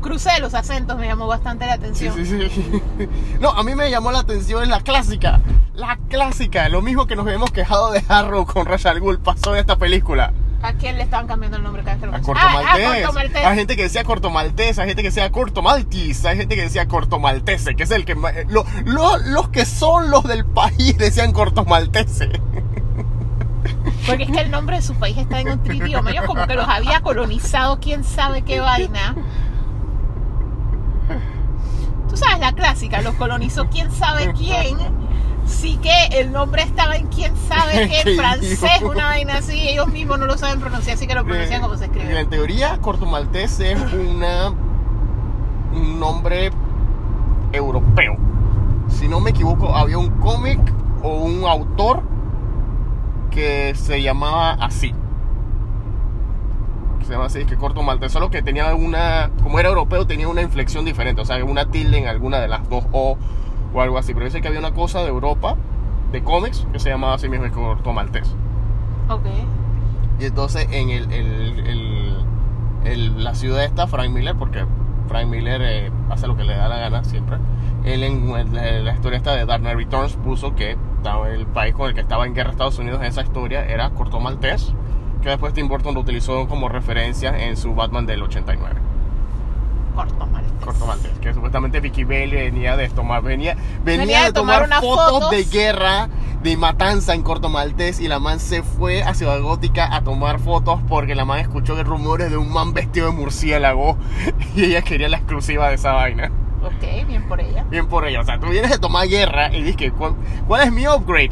cruce 0.03 0.31
de 0.32 0.40
los 0.40 0.53
acentos 0.55 0.99
me 0.99 1.07
llamó 1.07 1.27
bastante 1.27 1.65
la 1.66 1.74
Sí, 1.77 1.78
atención. 2.09 2.15
sí, 2.15 2.27
sí. 2.51 2.82
No, 3.40 3.51
a 3.51 3.62
mí 3.62 3.74
me 3.74 3.90
llamó 3.90 4.12
la 4.12 4.19
atención 4.20 4.69
la 4.69 4.81
clásica. 4.81 5.40
La 5.74 5.97
clásica. 6.11 6.69
Lo 6.69 6.82
mismo 6.82 7.07
que 7.07 7.16
nos 7.16 7.27
hemos 7.28 7.51
quejado 7.51 7.90
de 7.93 8.05
Harrow 8.09 8.44
con 8.44 8.66
Ra's 8.66 8.85
al 8.85 9.01
Ghul 9.01 9.20
pasó 9.20 9.55
en 9.55 9.61
esta 9.61 9.77
película. 9.77 10.32
¿A 10.62 10.72
quién 10.74 10.97
le 10.97 11.02
estaban 11.02 11.26
cambiando 11.26 11.56
el 11.56 11.62
nombre 11.64 11.82
cada 11.82 11.97
vez 11.97 12.01
que 12.02 12.06
lo 12.10 12.16
A? 12.16 12.20
Corto 12.20 12.40
Ah, 12.44 12.62
ah. 12.64 12.76
Corto 13.02 13.12
Maltés. 13.14 13.44
Hay 13.44 13.56
gente 13.56 13.76
que 13.76 13.82
decía 13.82 14.05
Corto 14.05 14.30
Maltés, 14.30 14.78
hay 14.78 14.86
gente 14.89 15.02
que 15.02 15.09
decía 15.09 15.30
Corto 15.32 15.60
Maltis, 15.62 16.24
hay 16.24 16.36
gente 16.36 16.55
que 16.55 16.62
decía 16.62 16.86
Corto 16.86 17.18
Maltese, 17.18 17.74
que 17.74 17.82
es 17.82 17.90
el 17.90 18.05
que... 18.05 18.14
ma- 18.14 18.30
lo- 18.48 18.64
lo- 18.84 19.18
los 19.18 19.48
que 19.48 19.64
son 19.66 20.10
los 20.10 20.22
del 20.24 20.44
país 20.47 20.97
decían 20.98 21.32
Corto 21.32 21.64
Maltese. 21.64 22.40
Porque 24.06 24.24
es 24.24 24.30
que 24.30 24.40
el 24.40 24.51
nombre 24.51 24.76
de 24.76 24.82
su 24.82 24.94
país 24.94 25.16
está 25.18 25.40
en 25.40 25.48
otro 25.48 25.72
idioma. 25.72 26.10
Ellos 26.10 26.24
como 26.26 26.47
que 26.47 26.55
los 26.55 26.68
había 26.68 27.01
colonizado, 27.01 27.78
quién 27.80 28.05
sabe 28.05 28.43
qué 28.43 28.60
vaina. 28.60 29.14
Tú 32.09 32.16
sabes 32.16 32.40
la 32.40 32.52
clásica, 32.52 33.01
los 33.02 33.14
colonizó 33.14 33.68
quién 33.68 33.90
sabe 33.90 34.32
quién. 34.34 34.76
Sí 35.47 35.78
que 35.78 36.19
el 36.19 36.32
nombre 36.32 36.62
estaba 36.62 36.97
en 36.97 37.06
quién 37.09 37.32
sabe 37.48 37.89
qué, 37.89 38.01
Qué 38.05 38.16
francés, 38.16 38.82
una 38.82 39.06
vaina 39.06 39.35
así. 39.39 39.69
Ellos 39.69 39.89
mismos 39.89 40.19
no 40.19 40.27
lo 40.27 40.39
saben 40.39 40.60
pronunciar, 40.60 40.97
así 40.97 41.06
que 41.06 41.14
lo 41.14 41.24
pronuncian 41.24 41.60
como 41.62 41.77
se 41.77 41.85
Eh, 41.85 41.89
escribe. 41.93 42.20
En 42.20 42.28
teoría, 42.31 42.78
Corto 42.81 43.06
Maltese 43.06 43.73
es 43.73 43.93
una, 43.93 44.51
un 45.73 46.01
nombre 46.01 46.51
europeo. 47.52 48.16
Si 48.89 49.09
no 49.09 49.20
me 49.20 49.31
equivoco, 49.31 49.74
había 49.74 49.98
un 49.98 50.10
cómic 50.20 50.60
o 51.02 51.09
un 51.19 51.44
autor 51.44 52.02
que 53.31 53.74
se 53.74 54.02
llamaba 54.02 54.52
así. 54.52 54.94
Se 57.05 57.12
llama 57.12 57.24
así, 57.27 57.44
que 57.44 57.56
Corto 57.56 57.82
Maltese. 57.82 58.12
Solo 58.12 58.31
que 58.31 58.43
tenía 58.43 58.74
una, 58.74 59.31
como 59.43 59.59
era 59.59 59.69
europeo, 59.70 60.06
tenía 60.06 60.28
una 60.28 60.43
inflexión 60.43 60.85
diferente. 60.85 61.20
O 61.20 61.24
sea, 61.24 61.43
una 61.44 61.66
tilde 61.66 61.98
en 61.98 62.06
alguna 62.06 62.39
de 62.39 62.47
las 62.48 62.69
dos 62.69 62.85
O 62.93 63.16
o 63.74 63.81
algo 63.81 63.99
así. 63.99 64.12
Pero 64.15 64.27
dice 64.27 64.40
que 64.40 64.49
había 64.49 64.61
una 64.61 64.73
cosa 64.73 65.01
de 65.01 65.09
Europa, 65.09 65.57
de 66.12 66.23
cómics, 66.23 66.66
que 66.73 66.78
se 66.78 66.90
llamaba 66.90 67.15
así 67.15 67.28
mismo 67.28 67.51
Corto 67.53 67.93
Maltese. 67.93 68.35
Ok. 69.09 69.27
Y 70.20 70.24
entonces 70.27 70.69
en 70.70 70.90
el, 70.90 71.12
el- 71.12 71.59
el- 71.66 72.16
el- 72.85 73.24
la 73.24 73.35
ciudad 73.35 73.65
está 73.65 73.86
Frank 73.86 74.11
Miller, 74.11 74.36
porque 74.36 74.65
Frank 75.09 75.27
Miller 75.28 75.61
eh, 75.62 75.90
hace 76.11 76.27
lo 76.27 76.36
que 76.36 76.44
le 76.44 76.55
da 76.55 76.69
la 76.69 76.78
gana 76.78 77.05
siempre. 77.05 77.36
Él 77.85 78.03
en 78.05 78.31
la, 78.32 78.44
la 78.81 78.93
historia 78.93 79.16
esta 79.16 79.35
de 79.35 79.44
Dark 79.47 79.61
Knight 79.62 79.77
Returns 79.77 80.16
puso 80.16 80.55
que 80.55 80.77
el 81.35 81.47
país 81.47 81.74
con 81.74 81.89
el 81.89 81.94
que 81.94 82.01
estaba 82.01 82.27
en 82.27 82.35
guerra 82.35 82.51
Estados 82.53 82.78
Unidos 82.78 83.01
en 83.01 83.07
esa 83.09 83.23
historia 83.23 83.65
era 83.66 83.90
Corto 83.90 84.20
Maltés, 84.20 84.73
que 85.20 85.31
después 85.31 85.53
Tim 85.53 85.66
Burton 85.69 85.94
lo 85.94 86.01
utilizó 86.01 86.47
como 86.47 86.69
referencia 86.69 87.36
en 87.47 87.57
su 87.57 87.74
Batman 87.74 88.07
del 88.07 88.23
89. 88.23 88.77
Corto 89.97 90.27
Maltés. 90.27 90.41
Corto 90.62 90.86
Maltés, 90.86 91.18
que 91.20 91.34
supuestamente 91.34 91.80
Vicky 91.80 92.05
Bale 92.05 92.28
venía 92.28 92.76
de 92.76 92.89
tomar, 92.89 93.22
venía, 93.22 93.56
venía, 93.84 94.01
Venía 94.01 94.20
de 94.20 94.26
de 94.26 94.32
tomar, 94.32 94.62
tomar 94.64 94.80
fotos, 94.80 95.10
fotos. 95.10 95.30
de 95.30 95.44
guerra, 95.44 96.09
de 96.43 96.56
matanza 96.56 97.14
en 97.14 97.22
Corto 97.22 97.48
Maltés 97.48 98.01
y 98.01 98.09
la 98.09 98.18
man 98.18 98.40
se 98.40 98.62
fue 98.62 99.02
a 99.02 99.12
Ciudad 99.14 99.40
Gótica 99.40 99.94
a 99.94 100.02
tomar 100.02 100.39
fotos 100.40 100.80
porque 100.89 101.14
la 101.14 101.24
man 101.24 101.40
escuchó 101.40 101.82
rumores 101.84 102.30
de 102.30 102.36
un 102.36 102.51
man 102.52 102.72
vestido 102.72 103.06
de 103.09 103.12
murciélago 103.12 103.97
y 104.56 104.64
ella 104.64 104.82
quería 104.82 105.09
la 105.09 105.18
exclusiva 105.18 105.68
de 105.68 105.74
esa 105.74 105.93
vaina. 105.93 106.30
Ok, 106.64 107.06
bien 107.06 107.26
por 107.28 107.40
ella. 107.40 107.64
Bien 107.68 107.86
por 107.89 108.06
ella, 108.06 108.20
o 108.20 108.24
sea, 108.24 108.39
tú 108.39 108.47
vienes 108.48 108.70
de 108.70 108.78
tomar 108.78 109.09
guerra 109.09 109.52
y 109.52 109.62
dices 109.62 109.93
¿cuál, 109.98 110.14
cuál 110.47 110.62
es 110.62 110.72
mi 110.72 110.86
upgrade? 110.86 111.30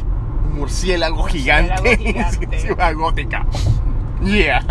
Murciélago 0.53 1.23
gigante, 1.23 1.97
gigante. 2.03 2.59
Ciudad 2.59 2.93
Gótica. 2.93 3.45
Yeah. 4.23 4.61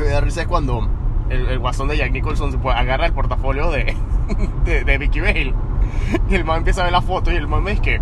Me 0.00 0.06
da 0.06 0.20
risa 0.22 0.46
cuando 0.46 0.88
el, 1.30 1.46
el 1.48 1.58
guasón 1.58 1.88
de 1.88 1.96
Jack 1.96 2.12
Nicholson 2.12 2.52
se 2.52 2.58
puede, 2.58 2.76
agarra 2.76 3.06
el 3.06 3.12
portafolio 3.12 3.70
de, 3.70 3.96
de, 4.64 4.84
de 4.84 4.98
Vicky 4.98 5.20
Bale 5.20 5.54
y 6.28 6.34
el 6.34 6.44
man 6.44 6.58
empieza 6.58 6.82
a 6.82 6.84
ver 6.84 6.92
la 6.92 7.02
foto 7.02 7.32
y 7.32 7.36
el 7.36 7.46
man 7.46 7.66
es 7.68 7.80
que 7.80 8.00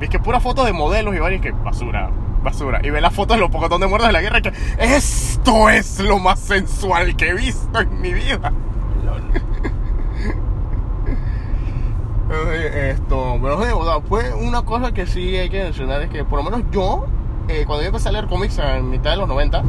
es 0.00 0.08
que 0.08 0.18
pura 0.18 0.40
foto 0.40 0.64
de 0.64 0.72
modelos 0.72 1.14
y 1.14 1.18
varios 1.18 1.42
que 1.42 1.50
basura, 1.50 2.10
basura. 2.42 2.80
Y 2.84 2.90
ve 2.90 3.00
las 3.00 3.12
fotos 3.12 3.36
de 3.36 3.40
los 3.40 3.50
pocotón 3.50 3.80
de 3.80 3.88
muertos 3.88 4.08
de 4.08 4.12
la 4.12 4.20
guerra 4.20 4.38
y 4.38 4.42
que 4.42 4.52
esto 4.78 5.68
es 5.70 5.98
lo 6.00 6.18
más 6.18 6.38
sensual 6.38 7.16
que 7.16 7.30
he 7.30 7.34
visto 7.34 7.80
en 7.80 8.00
mi 8.00 8.12
vida. 8.12 8.52
Esto, 12.90 13.38
pero 13.40 14.02
fue 14.02 14.34
una 14.34 14.60
cosa 14.60 14.92
que 14.92 15.06
sí 15.06 15.34
hay 15.34 15.48
que 15.48 15.64
mencionar 15.64 16.02
es 16.02 16.10
que 16.10 16.24
por 16.24 16.38
lo 16.38 16.50
menos 16.50 16.62
yo, 16.70 17.06
eh, 17.48 17.64
cuando 17.66 17.82
yo 17.82 17.88
empecé 17.88 18.10
a 18.10 18.12
leer 18.12 18.26
cómics 18.26 18.58
en 18.58 18.90
mitad 18.90 19.12
de 19.12 19.16
los 19.16 19.28
90, 19.28 19.62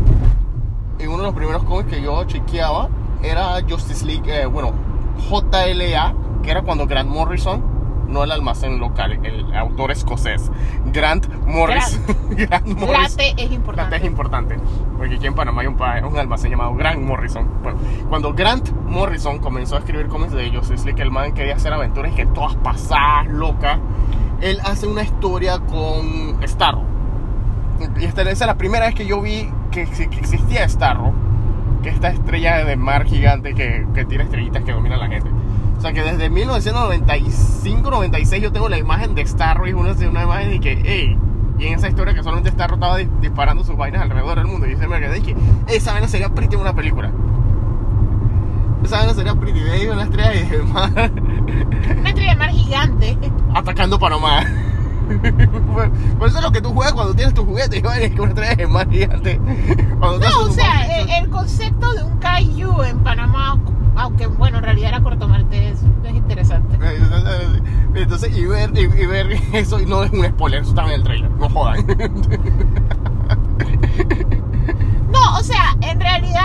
y 1.00 1.08
uno 1.08 1.18
de 1.18 1.24
los 1.24 1.34
primeros 1.34 1.64
cómics 1.64 1.90
que 1.90 2.02
yo 2.02 2.24
chequeaba 2.26 2.90
era 3.24 3.60
Justice 3.68 4.06
League, 4.06 4.24
eh, 4.28 4.46
bueno, 4.46 4.74
JLA, 5.30 6.16
que 6.44 6.52
era 6.52 6.62
cuando 6.62 6.86
Grant 6.86 7.10
Morrison, 7.10 7.64
no 8.08 8.24
el 8.24 8.32
almacén 8.32 8.80
local, 8.80 9.20
el 9.24 9.56
autor 9.56 9.92
escocés, 9.92 10.52
Grant 10.86 11.28
Morrison. 11.46 12.02
Grant 12.32 12.68
La 12.68 12.86
Morrison. 12.86 13.18
T 13.18 13.34
es 13.38 13.52
importante. 13.52 13.96
es 13.98 14.04
importante, 14.04 14.60
porque 14.98 15.16
aquí 15.16 15.28
en 15.28 15.36
Panamá 15.36 15.62
hay 15.62 15.68
un, 15.68 15.76
un 15.76 16.18
almacén 16.18 16.52
llamado 16.52 16.74
Grant 16.76 17.02
Morrison. 17.02 17.48
Bueno, 17.62 17.80
cuando 18.10 18.34
Grant 18.34 18.72
Morrison 18.86 19.40
comenzó 19.40 19.76
a 19.76 19.80
escribir 19.80 20.08
cómics 20.08 20.34
de 20.34 20.48
es 20.48 20.84
que 20.84 21.02
el 21.02 21.12
man 21.12 21.34
quería 21.34 21.56
hacer 21.56 21.72
aventuras 21.72 22.12
y 22.12 22.16
que 22.16 22.26
todas 22.26 22.56
pasadas, 22.58 23.28
locas. 23.28 23.80
Él 24.42 24.60
hace 24.64 24.88
una 24.88 25.04
historia 25.04 25.60
con 25.60 26.40
Starro. 26.48 26.99
Y 28.00 28.06
esta 28.06 28.22
esa 28.24 28.32
es 28.32 28.40
la 28.48 28.58
primera 28.58 28.86
vez 28.86 28.96
que 28.96 29.06
yo 29.06 29.22
vi 29.22 29.50
que, 29.72 29.86
que 29.86 30.04
existía 30.20 30.68
Starro, 30.68 31.14
que 31.84 31.90
esta 31.90 32.10
estrella 32.10 32.64
de 32.66 32.76
mar 32.76 33.06
gigante 33.06 33.54
que, 33.54 33.86
que 33.94 34.06
tira 34.06 34.24
estrellitas 34.24 34.64
que 34.64 34.72
domina 34.72 34.96
a 34.96 35.00
la 35.00 35.08
gente. 35.08 35.30
O 35.78 35.82
sea 35.82 35.94
que 35.94 36.02
desde 36.02 36.30
1995-96 36.30 38.40
yo 38.42 38.52
tengo 38.52 38.68
la 38.70 38.78
imagen 38.78 39.16
de 39.16 39.26
Starro 39.26 39.68
y 39.68 39.74
una, 39.74 39.92
una 39.94 40.24
imagen 40.24 40.50
de 40.52 40.60
que, 40.60 40.82
hey, 40.84 41.18
y 41.58 41.68
en 41.68 41.74
esa 41.76 41.88
historia 41.90 42.14
que 42.14 42.22
solamente 42.24 42.52
Starro 42.52 42.76
estaba 42.76 43.00
dis- 43.00 43.10
disparando 43.22 43.64
sus 43.64 43.76
vainas 43.78 44.02
alrededor 44.02 44.38
del 44.38 44.48
mundo. 44.48 44.68
Y 44.68 44.76
se 44.76 44.88
me 44.88 45.00
quedé 45.00 45.18
y 45.18 45.22
dije, 45.22 45.36
esa 45.68 45.92
vaina 45.94 46.08
sería 46.08 46.30
pretty 46.30 46.56
en 46.56 46.62
una 46.62 46.74
película. 46.74 47.12
Esa 48.84 48.98
vaina 48.98 49.14
sería 49.14 49.36
pretty 49.36 49.60
de 49.60 49.92
una 49.92 50.04
estrella 50.04 50.32
de 50.32 50.64
mar 50.64 51.12
Una 52.00 52.10
estrella 52.10 52.32
de 52.32 52.38
mar 52.38 52.50
gigante. 52.50 53.18
atacando 53.54 54.00
Panamá. 54.00 54.44
Por- 55.74 55.92
Por 56.18 56.28
eso 56.28 56.38
es 56.38 56.44
lo 56.44 56.52
que 56.52 56.62
tú 56.62 56.72
juegas 56.74 56.94
cuando 56.94 57.14
tienes 57.14 57.34
tu 57.34 57.46
juguete 57.46 57.78
y 57.78 57.82
vainas 57.82 58.12
que 58.12 58.22
una 58.22 58.30
estrella 58.30 58.56
de 58.56 58.68
mar 58.68 58.90
gigante. 58.90 59.40
Cuando 60.00 60.20
No, 60.20 60.42
o 60.46 60.52
sea, 60.52 61.00
el, 61.02 61.10
el 61.10 61.30
concepto 61.30 61.94
de 61.94 62.04
un 62.04 62.18
kaiju 62.20 62.84
en 62.84 63.00
Panamá 63.00 63.58
aunque 63.96 64.28
bueno, 64.28 64.60
en 64.60 64.64
realidad 64.64 64.90
era 64.90 65.02
cortomaltés, 65.02 65.80
es 66.06 66.14
interesante. 66.16 66.78
Entonces, 67.96 68.38
y 68.38 68.46
ver, 68.46 68.72
y, 68.74 68.80
y 68.84 69.06
ver 69.06 69.28
eso, 69.52 69.78
no 69.80 70.04
es 70.04 70.12
un 70.12 70.24
spoiler, 70.26 70.62
eso 70.62 70.70
está 70.70 70.86
en 70.86 70.92
el 70.92 71.04
trailer, 71.04 71.30
no 71.32 71.50
jodan. 71.50 71.86
No, 75.12 75.38
o 75.38 75.44
sea, 75.44 75.76
en 75.82 76.00
realidad 76.00 76.44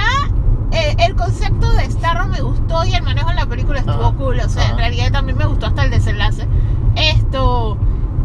eh, 0.72 0.96
el 0.98 1.14
concepto 1.14 1.72
de 1.74 1.88
Starro 1.90 2.26
me 2.26 2.40
gustó 2.40 2.84
y 2.86 2.94
el 2.94 3.02
manejo 3.02 3.30
en 3.30 3.36
la 3.36 3.46
película 3.46 3.78
estuvo 3.78 4.14
cool. 4.16 4.40
O 4.40 4.48
sea, 4.48 4.70
en 4.70 4.78
realidad 4.78 5.12
también 5.12 5.38
me 5.38 5.44
gustó 5.46 5.66
hasta 5.66 5.84
el 5.84 5.90
desenlace 5.90 6.48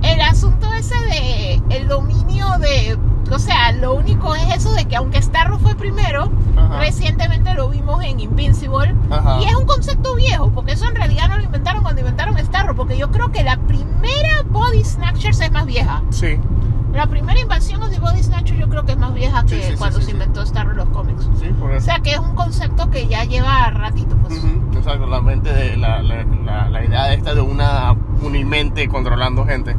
el 0.01 0.21
asunto 0.21 0.71
ese 0.73 0.95
de 0.95 1.61
el 1.69 1.87
dominio 1.87 2.47
de, 2.59 2.97
o 3.31 3.39
sea, 3.39 3.71
lo 3.73 3.93
único 3.95 4.33
es 4.35 4.55
eso 4.55 4.71
de 4.73 4.85
que 4.85 4.95
aunque 4.95 5.21
Starro 5.21 5.59
fue 5.59 5.75
primero, 5.75 6.31
Ajá. 6.69 6.79
recientemente 6.79 7.53
lo 7.53 7.69
vimos 7.69 8.03
en 8.03 8.19
Invincible 8.19 8.95
Ajá. 9.09 9.39
y 9.41 9.45
es 9.45 9.55
un 9.55 9.65
concepto 9.65 10.15
viejo, 10.15 10.51
porque 10.51 10.73
eso 10.73 10.87
en 10.87 10.95
realidad 10.95 11.27
no 11.29 11.37
lo 11.37 11.43
inventaron 11.43 11.83
cuando 11.83 12.01
inventaron 12.01 12.37
Starro, 12.39 12.75
porque 12.75 12.97
yo 12.97 13.09
creo 13.11 13.29
que 13.31 13.43
la 13.43 13.57
primera 13.57 14.43
Body 14.49 14.83
Snatchers 14.83 15.39
es 15.41 15.51
más 15.51 15.65
vieja. 15.65 16.01
Sí, 16.09 16.37
La 16.93 17.05
primera 17.07 17.39
invasión 17.39 17.87
de 17.89 17.99
Body 17.99 18.23
Snatcher 18.23 18.57
yo 18.57 18.67
creo 18.69 18.83
que 18.85 18.93
es 18.93 18.97
más 18.97 19.13
vieja 19.13 19.43
que 19.43 19.49
Sí, 19.57 19.61
sí, 19.63 19.71
sí, 19.73 19.77
cuando 19.77 19.99
sí, 19.99 20.05
se 20.05 20.11
inventó 20.11 20.45
Starro 20.45 20.71
en 20.71 20.77
los 20.77 20.89
cómics. 20.89 21.29
sí, 21.39 21.47
por 21.59 21.69
O 21.71 21.73
eso. 21.75 21.85
sea 21.85 21.99
que 21.99 22.11
es 22.13 22.19
un 22.19 22.33
concepto 22.35 22.89
que 22.89 23.07
ya 23.07 23.23
lleva 23.25 23.69
ratito, 23.71 24.15
pues. 24.17 24.37
Ujú, 24.43 24.77
Exacto, 24.77 25.05
la 25.05 25.21
mente 25.21 25.53
de 25.53 25.77
la, 25.77 26.01
la, 26.01 26.23
la, 26.23 26.69
la 26.69 26.83
idea 26.85 27.13
esta 27.13 27.35
de 27.35 27.41
una 27.41 27.93
unimente 28.23 28.87
controlando 28.87 29.45
gente. 29.45 29.75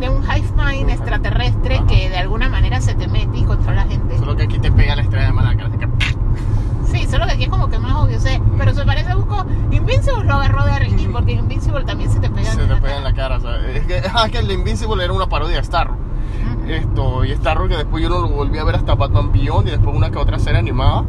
De 0.00 0.10
un 0.10 0.22
hive 0.24 0.52
mind 0.56 0.90
extraterrestre 0.90 1.80
que 1.88 2.10
de 2.10 2.18
alguna 2.18 2.48
manera 2.50 2.80
se 2.80 2.94
te 2.94 3.06
mete 3.08 3.38
y 3.38 3.44
controla 3.44 3.84
gente. 3.84 4.18
Solo 4.18 4.36
que 4.36 4.42
aquí 4.42 4.58
te 4.58 4.70
pega 4.70 4.96
la 4.96 5.02
estrella 5.02 5.26
de 5.26 5.32
mano 5.32 5.50
en 5.52 5.56
la 5.56 5.62
cara, 5.64 5.74
así 5.74 5.78
que 5.78 6.83
Sí, 6.94 7.06
solo 7.06 7.26
que 7.26 7.32
aquí 7.32 7.44
es 7.44 7.50
como 7.50 7.68
que 7.68 7.78
más 7.78 7.94
obvio, 7.96 8.18
sé. 8.20 8.40
Pero 8.56 8.72
se 8.74 8.84
parece 8.84 9.10
a 9.10 9.16
Busco. 9.16 9.44
Invincible 9.70 10.24
lo 10.24 10.34
agarró 10.34 10.64
de 10.64 10.78
Ricky, 10.78 11.08
porque 11.08 11.32
Invincible 11.32 11.84
también 11.84 12.10
se 12.10 12.20
te 12.20 12.30
pega 12.30 12.50
se 12.52 12.60
en 12.62 12.68
te 12.68 12.74
la 12.74 12.80
pega 12.80 12.96
en 12.98 13.04
la 13.04 13.12
cara. 13.14 13.40
sea, 13.40 13.56
es 13.68 13.84
que, 13.86 14.02
ah, 14.14 14.28
que 14.30 14.38
el 14.38 14.50
Invincible 14.50 15.02
era 15.04 15.12
una 15.12 15.26
parodia 15.26 15.56
de 15.56 15.64
Starro. 15.64 15.94
Ujú. 15.94 16.70
Esto, 16.70 17.24
y 17.24 17.34
Starro 17.36 17.68
que 17.68 17.76
después 17.76 18.02
yo 18.02 18.08
no 18.08 18.20
lo 18.20 18.28
volví 18.28 18.58
a 18.58 18.64
ver 18.64 18.76
hasta 18.76 18.94
Batman 18.94 19.32
Beyond 19.32 19.68
y 19.68 19.70
después 19.72 19.94
una 19.96 20.10
que 20.10 20.18
otra 20.18 20.38
serie 20.38 20.58
animada. 20.58 21.04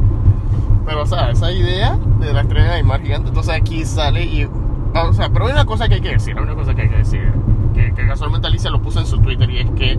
Pero, 0.84 1.02
o 1.02 1.06
sea, 1.06 1.30
esa 1.30 1.50
idea 1.50 1.98
de 2.20 2.32
la 2.32 2.42
estrella 2.42 2.72
de 2.72 2.82
mar 2.82 3.00
gigante, 3.02 3.28
entonces 3.28 3.54
aquí 3.54 3.84
sale 3.84 4.24
y. 4.24 4.48
ah, 4.94 5.04
O 5.08 5.12
sea, 5.12 5.28
pero 5.30 5.46
hay 5.46 5.52
una 5.52 5.64
cosa 5.64 5.88
que 5.88 5.94
hay 5.94 6.00
que 6.00 6.10
decir, 6.10 6.36
hay 6.36 6.42
una 6.44 6.54
cosa 6.54 6.74
que 6.74 6.82
hay 6.82 6.88
que 6.88 6.98
decir. 6.98 7.32
Que, 7.74 7.92
que 7.92 8.06
casualmente 8.06 8.46
Alicia 8.46 8.70
lo 8.70 8.80
puso 8.80 9.00
en 9.00 9.06
su 9.06 9.18
Twitter 9.18 9.48
y 9.50 9.58
es 9.60 9.70
que. 9.72 9.98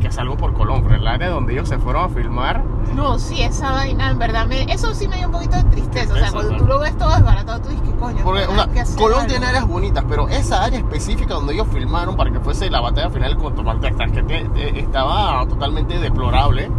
Que 0.00 0.08
es 0.08 0.18
algo 0.18 0.36
por 0.36 0.52
Colón, 0.54 0.90
el 0.92 1.06
área 1.06 1.28
donde 1.30 1.52
ellos 1.52 1.68
se 1.68 1.78
fueron 1.78 2.04
a 2.04 2.08
filmar. 2.08 2.62
No, 2.94 3.18
sí, 3.18 3.40
esa 3.42 3.70
vaina, 3.72 4.10
en 4.10 4.18
verdad, 4.18 4.46
me- 4.46 4.62
eso 4.72 4.94
sí 4.94 5.06
me 5.08 5.16
dio 5.16 5.26
un 5.26 5.32
poquito 5.32 5.56
de 5.56 5.64
tristeza. 5.64 6.12
O 6.14 6.16
sea, 6.16 6.30
cuando 6.32 6.50
claro. 6.50 6.64
tú 6.64 6.68
lo 6.70 6.78
ves 6.80 6.96
todo 6.98 7.10
desbaratado, 7.14 7.60
tú 7.60 7.68
dices, 7.70 7.84
¿qué 7.88 7.94
coño? 7.96 8.18
Porque, 8.24 8.46
o 8.46 8.54
sea, 8.54 8.66
Colón 8.96 9.20
algo". 9.20 9.30
tiene 9.30 9.46
áreas 9.46 9.66
bonitas, 9.66 10.04
pero 10.08 10.28
esa 10.28 10.64
área 10.64 10.78
específica 10.78 11.34
donde 11.34 11.54
ellos 11.54 11.66
filmaron 11.72 12.16
para 12.16 12.30
que 12.30 12.40
fuese 12.40 12.68
la 12.70 12.80
batalla 12.80 13.10
final 13.10 13.36
contra 13.36 13.62
Maltexas, 13.62 14.10
que 14.12 14.22
te- 14.22 14.44
te- 14.50 14.80
estaba 14.80 15.46
totalmente 15.48 15.98
deplorable. 15.98 16.70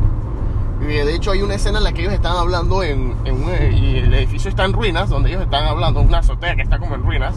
Y 0.82 0.86
de 0.86 1.16
hecho 1.16 1.32
hay 1.32 1.42
una 1.44 1.56
escena 1.56 1.78
en 1.78 1.84
la 1.86 1.92
que 1.94 2.02
ellos 2.02 2.14
están 2.14 2.36
hablando 2.38 2.82
en, 2.84 3.16
en 3.26 3.36
un, 3.36 3.50
y 3.74 3.98
el 3.98 4.14
edificio 4.14 4.50
está 4.50 4.66
en 4.66 4.74
ruinas, 4.74 5.10
donde 5.10 5.30
ellos 5.30 5.44
están 5.44 5.66
hablando, 5.66 6.02
una 6.02 6.20
azotea 6.20 6.56
que 6.56 6.62
está 6.64 6.80
como 6.80 6.96
en 6.96 7.04
ruinas. 7.04 7.36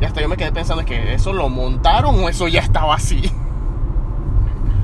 Y 0.00 0.04
hasta 0.04 0.20
yo 0.20 0.28
me 0.28 0.36
quedé 0.36 0.52
pensando, 0.52 0.80
¿es 0.82 0.86
que 0.86 1.14
eso 1.14 1.32
lo 1.32 1.48
montaron 1.48 2.22
o 2.22 2.28
eso 2.28 2.46
ya 2.48 2.60
estaba 2.60 2.94
así? 2.94 3.30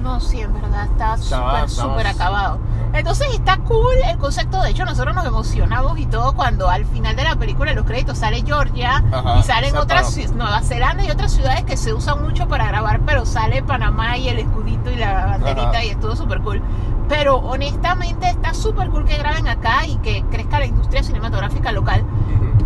No, 0.04 0.20
sí, 0.20 0.42
en 0.42 0.52
verdad, 0.52 0.84
está 0.84 1.16
súper, 1.16 1.70
súper 1.70 2.06
acabado. 2.06 2.58
Entonces 2.92 3.26
está 3.32 3.56
cool 3.56 3.94
el 4.06 4.18
concepto. 4.18 4.60
De 4.62 4.70
hecho, 4.70 4.84
nosotros 4.84 5.14
nos 5.14 5.24
emocionamos 5.24 5.98
y 5.98 6.04
todo 6.04 6.34
cuando 6.34 6.68
al 6.68 6.84
final 6.84 7.16
de 7.16 7.24
la 7.24 7.36
película, 7.36 7.70
en 7.70 7.76
los 7.76 7.86
créditos, 7.86 8.18
sale 8.18 8.42
Georgia 8.44 9.02
Ajá, 9.10 9.38
y 9.38 9.42
salen 9.42 9.74
otras, 9.78 10.14
Nueva 10.34 10.60
Zelanda 10.60 11.04
y 11.04 11.10
otras 11.10 11.32
ciudades 11.32 11.64
que 11.64 11.78
se 11.78 11.94
usan 11.94 12.22
mucho 12.22 12.46
para 12.48 12.66
grabar, 12.66 13.00
pero 13.06 13.24
sale 13.24 13.62
Panamá 13.62 14.18
y 14.18 14.28
el 14.28 14.40
escudito 14.40 14.90
y 14.90 14.96
la 14.96 15.24
banderita 15.24 15.70
Ajá. 15.70 15.84
y 15.84 15.88
estuvo 15.88 16.14
súper 16.14 16.40
cool. 16.42 16.62
Pero 17.08 17.36
honestamente 17.36 18.28
está 18.28 18.52
súper 18.52 18.90
cool 18.90 19.06
que 19.06 19.16
graben 19.16 19.48
acá 19.48 19.86
y 19.86 19.96
que 19.96 20.22
crezca 20.30 20.58
la 20.58 20.66
industria 20.66 21.02
cinematográfica 21.02 21.72
local. 21.72 22.04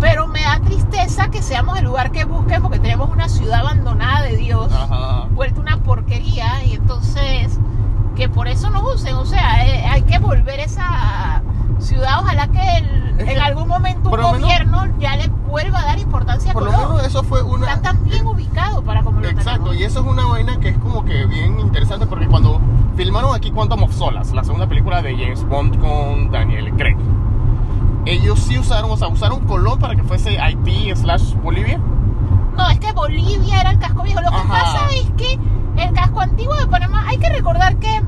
Pero 0.01 0.27
me 0.29 0.43
da 0.43 0.61
tristeza 0.61 1.29
que 1.31 1.43
seamos 1.43 1.79
el 1.79 1.85
lugar 1.85 2.12
que 2.12 2.25
busquen 2.25 2.62
porque 2.62 2.79
tenemos 2.79 3.11
una 3.11 3.29
ciudad 3.29 3.61
abandonada 3.61 4.23
de 4.23 4.37
Dios 4.37 4.73
Ajá. 4.73 5.27
vuelta 5.33 5.61
una 5.61 5.79
porquería 5.79 6.65
y 6.65 6.75
entonces 6.75 7.59
que 8.15 8.29
por 8.29 8.49
eso 8.49 8.70
nos 8.70 8.83
usen, 8.95 9.15
o 9.16 9.25
sea, 9.27 9.65
eh, 9.66 9.85
hay 9.87 10.03
que 10.03 10.19
volver 10.19 10.59
esa 10.61 11.43
ciudad, 11.79 12.19
ojalá 12.20 12.49
que 12.49 12.77
el- 12.79 13.20
en 13.29 13.39
algún 13.41 13.69
momento 13.69 14.11
un 14.11 14.16
lo 14.20 14.33
menos- 14.33 14.41
gobierno 14.43 14.87
ya 14.99 15.16
le 15.16 15.29
vuelva 15.29 15.81
a 15.81 15.85
dar 15.87 15.99
importancia 16.01 16.51
a 16.51 16.55
Por 16.55 16.65
lo 16.65 16.73
Colón. 16.73 16.89
menos 16.97 17.07
eso 17.07 17.23
fue 17.23 17.43
una... 17.43 17.66
Están 17.69 17.83
tan 17.83 18.05
bien 18.05 18.27
ubicados 18.27 18.83
para 18.85 19.03
como 19.03 19.20
lo 19.20 19.29
Exacto, 19.29 19.51
tenemos. 19.70 19.77
y 19.77 19.85
eso 19.85 20.01
es 20.01 20.07
una 20.07 20.27
vaina 20.27 20.59
que 20.59 20.70
es 20.70 20.79
como 20.79 21.05
que 21.05 21.27
bien 21.27 21.59
interesante 21.61 22.07
porque 22.07 22.27
cuando 22.27 22.61
filmaron 22.97 23.35
aquí 23.35 23.51
Quantum 23.53 23.85
of 23.85 23.93
Solace, 23.95 24.35
la 24.35 24.43
segunda 24.45 24.69
película 24.69 25.01
de 25.03 25.16
James 25.16 25.45
Bond 25.45 25.81
con 25.81 26.31
Daniel 26.33 26.73
Craig, 26.77 26.97
ellos 28.07 28.39
sí 28.41 28.59
usaron, 28.59 28.91
o 28.91 28.97
sea, 28.97 29.09
usaron 29.09 29.41
Colón 29.47 29.79
para 29.79 29.95
que 29.95 30.03
fuese 30.03 30.39
Haití 30.39 30.91
slash 30.95 31.35
Bolivia. 31.35 31.79
No, 32.57 32.69
es 32.70 32.81
que 32.81 32.93
Bolivia 32.93 33.61
era 33.61 33.70
el 33.70 33.79
casco 33.79 34.03
viejo. 34.03 34.20
Lo 34.20 34.31
que 34.31 34.49
pasa 34.49 34.89
es 34.93 35.11
que 35.16 35.39
el 35.77 35.93
casco 35.93 36.20
antiguo 36.20 36.57
de 36.57 36.66
Panamá, 36.66 37.05
hay 37.07 37.19
que 37.19 37.29
recordar 37.29 37.77
que 37.77 38.03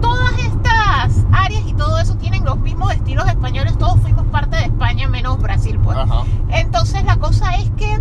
todas 0.00 0.38
estas 0.38 1.24
áreas 1.32 1.62
y 1.66 1.72
todo 1.72 1.98
eso 1.98 2.14
tienen 2.16 2.44
los 2.44 2.58
mismos 2.58 2.92
estilos 2.92 3.26
españoles. 3.26 3.78
Todos 3.78 3.98
fuimos 4.00 4.26
parte 4.26 4.56
de 4.56 4.64
España, 4.64 5.08
menos 5.08 5.40
Brasil, 5.40 5.78
pues. 5.82 5.96
Ajá. 5.96 6.24
Entonces 6.50 7.04
la 7.04 7.16
cosa 7.16 7.54
es 7.56 7.70
que 7.70 8.00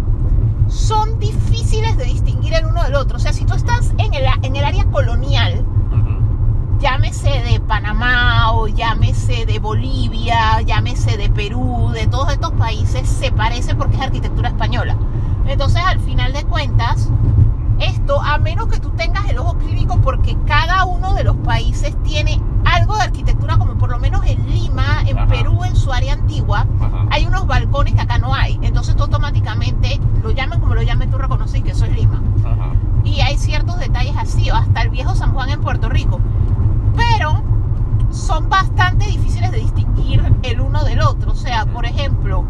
son 0.68 1.18
difíciles 1.20 1.96
de 1.98 2.06
distinguir 2.06 2.54
el 2.54 2.66
uno 2.66 2.84
del 2.84 2.96
otro. 2.96 3.18
O 3.18 3.20
sea, 3.20 3.34
si 3.34 3.46
tú 3.46 3.54
estás 3.54 3.94
en 3.98 4.14
el, 4.14 4.26
en 4.42 4.56
el 4.56 4.66
área 4.66 4.86
colonial, 4.86 5.66
llámese 6.80 7.30
de 7.30 7.60
Panamá 7.60 8.52
o 8.52 8.68
llámese 8.68 9.46
de 9.46 9.60
Bolivia, 9.60 10.62
llámese 10.62 11.18
de 11.18 11.30
Perú, 11.30 11.92
de 11.94 12.08
todos 12.08 12.32
estos 12.32 12.52
países, 12.52 13.08
se 13.08 13.32
parece 13.32 13.76
porque 13.76 13.96
es 13.96 14.02
arquitectura 14.02 14.50
española. 14.50 14.96
Entonces, 15.48 15.82
al 15.86 16.00
final 16.00 16.34
de 16.34 16.44
cuentas, 16.44 17.10
esto, 17.80 18.22
a 18.22 18.38
menos 18.38 18.68
que 18.68 18.80
tú 18.80 18.90
tengas 18.92 19.30
el 19.30 19.40
ojo 19.40 19.58
clínico, 19.58 20.00
porque 20.02 20.38
cada 20.46 20.86
uno 20.86 21.14
de 21.14 21.24
los 21.24 21.36
países 21.38 21.96
tiene 22.04 22.42
algo 22.66 22.96
de 22.96 23.04
arquitectura, 23.04 23.58
como 23.58 23.78
por 23.78 23.90
lo 23.90 24.00
menos 24.00 24.26
en 24.26 24.46
Lima, 24.48 25.04
en 25.06 25.18
Ajá. 25.18 25.28
Perú, 25.28 25.64
en 25.64 25.76
su 25.76 25.92
área 25.92 26.14
antigua, 26.14 26.66
Ajá. 26.80 27.06
hay 27.12 27.26
unos 27.26 27.48
balcones 27.48 27.94
que 27.94 28.02
acá 28.02 28.18
no 28.18 28.34
hay. 28.34 28.60
Entonces 28.62 28.96
tú 28.96 29.04
automáticamente, 29.04 30.00
lo 30.22 30.32
llamen 30.32 30.60
como 30.60 30.76
lo 30.76 30.82
llamen, 30.82 31.10
tú 31.10 31.18
reconoces 31.18 31.64
que 31.64 31.72
eso 31.72 31.86
es 31.86 31.96
Lima. 31.96 32.22
Ajá. 32.44 32.74
Y 33.04 33.22
hay 33.22 33.38
ciertos 33.38 33.80
detalles 33.80 34.16
así, 34.18 34.50
hasta 34.50 34.82
el 34.82 34.90
viejo 34.90 35.16
San 35.16 35.34
Juan 35.34 35.50
en 35.50 35.62
Puerto 35.62 35.88
Rico. 35.88 36.20
Pero 36.98 37.42
son 38.12 38.50
bastante 38.50 39.06
difíciles 39.06 39.52
de 39.52 39.60
distinguir 39.60 40.22
el 40.44 40.60
uno 40.60 40.84
del 40.84 41.00
otro. 41.02 41.32
O 41.32 41.36
sea, 41.36 41.66
por 41.68 41.86
ejemplo, 41.86 42.44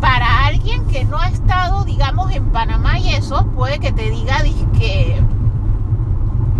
para 0.00 0.46
alguien 0.46 0.84
que 0.86 1.04
no 1.04 1.18
ha 1.18 1.28
estado, 1.28 1.84
digamos, 1.84 2.30
en 2.32 2.44
Panamá 2.50 2.98
y 2.98 3.10
eso, 3.14 3.46
puede 3.56 3.78
que 3.78 3.92
te 3.92 4.10
diga 4.10 4.42
que 4.78 5.22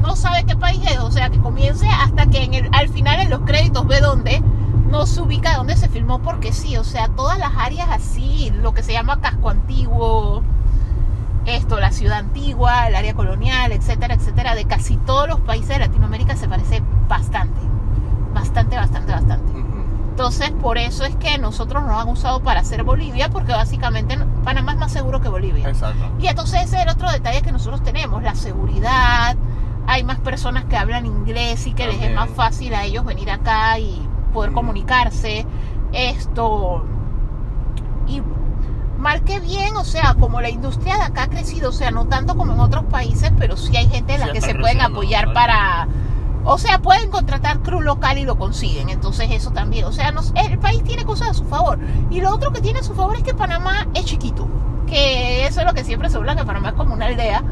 no 0.01 0.17
sabe 0.17 0.45
qué 0.45 0.57
país 0.57 0.81
es. 0.91 0.99
O 1.01 1.11
sea, 1.11 1.29
que 1.31 1.39
comience 1.41 1.89
hasta 1.89 2.27
que 2.27 2.45
en 2.45 2.55
el- 2.55 2.69
al 2.73 2.89
final 2.89 3.21
en 3.21 3.31
los 3.31 3.41
créditos 3.41 3.87
ve 3.87 4.01
dónde 4.01 4.43
no 4.91 5.07
se 5.07 5.23
ubica 5.23 5.57
dónde 5.57 5.77
se 5.77 5.89
filmó 5.89 6.19
porque 6.21 6.53
sí. 6.53 6.77
O 6.77 6.85
sea, 6.85 7.09
todas 7.09 7.39
las 7.39 7.53
áreas 7.57 7.89
así, 7.91 8.51
lo 8.63 8.73
que 8.75 8.83
se 8.83 8.93
llama 8.93 9.21
casco 9.21 9.49
antiguo, 9.51 10.43
esto, 11.47 11.81
la 11.81 11.91
ciudad 11.91 12.19
antigua, 12.19 12.89
el 12.89 12.95
área 12.95 13.15
colonial, 13.15 13.73
etcétera, 13.73 14.15
etcétera, 14.15 14.55
de 14.55 14.65
casi 14.65 14.97
todos 14.99 15.29
los 15.29 15.41
países 15.41 15.69
de 15.69 15.79
Latinoamérica 15.81 16.37
se 16.37 16.49
parece 16.49 16.83
bastante. 17.09 17.61
Bastante, 18.33 18.77
bastante, 18.77 19.13
bastante. 19.13 19.53
Entonces, 20.11 20.51
por 20.51 20.77
eso 20.77 21.05
es 21.05 21.17
que 21.17 21.39
nosotros 21.39 21.83
nos 21.85 21.99
han 21.99 22.09
usado 22.09 22.43
para 22.43 22.61
hacer 22.61 22.85
Bolivia, 22.85 23.31
porque 23.31 23.53
básicamente 23.53 24.19
Panamá 24.45 24.73
es 24.73 24.79
más 24.79 24.93
seguro 24.93 25.21
que 25.21 25.29
Bolivia. 25.29 25.69
Exacto. 25.69 26.05
Y 26.21 26.27
entonces 26.27 26.65
ese 26.65 26.77
es 26.77 26.83
el 26.83 26.91
otro 26.91 27.11
detalle 27.11 27.41
que 27.41 27.51
nosotros 27.51 27.83
tenemos, 27.83 28.23
la 28.23 28.35
seguridad. 28.35 29.37
Hay 29.87 30.05
más 30.05 30.19
personas 30.19 30.67
que 30.67 30.77
hablan 30.77 31.07
inglés 31.07 31.67
y 31.67 31.73
que 31.73 31.87
les 31.87 32.01
es 32.01 32.15
más 32.15 32.29
fácil 32.31 32.75
a 32.75 32.85
ellos 32.85 33.05
venir 33.05 33.31
acá 33.31 33.79
y 33.79 34.07
poder 34.35 34.53
comunicarse. 34.53 35.47
Esto. 35.93 36.85
Y 38.07 38.23
mal 39.03 39.23
que 39.25 39.41
bien, 39.41 39.77
o 39.77 39.85
sea, 39.85 40.15
como 40.15 40.41
la 40.41 40.49
industria 40.49 40.97
de 40.97 41.03
acá 41.03 41.25
ha 41.25 41.29
crecido, 41.29 41.71
o 41.71 41.73
sea, 41.73 41.91
no 41.91 42.07
tanto 42.07 42.37
como 42.37 42.55
en 42.55 42.61
otros 42.61 42.85
países, 42.85 43.33
pero 43.37 43.57
sí 43.57 43.77
hay 43.77 43.89
gente 43.89 44.15
en 44.15 44.21
la 44.21 44.27
Sí 44.27 44.33
que 44.33 44.41
se 44.41 44.55
pueden 44.55 44.81
apoyar 44.81 45.29
¿no? 45.29 45.35
para... 45.35 45.89
O 46.45 46.59
sea, 46.59 46.79
pueden 46.81 47.11
contratar 47.11 47.61
crew 47.61 47.81
local 47.81 48.19
y 48.19 48.25
lo 48.25 48.37
consiguen. 48.37 48.89
Entonces 48.89 49.29
eso 49.31 49.53
también. 49.53 49.85
O 49.85 49.93
sea, 49.93 50.13
el 50.35 50.59
país 50.59 50.83
tiene 50.83 51.05
cosas 51.05 51.31
a 51.31 51.35
su 51.35 51.45
favor. 51.45 51.79
Y 52.11 52.21
lo 52.21 52.31
otro 52.31 52.53
que 52.53 52.61
tiene 52.61 52.81
a 52.81 52.83
su 52.83 52.95
favor 52.95 53.17
es 53.17 53.23
que 53.23 53.33
Panamá 53.33 53.87
es 53.95 54.07
chiquito. 54.07 54.49
Que 54.89 55.47
eso 55.47 55.61
es 55.61 55.67
lo 55.67 55.73
que 55.73 55.85
siempre 55.85 56.11
se 56.11 56.17
habla, 56.17 56.35
que 56.35 56.45
Panamá 56.45 56.71
es 56.71 56.75
como 56.75 56.95
una 56.95 57.07
aldea. 57.07 57.45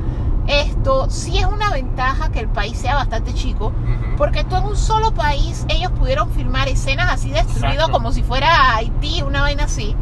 esto 0.49 1.09
sí 1.09 1.39
es 1.39 1.47
una 1.47 1.71
ventaja 1.71 2.31
que 2.31 2.41
el 2.41 2.49
país 2.49 2.77
sea 2.79 2.97
bastante 2.97 3.33
chico, 3.33 3.73
porque 4.17 4.43
tú 4.43 4.57
en 4.57 4.65
un 4.65 4.77
solo 4.77 5.13
país 5.15 5.65
ellos 5.69 5.93
pudieron 5.93 6.31
filmar 6.31 6.69
escenas 6.69 7.09
así 7.13 7.31
destruido 7.31 7.73
Exacto. 7.73 7.93
como 7.93 8.11
si 8.11 8.23
fuera 8.25 8.75
Haití, 8.75 9.23
una 9.23 9.43
vaina 9.43 9.65
así, 9.65 9.95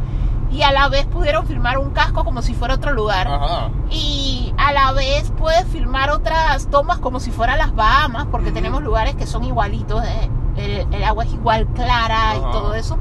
y 0.51 0.63
a 0.63 0.73
la 0.73 0.89
vez 0.89 1.07
pudieron 1.07 1.47
filmar 1.47 1.79
un 1.79 1.91
casco 1.91 2.25
como 2.25 2.43
si 2.43 2.55
fuera 2.55 2.75
otro 2.75 2.93
lugar. 2.93 3.29
Ajá. 3.29 3.71
Y 3.91 4.53
a 4.57 4.73
la 4.73 4.93
vez 4.93 5.33
puedes 5.39 5.67
filmar 5.67 6.11
otras 6.11 6.69
tomas 6.69 6.99
como 6.99 7.21
si 7.21 7.31
fueran 7.31 7.59
las 7.59 7.75
Bahamas, 7.75 8.27
porque 8.31 8.51
tenemos 8.53 8.83
lugares 8.83 9.15
que 9.15 9.27
son 9.27 9.45
igualitos, 9.45 10.03
eh, 10.05 10.31
el, 10.57 10.95
el 10.95 11.05
agua 11.05 11.25
es 11.25 11.33
igual 11.33 11.67
clara 11.75 12.37
y 12.37 12.41
Ajá. 12.41 12.51
todo 12.51 12.75
eso. 12.75 12.99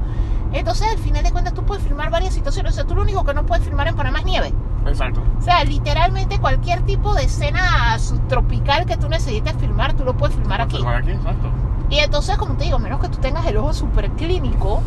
Entonces, 0.52 0.88
al 0.90 0.98
final 0.98 1.22
de 1.22 1.30
cuentas, 1.30 1.52
tú 1.52 1.62
puedes 1.64 1.84
filmar 1.84 2.10
varias 2.10 2.32
situaciones. 2.32 2.72
O 2.72 2.74
sea, 2.74 2.84
tú 2.84 2.94
lo 2.94 3.02
único 3.02 3.22
que 3.24 3.34
no 3.34 3.44
puedes 3.44 3.64
filmar 3.64 3.86
en 3.88 3.96
Panamá 3.96 4.20
es 4.20 4.24
nieve. 4.24 4.54
Exacto. 4.86 5.22
O 5.38 5.42
sea, 5.42 5.62
literalmente 5.64 6.38
cualquier 6.38 6.82
tipo 6.86 7.14
de 7.14 7.24
escena 7.24 7.98
subtropical 7.98 8.86
que 8.86 8.96
tú 8.96 9.08
necesites 9.08 9.54
filmar, 9.56 9.92
tú 9.92 10.04
lo 10.04 10.16
puedes 10.16 10.34
filmar 10.36 10.62
aquí. 10.62 10.76
Filmar 10.76 10.96
aquí, 10.96 11.10
exacto. 11.10 11.48
Y 11.90 11.98
entonces, 11.98 12.38
como 12.38 12.54
te 12.54 12.64
digo, 12.64 12.78
menos 12.78 13.00
que 13.00 13.08
tú 13.08 13.18
tengas 13.18 13.44
el 13.46 13.58
ojo 13.58 13.74
súper 13.74 14.10
clínico, 14.12 14.80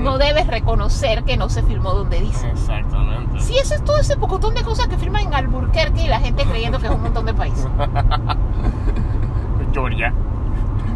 no 0.00 0.18
debes 0.18 0.46
reconocer 0.46 1.24
que 1.24 1.36
no 1.36 1.48
se 1.48 1.62
filmó 1.62 1.92
donde 1.94 2.20
dice. 2.20 2.48
Exactamente. 2.50 3.40
Sí, 3.40 3.56
eso 3.58 3.74
es 3.74 3.84
todo 3.84 3.98
ese 3.98 4.16
pocotón 4.16 4.54
de 4.54 4.62
cosas 4.62 4.88
que 4.88 4.96
firman 4.98 5.22
en 5.26 5.34
Alburquerque 5.34 6.02
y 6.04 6.08
la 6.08 6.20
gente 6.20 6.44
creyendo 6.44 6.78
que 6.78 6.86
es 6.86 6.92
un 6.92 7.02
montón 7.02 7.26
de 7.26 7.34
países. 7.34 7.66
Georgia. 9.72 10.12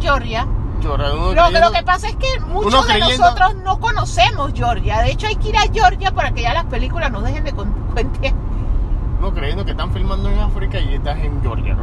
Georgia. 0.01 0.45
Georgia. 0.81 1.13
uno 1.13 1.33
Lo, 1.33 1.43
creyendo- 1.43 1.59
lo 1.67 1.71
que 1.71 1.83
pasa 1.83 2.09
es 2.09 2.15
que 2.17 2.39
muchos 2.41 2.73
Uno 2.73 2.83
de 2.83 2.93
creyendo- 2.93 3.17
nosotros 3.23 3.55
no 3.63 3.79
conocemos 3.79 4.51
Georgia. 4.53 5.01
De 5.01 5.11
hecho, 5.11 5.27
hay 5.27 5.35
que 5.37 5.49
ir 5.49 5.57
a 5.57 5.61
Georgia 5.71 6.11
para 6.11 6.31
que 6.31 6.41
ya 6.41 6.53
las 6.53 6.65
películas 6.65 7.11
nos 7.11 7.23
dejen 7.23 7.43
de 7.43 7.53
cuentear. 7.53 8.33
uno 9.19 9.33
creyendo 9.33 9.65
que 9.65 9.71
están 9.71 9.91
filmando 9.91 10.29
en 10.29 10.39
África 10.39 10.79
y 10.79 10.95
estás 10.95 11.17
en 11.19 11.41
Georgia. 11.41 11.77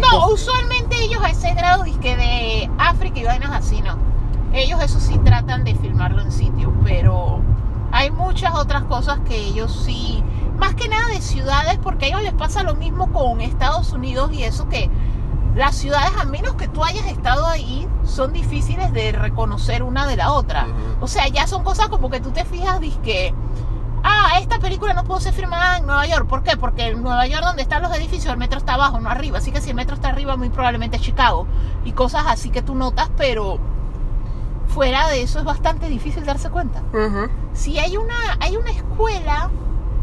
No, 0.00 0.28
usualmente 0.32 0.96
ellos 1.04 1.22
a 1.22 1.30
ese 1.30 1.52
grado 1.54 1.84
dizque 1.84 2.16
de 2.16 2.70
África 2.78 3.20
y 3.20 3.24
vainas 3.24 3.50
así, 3.52 3.82
no. 3.82 3.96
Ellos 4.52 4.82
eso 4.82 5.00
sí 5.00 5.18
tratan 5.18 5.64
de 5.64 5.74
filmarlo 5.74 6.22
en 6.22 6.30
sitio, 6.30 6.72
pero 6.84 7.40
hay 7.90 8.10
muchas 8.10 8.54
otras 8.54 8.84
cosas 8.84 9.20
que 9.20 9.36
ellos 9.36 9.82
sí, 9.84 10.22
más 10.58 10.74
que 10.74 10.88
nada 10.88 11.08
de 11.08 11.20
ciudades, 11.20 11.78
porque 11.82 12.06
a 12.06 12.08
ellos 12.08 12.22
les 12.22 12.34
pasa 12.34 12.62
lo 12.62 12.74
mismo 12.74 13.12
con 13.12 13.40
Estados 13.40 13.92
Unidos 13.92 14.30
y 14.32 14.44
eso 14.44 14.68
que 14.68 14.90
las 15.54 15.76
ciudades, 15.76 16.12
a 16.18 16.24
menos 16.24 16.54
que 16.54 16.68
tú 16.68 16.82
hayas 16.82 17.06
estado 17.06 17.46
ahí, 17.46 17.86
son 18.04 18.32
difíciles 18.32 18.92
de 18.92 19.12
reconocer 19.12 19.82
una 19.82 20.06
de 20.06 20.16
la 20.16 20.32
otra. 20.32 20.66
O 21.00 21.08
sea, 21.08 21.28
ya 21.28 21.46
son 21.46 21.62
cosas 21.62 21.88
como 21.88 22.08
que 22.10 22.20
tú 22.20 22.30
te 22.30 22.44
fijas, 22.44 22.80
que 23.02 23.34
ah, 24.02 24.38
esta 24.40 24.58
película 24.58 24.94
no 24.94 25.04
pudo 25.04 25.20
ser 25.20 25.34
filmada 25.34 25.78
en 25.78 25.86
Nueva 25.86 26.06
York. 26.06 26.26
¿Por 26.26 26.42
qué? 26.42 26.56
Porque 26.56 26.88
en 26.88 27.02
Nueva 27.02 27.26
York 27.26 27.44
donde 27.44 27.62
están 27.62 27.82
los 27.82 27.94
edificios, 27.94 28.32
el 28.32 28.38
metro 28.38 28.58
está 28.58 28.74
abajo, 28.74 29.00
no 29.00 29.10
arriba. 29.10 29.38
Así 29.38 29.52
que 29.52 29.60
si 29.60 29.70
el 29.70 29.76
metro 29.76 29.94
está 29.94 30.08
arriba, 30.08 30.36
muy 30.36 30.48
probablemente 30.48 30.96
es 30.96 31.02
Chicago. 31.02 31.46
Y 31.84 31.92
cosas 31.92 32.24
así 32.28 32.50
que 32.50 32.62
tú 32.62 32.74
notas, 32.74 33.10
pero 33.16 33.58
fuera 34.72 35.08
de 35.08 35.22
eso 35.22 35.38
es 35.38 35.44
bastante 35.44 35.88
difícil 35.88 36.24
darse 36.24 36.50
cuenta. 36.50 36.82
Si 37.52 37.78
hay 37.78 37.96
una, 37.96 38.14
hay 38.40 38.56
una 38.56 38.70
escuela 38.70 39.50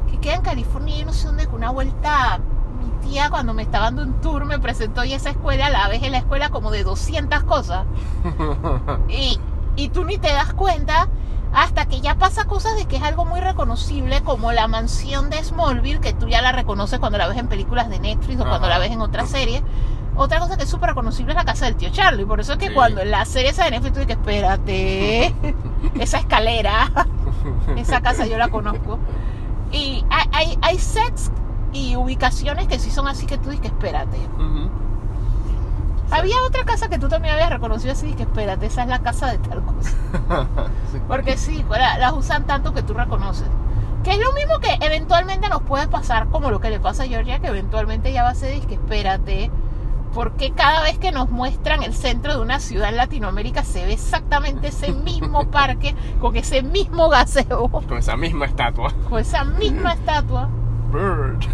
que 0.10 0.20
queda 0.20 0.36
en 0.36 0.41
California, 0.41 0.98
yo 0.98 1.06
no 1.06 1.14
sé 1.14 1.28
dónde, 1.28 1.46
con 1.48 1.56
una 1.56 1.72
vuelta, 1.72 2.40
mi 2.80 3.10
tía 3.10 3.30
cuando 3.30 3.54
me 3.54 3.64
estaba 3.64 3.86
dando 3.86 4.04
un 4.04 4.22
tour 4.22 4.46
me 4.46 4.60
presentó 4.60 5.04
y 5.04 5.14
esa 5.14 5.32
escuela, 5.32 5.70
la 5.70 5.88
vez 5.88 6.04
en 6.04 6.12
la 6.12 6.20
escuela 6.20 6.50
como 6.50 6.72
de 6.72 6.84
200 6.84 7.44
cosas. 7.44 7.86
Y, 9.10 9.40
y 9.76 9.90
tú 9.90 10.04
ni 10.04 10.18
te 10.18 10.32
das 10.32 10.54
cuenta 10.54 11.08
hasta 11.54 11.86
que 11.88 12.00
ya 12.02 12.16
pasa 12.16 12.46
cosas 12.46 12.76
de 12.76 12.86
que 12.86 12.98
es 12.98 13.04
algo 13.04 13.26
muy 13.26 13.40
reconocible, 13.40 14.22
como 14.22 14.52
la 14.52 14.68
mansión 14.68 15.30
de 15.30 15.44
Smallville, 15.44 16.00
que 16.00 16.14
tú 16.14 16.28
ya 16.28 16.41
la 16.41 16.52
reconoces 16.52 17.00
cuando 17.00 17.18
la 17.18 17.28
ves 17.28 17.38
en 17.38 17.48
películas 17.48 17.90
de 17.90 18.00
Netflix 18.00 18.40
o 18.40 18.48
cuando 18.48 18.68
la 18.68 18.78
ves 18.78 18.91
en 18.91 19.02
otras 19.02 19.30
series. 19.30 19.64
Otra 20.22 20.40
cosa 20.40 20.58
que 20.58 20.64
es 20.64 20.70
súper 20.70 20.90
reconocible 20.90 21.32
es 21.32 21.38
la 21.38 21.46
casa 21.46 21.66
del 21.66 21.76
tío 21.76 21.90
Charlie. 21.91 22.26
Por 22.26 22.40
eso 22.41 22.54
es 22.54 22.58
que 22.60 22.68
Sí. 22.68 22.74
cuando 22.74 23.00
en 23.02 23.10
la 23.10 23.24
serie 23.26 23.52
esa 23.52 23.64
de 23.64 23.72
Netflix 23.72 23.94
tú 23.94 24.00
dices, 24.02 24.18
espérate, 24.18 25.34
esa 26.00 26.18
escalera, 26.20 26.91
esa 27.78 28.02
casa 28.02 28.26
yo 28.26 28.38
la 28.38 28.50
conozco. 28.50 29.00
Y 29.72 30.04
hay, 30.10 30.28
hay, 30.34 30.60
hay 30.62 30.78
sets 30.78 31.32
y 31.72 31.96
ubicaciones 31.96 32.68
que 32.68 32.80
sí 32.80 32.91
son 32.91 33.08
así 33.08 33.26
que 33.28 33.38
tú 33.38 33.50
dices, 33.52 33.68
espérate. 33.68 34.18
Ujú. 34.36 34.70
Había 36.12 36.36
otra 36.48 36.64
casa 36.66 36.90
que 36.90 36.98
tú 36.98 37.08
también 37.08 37.36
habías 37.36 37.52
reconocido 37.52 37.94
así, 37.94 38.14
que 38.14 38.24
espérate, 38.24 38.66
esa 38.66 38.82
es 38.82 38.88
la 38.90 39.00
casa 39.00 39.28
de 39.32 39.38
tal 39.38 39.62
cosa. 39.64 39.91
Sí. 40.91 41.00
Porque 41.08 41.38
sí, 41.38 41.64
pues, 41.68 41.80
la- 41.80 42.00
las 42.00 42.14
usan 42.14 42.46
tanto 42.48 42.74
que 42.74 42.82
tú 42.82 42.96
reconoces. 42.96 43.46
Que 44.04 44.14
es 44.14 44.20
lo 44.20 44.34
mismo 44.34 44.58
que 44.60 44.76
eventualmente 44.84 45.48
nos 45.50 45.62
puede 45.62 45.88
pasar, 45.88 46.28
como 46.30 46.50
lo 46.50 46.60
que 46.60 46.72
le 46.72 46.80
pasa 46.80 47.04
a 47.04 47.06
Georgia, 47.06 47.38
que 47.40 47.48
eventualmente 47.48 48.12
ya 48.12 48.24
va 48.24 48.30
a 48.30 48.36
ser, 48.36 48.60
que 48.66 48.74
espérate, 48.74 49.52
porque 50.14 50.52
cada 50.52 50.84
vez 50.84 50.98
que 50.98 51.11
nos 51.11 51.30
muestran 51.30 51.84
el 51.84 51.94
centro 51.94 52.36
de 52.36 52.41
una 52.41 52.60
ciudad 52.60 52.90
en 52.90 52.98
Latinoamérica 52.98 53.64
se 53.64 53.86
ve 53.86 53.94
exactamente 53.94 54.68
ese 54.69 54.91
mismo 54.91 55.49
parque, 55.52 55.95
con 56.19 56.36
ese 56.36 56.61
mismo 56.64 57.10
gaseo, 57.10 57.69
Con 57.69 57.98
esa 57.98 58.18
misma 58.18 58.45
estatua. 58.45 58.91
con 59.10 59.19
esa 59.19 59.44
misma 59.44 59.94
estatua. 59.94 60.49
Bird. 60.91 61.45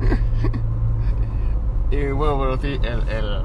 y 1.90 2.06
bueno, 2.12 2.38
pero 2.38 2.60
sí, 2.60 2.80
el, 2.82 3.08
el 3.08 3.44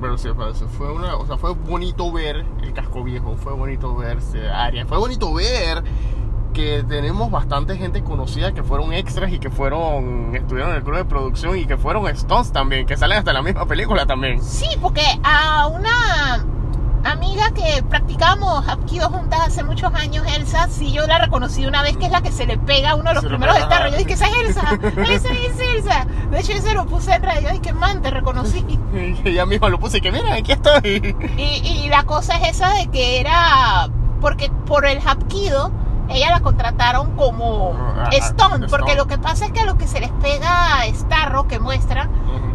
pero, 0.00 0.18
sí, 0.18 0.28
fue 0.76 0.92
una, 0.92 1.16
o 1.16 1.26
sea, 1.26 1.36
fue 1.36 1.52
bonito 1.54 2.10
ver 2.12 2.44
el 2.62 2.72
casco 2.72 3.04
viejo, 3.04 3.36
fue 3.36 3.52
bonito 3.52 3.94
ver 3.96 4.18
ese 4.18 4.48
área, 4.48 4.84
fue 4.84 4.98
bonito 4.98 5.32
ver 5.32 5.82
que 6.52 6.84
tenemos 6.88 7.30
bastante 7.30 7.76
gente 7.76 8.02
conocida 8.02 8.52
que 8.52 8.62
fueron 8.62 8.92
extras 8.92 9.32
y 9.32 9.38
que 9.38 9.50
fueron, 9.50 10.34
estuvieron 10.34 10.70
en 10.70 10.76
el 10.76 10.82
club 10.82 10.96
de 10.96 11.04
producción 11.04 11.56
y 11.58 11.66
que 11.66 11.76
fueron 11.76 12.06
Stones 12.08 12.52
también, 12.52 12.86
que 12.86 12.96
salen 12.96 13.18
hasta 13.18 13.32
la 13.32 13.42
misma 13.42 13.66
película 13.66 14.06
también. 14.06 14.42
Sí, 14.42 14.66
porque 14.80 15.02
a 15.22 15.68
una 15.68 16.44
amiga 17.04 17.50
que 17.52 17.82
practicamos 17.84 18.66
Hapkido 18.66 19.08
juntas 19.08 19.40
hace 19.46 19.62
muchos 19.62 19.92
años, 19.94 20.26
Elsa, 20.36 20.68
sí 20.68 20.92
yo 20.92 21.06
la 21.06 21.18
reconocí 21.18 21.64
una 21.64 21.82
vez 21.82 21.96
que 21.96 22.06
es 22.06 22.10
la 22.12 22.22
que 22.22 22.32
se 22.32 22.44
le 22.46 22.58
pega 22.58 22.90
a 22.90 22.94
uno 22.96 23.10
de 23.10 23.14
los 23.14 23.22
Se 23.22 23.28
primeros 23.28 23.54
pega, 23.54 23.64
estarros. 23.66 23.90
Yo 23.92 23.96
ajá. 23.96 24.04
dije, 24.04 24.12
esa 24.14 24.26
es 24.26 24.36
Elsa, 24.36 24.78
esa 25.14 25.32
es 25.32 25.60
Elsa. 25.76 26.06
De 26.30 26.40
hecho, 26.40 26.52
yo 26.52 26.60
se 26.60 26.74
lo 26.74 26.86
puse 26.86 27.14
en 27.14 27.22
radio. 27.22 27.50
Dije, 27.50 27.72
man, 27.72 28.02
te 28.02 28.10
reconocí. 28.10 28.64
Y 28.92 29.20
ella 29.28 29.46
misma 29.46 29.68
lo 29.68 29.78
puse 29.78 29.98
y 29.98 30.00
que 30.00 30.12
mira, 30.12 30.34
aquí 30.34 30.52
estoy. 30.52 31.16
Y, 31.36 31.42
y 31.66 31.88
la 31.88 32.02
cosa 32.04 32.36
es 32.36 32.56
esa 32.56 32.74
de 32.74 32.88
que 32.88 33.20
era, 33.20 33.88
porque 34.20 34.50
por 34.66 34.84
el 34.86 34.98
Hapkido, 34.98 35.70
ella 36.08 36.30
la 36.30 36.40
contrataron 36.40 37.14
como 37.16 37.74
Ah, 37.98 38.08
Stone, 38.12 38.68
porque 38.68 38.92
Stone. 38.92 38.96
lo 38.96 39.06
que 39.06 39.18
pasa 39.18 39.46
es 39.46 39.52
que 39.52 39.60
a 39.60 39.64
los 39.66 39.76
que 39.76 39.86
se 39.86 40.00
les 40.00 40.10
pega 40.22 40.78
Starro 40.94 41.46
que 41.48 41.58
muestran, 41.58 42.08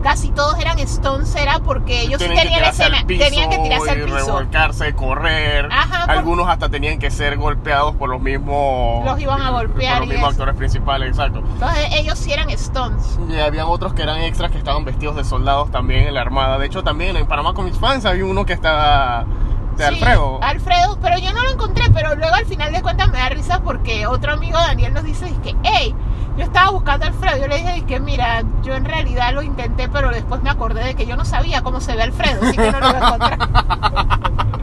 casi 0.04 0.32
todos 0.32 0.58
eran 0.60 0.80
Stones, 0.80 1.36
era 1.36 1.60
porque 1.60 2.02
ellos 2.02 2.22
sí 2.22 2.28
tenían 2.28 2.62
la 2.62 2.70
escena, 2.70 3.04
piso 3.06 3.24
tenían 3.26 3.50
que 3.50 3.58
tirarse 3.60 3.90
al 3.92 4.02
piso. 4.02 4.16
revolcarse, 4.16 4.94
correr. 4.96 5.70
Ajá, 5.72 6.06
por- 6.06 6.16
Algunos 6.18 6.48
hasta 6.50 6.70
tenían 6.70 6.98
que 7.00 7.12
ser 7.12 7.38
golpeados 7.38 7.96
por 7.96 8.10
los 8.10 8.22
mismos. 8.22 9.04
Los 9.06 9.20
iban 9.20 9.42
a 9.42 9.50
golpear 9.52 10.00
Por 10.00 10.08
los 10.08 10.10
mismos 10.16 10.30
actores 10.32 10.56
principales, 10.56 11.10
exacto. 11.10 11.40
Entonces 11.40 11.88
ellos 11.94 12.18
sí 12.18 12.32
eran 12.32 12.50
Stones. 12.52 13.20
Y 13.30 13.40
habían 13.40 13.68
otros 13.68 13.94
que 13.94 14.02
eran 14.04 14.18
extras 14.22 14.52
que 14.52 14.58
estaban 14.58 14.84
vestidos 14.86 15.16
de 15.16 15.24
soldados 15.24 15.72
también 15.72 16.08
en 16.08 16.14
la 16.14 16.22
armada. 16.22 16.58
De 16.58 16.66
hecho, 16.66 16.84
también 16.84 17.16
en 17.18 17.28
Panamá 17.28 17.54
con 17.54 17.66
mis 17.66 17.78
fans 17.78 18.06
había 18.06 18.26
uno 18.26 18.46
que 18.46 18.54
estaba 18.54 19.26
de 19.78 19.88
Sí, 19.88 19.94
Alfredo. 19.96 20.40
Alfredo, 20.42 20.98
pero 21.02 21.18
yo 21.18 21.34
no 21.34 21.44
lo 21.44 21.52
encontré, 21.52 21.86
pero 21.94 22.16
luego 22.16 22.36
al 22.36 22.46
final 22.46 22.72
de 22.72 22.82
cuentas 22.82 23.10
me 23.12 23.18
da 23.18 23.30
risa 23.30 23.62
porque 23.62 24.08
otro 24.08 24.34
amigo 24.34 24.58
Daniel 24.58 24.94
nos 24.94 25.04
dice 25.04 25.34
que, 25.44 25.56
hey, 25.64 25.96
yo 26.38 26.44
estaba 26.44 26.72
buscando 26.72 27.06
a 27.06 27.10
Alfredo. 27.10 27.38
Yo 27.38 27.48
le 27.48 27.58
dije 27.58 27.84
que, 27.86 28.00
mira, 28.00 28.44
yo 28.64 28.74
en 28.76 28.86
realidad 28.86 29.34
lo 29.34 29.42
intenté, 29.42 29.90
pero 29.90 30.10
después 30.10 30.42
me 30.42 30.50
acordé 30.50 30.84
de 30.84 30.96
que 30.96 31.06
yo 31.06 31.16
no 31.16 31.26
sabía 31.26 31.62
cómo 31.62 31.80
se 31.82 31.96
ve 31.96 32.04
Alfredo, 32.04 32.42
así 32.44 32.58
que 32.58 32.72
no 32.72 32.80
lo 32.80 32.90
iba 32.90 33.00
a 33.00 33.16
encontrar. 33.16 34.60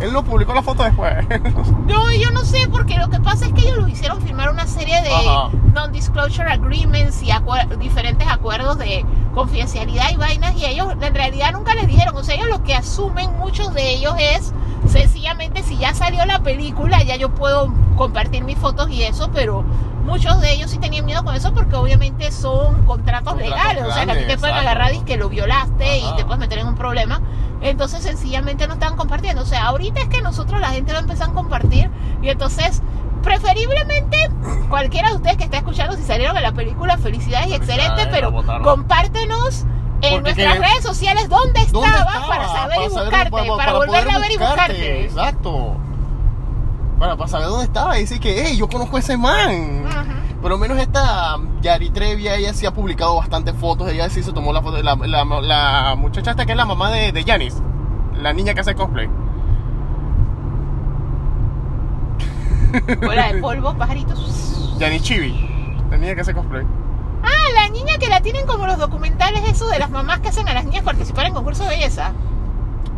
Él 0.00 0.12
no 0.12 0.24
publicó 0.24 0.52
la 0.54 0.62
foto 0.62 0.82
después. 0.82 1.14
No, 1.86 2.10
yo 2.12 2.30
no 2.30 2.44
sé, 2.44 2.66
porque 2.70 2.96
lo 2.96 3.08
que 3.10 3.20
pasa 3.20 3.46
es 3.46 3.52
que 3.52 3.60
ellos 3.62 3.76
los 3.76 3.88
hicieron 3.90 4.20
firmar 4.22 4.50
una 4.50 4.66
serie 4.66 5.00
de 5.02 5.10
non-disclosure 5.74 6.50
agreements 6.50 7.22
y 7.22 7.28
acuer- 7.30 7.68
diferentes 7.78 8.26
acuerdos 8.26 8.78
de 8.78 9.04
confidencialidad 9.34 10.10
y 10.10 10.16
vainas, 10.16 10.54
y 10.56 10.64
ellos 10.64 10.88
en 11.00 11.14
realidad 11.14 11.52
nunca 11.52 11.74
les 11.74 11.86
dijeron. 11.86 12.16
O 12.16 12.24
sea, 12.24 12.34
ellos 12.36 12.48
lo 12.48 12.62
que 12.62 12.74
asumen 12.74 13.36
muchos 13.38 13.74
de 13.74 13.90
ellos 13.94 14.14
es 14.18 14.52
sencillamente 14.90 15.62
si 15.62 15.76
ya 15.76 15.94
salió 15.94 16.24
la 16.26 16.40
película, 16.42 17.02
ya 17.02 17.16
yo 17.16 17.30
puedo 17.34 17.72
compartir 17.96 18.44
mis 18.44 18.58
fotos 18.58 18.90
y 18.90 19.02
eso, 19.02 19.30
pero 19.32 19.64
muchos 20.04 20.40
de 20.40 20.52
ellos 20.52 20.70
sí 20.70 20.78
tenían 20.78 21.04
miedo 21.04 21.24
con 21.24 21.34
eso 21.34 21.52
porque 21.54 21.74
obviamente 21.76 22.30
son 22.30 22.84
contratos, 22.84 23.34
Contratos 23.34 23.38
legales. 23.38 23.84
O 23.84 23.92
sea, 23.92 24.04
que 24.06 24.12
a 24.12 24.14
ti 24.18 24.20
te 24.26 24.38
pueden 24.38 24.56
exacto. 24.56 24.60
agarrar 24.70 24.94
y 24.94 25.00
que 25.00 25.16
lo 25.16 25.28
violaste 25.28 25.98
y 25.98 26.04
Ajá. 26.04 26.16
te 26.16 26.24
puedes 26.24 26.38
meter 26.38 26.58
en 26.58 26.68
un 26.68 26.74
problema. 26.74 27.20
Entonces 27.62 28.02
sencillamente 28.02 28.66
no 28.66 28.74
estaban 28.74 28.96
compartiendo. 28.96 29.42
O 29.42 29.46
sea, 29.46 29.66
ahorita 29.66 30.00
es 30.00 30.08
que 30.08 30.20
nosotros 30.22 30.60
la 30.60 30.68
gente 30.70 30.92
va 30.92 30.98
a 30.98 31.02
empezar 31.02 31.30
a 31.30 31.32
compartir 31.32 31.90
y 32.22 32.28
entonces 32.28 32.82
preferiblemente 33.22 34.30
cualquiera 34.68 35.08
de 35.08 35.16
ustedes 35.16 35.36
que 35.38 35.44
esté 35.44 35.56
escuchando 35.56 35.96
si 35.96 36.02
salieron 36.02 36.34
de 36.36 36.42
la 36.42 36.52
película, 36.52 36.98
felicidades 36.98 37.48
y 37.48 37.54
excelente, 37.54 38.06
pero 38.10 38.32
compártenos 38.62 39.64
en 40.02 40.14
Porque 40.22 40.34
nuestras 40.34 40.54
que- 40.54 40.60
redes 40.60 40.82
sociales 40.82 41.28
dónde 41.30 41.60
estabas 41.62 41.72
¿Dónde 41.90 41.98
estaba? 41.98 42.26
para 42.28 42.48
saber 42.48 42.78
y 42.78 42.90
saber- 42.90 43.04
buscarte, 43.10 43.30
para- 43.30 43.44
para, 43.46 43.56
para 43.56 43.72
volverla 43.72 44.02
poder 44.02 44.14
a 44.14 44.18
ver 44.18 44.32
y 44.32 44.36
buscarte. 44.36 45.04
Exacto. 45.04 45.76
Para, 47.04 47.16
para 47.18 47.28
saber 47.28 47.48
dónde 47.48 47.66
estaba 47.66 47.98
y 47.98 48.00
decir 48.00 48.18
que, 48.18 48.46
hey, 48.46 48.56
yo 48.56 48.66
conozco 48.66 48.96
a 48.96 49.00
ese 49.00 49.18
man. 49.18 49.84
Por 50.40 50.50
lo 50.50 50.56
menos 50.56 50.78
esta 50.78 51.36
Yari 51.60 51.90
Trevia, 51.90 52.34
ella 52.36 52.54
sí 52.54 52.64
ha 52.64 52.72
publicado 52.72 53.16
bastantes 53.16 53.54
fotos. 53.54 53.90
Ella 53.90 54.08
sí 54.08 54.22
se 54.22 54.32
tomó 54.32 54.54
la 54.54 54.62
foto. 54.62 54.82
La, 54.82 54.94
la, 54.96 55.22
la 55.22 55.96
muchacha 55.98 56.30
esta 56.30 56.46
que 56.46 56.52
es 56.52 56.56
la 56.56 56.64
mamá 56.64 56.90
de, 56.90 57.12
de 57.12 57.22
Janis. 57.22 57.60
La 58.16 58.32
niña 58.32 58.54
que 58.54 58.60
hace 58.60 58.74
cosplay. 58.74 59.06
Bola 63.04 63.32
de 63.34 63.38
polvo, 63.42 63.74
pajaritos. 63.74 64.74
Janis 64.80 65.02
Chibi. 65.02 65.76
La 65.90 65.98
niña 65.98 66.14
que 66.14 66.22
hace 66.22 66.32
cosplay. 66.32 66.64
Ah, 67.22 67.52
la 67.54 67.68
niña 67.68 67.98
que 67.98 68.08
la 68.08 68.22
tienen 68.22 68.46
como 68.46 68.66
los 68.66 68.78
documentales 68.78 69.44
eso 69.46 69.68
de 69.68 69.78
las 69.78 69.90
mamás 69.90 70.20
que 70.20 70.28
hacen 70.28 70.48
a 70.48 70.54
las 70.54 70.64
niñas 70.64 70.84
participar 70.84 71.26
en 71.26 71.34
concurso 71.34 71.64
de 71.64 71.68
belleza. 71.68 72.12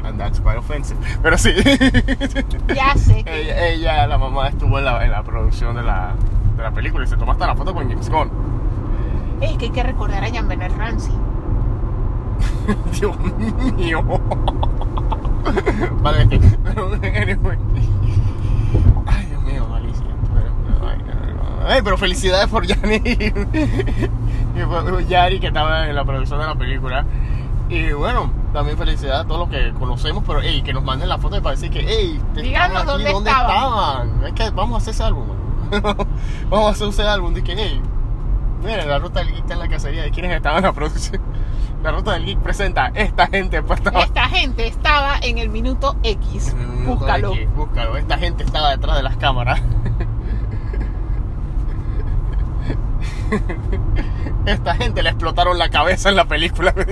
And 0.06 0.20
that's 0.20 0.38
quite 0.40 0.56
offensive. 0.56 0.98
Pero 1.22 1.36
sí. 1.36 1.50
Ya 2.74 2.94
sé 2.94 3.24
que... 3.24 3.40
ella, 3.40 3.66
ella, 3.66 4.06
la 4.06 4.18
mamá, 4.18 4.48
estuvo 4.48 4.78
en 4.78 4.84
la, 4.84 5.04
en 5.04 5.10
la 5.10 5.22
producción 5.22 5.74
de 5.74 5.82
la, 5.82 6.14
de 6.56 6.62
la 6.62 6.70
película 6.70 7.04
y 7.04 7.08
se 7.08 7.16
tomó 7.16 7.32
hasta 7.32 7.46
la 7.48 7.56
foto 7.56 7.74
con 7.74 7.88
James 7.88 8.08
Gunn. 8.08 8.30
Es 9.40 9.56
que 9.58 9.66
hay 9.66 9.70
que 9.72 9.82
recordar 9.82 10.22
a 10.22 10.28
Jean 10.28 10.46
Benet 10.48 10.72
Ramsey. 10.76 11.12
Dios 12.98 13.18
mío. 13.76 14.02
vale, 16.02 16.22
anyway. 16.22 17.58
Ay, 19.06 19.26
Dios 19.26 19.42
mío, 19.42 19.66
Alicia. 19.74 20.06
Pero, 20.34 20.88
ay, 20.88 20.98
no, 20.98 21.14
no. 21.34 21.68
Ay, 21.68 21.80
pero 21.82 21.98
felicidades 21.98 22.48
por 22.48 22.64
Yanni 22.66 23.00
Yari 25.08 25.40
que 25.40 25.48
estaba 25.48 25.88
en 25.88 25.94
la 25.94 26.04
producción 26.04 26.40
de 26.40 26.46
la 26.46 26.54
película. 26.54 27.04
Y 27.68 27.93
bueno, 27.93 28.30
también 28.52 28.78
felicidades 28.78 29.24
a 29.24 29.26
todos 29.26 29.40
los 29.40 29.48
que 29.48 29.72
conocemos, 29.74 30.22
pero 30.26 30.40
hey, 30.43 30.62
que 30.64 30.72
nos 30.72 30.84
manden 30.84 31.09
la 31.09 31.18
foto 31.18 31.43
para 31.43 31.56
decir 31.56 31.70
que, 31.70 31.84
hey, 31.86 32.20
Díganos 32.34 32.76
aquí, 32.78 32.86
dónde 32.86 33.10
¿dónde 33.12 33.30
estaban? 33.30 34.09
estaban? 34.09 34.24
Es 34.26 34.32
que 34.34 34.51
vamos 34.51 34.74
a 34.74 34.78
hacer 34.78 34.94
ese 34.94 35.02
álbum. 35.02 35.26
vamos 36.48 36.66
a 36.68 36.70
hacer 36.70 36.88
ese 36.88 37.02
álbum. 37.02 37.34
De 37.34 37.43
que, 37.43 37.55
hey, 37.59 37.80
miren, 38.62 38.88
la 38.88 38.98
ruta 39.01 39.18
del 39.20 39.28
geek 39.30 39.38
está 39.40 39.55
en 39.55 39.60
la 39.60 39.68
cacería 39.68 40.02
de 40.05 40.10
quienes 40.12 40.30
estaban 40.36 40.59
en 40.59 40.64
la 40.64 40.72
producción. 40.72 41.20
La 41.82 41.93
ruta 41.93 42.12
del 42.14 42.24
geek 42.24 42.38
presenta 42.40 42.90
esta 42.94 43.26
gente 43.28 43.62
pues 43.62 43.78
estaba 43.78 44.01
Esta 44.01 44.24
gente 44.28 44.66
estaba 44.66 45.18
en 45.20 45.38
el 45.38 45.51
minuto 45.51 45.94
X. 46.02 46.48
en 46.52 46.59
el 46.60 46.66
minuto 46.68 46.97
Búscalo. 46.97 47.32
que- 47.32 47.47
búscalo. 47.47 47.97
Esta 47.97 48.18
gente 48.18 48.43
estaba 48.44 48.70
detrás 48.70 48.97
de 48.97 49.02
las 49.05 49.16
cámaras. 49.18 49.60
Esta 54.46 54.74
gente 54.74 55.02
le 55.02 55.10
explotaron 55.10 55.58
la 55.58 55.68
cabeza 55.68 56.08
en 56.08 56.16
la 56.16 56.24
película. 56.26 56.74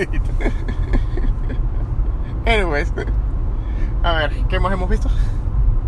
Anyways. 2.46 2.92
A 4.02 4.12
ver, 4.12 4.32
¿qué 4.48 4.60
más 4.60 4.72
hemos 4.72 4.88
visto? 4.88 5.08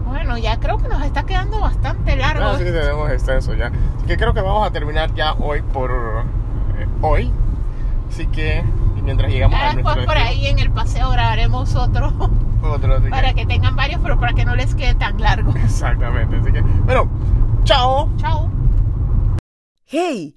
Bueno, 0.06 0.38
ya 0.38 0.58
creo 0.58 0.78
que 0.78 0.88
nos 0.88 1.02
está 1.02 1.24
quedando 1.24 1.60
bastante 1.60 2.16
largo. 2.16 2.44
Ah, 2.44 2.54
sí, 2.56 2.64
tenemos 2.64 3.10
extenso 3.10 3.54
ya. 3.54 3.66
Así 3.96 4.06
que 4.06 4.16
creo 4.16 4.32
que 4.32 4.40
vamos 4.40 4.66
a 4.66 4.70
terminar 4.70 5.12
ya 5.14 5.34
hoy 5.34 5.60
por 5.62 5.90
eh, 6.78 6.86
hoy. 7.02 7.32
Así 8.08 8.26
que 8.28 8.62
mientras 9.02 9.30
llegamos 9.30 9.58
Ya 9.58 9.70
a 9.70 9.74
después 9.74 9.96
por 9.96 10.14
destino, 10.14 10.28
ahí 10.28 10.46
en 10.46 10.58
el 10.60 10.70
paseo 10.70 11.10
grabaremos 11.10 11.74
otro 11.74 12.12
otro, 12.62 12.94
así 12.94 13.04
que- 13.04 13.10
para 13.10 13.34
que 13.34 13.46
tengan 13.46 13.76
varios, 13.76 14.00
pero 14.00 14.18
para 14.18 14.32
que 14.32 14.44
no 14.44 14.54
les 14.54 14.74
quede 14.74 14.94
tan 14.94 15.20
largo. 15.20 15.52
Exactamente. 15.56 16.36
Así 16.36 16.52
que, 16.52 16.60
bueno, 16.62 17.08
chao. 17.64 18.08
Chao. 18.16 18.48
¡Hey! 19.84 20.36